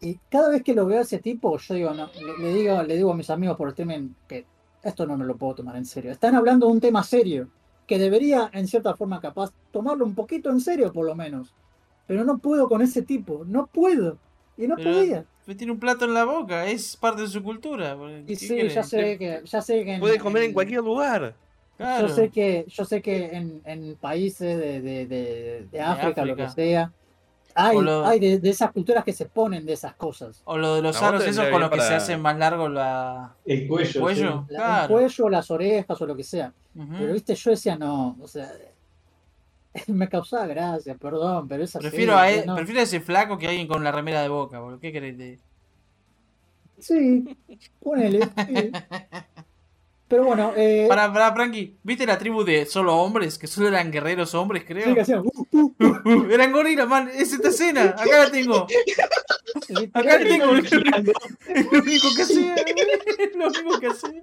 Y 0.00 0.18
cada 0.30 0.48
vez 0.48 0.62
que 0.62 0.74
lo 0.74 0.86
veo 0.86 0.98
a 0.98 1.02
ese 1.02 1.18
tipo, 1.18 1.58
yo 1.58 1.74
digo, 1.74 1.92
no, 1.92 2.08
le, 2.14 2.38
le 2.44 2.54
digo, 2.54 2.82
le 2.82 2.96
digo 2.96 3.10
a 3.12 3.16
mis 3.16 3.30
amigos 3.30 3.56
por 3.56 3.68
streaming 3.70 4.10
que 4.28 4.44
esto 4.82 5.06
no 5.06 5.16
me 5.16 5.24
lo 5.24 5.36
puedo 5.36 5.56
tomar 5.56 5.76
en 5.76 5.84
serio. 5.86 6.12
Están 6.12 6.34
hablando 6.36 6.66
de 6.66 6.72
un 6.72 6.80
tema 6.80 7.02
serio, 7.02 7.48
que 7.86 7.98
debería, 7.98 8.48
en 8.52 8.68
cierta 8.68 8.94
forma, 8.94 9.20
capaz, 9.20 9.52
tomarlo 9.72 10.04
un 10.04 10.14
poquito 10.14 10.50
en 10.50 10.60
serio, 10.60 10.92
por 10.92 11.04
lo 11.06 11.14
menos. 11.16 11.52
Pero 12.06 12.24
no 12.24 12.38
puedo 12.38 12.68
con 12.68 12.80
ese 12.80 13.02
tipo, 13.02 13.44
no 13.46 13.66
puedo. 13.66 14.18
Y 14.56 14.66
no 14.66 14.76
Pero- 14.76 14.92
podía. 14.92 15.24
Tiene 15.56 15.72
un 15.72 15.78
plato 15.80 16.04
en 16.04 16.12
la 16.12 16.24
boca, 16.26 16.66
es 16.66 16.94
parte 16.94 17.22
de 17.22 17.28
su 17.28 17.42
cultura. 17.42 17.96
Y 18.26 18.26
¿Qué 18.26 18.36
sí, 18.36 18.68
ya 18.68 18.82
sé 18.82 19.16
que, 19.16 19.40
ya 19.44 19.62
sé 19.62 19.82
que 19.82 19.94
en- 19.94 20.00
Puede 20.00 20.18
comer 20.18 20.42
en 20.42 20.52
cualquier 20.52 20.82
lugar. 20.84 21.34
Claro. 21.78 22.06
Yo 22.08 22.14
sé 22.14 22.28
que, 22.28 22.66
yo 22.68 22.84
sé 22.84 23.00
que 23.00 23.26
en, 23.34 23.62
en 23.64 23.94
países 23.96 24.58
de, 24.58 24.82
de, 24.82 25.06
de, 25.06 25.66
de 25.72 25.80
África, 25.80 26.24
lo 26.26 26.36
que 26.36 26.48
sea, 26.50 26.92
hay, 27.66 27.80
lo- 27.80 28.08
de, 28.08 28.38
de 28.38 28.50
esas 28.50 28.70
culturas 28.72 29.04
que 29.04 29.12
se 29.12 29.26
ponen 29.26 29.64
de 29.66 29.72
esas 29.72 29.94
cosas. 29.94 30.40
O 30.44 30.56
lo 30.56 30.74
de 30.76 30.82
los 30.82 31.00
aros 31.02 31.24
vendría 31.24 31.50
con 31.50 31.60
los 31.60 31.70
que 31.70 31.80
se 31.80 31.94
hacen 31.94 32.20
más 32.22 32.36
largo 32.38 32.68
la... 32.68 33.34
El 33.44 33.62
el 33.62 33.68
cuello. 33.68 34.00
cuello. 34.00 34.46
La- 34.48 34.58
Claro. 34.58 34.82
El 34.84 34.88
cuello, 34.90 35.28
las 35.28 35.50
orejas 35.50 36.00
o 36.00 36.06
lo 36.06 36.16
que 36.16 36.24
sea. 36.24 36.52
Pero 36.74 37.12
viste, 37.12 37.34
yo 37.34 37.50
decía 37.50 37.76
no, 37.76 38.16
o 38.22 38.28
sea, 38.28 38.50
me 39.88 40.08
causaba 40.08 40.46
gracia, 40.46 40.94
perdón, 40.94 41.48
pero 41.48 41.64
es 41.64 41.74
así. 41.74 41.82
Prefiero, 41.88 42.12
a 42.14 42.16
o 42.16 42.20
sea, 42.20 42.30
él- 42.34 42.46
no. 42.46 42.54
prefiero 42.56 42.80
a 42.80 42.84
ese 42.84 43.00
flaco 43.00 43.36
que 43.38 43.46
a 43.46 43.50
alguien 43.50 43.66
con 43.66 43.82
la 43.82 43.90
remera 43.92 44.22
de 44.22 44.28
boca, 44.28 44.60
boludo. 44.60 44.78
¿Qué 44.80 44.92
querés? 44.92 45.18
de- 45.18 45.38
Sí, 46.78 47.36
ponele. 47.82 48.20
sí. 48.46 48.70
Pero 50.08 50.24
bueno, 50.24 50.52
eh, 50.56 50.86
Pará, 50.88 51.12
pará, 51.12 51.34
Frankie. 51.34 51.76
¿Viste 51.82 52.06
la 52.06 52.16
tribu 52.18 52.42
de 52.42 52.64
solo 52.64 52.96
hombres? 52.96 53.38
Que 53.38 53.46
solo 53.46 53.68
eran 53.68 53.92
guerreros 53.92 54.34
hombres, 54.34 54.64
creo. 54.66 54.86
sí, 54.86 54.94
que 54.94 55.00
hacían, 55.02 55.20
uh, 55.20 55.46
uh, 55.52 55.68
Uh, 55.80 56.30
eran 56.30 56.52
gorilas, 56.52 56.88
man. 56.88 57.10
Es 57.14 57.32
esta 57.32 57.48
escena. 57.48 57.94
Acá 57.98 58.24
la 58.24 58.30
tengo. 58.30 58.66
Acá 59.92 60.18
la 60.18 60.24
tengo. 60.24 60.54
Es 60.56 60.72
lo 60.72 61.78
único 61.80 62.08
que 62.16 62.22
hacía. 62.22 62.54
Es 62.54 63.36
lo 63.36 63.46
único 63.48 63.80
que 63.80 63.86
hacía. 63.88 64.22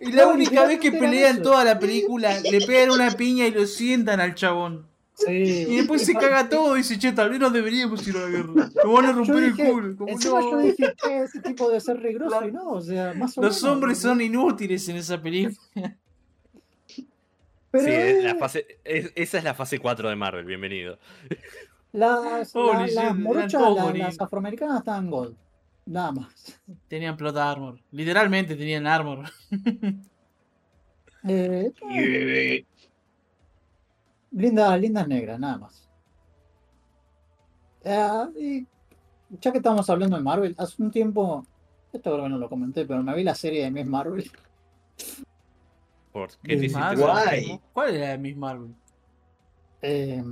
Y 0.00 0.12
la 0.12 0.26
única 0.26 0.64
vez 0.66 0.78
que 0.80 0.92
pelean 0.92 1.42
toda 1.42 1.64
la 1.64 1.78
película, 1.78 2.38
le 2.40 2.60
pegan 2.60 2.90
una 2.90 3.10
piña 3.12 3.46
y 3.46 3.50
lo 3.50 3.66
sientan 3.66 4.20
al 4.20 4.34
chabón. 4.34 4.86
Sí. 5.26 5.66
Y 5.68 5.76
después 5.78 6.06
se 6.06 6.14
caga 6.14 6.48
todo 6.48 6.76
y 6.76 6.78
dice, 6.78 6.96
che, 6.98 7.10
tal 7.12 7.30
vez 7.30 7.40
no 7.40 7.50
deberíamos 7.50 8.06
ir 8.06 8.16
a 8.16 8.20
la 8.20 8.28
guerra. 8.28 8.52
Nos 8.54 8.92
van 8.94 9.04
a 9.06 9.12
romper 9.12 9.42
el 9.44 9.56
culo. 9.56 9.96
Como, 9.96 10.10
encima 10.10 10.40
no. 10.40 10.50
yo 10.52 10.58
dije 10.58 10.94
que 11.02 11.18
ese 11.24 11.40
tipo 11.40 11.68
de 11.70 11.80
ser 11.80 11.98
riguroso 12.00 12.40
La- 12.40 12.46
y 12.46 12.52
no, 12.52 12.70
o 12.70 12.80
sea, 12.80 13.12
más 13.14 13.36
o 13.36 13.42
Los 13.42 13.60
menos. 13.60 13.74
hombres 13.74 13.98
son 13.98 14.20
inútiles 14.20 14.88
en 14.88 14.96
esa 14.96 15.20
película. 15.20 15.58
Pero 17.70 17.84
sí, 17.84 17.90
es 17.90 18.24
la 18.24 18.34
fase, 18.36 18.66
es- 18.84 19.12
esa 19.14 19.38
es 19.38 19.44
la 19.44 19.54
fase 19.54 19.78
4 19.78 20.08
de 20.08 20.16
Marvel, 20.16 20.44
bienvenido. 20.44 20.98
las, 21.92 22.54
Holy 22.54 22.92
la- 22.94 23.12
las 23.12 23.52
la- 23.52 23.68
gorilas. 23.68 24.14
las 24.14 24.20
afroamericanas 24.20 24.78
estaban 24.78 25.10
gold. 25.10 25.36
Nada 25.84 26.12
más. 26.12 26.60
Tenían 26.86 27.16
plot 27.16 27.36
armor. 27.38 27.80
Literalmente 27.90 28.54
tenían 28.56 28.86
armor. 28.86 29.24
Eh, 31.26 31.72
lindas, 34.32 34.80
lindas 34.80 35.08
negras, 35.08 35.38
nada 35.38 35.58
más. 35.58 35.88
Eh, 37.84 38.26
y 38.36 38.66
ya 39.40 39.52
que 39.52 39.58
estamos 39.58 39.88
hablando 39.88 40.16
de 40.16 40.22
Marvel, 40.22 40.54
hace 40.58 40.82
un 40.82 40.90
tiempo, 40.90 41.44
esto 41.92 42.10
creo 42.12 42.24
que 42.24 42.28
no 42.30 42.38
lo 42.38 42.48
comenté, 42.48 42.84
pero 42.86 43.02
me 43.02 43.14
vi 43.14 43.24
la 43.24 43.34
serie 43.34 43.64
de 43.64 43.70
Miss 43.70 43.86
Marvel. 43.86 44.30
¿Por 46.12 46.28
qué 46.30 46.36
te 46.42 46.54
Miss 46.54 46.62
hiciste 46.64 46.78
Marvel. 46.80 47.04
Guay. 47.06 47.60
¿Cuál 47.72 47.94
era 47.94 48.16
Miss 48.18 48.36
Marvel? 48.36 48.74
Eh, 49.82 50.22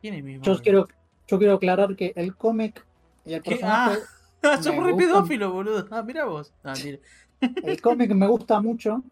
¿Quién 0.00 0.14
es 0.14 0.24
Miss 0.24 0.36
yo 0.42 0.52
Marvel? 0.52 0.62
quiero, 0.62 0.88
yo 1.26 1.38
quiero 1.38 1.54
aclarar 1.54 1.96
que 1.96 2.12
el 2.16 2.36
cómic 2.36 2.84
y 3.24 3.32
el 3.34 3.42
¿Qué? 3.42 3.50
personaje, 3.52 3.98
Ah, 4.46 4.58
re 4.60 4.94
pedófilo, 4.94 5.52
boludo. 5.52 5.86
Ah, 5.90 6.02
mira 6.02 6.26
vos. 6.26 6.52
Ah, 6.62 6.74
mira. 6.84 6.98
el 7.40 7.80
cómic 7.80 8.12
me 8.12 8.26
gusta 8.26 8.60
mucho. 8.60 9.02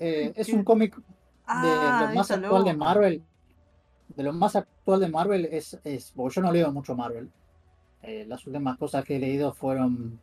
Eh, 0.00 0.32
es 0.36 0.48
un 0.48 0.64
cómic 0.64 0.96
de 0.96 1.02
Ah, 1.46 2.06
lo 2.08 2.14
más 2.16 2.28
actual 2.32 2.64
de. 2.64 2.74
Marvel. 2.74 3.22
De 4.16 4.22
lo 4.22 4.32
más 4.32 4.56
actual 4.56 5.00
de 5.00 5.08
Marvel 5.08 5.44
es, 5.46 5.78
es 5.84 6.12
porque 6.16 6.36
yo 6.36 6.42
no 6.42 6.52
leo 6.52 6.72
mucho 6.72 6.96
Marvel. 6.96 7.30
Eh, 8.02 8.24
las 8.26 8.46
últimas 8.46 8.78
cosas 8.78 9.04
que 9.04 9.16
he 9.16 9.18
leído 9.18 9.52
fueron 9.52 10.18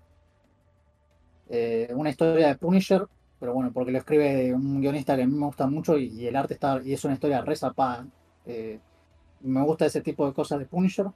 eh, 1.49 1.91
una 1.95 2.09
historia 2.09 2.47
de 2.47 2.55
Punisher, 2.55 3.05
pero 3.39 3.53
bueno, 3.53 3.71
porque 3.71 3.91
lo 3.91 3.99
escribe 3.99 4.53
un 4.53 4.81
guionista 4.81 5.15
que 5.15 5.23
a 5.23 5.27
mí 5.27 5.33
me 5.33 5.45
gusta 5.45 5.67
mucho 5.67 5.97
y, 5.97 6.07
y 6.07 6.27
el 6.27 6.35
arte 6.35 6.55
está 6.55 6.81
y 6.83 6.93
es 6.93 7.03
una 7.05 7.13
historia 7.13 7.41
re 7.41 7.55
zarpada. 7.55 8.07
Eh, 8.45 8.79
me 9.41 9.61
gusta 9.61 9.85
ese 9.85 10.01
tipo 10.01 10.25
de 10.25 10.33
cosas 10.33 10.59
de 10.59 10.65
Punisher. 10.65 11.07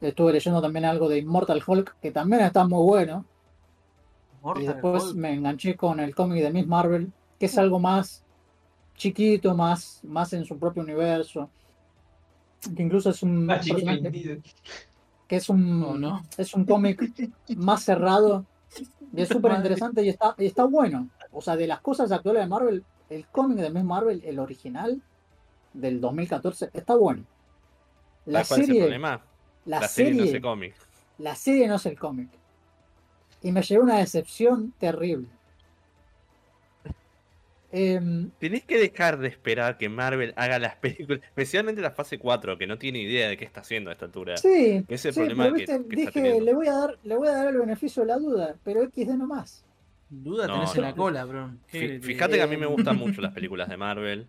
Estuve 0.00 0.32
leyendo 0.32 0.60
también 0.60 0.84
algo 0.84 1.08
de 1.08 1.18
Immortal 1.18 1.62
Hulk, 1.64 1.96
que 2.00 2.10
también 2.10 2.42
está 2.42 2.66
muy 2.66 2.84
bueno. 2.84 3.24
Y 4.56 4.66
después 4.66 5.04
Hulk. 5.04 5.16
me 5.16 5.32
enganché 5.32 5.76
con 5.76 6.00
el 6.00 6.14
cómic 6.14 6.42
de 6.42 6.52
Miss 6.52 6.66
Marvel, 6.66 7.12
que 7.38 7.46
es 7.46 7.56
algo 7.56 7.78
más 7.78 8.24
chiquito, 8.96 9.54
más, 9.54 10.00
más 10.02 10.32
en 10.32 10.44
su 10.44 10.58
propio 10.58 10.82
universo. 10.82 11.48
Que 12.76 12.82
incluso 12.82 13.10
es 13.10 13.22
un 13.22 13.46
personaje- 13.46 14.40
que 15.26 15.36
es 15.36 15.48
un 15.48 15.82
Oh, 15.82 15.98
no. 15.98 16.22
es 16.36 16.54
un 16.54 16.64
cómic 16.64 17.00
más 17.56 17.82
cerrado 17.84 18.44
y 19.14 19.22
es 19.22 19.28
súper 19.28 19.52
interesante 19.52 20.02
y 20.04 20.08
está, 20.10 20.34
y 20.38 20.46
está 20.46 20.64
bueno. 20.64 21.08
O 21.32 21.40
sea, 21.40 21.56
de 21.56 21.66
las 21.66 21.80
cosas 21.80 22.12
actuales 22.12 22.42
de 22.42 22.48
Marvel, 22.48 22.84
el 23.10 23.26
cómic 23.26 23.58
de 23.58 23.70
Miss 23.70 23.84
Marvel, 23.84 24.22
el 24.24 24.38
original 24.38 25.00
del 25.72 26.00
2014, 26.00 26.70
está 26.72 26.94
bueno. 26.96 27.24
La 28.26 28.44
¿Sabes 28.44 28.48
cuál 28.48 28.60
es 28.60 28.62
el 28.62 28.66
serie, 28.66 28.82
problema? 28.82 29.20
la, 29.64 29.80
La 29.80 29.88
serie 29.88 30.12
no 30.12 30.18
serie, 30.18 30.32
se 30.32 30.40
cómic. 30.40 30.74
la 31.18 31.34
serie 31.34 31.68
no 31.68 31.74
es 31.76 31.86
el 31.86 31.98
cómic. 31.98 32.28
Y 33.42 33.50
me 33.52 33.62
llevé 33.62 33.82
una 33.82 33.98
decepción 33.98 34.72
terrible. 34.78 35.28
Em, 37.72 38.30
Tenés 38.38 38.64
que 38.64 38.78
dejar 38.78 39.18
de 39.18 39.28
esperar 39.28 39.78
que 39.78 39.88
Marvel 39.88 40.34
haga 40.36 40.58
las 40.58 40.76
películas, 40.76 41.20
especialmente 41.24 41.80
la 41.80 41.90
fase 41.92 42.18
4, 42.18 42.58
que 42.58 42.66
no 42.66 42.76
tiene 42.78 43.00
idea 43.00 43.28
de 43.28 43.36
qué 43.38 43.44
está 43.44 43.60
haciendo 43.62 43.90
a 43.90 43.94
esta 43.94 44.04
altura. 44.04 44.36
sí, 44.36 44.84
Ese 44.88 44.94
es 44.94 45.04
el 45.06 45.12
sí, 45.14 45.20
problema 45.20 45.44
pero 45.44 45.54
que- 45.54 45.60
viste, 45.60 45.72
que 45.72 45.80
está 45.82 45.96
dije, 45.96 46.12
teniendo. 46.12 46.44
le 46.44 46.54
voy 46.54 46.66
a 46.68 46.72
dar, 46.74 46.98
le 47.02 47.16
voy 47.16 47.28
a 47.28 47.32
dar 47.32 47.48
el 47.48 47.58
beneficio 47.58 48.02
de 48.02 48.08
la 48.08 48.18
duda, 48.18 48.56
pero 48.62 48.82
XD 48.82 49.16
nomás. 49.16 49.64
Duda 50.10 50.46
No, 50.46 50.54
tenés 50.54 50.74
en 50.74 50.82
no. 50.82 50.86
la 50.88 50.94
cola, 50.94 51.24
bro. 51.24 51.50
¿Qué 51.70 51.78
Fí- 51.78 51.80
querés 51.80 51.92
que 51.92 52.00
te 52.00 52.06
Fíjate 52.12 52.36
que 52.36 52.42
a 52.42 52.46
mí 52.46 52.54
Eh, 52.56 52.58
me 52.58 52.66
gustan 52.66 52.96
mucho 52.98 53.20
las 53.22 53.32
películas 53.32 53.68
de 53.70 53.76
Marvel, 53.78 54.26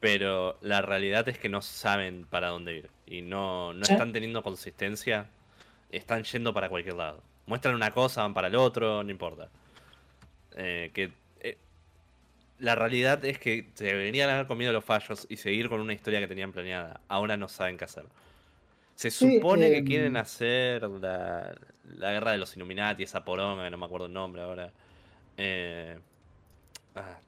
pero 0.00 0.56
la 0.62 0.80
realidad 0.82 1.28
es 1.28 1.38
que 1.38 1.48
no 1.50 1.60
saben 1.62 2.26
para 2.28 2.48
dónde 2.48 2.76
ir 2.78 2.90
y 3.06 3.20
no, 3.22 3.74
no 3.74 3.82
están 3.82 4.12
teniendo 4.12 4.42
consistencia, 4.42 5.26
están 5.90 6.22
yendo 6.24 6.54
para 6.54 6.68
cualquier 6.70 6.94
lado. 6.96 7.22
Muestran 7.46 7.74
una 7.74 7.90
cosa, 7.90 8.22
van 8.22 8.32
para 8.32 8.48
el 8.48 8.54
otro, 8.56 9.02
no 9.04 9.10
importa. 9.10 9.50
eh, 10.56 10.90
que 10.94 11.04
eh, 11.04 11.12
la 12.58 12.74
realidad 12.74 13.24
es 13.24 13.38
que 13.38 13.70
se 13.74 13.84
deberían 13.86 14.30
haber 14.30 14.46
comido 14.46 14.72
los 14.72 14.84
fallos 14.84 15.26
y 15.28 15.36
seguir 15.38 15.68
con 15.68 15.80
una 15.80 15.92
historia 15.92 16.20
que 16.20 16.28
tenían 16.28 16.52
planeada. 16.52 17.00
Ahora 17.08 17.36
no 17.36 17.48
saben 17.48 17.76
qué 17.78 17.84
hacer. 17.84 18.06
Se 18.94 19.10
Sí, 19.18 19.40
supone 19.40 19.70
que 19.72 19.78
em, 19.78 19.84
quieren 19.84 20.16
hacer 20.16 20.82
la, 20.84 21.54
la 21.84 22.12
guerra 22.12 22.32
de 22.32 22.38
los 22.38 22.56
Illuminati, 22.56 23.02
esa 23.04 23.24
poronga, 23.24 23.68
no 23.70 23.78
me 23.78 23.86
acuerdo 23.86 24.06
el 24.06 24.12
nombre 24.12 24.42
ahora. 24.42 24.72
Eh, 25.36 25.98
ah, 26.96 27.20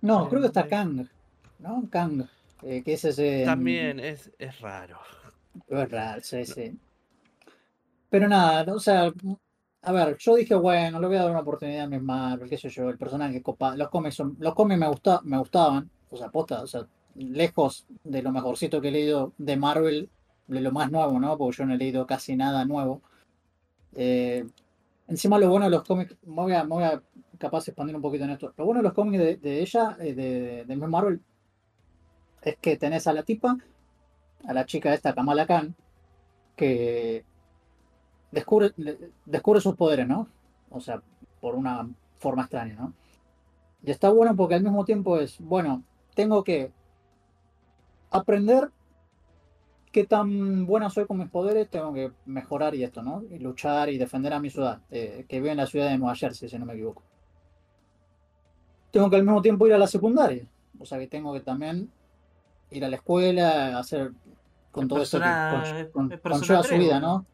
No, 0.00 0.28
creo 0.28 0.40
que 0.40 0.46
está 0.48 0.66
Kang, 0.68 1.06
¿no? 1.58 1.88
Kang, 1.90 2.28
eh, 2.62 2.82
que 2.84 2.94
es 2.94 3.04
ese... 3.04 3.44
también 3.44 3.98
es, 4.00 4.30
es 4.38 4.60
raro. 4.60 5.00
Es 5.68 5.90
raro, 5.90 6.20
sí, 6.22 6.44
sí. 6.44 6.80
Pero 8.08 8.28
nada, 8.28 8.72
o 8.74 8.78
sea, 8.80 9.12
a 9.86 9.92
ver, 9.92 10.16
yo 10.18 10.34
dije, 10.34 10.56
bueno, 10.56 10.98
le 10.98 11.06
voy 11.06 11.16
a 11.16 11.22
dar 11.22 11.30
una 11.30 11.40
oportunidad 11.40 11.84
a 11.84 11.86
Miss 11.86 12.02
Marvel, 12.02 12.50
qué 12.50 12.58
sé 12.58 12.68
yo, 12.68 12.90
el 12.90 12.98
personaje 12.98 13.40
copa, 13.40 13.76
los 13.76 13.88
cómics 13.88 14.16
son, 14.16 14.36
los 14.40 14.52
cómics 14.52 14.80
me 14.80 14.88
gusta, 14.88 15.20
me 15.22 15.38
gustaban, 15.38 15.88
o 16.10 16.16
sea, 16.16 16.28
posta, 16.28 16.60
o 16.62 16.66
sea, 16.66 16.88
lejos 17.14 17.86
de 18.02 18.20
lo 18.20 18.32
mejorcito 18.32 18.80
que 18.80 18.88
he 18.88 18.90
leído 18.90 19.32
de 19.38 19.56
Marvel, 19.56 20.10
de 20.48 20.60
lo 20.60 20.72
más 20.72 20.90
nuevo, 20.90 21.20
¿no? 21.20 21.38
Porque 21.38 21.58
yo 21.58 21.66
no 21.66 21.74
he 21.74 21.78
leído 21.78 22.04
casi 22.04 22.34
nada 22.34 22.64
nuevo. 22.64 23.00
Eh, 23.94 24.44
encima 25.06 25.38
lo 25.38 25.50
bueno 25.50 25.66
de 25.66 25.70
los 25.70 25.84
cómics, 25.84 26.16
me 26.24 26.34
voy 26.34 26.52
a, 26.54 26.64
voy 26.64 26.82
a 26.82 27.00
capaz 27.38 27.68
expandir 27.68 27.94
un 27.94 28.02
poquito 28.02 28.24
en 28.24 28.30
esto. 28.30 28.52
Lo 28.56 28.64
bueno 28.64 28.80
de 28.80 28.84
los 28.88 28.92
cómics 28.92 29.40
de, 29.40 29.62
ella, 29.62 29.96
eh, 30.00 30.14
de, 30.14 30.64
de 30.64 30.76
Marvel, 30.76 31.20
es 32.42 32.56
que 32.56 32.76
tenés 32.76 33.06
a 33.06 33.12
la 33.12 33.22
tipa, 33.22 33.56
a 34.48 34.52
la 34.52 34.66
chica 34.66 34.92
esta, 34.92 35.14
Kamala 35.14 35.46
Khan, 35.46 35.76
que 36.56 37.24
descubre, 38.30 38.72
descubre 39.24 39.60
sus 39.60 39.74
poderes, 39.76 40.06
¿no? 40.06 40.28
O 40.70 40.80
sea, 40.80 41.02
por 41.40 41.54
una 41.54 41.88
forma 42.18 42.42
extraña, 42.42 42.74
¿no? 42.74 42.92
Y 43.82 43.90
está 43.90 44.10
bueno 44.10 44.34
porque 44.34 44.54
al 44.56 44.62
mismo 44.62 44.84
tiempo 44.84 45.18
es, 45.18 45.38
bueno, 45.40 45.82
tengo 46.14 46.42
que 46.42 46.72
aprender 48.10 48.70
qué 49.92 50.04
tan 50.04 50.66
buena 50.66 50.90
soy 50.90 51.06
con 51.06 51.18
mis 51.18 51.28
poderes, 51.28 51.68
tengo 51.70 51.92
que 51.94 52.12
mejorar 52.26 52.74
y 52.74 52.82
esto, 52.84 53.02
¿no? 53.02 53.22
Y 53.30 53.38
luchar 53.38 53.88
y 53.88 53.98
defender 53.98 54.32
a 54.32 54.40
mi 54.40 54.50
ciudad, 54.50 54.80
eh, 54.90 55.24
que 55.28 55.36
vive 55.40 55.52
en 55.52 55.56
la 55.58 55.66
ciudad 55.66 55.88
de 55.88 55.98
Nueva 55.98 56.14
Jersey, 56.14 56.48
si 56.48 56.58
no 56.58 56.66
me 56.66 56.74
equivoco. 56.74 57.02
Tengo 58.90 59.10
que 59.10 59.16
al 59.16 59.22
mismo 59.24 59.42
tiempo 59.42 59.66
ir 59.66 59.74
a 59.74 59.78
la 59.78 59.86
secundaria, 59.86 60.46
o 60.78 60.84
sea 60.84 60.98
que 60.98 61.06
tengo 61.06 61.32
que 61.32 61.40
también 61.40 61.90
ir 62.70 62.84
a 62.84 62.88
la 62.88 62.96
escuela, 62.96 63.78
hacer 63.78 64.12
con 64.72 64.88
todo 64.88 65.02
eso 65.02 65.18
que 65.18 65.24
con- 65.52 65.90
con- 65.92 66.08
persona 66.38 66.62
su 66.62 66.74
vida. 66.78 67.00
¿no? 67.00 67.26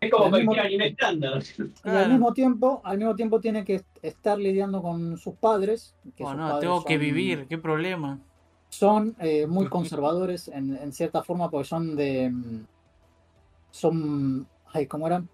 Es 0.00 0.10
como 0.10 0.24
Al 0.26 0.32
mismo- 0.32 0.46
cualquier 0.52 0.66
anime 0.66 0.86
estándar. 0.88 1.42
Y 1.84 1.88
al 1.90 2.08
mismo 2.10 2.32
tiempo, 2.32 2.80
al 2.84 2.96
mismo 2.96 3.14
tiempo 3.14 3.38
tiene 3.40 3.64
que 3.66 3.82
estar 4.00 4.38
lidiando 4.38 4.80
con 4.80 5.18
sus 5.18 5.34
padres. 5.34 5.94
Que 6.16 6.24
Oh, 6.24 6.28
sus 6.28 6.36
no, 6.38 6.42
padres 6.48 6.60
tengo 6.60 6.84
que 6.84 6.94
son- 6.94 7.00
vivir, 7.02 7.46
qué 7.48 7.58
problema. 7.58 8.18
Son 8.70 9.14
eh, 9.18 9.46
muy 9.46 9.68
conservadores 9.68 10.48
en, 10.48 10.74
en 10.76 10.92
cierta 10.92 11.22
forma 11.22 11.50
porque 11.50 11.68
son 11.68 11.96
de. 11.96 12.30
mm, 12.30 12.66
Son. 13.72 14.46
Ay, 14.72 14.86
¿cómo 14.86 15.06
eran? 15.06 15.28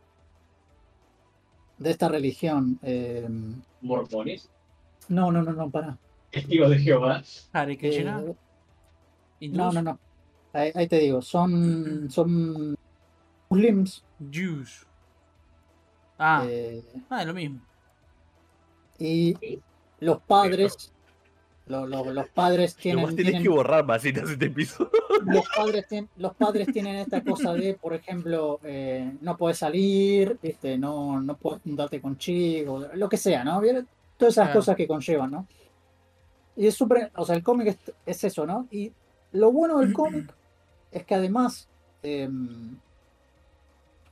De 1.78 1.90
esta 1.90 2.08
religión. 2.08 2.78
eh, 2.82 3.26
Mormones. 3.82 4.50
no, 5.08 5.30
no, 5.30 5.42
no, 5.42 5.52
no, 5.52 5.70
para. 5.70 5.96
Testigos 6.30 6.70
de 6.70 6.78
Jehová. 6.78 7.22
Hare 7.52 7.78
Krishna, 7.78 8.20
no, 8.20 8.36
hindús, 9.40 9.74
no, 9.74 9.82
no. 9.82 9.98
Ahí, 10.52 10.72
ahí 10.74 10.88
te 10.88 10.98
digo, 10.98 11.22
son. 11.22 12.10
Son. 12.10 12.75
Muslims. 13.48 14.04
Jews. 14.30 14.86
Ah, 16.18 16.44
eh, 16.48 16.82
ah, 17.10 17.20
es 17.22 17.26
lo 17.26 17.34
mismo. 17.34 17.60
y 18.98 19.60
los 20.00 20.20
padres. 20.22 20.92
lo- 21.66 21.86
lo- 21.86 22.12
los 22.12 22.28
padres 22.28 22.74
tienen. 22.76 23.02
vos 23.04 23.10
tenés 23.10 23.32
tienen- 23.32 23.42
que 23.42 23.48
borrar 23.48 23.84
masitas 23.84 24.30
este 24.30 24.48
piso. 24.50 24.88
los 25.26 25.44
padres, 25.54 25.86
tien- 25.88 26.08
los 26.16 26.34
padres 26.36 26.68
tienen 26.72 26.96
esta 26.96 27.22
cosa 27.24 27.52
de, 27.54 27.74
por 27.74 27.92
ejemplo, 27.92 28.60
eh, 28.62 29.16
no 29.20 29.36
puedes 29.36 29.58
salir, 29.58 30.38
este, 30.42 30.78
no, 30.78 31.20
no 31.20 31.36
puedes 31.36 31.60
juntarte 31.62 32.00
con 32.00 32.16
chicos, 32.16 32.86
lo 32.94 33.08
que 33.08 33.16
sea, 33.16 33.42
¿no? 33.44 33.60
¿Vieron? 33.60 33.86
Todas 34.16 34.34
esas 34.34 34.46
Claro. 34.46 34.60
cosas 34.60 34.76
que 34.76 34.86
conllevan, 34.86 35.30
¿no? 35.32 35.46
Y 36.56 36.68
es 36.68 36.74
súper, 36.74 37.10
o 37.16 37.24
sea, 37.26 37.34
el 37.36 37.42
cómic 37.42 37.66
es, 37.68 37.78
es 38.06 38.24
eso, 38.24 38.46
¿no? 38.46 38.66
Y 38.70 38.92
lo 39.32 39.50
bueno 39.52 39.78
del 39.80 39.92
cómic 39.92 40.32
es 40.92 41.04
que 41.04 41.14
además, 41.16 41.68
eh, 42.02 42.30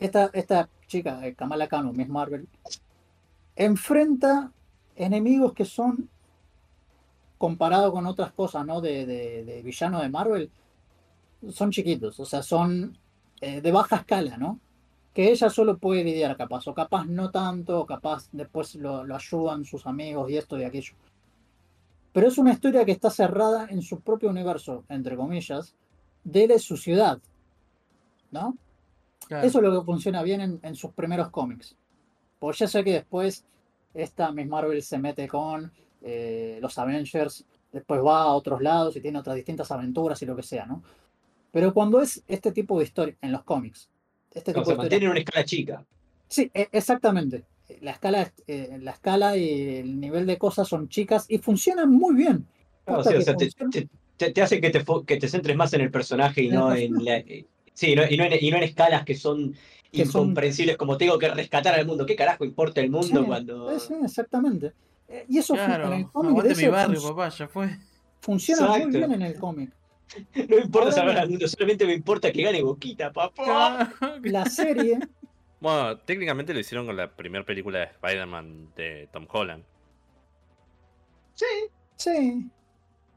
esta, 0.05 0.31
esta 0.33 0.69
chica, 0.87 1.21
Kamala 1.37 1.67
Khan, 1.67 1.87
o 1.87 1.93
Miss 1.93 2.09
Marvel, 2.09 2.47
enfrenta 3.57 4.51
enemigos 4.97 5.53
que 5.55 5.65
son, 5.65 6.09
comparado 7.39 7.93
con 7.93 8.07
otras 8.07 8.33
cosas, 8.33 8.65
¿no? 8.67 8.81
De, 8.81 9.07
de, 9.07 9.45
de 9.45 9.63
villano 9.63 10.01
de 10.01 10.09
Marvel, 10.09 10.51
son 11.51 11.71
chiquitos, 11.71 12.19
o 12.21 12.25
sea, 12.25 12.43
son 12.43 12.97
eh, 13.41 13.61
de 13.61 13.73
baja 13.73 13.97
escala, 13.97 14.37
¿no? 14.37 14.61
Que 15.13 15.31
ella 15.31 15.49
solo 15.49 15.79
puede 15.79 16.05
lidiar 16.05 16.37
capaz, 16.37 16.67
o 16.69 16.75
capaz 16.75 17.07
no 17.07 17.31
tanto, 17.31 17.81
o 17.81 17.87
capaz 17.87 18.29
después 18.33 18.75
lo, 18.75 19.05
lo 19.05 19.17
ayudan 19.17 19.65
sus 19.65 19.87
amigos 19.87 20.31
y 20.31 20.37
esto 20.37 20.59
y 20.59 20.65
aquello. 20.65 20.95
Pero 22.13 22.29
es 22.29 22.39
una 22.39 22.53
historia 22.53 22.85
que 22.85 22.93
está 22.93 23.11
cerrada 23.11 23.67
en 23.71 23.83
su 23.83 24.01
propio 24.01 24.31
universo, 24.31 24.85
entre 24.89 25.17
comillas, 25.17 25.75
de 26.25 26.59
su 26.59 26.77
ciudad, 26.77 27.19
¿no? 28.31 28.57
Claro. 29.27 29.47
Eso 29.47 29.59
es 29.59 29.65
lo 29.65 29.81
que 29.81 29.85
funciona 29.87 30.23
bien 30.23 30.41
en, 30.41 30.61
en 30.63 30.75
sus 30.75 30.93
primeros 30.93 31.31
cómics. 31.31 31.77
Pues 32.39 32.59
ya 32.59 32.67
sé 32.69 32.85
que 32.85 32.93
después 32.93 33.45
esta 33.95 34.31
Miss 34.33 34.47
Marvel 34.49 34.83
se 34.83 34.99
mete 34.99 35.27
con 35.29 35.73
eh, 36.03 36.59
los 36.61 36.77
Avengers, 36.79 37.45
después 37.73 38.01
va 38.03 38.23
a 38.23 38.27
otros 38.35 38.61
lados 38.61 38.97
y 38.97 39.01
tiene 39.01 39.19
otras 39.19 39.37
distintas 39.37 39.71
aventuras 39.71 40.21
y 40.23 40.27
lo 40.27 40.37
que 40.37 40.43
sea, 40.43 40.67
¿no? 40.67 40.83
Pero 41.51 41.73
cuando 41.73 42.01
es 42.03 42.23
este 42.27 42.53
tipo 42.53 42.79
de 42.79 42.85
historia 42.85 43.17
en 43.23 43.33
los 43.33 43.45
cómics, 43.45 43.89
este 44.33 44.53
tipo 44.53 44.65
se 44.65 44.73
de 44.73 44.77
mantiene 44.79 45.05
historia, 45.05 45.11
una 45.11 45.19
escala 45.21 45.45
chica. 45.45 45.87
sí, 46.29 46.51
e- 46.53 46.69
exactamente. 46.73 47.45
La 47.81 47.93
escala, 47.93 48.23
es- 48.23 48.33
eh, 48.47 48.79
la 48.83 48.91
escala 48.91 49.37
y 49.37 49.77
el 49.77 49.99
nivel 50.01 50.27
de 50.27 50.37
cosas 50.37 50.69
son 50.69 50.89
chicas 50.89 51.25
y 51.29 51.39
funcionan 51.39 51.91
muy 51.91 52.15
bien. 52.15 52.47
Sí, 52.87 53.15
o 53.15 53.21
sea, 53.23 53.35
te, 54.19 54.43
hace 54.43 54.61
que 54.61 54.71
te, 54.71 54.85
que 55.07 55.17
te 55.17 55.29
centres 55.29 55.57
más 55.57 55.73
en 55.73 55.81
el 55.81 55.91
personaje 55.91 56.43
y 56.43 56.49
no 56.49 56.75
en 56.75 57.05
la. 57.05 57.23
Sí, 57.75 57.95
no- 57.95 58.05
y, 58.09 58.17
no 58.17 58.25
en, 58.25 58.33
y 58.41 58.51
no 58.51 58.57
en 58.57 58.63
escalas 58.63 59.05
que 59.05 59.15
son 59.15 59.53
Que 59.93 60.07
son- 60.07 60.23
incomprensibles, 60.23 60.77
como 60.77 60.97
tengo 60.97 61.19
que 61.19 61.29
rescatar 61.29 61.75
al 61.75 61.87
mundo. 61.87 62.07
¿Qué 62.07 62.17
carajo 62.17 62.45
importa 62.45 62.81
el 62.81 62.91
mundo 62.91 63.21
Sí, 63.21 63.27
cuando.? 63.27 63.79
sí, 63.79 63.95
exactamente. 64.03 64.73
Eh, 65.09 65.27
Y 65.29 65.39
eso 65.39 65.55
Claro, 65.55 65.87
en 65.89 66.01
el 66.01 66.07
cómic 66.11 66.43
de 66.43 66.55
mi 66.55 66.69
barrio, 66.69 67.01
fun- 67.01 67.11
papá, 67.11 67.29
ya 67.29 67.47
fue. 67.49 67.77
funciona 68.21 68.67
muy 68.69 68.87
bien 68.91 69.13
en 69.13 69.23
el 69.23 69.39
cómic. 69.39 69.71
No 70.35 70.57
me 70.57 70.63
importa 70.63 70.79
Ahora- 70.81 70.93
salvar 70.93 71.19
al 71.19 71.29
mundo, 71.31 71.47
solamente 71.49 71.87
me 71.87 71.95
importa 71.95 72.31
que 72.33 72.43
gane 72.43 72.63
Boquita, 72.63 73.13
papá. 73.13 73.93
La 74.23 74.47
serie 74.47 74.99
Bueno, 75.61 75.97
técnicamente 75.99 76.53
lo 76.53 76.61
hicieron 76.61 76.87
con 76.87 76.97
la 76.97 77.11
primera 77.11 77.45
película 77.45 77.79
de 77.81 77.85
Spider-Man 77.87 78.69
de 78.77 79.09
Tom 79.13 79.27
Holland. 79.33 79.65
Sí, 81.97 82.51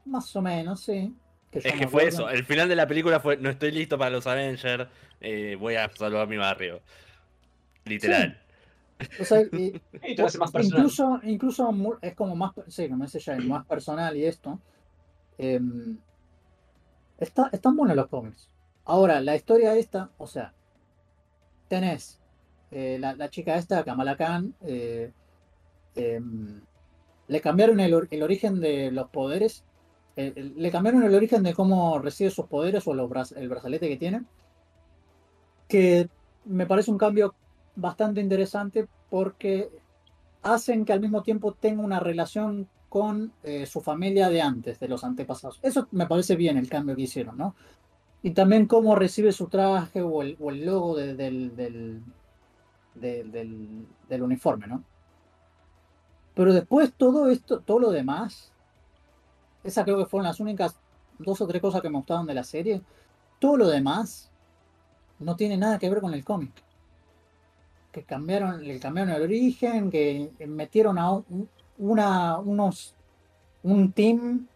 más 0.06 0.34
o 0.34 0.40
menos, 0.42 0.80
sí. 0.80 1.14
Es 1.52 1.72
que 1.72 1.88
fue 1.88 2.06
eso. 2.06 2.28
El 2.28 2.44
final 2.44 2.68
de 2.68 2.76
la 2.76 2.86
película 2.86 3.20
fue: 3.20 3.36
No 3.38 3.48
estoy 3.50 3.70
listo 3.70 3.96
para 3.98 4.10
los 4.10 4.26
Avengers, 4.26 4.86
eh, 5.20 5.56
voy 5.58 5.76
a 5.76 5.88
salvar 5.90 6.28
mi 6.28 6.36
barrio. 6.36 6.80
Literal. 7.84 8.38
O 9.20 9.24
sea, 9.24 9.40
y- 9.52 9.80
Y 10.02 10.14
te 10.14 10.22
lo 10.22 10.26
hace 10.26 10.38
más 10.38 10.52
personal. 10.52 10.78
incluso, 10.80 11.20
incluso 11.22 11.98
es 12.02 12.14
como 12.14 12.36
más, 12.36 12.52
sí, 12.68 12.88
como 12.88 13.04
dice 13.04 13.20
Jay, 13.20 13.40
más 13.40 13.64
personal 13.66 14.16
y 14.16 14.24
esto. 14.24 14.60
em, 15.38 15.96
está, 17.18 17.48
están 17.52 17.76
buenos 17.76 17.96
los 17.96 18.08
cómics. 18.08 18.48
Ahora, 18.84 19.20
la 19.20 19.36
historia 19.36 19.74
esta, 19.76 20.10
o 20.18 20.26
sea, 20.26 20.52
tenés 21.68 22.20
eh, 22.70 22.98
la, 23.00 23.14
la 23.14 23.30
chica 23.30 23.56
esta, 23.56 23.84
Kamala 23.84 24.16
Khan, 24.16 24.54
eh, 24.66 25.12
em, 25.94 26.60
le 27.28 27.40
cambiaron 27.40 27.80
el, 27.80 27.94
el 28.10 28.22
origen 28.22 28.60
de 28.60 28.90
los 28.90 29.08
poderes, 29.10 29.64
eh, 30.18 30.32
el- 30.36 30.54
le 30.56 30.70
cambiaron 30.70 31.02
el 31.04 31.14
origen 31.14 31.42
de 31.42 31.54
cómo 31.54 31.98
recibe 31.98 32.30
sus 32.30 32.46
poderes 32.46 32.86
o 32.86 32.92
el 32.92 33.48
brazalete 33.48 33.88
que 33.88 33.96
tiene, 33.96 34.24
que 35.68 36.08
me 36.44 36.66
parece 36.66 36.90
un 36.90 36.98
cambio 36.98 37.34
bastante 37.76 38.20
interesante 38.20 38.88
porque 39.10 39.70
hacen 40.42 40.84
que 40.84 40.92
al 40.92 41.00
mismo 41.00 41.22
tiempo 41.22 41.52
tenga 41.52 41.82
una 41.82 42.00
relación 42.00 42.68
con 42.88 43.32
eh, 43.42 43.66
su 43.66 43.80
familia 43.80 44.30
de 44.30 44.40
antes, 44.40 44.80
de 44.80 44.88
los 44.88 45.04
antepasados. 45.04 45.58
Eso 45.62 45.88
me 45.92 46.06
parece 46.06 46.36
bien 46.36 46.56
el 46.56 46.68
cambio 46.70 46.96
que 46.96 47.02
hicieron, 47.02 47.36
¿no? 47.36 47.54
Y 48.22 48.30
también 48.32 48.66
cómo 48.66 48.96
recibe 48.96 49.32
su 49.32 49.46
traje 49.48 50.02
o 50.02 50.22
el, 50.22 50.36
logo 50.64 50.96
de- 50.96 51.14
del, 51.14 51.54
del, 51.54 52.02
del, 52.94 53.30
del- 53.30 53.86
del 54.08 54.22
uniforme, 54.22 54.66
¿no? 54.66 54.82
Pero 56.34 56.54
después 56.54 56.92
todo 56.96 57.28
esto, 57.30 57.60
todo 57.60 57.78
lo 57.80 57.90
demás, 57.90 58.52
esas 59.64 59.84
creo 59.84 59.98
que 59.98 60.06
fueron 60.06 60.26
las 60.26 60.40
únicas 60.40 60.76
dos 61.18 61.40
o 61.40 61.46
tres 61.46 61.60
cosas 61.62 61.82
que 61.82 61.90
me 61.90 61.98
gustaron 61.98 62.26
de 62.26 62.34
la 62.34 62.44
serie. 62.44 62.80
Todo 63.38 63.56
lo 63.56 63.68
demás 63.68 64.30
no 65.18 65.36
tiene 65.36 65.56
nada 65.56 65.78
que 65.78 65.90
ver 65.90 66.00
con 66.00 66.14
el 66.14 66.24
cómic 66.24 66.52
que 67.92 68.02
cambiaron, 68.04 68.66
le 68.66 68.78
cambiaron 68.78 69.14
el 69.14 69.22
origen, 69.22 69.90
que 69.90 70.30
metieron 70.46 70.98
a 70.98 71.12
un, 71.12 71.48
una, 71.78 72.38
unos, 72.38 72.94
un 73.62 73.92
team 73.92 74.46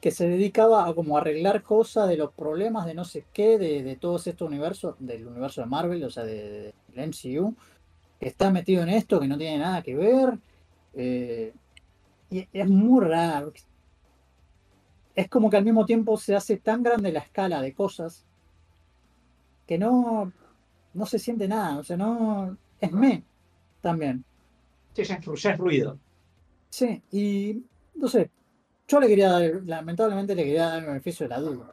que 0.00 0.10
se 0.10 0.28
dedicaba 0.28 0.86
a 0.86 0.94
como 0.94 1.16
arreglar 1.16 1.62
cosas 1.62 2.08
de 2.08 2.16
los 2.16 2.32
problemas 2.32 2.86
de 2.86 2.94
no 2.94 3.04
sé 3.04 3.24
qué, 3.32 3.58
de, 3.58 3.82
de 3.82 3.96
todos 3.96 4.26
estos 4.26 4.46
universos, 4.48 4.96
del 4.98 5.26
universo 5.26 5.62
de 5.62 5.66
Marvel, 5.66 6.04
o 6.04 6.10
sea, 6.10 6.24
de, 6.24 6.74
del 6.88 7.08
MCU, 7.08 7.54
que 8.20 8.28
está 8.28 8.50
metido 8.50 8.82
en 8.82 8.90
esto, 8.90 9.18
que 9.20 9.28
no 9.28 9.38
tiene 9.38 9.58
nada 9.58 9.82
que 9.82 9.94
ver. 9.96 10.38
eh, 10.94 11.54
y 12.30 12.48
es 12.52 12.68
muy 12.68 13.04
raro. 13.04 13.52
Es 15.14 15.28
como 15.28 15.48
que 15.50 15.56
al 15.56 15.64
mismo 15.64 15.86
tiempo 15.86 16.16
se 16.16 16.34
hace 16.34 16.56
tan 16.56 16.82
grande 16.82 17.12
la 17.12 17.20
escala 17.20 17.60
de 17.62 17.72
cosas 17.72 18.24
que 19.66 19.78
no, 19.78 20.32
no 20.92 21.06
se 21.06 21.18
siente 21.18 21.46
nada. 21.48 21.78
O 21.78 21.84
sea, 21.84 21.96
no. 21.96 22.56
Es 22.80 22.90
me 22.92 23.22
también. 23.80 24.24
Sí, 24.94 25.04
ya, 25.04 25.14
es, 25.16 25.24
ru- 25.26 25.36
ya 25.36 25.52
es 25.52 25.58
ruido. 25.58 25.98
Sí, 26.70 27.02
y 27.12 27.62
no 27.94 28.08
sé. 28.08 28.30
Yo 28.88 29.00
le 29.00 29.06
quería 29.08 29.30
dar, 29.30 29.42
lamentablemente 29.64 30.34
le 30.34 30.44
quería 30.44 30.66
dar 30.66 30.78
el 30.80 30.86
beneficio 30.86 31.24
de 31.24 31.30
la 31.30 31.40
duda. 31.40 31.72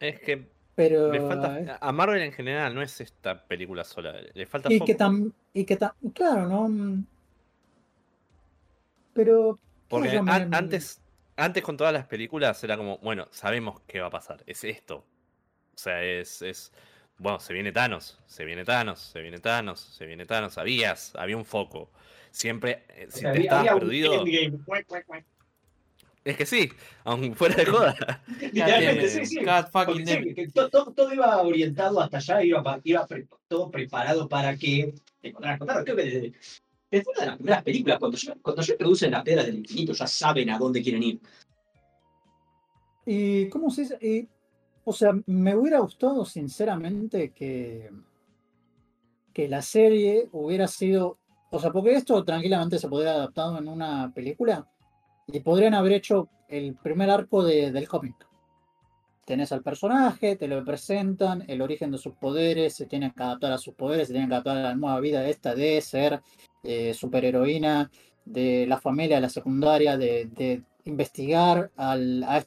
Es 0.00 0.18
que 0.20 0.48
Pero. 0.74 1.12
le 1.12 1.20
falta. 1.20 1.78
A 1.80 1.92
Marvel 1.92 2.22
en 2.22 2.32
general 2.32 2.74
no 2.74 2.82
es 2.82 3.00
esta 3.00 3.44
película 3.46 3.84
sola. 3.84 4.14
Le 4.34 4.46
falta 4.46 4.72
y 4.72 4.78
foco. 4.78 4.86
que 4.86 4.94
tam, 4.94 5.30
y 5.52 5.64
que 5.64 5.76
tam, 5.76 5.92
claro, 6.14 6.48
¿no? 6.48 7.04
Pero. 9.12 9.58
Porque 9.88 10.16
an- 10.18 10.54
antes, 10.54 10.99
antes 11.40 11.62
con 11.62 11.76
todas 11.76 11.92
las 11.92 12.06
películas 12.06 12.62
era 12.64 12.76
como, 12.76 12.98
bueno, 12.98 13.28
sabemos 13.30 13.80
qué 13.86 14.00
va 14.00 14.06
a 14.08 14.10
pasar. 14.10 14.42
Es 14.46 14.64
esto. 14.64 14.96
O 15.74 15.78
sea, 15.78 16.02
es, 16.04 16.42
es. 16.42 16.72
Bueno, 17.18 17.38
se 17.40 17.52
viene 17.52 17.72
Thanos, 17.72 18.18
se 18.26 18.44
viene 18.44 18.64
Thanos, 18.64 18.98
se 19.00 19.20
viene 19.20 19.38
Thanos, 19.38 19.80
se 19.80 20.06
viene 20.06 20.24
Thanos. 20.26 20.54
Sabías, 20.54 21.12
había 21.16 21.36
un 21.36 21.44
foco. 21.44 21.90
Siempre, 22.30 22.84
eh, 22.90 23.06
si 23.10 23.20
te 23.22 23.28
Había- 23.28 23.42
estabas 23.42 23.74
perdido. 23.80 24.24
Es 26.22 26.36
que 26.36 26.44
sí, 26.44 26.70
aunque 27.04 27.34
fuera 27.34 27.54
de 27.56 27.64
joda. 27.66 28.22
Literalmente, 28.52 29.08
sí, 29.08 29.24
sí. 29.24 29.38
Porque 29.72 30.34
que 30.34 30.48
todo, 30.48 31.12
iba 31.14 31.40
orientado 31.42 32.00
hasta 32.00 32.18
allá, 32.18 32.42
iba, 32.42 32.80
iba 32.84 33.06
pre- 33.06 33.26
todo 33.48 33.70
preparado 33.70 34.28
para 34.28 34.56
que 34.56 34.94
te 35.22 35.28
encontraras 35.28 35.58
con 35.58 35.68
Thanos. 35.68 35.84
Creo 35.84 35.96
que 35.96 36.02
desde, 36.04 36.32
desde 36.90 37.10
una 37.10 37.20
de 37.20 37.26
las 37.26 37.36
primeras 37.36 37.62
películas, 37.62 37.98
cuando 37.98 38.16
ya, 38.16 38.34
cuando 38.42 38.62
ya 38.62 38.72
introducen 38.72 39.10
la 39.12 39.22
piedra 39.24 39.44
del 39.44 39.58
infinito, 39.58 39.92
ya 39.92 40.06
saben 40.06 40.50
a 40.50 40.58
dónde 40.58 40.82
quieren 40.82 41.02
ir. 41.02 41.20
Y, 43.06 43.48
¿cómo 43.48 43.70
se 43.70 43.82
dice? 43.82 44.28
O 44.84 44.92
sea, 44.92 45.12
me 45.26 45.54
hubiera 45.56 45.78
gustado 45.80 46.24
sinceramente 46.24 47.32
que, 47.32 47.90
que 49.32 49.48
la 49.48 49.62
serie 49.62 50.28
hubiera 50.32 50.66
sido, 50.66 51.18
o 51.50 51.58
sea, 51.60 51.70
porque 51.70 51.92
esto 51.94 52.24
tranquilamente 52.24 52.78
se 52.78 52.88
podría 52.88 53.10
haber 53.10 53.20
adaptado 53.22 53.58
en 53.58 53.68
una 53.68 54.12
película 54.14 54.68
y 55.26 55.40
podrían 55.40 55.74
haber 55.74 55.92
hecho 55.92 56.28
el 56.48 56.74
primer 56.76 57.10
arco 57.10 57.44
de- 57.44 57.70
del 57.70 57.86
cómic. 57.88 58.16
Tenés 59.30 59.52
al 59.52 59.62
personaje, 59.62 60.34
te 60.34 60.48
lo 60.48 60.64
presentan, 60.64 61.44
el 61.46 61.62
origen 61.62 61.92
de 61.92 61.98
sus 61.98 62.14
poderes, 62.14 62.74
se 62.74 62.86
tienen 62.86 63.12
que 63.12 63.22
adaptar 63.22 63.52
a 63.52 63.58
sus 63.58 63.74
poderes, 63.74 64.08
se 64.08 64.12
tienen 64.12 64.28
que 64.28 64.34
adaptar 64.34 64.56
a 64.56 64.62
la 64.62 64.74
nueva 64.74 64.98
vida 64.98 65.28
esta 65.28 65.54
de 65.54 65.80
ser 65.80 66.20
eh, 66.64 66.92
superheroína, 66.94 67.92
de 68.24 68.66
la 68.66 68.80
familia, 68.80 69.18
de 69.18 69.22
la 69.22 69.28
secundaria, 69.28 69.96
de, 69.96 70.64
investigar 70.84 71.70
al- 71.76 72.24
a, 72.24 72.38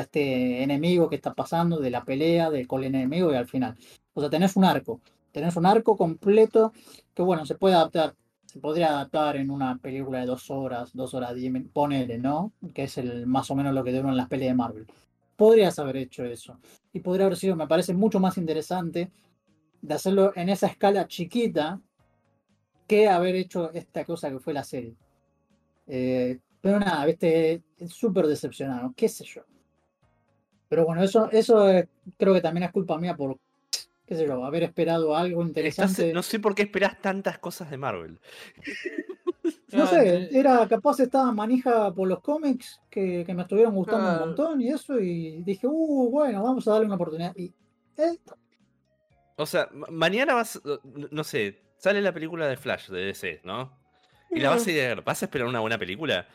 este 0.00 0.62
enemigo 0.62 1.10
que 1.10 1.16
está 1.16 1.34
pasando, 1.34 1.78
de 1.80 1.90
la 1.90 2.02
pelea, 2.02 2.48
del 2.48 2.66
con 2.66 2.82
el 2.82 2.94
enemigo 2.94 3.30
y 3.30 3.36
al 3.36 3.46
final. 3.46 3.76
O 4.14 4.22
sea, 4.22 4.30
tenés 4.30 4.56
un 4.56 4.64
arco, 4.64 5.02
tenés 5.32 5.54
un 5.56 5.66
arco 5.66 5.98
completo 5.98 6.72
que 7.12 7.22
bueno, 7.22 7.44
se 7.44 7.56
puede 7.56 7.74
adaptar, 7.74 8.14
se 8.46 8.58
podría 8.58 8.88
adaptar 8.88 9.36
en 9.36 9.50
una 9.50 9.76
película 9.76 10.20
de 10.20 10.26
dos 10.26 10.50
horas, 10.50 10.92
dos 10.94 11.12
horas 11.12 11.34
ponele, 11.74 12.16
¿no? 12.16 12.52
Que 12.72 12.84
es 12.84 12.96
el 12.96 13.26
más 13.26 13.50
o 13.50 13.54
menos 13.54 13.74
lo 13.74 13.84
que 13.84 13.92
duran 13.92 14.16
las 14.16 14.28
peleas 14.28 14.52
de 14.52 14.56
Marvel. 14.56 14.86
Podrías 15.42 15.76
haber 15.80 15.96
hecho 15.96 16.24
eso. 16.24 16.60
Y 16.92 17.00
podría 17.00 17.26
haber 17.26 17.36
sido, 17.36 17.56
me 17.56 17.66
parece, 17.66 17.92
mucho 17.94 18.20
más 18.20 18.38
interesante 18.38 19.10
de 19.80 19.92
hacerlo 19.94 20.32
en 20.36 20.50
esa 20.50 20.68
escala 20.68 21.08
chiquita 21.08 21.80
que 22.86 23.08
haber 23.08 23.34
hecho 23.34 23.72
esta 23.72 24.04
cosa 24.04 24.30
que 24.30 24.38
fue 24.38 24.52
la 24.52 24.62
serie. 24.62 24.94
Eh, 25.88 26.38
pero 26.60 26.78
nada, 26.78 27.04
viste, 27.06 27.60
súper 27.88 28.28
decepcionado, 28.28 28.94
qué 28.96 29.08
sé 29.08 29.24
yo. 29.24 29.42
Pero 30.68 30.86
bueno, 30.86 31.02
eso, 31.02 31.28
eso 31.32 31.68
eh, 31.68 31.88
creo 32.16 32.34
que 32.34 32.40
también 32.40 32.62
es 32.62 32.70
culpa 32.70 32.96
mía 32.96 33.16
por, 33.16 33.36
qué 34.06 34.14
sé 34.14 34.24
yo, 34.24 34.44
haber 34.44 34.62
esperado 34.62 35.16
algo 35.16 35.40
Estás- 35.42 35.48
interesante. 35.48 36.12
no 36.12 36.22
sé 36.22 36.38
por 36.38 36.54
qué 36.54 36.62
esperás 36.62 37.00
tantas 37.00 37.40
cosas 37.40 37.68
de 37.68 37.78
Marvel. 37.78 38.20
No 39.72 39.86
sé, 39.86 40.28
era 40.36 40.66
capaz 40.68 41.00
estaba 41.00 41.32
manija 41.32 41.92
por 41.92 42.08
los 42.08 42.20
cómics 42.20 42.80
que, 42.90 43.24
que 43.24 43.34
me 43.34 43.42
estuvieron 43.42 43.74
gustando 43.74 44.04
Claro. 44.08 44.20
un 44.22 44.28
montón 44.28 44.60
y 44.60 44.68
eso, 44.68 44.98
y 45.00 45.42
dije, 45.42 45.66
uh, 45.66 46.10
bueno, 46.10 46.42
vamos 46.42 46.66
a 46.68 46.72
darle 46.72 46.86
una 46.86 46.96
oportunidad. 46.96 47.34
Y, 47.36 47.52
eh, 47.96 48.18
O 49.36 49.46
sea, 49.46 49.68
ma- 49.72 49.86
mañana 49.90 50.34
vas. 50.34 50.60
no- 51.10 51.24
sé, 51.24 51.62
sale 51.78 52.00
la 52.02 52.12
película 52.12 52.46
de 52.46 52.56
Flash 52.56 52.88
de 52.88 53.00
DC, 53.06 53.40
¿no? 53.44 53.78
Y 54.30 54.40
la 54.40 54.50
vas 54.50 54.66
a 54.66 54.70
ir 54.70 54.80
a 54.82 54.88
ver. 54.88 55.02
¿Vas 55.02 55.22
a 55.22 55.26
esperar 55.26 55.46
una 55.48 55.60
buena 55.60 55.78
película? 55.78 56.26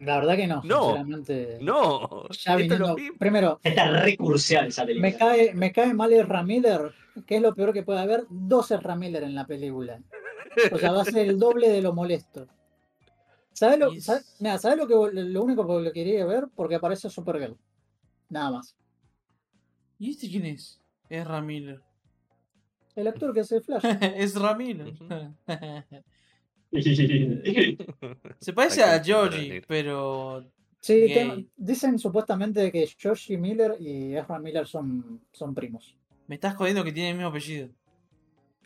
la 0.00 0.16
verdad 0.18 0.36
que 0.36 0.46
no, 0.48 0.60
No, 0.64 0.82
sinceramente. 0.86 1.58
No. 1.62 2.28
Ya 2.30 2.52
es 2.52 2.58
viniendo, 2.58 2.94
mismo. 2.96 3.16
primero, 3.18 3.60
Está 3.62 3.88
recursial 4.02 4.66
esa 4.66 4.84
película. 4.84 5.08
me 5.10 5.16
cae, 5.16 5.54
me 5.54 5.72
cae 5.72 5.94
mal 5.94 6.12
el 6.12 6.26
Ramiller, 6.26 6.92
que 7.26 7.36
es 7.36 7.42
lo 7.42 7.54
peor 7.54 7.72
que 7.72 7.84
puede 7.84 8.00
haber, 8.00 8.24
12 8.28 8.76
Ramiller 8.78 9.22
en 9.22 9.34
la 9.34 9.46
película. 9.46 10.00
O 10.72 10.78
sea, 10.78 10.92
va 10.92 11.02
a 11.02 11.04
ser 11.04 11.28
el 11.28 11.38
doble 11.38 11.68
de 11.68 11.82
lo 11.82 11.92
molesto. 11.92 12.46
¿Sabes 13.52 13.78
lo, 13.78 13.94
sabe- 14.00 14.22
mira, 14.40 14.58
¿sabes 14.58 14.78
lo, 14.78 14.86
que, 14.88 14.94
lo 15.12 15.42
único 15.42 15.66
que 15.66 15.84
lo 15.84 15.92
quería 15.92 16.24
ver? 16.26 16.48
Porque 16.54 16.74
aparece 16.74 17.08
Supergirl. 17.08 17.56
Nada 18.28 18.50
más. 18.50 18.76
¿Y 19.98 20.10
este 20.10 20.28
quién 20.28 20.46
es? 20.46 20.80
Es 21.08 21.26
Ramiller. 21.26 21.80
El 22.96 23.06
actor 23.08 23.32
que 23.32 23.40
hace 23.40 23.60
Flash. 23.60 23.82
es 24.16 24.34
Ramiller. 24.34 24.92
Se 28.40 28.52
parece 28.52 28.82
a 28.82 29.02
Georgie, 29.02 29.62
pero. 29.66 30.44
Sí, 30.80 31.06
dicen 31.56 31.98
supuestamente 31.98 32.70
que 32.70 32.86
Joshi 33.00 33.38
Miller 33.38 33.76
y 33.80 34.14
Ezra 34.16 34.38
Miller 34.38 34.66
son, 34.66 35.22
son 35.32 35.54
primos. 35.54 35.96
Me 36.26 36.34
estás 36.34 36.54
jodiendo 36.56 36.84
que 36.84 36.92
tiene 36.92 37.10
el 37.10 37.16
mismo 37.16 37.30
apellido. 37.30 37.70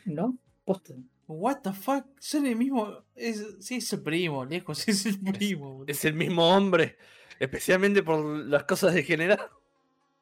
¿No? 0.05 0.37
Posta. 0.65 0.95
What 1.31 1.57
the 1.61 1.73
fuck? 1.73 2.05
Son 2.19 2.45
el 2.47 2.55
mismo. 2.55 3.03
Es, 3.15 3.57
sí, 3.59 3.75
es 3.77 3.93
el 3.93 4.01
primo, 4.01 4.45
lejos, 4.45 4.87
es 4.87 5.05
el 5.05 5.19
primo. 5.19 5.73
boludo. 5.73 5.85
Es 5.87 6.03
el 6.05 6.13
mismo 6.15 6.49
hombre. 6.55 6.97
Especialmente 7.39 8.01
por 8.03 8.23
las 8.25 8.63
cosas 8.63 8.93
de 8.93 9.03
general. 9.03 9.39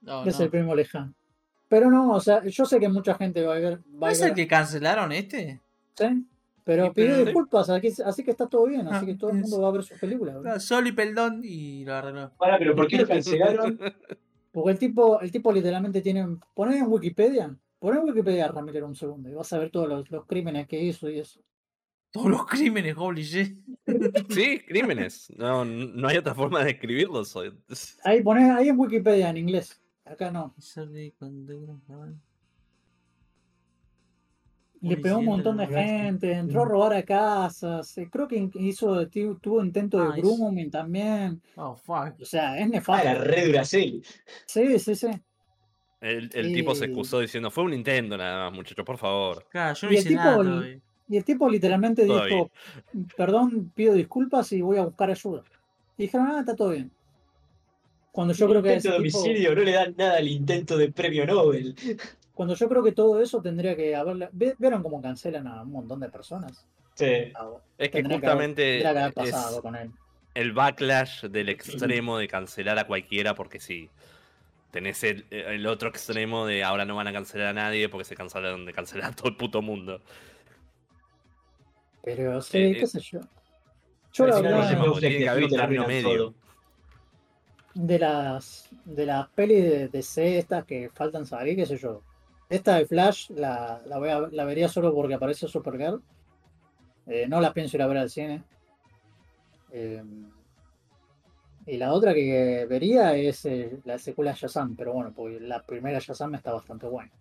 No, 0.01 0.25
es 0.25 0.37
no. 0.37 0.45
el 0.45 0.51
primo 0.51 0.75
lejano. 0.75 1.13
Pero 1.69 1.89
no, 1.89 2.11
o 2.11 2.19
sea, 2.19 2.43
yo 2.45 2.65
sé 2.65 2.79
que 2.79 2.87
mucha 2.89 3.15
gente 3.15 3.41
va 3.45 3.55
a 3.55 3.59
ver. 3.59 3.79
¿No 3.87 3.99
Va 4.01 4.09
a 4.09 4.11
es 4.11 4.19
ver 4.21 4.29
el 4.29 4.35
que 4.35 4.47
cancelaron 4.47 5.11
este? 5.11 5.59
¿sí? 5.95 6.25
Pero 6.63 6.91
pidió 6.93 7.11
pero- 7.13 7.25
disculpas, 7.25 7.69
así, 7.69 7.93
así 8.05 8.23
que 8.23 8.31
está 8.31 8.45
todo 8.47 8.67
bien, 8.67 8.85
así 8.87 9.03
Ah, 9.03 9.05
que 9.05 9.15
todo 9.15 9.31
el 9.31 9.37
es- 9.37 9.41
mundo 9.43 9.61
va 9.61 9.69
a 9.69 9.71
ver 9.71 9.83
sus 9.83 9.97
películas. 9.97 10.35
boludo. 10.35 10.53
No, 10.53 10.59
Sol 10.59 10.85
y 10.87 10.91
Peldón 10.91 11.41
y 11.43 11.85
lo 11.85 11.93
arregló. 11.95 12.31
Ahora, 12.39 12.57
pero 12.59 12.75
¿por 12.75 12.87
qué 12.87 12.97
lo 12.97 13.07
cancelaron? 13.07 13.79
Porque 14.51 14.71
el 14.71 14.79
tipo, 14.79 15.19
el 15.21 15.31
tipo 15.31 15.51
literalmente 15.53 16.01
tiene. 16.01 16.37
Poné 16.53 16.77
en 16.79 16.87
Wikipedia. 16.87 17.55
Poné 17.79 17.99
en 17.99 18.05
Wikipedia 18.05 18.45
a 18.45 18.47
Ramírez 18.49 18.83
un 18.83 18.95
segundo 18.95 19.29
y 19.29 19.33
vas 19.33 19.51
a 19.53 19.59
ver 19.59 19.69
todos 19.69 19.87
los, 19.87 20.09
los 20.09 20.25
crímenes 20.25 20.67
que 20.67 20.81
hizo 20.81 21.09
y 21.09 21.19
eso. 21.19 21.39
Todos 22.11 22.27
los 22.29 22.45
crímenes, 22.45 22.95
holy 22.97 23.21
shit. 23.23 23.57
Sí, 24.29 24.59
crímenes. 24.67 25.29
No, 25.35 25.63
no 25.65 26.07
hay 26.07 26.17
otra 26.17 26.33
forma 26.33 26.63
de 26.63 26.71
escribirlos. 26.71 27.35
Ahí 28.03 28.21
poné, 28.23 28.49
ahí 28.51 28.69
en 28.69 28.79
Wikipedia 28.79 29.29
en 29.29 29.37
inglés. 29.37 29.81
Acá 30.05 30.31
no. 30.31 30.55
Le 34.79 34.97
pegó 34.97 35.17
un 35.17 35.25
montón 35.25 35.57
de 35.57 35.67
la 35.67 35.81
gente, 35.83 36.31
entró 36.31 36.61
a 36.61 36.65
robar 36.65 36.93
a 36.93 37.03
casas. 37.03 37.97
eh, 37.97 38.07
Creo 38.11 38.27
que 38.27 38.49
hizo, 38.55 39.07
tu- 39.09 39.35
tuvo 39.39 39.63
intento 39.63 39.99
Ah, 39.99 40.13
de 40.13 40.19
hizo- 40.21 40.35
grooming 40.37 40.69
también. 40.69 41.41
Oh, 41.55 41.75
fuck. 41.75 42.13
O 42.21 42.25
sea, 42.25 42.57
es 42.57 42.63
Ah, 42.65 42.67
nefasto. 42.67 43.07
era 43.09 43.19
re 43.23 43.45
Duracell. 43.47 44.03
Sí, 44.45 44.77
sí, 44.79 44.95
sí. 44.95 45.07
El, 45.99 46.29
el 46.33 46.53
tipo 46.53 46.75
se 46.75 46.85
excusó 46.85 47.19
diciendo, 47.19 47.49
fue 47.49 47.63
un 47.63 47.73
intento 47.73 48.17
nada 48.17 48.45
más, 48.49 48.53
muchachos, 48.57 48.85
por 48.85 48.97
favor. 48.97 49.45
Claro, 49.49 49.73
yo 49.75 49.87
no 49.87 49.93
Y 49.93 49.95
el 49.95 49.99
hice 50.01 50.09
tipo, 50.09 50.21
nada 50.23 50.35
todavía. 50.37 50.79
Y 51.09 51.17
el 51.17 51.23
tipo 51.23 51.49
literalmente 51.49 52.03
dijo, 52.03 52.51
perdón, 53.15 53.71
pido 53.73 53.93
disculpas 53.93 54.51
y 54.51 54.61
voy 54.61 54.77
a 54.77 54.83
buscar 54.85 55.09
ayuda. 55.09 55.41
Y 55.97 56.03
dijeron, 56.03 56.27
ah, 56.31 56.39
está 56.41 56.55
todo 56.55 56.69
bien. 56.69 56.91
Cuando 58.11 58.33
yo 58.33 58.47
creo 58.49 58.61
que 58.63 58.75
ese 58.75 58.89
de 58.91 58.99
tipo- 58.99 59.55
no 59.55 59.61
le 59.63 59.71
dan 59.71 59.95
nada 59.97 60.17
al 60.17 60.27
intento 60.27 60.77
de 60.77 60.91
premio 60.91 61.25
Nobel. 61.25 61.75
cuando 62.33 62.55
yo 62.55 62.67
creo 62.69 62.83
que 62.83 62.91
todo 62.91 63.21
eso 63.21 63.41
tendría 63.41 63.75
que 63.75 63.95
haberle. 63.95 64.29
¿Ve- 64.31 64.55
¿Vieron 64.59 64.83
cómo 64.83 65.01
cancelan 65.01 65.47
a 65.47 65.61
un 65.63 65.71
montón 65.71 65.99
de 65.99 66.09
personas? 66.09 66.65
Sí. 66.95 67.31
Ah, 67.35 67.49
Es 67.77 67.89
que 67.89 67.97
tendría 67.99 68.19
que 68.19 68.25
haber- 68.27 68.47
justamente 68.49 68.79
que 68.79 68.87
haber 68.87 69.07
es 69.07 69.13
pasado 69.13 69.61
con 69.61 69.75
él. 69.75 69.91
el 70.33 70.51
backlash 70.51 71.25
del 71.25 71.49
extremo 71.49 72.17
de 72.17 72.27
cancelar 72.27 72.77
a 72.79 72.85
cualquiera 72.87 73.33
porque 73.35 73.59
sí. 73.59 73.89
Tenés 74.71 75.03
el, 75.03 75.25
el 75.31 75.65
otro 75.65 75.89
extremo 75.89 76.45
de 76.45 76.63
ahora 76.63 76.85
no 76.85 76.95
van 76.95 77.07
a 77.07 77.13
cancelar 77.13 77.47
a 77.47 77.53
nadie 77.53 77.89
porque 77.89 78.03
se 78.05 78.15
cancelaron 78.15 78.65
de 78.65 78.73
cancelar 78.73 79.11
a 79.11 79.15
todo 79.15 79.29
el 79.29 79.37
puto 79.37 79.61
mundo. 79.61 80.01
Pero 82.03 82.41
sí, 82.41 82.57
Eh, 82.57 82.73
qué 82.73 82.81
eh. 82.83 82.87
sé 82.87 82.99
yo. 82.99 83.19
Yo 84.13 84.25
medio. 85.87 86.17
todo. 86.17 86.33
de 87.75 87.99
las 87.99 88.69
de 88.85 89.05
las 89.05 89.27
pelis 89.29 89.63
de 89.63 89.87
DC 89.89 90.39
estas 90.39 90.65
que 90.65 90.89
faltan 90.93 91.25
salir, 91.25 91.55
qué 91.55 91.65
sé 91.65 91.77
yo. 91.77 92.01
Esta 92.49 92.75
de 92.77 92.85
Flash 92.85 93.29
la, 93.31 93.81
la, 93.85 93.97
voy 93.99 94.09
a- 94.09 94.29
la 94.31 94.45
vería 94.45 94.67
solo 94.69 94.93
porque 94.93 95.13
aparece 95.13 95.47
Supergirl. 95.47 96.01
Eh, 97.05 97.27
no 97.27 97.39
la 97.41 97.53
pienso 97.53 97.77
ir 97.77 97.83
a 97.83 97.87
ver 97.87 97.97
al 97.97 98.09
cine. 98.09 98.43
Eh, 99.71 100.01
y 101.67 101.77
la 101.77 101.93
otra 101.93 102.13
que 102.13 102.65
vería 102.67 103.15
es 103.15 103.45
eh, 103.45 103.79
la 103.85 103.99
secuela 103.99 104.31
de 104.31 104.37
Shazam, 104.37 104.75
pero 104.75 104.93
bueno, 104.93 105.11
porque 105.13 105.39
la 105.39 105.61
primera 105.63 105.99
Shazam 105.99 106.33
está 106.35 106.53
bastante 106.53 106.87
buena. 106.87 107.11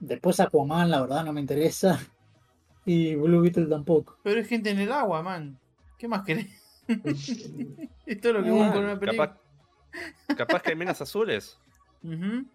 Después 0.00 0.38
Aquaman, 0.40 0.90
la 0.90 1.00
verdad, 1.00 1.24
no 1.24 1.32
me 1.32 1.40
interesa. 1.40 1.98
Y 2.88 3.16
Blue 3.16 3.40
Beetle 3.40 3.66
tampoco. 3.66 4.16
Pero 4.22 4.40
es 4.40 4.46
gente 4.46 4.70
en 4.70 4.78
el 4.78 4.92
agua, 4.92 5.20
man. 5.20 5.58
¿Qué 5.98 6.06
más 6.06 6.22
querés? 6.24 6.46
Esto 6.86 7.08
es 8.28 8.34
lo 8.34 8.42
que 8.44 8.48
Eh, 8.48 8.52
busco 8.52 8.72
con 8.74 8.84
una 8.84 9.00
película. 9.00 9.26
Capaz, 9.26 10.36
capaz 10.36 10.62
que 10.62 10.70
hay 10.70 10.76
menas 10.76 11.00
azules. 11.00 11.58
Ujú. 12.04 12.46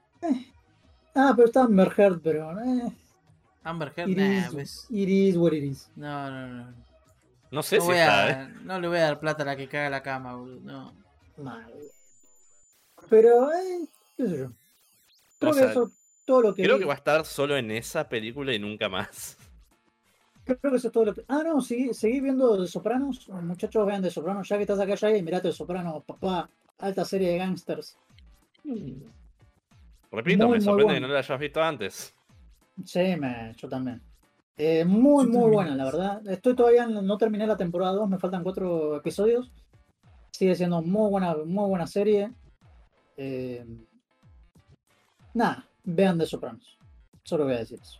Ah, 1.13 1.33
pero 1.35 1.47
está 1.47 1.63
Amber 1.63 1.91
Heard, 1.97 2.21
pero 2.21 2.49
eh, 2.61 2.93
Amber 3.63 3.91
Heard, 3.97 4.09
it, 4.09 4.17
nah, 4.17 4.47
is, 4.47 4.53
pues. 4.53 4.87
it 4.89 5.09
is 5.09 5.35
what 5.35 5.51
it 5.51 5.63
is. 5.63 5.89
No, 5.97 6.31
no, 6.31 6.47
no. 6.47 6.73
No 7.51 7.61
sé 7.63 7.77
No, 7.77 7.81
si 7.83 7.87
voy 7.89 7.97
está, 7.97 8.23
a- 8.25 8.43
¿eh? 8.43 8.53
no 8.63 8.79
le 8.79 8.87
voy 8.87 8.97
a 8.97 9.01
dar 9.01 9.19
plata 9.19 9.43
a 9.43 9.45
la 9.45 9.55
que 9.57 9.67
caga 9.67 9.89
la 9.89 10.01
cama, 10.01 10.35
boludo. 10.35 10.61
No. 10.61 10.93
Mal. 11.37 11.71
Pero, 13.09 13.51
eh, 13.53 13.87
qué 14.17 14.27
sé 14.27 14.37
yo. 14.37 14.51
Creo 15.39 15.51
O 15.51 15.55
que 15.55 15.61
eso 15.65 15.83
es 15.83 16.23
todo 16.25 16.41
lo 16.41 16.55
que. 16.55 16.63
Creo 16.63 16.75
vi. 16.75 16.81
que 16.81 16.87
va 16.87 16.93
a 16.93 16.97
estar 16.97 17.25
solo 17.25 17.57
en 17.57 17.71
esa 17.71 18.07
película 18.07 18.53
y 18.53 18.59
nunca 18.59 18.87
más. 18.89 19.37
Creo 20.45 20.59
que 20.59 20.75
eso 20.77 20.87
es 20.87 20.93
todo 20.93 21.05
lo 21.05 21.13
que. 21.13 21.23
Ah, 21.27 21.43
no, 21.45 21.61
seguí, 21.61 21.93
seguí 21.93 22.21
viendo 22.21 22.55
de 22.61 22.67
Sopranos. 22.67 23.27
Muchachos, 23.29 23.85
vean 23.85 24.01
de 24.01 24.11
Sopranos. 24.11 24.47
Ya 24.47 24.55
que 24.57 24.63
estás 24.63 24.79
acá 24.79 24.95
ya 24.95 25.09
y 25.15 25.21
mirate 25.23 25.49
de 25.49 25.53
Sopranos, 25.53 26.03
papá. 26.05 26.49
Alta 26.79 27.03
serie 27.05 27.29
de 27.31 27.37
gangsters. 27.37 27.97
Repito, 30.11 30.47
Muy, 30.47 30.57
me 30.57 30.61
sorprende 30.63 30.83
bueno. 30.83 30.93
que 30.93 30.99
no 31.01 31.07
la 31.13 31.19
hayas 31.19 31.39
visto 31.39 31.61
antes. 31.61 32.15
Sí, 32.85 33.15
me, 33.17 33.53
yo 33.57 33.67
también. 33.69 34.01
Eh, 34.57 34.85
muy, 34.85 35.25
muy 35.27 35.49
buena, 35.49 35.75
la 35.75 35.85
verdad. 35.85 36.27
Estoy 36.27 36.55
todavía, 36.55 36.83
en- 36.83 37.05
no 37.05 37.17
terminé 37.17 37.47
la 37.47 37.57
temporada 37.57 37.93
2, 37.93 38.09
me 38.09 38.19
faltan 38.19 38.43
cuatro 38.43 38.95
episodios. 38.97 39.51
Sigue 40.31 40.55
siendo 40.55 40.81
muy 40.81 41.09
buena, 41.09 41.35
muy 41.45 41.67
buena 41.69 41.87
serie. 41.87 42.31
Eh, 43.17 43.65
nada, 45.33 45.67
vean 45.83 46.17
de 46.17 46.25
Sopranos. 46.25 46.77
Solo 47.23 47.45
voy 47.45 47.53
a 47.55 47.59
decir 47.59 47.79
eso. 47.81 47.99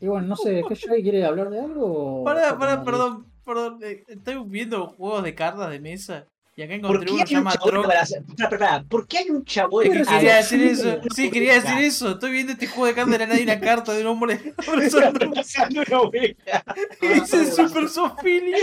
Y 0.00 0.06
bueno, 0.08 0.26
no 0.26 0.36
sé, 0.36 0.62
¿qué 0.68 0.76
Jay 0.76 1.02
quiere 1.02 1.24
hablar 1.24 1.50
de 1.50 1.60
algo? 1.60 2.22
Pará, 2.24 2.58
pará, 2.58 2.82
perdón, 2.84 3.26
perdón. 3.44 3.78
eh, 3.82 4.04
Estoy 4.08 4.42
viendo 4.44 4.88
juegos 4.88 5.22
de 5.24 5.34
cartas 5.34 5.70
de 5.70 5.80
mesa. 5.80 6.26
Y 6.58 6.62
acá 6.62 6.70
¿Por 6.80 6.96
encontré 6.96 7.12
uno 7.12 7.20
que 7.22 7.26
se 7.28 7.34
hay 7.36 7.42
llama 7.42 8.84
¿Por 8.88 9.06
qué 9.06 9.18
hay 9.18 9.28
un 9.30 9.44
chabón 9.44 9.84
Sí, 9.84 9.90
que 9.90 10.04
Quería 10.04 10.42
sí, 10.42 10.56
decir 10.56 10.72
eso. 10.72 11.00
sí. 11.14 11.30
Quería 11.30 11.54
decir 11.60 11.78
eso. 11.78 12.10
Estoy 12.12 12.30
viendo 12.32 12.52
este 12.54 12.66
juego 12.66 12.86
de 12.86 12.94
cartas 12.94 13.12
de 13.12 13.18
la 13.18 13.26
nada 13.26 13.40
y 13.40 13.42
una 13.42 13.60
carta 13.60 13.92
de 13.92 14.00
un 14.00 14.06
hombre 14.06 14.54
abrazando. 14.66 15.30
Pasando 15.32 15.82
una 15.86 16.00
oveja. 16.00 16.64
Ese 17.02 17.42
es 17.42 17.54
super 17.56 17.88
sofilia. 17.90 18.56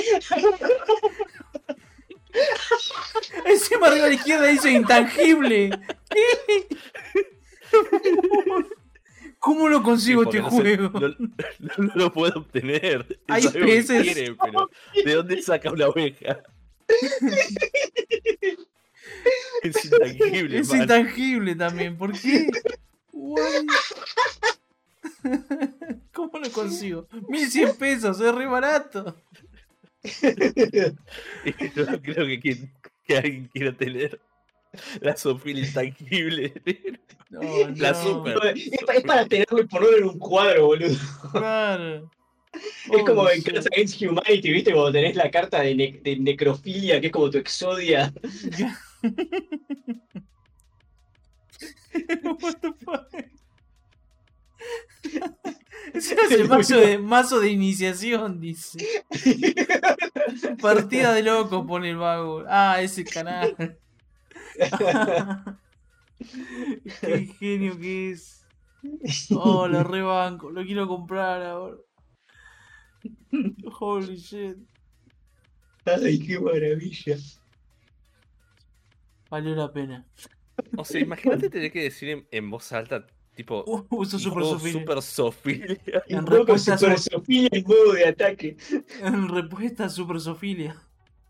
Encima 3.46 3.88
arriba 3.88 4.06
a 4.06 4.10
la 4.10 4.16
izquierda 4.16 4.48
dice 4.48 4.72
intangible. 4.72 5.70
¿Cómo 9.38 9.68
lo 9.70 9.84
consigo 9.84 10.24
Sí, 10.24 10.30
este 10.38 10.42
juego? 10.42 11.00
No, 11.00 11.08
no- 11.10 11.16
no 11.78 11.92
lo 11.94 12.12
puedo 12.12 12.40
obtener. 12.40 13.20
Hay 13.28 13.48
peces. 13.50 14.02
quiere, 14.02 14.36
pero 14.42 14.70
¿de 15.06 15.14
dónde 15.14 15.42
saca 15.44 15.72
una 15.72 15.90
oveja? 15.90 16.42
es 19.64 19.86
intangible, 19.86 20.60
Es 20.60 20.70
man. 20.70 20.82
intangible 20.82 21.56
también. 21.56 21.98
¿Por 21.98 22.12
qué? 22.20 22.48
What? 23.12 23.64
¿Cómo 26.14 26.38
lo 26.40 26.52
consigo? 26.52 27.08
1100 27.30 27.76
pesos, 27.78 28.20
es 28.20 28.36
re 28.36 28.46
barato. 28.46 29.16
No 31.76 32.02
creo 32.02 32.26
que, 32.28 32.40
quien- 32.42 32.72
que 33.06 33.18
alguien 33.18 33.50
quiera 33.54 33.72
tener 33.76 34.20
la 35.02 35.16
Sofía 35.16 35.60
intangible. 35.60 36.54
No, 37.30 37.42
La 37.78 37.92
no, 37.94 38.04
super. 38.04 38.38
Es 38.56 39.04
para 39.06 39.26
tenerlo 39.26 39.62
y 39.62 39.68
ponerlo 39.68 39.98
en 39.98 40.04
un 40.06 40.20
cuadro, 40.20 40.66
boludo. 40.68 40.96
Claro. 41.32 42.12
Es 42.54 43.04
como 43.04 43.22
Holy 43.22 43.38
en. 43.38 43.42
Cards 43.44 43.68
Against 43.72 44.02
Humanity, 44.02 44.52
¿viste? 44.52 44.72
Cuando 44.74 44.92
tenés 44.92 45.16
la 45.16 45.30
carta 45.32 45.62
de, 45.62 45.76
ne- 45.76 46.00
de 46.04 46.18
necrofilia, 46.18 47.02
que 47.02 47.08
es 47.08 47.14
como 47.14 47.30
tu 47.30 47.38
exodia. 47.38 48.14
What 52.24 52.62
the 52.62 52.74
fuck? 52.84 53.08
Ese 55.94 56.16
es 56.16 56.32
el 56.32 56.48
mazo 56.48 56.78
de, 56.80 56.98
mazo 56.98 57.40
de 57.40 57.50
iniciación, 57.50 58.40
dice. 58.40 58.80
Partida 60.62 61.14
de 61.14 61.24
loco 61.24 61.66
pone 61.68 61.90
el 61.90 61.98
vago. 61.98 62.44
Ah, 62.48 62.82
ese 62.82 63.04
canal. 63.04 63.78
Qué 67.02 67.26
genio 67.40 67.78
que 67.80 68.12
es. 68.12 68.46
Oh, 69.32 69.68
lo 69.68 69.84
rebanco. 69.84 70.50
Lo 70.50 70.64
quiero 70.64 70.88
comprar 70.88 71.42
ahora. 71.44 71.76
Holy 73.80 74.16
shit. 74.18 74.58
Ay, 75.86 76.20
qué 76.20 76.40
maravilla. 76.40 77.18
Valió 79.30 79.56
la 79.56 79.72
pena. 79.72 80.06
O 80.78 80.86
sea, 80.86 81.02
imagínate 81.02 81.50
tener 81.50 81.72
que 81.72 81.84
decir 81.84 82.10
en, 82.10 82.28
en 82.32 82.50
voz 82.50 82.72
alta, 82.72 83.06
tipo. 83.36 83.64
Uh, 83.66 83.86
uso 83.90 84.20
super 84.20 84.44
"Oh, 84.44 84.52
Sofía. 84.60 84.74
super. 84.74 84.98
En 86.08 86.18
Invoco 86.20 86.36
respuesta 86.54 86.76
a 86.76 86.78
Super 86.78 87.00
su- 87.00 87.10
Sofía 87.10 87.50
en 87.52 87.64
modo 87.66 87.94
de 87.94 88.08
ataque. 88.08 88.58
En 89.02 89.28
respuesta 89.30 89.86
a 89.86 89.90
super 89.90 90.20
Sofilia. 90.20 90.76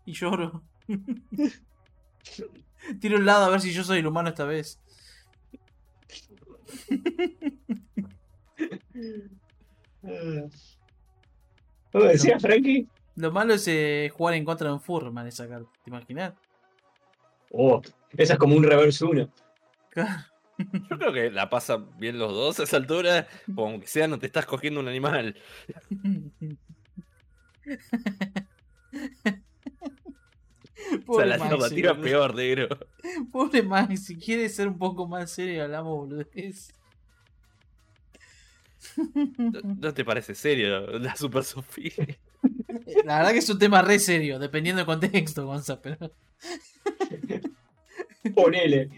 Y 0.04 0.12
lloro. 0.12 0.62
Tiro 3.00 3.16
un 3.16 3.24
lado 3.24 3.46
a 3.46 3.48
ver 3.48 3.62
si 3.62 3.72
yo 3.72 3.82
soy 3.82 4.00
el 4.00 4.06
humano 4.06 4.28
esta 4.28 4.44
vez. 4.44 4.78
¿Cómo 11.94 12.06
decía 12.06 12.40
Frankie? 12.40 12.88
Lo 13.14 13.30
malo 13.30 13.54
es 13.54 13.68
eh, 13.68 14.10
jugar 14.12 14.34
en 14.34 14.44
contra 14.44 14.66
de 14.66 14.74
un 14.74 14.80
Furman 14.80 15.28
esa 15.28 15.48
carta. 15.48 15.70
¿Te 15.84 15.90
imaginas? 15.90 16.34
Oh, 17.52 17.80
esa 18.16 18.32
es 18.32 18.38
como 18.40 18.56
un 18.56 18.64
reverse 18.64 19.04
1. 19.04 19.32
Yo 20.90 20.98
creo 20.98 21.12
que 21.12 21.30
la 21.30 21.48
pasan 21.48 21.96
bien 21.98 22.18
los 22.18 22.32
dos 22.32 22.58
a 22.58 22.64
esa 22.64 22.78
altura. 22.78 23.28
o 23.54 23.64
Aunque 23.68 23.86
sea, 23.86 24.08
no 24.08 24.18
te 24.18 24.26
estás 24.26 24.44
cogiendo 24.44 24.80
un 24.80 24.88
animal. 24.88 25.36
O 31.08 31.14
sea, 31.14 31.24
Pobre 31.24 31.26
la 31.26 31.38
Maxi, 31.38 31.54
alternativa 31.54 31.92
boludo. 31.92 32.04
peor, 32.04 32.34
negro. 32.34 32.68
Pobre 33.32 33.62
Maxi, 33.62 33.96
si 33.96 34.16
quiere 34.18 34.48
ser 34.48 34.68
un 34.68 34.76
poco 34.76 35.06
más 35.06 35.30
serio, 35.30 35.62
hablamos 35.64 35.96
boludez. 35.96 36.72
¿No, 39.16 39.60
no 39.62 39.94
te 39.94 40.04
parece 40.04 40.34
serio 40.34 40.98
la 40.98 41.16
Super 41.16 41.44
Sofía? 41.44 41.92
La 43.04 43.18
verdad 43.18 43.32
que 43.32 43.38
es 43.38 43.48
un 43.50 43.58
tema 43.58 43.82
re 43.82 43.98
serio, 43.98 44.38
dependiendo 44.38 44.78
del 44.78 44.86
contexto, 44.86 45.46
Gonza, 45.46 45.80
pero. 45.80 45.96
Ponele. 48.34 48.88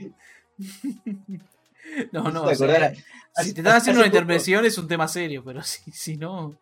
No, 2.13 2.31
no, 2.31 2.49
si 2.55 3.55
te 3.55 3.61
están 3.61 3.77
haciendo 3.77 4.01
una 4.01 4.07
poco- 4.09 4.17
intervención 4.19 4.65
es 4.65 4.77
un 4.79 4.89
tema 4.89 5.07
serio, 5.09 5.43
pero 5.45 5.63
si, 5.63 5.91
si 5.93 6.17
no. 6.17 6.59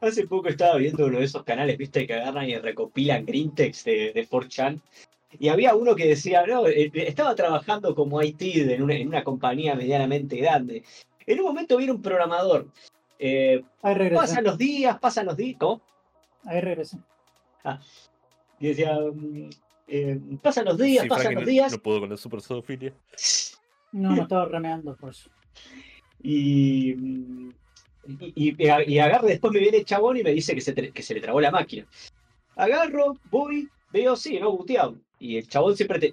Hace 0.00 0.26
poco 0.26 0.48
estaba 0.48 0.76
viendo 0.76 1.06
uno 1.06 1.18
de 1.18 1.24
esos 1.24 1.42
canales, 1.44 1.76
viste, 1.76 2.06
que 2.06 2.14
agarran 2.14 2.48
y 2.48 2.56
recopilan 2.56 3.26
green 3.26 3.54
text 3.54 3.84
de, 3.86 4.12
de 4.14 4.28
4chan. 4.28 4.80
Y 5.38 5.48
había 5.48 5.74
uno 5.74 5.94
que 5.96 6.06
decía, 6.06 6.46
no, 6.46 6.66
eh, 6.68 6.90
estaba 6.94 7.34
trabajando 7.34 7.94
como 7.94 8.22
IT 8.22 8.40
en 8.42 8.82
una, 8.82 8.94
en 8.94 9.08
una 9.08 9.24
compañía 9.24 9.74
medianamente 9.74 10.36
grande. 10.36 10.84
En 11.26 11.38
un 11.40 11.46
momento 11.46 11.76
viene 11.76 11.92
un 11.92 12.02
programador. 12.02 12.68
eh, 13.18 13.62
Ahí 13.82 13.94
regresé. 13.94 14.20
pasan 14.20 14.44
los 14.44 14.58
días, 14.58 14.98
pasan 14.98 15.26
los 15.26 15.36
días. 15.36 15.56
¿Cómo? 15.58 15.80
Ahí 16.44 16.60
regresé. 16.60 16.98
Y 18.58 18.68
decía, 18.68 18.96
mm, 19.00 19.50
eh, 19.88 20.20
pasan 20.42 20.64
los 20.64 20.78
días, 20.78 21.02
Sí, 21.04 21.08
pasan 21.08 21.34
los 21.34 21.44
no- 21.44 21.48
días. 21.48 21.72
No 21.72 21.78
puedo 21.78 22.00
con 22.00 22.10
la 22.10 22.16
Super 22.16 22.40
Sofía. 22.40 22.92
No, 23.92 24.10
me 24.12 24.22
estaba 24.22 24.46
remeando 24.46 24.96
por 24.96 25.10
eso. 25.10 25.30
Y, 26.22 26.92
y, 26.92 27.52
y, 28.34 28.56
y 28.86 28.98
agarro, 28.98 29.26
después 29.28 29.52
me 29.52 29.60
viene 29.60 29.78
el 29.78 29.84
chabón 29.84 30.16
y 30.16 30.22
me 30.22 30.32
dice 30.32 30.54
que 30.54 30.60
se, 30.60 30.74
que 30.74 31.02
se 31.02 31.14
le 31.14 31.20
trabó 31.20 31.40
la 31.40 31.50
máquina. 31.50 31.86
Agarro, 32.56 33.16
voy, 33.30 33.68
veo, 33.92 34.16
sí, 34.16 34.38
no, 34.40 34.52
booteado. 34.52 34.96
Y 35.22 35.36
el 35.36 35.46
chabón 35.46 35.76
siempre 35.76 36.00
te- 36.00 36.10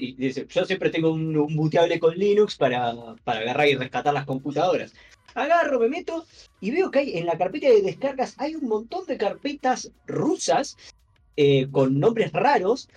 yo 0.47 0.65
siempre 0.65 0.91
tengo 0.91 1.11
un, 1.11 1.35
un 1.35 1.71
con 1.99 2.15
Linux 2.15 2.55
para, 2.55 2.93
para 3.23 3.39
agarrar 3.39 3.67
y 3.67 3.75
rescatar 3.75 4.13
las 4.13 4.25
computadoras. 4.25 4.93
agarro, 5.33 5.79
me 5.79 5.89
meto 5.89 6.27
y 6.61 6.69
veo 6.69 6.91
que 6.91 6.99
hay 6.99 7.17
en 7.17 7.25
la 7.25 7.35
carpeta 7.35 7.67
de 7.69 7.81
descargas 7.81 8.35
hay 8.37 8.53
un 8.53 8.67
montón 8.67 9.07
de 9.07 9.17
carpetas 9.17 9.91
rusas 10.05 10.77
eh, 11.37 11.67
con 11.71 11.99
nombres 11.99 12.31
raros. 12.33 12.87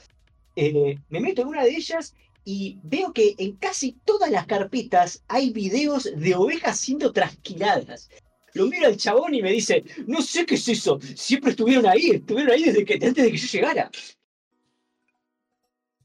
Eh, 0.55 0.99
me 1.09 1.21
meto 1.21 1.41
en 1.41 1.49
una 1.49 1.65
de 1.65 1.71
ellas 1.71 2.15
y 2.45 2.77
veo 2.83 3.15
que 3.15 3.35
en 3.39 3.53
casi 3.53 3.97
todas 4.05 4.31
las 4.31 4.45
carpetas 4.47 5.23
hay 5.29 5.51
videos 5.51 6.11
de 6.15 6.35
ovejas 6.35 6.79
siendo 6.79 7.11
trasquiladas. 7.13 8.11
Lo 8.53 8.67
miro 8.67 8.87
al 8.87 8.99
chabón 8.99 9.35
y 9.35 9.41
me 9.41 9.51
dice, 9.51 9.83
no 10.07 10.21
sé 10.21 10.45
qué 10.45 10.57
es 10.57 10.69
eso, 10.69 10.99
siempre 11.15 11.53
estuvieron 11.53 11.87
ahí, 11.87 12.11
estuvieron 12.11 12.53
ahí 12.53 12.65
desde 12.65 12.85
que, 12.85 12.95
antes 12.95 13.25
de 13.25 13.31
que 13.31 13.39
yo 13.39 13.47
llegara. 13.47 13.91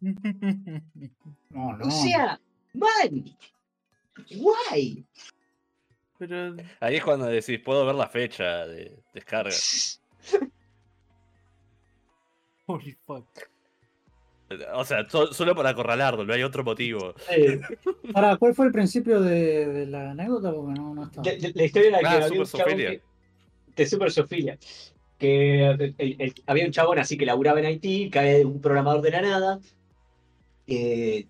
No, 0.02 0.12
no. 1.78 1.86
O 1.88 1.92
sea, 1.92 2.40
man, 2.74 3.26
guay. 4.36 5.06
Pero. 6.20 6.56
Ahí 6.80 6.96
es 6.96 7.04
cuando 7.04 7.26
decís, 7.28 7.60
puedo 7.64 7.86
ver 7.86 7.96
la 7.96 8.08
fecha 8.08 8.66
de 8.66 8.98
descarga. 9.14 9.52
Holy 12.66 12.98
fuck. 13.06 13.26
O 14.74 14.86
sea, 14.86 15.08
so- 15.10 15.34
solo 15.34 15.54
para 15.56 15.70
acorralarlo, 15.70 16.24
no 16.26 16.34
hay 16.34 16.42
otro 16.44 16.64
motivo. 16.64 17.14
Eh, 17.30 17.60
Ahora, 18.14 18.38
¿cuál 18.38 18.56
fue 18.56 18.68
el 18.68 18.72
principio 18.72 19.20
de, 19.22 19.66
de 19.68 19.86
la 19.88 20.12
anécdota? 20.12 20.54
Porque 20.54 20.80
no, 20.80 20.96
no 20.96 21.04
estaba. 21.04 21.24
de- 21.30 21.38
de- 21.38 21.52
la 21.54 21.64
historia 21.66 21.90
era 21.90 22.00
que 22.00 22.06
Ah, 22.06 22.12
había 22.12 22.28
Super 22.28 22.40
un 22.40 22.46
chabón 22.48 22.78
que- 22.78 23.02
de 23.76 23.86
Super 23.86 24.12
Sofilia. 24.12 24.58
Que 25.18 25.66
el- 25.66 25.96
el- 25.98 26.34
había 26.46 26.66
un 26.66 26.72
chabón 26.72 27.00
así 27.00 27.18
que 27.18 27.26
laburaba 27.26 27.60
en 27.60 27.66
Haití, 27.66 28.10
cae 28.10 28.46
un 28.46 28.62
programador 28.62 29.02
de 29.02 29.12
la 29.12 29.22
nada. 29.22 29.60
Eh, 30.68 31.26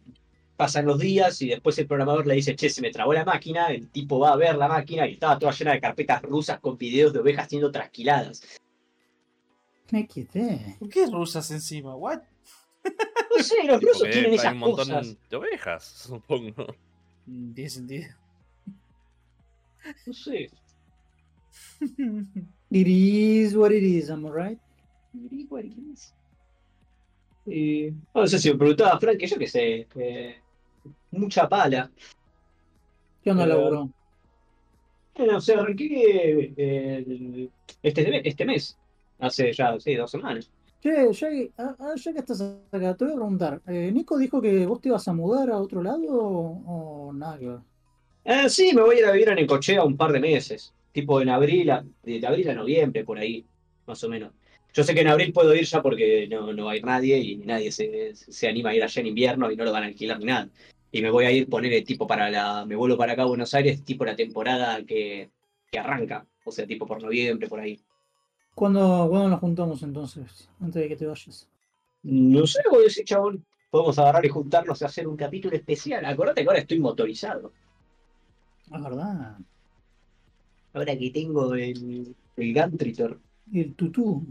pasan 0.56 0.86
los 0.86 1.00
días 1.00 1.42
y 1.42 1.50
después 1.50 1.78
el 1.78 1.88
programador 1.88 2.26
le 2.28 2.34
dice, 2.36 2.56
che, 2.56 2.70
se 2.70 2.82
me 2.82 2.92
trabó 2.92 3.14
la 3.14 3.24
máquina. 3.26 3.68
El 3.68 3.90
tipo 3.90 4.20
va 4.20 4.34
a 4.34 4.36
ver 4.36 4.56
la 4.58 4.68
máquina 4.68 5.08
y 5.08 5.14
estaba 5.14 5.38
toda 5.40 5.52
llena 5.52 5.74
de 5.74 5.82
carpetas 5.82 6.22
rusas 6.24 6.60
con 6.60 6.78
videos 6.78 7.14
de 7.14 7.20
ovejas 7.20 7.48
siendo 7.48 7.72
trasquiladas. 7.72 8.42
Me 9.92 10.06
quité. 10.08 10.76
¿Por 10.80 10.90
qué 10.90 11.06
rusas 11.06 11.50
encima? 11.52 11.96
¿What? 11.96 12.20
No 12.84 13.44
sé, 13.44 13.64
los 13.66 13.82
rusos 13.82 14.00
Porque 14.00 14.12
tienen 14.12 14.32
hay 14.32 14.38
esas 14.38 14.54
un 14.54 14.60
montón 14.60 14.88
cosas. 14.88 15.18
de 15.30 15.36
ovejas, 15.38 15.84
supongo. 16.08 16.66
Mm, 17.26 17.54
Tiene 17.54 17.70
sentido. 17.70 18.08
No 20.06 20.14
sé. 20.14 20.50
It 22.70 22.88
is 22.88 23.56
what 23.56 23.72
it 23.72 23.84
is, 23.84 24.10
am 24.10 24.26
I 24.26 24.30
right? 24.30 24.60
Y, 27.48 27.92
no 28.14 28.28
sé 28.28 28.40
si 28.40 28.52
me 28.52 28.58
preguntaba 28.58 29.00
Frank, 29.00 29.18
que 29.20 29.28
yo 29.28 29.38
qué 29.38 29.48
sé, 29.48 29.88
eh, 29.96 30.44
mucha 31.12 31.48
pala. 31.50 31.92
¿Qué 33.22 33.32
onda, 33.32 33.46
Eh, 33.46 33.50
laburo? 33.50 33.92
Bueno, 35.16 35.38
o 35.38 35.42
sea, 35.42 35.60
arranqué 35.60 36.54
eh, 36.58 37.50
este, 37.82 38.28
este 38.30 38.46
mes, 38.46 38.80
hace 39.20 39.52
ya 39.54 39.80
sí, 39.80 39.96
dos 39.96 40.12
semanas. 40.12 40.52
Che, 40.82 40.90
ya, 41.20 41.30
que- 41.34 41.54
ah, 41.58 41.76
ah, 41.80 41.94
ya 42.04 42.14
que 42.14 42.20
estás 42.20 42.42
acá, 42.72 42.96
te 42.96 43.04
voy 43.06 43.14
a 43.14 43.16
preguntar. 43.18 43.62
eh, 43.68 43.92
¿Nico 43.92 44.18
dijo 44.18 44.42
que 44.42 44.66
vos 44.68 44.80
te 44.82 44.90
ibas 44.90 45.08
a 45.08 45.14
mudar 45.14 45.50
a 45.52 45.60
otro 45.60 45.82
lado 45.84 46.06
o, 46.14 47.08
o 47.10 47.14
nada 47.14 47.38
que 47.40 47.48
ver? 47.48 47.60
Ah, 48.26 48.50
sí, 48.50 48.74
me 48.76 48.82
voy 48.82 48.98
a 48.98 49.00
ir 49.00 49.06
a 49.06 49.12
vivir 49.12 49.30
a 49.30 49.36
Necochea 49.36 49.84
un 49.84 49.96
par 49.98 50.12
de 50.12 50.20
meses, 50.20 50.76
tipo 50.92 51.22
en 51.22 51.30
abril, 51.30 51.70
a, 51.72 51.86
de 52.04 52.28
abril 52.28 52.50
a 52.50 52.54
noviembre, 52.56 53.06
por 53.06 53.18
ahí, 53.18 53.48
más 53.86 54.04
o 54.04 54.10
menos. 54.10 54.34
Yo 54.74 54.84
sé 54.84 54.94
que 54.94 55.02
en 55.02 55.08
abril 55.08 55.34
puedo 55.34 55.56
ir 55.56 55.66
ya 55.66 55.82
porque 55.82 56.28
no, 56.30 56.54
no 56.54 56.66
va 56.66 56.74
a 56.74 56.76
ir 56.76 56.86
nadie 56.86 57.18
y 57.18 57.38
nadie 57.38 57.72
se, 57.72 58.14
se 58.16 58.48
anima 58.48 58.70
a 58.70 58.76
ir 58.76 58.84
allá 58.84 59.02
en 59.02 59.08
invierno 59.08 59.52
y 59.52 59.56
no 59.56 59.64
lo 59.64 59.72
van 59.72 59.84
a 59.84 59.88
alquilar 59.88 60.20
ni 60.20 60.26
nada. 60.26 60.50
Y 60.92 61.02
me 61.02 61.10
voy 61.10 61.26
a 61.26 61.32
ir, 61.32 61.50
poner 61.50 61.84
tipo 61.84 62.08
para 62.08 62.30
la. 62.30 62.66
Me 62.66 62.76
vuelvo 62.76 62.98
para 62.98 63.14
acá 63.14 63.24
a 63.24 63.26
Buenos 63.26 63.54
Aires, 63.54 63.84
tipo 63.84 64.06
la 64.06 64.16
temporada 64.16 64.84
que, 64.86 65.30
que 65.72 65.80
arranca. 65.80 66.26
O 66.46 66.52
sea, 66.52 66.66
tipo 66.66 66.86
por 66.86 67.02
noviembre, 67.02 67.48
por 67.48 67.60
ahí. 67.60 67.80
¿Cuándo, 68.56 69.08
¿Cuándo 69.10 69.30
nos 69.30 69.40
juntamos 69.40 69.84
entonces? 69.84 70.50
Antes 70.60 70.82
de 70.82 70.88
que 70.88 70.96
te 70.96 71.06
vayas. 71.06 71.48
No 72.04 72.48
sé, 72.48 72.62
voy 72.72 72.82
a 72.82 72.84
decir, 72.86 73.06
chabón. 73.06 73.46
Podemos 73.70 74.00
agarrar 74.00 74.26
y 74.26 74.30
juntarnos 74.30 74.82
a 74.82 74.86
hacer 74.86 75.08
un 75.08 75.18
capítulo 75.18 75.56
especial. 75.56 76.06
Acordate 76.06 76.42
que 76.42 76.48
ahora 76.48 76.62
estoy 76.62 76.80
motorizado. 76.80 77.52
Es 78.74 78.82
verdad. 78.82 79.38
Ahora 80.74 80.98
que 80.98 81.10
tengo 81.12 81.54
el, 81.54 82.16
el 82.38 82.54
Gantritor. 82.54 83.20
El 83.54 83.76
tutú. 83.76 84.26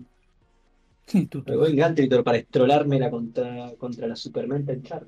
El 1.12 1.28
tutú. 1.28 1.50
Me 1.50 1.56
voy 1.56 1.70
en 1.70 1.76
Gantritor 1.76 2.24
para 2.24 2.38
estrolármela 2.38 3.10
contra, 3.10 3.72
contra 3.78 4.08
la 4.08 4.16
Supermental 4.16 4.82
Char. 4.82 5.06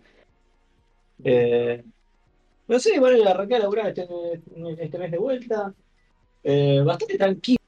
Eh, 1.24 1.82
no 2.68 2.78
sé, 2.78 3.00
bueno, 3.00 3.28
arranqué 3.28 3.56
a 3.56 3.60
laburar 3.60 3.88
este, 3.88 4.06
este 4.78 4.98
mes 4.98 5.10
de 5.10 5.18
vuelta. 5.18 5.74
Eh, 6.44 6.80
bastante 6.84 7.18
tranquilo, 7.18 7.58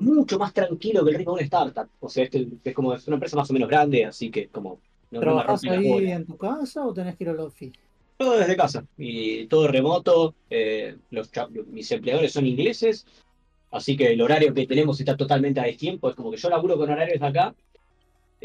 mucho 0.00 0.38
más 0.38 0.52
tranquilo 0.52 1.04
que 1.04 1.10
el 1.10 1.16
ritmo 1.18 1.32
de 1.32 1.40
una 1.40 1.44
startup. 1.44 1.88
O 2.00 2.08
sea, 2.08 2.24
este 2.24 2.48
es 2.64 2.74
como 2.74 2.94
es 2.94 3.06
una 3.06 3.16
empresa 3.16 3.36
más 3.36 3.48
o 3.50 3.52
menos 3.52 3.68
grande, 3.68 4.04
así 4.04 4.30
que 4.30 4.48
como 4.48 4.80
no, 5.10 5.20
no 5.20 5.20
me 5.20 5.24
¿Trabajás 5.24 5.62
rompí 5.62 5.66
las 5.68 5.78
ahí 5.78 6.10
en 6.10 6.26
tu 6.26 6.36
casa 6.36 6.84
o 6.84 6.92
tenés 6.92 7.16
que 7.16 7.24
ir 7.24 7.30
al 7.30 7.40
office? 7.40 7.78
Todo 8.16 8.38
desde 8.38 8.56
casa 8.56 8.84
y 8.96 9.46
todo 9.46 9.68
remoto. 9.68 10.34
eh, 10.50 10.96
los, 11.10 11.30
mis 11.68 11.90
empleadores 11.92 12.32
son 12.32 12.46
ingleses, 12.46 13.06
así 13.70 13.96
que 13.96 14.12
el 14.12 14.22
horario 14.22 14.52
que 14.54 14.66
tenemos 14.66 14.98
está 14.98 15.16
totalmente 15.16 15.60
a 15.60 15.64
destiempo. 15.64 16.08
Es 16.08 16.16
como 16.16 16.30
que 16.30 16.38
yo 16.38 16.48
laburo 16.48 16.76
con 16.76 16.90
horarios 16.90 17.20
de 17.20 17.26
acá, 17.26 17.54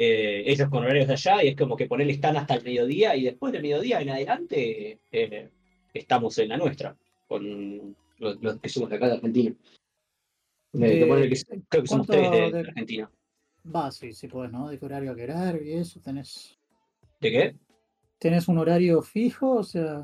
eh, 0.04 0.44
ellos 0.48 0.68
con 0.70 0.84
horarios 0.84 1.08
de 1.08 1.14
allá, 1.14 1.44
y 1.44 1.50
es 1.50 1.56
como 1.56 1.76
que 1.76 1.86
ponerle 1.86 2.14
están 2.14 2.36
hasta 2.38 2.56
el 2.56 2.64
mediodía 2.64 3.16
y 3.16 3.24
después 3.24 3.54
del 3.54 3.62
mediodía 3.62 4.02
en 4.02 4.10
adelante 4.10 5.00
eh, 5.12 5.50
estamos 5.94 6.36
en 6.40 6.50
la 6.50 6.58
nuestra, 6.58 6.96
con 7.28 7.96
los, 8.18 8.42
los 8.42 8.60
que 8.60 8.70
somos 8.70 8.90
de 8.90 8.96
acá 8.96 9.08
de 9.08 9.14
Argentina. 9.14 9.52
Eh, 10.74 10.78
De- 10.80 11.00
que 11.00 11.06
ponerle 11.06 11.30
que- 11.30 11.62
creo 11.70 11.84
que 11.84 11.88
somos 11.88 12.08
¿cuánto 12.08 12.14
tres 12.32 12.52
de, 12.52 12.52
de- 12.58 12.70
Argentina. 12.70 13.12
Va, 13.76 13.92
sí, 13.92 14.12
sí 14.14 14.28
puedes, 14.28 14.52
¿no? 14.52 14.70
De 14.70 14.80
qué 14.80 14.86
horario 14.86 15.12
a 15.12 15.16
qué 15.16 15.24
horario 15.26 15.62
y 15.62 15.74
eso. 15.74 16.00
¿Tenés, 16.02 16.58
¿De 17.20 17.30
qué? 17.32 17.56
¿Tenés 18.18 18.48
un 18.48 18.58
horario 18.58 19.02
fijo? 19.04 19.58
O 19.58 19.64
sea, 19.64 20.02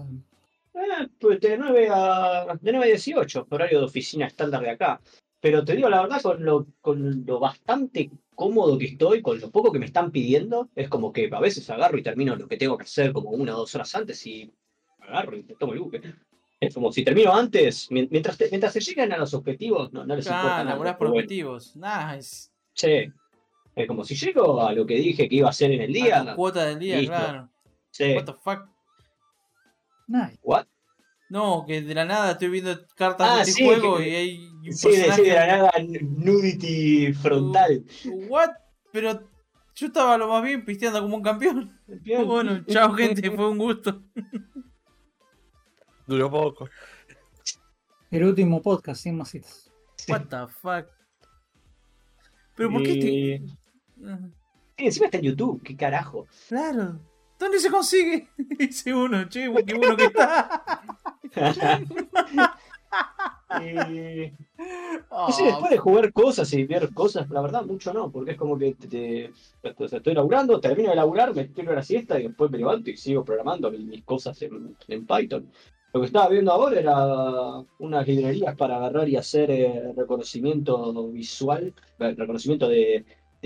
Eh, 0.75 1.07
pues 1.19 1.39
de 1.39 1.57
9 1.57 1.87
a, 1.89 2.55
de 2.61 2.71
9 2.71 2.85
a 2.85 2.89
18, 2.89 3.47
horario 3.49 3.79
de 3.79 3.85
oficina 3.85 4.27
estándar 4.27 4.61
de 4.61 4.69
acá. 4.69 5.01
Pero 5.39 5.63
te 5.63 5.75
digo 5.75 5.89
la 5.89 6.01
verdad, 6.01 6.21
con 6.21 6.43
lo, 6.43 6.65
con 6.81 7.23
lo 7.25 7.39
bastante 7.39 8.09
cómodo 8.35 8.77
que 8.77 8.85
estoy, 8.85 9.21
con 9.21 9.39
lo 9.39 9.51
poco 9.51 9.71
que 9.71 9.79
me 9.79 9.85
están 9.85 10.11
pidiendo, 10.11 10.69
es 10.75 10.89
como 10.89 11.11
que 11.13 11.29
a 11.31 11.39
veces 11.39 11.69
agarro 11.69 11.97
y 11.97 12.03
termino 12.03 12.35
lo 12.35 12.47
que 12.47 12.57
tengo 12.57 12.77
que 12.77 12.83
hacer 12.85 13.13
como 13.13 13.29
una 13.29 13.55
o 13.55 13.59
dos 13.59 13.75
horas 13.75 13.93
antes 13.95 14.25
y 14.25 14.51
agarro 14.99 15.37
y 15.37 15.43
me 15.43 15.55
tomo 15.55 15.73
el 15.73 15.79
buque. 15.79 16.01
Es 16.59 16.73
como 16.73 16.91
si 16.91 17.03
termino 17.03 17.33
antes, 17.35 17.89
mien- 17.91 18.07
mientras, 18.09 18.35
te- 18.35 18.49
mientras 18.49 18.73
se 18.73 18.79
llegan 18.81 19.11
a 19.13 19.17
los 19.17 19.33
objetivos, 19.35 19.93
no, 19.93 20.05
no 20.05 20.15
les 20.15 20.25
importa 20.25 20.59
Ah, 20.59 20.63
nada. 20.63 20.97
por 20.97 21.07
bueno, 21.09 21.13
objetivos. 21.21 21.75
Nice. 21.75 22.49
che, 22.73 23.11
es 23.75 23.87
como 23.87 24.03
si 24.03 24.15
llego 24.15 24.59
a 24.65 24.73
lo 24.73 24.85
que 24.87 24.95
dije 24.95 25.29
que 25.29 25.35
iba 25.35 25.47
a 25.47 25.51
hacer 25.51 25.71
en 25.71 25.81
el 25.81 25.91
A 25.91 25.93
día. 25.93 26.25
tu 26.31 26.35
cuota 26.35 26.65
del 26.65 26.79
día, 26.79 26.97
listo. 26.97 27.13
claro. 27.15 27.49
che, 27.91 28.15
What 28.15 28.25
the 28.25 28.33
fuck. 28.33 28.67
nice. 30.07 30.39
what? 30.41 30.65
No, 31.29 31.65
que 31.67 31.81
de 31.81 31.93
la 31.93 32.05
nada 32.05 32.31
estoy 32.31 32.49
viendo 32.49 32.87
cartas 32.95 33.27
Ah, 33.29 33.35
de 33.35 33.41
este 33.41 33.53
sí, 33.53 33.65
juego 33.65 33.97
que- 33.97 34.09
y 34.09 34.15
hay 34.15 34.46
un 34.65 34.73
Sí, 34.73 34.89
de, 34.89 34.95
sí, 34.95 35.03
personaje- 35.03 35.21
de 35.23 35.33
la 35.33 35.47
nada, 35.47 35.71
nudity 36.01 37.13
frontal. 37.13 37.85
What? 38.29 38.49
Pero 38.91 39.29
yo 39.75 39.87
estaba 39.87 40.17
lo 40.17 40.27
más 40.27 40.43
bien 40.43 40.63
pisteando 40.65 41.01
como 41.01 41.15
un 41.17 41.23
campeón. 41.23 41.73
Bueno, 42.25 42.63
chao 42.65 42.93
gente, 42.93 43.29
fue 43.31 43.49
un 43.49 43.57
gusto. 43.57 44.03
Duró 46.07 46.29
poco. 46.31 46.69
El 48.11 48.23
último 48.23 48.61
podcast, 48.61 49.01
sin 49.03 49.17
masitas. 49.17 49.69
What 50.07 50.25
the 50.29 50.47
fuck. 50.47 50.85
Pero 52.55 52.71
¿por 52.71 52.83
qué 52.83 52.91
Y- 52.91 53.33
este... 53.33 53.57
Ah, 54.05 54.19
Sí, 54.79 54.85
encima 54.85 55.05
está 55.07 55.17
en 55.17 55.23
YouTube, 55.23 55.61
qué 55.63 55.75
carajo. 55.75 56.27
Claro. 56.47 56.99
¿Dónde 57.39 57.59
se 57.59 57.69
consigue? 57.71 58.29
Dice 58.37 58.93
uno, 58.93 59.27
che, 59.27 59.51
qué 59.65 59.73
bueno 59.73 59.97
que 59.97 60.05
está. 60.05 60.83
Y- 63.61 64.33
Oh, 65.09 65.31
sé, 65.31 65.45
después 65.45 65.71
de 65.71 65.77
jugar 65.77 66.11
cosas 66.11 66.51
y 66.53 66.65
ver 66.65 66.93
cosas, 66.93 67.29
la 67.29 67.41
verdad, 67.41 67.63
mucho 67.63 67.93
no, 67.93 68.11
porque 68.11 68.31
es 68.31 68.37
como 68.37 68.57
que 68.57 68.73
te, 68.73 69.31
estoy 69.63 70.13
laburando, 70.13 70.59
termino 70.59 70.89
de 70.89 70.95
laburar, 70.95 71.33
me 71.33 71.45
tiro 71.45 71.71
a 71.71 71.75
la 71.75 71.83
siesta 71.83 72.19
y 72.19 72.27
después 72.27 72.51
me 72.51 72.57
levanto 72.57 72.89
y 72.89 72.97
sigo 72.97 73.23
programando 73.23 73.71
mis 73.71 74.03
cosas 74.03 74.41
en, 74.41 74.75
Python. 75.05 75.51
Lo 75.93 76.01
que 76.01 76.07
estaba 76.07 76.29
viendo 76.29 76.51
ahora 76.51 76.79
era 76.79 77.65
unas 77.79 78.07
librerías 78.07 78.55
para 78.55 78.77
agarrar 78.77 79.07
y 79.07 79.15
hacer 79.15 79.49
eh, 79.49 79.93
reconocimiento 79.95 81.07
visual, 81.09 81.73
eh, 81.99 82.15
reconocimiento 82.15 82.67
de, 82.67 83.05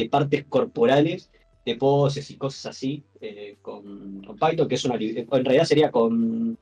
partes 0.10 0.46
corporales, 0.46 1.32
de 1.66 1.76
poses 1.76 2.32
y 2.32 2.38
cosas 2.38 2.66
así, 2.66 3.04
eh, 3.20 3.58
con, 3.62 4.24
con 4.24 4.38
Python, 4.38 4.68
que 4.68 4.76
es 4.76 4.86
una 4.86 4.96
en 4.96 5.46
realidad 5.46 5.66
sería 5.66 5.92
con, 5.92 6.58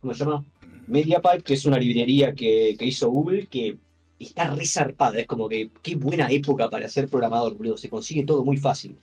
¿cómo 0.00 0.14
se 0.14 0.24
llama? 0.24 0.44
MediaPipe, 0.90 1.42
que 1.42 1.54
es 1.54 1.64
una 1.66 1.78
librería 1.78 2.34
que, 2.34 2.76
que 2.78 2.84
hizo 2.84 3.08
Google, 3.10 3.46
que 3.46 3.78
está 4.18 4.50
re 4.54 4.66
zarpada. 4.66 5.18
Es 5.20 5.26
como 5.26 5.48
que 5.48 5.70
qué 5.82 5.94
buena 5.96 6.30
época 6.30 6.68
para 6.68 6.88
ser 6.88 7.08
programador, 7.08 7.56
boludo. 7.56 7.76
Se 7.76 7.88
consigue 7.88 8.24
todo 8.24 8.44
muy 8.44 8.56
fácil. 8.58 8.96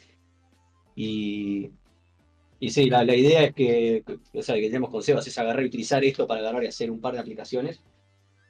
Y, 0.95 1.69
y 2.59 2.69
sí, 2.69 2.90
la, 2.90 3.03
la 3.03 3.16
idea 3.16 3.43
es 3.43 3.53
que, 3.53 4.03
que- 4.06 4.40
o 4.40 4.41
sea, 4.43 4.56
que 4.56 4.67
tenemos 4.67 4.90
con 4.90 5.01
Sebas 5.03 5.27
es 5.27 5.38
agarrar 5.38 5.64
y 5.64 5.67
utilizar 5.67 6.03
esto 6.03 6.25
para 6.27 6.41
agarrar 6.41 6.64
y 6.64 6.67
hacer 6.67 6.90
un 6.91 6.99
par 7.01 7.14
de 7.14 7.19
aplicaciones. 7.19 7.82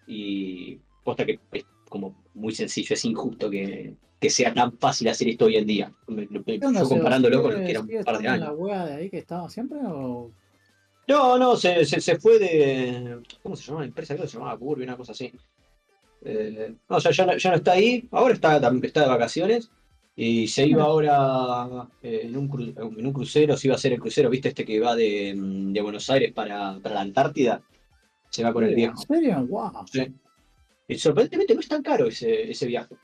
Y 0.08 0.80
posta 1.04 1.26
que 1.26 1.40
es 1.52 1.66
como 1.90 2.16
muy 2.34 2.54
sencillo, 2.54 2.94
es 2.94 3.06
injusto 3.06 3.50
que, 3.50 3.96
que 4.20 4.30
sea 4.30 4.54
tan 4.54 4.78
fácil 4.78 5.08
hacer 5.10 5.28
esto 5.30 5.46
hoy 5.46 5.58
en 5.58 5.66
día. 5.68 5.94
Me- 6.08 6.28
me- 6.30 6.44
¿Qué 6.44 6.66
onda, 6.66 6.82
Yo 6.82 6.90
comparándolo 6.90 7.42
con 7.44 7.52
¿Sigue- 7.52 7.60
lo 7.62 7.66
que 7.66 7.72
era 7.72 8.00
un 8.00 8.06
par 8.06 8.20
de 8.20 8.28
años. 8.28 8.58
la 8.68 8.86
de 8.86 8.94
ahí 8.94 9.10
que 9.10 9.18
estaba 9.20 9.50
siempre 9.50 9.80
o...? 9.86 10.32
No, 11.08 11.38
no, 11.38 11.56
se, 11.56 11.86
se, 11.86 12.02
se 12.02 12.20
fue 12.20 12.38
de. 12.40 13.22
¿Cómo 13.42 13.56
se 13.56 13.64
llamaba 13.64 13.82
la 13.84 13.88
empresa? 13.88 14.14
Creo 14.14 14.26
que 14.26 14.32
se 14.32 14.38
llamaba 14.38 14.58
Curve, 14.58 14.84
una 14.84 14.98
cosa 14.98 15.14
así. 15.14 15.32
Eh, 16.24 16.76
no, 16.90 16.98
o 16.98 17.00
sea, 17.00 17.12
ya 17.12 17.26
no, 17.26 17.38
ya 17.38 17.50
no 17.52 17.56
está 17.58 17.72
ahí, 17.74 18.08
ahora 18.12 18.34
está, 18.34 18.58
está 18.84 19.02
de 19.02 19.08
vacaciones 19.08 19.70
y 20.16 20.48
se 20.48 20.66
iba 20.66 20.84
ahora 20.84 21.88
eh, 22.02 22.22
en, 22.24 22.36
un 22.36 22.50
cru- 22.50 22.74
en 23.00 23.06
un 23.06 23.14
crucero, 23.14 23.56
se 23.56 23.68
iba 23.68 23.76
a 23.76 23.78
hacer 23.78 23.94
el 23.94 24.00
crucero, 24.00 24.30
¿viste? 24.30 24.50
Este 24.50 24.66
que 24.66 24.80
va 24.80 24.96
de, 24.96 25.34
mm, 25.38 25.74
de 25.74 25.82
Buenos 25.82 26.10
Aires 26.10 26.34
para, 26.34 26.80
para 26.80 26.96
la 26.96 27.02
Antártida. 27.02 27.62
Se 28.30 28.44
va 28.44 28.52
con 28.52 28.64
el 28.66 28.76
viejo. 28.76 29.00
¿En 29.10 29.16
serio? 29.16 29.46
¡Wow! 29.48 29.86
Sí. 29.92 30.14
Y 30.90 30.98
sorprendentemente 30.98 31.54
no 31.54 31.60
es 31.62 31.68
tan 31.68 31.84
caro 31.84 32.08
ese, 32.08 32.50
ese 32.52 32.66
viaje. 32.66 32.96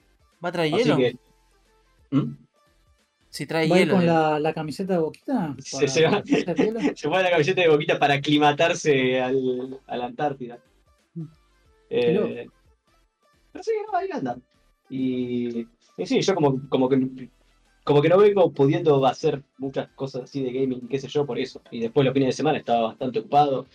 ¿Va 0.43 0.49
a 0.49 0.51
traer 0.51 0.73
hielo? 0.73 0.97
que. 0.97 1.15
¿Mm? 2.11 2.35
Si 3.33 3.47
trae 3.47 3.67
¿Va 3.67 3.77
hielo. 3.79 3.95
con 3.95 4.05
la, 4.05 4.39
la 4.39 4.53
camiseta 4.53 4.93
de 4.93 4.99
boquita? 4.99 5.55
Se- 5.57 5.87
se 5.87 6.03
va-? 6.05 6.21
Se 6.95 7.09
pone 7.09 7.23
la 7.23 7.31
camiseta 7.31 7.61
de 7.63 7.67
boquita 7.67 7.97
para 7.97 8.13
aclimatarse 8.13 9.19
al, 9.19 9.79
a 9.87 9.97
la 9.97 10.05
Antártida. 10.05 10.59
Eh, 11.89 12.47
pero 13.51 13.63
sí, 13.63 13.71
no, 13.91 13.97
ahí 13.97 14.07
anda. 14.11 14.37
Y, 14.87 15.61
y 15.97 16.05
sí, 16.05 16.21
yo 16.21 16.35
como, 16.35 16.61
como 16.69 16.87
que 16.87 17.29
como 17.83 18.01
que 18.03 18.09
no 18.09 18.17
vengo 18.19 18.51
pudiendo 18.51 19.03
hacer 19.07 19.41
muchas 19.57 19.89
cosas 19.89 20.23
así 20.23 20.43
de 20.43 20.53
gaming, 20.53 20.87
qué 20.87 20.99
sé 20.99 21.07
yo, 21.07 21.25
por 21.25 21.39
eso. 21.39 21.59
Y 21.71 21.79
después 21.79 22.05
los 22.05 22.13
fines 22.13 22.27
de 22.27 22.33
semana 22.33 22.59
estaba 22.59 22.83
bastante 22.89 23.17
ocupado. 23.19 23.65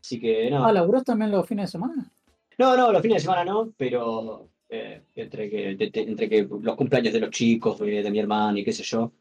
Así 0.00 0.20
que 0.20 0.50
no. 0.50 0.64
Ah, 0.64 0.72
¿laburás 0.72 1.02
también 1.04 1.32
los 1.32 1.46
fines 1.48 1.66
de 1.66 1.72
semana? 1.72 2.10
No, 2.58 2.76
no, 2.76 2.92
los 2.92 3.02
fines 3.02 3.16
de 3.16 3.20
semana 3.22 3.44
no, 3.44 3.72
pero 3.76 4.48
eh, 4.74 5.02
entre, 5.16 5.50
que, 5.50 5.74
de- 5.76 5.90
de- 5.90 6.00
entre 6.00 6.28
que 6.28 6.48
los 6.62 6.76
cumpleaños 6.76 7.12
de 7.12 7.20
los 7.20 7.30
chicos, 7.30 7.78
de, 7.78 8.10
mi 8.10 8.18
hermana 8.18 8.58
y 8.58 8.64
qué 8.64 8.72
sé 8.72 8.82
yo, 8.82 9.12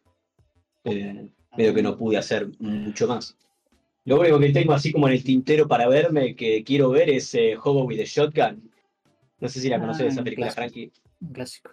eh, 0.85 1.29
medio 1.57 1.73
que 1.73 1.81
no 1.83 1.97
pude 1.97 2.17
hacer 2.17 2.47
mucho 2.59 3.07
más. 3.07 3.37
Lo 4.05 4.19
único 4.19 4.39
que 4.39 4.49
tengo 4.51 4.73
así 4.73 4.91
como 4.91 5.07
en 5.07 5.13
el 5.13 5.23
tintero 5.23 5.67
para 5.67 5.87
verme, 5.87 6.35
que 6.35 6.63
quiero 6.63 6.89
ver, 6.89 7.09
es 7.09 7.35
eh, 7.35 7.55
Hobo 7.61 7.83
with 7.83 7.97
the 7.97 8.05
Shotgun. 8.05 8.71
No 9.39 9.49
sé 9.49 9.59
si 9.59 9.69
la 9.69 9.75
Ah, 9.75 9.79
conoces 9.81 10.13
esa 10.13 10.23
película, 10.23 10.47
clásico. 10.47 10.61
Frankie. 10.61 10.91
Un 11.19 11.33
clásico. 11.33 11.71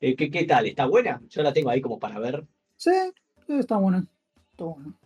Eh, 0.00 0.16
¿qué, 0.16 0.30
¿Qué 0.30 0.44
tal? 0.44 0.66
¿Está 0.66 0.86
buena? 0.86 1.22
Yo 1.28 1.42
la 1.42 1.52
tengo 1.52 1.70
ahí 1.70 1.80
como 1.80 1.98
para 2.00 2.18
ver. 2.18 2.44
Sí, 2.76 2.90
está 3.48 3.76
bueno. 3.76 4.04
Está 4.50 4.64
bueno. 4.64 4.98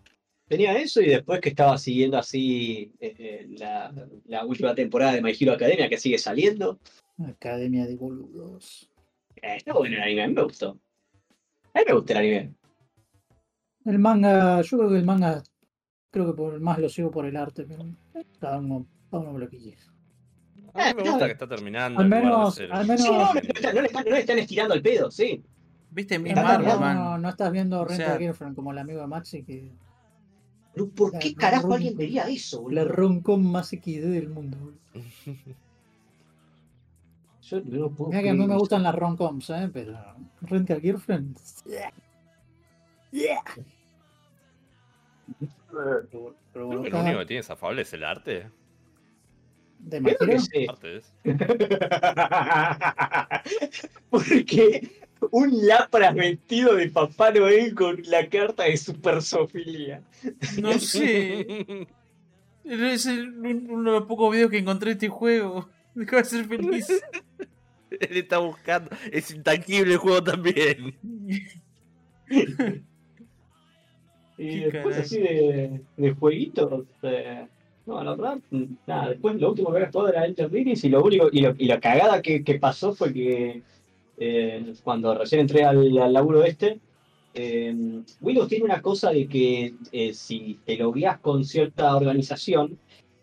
Tenía 0.49 0.79
eso 0.79 1.01
y 1.03 1.07
después 1.09 1.41
que 1.41 1.49
estaba 1.51 1.77
siguiendo 1.77 2.17
así 2.17 2.93
eh, 3.01 3.15
eh, 3.19 3.47
la, 3.59 3.93
la 4.27 4.45
última 4.47 4.75
temporada 4.75 5.13
de 5.13 5.21
My 5.23 5.33
Hero 5.39 5.53
Academia 5.53 5.89
que 5.89 5.99
sigue 5.99 6.19
saliendo. 6.19 6.79
Academia 7.25 7.87
de 7.87 7.97
boludos. 7.97 8.91
Eh, 9.37 9.57
está 9.57 9.73
bueno 9.75 9.97
el 9.97 10.03
anime, 10.03 10.23
a 10.25 10.29
mí 10.29 10.35
me 10.35 10.43
gustó. 10.43 10.79
A 11.75 11.79
mí 11.79 11.85
me 11.87 11.95
gusta 11.95 12.13
el 12.13 12.19
anime. 12.19 12.55
El 13.85 13.99
manga, 13.99 14.61
yo 14.63 14.79
creo 14.79 14.91
que 14.91 14.97
el 14.97 15.05
manga, 15.05 15.43
creo 16.11 16.27
que 16.27 16.33
por 16.37 16.61
más 16.61 16.79
lo 16.79 16.89
sigo 16.89 17.11
por 17.11 17.25
el 17.27 17.37
arte, 17.37 17.65
pero 17.65 17.85
cada 18.41 18.59
uno, 18.59 18.87
cada 19.11 19.23
uno 19.23 19.39
lo 19.39 19.49
que 19.49 19.59
quiere. 19.59 19.79
A 20.75 20.93
mí 20.93 21.03
me 21.03 21.11
gusta 21.11 21.27
que 21.27 21.33
está 21.33 21.49
terminando. 21.49 22.01
Al 22.01 22.09
menos, 22.09 22.59
al 22.61 22.87
menos, 22.87 23.03
Sí, 23.03 23.11
no, 23.11 23.33
no, 23.33 23.35
le 23.35 23.41
están- 23.41 23.75
no 23.75 23.81
le 23.81 23.87
están, 23.87 24.05
no 24.05 24.11
le 24.11 24.19
están 24.21 24.39
estirando 24.39 24.75
el 24.75 24.83
pedo, 24.83 25.11
sí. 25.11 25.43
¿Viste 25.91 26.19
mi 26.19 26.31
no, 26.35 26.43
man? 26.43 27.23
no 27.23 27.29
estás 27.29 27.51
viendo 27.53 27.81
O 27.81 27.85
Renta 27.87 28.05
sea- 28.07 28.19
Girlfriend 28.19 28.55
como 28.55 28.73
el 28.73 28.79
amigo 28.79 29.01
de 29.01 29.07
Maxi 29.07 29.43
que 29.45 29.73
Pero 30.75 30.91
¿por 30.91 31.19
qué 31.19 31.35
carajo 31.35 31.73
alguien 31.73 31.97
vería 31.97 32.25
eso, 32.29 32.69
la 32.69 32.83
boludo? 32.83 32.95
roncom 32.97 33.43
más 33.51 33.69
XD 33.71 34.03
del 34.11 34.29
mundo. 34.29 34.59
boludo. 34.59 34.79
Yo 37.49 37.61
no 37.61 37.91
puedo 37.91 38.11
Mira 38.11 38.23
que 38.23 38.31
a 38.31 38.35
mí 38.35 38.47
me 38.47 38.57
gustan 38.57 38.83
las 38.83 38.95
romcoms, 38.95 39.51
¿eh? 39.51 39.71
pero 39.73 39.97
Renta 40.43 40.79
Girlfriend. 40.81 41.37
Pero, 45.71 46.35
pero 46.53 46.69
Creo 46.69 46.83
que 46.83 46.91
lo 46.91 47.01
único 47.01 47.19
que 47.21 47.27
tiene 47.27 47.45
afable 47.49 47.83
es 47.83 47.93
el 47.93 48.05
arte. 48.05 48.51
de 49.79 50.01
Creo 50.03 50.19
que 50.19 50.39
sí. 50.41 50.67
Porque 54.11 54.91
un 55.31 55.67
Lapras 55.67 56.15
vestido 56.15 56.75
de 56.75 56.89
Papá 56.91 57.31
Noel 57.33 57.75
con 57.75 58.01
la 58.07 58.29
carta 58.29 58.65
de 58.65 58.77
su 58.77 59.01
persofilia. 59.01 60.03
No 60.61 60.73
sé. 60.79 61.87
Es 62.65 63.07
el- 63.07 63.29
uno 63.39 63.93
de 63.93 63.99
los 64.01 64.09
pocos 64.09 64.33
videos 64.33 64.51
que 64.51 64.59
encontré 64.59 64.89
de 64.89 64.93
este 64.95 65.09
juego. 65.09 65.69
Deja 66.01 66.17
de 66.19 66.25
ser 66.25 66.45
feliz. 66.47 66.89
Él 67.91 68.17
está 68.19 68.39
buscando. 68.39 68.91
Es 69.11 69.31
intangible 69.31 69.95
el 69.95 69.99
juego 69.99 70.23
también. 70.23 70.97
Y 74.39 74.61
después 74.61 74.99
así 74.99 75.19
de, 75.19 75.81
de 75.97 76.11
jueguitos. 76.13 76.85
eh, 77.03 77.47
no, 77.87 78.05
la 78.05 78.11
verdad, 78.11 78.39
nada, 78.87 79.09
después 79.11 79.37
lo 79.41 79.49
último 79.51 79.71
que 79.71 79.79
había 79.79 79.91
jugado 79.91 80.11
era 80.11 80.27
Elden 80.27 80.51
Ring 80.51 80.77
y 80.83 80.89
lo 80.91 81.03
único, 81.03 81.29
y, 81.33 81.41
lo, 81.41 81.55
y 81.57 81.67
la 81.67 81.81
cagada 81.81 82.21
que, 82.21 82.45
que 82.45 82.59
pasó 82.59 82.93
fue 82.93 83.15
que 83.15 83.63
eh, 84.19 84.75
cuando 84.85 85.17
recién 85.17 85.43
entré 85.43 85.65
al, 85.65 85.97
al 85.99 86.13
laburo 86.13 86.45
este, 86.45 86.81
eh, 87.35 87.75
Windows 88.21 88.49
tiene 88.49 88.65
una 88.65 88.83
cosa 88.83 89.11
de 89.11 89.29
que 89.29 89.75
eh, 89.93 90.13
si 90.15 90.59
te 90.65 90.77
logueas 90.77 91.19
con 91.21 91.45
cierta 91.45 91.95
organización, 91.97 92.79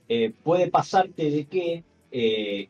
eh, 0.07 0.33
puede 0.43 0.69
pasarte 0.69 1.29
de 1.29 1.45
que 1.45 1.83
eh, 2.13 2.69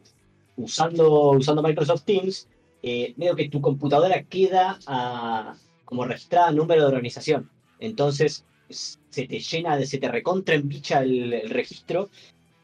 usando, 0.55 1.31
usando 1.31 1.61
Microsoft 1.61 2.03
Teams, 2.05 2.47
eh, 2.81 3.13
medio 3.17 3.35
que 3.35 3.49
tu 3.49 3.61
computadora 3.61 4.23
queda 4.23 4.79
a- 4.87 5.55
como 5.85 6.05
registrada 6.05 6.51
número 6.51 6.81
de 6.81 6.87
organización. 6.87 7.49
Entonces 7.79 8.45
se 8.69 9.27
te 9.27 9.39
llena, 9.39 9.77
de, 9.77 9.85
se 9.85 9.99
te 9.99 10.07
recontra 10.09 10.55
embicha 10.55 11.01
el, 11.03 11.31
el 11.33 11.49
registro 11.49 12.09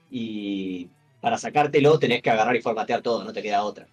y 0.09 0.88
para 1.22 1.38
sacártelo 1.38 1.99
tenés 1.99 2.22
que 2.22 2.30
agarrar 2.30 2.56
y 2.56 2.61
formatear 2.61 3.01
todo, 3.01 3.24
no 3.24 3.33
te 3.33 3.41
queda 3.43 3.64
otra. 3.64 3.88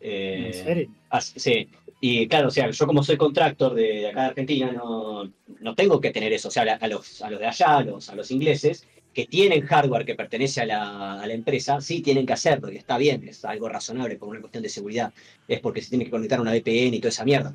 Eh, 0.00 0.46
¿En 0.46 0.54
serio? 0.54 0.88
Así- 1.10 1.38
sí, 1.38 1.68
y 2.00 2.26
claro, 2.26 2.48
o 2.48 2.50
sea, 2.50 2.68
yo 2.70 2.86
como 2.86 3.02
soy 3.04 3.16
contractor 3.16 3.74
de, 3.74 3.82
de 3.82 4.08
acá 4.08 4.22
de 4.22 4.26
Argentina, 4.28 4.72
no, 4.72 5.30
no 5.60 5.74
tengo 5.76 6.00
que 6.00 6.10
tener 6.10 6.32
eso. 6.32 6.48
O 6.48 6.50
sea, 6.50 6.62
a 6.62 6.88
los, 6.88 7.22
a 7.22 7.30
los 7.30 7.38
de 7.38 7.46
allá, 7.46 7.76
a 7.76 7.84
los, 7.84 8.08
a 8.08 8.16
los 8.16 8.30
ingleses, 8.32 8.88
que 9.12 9.26
tienen 9.26 9.66
hardware 9.66 10.04
que 10.04 10.14
pertenece 10.14 10.62
a 10.62 10.66
la, 10.66 11.22
a 11.22 11.26
la 11.26 11.34
empresa, 11.34 11.80
sí 11.80 12.00
tienen 12.00 12.26
que 12.26 12.32
hacerlo, 12.32 12.70
y 12.72 12.76
está 12.76 12.96
bien, 12.98 13.26
es 13.28 13.44
algo 13.44 13.68
razonable 13.68 14.16
por 14.16 14.28
una 14.28 14.40
cuestión 14.40 14.62
de 14.62 14.68
seguridad. 14.68 15.12
Es 15.46 15.60
porque 15.60 15.82
se 15.82 15.90
tiene 15.90 16.04
que 16.04 16.10
conectar 16.10 16.38
a 16.38 16.42
una 16.42 16.52
VPN 16.52 16.94
y 16.94 17.00
toda 17.00 17.10
esa 17.10 17.24
mierda. 17.24 17.54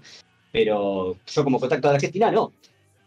Pero 0.51 1.17
yo 1.25 1.43
como 1.43 1.59
contractor 1.59 1.91
de 1.91 1.95
Argentina, 1.95 2.31
no. 2.31 2.53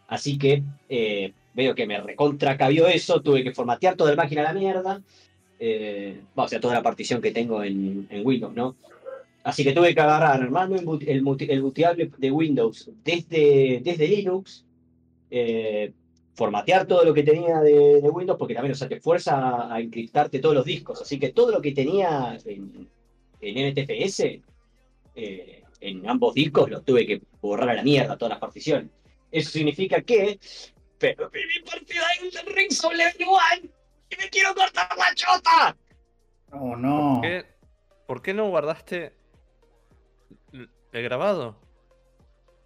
Así 0.07 0.37
que 0.37 0.63
eh, 0.89 1.33
veo 1.53 1.73
que 1.75 1.87
me 1.87 1.99
recontra 1.99 2.57
cabió 2.57 2.87
eso, 2.87 3.21
tuve 3.21 3.43
que 3.43 3.53
formatear 3.53 3.95
toda 3.95 4.11
la 4.11 4.23
máquina 4.23 4.41
a 4.41 4.53
la 4.53 4.59
mierda. 4.59 5.01
Eh, 5.59 6.21
o 6.35 6.47
sea, 6.47 6.59
toda 6.59 6.73
la 6.73 6.83
partición 6.83 7.21
que 7.21 7.31
tengo 7.31 7.63
en, 7.63 8.07
en 8.09 8.25
Windows, 8.25 8.53
¿no? 8.53 8.75
Así 9.43 9.63
que 9.63 9.73
tuve 9.73 9.93
que 9.93 10.01
agarrar, 10.01 10.41
armarme 10.41 10.77
el, 10.77 10.87
el, 11.07 11.49
el 11.49 11.61
booteable 11.61 12.11
de 12.17 12.31
Windows 12.31 12.89
desde, 13.03 13.81
desde 13.83 14.07
Linux, 14.07 14.65
eh, 15.31 15.93
formatear 16.33 16.87
todo 16.87 17.03
lo 17.03 17.13
que 17.13 17.23
tenía 17.23 17.59
de, 17.59 18.01
de 18.01 18.09
Windows, 18.09 18.39
porque 18.39 18.53
también, 18.53 18.73
o 18.73 18.75
sea, 18.75 18.87
te 18.87 18.99
fuerza 18.99 19.37
a, 19.37 19.75
a 19.75 19.79
encriptarte 19.79 20.39
todos 20.39 20.55
los 20.55 20.65
discos. 20.65 21.01
Así 21.01 21.19
que 21.19 21.29
todo 21.29 21.51
lo 21.51 21.61
que 21.61 21.71
tenía 21.71 22.37
en, 22.45 22.89
en 23.41 23.71
NTFS, 23.71 24.41
eh, 25.15 25.63
en 25.81 26.09
ambos 26.09 26.33
discos, 26.33 26.69
lo 26.69 26.81
tuve 26.81 27.05
que 27.05 27.21
borrar 27.41 27.69
a 27.69 27.73
la 27.75 27.83
mierda, 27.83 28.17
todas 28.17 28.31
las 28.31 28.39
particiones. 28.39 28.89
Eso 29.31 29.49
significa 29.49 30.01
que 30.01 30.39
pero 31.01 31.31
mi 31.31 31.63
partida 31.65 32.03
en 32.19 32.27
Elden 32.27 32.55
Ring 32.55 32.71
1 32.83 33.71
y 34.11 34.15
me 34.17 34.29
quiero 34.29 34.53
cortar 34.53 34.87
la 34.95 35.15
chota. 35.15 35.75
Oh, 36.51 36.75
no. 36.75 37.13
¿Por 37.15 37.21
qué, 37.21 37.45
por 38.05 38.21
qué 38.21 38.33
no 38.35 38.49
guardaste 38.49 39.13
el 40.53 41.03
grabado? 41.03 41.57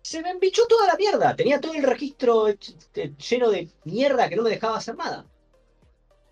Se 0.06 0.22
me 0.22 0.30
embichó 0.30 0.68
toda 0.68 0.86
la 0.86 0.96
mierda. 0.98 1.36
Tenía 1.36 1.60
todo 1.60 1.74
el 1.74 1.82
registro 1.82 2.48
eh, 2.48 2.58
lleno 3.28 3.50
de 3.50 3.68
mierda 3.86 4.30
que 4.30 4.36
no 4.36 4.44
me 4.44 4.52
dejaba 4.52 4.78
hacer 4.78 4.96
nada. 4.96 5.26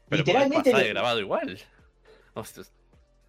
Pero 0.10 0.20
Literalmente 0.24 0.70
pasar 0.70 0.82
le- 0.82 0.88
el 0.90 0.94
grabado 0.94 1.20
igual. 1.20 1.60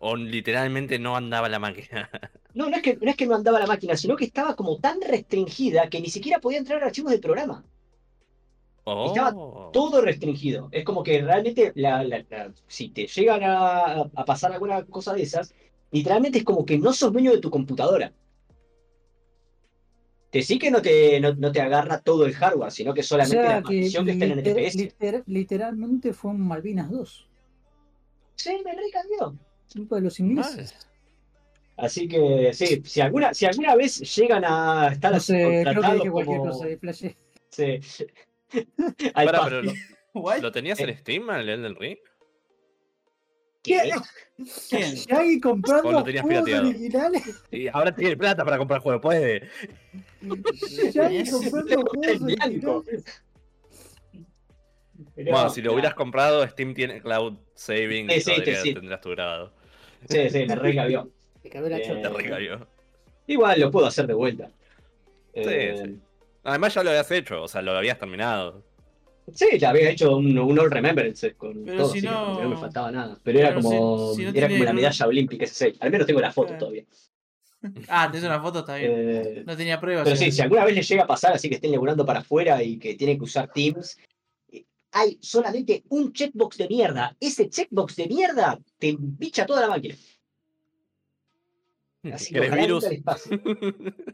O, 0.00 0.16
literalmente 0.16 0.98
no 0.98 1.16
andaba 1.16 1.48
la 1.48 1.58
máquina. 1.58 2.10
No, 2.52 2.68
no 2.70 2.76
es, 2.76 2.82
que, 2.82 2.96
no 3.00 3.10
es 3.10 3.16
que 3.16 3.26
no 3.26 3.34
andaba 3.34 3.58
la 3.58 3.66
máquina, 3.66 3.96
sino 3.96 4.14
que 4.14 4.26
estaba 4.26 4.54
como 4.54 4.78
tan 4.78 5.00
restringida 5.00 5.88
que 5.90 6.00
ni 6.00 6.08
siquiera 6.08 6.38
podía 6.40 6.58
entrar 6.58 6.84
archivos 6.84 7.10
del 7.10 7.20
programa. 7.20 7.64
Estaba 9.06 9.32
Oh. 9.34 9.70
Todo 9.72 10.00
restringido. 10.02 10.68
Es 10.70 10.84
como 10.84 11.02
que 11.02 11.20
realmente 11.22 11.72
la- 11.74 12.04
la- 12.04 12.24
la- 12.30 12.52
si 12.68 12.90
te 12.90 13.06
llegan 13.08 13.42
a, 13.42 14.02
a 14.14 14.24
pasar 14.24 14.52
alguna 14.52 14.84
cosa 14.84 15.14
de 15.14 15.22
esas, 15.22 15.52
literalmente 15.90 16.38
es 16.38 16.44
como 16.44 16.64
que 16.64 16.78
no 16.78 16.92
sos 16.92 17.12
dueño 17.12 17.32
de 17.32 17.38
tu 17.38 17.50
computadora. 17.50 18.12
Te 20.34 20.42
sí 20.42 20.58
que 20.58 20.68
no 20.70 20.82
te, 20.82 21.20
no, 21.20 21.32
no 21.34 21.52
te 21.52 21.60
agarra 21.60 22.00
todo 22.00 22.26
el 22.26 22.34
hardware, 22.34 22.72
sino 22.72 22.92
que 22.92 23.02
O 23.02 23.04
solamente 23.04 23.36
sea 23.36 23.42
la 23.42 23.56
que 23.58 23.62
partición 23.62 24.04
que 24.04 24.10
está 24.10 24.24
en 24.24 24.32
el 24.32 24.38
NTFS. 24.40 24.74
liter- 24.78 25.22
literalmente 25.26 26.12
fue 26.12 26.32
un 26.32 26.40
Malvinas 26.40 26.90
2. 26.90 27.28
Sí, 28.34 28.50
me 28.64 28.72
recambió. 28.74 29.38
Culpa 29.72 29.94
de 29.96 30.02
los 30.02 30.18
ingleses. 30.18 30.74
Así 31.76 32.08
que 32.08 32.50
sí, 32.52 32.82
si 32.84 33.00
alguna, 33.00 33.32
si 33.32 33.46
alguna 33.46 33.76
vez 33.76 34.00
llegan 34.16 34.44
a 34.44 34.88
estar 34.88 35.12
No 35.12 35.20
sé, 35.20 35.34
creo 35.34 35.50
que 35.50 35.64
contratados 35.66 35.98
dije 36.00 36.10
cualquier 36.10 36.38
como- 36.38 36.50
cosa 36.52 36.66
de 36.66 36.76
Flash. 36.78 37.04
Sí. 37.50 37.80
Pero 39.14 39.62
lo, 40.42 40.50
tenías 40.52 40.80
en 40.80 40.96
Steam, 40.98 41.30
el 41.30 41.48
Elden 41.48 41.76
Ring? 41.76 41.98
¿Qué? 43.64 43.90
¿Quién? 44.68 44.94
¿Shaggy 44.94 45.40
comprando 45.40 45.88
O 45.88 45.92
lo 45.92 46.04
tenías 46.04 46.22
juegos 46.22 46.44
pirateado. 46.44 46.68
originales? 46.68 47.22
Y 47.50 47.66
ahora 47.68 47.94
tiene 47.94 48.16
plata 48.16 48.44
para 48.44 48.58
comprar 48.58 48.80
juegos, 48.80 49.02
puede. 49.02 49.48
Shaggy 50.22 51.30
comprando 51.30 51.82
juegos 51.90 52.22
originales. 52.22 53.22
Bueno, 55.16 55.50
si 55.50 55.62
lo 55.62 55.72
hubieras 55.72 55.94
comprado, 55.94 56.46
Steam 56.46 56.74
tiene 56.74 57.00
cloud 57.00 57.36
saving 57.54 58.08
Sí, 58.10 58.16
y 58.16 58.20
sí, 58.20 58.30
todavía 58.32 58.62
sí. 58.62 58.74
tendrás 58.74 59.00
tu 59.00 59.10
grabado. 59.10 59.52
Sí, 60.08 60.28
sí, 60.30 60.44
me 60.46 60.54
recabió. 60.54 61.10
Te 61.42 61.50
cabe 61.50 61.70
la 61.70 61.78
Eh, 61.78 61.82
chota. 61.86 62.10
Te 62.12 62.22
recabió. 62.22 62.66
Igual 63.26 63.60
lo 63.60 63.70
puedo 63.70 63.86
hacer 63.86 64.06
de 64.06 64.14
vuelta. 64.14 64.50
Eh, 65.32 65.74
sí. 65.84 65.98
Además 66.44 66.74
ya 66.74 66.82
lo 66.82 66.90
habías 66.90 67.10
hecho, 67.10 67.42
o 67.42 67.48
sea, 67.48 67.62
lo 67.62 67.72
habías 67.76 67.98
terminado. 67.98 68.62
Sí, 69.32 69.46
ya 69.58 69.70
había 69.70 69.90
hecho 69.90 70.16
un, 70.16 70.36
un 70.38 70.58
All 70.58 70.70
Remembrance 70.70 71.34
con 71.34 71.64
Pero 71.64 71.78
todo, 71.84 71.92
si 71.92 71.98
así 71.98 72.06
que 72.06 72.12
no- 72.12 72.42
no 72.42 72.48
me 72.50 72.56
faltaba 72.56 72.90
nada. 72.90 73.18
Pero 73.22 73.38
era 73.38 73.54
como, 73.54 74.10
si- 74.10 74.16
si 74.16 74.22
no 74.24 74.30
era 74.34 74.48
como 74.48 74.64
la 74.64 74.72
medalla 74.72 75.06
olímpica 75.06 75.44
ese. 75.44 75.74
Al 75.80 75.90
menos 75.90 76.06
tengo 76.06 76.20
la 76.20 76.30
foto 76.32 76.48
Claro. 76.48 76.58
todavía. 76.60 76.84
Ah, 77.88 78.10
tenés 78.12 78.26
una 78.26 78.40
foto, 78.42 78.58
está 78.58 78.76
bien. 78.76 78.92
Eh, 78.94 79.42
No 79.46 79.56
tenía 79.56 79.80
pruebas. 79.80 80.04
pero 80.04 80.16
sí, 80.16 80.30
si 80.30 80.42
alguna 80.42 80.64
vez 80.66 80.74
les 80.74 80.86
llega 80.86 81.04
a 81.04 81.06
pasar 81.06 81.32
así 81.32 81.48
que 81.48 81.54
estén 81.54 81.72
laburando 81.72 82.04
para 82.04 82.20
afuera 82.20 82.62
y 82.62 82.78
que 82.78 82.94
tienen 82.94 83.16
que 83.16 83.24
usar 83.24 83.50
Teams, 83.50 83.96
eh, 84.52 84.66
hay 84.92 85.16
solamente 85.22 85.82
un 85.88 86.12
checkbox 86.12 86.58
de 86.58 86.68
mierda. 86.68 87.16
Ese 87.18 87.48
checkbox 87.48 87.96
de 87.96 88.06
mierda 88.06 88.60
te 88.78 88.90
empicha 88.90 89.46
toda 89.46 89.62
la 89.62 89.68
máquina. 89.68 89.94
Así 92.12 92.34
que 92.34 92.40
¿Querés 92.40 92.50
ojalá 92.50 92.62
virus? 92.62 92.84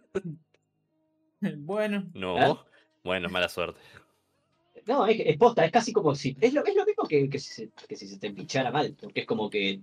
Bueno, 1.56 2.08
No. 2.14 2.38
¿Eh? 2.38 2.56
Bueno, 3.02 3.28
mala 3.30 3.48
suerte. 3.48 3.80
No, 4.86 5.06
es, 5.06 5.36
posta, 5.36 5.64
es 5.64 5.72
casi 5.72 5.92
como 5.92 6.14
si. 6.14 6.36
Es 6.40 6.52
lo, 6.52 6.64
es 6.64 6.74
lo 6.74 6.84
mismo 6.84 7.04
que, 7.08 7.28
que 7.28 7.38
si, 7.38 7.52
se- 7.52 7.70
que 7.88 7.96
te 8.18 8.26
empichara 8.26 8.70
mal, 8.70 8.96
porque 9.00 9.20
es 9.20 9.26
como 9.26 9.48
que. 9.50 9.80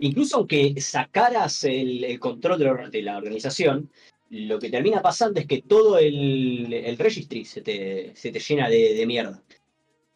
Incluso 0.00 0.36
aunque 0.38 0.80
sacaras 0.80 1.64
el, 1.64 2.18
control 2.20 2.58
de 2.90 3.02
la, 3.02 3.16
organización, 3.16 3.90
lo 4.30 4.58
que 4.58 4.70
termina 4.70 5.02
pasando 5.02 5.40
es 5.40 5.46
que 5.46 5.62
todo 5.62 5.98
el, 5.98 6.72
el 6.72 6.98
registry 6.98 7.44
se 7.44 7.62
te, 7.62 8.14
se 8.14 8.30
te 8.32 8.40
llena 8.40 8.68
de, 8.68 8.94
de 8.94 9.06
mierda. 9.06 9.42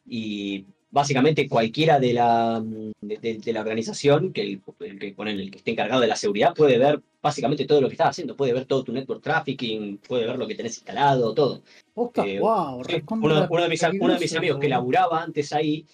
Y 0.06 0.66
básicamente 0.90 1.48
cualquiera 1.48 2.00
de 2.00 2.12
la, 2.12 2.62
de, 3.00 3.38
de- 3.38 3.52
la 3.52 3.60
organización, 3.60 4.32
que 4.32 4.42
el, 4.42 4.62
el 4.80 4.98
que 4.98 5.12
ponen 5.12 5.38
el 5.38 5.50
que 5.50 5.58
esté 5.58 5.70
encargado 5.70 6.00
de 6.00 6.08
la 6.08 6.16
seguridad, 6.16 6.54
puede 6.54 6.78
ver 6.78 7.00
básicamente 7.22 7.64
todo 7.66 7.80
lo 7.80 7.88
que 7.88 7.94
estás 7.94 8.08
haciendo. 8.10 8.36
Puede 8.36 8.52
ver 8.52 8.64
todo 8.66 8.82
tu 8.84 8.92
network 8.92 9.22
trafficking, 9.22 9.98
puede 9.98 10.26
ver 10.26 10.36
lo 10.36 10.46
que 10.46 10.54
tenés 10.54 10.76
instalado, 10.76 11.32
todo. 11.34 11.62
Posta, 11.94 12.26
Eh, 12.26 12.40
wow, 12.40 12.82
Sí, 12.84 13.02
uno, 13.26 13.46
uno 13.50 13.62
de 13.62 13.68
mis, 13.68 13.82
uno 13.82 14.14
de 14.14 14.20
mis 14.20 14.36
amigos 14.36 14.58
que 14.58 14.68
laburaba 14.68 15.22
antes 15.22 15.52
ahí, 15.52 15.86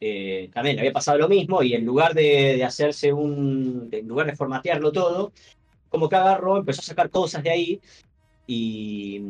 eh, 0.00 0.50
también 0.52 0.76
le 0.76 0.80
había 0.82 0.92
pasado 0.92 1.18
lo 1.18 1.28
mismo 1.28 1.62
y 1.62 1.74
en 1.74 1.84
lugar 1.84 2.14
de, 2.14 2.56
de 2.56 2.64
hacerse 2.64 3.12
un, 3.12 3.88
en 3.92 4.08
lugar 4.08 4.26
de 4.26 4.34
formatearlo 4.36 4.90
todo, 4.92 5.32
como 5.88 6.08
que 6.08 6.16
agarró, 6.16 6.56
empezó 6.56 6.80
a 6.80 6.84
sacar 6.84 7.10
cosas 7.10 7.42
de 7.42 7.50
ahí 7.50 7.80
y, 8.46 9.20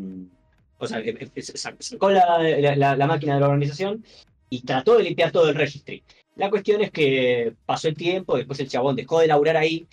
o 0.78 0.86
sea, 0.86 1.00
eh, 1.00 1.30
eh, 1.34 1.42
sa- 1.42 1.74
sacó 1.78 2.10
la- 2.10 2.38
la- 2.76 2.96
la 2.96 3.06
máquina 3.06 3.34
de 3.34 3.40
la 3.40 3.46
organización 3.48 4.04
y 4.50 4.62
trató 4.62 4.98
de 4.98 5.04
limpiar 5.04 5.30
todo 5.30 5.48
el 5.48 5.54
registry. 5.54 6.02
La 6.36 6.50
cuestión 6.50 6.82
es 6.82 6.90
que 6.90 7.54
pasó 7.64 7.88
el 7.88 7.94
tiempo, 7.94 8.36
después 8.36 8.58
el 8.60 8.68
chabón 8.68 8.96
dejó 8.96 9.20
de 9.20 9.28
laburar 9.28 9.56
ahí 9.56 9.86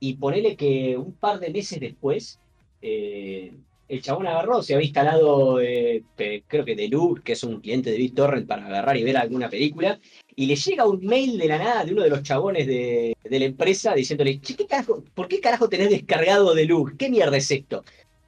y 0.00 0.14
ponele 0.14 0.56
que 0.56 0.96
un 0.96 1.12
par 1.14 1.40
de 1.40 1.50
meses 1.50 1.80
después, 1.80 2.38
eh, 2.80 3.52
el 3.88 4.02
chabón 4.02 4.26
agarró, 4.26 4.62
se 4.62 4.74
había 4.74 4.86
instalado, 4.86 5.60
eh, 5.60 6.02
pe- 6.16 6.44
creo 6.46 6.64
que 6.64 6.74
Deluxe, 6.76 7.22
que 7.22 7.32
es 7.32 7.42
un 7.44 7.60
cliente 7.60 7.90
de 7.90 7.98
BitTorrent 7.98 8.46
para 8.46 8.66
agarrar 8.66 8.96
y 8.96 9.04
ver 9.04 9.16
alguna 9.16 9.48
película, 9.48 9.98
y 10.34 10.46
le 10.46 10.56
llega 10.56 10.86
un 10.86 11.04
mail 11.04 11.38
de 11.38 11.48
la 11.48 11.58
nada 11.58 11.84
de 11.84 11.92
uno 11.92 12.02
de 12.02 12.10
los 12.10 12.22
chabones 12.22 12.66
de, 12.66 13.16
la 13.28 13.44
empresa 13.44 13.94
diciéndole, 13.94 14.40
"Che, 14.40 14.54
¿qué 14.56 14.66
carajo, 14.66 15.02
¿por 15.14 15.28
qué 15.28 15.40
carajo 15.40 15.68
tenés 15.68 15.90
descargado 15.90 16.54
Deluxe? 16.54 16.96
¿Qué 16.98 17.08
mierda 17.10 17.36
es 17.36 17.50
esto? 17.50 17.84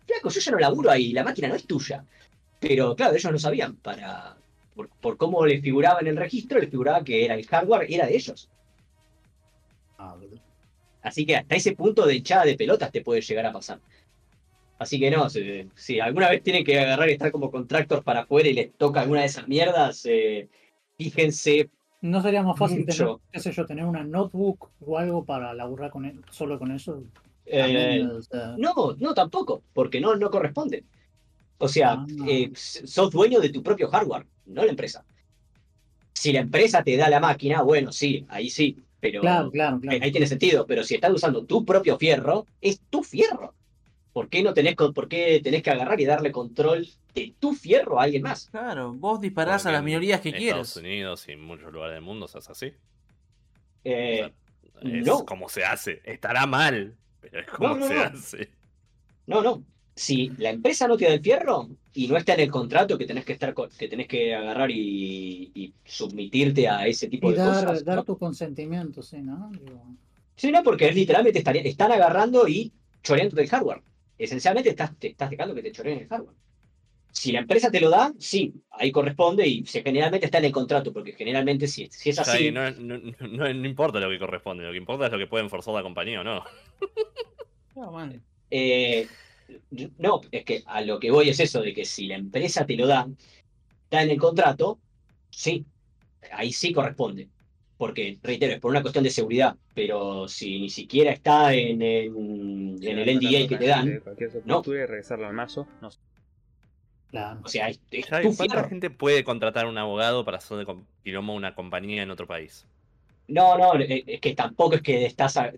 Flaco, 0.06 0.30
yo 0.30 0.40
ya 0.40 0.52
no 0.52 0.58
laburo 0.58 0.90
ahí, 0.90 1.12
la 1.12 1.24
máquina 1.24 1.48
no 1.48 1.54
es 1.56 1.66
tuya. 1.66 2.04
Pero 2.60 2.96
claro, 2.96 3.14
ellos 3.16 3.32
no 3.32 3.38
sabían, 3.38 3.76
para, 3.76 4.36
por, 4.78 4.88
por 5.00 5.16
cómo 5.16 5.44
les 5.44 5.60
figuraba 5.60 5.98
en 6.00 6.06
el 6.06 6.16
registro, 6.16 6.60
les 6.60 6.70
figuraba 6.70 7.02
que 7.02 7.24
era 7.24 7.34
el 7.34 7.44
hardware, 7.44 7.86
era 7.90 8.06
de 8.06 8.14
ellos. 8.14 8.48
Ah. 9.98 10.14
Así 11.02 11.26
que 11.26 11.34
hasta 11.34 11.56
ese 11.56 11.72
punto 11.74 12.06
de 12.06 12.14
hinchada 12.14 12.44
de 12.44 12.54
pelotas 12.54 12.92
te 12.92 13.02
puede 13.02 13.20
llegar 13.20 13.44
a 13.46 13.52
pasar. 13.52 13.80
Así 14.78 15.00
que 15.00 15.10
no, 15.10 15.28
si, 15.28 15.68
si 15.74 15.98
alguna 15.98 16.30
vez 16.30 16.44
tienen 16.44 16.64
que 16.64 16.78
agarrar 16.78 17.08
y 17.08 17.14
estar 17.14 17.32
como 17.32 17.50
contractors 17.50 18.04
para 18.04 18.20
afuera 18.20 18.48
y 18.48 18.52
les 18.52 18.72
toca 18.74 19.00
alguna 19.00 19.22
de 19.22 19.26
esas 19.26 19.48
mierdas, 19.48 20.06
eh, 20.06 20.48
fíjense. 20.96 21.70
¿No 22.00 22.22
sería 22.22 22.44
más 22.44 22.56
fácil 22.56 22.86
tener, 22.86 23.16
qué 23.32 23.40
sé 23.40 23.50
yo, 23.50 23.66
tener 23.66 23.84
una 23.84 24.04
notebook 24.04 24.70
o 24.86 24.96
algo 24.96 25.24
para 25.24 25.52
laburar 25.54 25.90
con 25.90 26.04
él, 26.04 26.20
solo 26.30 26.56
con 26.56 26.70
eso? 26.70 27.02
eh, 27.46 27.58
También, 27.58 28.10
o 28.12 28.22
sea, 28.22 28.54
no, 28.56 28.94
no 28.96 29.14
tampoco, 29.14 29.64
porque 29.74 30.00
no, 30.00 30.14
no 30.14 30.30
corresponde. 30.30 30.84
O 31.58 31.68
sea, 31.68 31.92
Ah. 31.92 32.06
eh, 32.28 32.50
sos 32.54 33.10
dueño 33.10 33.40
de 33.40 33.50
tu 33.50 33.62
propio 33.62 33.88
hardware, 33.88 34.26
no 34.46 34.64
la 34.64 34.70
empresa. 34.70 35.04
Si 36.12 36.32
la 36.32 36.40
empresa 36.40 36.82
te 36.82 36.96
da 36.96 37.08
la 37.08 37.20
máquina, 37.20 37.62
bueno, 37.62 37.92
sí, 37.92 38.26
ahí 38.28 38.50
sí, 38.50 38.76
pero 39.00 39.20
claro, 39.20 39.50
claro, 39.50 39.78
claro. 39.80 39.98
ahí, 40.02 40.10
tiene 40.10 40.26
sentido. 40.26 40.66
Pero 40.66 40.82
si 40.82 40.94
estás 40.96 41.12
usando 41.12 41.44
tu 41.44 41.64
propio 41.64 41.96
fierro, 41.98 42.46
es 42.60 42.80
tu 42.90 43.02
fierro. 43.04 43.54
¿Por 44.12 44.28
qué 44.28 44.42
no 44.42 44.52
tenés, 44.52 44.74
por 44.74 45.08
qué 45.08 45.40
tenés 45.44 45.62
que 45.62 45.70
agarrar 45.70 46.00
y 46.00 46.04
darle 46.04 46.32
control 46.32 46.88
de 47.14 47.34
tu 47.38 47.54
fierro 47.54 48.00
a 48.00 48.04
alguien 48.04 48.22
más? 48.22 48.48
claro, 48.50 48.92
vos 48.94 49.20
disparás 49.20 49.64
a 49.66 49.70
las 49.70 49.78
en 49.80 49.84
minorías 49.84 50.20
que 50.20 50.30
Estados 50.30 50.42
quieras. 50.42 50.76
Unidos 50.76 51.28
y 51.28 51.32
en 51.32 51.40
muchos 51.44 51.72
lugares 51.72 51.94
del 51.94 52.02
mundo 52.02 52.26
se 52.26 52.38
hace 52.38 52.52
así. 52.52 52.72
Eh, 53.84 54.32
Es 54.82 55.06
no. 55.06 55.24
como 55.24 55.48
se 55.48 55.64
hace. 55.64 56.00
Estará 56.04 56.46
mal, 56.46 56.96
pero 57.20 57.40
es 57.40 57.46
como 57.46 57.68
No, 57.68 57.76
no, 57.76 57.86
se 57.88 57.94
no. 57.94 58.00
hace. 58.02 58.50
No, 59.26 59.42
no. 59.42 59.64
Si 59.98 60.28
la 60.38 60.50
empresa 60.50 60.86
no 60.86 60.96
te 60.96 61.06
da 61.06 61.14
el 61.14 61.20
fierro 61.20 61.68
y 61.92 62.06
no 62.06 62.16
está 62.16 62.34
en 62.34 62.40
el 62.40 62.50
contrato 62.50 62.96
que 62.96 63.04
tenés 63.04 63.24
que 63.24 63.32
estar 63.32 63.52
co- 63.52 63.68
que 63.68 63.88
tenés 63.88 64.06
que 64.06 64.32
agarrar 64.34 64.70
y, 64.70 65.50
y 65.54 65.74
submitirte 65.84 66.68
a 66.68 66.86
ese 66.86 67.08
tipo 67.08 67.30
Y 67.30 67.32
de 67.34 67.38
dar, 67.38 67.64
cosas. 67.66 67.84
dar 67.84 67.96
¿no? 67.96 68.04
tu 68.04 68.16
consentimiento, 68.16 69.02
sí, 69.02 69.16
¿no? 69.22 69.50
Digo, 69.52 69.82
Sí, 70.36 70.52
no, 70.52 70.62
porque 70.62 70.88
es 70.88 70.94
literalmente 70.94 71.40
estaría- 71.40 71.62
están 71.62 71.90
agarrando 71.90 72.46
y 72.46 72.72
choreando 73.02 73.34
del 73.34 73.48
hardware. 73.48 73.82
Esencialmente 74.16 74.70
estás, 74.70 74.96
te 74.96 75.08
estás 75.08 75.30
dejando 75.30 75.54
que 75.54 75.62
te 75.62 75.72
choreen 75.72 75.98
el 76.00 76.08
hardware. 76.08 76.36
Si 77.10 77.32
la 77.32 77.40
empresa 77.40 77.68
te 77.70 77.80
lo 77.80 77.90
da, 77.90 78.12
sí, 78.18 78.54
ahí 78.70 78.92
corresponde 78.92 79.44
y 79.48 79.64
se, 79.66 79.82
generalmente 79.82 80.26
está 80.26 80.38
en 80.38 80.44
el 80.44 80.52
contrato, 80.52 80.92
porque 80.92 81.12
generalmente 81.14 81.66
si, 81.66 81.88
si 81.90 82.10
es 82.10 82.18
así, 82.20 82.52
no, 82.52 82.70
no, 82.70 82.98
no- 82.98 83.52
no 83.52 83.66
importa 83.68 83.98
lo 83.98 84.08
que 84.10 84.18
corresponde, 84.20 84.62
lo 84.64 84.70
que 84.70 84.76
importa 84.78 85.06
es 85.06 85.12
lo 85.12 85.18
que 85.18 85.26
pueden 85.26 85.50
forzar 85.50 85.74
la 85.74 85.82
compañía 85.82 86.20
o 86.20 86.24
no. 86.24 86.44
Man. 87.74 88.22
Eh, 88.50 89.06
no, 89.98 90.20
es 90.30 90.44
que 90.44 90.62
a 90.66 90.80
lo 90.82 90.98
que 90.98 91.10
voy 91.10 91.28
es 91.30 91.40
eso, 91.40 91.60
de 91.62 91.72
que 91.74 91.84
si 91.84 92.06
la 92.06 92.16
empresa 92.16 92.66
te 92.66 92.76
lo 92.76 92.86
da, 92.86 93.08
está 93.84 94.02
en 94.02 94.10
el 94.10 94.18
contrato, 94.18 94.78
sí, 95.30 95.64
ahí 96.32 96.52
sí 96.52 96.72
corresponde. 96.72 97.28
Porque, 97.76 98.18
reitero, 98.22 98.54
es 98.54 98.60
por 98.60 98.72
una 98.72 98.82
cuestión 98.82 99.04
de 99.04 99.10
seguridad, 99.10 99.56
pero 99.72 100.26
si 100.26 100.58
ni 100.58 100.68
siquiera 100.68 101.12
está 101.12 101.54
en, 101.54 101.80
en- 101.80 102.76
en 102.82 102.98
el 102.98 103.16
NDA 103.18 103.46
que 103.48 103.56
te 103.56 103.66
dan, 103.68 104.02
no. 104.44 104.62
regresarlo 104.62 105.28
al 105.28 105.32
mazo. 105.34 105.68
No 105.80 105.88
sé. 105.92 106.00
claro. 107.08 107.40
o 107.44 107.48
sea, 107.48 107.68
es, 107.68 107.80
es 107.92 108.06
¿Cuánta 108.08 108.32
fierro. 108.34 108.68
gente 108.68 108.90
puede 108.90 109.22
contratar 109.22 109.66
a 109.66 109.68
un 109.68 109.78
abogado 109.78 110.24
para 110.24 110.38
hacer 110.38 110.58
de 110.58 110.66
quilombo 111.04 111.34
una 111.34 111.54
compañía 111.54 112.02
en 112.02 112.10
otro 112.10 112.26
país? 112.26 112.66
No, 113.28 113.56
no, 113.56 113.74
es 113.74 114.20
que 114.20 114.34
tampoco 114.34 114.74
es 114.74 114.82
que 114.82 115.04
estás... 115.06 115.36
a- 115.36 115.52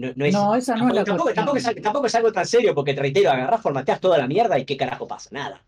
No, 0.00 0.12
no 0.16 0.24
es, 0.24 0.32
No, 0.32 0.54
esa 0.54 0.76
no 0.76 0.88
es 0.88 0.94
la 0.94 1.04
tampoco, 1.04 1.32
tampoco 1.34 1.56
es, 1.58 1.66
al- 1.66 1.74
tampoco 1.80 2.06
es 2.06 2.14
algo 2.14 2.32
tan 2.32 2.46
serio, 2.46 2.74
porque 2.74 2.94
te 2.94 3.00
reitero, 3.02 3.30
agarrás, 3.30 3.60
formateas 3.60 4.00
toda 4.00 4.16
la 4.18 4.26
mierda 4.26 4.58
y 4.58 4.64
qué 4.64 4.76
carajo 4.76 5.06
pasa, 5.06 5.28
nada. 5.32 5.62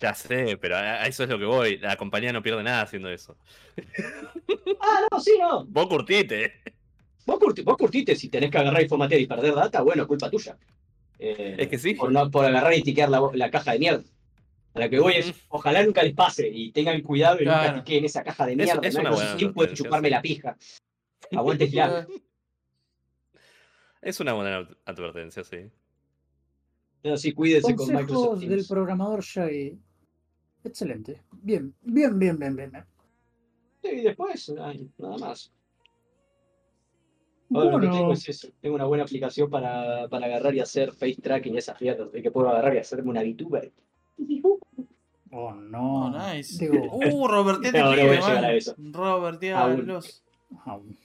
Ya 0.00 0.14
sé, 0.14 0.56
pero 0.56 0.76
a 0.76 1.06
eso 1.06 1.24
es 1.24 1.28
lo 1.28 1.38
que 1.38 1.44
voy. 1.44 1.78
La 1.78 1.96
compañía 1.96 2.32
no 2.32 2.42
pierde 2.42 2.62
nada 2.62 2.82
haciendo 2.82 3.10
eso. 3.10 3.36
Ah, 4.80 5.00
no, 5.10 5.20
sí, 5.20 5.32
no. 5.40 5.64
Vos 5.66 5.86
curtite. 5.88 6.52
Vos, 7.26 7.38
curti- 7.38 7.64
vos 7.64 7.76
curtite, 7.76 8.14
si 8.16 8.28
tenés 8.28 8.50
que 8.50 8.58
agarrar 8.58 8.82
y 8.82 8.88
formatear 8.88 9.20
y 9.20 9.26
perder 9.26 9.54
data, 9.54 9.82
bueno, 9.82 10.06
culpa 10.06 10.30
tuya. 10.30 10.56
Eh, 11.18 11.56
Es 11.58 11.68
que 11.68 11.78
sí. 11.78 11.94
Por, 11.94 12.12
no, 12.12 12.30
por 12.30 12.44
agarrar 12.46 12.72
y 12.74 12.82
tiquear 12.82 13.08
la, 13.10 13.20
la 13.34 13.50
caja 13.50 13.72
de 13.72 13.80
mierda. 13.80 14.04
A 14.74 14.78
la 14.80 14.88
que 14.88 15.00
voy 15.00 15.14
es, 15.14 15.34
ojalá 15.48 15.82
nunca 15.82 16.02
les 16.04 16.14
pase 16.14 16.48
y 16.48 16.70
tengan 16.70 17.00
cuidado 17.02 17.36
y 17.42 17.44
nunca 17.44 17.62
Claro. 17.64 17.82
tiqueen 17.82 18.04
esa 18.04 18.22
caja 18.22 18.46
de 18.46 18.52
Es- 18.52 18.56
mierda. 18.58 18.80
es 18.86 18.94
no, 18.94 19.00
una 19.00 19.10
no 19.10 19.16
buena 19.16 19.30
sé 19.32 19.36
quién 19.36 19.52
puede 19.52 19.66
advertencia, 19.66 19.84
chuparme 19.84 20.10
la 20.10 20.22
pija. 20.22 20.56
Aguante 21.36 21.64
Islam. 21.64 22.06
Es 24.02 24.20
una 24.20 24.32
buena 24.32 24.68
advertencia, 24.84 25.42
sí. 25.44 25.70
No, 27.04 27.16
sí, 27.16 27.32
cuídense 27.32 27.74
con 27.74 27.86
Consejos 27.86 28.02
Microsoft 28.02 28.40
del 28.40 28.48
Teams. 28.48 28.68
programador 28.68 29.22
Shaggy. 29.22 29.78
Excelente. 30.64 31.22
Bien, 31.32 31.74
bien, 31.82 32.18
bien, 32.18 32.38
bien, 32.38 32.56
bien. 32.56 32.70
bien. 32.70 33.98
Y 33.98 34.02
después, 34.02 34.52
ay, 34.60 34.90
nada 34.98 35.16
más. 35.18 35.52
Ahora 37.54 37.70
lo 37.70 37.80
que 37.80 37.86
tengo 37.86 37.98
Bueno, 37.98 38.12
es 38.12 38.28
eso. 38.28 38.48
Tengo 38.60 38.74
una 38.74 38.84
buena 38.84 39.04
aplicación 39.04 39.48
para, 39.48 40.08
para 40.08 40.26
agarrar 40.26 40.54
y 40.54 40.60
hacer 40.60 40.92
face 40.92 41.16
tracking 41.22 41.54
y 41.54 41.58
esas 41.58 41.80
mierdas. 41.80 42.12
De 42.12 42.22
que 42.22 42.30
puedo 42.30 42.48
agarrar 42.48 42.74
y 42.74 42.78
hacerme 42.78 43.10
una 43.10 43.22
VTuber. 43.22 43.72
oh 45.30 45.54
no. 45.54 46.06
Oh, 46.06 46.10
nice. 46.10 46.58
Digo, 46.58 46.84
Uh, 46.92 47.26
Roberteate 47.28 47.78
No, 47.78 47.96
no 47.96 48.02
voy 48.06 48.16
a 48.16 48.40
a 48.40 48.54
eso. 48.54 48.74
Aún. 50.64 50.96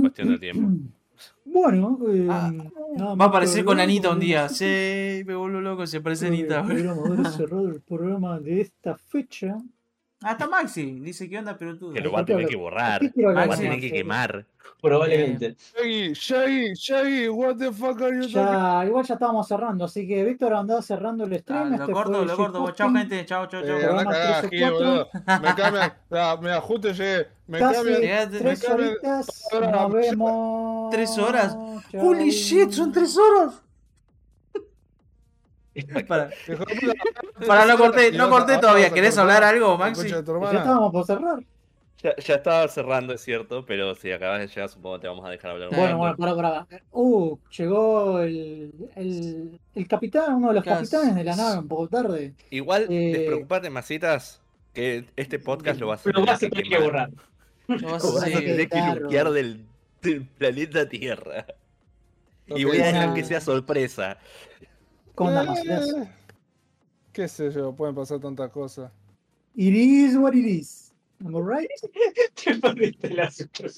Cuestión 0.00 0.28
de 0.28 0.38
tiempo. 0.38 0.68
Bueno, 1.44 1.98
eh, 2.08 2.26
Ah, 2.30 2.52
Va 3.18 3.24
a 3.24 3.28
aparecer 3.28 3.64
con 3.64 3.80
Anita 3.80 4.10
un 4.10 4.20
día. 4.20 4.48
Sí, 4.48 5.22
me 5.26 5.34
vuelvo 5.34 5.60
loco, 5.60 5.86
se 5.86 5.98
aparece 5.98 6.26
si 6.26 6.32
Anita. 6.32 6.64
el 7.50 7.80
programa 7.80 8.38
de 8.40 8.60
esta 8.60 8.96
fecha. 8.96 9.56
Ah, 10.22 10.32
está 10.32 10.46
Maxi. 10.46 11.00
Dice, 11.00 11.28
¿qué 11.30 11.38
onda, 11.38 11.56
pelotudo? 11.56 11.94
Que 11.94 12.00
lo 12.00 12.12
va 12.12 12.20
a 12.20 12.24
tener 12.26 12.46
que 12.46 12.56
borrar. 12.56 13.00
¿Qué 13.00 13.10
quiero 13.10 13.30
Lo 13.30 13.36
va 13.36 13.54
a 13.54 13.56
tener 13.56 13.80
que 13.80 13.90
quemar. 13.90 14.44
Probablemente. 14.82 15.56
Shaggy, 15.74 16.12
Shaggy, 16.14 16.74
Shaggy, 16.74 17.28
what 17.28 17.56
the 17.56 17.70
fuck 17.72 18.00
are 18.00 18.14
you 18.16 18.22
talking 18.30 18.52
Ya, 18.52 18.84
igual 18.86 19.04
ya 19.04 19.14
estábamos 19.14 19.46
cerrando, 19.48 19.84
así 19.84 20.06
que 20.06 20.24
Víctor 20.24 20.54
andaba 20.54 20.80
cerrando 20.80 21.24
el 21.24 21.32
Ah, 21.34 21.38
stream. 21.38 21.68
lo 21.70 21.74
este 21.82 21.92
corto, 21.92 22.24
lo 22.24 22.36
corto. 22.36 22.70
Chao, 22.72 22.90
gente. 22.92 23.24
Chao, 23.26 23.46
chao, 23.46 23.62
chao. 23.62 23.76
Eh, 23.76 23.80
Programa 23.80 24.00
anda 24.00 24.12
cagada, 24.12 24.40
13, 24.42 24.56
Gil, 24.56 24.70
boludo. 24.72 25.08
4. 25.10 25.40
Me 25.48 25.54
cambian, 25.54 25.92
ya, 26.10 26.36
mira, 26.40 26.60
justo 26.60 26.88
llegué. 26.92 27.26
Me 27.46 27.58
cambian. 27.58 28.30
Tres 28.30 28.42
me 28.42 28.56
cambian- 28.68 28.88
horitas. 28.90 29.48
Nos 29.52 29.92
vemos. 29.92 30.90
¿Tres 30.90 31.18
horas? 31.18 31.56
Chao. 31.90 32.06
Holy 32.08 32.30
shit, 32.30 32.70
son 32.70 32.92
tres 32.92 33.16
horas. 33.18 33.62
Para, 36.08 36.30
para 37.46 37.66
no 37.66 37.76
corté, 37.78 38.12
no 38.12 38.28
corté 38.30 38.58
todavía. 38.58 38.90
¿Querés 38.90 39.16
hablar 39.18 39.42
algo, 39.44 39.76
Maxi? 39.78 40.08
Ya 40.08 40.18
estábamos 40.18 40.92
por 40.92 41.04
cerrar. 41.06 41.40
Ya, 42.02 42.16
ya 42.16 42.36
estaba 42.36 42.66
cerrando, 42.68 43.12
es 43.12 43.20
cierto, 43.20 43.66
pero 43.66 43.94
si 43.94 44.10
acabas 44.10 44.40
de 44.40 44.46
llegar, 44.48 44.70
supongo 44.70 44.96
que 44.96 45.02
te 45.02 45.08
vamos 45.08 45.26
a 45.26 45.28
dejar 45.28 45.50
hablar 45.50 45.68
un 45.68 45.76
Bueno, 45.76 46.02
rato. 46.02 46.16
bueno, 46.16 46.36
para, 46.36 46.66
para. 46.66 46.82
Uh, 46.92 47.36
llegó 47.58 48.20
el, 48.20 48.72
el, 48.96 49.60
el 49.74 49.86
capitán, 49.86 50.36
uno 50.36 50.48
de 50.48 50.54
los 50.54 50.64
Cas- 50.64 50.78
capitanes 50.88 51.14
de 51.14 51.24
la 51.24 51.36
nave, 51.36 51.58
un 51.58 51.68
poco 51.68 51.88
tarde. 51.88 52.32
Igual, 52.48 52.86
Eh, 52.88 53.12
despreocupate, 53.18 53.68
masitas, 53.68 54.40
que 54.72 55.04
este 55.16 55.38
podcast 55.38 55.78
lo 55.78 55.88
vas 55.88 56.00
a 56.00 56.04
Pero 56.04 56.20
tener 56.20 56.28
vas 56.30 56.42
a 56.42 56.48
tener 56.48 56.64
que 56.64 56.78
borrar. 56.78 57.10
Lo 57.68 57.90
vas 57.92 58.02
Lo 58.02 58.10
a 58.10 58.14
vas 58.14 58.22
a 58.22 58.26
hacer. 58.26 58.38
tener 58.40 58.56
que 58.56 58.66
claro. 58.68 59.00
luquear 59.02 59.30
del, 59.30 59.66
del 60.00 60.24
planeta 60.24 60.88
Tierra. 60.88 61.44
Y 62.46 62.64
voy 62.64 62.80
a 62.80 62.86
dejar 62.86 63.12
que 63.14 63.24
sea 63.24 63.40
sorpresa. 63.42 64.16
¿Cómo 65.20 65.38
andamos? 65.38 65.58
Eh, 65.66 66.10
Qué 67.12 67.28
sé 67.28 67.50
yo, 67.50 67.74
pueden 67.76 67.94
pasar 67.94 68.18
tantas 68.20 68.50
cosas. 68.50 68.90
It 69.54 69.74
is 69.74 70.16
what 70.16 70.32
it 70.32 70.46
is. 70.46 70.94
Am 71.22 71.36
I 71.36 71.40
right? 71.42 71.70
Te 72.42 72.54
perdiste 72.54 73.10
la 73.10 73.30
super. 73.30 73.70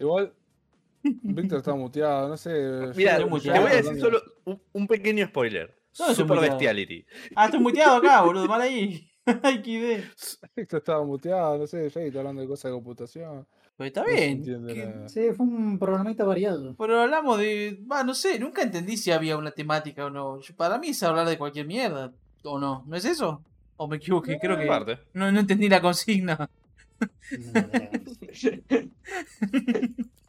Igual, 0.00 0.32
Víctor 1.02 1.58
está 1.58 1.74
muteado, 1.74 2.30
no 2.30 2.36
sé. 2.38 2.50
Mira, 2.96 3.18
te 3.18 3.24
voy 3.24 3.46
a 3.46 3.76
decir 3.76 4.00
solo 4.00 4.22
un, 4.46 4.58
un 4.72 4.86
pequeño 4.86 5.26
spoiler. 5.26 5.76
No, 5.98 6.14
Super 6.14 6.36
muteado. 6.36 6.56
Bestiality. 6.56 7.04
Ah, 7.36 7.44
estoy 7.44 7.60
muteado 7.60 7.96
acá, 7.96 8.22
boludo. 8.22 8.46
Mal 8.46 8.62
ahí. 8.62 9.06
Ay, 9.42 9.60
qué 9.60 9.70
idea. 9.70 10.12
Víctor 10.56 10.78
estaba 10.78 11.04
muteado, 11.04 11.58
no 11.58 11.66
sé, 11.66 11.90
Jay 11.90 12.06
está 12.06 12.20
hablando 12.20 12.40
de 12.40 12.48
cosas 12.48 12.70
de 12.70 12.74
computación. 12.74 13.46
Pero 13.78 13.86
está 13.88 14.00
No 14.02 14.08
bien. 14.08 14.30
entiende 14.32 14.74
¿Qué- 14.74 14.86
nada. 14.86 15.08
Sí, 15.08 15.28
fue 15.34 15.46
un 15.46 15.78
programita 15.78 16.24
variado. 16.24 16.74
Pero 16.76 17.00
hablamos 17.00 17.38
de. 17.38 17.80
Va, 17.90 18.02
no 18.04 18.12
sé, 18.12 18.38
nunca 18.38 18.60
entendí 18.62 18.96
si 18.98 19.10
había 19.12 19.36
una 19.38 19.52
temática 19.52 20.04
o 20.06 20.10
no. 20.10 20.40
Para 20.56 20.78
mí 20.78 20.88
es 20.88 21.02
hablar 21.04 21.26
de 21.28 21.38
cualquier 21.38 21.66
mierda. 21.66 22.12
¿O 22.42 22.58
no? 22.58 22.84
¿No 22.86 22.96
es 22.96 23.04
eso? 23.04 23.40
¿O 23.76 23.86
me 23.88 23.96
equivoqué? 23.98 24.38
Creo 24.40 24.58
que. 24.58 24.64
Aparte. 24.64 24.98
No, 25.14 25.30
no 25.32 25.40
entendí 25.40 25.68
la 25.68 25.80
consigna. 25.80 26.50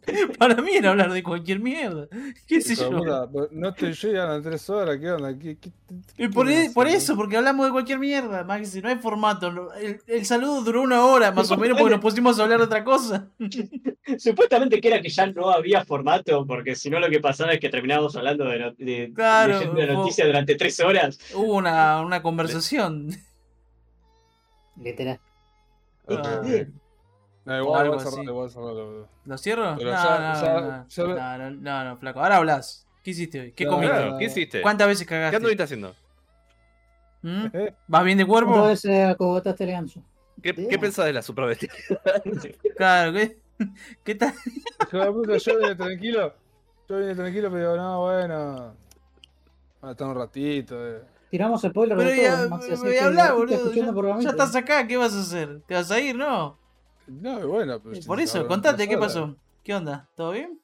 Para 0.39 0.55
mí 0.61 0.71
era 0.73 0.89
hablar 0.89 1.11
de 1.13 1.21
cualquier 1.21 1.59
mierda. 1.59 2.07
¿Qué 2.47 2.61
sé 2.61 2.75
yo? 2.75 2.89
puta, 2.89 3.29
pero 3.31 3.47
no 3.51 3.71
te 3.75 3.93
llegan 3.93 4.29
a 4.31 4.41
tres 4.41 4.67
horas, 4.69 4.97
¿qué 4.99 5.11
onda? 5.11 5.37
¿Qué, 5.37 5.57
qué- 5.59 5.69
qué 6.15 6.23
Y 6.23 6.27
por, 6.29 6.47
quieren 6.47 6.71
e- 6.71 6.73
por 6.73 6.87
hacer? 6.87 6.97
eso, 6.97 7.15
porque 7.15 7.37
hablamos 7.37 7.67
de 7.67 7.71
cualquier 7.71 7.99
mierda, 7.99 8.43
Maxi. 8.43 8.81
No 8.81 8.89
hay 8.89 8.95
formato. 8.97 9.71
El, 9.75 9.99
el 10.07 10.25
saludo 10.25 10.63
duró 10.63 10.81
una 10.81 11.05
hora 11.05 11.31
más 11.31 11.51
o 11.51 11.57
menos 11.57 11.77
porque 11.77 11.91
nos 11.93 12.01
pusimos 12.01 12.39
a 12.39 12.43
hablar 12.43 12.57
de 12.57 12.65
otra 12.65 12.83
cosa. 12.83 13.29
Supuestamente 14.17 14.81
que 14.81 14.87
era 14.87 14.99
que 15.01 15.09
ya 15.09 15.27
no 15.27 15.51
había 15.51 15.85
formato, 15.85 16.43
porque 16.47 16.73
si 16.75 16.89
no 16.89 16.99
lo 16.99 17.07
que 17.09 17.19
pasaba 17.19 17.51
es 17.53 17.59
que 17.59 17.69
terminábamos 17.69 18.15
hablando 18.15 18.45
de, 18.45 18.59
no- 18.59 18.71
de, 18.71 19.11
Claro, 19.13 19.53
leyendo 19.59 19.75
la 19.79 19.85
fue- 19.85 19.93
noticia 19.95 20.25
durante 20.25 20.55
tres 20.55 20.79
horas. 20.79 21.19
Hubo 21.35 21.53
una, 21.55 22.01
una 22.01 22.23
conversación. 22.23 23.09
Literal. 24.81 25.19
Ah. 26.17 26.41
No, 27.45 27.57
igual. 27.57 27.87
¿Lo 29.25 29.37
cierro? 29.37 29.75
No, 29.75 29.75
no, 29.75 29.77
ya- 29.77 29.93
no, 29.93 30.41
ya- 30.41 30.61
no, 30.81 30.87
ya 30.87 31.03
ve- 31.03 31.13
no, 31.15 31.37
no, 31.37 31.51
no, 31.51 31.83
no, 31.85 31.97
flaco. 31.97 32.19
Ahora 32.19 32.37
hablas. 32.37 32.85
¿Qué 33.03 33.11
hiciste 33.11 33.39
hoy? 33.39 33.51
¿Qué 33.53 33.65
No, 33.65 33.71
comiste? 33.71 33.95
Claro, 33.95 34.17
¿qué 34.17 34.25
hiciste? 34.25 34.61
¿Cuántas 34.61 34.87
veces 34.87 35.07
¿Qué 35.07 35.09
cagaste? 35.15 35.37
anduviste 35.37 35.63
haciendo? 35.63 35.95
¿Mm? 37.21 37.45
¿Eh? 37.53 37.73
¿Vas 37.87 38.03
bien 38.03 38.17
de 38.17 38.25
¿Cuántas 38.25 38.49
cuerpo? 38.51 38.67
veces 38.67 39.07
acogotaste 39.09 39.63
el 39.63 39.71
ganso? 39.71 40.03
¿Qué. 40.41 40.53
¿Qué 40.67 40.79
pensás 40.79 41.05
de 41.05 41.13
la 41.13 41.21
Super 41.21 41.45
Bestiality? 41.45 42.55
Claro, 42.77 43.13
¿qué? 43.13 43.37
¿Qué 44.03 44.15
tal? 44.15 44.33
Hijo 44.87 44.97
de 44.99 45.11
puta, 45.11 45.37
yo 45.37 45.57
vine 45.59 45.75
tranquilo. 45.75 46.33
Yo 46.87 46.97
vine 46.99 47.15
tranquilo, 47.15 47.49
pero 47.51 47.73
digo, 47.73 47.83
no, 47.83 48.01
bueno. 48.01 48.73
Ah, 49.81 49.91
está 49.91 50.05
un 50.05 50.15
ratito. 50.15 50.87
eh. 50.87 51.01
Tiramos 51.29 51.61
spoiler 51.61 51.95
Pero 51.97 52.09
de 52.09 52.23
ya, 52.23 52.37
todo, 52.37 52.49
Maxi, 52.49 52.71
así 52.71 52.81
voy 52.83 52.91
que 52.93 52.99
a 52.99 53.05
hablar, 53.05 53.33
boludo. 53.35 53.71
Ya, 53.73 53.81
el 53.89 54.27
estás 54.27 54.55
acá, 54.55 54.87
¿qué 54.87 54.97
vas 54.97 55.13
a 55.13 55.21
hacer? 55.21 55.61
¿Te 55.67 55.75
vas 55.75 55.91
a 55.91 55.99
ir, 55.99 56.15
no? 56.15 56.57
No, 57.07 57.47
bueno, 57.47 57.79
pero. 57.79 57.95
Eh, 57.95 58.01
Por 58.05 58.19
eso, 58.19 58.47
contate, 58.47 58.87
¿qué 58.87 58.97
pasó? 58.97 59.35
¿Qué 59.63 59.75
onda? 59.75 60.07
¿Todo 60.15 60.31
bien? 60.31 60.59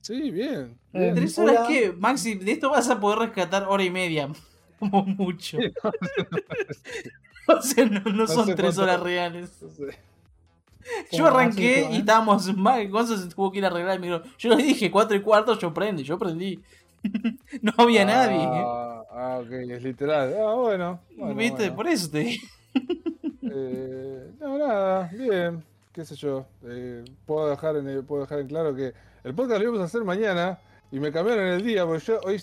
Sí, 0.00 0.30
bien. 0.30 0.78
Eh, 0.92 1.00
bien. 1.00 1.14
¿Tres 1.14 1.38
hola. 1.38 1.52
horas 1.52 1.68
qué? 1.68 1.92
Maxi, 1.92 2.34
de 2.34 2.52
esto 2.52 2.70
vas 2.70 2.88
a 2.88 2.98
poder 2.98 3.18
rescatar 3.18 3.66
hora 3.68 3.84
y 3.84 3.90
media. 3.90 4.28
Como 4.78 5.04
mucho. 5.04 5.58
o 7.48 7.62
sea, 7.62 7.84
no, 7.84 8.00
no 8.12 8.26
son 8.26 8.46
sé 8.46 8.54
tres 8.54 8.74
cuánto- 8.76 8.82
horas 8.82 9.00
reales. 9.00 9.50
No 9.62 9.68
sé. 9.68 9.98
Yo 11.12 11.26
arranqué 11.28 11.88
y 11.92 11.94
¿eh? 11.94 11.98
estábamos 11.98 12.54
mal. 12.56 12.88
Gonzo 12.88 13.16
se 13.16 13.28
tuvo 13.28 13.52
que 13.52 13.58
ir 13.58 13.64
a 13.64 13.68
arreglar 13.68 13.94
el 13.94 14.00
micro. 14.00 14.22
Yo 14.38 14.50
le 14.50 14.62
dije 14.64 14.90
cuatro 14.90 15.16
y 15.16 15.20
cuarto, 15.22 15.56
yo 15.56 15.72
prendí, 15.72 16.02
yo 16.02 16.18
prendí. 16.18 16.60
no 17.62 17.72
había 17.76 18.04
nadie. 18.04 18.48
Ah, 19.14 19.40
ok, 19.42 19.50
es 19.52 19.82
literal. 19.82 20.34
Ah, 20.38 20.54
bueno. 20.54 21.00
bueno, 21.16 21.34
¿Viste? 21.34 21.56
bueno. 21.64 21.76
Por 21.76 21.86
eso 21.88 22.10
te 22.10 22.18
dije. 22.20 22.46
Eh, 23.42 24.30
no, 24.40 24.58
nada, 24.58 25.10
bien, 25.12 25.62
qué 25.92 26.04
sé 26.04 26.14
yo. 26.16 26.46
Eh, 26.64 27.04
puedo, 27.26 27.50
dejar 27.50 27.76
en 27.76 27.88
el- 27.88 28.04
puedo 28.04 28.22
dejar 28.22 28.38
en 28.40 28.46
claro 28.48 28.74
que 28.74 28.92
el 29.24 29.34
podcast 29.34 29.58
lo 29.58 29.64
íbamos 29.64 29.80
a 29.82 29.84
hacer 29.84 30.04
mañana 30.04 30.58
y 30.90 30.98
me 31.00 31.12
cambiaron 31.12 31.46
el 31.46 31.62
día, 31.62 31.84
porque 31.84 32.04
yo 32.04 32.20
hoy 32.24 32.42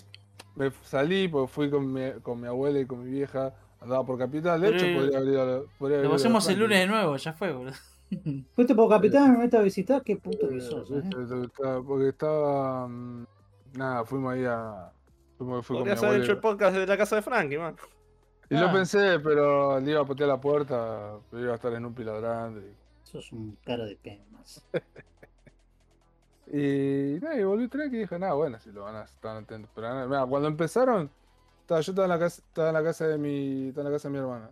me 0.54 0.70
salí, 0.84 1.26
porque 1.28 1.52
fui 1.52 1.70
con 1.70 1.92
mi, 1.92 2.12
con 2.22 2.40
mi 2.40 2.46
abuela 2.46 2.78
y 2.80 2.86
con 2.86 3.02
mi 3.04 3.10
vieja, 3.10 3.52
andaba 3.80 4.04
por 4.06 4.18
Capital, 4.18 4.60
de 4.60 4.68
Pero, 4.70 4.78
hecho 4.86 4.98
podría 5.00 5.18
haber 5.18 5.28
ido 5.32 5.66
podría 5.78 5.98
haber 5.98 6.10
Lo 6.10 6.14
hacemos 6.16 6.48
el 6.48 6.58
lunes 6.60 6.78
de 6.78 6.86
nuevo, 6.86 7.16
ya 7.16 7.32
fue, 7.32 7.52
boludo. 7.52 7.72
Fuiste 8.54 8.74
por 8.74 8.88
capitán, 8.88 9.32
me 9.32 9.38
metes 9.38 9.58
a 9.58 9.62
visitar, 9.62 10.02
qué 10.02 10.16
puto 10.16 10.48
que 10.48 10.58
Eh, 10.58 10.60
sos, 10.60 10.90
eh. 10.90 11.02
Porque 11.86 12.08
estaba... 12.08 12.86
mm, 12.88 13.24
Nada, 13.74 14.04
fuimos 14.04 14.32
ahí 14.34 14.44
a... 14.44 14.90
Con 15.40 15.56
mi 15.56 15.62
Podrías 15.62 16.02
haber 16.02 16.20
hecho 16.20 16.32
el 16.32 16.38
podcast 16.38 16.76
de 16.76 16.86
la 16.86 16.98
casa 16.98 17.16
de 17.16 17.22
Frankie, 17.22 17.56
man. 17.56 17.74
Y 18.50 18.56
Ah. 18.56 18.60
lo 18.60 18.72
pensé, 18.72 19.18
pero 19.20 19.80
le 19.80 19.90
iba 19.90 20.02
a 20.02 20.04
patear 20.04 20.28
la 20.28 20.38
puerta, 20.38 21.16
pero 21.30 21.42
iba 21.42 21.52
a 21.52 21.54
estar 21.54 21.72
en 21.72 21.86
un 21.86 21.94
piladrando. 21.94 22.60
Y... 22.60 22.74
Sos 23.04 23.32
un 23.32 23.56
cara 23.64 23.84
de 23.86 23.96
penas. 23.96 24.62
Y 26.52 27.20
nada, 27.22 27.38
y 27.38 27.44
volví 27.44 27.68
tranqui 27.68 27.96
y 27.96 28.00
dije, 28.00 28.18
nada, 28.18 28.34
bueno, 28.34 28.58
si 28.58 28.72
lo 28.72 28.82
van 28.82 28.96
a 28.96 29.04
estar 29.04 29.36
atentos. 29.36 29.70
Pero 29.72 29.88
nada, 29.88 30.06
mirá, 30.08 30.26
cuando 30.26 30.48
empezaron, 30.48 31.08
estaba, 31.60 31.80
yo 31.80 31.92
estaba 31.92 32.06
en 32.06 32.10
la 32.10 32.18
casa, 32.18 32.42
estaba 32.44 32.68
en 32.68 32.74
la 32.74 32.82
casa 32.82 33.06
de 33.06 33.18
mi, 33.18 33.68
estaba 33.68 33.86
en 33.86 33.92
la 33.92 33.96
casa 33.96 34.08
de 34.08 34.12
mi 34.12 34.18
hermana. 34.18 34.50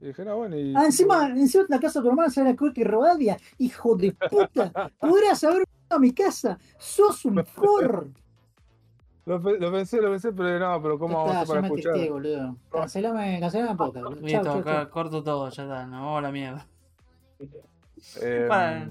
Y 0.00 0.06
dije, 0.06 0.24
no, 0.24 0.36
bueno, 0.36 0.56
y. 0.56 0.72
Ah, 0.76 0.84
encima, 0.84 1.26
encima 1.30 1.64
de 1.64 1.74
la 1.74 1.80
casa 1.80 1.98
de 1.98 2.04
tu 2.04 2.10
hermana 2.10 2.30
se 2.30 2.44
la 2.44 2.54
Coqui 2.54 2.84
Robadia. 2.84 3.36
Hijo 3.58 3.96
de 3.96 4.12
puta. 4.12 4.70
Podrías 5.00 5.42
haber 5.42 5.64
venido 5.66 5.96
a 5.96 5.98
mi 5.98 6.12
casa. 6.12 6.56
Sos 6.78 7.24
un 7.24 7.44
forro. 7.44 8.12
Lo, 9.28 9.42
pe- 9.42 9.58
lo 9.58 9.70
pensé, 9.70 10.00
lo 10.00 10.10
pensé, 10.10 10.32
pero 10.32 10.58
no, 10.58 10.80
pero 10.82 10.98
¿cómo 10.98 11.22
vamos 11.22 11.36
a 11.36 11.44
para 11.44 11.60
me 11.60 11.66
escuchar? 11.68 11.92
testé, 11.92 12.10
boludo. 12.10 12.56
Cancelame, 12.72 13.38
cancelame 13.40 13.76
poca, 13.76 14.00
Listo, 14.22 14.42
chau, 14.42 14.58
acá 14.60 14.80
chau. 14.84 14.90
corto 14.90 15.22
todo, 15.22 15.50
ya 15.50 15.62
está, 15.64 15.84
no 15.86 15.96
vamos 16.06 16.18
a 16.18 16.22
la 16.22 16.32
mierda. 16.32 16.66
Eh, 18.22 18.46
Para- 18.48 18.90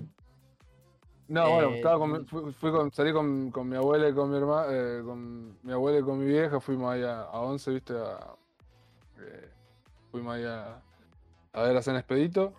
No, 1.28 1.50
bueno, 1.54 1.70
Eh, 1.70 1.76
estaba 1.78 1.98
con, 1.98 2.28
fui, 2.28 2.54
fui 2.54 2.72
con, 2.72 2.92
salí 2.94 3.12
con, 3.12 3.50
con 3.50 3.68
mi 3.68 3.78
abuela 3.78 4.10
y 4.10 4.14
con 4.14 4.30
mi 4.30 4.38
hermana, 4.38 4.68
eh, 4.70 5.02
con 5.04 5.58
mi 5.64 5.72
abuela 5.74 5.98
y 5.98 6.04
con 6.04 6.20
mi 6.20 6.26
vieja, 6.26 6.60
fuimos 6.60 6.94
ahí 6.94 7.02
a, 7.02 7.22
a 7.24 7.40
11, 7.40 7.72
viste, 7.72 7.94
a, 7.98 8.20
eh, 9.20 9.50
fuimos 10.12 10.36
ahí 10.36 10.44
a, 10.46 10.80
a 11.54 11.62
ver 11.64 11.76
a 11.78 11.82
San 11.82 11.96
Expedito. 11.96 12.54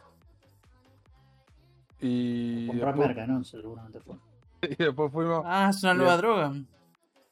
Y 2.00 2.66
Comprar 2.66 2.94
después, 2.96 3.08
merca, 3.16 3.26
no, 3.28 3.44
seguramente 3.44 4.00
fue. 4.00 4.16
y 4.62 4.74
después 4.74 5.12
fuimos, 5.12 5.42
Ah, 5.46 5.68
es 5.70 5.80
una 5.84 5.94
nueva 5.94 6.16
droga. 6.16 6.52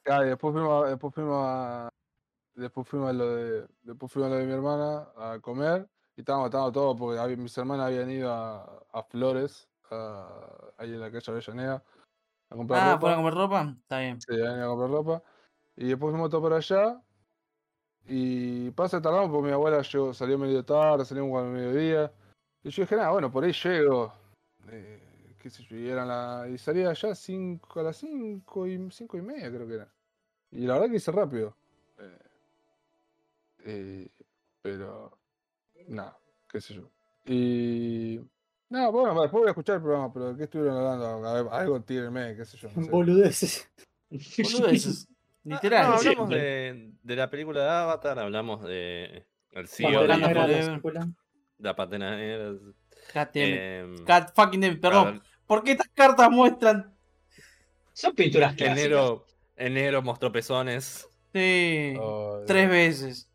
Ah, 0.08 0.24
y 0.24 0.28
después 0.28 0.52
fuimos, 0.52 0.84
a- 0.84 0.88
después 0.90 1.14
fuimos 1.14 1.36
a, 1.46 1.88
después 2.54 2.88
fuimos 2.88 3.10
a 3.10 3.12
lo 3.12 3.34
de, 3.36 3.66
después 3.82 4.12
fuimos 4.12 4.30
a 4.30 4.34
lo 4.34 4.40
de 4.40 4.46
mi 4.46 4.52
hermana 4.52 5.08
a 5.16 5.38
comer 5.40 5.88
Y 6.16 6.20
estábamos, 6.20 6.46
estábamos 6.46 6.72
todos, 6.72 6.96
porque 6.98 7.18
había- 7.18 7.36
mis 7.36 7.56
hermanas 7.58 7.86
habían 7.86 8.10
ido 8.10 8.32
a, 8.32 8.82
a 8.92 9.02
Flores, 9.02 9.68
a- 9.90 10.72
ahí 10.78 10.92
en 10.94 11.00
la 11.00 11.10
calle 11.10 11.30
Avellaneda, 11.32 11.84
a 12.50 12.56
comprar 12.56 12.80
Ah, 12.82 12.92
ropa. 12.92 13.00
¿fueron 13.00 13.18
a 13.18 13.22
comer 13.22 13.34
ropa? 13.34 13.76
Está 13.82 13.98
bien. 14.00 14.20
Sí, 14.20 14.32
habían 14.32 14.56
ido 14.58 14.64
a 14.64 14.68
comprar 14.68 14.90
ropa. 14.90 15.22
Y 15.76 15.88
después 15.88 16.10
fuimos 16.12 16.30
todos 16.30 16.42
para 16.44 16.56
allá. 16.56 17.02
Y 18.08 18.70
pasa, 18.70 19.02
tardamos 19.02 19.30
porque 19.30 19.48
mi 19.48 19.52
abuela 19.52 19.82
llegó, 19.82 20.14
salió 20.14 20.38
medio 20.38 20.64
tarde, 20.64 21.04
salimos 21.04 21.42
al 21.42 21.50
mediodía. 21.50 22.12
Y 22.62 22.70
yo 22.70 22.82
dije, 22.82 22.96
nada, 22.96 23.10
bueno, 23.10 23.30
por 23.30 23.44
ahí 23.44 23.52
llego. 23.52 24.12
Eh, 24.68 25.34
qué 25.38 25.50
sé 25.50 25.62
yo, 25.64 25.76
y, 25.76 25.88
eran 25.88 26.08
la, 26.08 26.46
y 26.48 26.56
salía 26.56 26.90
allá 26.90 27.14
cinco, 27.14 27.80
a 27.80 27.82
las 27.82 27.96
5 27.98 28.66
y, 28.66 28.90
cinco 28.90 29.16
y 29.16 29.22
media, 29.22 29.50
creo 29.50 29.66
que 29.66 29.74
era. 29.74 29.92
Y 30.50 30.66
la 30.66 30.74
verdad 30.74 30.90
que 30.90 30.96
hice 30.96 31.12
rápido. 31.12 31.56
Eh, 31.98 32.18
eh, 33.64 34.08
pero, 34.62 35.18
nada, 35.88 36.18
qué 36.48 36.60
sé 36.60 36.74
yo. 36.74 36.90
Y. 37.24 38.20
No, 38.68 38.90
bueno, 38.90 39.20
después 39.20 39.40
voy 39.40 39.48
a 39.48 39.50
escuchar 39.50 39.76
el 39.76 39.82
programa, 39.82 40.12
pero 40.12 40.32
¿de 40.32 40.36
qué 40.36 40.44
estuvieron 40.44 40.76
hablando? 40.76 41.28
A 41.28 41.42
ver, 41.42 41.52
algo 41.52 41.80
tírenme, 41.82 42.34
qué 42.36 42.44
sé 42.44 42.56
yo. 42.56 42.68
No 42.74 42.82
sé. 42.82 42.90
Boludeces. 42.90 43.70
Boludeces. 44.10 45.08
Ah, 45.08 45.14
Literal. 45.44 45.86
no, 45.86 45.94
hablamos 45.94 46.28
de, 46.28 46.92
de 47.02 47.16
la 47.16 47.30
película 47.30 47.62
de 47.62 47.70
Avatar, 47.70 48.18
hablamos 48.18 48.64
de 48.64 49.24
el 49.52 49.68
CEO 49.68 50.02
de, 50.02 50.08
la 50.08 51.08
la 51.58 51.76
patena 51.76 52.16
negra. 52.16 52.52
God 53.14 53.28
em, 53.34 54.04
God 54.04 54.24
fucking 54.34 54.60
damn 54.60 54.80
Perdón. 54.80 55.22
¿Por 55.46 55.62
qué 55.62 55.72
estas 55.72 55.88
cartas 55.88 56.30
muestran? 56.30 56.94
Son 57.92 58.14
pinturas 58.14 58.54
clásicas. 58.54 58.78
enero, 58.78 59.26
enero 59.56 60.02
mostró 60.02 60.30
pezones. 60.32 61.08
Sí. 61.32 61.94
Oh, 61.98 62.42
Tres 62.46 62.68
veces. 62.68 63.30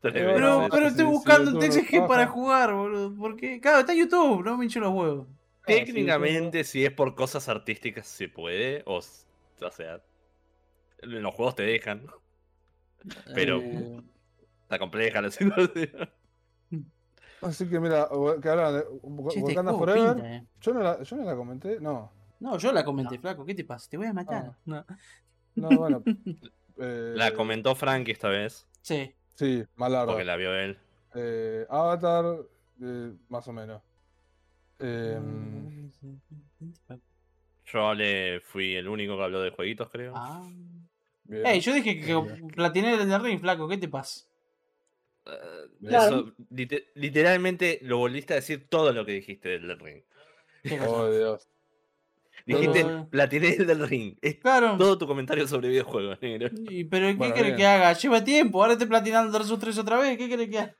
tres 0.00 0.14
Pero- 0.14 0.58
veces. 0.58 0.70
Pero, 0.72 0.86
estoy 0.88 1.04
sí, 1.06 1.10
buscando 1.10 1.50
un 1.50 1.54
no 1.58 1.60
TXG 1.60 2.06
para 2.06 2.26
jugar, 2.26 2.72
boludo. 2.74 3.14
¿Por 3.14 3.36
qué? 3.36 3.60
Claro, 3.60 3.80
está 3.80 3.92
en 3.92 4.00
YouTube, 4.00 4.44
no 4.44 4.56
me 4.56 4.64
hincho 4.64 4.80
los 4.80 4.92
huevos. 4.92 5.26
Técnicamente, 5.66 6.62
si 6.64 6.84
es 6.84 6.92
por 6.92 7.14
cosas 7.14 7.48
artísticas, 7.48 8.06
se 8.06 8.28
puede. 8.28 8.82
O, 8.86 9.00
sea, 9.70 10.02
en 11.00 11.22
los 11.22 11.34
juegos 11.34 11.54
te 11.56 11.62
dejan. 11.62 12.06
Pero 13.34 13.60
Eh, 13.62 14.00
está 14.62 14.78
compleja 14.78 15.20
la 15.22 15.30
situación. 15.30 16.10
Así 17.42 17.68
que 17.68 17.78
mira, 17.78 18.08
que 18.40 18.48
este 18.48 19.40
Wakanda 19.42 19.72
Forever. 19.74 20.14
pinta, 20.14 20.34
eh. 20.36 20.46
Yo 20.60 20.72
no, 20.72 20.80
la, 20.80 21.02
yo 21.02 21.16
no 21.16 21.24
la 21.24 21.36
comenté, 21.36 21.78
no. 21.80 22.10
No, 22.44 22.58
yo 22.58 22.72
la 22.72 22.84
comenté, 22.84 23.18
flaco. 23.18 23.42
¿Qué 23.46 23.54
te 23.54 23.64
pasa? 23.64 23.88
Te 23.88 23.96
voy 23.96 24.06
a 24.06 24.12
matar. 24.12 24.50
Ah. 24.50 24.56
No. 24.66 24.84
No, 25.54 25.68
bueno. 25.78 26.02
eh, 26.78 27.12
La 27.16 27.32
comentó 27.32 27.74
Frankie 27.74 28.12
esta 28.12 28.28
vez, 28.28 28.66
Sí. 28.82 29.10
Sí, 29.34 29.64
más 29.76 29.90
larga. 29.90 30.08
porque 30.12 30.24
la 30.26 30.36
vio 30.36 30.54
él. 30.54 30.78
Eh, 31.14 31.64
Avatar, 31.70 32.24
eh, 32.82 33.12
más 33.30 33.48
o 33.48 33.52
menos. 33.54 33.80
Em, 34.78 35.90
Yo 37.64 37.94
le 37.94 38.40
fui 38.40 38.74
el 38.76 38.88
único 38.88 39.16
que 39.16 39.22
habló 39.24 39.40
de 39.40 39.50
jueguitos, 39.50 39.88
creo. 39.88 40.12
Ah. 40.14 40.46
bien. 41.24 41.46
Ey, 41.46 41.60
yo 41.60 41.72
dije 41.72 41.98
que 41.98 42.14
platiné 42.54 42.92
el 42.92 43.22
ring, 43.22 43.40
flaco. 43.40 43.66
¿Qué 43.66 43.78
te 43.78 43.88
pasa? 43.88 44.26
Claro. 45.80 46.16
eso, 46.18 46.32
lite- 46.50 46.90
literalmente 46.94 47.78
lo 47.82 47.96
volviste 47.96 48.34
a 48.34 48.36
decir 48.36 48.68
todo 48.68 48.92
lo 48.92 49.06
que 49.06 49.12
dijiste 49.12 49.48
del 49.58 49.78
Ring. 49.78 50.02
Oh, 50.86 51.10
Dios. 51.10 51.48
Dijiste, 52.46 52.84
Pero- 52.84 53.08
platiné 53.08 53.48
el 53.54 53.66
del 53.66 53.88
ring. 53.88 54.16
Es 54.20 54.36
Claro. 54.36 54.76
todo 54.76 54.98
tu 54.98 55.06
comentario 55.06 55.46
sobre 55.48 55.68
videojuegos, 55.68 56.18
negro. 56.22 56.48
Y- 56.70 56.84
¿Pero 56.84 57.06
qué 57.08 57.14
Bueno, 57.14 57.34
que 57.56 57.66
haga? 57.66 57.92
Lleva 57.94 58.22
tiempo. 58.24 58.60
Ahora 58.60 58.74
estoy 58.74 58.88
platinando 58.88 59.32
Dark 59.32 59.44
Souls 59.46 59.60
3 59.60 59.78
otra 59.78 59.98
vez. 59.98 60.18
¿Qué 60.18 60.28
querés 60.28 60.48
que 60.50 60.58
haga? 60.58 60.76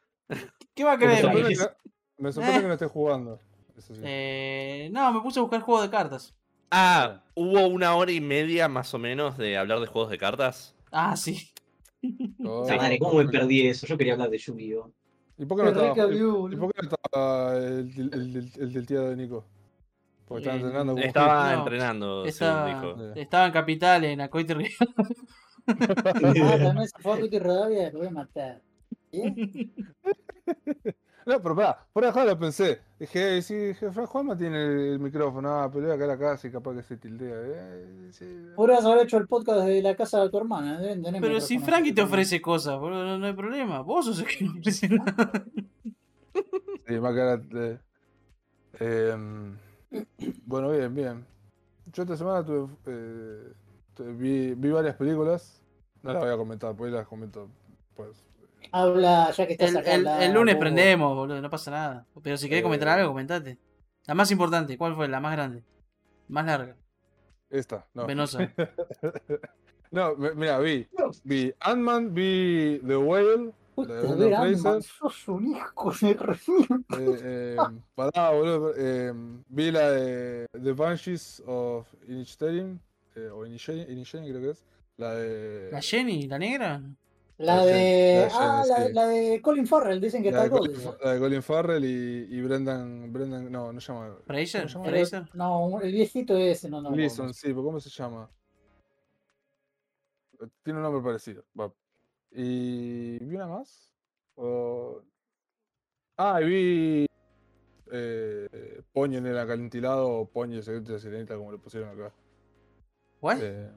¿Qué 0.75 0.85
va 0.85 0.93
a 0.93 0.97
Me 0.97 1.07
querer? 1.07 1.17
de 1.23 1.23
mí? 1.23 1.55
sorprende, 1.55 1.55
que, 1.57 2.23
me 2.23 2.33
sorprende 2.33 2.59
Eh. 2.59 2.63
que 2.63 2.67
no 2.69 2.73
estés 2.75 2.91
jugando. 2.91 3.41
Eso 3.77 3.95
sí. 3.95 4.01
Eh, 4.05 4.89
no, 4.93 5.13
me 5.13 5.21
puse 5.21 5.39
a 5.39 5.43
buscar 5.43 5.61
juegos 5.63 5.85
de 5.85 5.91
cartas. 5.91 6.35
Ah, 6.71 7.23
hubo 7.35 7.67
una 7.69 7.95
hora 7.95 8.11
y 8.13 8.21
media 8.21 8.69
más 8.69 8.93
o 8.95 8.99
menos 8.99 9.37
de 9.39 9.57
hablar 9.57 9.81
de 9.81 9.87
juegos 9.87 10.11
de 10.11 10.19
cartas. 10.19 10.75
Ah, 10.93 11.17
sí. 11.17 11.51
Oh, 12.45 12.65
La 12.69 12.77
madre, 12.77 12.99
¿cómo 12.99 13.15
me 13.23 13.29
perdí 13.29 13.67
eso? 13.67 13.87
Yo 13.87 13.97
quería 13.97 14.13
hablar 14.15 14.31
de 14.31 14.39
Yu-Gi-Oh! 14.39 14.93
¿Y 15.39 15.47
por 15.47 15.57
qué 15.59 15.65
no 15.65 15.69
estaba, 15.71 16.07
view, 16.07 16.49
y 16.49 16.55
boludo. 16.57 16.61
por 16.61 16.73
qué 16.75 16.83
no 16.83 16.89
estaba 16.95 17.57
el, 17.57 17.91
el, 18.13 18.37
el- 18.37 18.53
el 18.61 18.73
del 18.73 18.87
tío 18.87 19.03
de 19.09 19.17
Nico? 19.17 19.47
Porque 20.27 20.43
estaba 20.49 20.57
Eh, 20.57 20.61
entrenando 20.61 20.97
Estaba 21.03 21.53
No, 21.53 21.59
entrenando, 21.61 22.25
Estaba, 22.25 22.67
según 22.67 22.81
dijo. 22.99 23.15
Sí. 23.15 23.21
estaba 23.21 23.47
en 23.47 23.53
Capital, 23.53 24.05
en 24.05 24.21
Acoite 24.21 24.55
Río. 24.55 24.69
Ah, 25.67 25.75
también 25.75 26.89
se 26.89 26.99
fue 27.03 27.15
a 27.15 27.21
Cuti 27.21 27.39
Rodavia, 27.39 27.91
lo 27.91 27.99
voy 28.01 28.09
a 28.09 28.11
matar. 28.11 28.61
¿Bien? 29.13 29.35
No, 31.27 31.41
pero 31.41 31.57
pará, 31.57 31.87
por 31.91 32.05
acá 32.05 32.23
lo 32.23 32.39
pensé. 32.39 32.83
Dije, 32.99 33.39
eh, 33.39 33.41
si 33.43 33.73
Fran 33.73 34.05
Juanma 34.05 34.37
tiene 34.37 34.59
el 34.93 34.99
micrófono, 34.99 35.59
ah, 35.59 35.71
pero 35.73 35.91
acá 35.91 36.05
a 36.05 36.09
la 36.09 36.19
casa 36.19 36.47
y 36.47 36.51
capaz 36.51 36.75
que 36.75 36.83
se 36.83 36.99
tildea. 36.99 37.35
Eh, 37.35 38.09
sí. 38.13 38.27
Podrías 38.55 38.85
haber 38.85 39.05
hecho 39.05 39.17
el 39.17 39.27
podcast 39.27 39.61
desde 39.61 39.81
la 39.81 39.97
casa 39.97 40.21
de 40.23 40.29
tu 40.29 40.37
hermana. 40.37 40.79
deben 40.79 41.03
tener 41.03 41.23
Pero 41.23 41.41
si 41.41 41.59
Frankie 41.59 41.95
te 41.95 42.03
ofrece 42.03 42.43
cosas, 42.43 42.79
boludo, 42.79 43.05
no, 43.07 43.19
no 43.19 43.27
hay 43.27 43.33
problema. 43.33 43.81
Vos 43.81 44.05
sos 44.05 44.19
el 44.19 44.27
que 44.27 44.45
no 44.45 44.53
ofrece 44.59 44.87
nada. 44.91 45.33
Sí, 46.87 47.01
más 47.01 47.15
cara 47.15 47.37
de- 47.39 47.79
em, 48.79 49.57
bueno, 50.47 50.71
bien, 50.71 50.95
bien. 50.95 51.27
Yo 51.93 52.03
esta 52.03 52.17
semana 52.17 52.45
tuve, 52.45 52.69
eh, 52.87 53.53
vi, 54.17 54.55
vi 54.55 54.71
varias 54.71 54.97
películas. 54.97 55.63
No 56.03 56.13
las 56.13 56.23
voy 56.23 56.33
a 56.33 56.37
comentar, 56.37 56.75
pues 56.77 56.93
las 56.93 57.07
comento. 57.07 57.49
Pues. 57.95 58.11
Habla, 58.73 59.31
ya 59.33 59.47
que 59.47 59.53
estás 59.53 59.71
El, 59.71 59.77
acá. 59.79 59.95
el- 59.95 60.07
el 60.07 60.33
lunes 60.33 60.57
prendemos, 60.57 61.15
boludo, 61.15 61.41
no 61.41 61.51
pasa 61.51 61.71
nada. 61.71 62.07
Pero 62.23 62.37
si 62.37 62.49
querés 62.49 62.63
comentar 62.65 62.89
Eh. 62.89 63.01
algo, 63.01 63.09
comentate. 63.13 63.59
La 64.07 64.15
más 64.15 64.31
importante, 64.31 64.77
¿cuál 64.77 64.95
fue? 64.95 65.09
La 65.09 65.21
más 65.21 65.33
grande. 65.33 65.63
Más 66.29 66.45
larga. 66.47 66.77
Esta, 67.51 67.87
no. 67.95 68.07
Venosa. 68.07 68.39
No, 69.91 70.17
mira, 70.17 70.59
vi. 70.59 70.89
Vi 71.23 71.55
Ant-Man, 71.61 72.13
vi 72.15 72.81
The 72.85 72.97
Whale. 72.97 73.53
Puta, 73.75 73.95
La 73.95 74.45
de 74.45 74.83
sos 74.83 75.29
un 75.29 75.49
hijo 75.49 75.93
de. 76.01 76.11
Eh, 76.13 77.19
eh, 77.23 77.57
pará, 77.95 78.31
boludo. 78.31 78.73
eh, 78.77 79.13
vi 79.49 79.71
la 79.73 79.91
de 79.91 80.47
The 80.53 80.73
Banshees 80.73 81.43
of. 81.47 81.87
Eh, 83.17 83.29
o 83.33 83.47
Inisherin 83.47 83.87
creo 84.29 84.41
que 84.41 84.51
es. 84.51 84.65
La 84.97 85.15
de. 85.15 85.71
¿La 85.73 85.81
Jenny? 85.81 86.29
¿La 86.29 86.39
negra? 86.39 86.81
La 87.39 87.57
La 87.57 87.65
de. 87.65 88.29
La 88.31 88.59
Ah, 88.61 88.63
Jenny, 88.65 88.69
la, 88.69 88.87
sí. 88.87 88.93
la 88.93 89.07
de 89.09 89.43
Colin 89.43 89.67
Farrell, 89.67 90.01
dicen 90.01 90.23
que 90.23 90.31
la 90.31 90.45
está 90.45 90.57
Colin, 90.57 90.77
la 91.03 91.13
de 91.15 91.19
Colin 91.19 91.43
Farrell 91.43 91.85
y, 91.85 92.29
y 92.31 92.41
Brendan, 92.43 93.13
Brendan. 93.13 93.51
No, 93.51 93.73
no 93.73 93.81
se 93.81 93.93
llama. 93.93 94.17
¿Fraser? 94.25 94.63
¿Cómo 94.63 94.69
se 94.69 94.75
llama? 94.79 94.91
¿Fraser? 94.91 95.29
No, 95.35 95.81
el 95.81 95.93
viejito 95.93 96.37
ese, 96.37 96.71
no, 96.71 96.81
no. 96.81 96.91
Gleason, 96.93 97.27
no. 97.27 97.33
sí, 97.33 97.49
pero 97.49 97.65
¿cómo 97.65 97.81
se 97.81 97.91
llama? 97.91 98.31
Tiene 100.63 100.79
un 100.79 100.83
nombre 100.85 101.03
parecido. 101.03 101.45
va. 101.59 101.73
¿Y 102.35 103.19
vi 103.25 103.37
una 103.37 103.47
más? 103.47 103.91
O- 104.37 105.01
Ah, 106.17 106.41
y 106.43 106.45
vi 106.47 107.07
eh, 107.93 108.83
Poño 108.93 109.19
en 109.19 109.27
el 109.27 109.39
acantilado 109.39 110.09
o 110.09 110.27
Poño 110.29 110.57
el 110.57 110.63
secreto 110.63 110.89
de 110.89 110.93
la 110.95 110.99
sirenita, 111.01 111.37
como 111.37 111.53
le 111.53 111.59
pusieron 111.59 111.89
acá. 111.91 112.13
¿What? 113.21 113.39
Eh, 113.41 113.71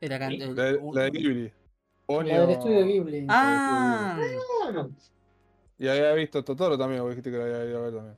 la, 0.00 0.18
la 0.28 1.02
de 1.04 1.10
Ghibli. 1.10 1.52
Poño... 2.06 2.28
La 2.28 2.40
del 2.40 2.50
estudio 2.50 2.84
Ghibli. 2.86 3.26
Ah, 3.28 4.18
Bueno, 4.64 4.90
Y 5.78 5.88
había 5.88 6.12
visto 6.14 6.42
Totoro 6.44 6.76
también, 6.76 7.02
vos 7.02 7.10
dijiste 7.10 7.30
que 7.30 7.38
la 7.38 7.44
había 7.44 7.64
ido 7.64 7.78
a 7.78 7.82
ver 7.82 7.94
también. 7.94 8.16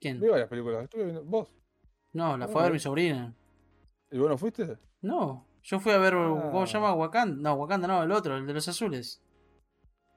¿quién? 0.00 0.20
Vi 0.20 0.28
varias 0.28 0.48
películas. 0.48 0.84
Estuve 0.84 1.04
viendo. 1.04 1.24
¿Vos? 1.24 1.52
No, 2.12 2.36
la 2.36 2.46
fue 2.48 2.60
a 2.60 2.64
ver 2.64 2.72
mi 2.72 2.78
sobrina. 2.78 3.34
¿Y 4.10 4.18
vos 4.18 4.28
no 4.28 4.38
fuiste? 4.38 4.78
No, 5.00 5.47
yo 5.70 5.80
fui 5.80 5.92
a 5.92 5.98
ver, 5.98 6.14
¿cómo 6.14 6.66
se 6.66 6.76
Ah. 6.76 6.80
llama? 6.80 6.94
Wakanda. 6.94 7.36
No, 7.50 7.54
Wakanda 7.56 7.86
no, 7.88 8.02
el 8.02 8.10
otro, 8.12 8.36
el 8.36 8.46
de 8.46 8.54
los 8.54 8.66
azules. 8.68 9.22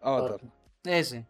Avatar. 0.01 0.41
Ese. 0.83 1.27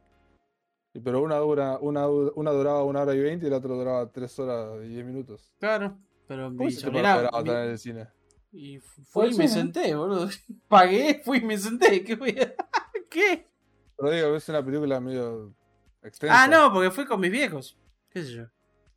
Y 0.94 1.00
Pero 1.00 1.22
una 1.22 1.38
dura, 1.38 1.78
una, 1.82 2.08
una 2.08 2.52
duraba 2.52 2.84
una 2.84 3.02
hora 3.02 3.16
y 3.16 3.20
veinte 3.20 3.48
y 3.48 3.50
la 3.50 3.58
otra 3.58 3.74
duraba 3.74 4.12
tres 4.12 4.38
horas 4.40 4.84
y 4.84 4.90
diez 4.90 5.06
minutos. 5.06 5.54
Claro. 5.60 5.98
Pero 6.28 6.50
¿Cómo 6.56 6.70
sobrina. 6.70 7.16
ver 7.18 7.26
Avatar 7.28 7.44
mi- 7.44 7.50
en 7.64 7.70
el 7.72 7.80
cine? 7.80 8.08
Y 8.52 8.80
fui 8.80 9.26
y 9.28 9.30
me 9.30 9.48
cine. 9.48 9.48
senté, 9.48 9.96
boludo. 9.96 10.28
Pagué, 10.68 11.22
fui 11.24 11.38
y 11.40 11.42
me 11.42 11.58
senté. 11.58 12.04
¿Qué 12.04 12.16
voy 12.16 12.38
a... 12.40 12.54
¿Qué? 13.10 13.50
Pero 13.98 14.12
digo, 14.12 14.36
es 14.36 14.48
una 14.50 14.64
película 14.64 15.00
medio 15.00 15.54
extensa. 16.04 16.44
Ah, 16.44 16.48
no, 16.48 16.72
porque 16.74 16.92
fui 16.92 17.06
con 17.06 17.20
mis 17.20 17.32
viejos. 17.32 17.78
¿Qué 18.10 18.24
sé 18.24 18.32
yo? 18.34 18.44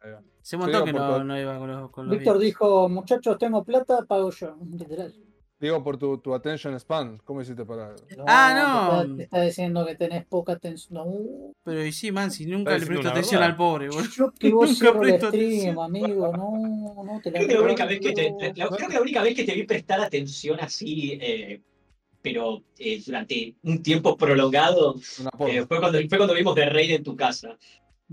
Ahí 0.01 0.11
va. 0.13 0.23
Se 0.45 0.59
montó 0.59 0.85
que 0.85 0.93
no, 0.93 1.17
tu- 1.21 1.25
no 1.25 1.41
iba 1.41 1.59
con 1.59 1.71
los, 1.71 1.91
con 1.91 2.07
los 2.07 2.19
Víctor 2.19 2.39
dijo, 2.39 2.87
muchachos, 2.91 3.39
tengo 3.39 3.65
plata, 3.65 4.05
pago 4.07 4.31
yo. 4.31 4.55
Literal. 4.79 5.15
Digo, 5.59 5.83
por 5.83 5.97
tu, 5.97 6.19
tu 6.19 6.35
attention 6.35 6.79
span, 6.79 7.17
¿cómo 7.25 7.41
hiciste 7.41 7.65
para...? 7.65 7.95
Ah, 8.27 8.53
Te 8.53 8.61
no. 8.61 9.03
está, 9.03 9.17
te 9.17 9.23
está 9.23 9.41
diciendo 9.41 9.87
que 9.87 9.95
tenés 9.95 10.27
poca 10.27 10.53
atención. 10.53 10.93
No. 11.07 11.53
Pero 11.65 11.87
y 11.87 11.93
sí, 11.93 12.13
man, 12.13 12.31
si 12.31 12.45
nunca 12.45 12.77
le 12.77 12.85
presto 12.85 13.09
atención 13.09 13.41
verdad. 13.41 13.53
al 13.53 13.57
pobre, 13.57 13.89
boludo. 13.89 14.11
Yo 14.15 14.31
que 14.39 14.51
vos 14.53 14.69
Nunca 14.83 15.01
presto 15.01 15.29
atención. 15.29 15.79
amigo. 15.79 16.31
No, 16.37 17.05
no 17.05 17.21
te 17.23 17.31
la 17.31 17.39
creo 17.39 17.49
que 17.49 17.55
la 17.55 17.63
única 17.63 17.87
vez 17.87 18.01
que 18.01 18.13
te, 18.13 18.35
la- 18.55 18.69
creo 18.69 18.89
que 18.89 18.95
la 18.95 19.01
única 19.01 19.23
vez 19.23 19.35
que 19.35 19.45
te 19.45 19.55
vi 19.55 19.63
prestar 19.63 20.01
atención 20.03 20.59
así, 20.61 21.19
eh, 21.23 21.63
pero 22.21 22.63
eh, 22.79 23.01
durante 23.07 23.55
un 23.63 23.83
tiempo 23.83 24.17
prolongado, 24.19 24.97
eh, 25.49 25.65
fue, 25.67 25.79
cuando, 25.81 25.99
fue 26.09 26.19
cuando 26.19 26.35
vimos 26.35 26.55
The 26.55 26.67
Raid 26.69 26.91
en 26.97 27.03
tu 27.05 27.17
casa. 27.17 27.57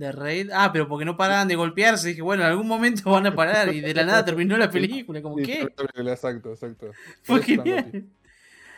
De 0.01 0.11
Raid. 0.11 0.49
Ah, 0.51 0.71
pero 0.73 0.87
porque 0.87 1.05
no 1.05 1.15
paraban 1.15 1.47
de 1.47 1.55
golpearse. 1.55 2.07
Dije, 2.07 2.23
bueno, 2.23 2.41
en 2.41 2.49
algún 2.49 2.67
momento 2.67 3.11
van 3.11 3.27
a 3.27 3.35
parar. 3.35 3.71
Y 3.71 3.81
de 3.81 3.93
la 3.93 4.03
nada 4.03 4.25
terminó 4.25 4.57
la 4.57 4.67
película. 4.71 5.21
Como, 5.21 5.37
Sí, 5.37 5.43
¿qué? 5.43 5.67
Exacto, 5.95 6.49
exacto. 6.53 6.91
Fue 7.21 7.43
genial. 7.43 8.07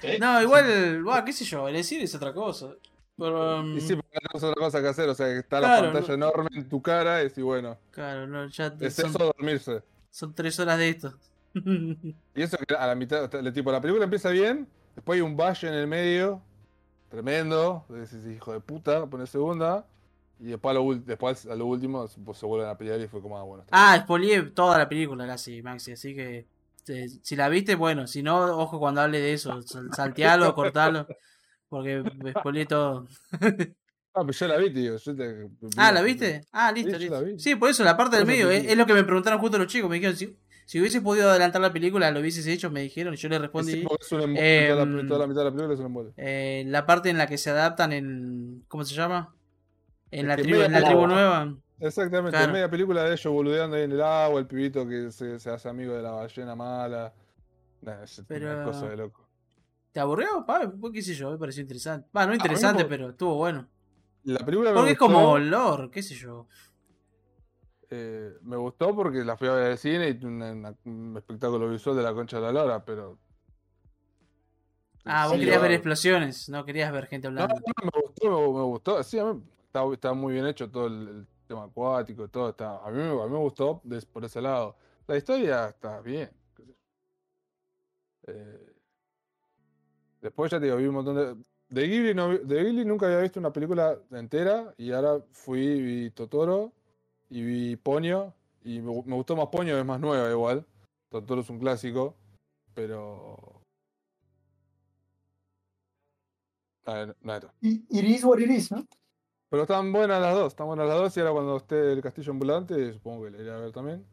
¿sí? 0.01 0.17
No, 0.19 0.41
igual, 0.41 1.01
buah, 1.01 1.23
qué 1.23 1.31
sé 1.31 1.45
yo, 1.45 1.65
el 1.69 1.75
decir 1.75 2.01
es 2.03 2.13
otra 2.13 2.33
cosa. 2.33 2.75
Pero, 3.17 3.61
um, 3.61 3.77
Y 3.77 3.79
sí, 3.79 3.95
porque 3.95 4.09
no 4.15 4.19
tenemos 4.19 4.43
otra 4.43 4.65
cosa 4.65 4.81
que 4.81 4.87
hacer, 4.89 5.07
o 5.07 5.15
sea, 5.15 5.27
que 5.27 5.37
está 5.37 5.59
Claro, 5.59 5.87
la 5.87 5.93
pantalla 5.93 6.13
enorme 6.15 6.49
en 6.55 6.67
tu 6.67 6.81
cara 6.81 7.21
y 7.21 7.29
decís, 7.29 7.41
bueno, 7.41 7.77
claro, 7.91 8.27
no, 8.27 8.47
ya 8.49 8.75
es 8.81 8.93
son, 8.95 9.05
eso 9.05 9.17
dormirse. 9.19 9.81
son 10.09 10.33
tres 10.35 10.59
horas 10.59 10.77
de 10.77 10.89
esto. 10.89 11.13
Y 12.35 12.41
eso 12.41 12.57
que 12.57 12.75
a 12.75 12.87
la 12.87 12.95
mitad, 12.95 13.29
tipo, 13.53 13.71
la 13.71 13.79
película 13.79 14.03
empieza 14.03 14.29
bien, 14.29 14.67
después 14.93 15.15
hay 15.15 15.21
un 15.21 15.37
valle 15.37 15.69
en 15.69 15.73
el 15.75 15.87
medio, 15.87 16.41
tremendo, 17.07 17.85
decís, 17.87 18.25
hijo 18.25 18.51
de 18.51 18.59
puta, 18.59 19.05
pone 19.05 19.25
segunda, 19.25 19.85
y 20.43 20.47
después 20.47 20.75
a 20.75 20.79
lo, 20.79 20.93
después 20.95 21.45
a 21.45 21.55
lo 21.55 21.65
último 21.67 22.05
pues, 22.25 22.37
se 22.37 22.45
vuelven 22.45 22.67
a 22.69 22.77
pelear 22.77 22.99
y 22.99 23.07
fue 23.07 23.21
como, 23.21 23.37
ah, 23.37 23.43
bueno. 23.43 23.63
ah, 23.71 23.97
spoileé 24.01 24.41
toda 24.51 24.77
la 24.77 24.89
película 24.89 25.25
casi, 25.25 25.61
Maxi, 25.61 25.93
así 25.93 26.13
que 26.13 26.45
eh, 26.89 27.07
si 27.21 27.35
la 27.37 27.47
viste, 27.47 27.75
bueno, 27.75 28.07
si 28.07 28.21
no, 28.21 28.57
ojo 28.57 28.77
cuando 28.77 28.99
hable 29.01 29.21
de 29.21 29.33
eso, 29.33 29.61
sal- 29.61 29.93
saltealo, 29.93 30.53
cortalo, 30.55 31.07
porque 31.69 32.03
spoileé 32.39 32.65
todo. 32.65 33.07
Ah, 34.15 34.21
pero 34.21 34.31
yo 34.33 34.47
la 34.47 34.57
vi, 34.57 34.71
tío. 34.71 34.95
Yo 34.97 35.15
te- 35.15 35.49
Ah, 35.75 35.91
¿la 35.91 36.03
viste? 36.03 36.45
Ah, 36.51 36.71
listo, 36.71 36.99
Sí, 36.99 37.09
listo. 37.09 37.39
Sí, 37.39 37.55
por 37.55 37.69
eso, 37.71 37.83
la 37.83 37.97
parte 37.97 38.15
del 38.17 38.27
medio, 38.27 38.51
es, 38.51 38.77
lo 38.77 38.85
que 38.85 38.93
me 38.93 39.03
preguntaron 39.03 39.39
justo 39.39 39.57
los 39.57 39.65
chicos, 39.65 39.89
me 39.89 39.95
dijeron, 39.95 40.15
si, 40.15 40.37
si 40.67 40.79
hubieses 40.79 41.01
podido 41.01 41.31
adelantar 41.31 41.61
la 41.61 41.73
película, 41.73 42.11
lo 42.11 42.19
hubieses 42.19 42.45
hecho, 42.45 42.69
me 42.69 42.81
dijeron, 42.81 43.15
y 43.15 43.17
yo 43.17 43.27
Sí, 43.27 43.37
respondí. 43.39 43.83
porque 43.83 44.05
es 44.05 44.11
un 44.11 44.21
embole, 44.21 44.67
toda, 44.67 44.75
la, 44.75 44.83
Em, 44.83 45.07
toda 45.07 45.19
la 45.19 45.27
mitad 45.27 45.39
de 45.41 45.45
la 45.45 45.51
película 45.51 45.73
es 45.73 45.79
un 45.79 45.85
embole. 45.87 46.11
Eh, 46.17 46.63
la 46.67 46.85
parte 46.85 47.09
en 47.09 47.17
la 47.17 47.25
que 47.25 47.39
se 47.39 47.49
adaptan 47.49 47.91
en. 47.91 48.63
¿Cómo 48.67 48.85
se 48.85 48.93
llama? 48.93 49.33
En 50.19 50.27
la, 50.27 50.35
tribu, 50.35 50.51
media 50.51 50.65
en 50.65 50.71
la 50.73 50.77
película- 50.79 50.97
tribu 50.99 51.07
nueva. 51.13 51.57
Exactamente, 51.79 52.37
claro. 52.37 52.53
media 52.53 52.69
película 52.69 53.03
de 53.03 53.13
ellos 53.13 53.33
boludeando 53.33 53.75
ahí 53.75 53.83
en 53.83 53.91
el 53.91 54.01
agua, 54.01 54.39
el 54.39 54.47
pibito 54.47 54.87
que 54.87 55.11
se, 55.11 55.39
se 55.39 55.49
hace 55.49 55.67
amigo 55.69 55.93
de 55.93 56.01
la 56.01 56.11
ballena 56.11 56.55
mala. 56.55 57.13
Nah, 57.81 58.03
es 58.03 58.23
Pero- 58.27 58.53
una 58.53 58.63
cosa 58.63 58.87
de 58.89 58.97
loco. 58.97 59.27
¿Te 59.91 59.99
aburrió? 59.99 60.43
Pa, 60.45 60.71
pues, 60.79 60.93
qué 60.93 61.01
sé 61.01 61.13
yo, 61.13 61.29
me 61.31 61.37
pareció 61.37 61.61
interesante. 61.61 62.07
Va, 62.15 62.25
no 62.25 62.33
interesante, 62.33 62.85
pero 62.85 63.09
estuvo 63.09 63.35
bueno. 63.35 63.67
La 64.23 64.39
película 64.39 64.71
me 64.71 64.77
Porque 64.77 64.91
es 64.93 64.97
como 64.97 65.31
olor, 65.31 65.91
qué 65.91 66.01
sé 66.01 66.15
yo. 66.15 66.47
eh, 67.89 68.33
me 68.41 68.55
gustó 68.55 68.95
porque 68.95 69.23
la 69.23 69.37
fui 69.37 69.47
a 69.49 69.53
ver 69.53 69.71
al 69.71 69.77
cine 69.77 70.17
y 70.19 70.25
una- 70.25 70.51
una- 70.51 70.75
un 70.85 71.15
espectáculo 71.17 71.69
visual 71.69 71.95
de 71.95 72.01
la 72.03 72.13
concha 72.13 72.37
de 72.37 72.43
la 72.43 72.51
lora, 72.51 72.83
pero. 72.85 73.19
Ah, 75.05 75.25
vos 75.27 75.33
Sí, 75.33 75.39
querías 75.41 75.61
ver 75.61 75.71
explosiones, 75.73 76.49
no 76.49 76.63
querías 76.65 76.91
ver 76.91 77.07
gente 77.07 77.29
No, 77.29 77.41
hablando. 77.43 77.61
no, 77.83 77.83
me 77.93 78.01
gustó, 78.01 78.29
me, 78.53 78.57
me 78.59 78.63
gustó. 78.63 79.03
Sí, 79.03 79.19
a 79.19 79.25
mí 79.25 79.41
está, 79.93 80.13
muy 80.13 80.33
bien 80.33 80.45
hecho 80.47 80.69
todo 80.69 80.87
el, 80.87 81.27
tema 81.47 81.63
acuático, 81.65 82.27
todo 82.29 82.49
está. 82.49 82.77
A 82.85 82.91
mí, 82.91 82.97
me- 82.97 83.11
gustó 83.37 83.81
por 84.11 84.23
ese 84.25 84.41
lado. 84.41 84.75
La 85.07 85.17
historia 85.17 85.67
está 85.69 85.99
bien. 86.01 86.29
Eh, 88.27 88.73
después 90.21 90.51
ya 90.51 90.59
te 90.59 90.65
digo, 90.65 90.77
vi 90.77 90.85
un 90.87 90.95
montón 90.95 91.15
de. 91.15 91.43
De 91.69 91.87
Ghibli, 91.87 92.13
no 92.13 92.29
de 92.37 92.63
Ghibli 92.63 92.85
nunca 92.85 93.07
había 93.07 93.19
visto 93.21 93.39
una 93.39 93.51
película 93.51 93.97
entera 94.11 94.75
y 94.77 94.91
ahora 94.91 95.19
fui 95.31 95.81
vi 95.81 96.11
Totoro 96.11 96.71
y 97.29 97.41
vi 97.43 97.75
Ponyo 97.77 98.33
y 98.63 98.79
me, 98.81 98.91
gu- 98.91 99.05
me 99.05 99.15
gustó 99.15 99.35
más 99.35 99.47
Ponyo, 99.47 99.77
es 99.79 99.85
más 99.85 99.99
nueva 99.99 100.29
igual. 100.29 100.65
Totoro 101.09 101.41
es 101.41 101.49
un 101.49 101.59
clásico, 101.59 102.15
pero. 102.75 103.61
Nada, 106.85 107.15
nada. 107.21 107.53
Y 107.61 107.83
it 107.89 108.03
is 108.05 108.23
what 108.25 108.39
it 108.39 108.49
is, 108.51 108.71
¿no? 108.71 108.85
Pero 109.53 109.65
están 109.65 109.91
buenas 109.93 110.19
las 110.19 110.33
dos, 110.33 110.47
están 110.47 110.65
buenas 110.65 110.87
las 110.87 110.97
dos 110.97 111.15
y 111.15 111.19
ahora 111.19 111.31
cuando 111.31 111.57
esté 111.57 111.93
el 111.93 112.01
castillo 112.01 112.31
ambulante, 112.31 112.91
supongo 112.91 113.25
que 113.25 113.29
le 113.29 113.43
iré 113.43 113.51
a 113.51 113.57
ver 113.57 113.71
también. 113.71 114.03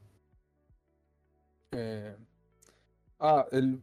Eh, 1.71 2.15
ah, 3.21 3.47
el, 3.51 3.81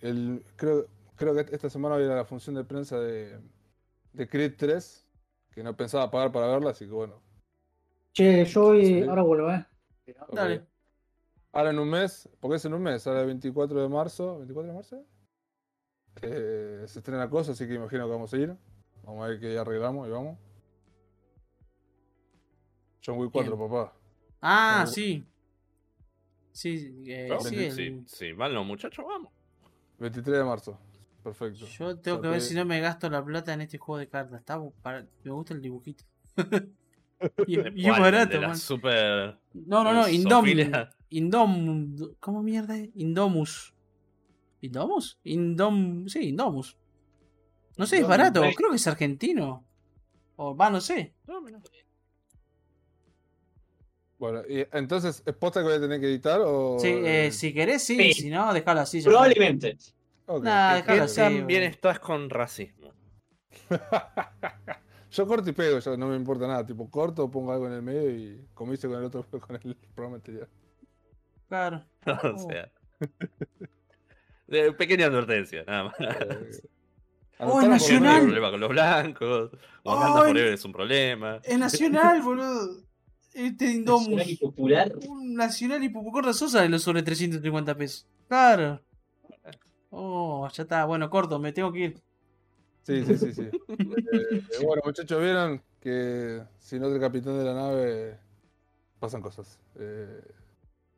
el 0.00 0.44
creo, 0.56 0.86
creo 1.14 1.34
que 1.36 1.54
esta 1.54 1.70
semana 1.70 1.94
voy 1.94 2.02
a 2.02 2.06
ir 2.06 2.10
a 2.10 2.16
la 2.16 2.24
función 2.24 2.56
de 2.56 2.64
prensa 2.64 2.98
de, 2.98 3.38
de 4.12 4.28
Creed 4.28 4.54
3, 4.58 5.06
que 5.52 5.62
no 5.62 5.76
pensaba 5.76 6.10
pagar 6.10 6.32
para 6.32 6.48
verla, 6.48 6.70
así 6.70 6.84
que 6.84 6.90
bueno. 6.90 7.22
Che, 8.12 8.44
yo 8.44 8.64
hoy, 8.64 8.86
Sí. 8.86 9.02
ahora 9.02 9.22
vuelvo, 9.22 9.52
¿eh? 9.52 9.64
ok. 10.18 10.34
Dale. 10.34 10.66
Ahora 11.52 11.70
en 11.70 11.78
un 11.78 11.90
mes, 11.90 12.28
porque 12.40 12.56
es 12.56 12.64
en 12.64 12.74
un 12.74 12.82
mes, 12.82 13.06
ahora 13.06 13.20
el 13.20 13.26
24 13.28 13.80
de 13.82 13.88
marzo, 13.88 14.40
¿24 14.44 14.66
de 14.66 14.72
marzo? 14.72 15.06
Eh, 16.22 16.82
se 16.88 16.98
estrena 16.98 17.30
cosa, 17.30 17.52
así 17.52 17.68
que 17.68 17.74
imagino 17.74 18.06
que 18.06 18.10
vamos 18.10 18.34
a 18.34 18.36
ir. 18.36 18.56
Vamos 19.04 19.24
a 19.24 19.28
ver 19.28 19.40
qué 19.40 19.58
arreglamos 19.58 20.08
y 20.08 20.10
vamos. 20.10 20.38
John 23.04 23.18
Wick 23.18 23.30
4, 23.32 23.58
papá. 23.58 23.92
Ah, 24.40 24.84
sí. 24.86 25.24
Sí, 26.52 27.02
eh, 27.06 27.26
Pero, 27.28 27.40
sí, 27.40 27.70
sí, 27.70 27.82
el- 27.82 28.04
sí, 28.06 28.32
van 28.32 28.54
los 28.54 28.64
muchachos, 28.64 29.04
vamos. 29.06 29.32
23 29.98 30.38
de 30.38 30.44
marzo. 30.44 30.78
Perfecto. 31.22 31.66
Yo 31.66 31.98
tengo 31.98 32.20
que 32.20 32.28
ver 32.28 32.40
si 32.40 32.54
no 32.54 32.64
me 32.64 32.80
gasto 32.80 33.08
la 33.08 33.24
plata 33.24 33.52
en 33.54 33.62
este 33.62 33.78
juego 33.78 33.98
de 33.98 34.08
cartas. 34.08 34.40
Está 34.40 34.62
para- 34.82 35.06
Me 35.22 35.30
gusta 35.32 35.54
el 35.54 35.60
dibujito. 35.62 36.04
y, 37.46 37.56
¿De 37.56 37.72
y 37.74 37.88
barato, 37.90 38.40
man. 38.40 38.56
super. 38.56 39.38
No, 39.54 39.82
no, 39.84 39.92
no, 39.94 40.06
el 40.06 40.14
Indom. 41.10 41.96
¿Cómo 42.20 42.42
mierda 42.42 42.76
es? 42.76 42.90
Indomus. 42.94 43.74
¿Indomus? 44.60 45.18
Indom. 45.24 46.06
Sí, 46.08 46.28
Indomus. 46.28 46.76
No 47.76 47.86
sé, 47.86 47.98
es 47.98 48.06
barato. 48.06 48.40
Creo 48.56 48.70
que 48.70 48.76
es 48.76 48.86
argentino. 48.86 49.64
O 50.36 50.56
va, 50.56 50.70
no 50.70 50.80
sé. 50.80 51.14
Bueno, 54.18 54.42
y 54.48 54.66
entonces, 54.72 55.22
¿es 55.26 55.34
posta 55.34 55.60
que 55.60 55.66
voy 55.66 55.74
a 55.74 55.80
tener 55.80 56.00
que 56.00 56.06
editar 56.06 56.40
o...? 56.42 56.78
Sí, 56.78 56.88
eh, 56.88 57.30
si 57.30 57.52
querés, 57.52 57.82
sí. 57.82 57.96
Sí. 57.96 58.12
Si 58.14 58.30
no, 58.30 58.52
déjalo 58.54 58.80
así. 58.80 59.00
ya. 59.00 59.10
Probablemente. 59.10 59.76
Ok. 60.26 60.44
Nah, 60.44 60.76
¿Qué 60.76 60.82
déjalo 60.82 61.02
así. 61.04 61.16
tan 61.16 61.32
bien 61.46 61.60
boludo. 61.60 61.70
estás 61.70 61.98
con 61.98 62.30
racismo? 62.30 62.92
Yo 65.14 65.28
corto 65.28 65.48
y 65.48 65.52
pego, 65.52 65.78
yo 65.78 65.96
no 65.96 66.08
me 66.08 66.16
importa 66.16 66.48
nada. 66.48 66.66
Tipo, 66.66 66.90
corto, 66.90 67.30
pongo 67.30 67.52
algo 67.52 67.68
en 67.68 67.74
el 67.74 67.82
medio 67.82 68.10
y 68.10 68.44
como 68.52 68.72
hice 68.72 68.88
con 68.88 68.98
el 68.98 69.04
otro, 69.04 69.24
con 69.40 69.54
el 69.54 69.76
programa 69.94 70.16
anterior. 70.16 70.48
Claro. 71.48 71.84
o 72.34 72.48
sea. 72.48 72.68
Pequeña 74.76 75.06
advertencia, 75.06 75.62
nada 75.64 75.84
más. 75.84 75.94
Eh, 77.38 77.44
¡Oh, 77.46 77.60
lo 77.60 77.68
Nacional! 77.68 78.22
Problema 78.22 78.50
con 78.50 78.60
los 78.60 78.68
blancos. 78.70 79.50
Wakanda. 79.84 80.22
Forever 80.22 80.54
es 80.54 80.64
un 80.64 80.72
problema. 80.72 81.40
Es 81.42 81.58
nacional, 81.58 82.22
boludo. 82.22 82.82
Este 83.32 83.72
Indomus. 83.72 84.08
Nacional 84.08 84.30
y 84.30 84.36
popular. 84.36 84.92
Un 85.08 85.34
nacional 85.34 85.82
y 85.82 85.92
con 85.92 86.22
razón 86.22 86.48
sale 86.48 86.68
los 86.68 86.82
sobre 86.82 87.02
350 87.02 87.76
pesos. 87.76 88.06
Claro. 88.28 88.80
Oh, 89.90 90.48
ya 90.52 90.62
está. 90.62 90.84
Bueno, 90.84 91.10
corto, 91.10 91.38
me 91.38 91.52
tengo 91.52 91.72
que 91.72 91.80
ir. 91.80 92.02
Sí, 92.84 93.04
sí, 93.04 93.18
sí, 93.18 93.32
sí. 93.32 93.42
Eh, 93.68 94.64
bueno, 94.64 94.82
muchachos, 94.84 95.20
vieron 95.20 95.60
que 95.80 96.42
sin 96.58 96.82
otro 96.84 97.00
capitán 97.00 97.38
de 97.38 97.44
la 97.44 97.54
nave 97.54 98.18
pasan 99.00 99.20
cosas. 99.20 99.58
Eh, 99.78 100.22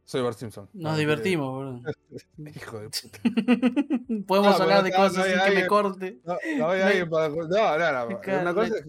soy 0.06 0.22
Bart 0.22 0.38
Simpson. 0.38 0.70
Nos 0.72 0.94
Ah, 0.94 0.96
divertimos, 0.96 1.52
boludo. 1.52 1.82
que- 1.82 2.50
Hijo 2.56 2.78
de 2.80 2.88
puta. 2.88 3.18
Podemos 4.26 4.56
No, 4.58 4.62
hablar 4.64 4.82
de 4.84 4.90
no, 4.90 4.96
cosas 4.96 5.26
sin 5.26 5.38
que 5.44 5.50
me 5.60 5.66
corte. 5.66 6.20
No, 6.24 6.38
no 6.56 6.70
hay 6.70 6.80
alguien 6.80 7.10
para. 7.10 7.28
No, 7.28 7.36
no, 7.46 7.48
no. 8.08 8.20
Una 8.40 8.54
cosa, 8.54 8.74
es, 8.78 8.86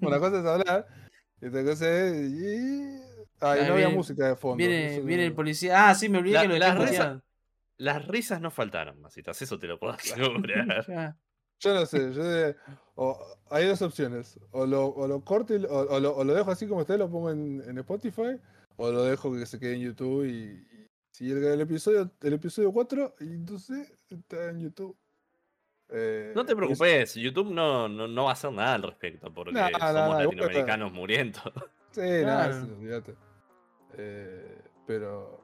una 0.00 0.18
cosa 0.18 0.40
es 0.40 0.46
hablar 0.46 0.86
y 1.40 1.46
otra 1.46 1.64
cosa 1.64 1.88
es. 2.06 2.30
y- 2.30 3.00
no 3.40 3.46
había 3.48 3.88
música 3.88 4.26
de 4.28 4.36
fondo. 4.36 4.56
Viene, 4.56 4.96
eso 4.96 5.04
viene 5.06 5.24
el 5.26 5.32
policía. 5.34 5.88
Ah, 5.88 5.94
sí, 5.94 6.08
me 6.08 6.18
olvidé 6.18 6.34
La- 6.34 6.42
que 6.42 6.48
lo 6.48 6.58
las 6.58 6.78
risas-. 6.78 7.22
Las 7.78 8.06
risas 8.08 8.40
no 8.42 8.50
faltaron, 8.50 9.00
masitas, 9.00 9.40
eso 9.40 9.58
te 9.58 9.66
lo 9.66 9.78
puedo 9.78 9.92
asegurar. 9.94 10.84
Yo 11.60 11.74
no 11.74 11.86
sé, 11.86 12.12
yo 12.12 12.22
de- 12.24 12.56
o- 12.94 13.18
hay 13.50 13.66
dos 13.66 13.80
opciones. 13.82 14.38
O 14.50 14.66
lo, 14.66 14.86
o 14.88 15.06
lo 15.08 15.22
corto 15.24 15.54
y 15.54 15.60
lo- 15.60 15.68
o, 15.70 15.94
o 15.96 16.00
lo, 16.00 16.14
o 16.16 16.24
lo 16.24 16.34
dejo 16.34 16.50
así 16.50 16.66
como 16.66 16.82
está 16.82 16.94
y 16.94 16.98
lo 16.98 17.10
pongo 17.10 17.30
en, 17.30 17.62
en 17.66 17.78
Spotify, 17.78 18.36
o 18.76 18.90
lo 18.90 19.04
dejo 19.04 19.32
que 19.32 19.46
se 19.46 19.58
quede 19.58 19.74
en 19.74 19.80
YouTube 19.82 20.24
y, 20.26 20.30
y 20.30 20.90
si 21.10 21.30
el, 21.30 21.42
el 21.44 21.60
episodio, 21.60 22.10
el 22.22 22.32
episodio 22.32 22.72
4, 22.72 23.14
y 23.20 23.24
entonces 23.34 23.92
está 24.08 24.50
en 24.50 24.60
YouTube. 24.60 24.96
Eh, 25.92 26.32
No 26.36 26.44
te 26.44 26.52
es- 26.52 26.56
preocupes, 26.56 27.14
YouTube 27.14 27.50
no, 27.52 27.88
no, 27.88 28.06
no 28.06 28.24
va 28.24 28.30
a 28.30 28.32
hacer 28.34 28.52
nada 28.52 28.74
al 28.74 28.82
respecto 28.84 29.32
porque 29.34 29.52
no, 29.52 29.60
somos 29.68 29.80
igual- 29.90 30.24
latinoamericanos 30.24 30.92
muriendo. 30.92 31.40
Sí, 31.92 32.00
nada, 32.24 32.52
sí, 32.64 32.70
olvídate. 32.70 33.16
Eh, 33.98 34.58
pero. 34.86 35.40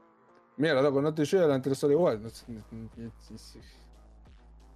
Mira, 0.58 0.80
loco, 0.80 1.02
no 1.02 1.12
te 1.12 1.24
llega 1.24 1.44
la 1.48 1.56
antesora 1.56 1.92
igual. 1.92 2.22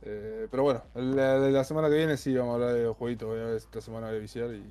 Eh, 0.03 0.49
pero 0.51 0.63
bueno, 0.63 0.83
la, 0.95 1.39
de 1.39 1.51
la 1.53 1.63
semana 1.63 1.89
que 1.89 1.95
viene 1.97 2.17
sí 2.17 2.35
vamos 2.35 2.53
a 2.53 2.55
hablar 2.55 2.73
de 2.75 2.83
los 2.85 2.97
jueguitos. 2.97 3.29
Voy 3.29 3.39
a 3.39 3.45
ver 3.45 3.57
esta 3.57 3.81
semana 3.81 4.09
a 4.09 4.13
viciar 4.13 4.51
y, 4.53 4.63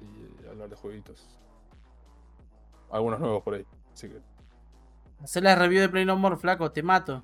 y 0.00 0.46
hablar 0.48 0.68
de 0.70 0.76
jueguitos. 0.76 1.28
Algunos 2.92 3.18
nuevos 3.18 3.42
por 3.42 3.54
ahí. 3.54 3.66
Así 3.92 4.08
que. 4.08 4.18
Hacer 5.24 5.42
la 5.42 5.56
review 5.56 5.80
de 5.80 5.88
Play 5.88 6.04
No 6.04 6.16
More, 6.16 6.36
flaco, 6.36 6.70
te 6.70 6.82
mato. 6.82 7.22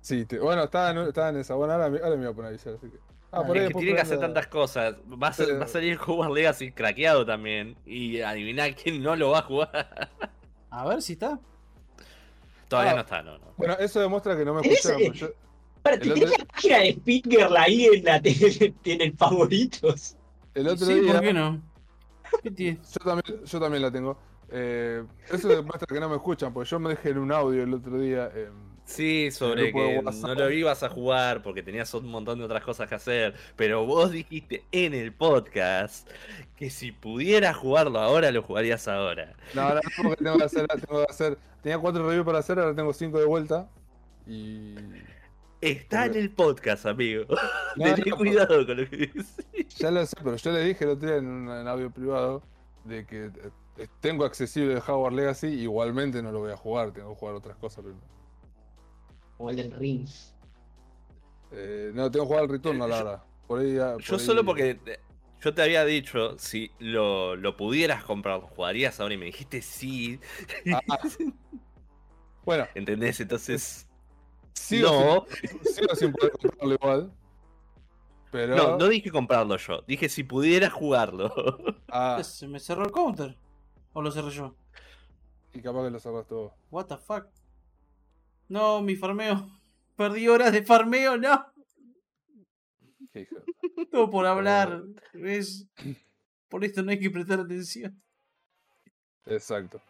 Sí, 0.00 0.24
te- 0.26 0.38
bueno, 0.38 0.64
estaba 0.64 0.90
en, 0.90 0.98
estaba 1.08 1.28
en 1.28 1.36
esa. 1.36 1.54
Bueno, 1.54 1.72
ahora, 1.74 1.88
me- 1.90 1.98
ahora 1.98 2.10
me 2.16 2.16
voy 2.24 2.26
a 2.26 2.32
poner 2.32 2.46
a 2.46 2.48
avisar. 2.50 2.74
Así 2.74 2.88
que... 2.88 2.98
Ah, 3.32 3.42
por 3.44 3.50
ahí 3.50 3.50
es 3.50 3.52
que 3.54 3.60
después 3.64 3.82
tiene 3.84 3.94
que 3.96 4.02
hacer 4.02 4.18
prendo- 4.18 4.20
tantas 4.20 4.46
cosas. 4.46 4.94
Va 5.22 5.28
a, 5.28 5.32
Sí. 5.32 5.44
va 5.52 5.64
a 5.64 5.68
salir 5.68 5.98
Hogwarts 6.04 6.34
Legacy 6.34 6.72
craqueado 6.72 7.26
también. 7.26 7.76
Y 7.84 8.20
adivinar 8.20 8.74
quién 8.74 9.02
no 9.02 9.14
lo 9.16 9.30
va 9.30 9.40
a 9.40 9.42
jugar. 9.42 10.10
A 10.70 10.86
ver 10.86 11.02
si 11.02 11.14
está. 11.14 11.38
Todavía 12.68 12.92
Ah. 12.92 12.94
no 12.96 13.00
está, 13.02 13.22
no, 13.22 13.38
no. 13.38 13.52
Bueno, 13.56 13.74
eso 13.78 14.00
demuestra 14.00 14.36
que 14.36 14.44
no 14.44 14.54
me 14.54 14.62
¿Tenés, 14.62 14.84
escucharon. 14.84 15.02
eh, 15.02 15.10
pero 15.12 15.28
yo- 15.28 15.34
Para, 15.82 15.96
El 15.96 16.02
¿tenés 16.02 16.24
otro- 16.24 16.36
la 16.38 16.44
página 16.46 16.78
de 16.78 16.92
Speedgirl 16.94 17.56
ahí 17.56 17.84
en, 17.86 18.04
la 18.04 18.16
en 18.84 19.00
el 19.00 19.16
favoritos? 19.16 20.16
el 20.54 20.68
otro 20.68 20.86
Sí, 20.86 21.00
día. 21.00 21.12
¿por 21.12 21.20
qué 21.22 21.32
no? 21.32 21.62
¿Qué 22.42 22.50
tiene? 22.50 22.80
Yo 22.82 23.04
también, 23.04 23.44
yo 23.44 23.60
también 23.60 23.82
la 23.82 23.90
tengo. 23.90 24.18
Eh, 24.50 25.04
eso 25.30 25.48
demuestra 25.48 25.86
que 25.86 26.00
no 26.00 26.08
me 26.08 26.16
escuchan, 26.16 26.52
porque 26.52 26.68
yo 26.70 26.78
me 26.78 26.90
dejé 26.90 27.10
en 27.10 27.18
un 27.18 27.32
audio 27.32 27.62
el 27.62 27.74
otro 27.74 27.98
día. 27.98 28.30
eh, 28.34 28.50
Sí, 28.84 29.32
sobre 29.32 29.72
que 29.72 30.00
no 30.00 30.34
lo 30.36 30.50
ibas 30.52 30.84
a 30.84 30.88
jugar 30.88 31.42
porque 31.42 31.60
tenías 31.64 31.92
un 31.94 32.06
montón 32.06 32.38
de 32.38 32.44
otras 32.44 32.62
cosas 32.62 32.88
que 32.88 32.94
hacer. 32.94 33.34
Pero 33.56 33.84
vos 33.84 34.12
dijiste 34.12 34.64
en 34.70 34.94
el 34.94 35.12
podcast 35.12 36.08
que 36.54 36.70
si 36.70 36.92
pudieras 36.92 37.56
jugarlo 37.56 37.98
ahora, 37.98 38.30
lo 38.30 38.42
jugarías 38.42 38.86
ahora. 38.86 39.34
no, 39.54 39.74
no, 39.74 39.80
porque 40.02 40.22
tengo 40.22 40.38
que 40.38 40.44
hacer, 40.44 40.66
tengo 40.68 41.04
que 41.04 41.10
hacer. 41.12 41.38
Tenía 41.62 41.78
cuatro 41.80 42.06
reviews 42.06 42.24
para 42.24 42.38
hacer, 42.38 42.60
ahora 42.60 42.76
tengo 42.76 42.92
cinco 42.92 43.18
de 43.18 43.24
vuelta. 43.26 43.68
Y. 44.24 44.76
Está 45.60 46.06
en 46.06 46.14
el 46.14 46.30
podcast, 46.30 46.86
amigo. 46.86 47.24
No, 47.76 47.84
Tené 47.96 48.10
no, 48.10 48.16
cuidado 48.16 48.64
con 48.66 48.76
lo 48.76 48.88
que 48.88 48.96
dices. 48.98 49.36
Ya 49.78 49.90
lo 49.90 50.06
sé, 50.06 50.16
pero 50.22 50.36
yo 50.36 50.52
le 50.52 50.60
dije 50.64 50.84
el 50.84 50.90
otro 50.90 51.08
día 51.08 51.16
en 51.18 51.26
un 51.26 51.50
en 51.50 51.66
audio 51.66 51.90
privado 51.90 52.42
de 52.84 53.04
que 53.04 53.30
tengo 54.00 54.24
accesible 54.24 54.74
el 54.74 54.82
Howard 54.86 55.14
Legacy, 55.14 55.46
igualmente 55.48 56.22
no 56.22 56.32
lo 56.32 56.40
voy 56.40 56.52
a 56.52 56.56
jugar, 56.56 56.92
tengo 56.92 57.10
que 57.12 57.18
jugar 57.18 57.34
otras 57.34 57.56
cosas 57.56 57.84
primero. 57.84 58.06
O 59.38 59.50
el 59.50 59.56
del 59.56 59.72
Ring. 59.72 60.08
Eh, 61.52 61.90
no, 61.94 62.10
tengo 62.10 62.24
que 62.24 62.28
jugar 62.28 62.44
el 62.44 62.50
Return 62.50 62.82
a 62.82 62.86
la 62.86 63.00
hora. 63.00 63.24
Por 63.46 63.60
ahí, 63.60 63.78
ah, 63.78 63.96
Yo 64.00 64.14
ahí- 64.16 64.20
solo 64.20 64.44
porque 64.44 64.74
te- 64.74 65.00
yo 65.40 65.54
te 65.54 65.62
había 65.62 65.84
dicho, 65.84 66.36
si 66.38 66.70
lo, 66.78 67.36
lo 67.36 67.56
pudieras 67.56 68.02
comprar, 68.02 68.40
¿lo 68.40 68.46
jugarías 68.48 68.98
ahora? 68.98 69.14
Y 69.14 69.18
me 69.18 69.26
dijiste 69.26 69.60
sí. 69.62 70.18
Ah, 70.74 70.98
Bueno, 72.44 72.66
¿Entendés? 72.74 73.20
Entonces, 73.20 73.86
sigo, 74.54 74.88
no. 74.90 75.26
sin, 75.48 75.64
sigo 75.74 75.94
sin 75.94 76.12
poder 76.12 76.32
comprarlo 76.32 76.74
igual. 76.74 77.12
Pero. 78.32 78.56
No, 78.56 78.76
no 78.78 78.88
dije 78.88 79.10
comprarlo 79.10 79.56
yo. 79.56 79.82
Dije 79.86 80.08
si 80.08 80.24
pudieras 80.24 80.72
jugarlo. 80.72 81.32
Ah, 81.88 82.22
Se 82.24 82.48
me 82.48 82.58
cerró 82.58 82.84
el 82.84 82.90
counter. 82.90 83.36
¿O 83.96 84.02
lo 84.02 84.10
cerré 84.10 84.28
yo? 84.30 84.54
y 85.54 85.62
capaz 85.62 85.84
que 85.84 85.90
lo 85.90 85.98
sacas 85.98 86.26
todo. 86.26 86.52
What 86.70 86.84
the 86.84 86.98
fuck. 86.98 87.28
No, 88.46 88.82
mi 88.82 88.94
farmeo. 88.94 89.48
Perdí 89.96 90.28
horas 90.28 90.52
de 90.52 90.62
farmeo, 90.62 91.16
no. 91.16 91.46
Qué 93.10 93.22
hijo. 93.22 93.36
Todo 93.90 94.10
por 94.10 94.26
hablar. 94.26 94.82
¿Ves? 95.14 95.66
Por 96.50 96.62
esto 96.62 96.82
no 96.82 96.90
hay 96.90 97.00
que 97.00 97.10
prestar 97.10 97.40
atención. 97.40 98.00
Exacto. 99.24 99.80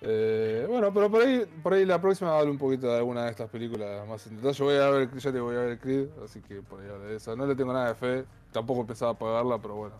Eh, 0.00 0.64
bueno, 0.68 0.92
pero 0.92 1.08
por 1.10 1.22
ahí, 1.22 1.46
por 1.62 1.74
ahí 1.74 1.84
la 1.84 2.00
próxima 2.00 2.36
hablo 2.36 2.50
un 2.50 2.58
poquito 2.58 2.88
de 2.88 2.96
alguna 2.96 3.26
de 3.26 3.30
estas 3.30 3.48
películas 3.50 4.08
más 4.08 4.26
intentadas. 4.26 4.56
Yo 4.56 4.64
voy 4.64 4.76
a 4.76 4.90
ver, 4.90 5.14
ya 5.16 5.30
te 5.30 5.38
voy 5.38 5.54
a 5.54 5.60
ver 5.60 5.78
Creed, 5.78 6.08
así 6.24 6.40
que 6.40 6.62
por 6.62 6.80
ahí 6.80 6.88
hablo 6.88 7.04
de 7.04 7.16
esa. 7.16 7.36
No 7.36 7.46
le 7.46 7.54
tengo 7.54 7.72
nada 7.72 7.88
de 7.88 7.94
fe, 7.94 8.24
tampoco 8.50 8.84
pensaba 8.84 9.16
pagarla, 9.16 9.60
pero 9.60 9.76
bueno. 9.76 9.96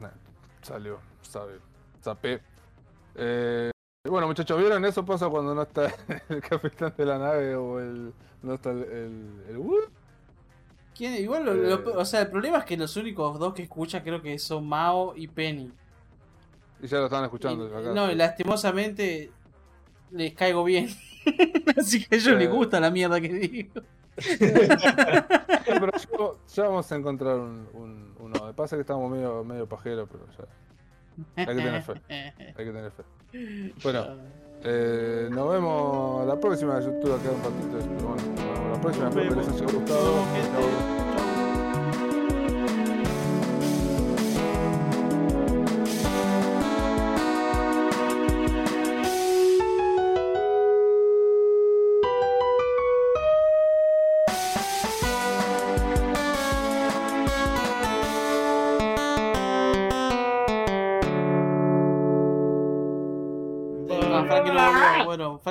Nah, 0.00 0.10
salió, 0.60 1.00
sabe, 1.22 1.58
zapé. 2.02 2.40
Eh, 3.14 3.70
bueno, 4.08 4.26
muchachos, 4.26 4.58
¿vieron? 4.58 4.84
Eso 4.84 5.04
pasa 5.04 5.28
cuando 5.28 5.54
no 5.54 5.62
está 5.62 5.92
el 6.28 6.40
capitán 6.40 6.92
de 6.96 7.04
la 7.06 7.18
nave 7.18 7.54
o 7.56 7.78
el. 7.80 8.12
No 8.42 8.54
está 8.54 8.70
el. 8.70 8.82
el, 8.82 9.42
el- 9.50 9.56
¡Uh! 9.58 9.76
¿Quién? 10.94 11.14
Igual, 11.14 11.44
lo- 11.46 11.54
lo- 11.54 11.78
Eh. 11.90 11.94
o 11.96 12.04
sea, 12.04 12.22
el 12.22 12.28
problema 12.30 12.58
es 12.58 12.64
que 12.64 12.76
los 12.76 12.96
únicos 12.96 13.38
dos 13.38 13.54
que 13.54 13.62
escucha 13.62 14.02
creo 14.02 14.20
que 14.20 14.38
son 14.38 14.66
Mao 14.68 15.14
y 15.16 15.26
Penny. 15.28 15.72
Y 16.82 16.86
ya 16.86 16.98
lo 16.98 17.04
estaban 17.04 17.24
escuchando. 17.24 17.66
Y- 17.68 17.72
acá. 17.72 17.92
no, 17.94 18.10
y 18.10 18.14
lastimosamente 18.14 19.30
les 20.10 20.34
caigo 20.34 20.64
bien. 20.64 20.88
Así 21.78 22.04
que 22.04 22.16
a 22.16 22.18
ellos 22.18 22.36
les 22.36 22.48
Eh. 22.48 22.50
gusta 22.50 22.80
la 22.80 22.90
mierda 22.90 23.20
que 23.20 23.28
digo. 23.32 23.80
Pero 25.64 25.90
yo- 26.12 26.38
ya 26.54 26.64
vamos 26.64 26.90
a 26.92 26.96
encontrar 26.96 27.36
un, 27.38 27.68
un, 27.72 28.14
uno. 28.18 28.52
Pasa 28.54 28.76
que 28.76 28.82
estamos 28.82 29.10
medio, 29.10 29.42
medio 29.44 29.66
pajeros, 29.68 30.08
pero 30.10 30.26
ya. 30.36 30.44
Hay 31.36 31.46
que 31.46 31.54
tener 31.54 31.82
fe. 31.82 31.92
Hay 32.08 32.64
que 32.64 32.72
tener 32.72 32.90
fe. 32.90 33.02
Bueno, 33.82 34.06
eh, 34.64 35.28
nos 35.30 35.52
vemos 35.52 36.26
la 36.26 36.38
próxima. 36.38 36.80
Yo 36.80 36.90
estuve 36.90 37.14
acá 37.14 37.30
un 37.30 37.42
ratito, 37.42 37.96
pero 37.96 38.08
bueno, 38.08 38.22
vemos 38.36 38.76
la 38.76 38.80
próxima. 38.80 39.08
Espero 39.08 39.28
que 39.30 39.36
les 39.36 39.48
haya 39.48 39.72
gustado. 39.72 41.21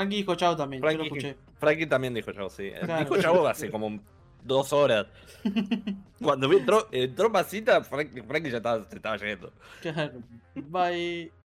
Frankie 0.01 0.17
dijo 0.17 0.35
chao 0.35 0.55
también. 0.55 0.81
Yo 0.81 0.87
lo 0.89 0.95
Frankie, 0.95 1.17
escuché. 1.17 1.37
Frankie 1.59 1.85
también 1.85 2.13
dijo 2.13 2.31
chavo, 2.31 2.49
sí. 2.49 2.71
Claro. 2.71 3.03
Dijo 3.03 3.21
chavo 3.21 3.47
hace 3.47 3.69
como 3.69 3.99
dos 4.43 4.73
horas. 4.73 5.07
Cuando 6.21 6.51
entró, 6.51 6.87
entró 6.91 7.29
Masita, 7.29 7.83
Frankie, 7.83 8.23
Frankie 8.23 8.49
ya 8.49 8.57
estaba, 8.57 8.83
se 8.83 8.95
estaba 8.95 9.17
yendo. 9.17 9.53
Claro. 9.81 10.21
Bye. 10.55 11.31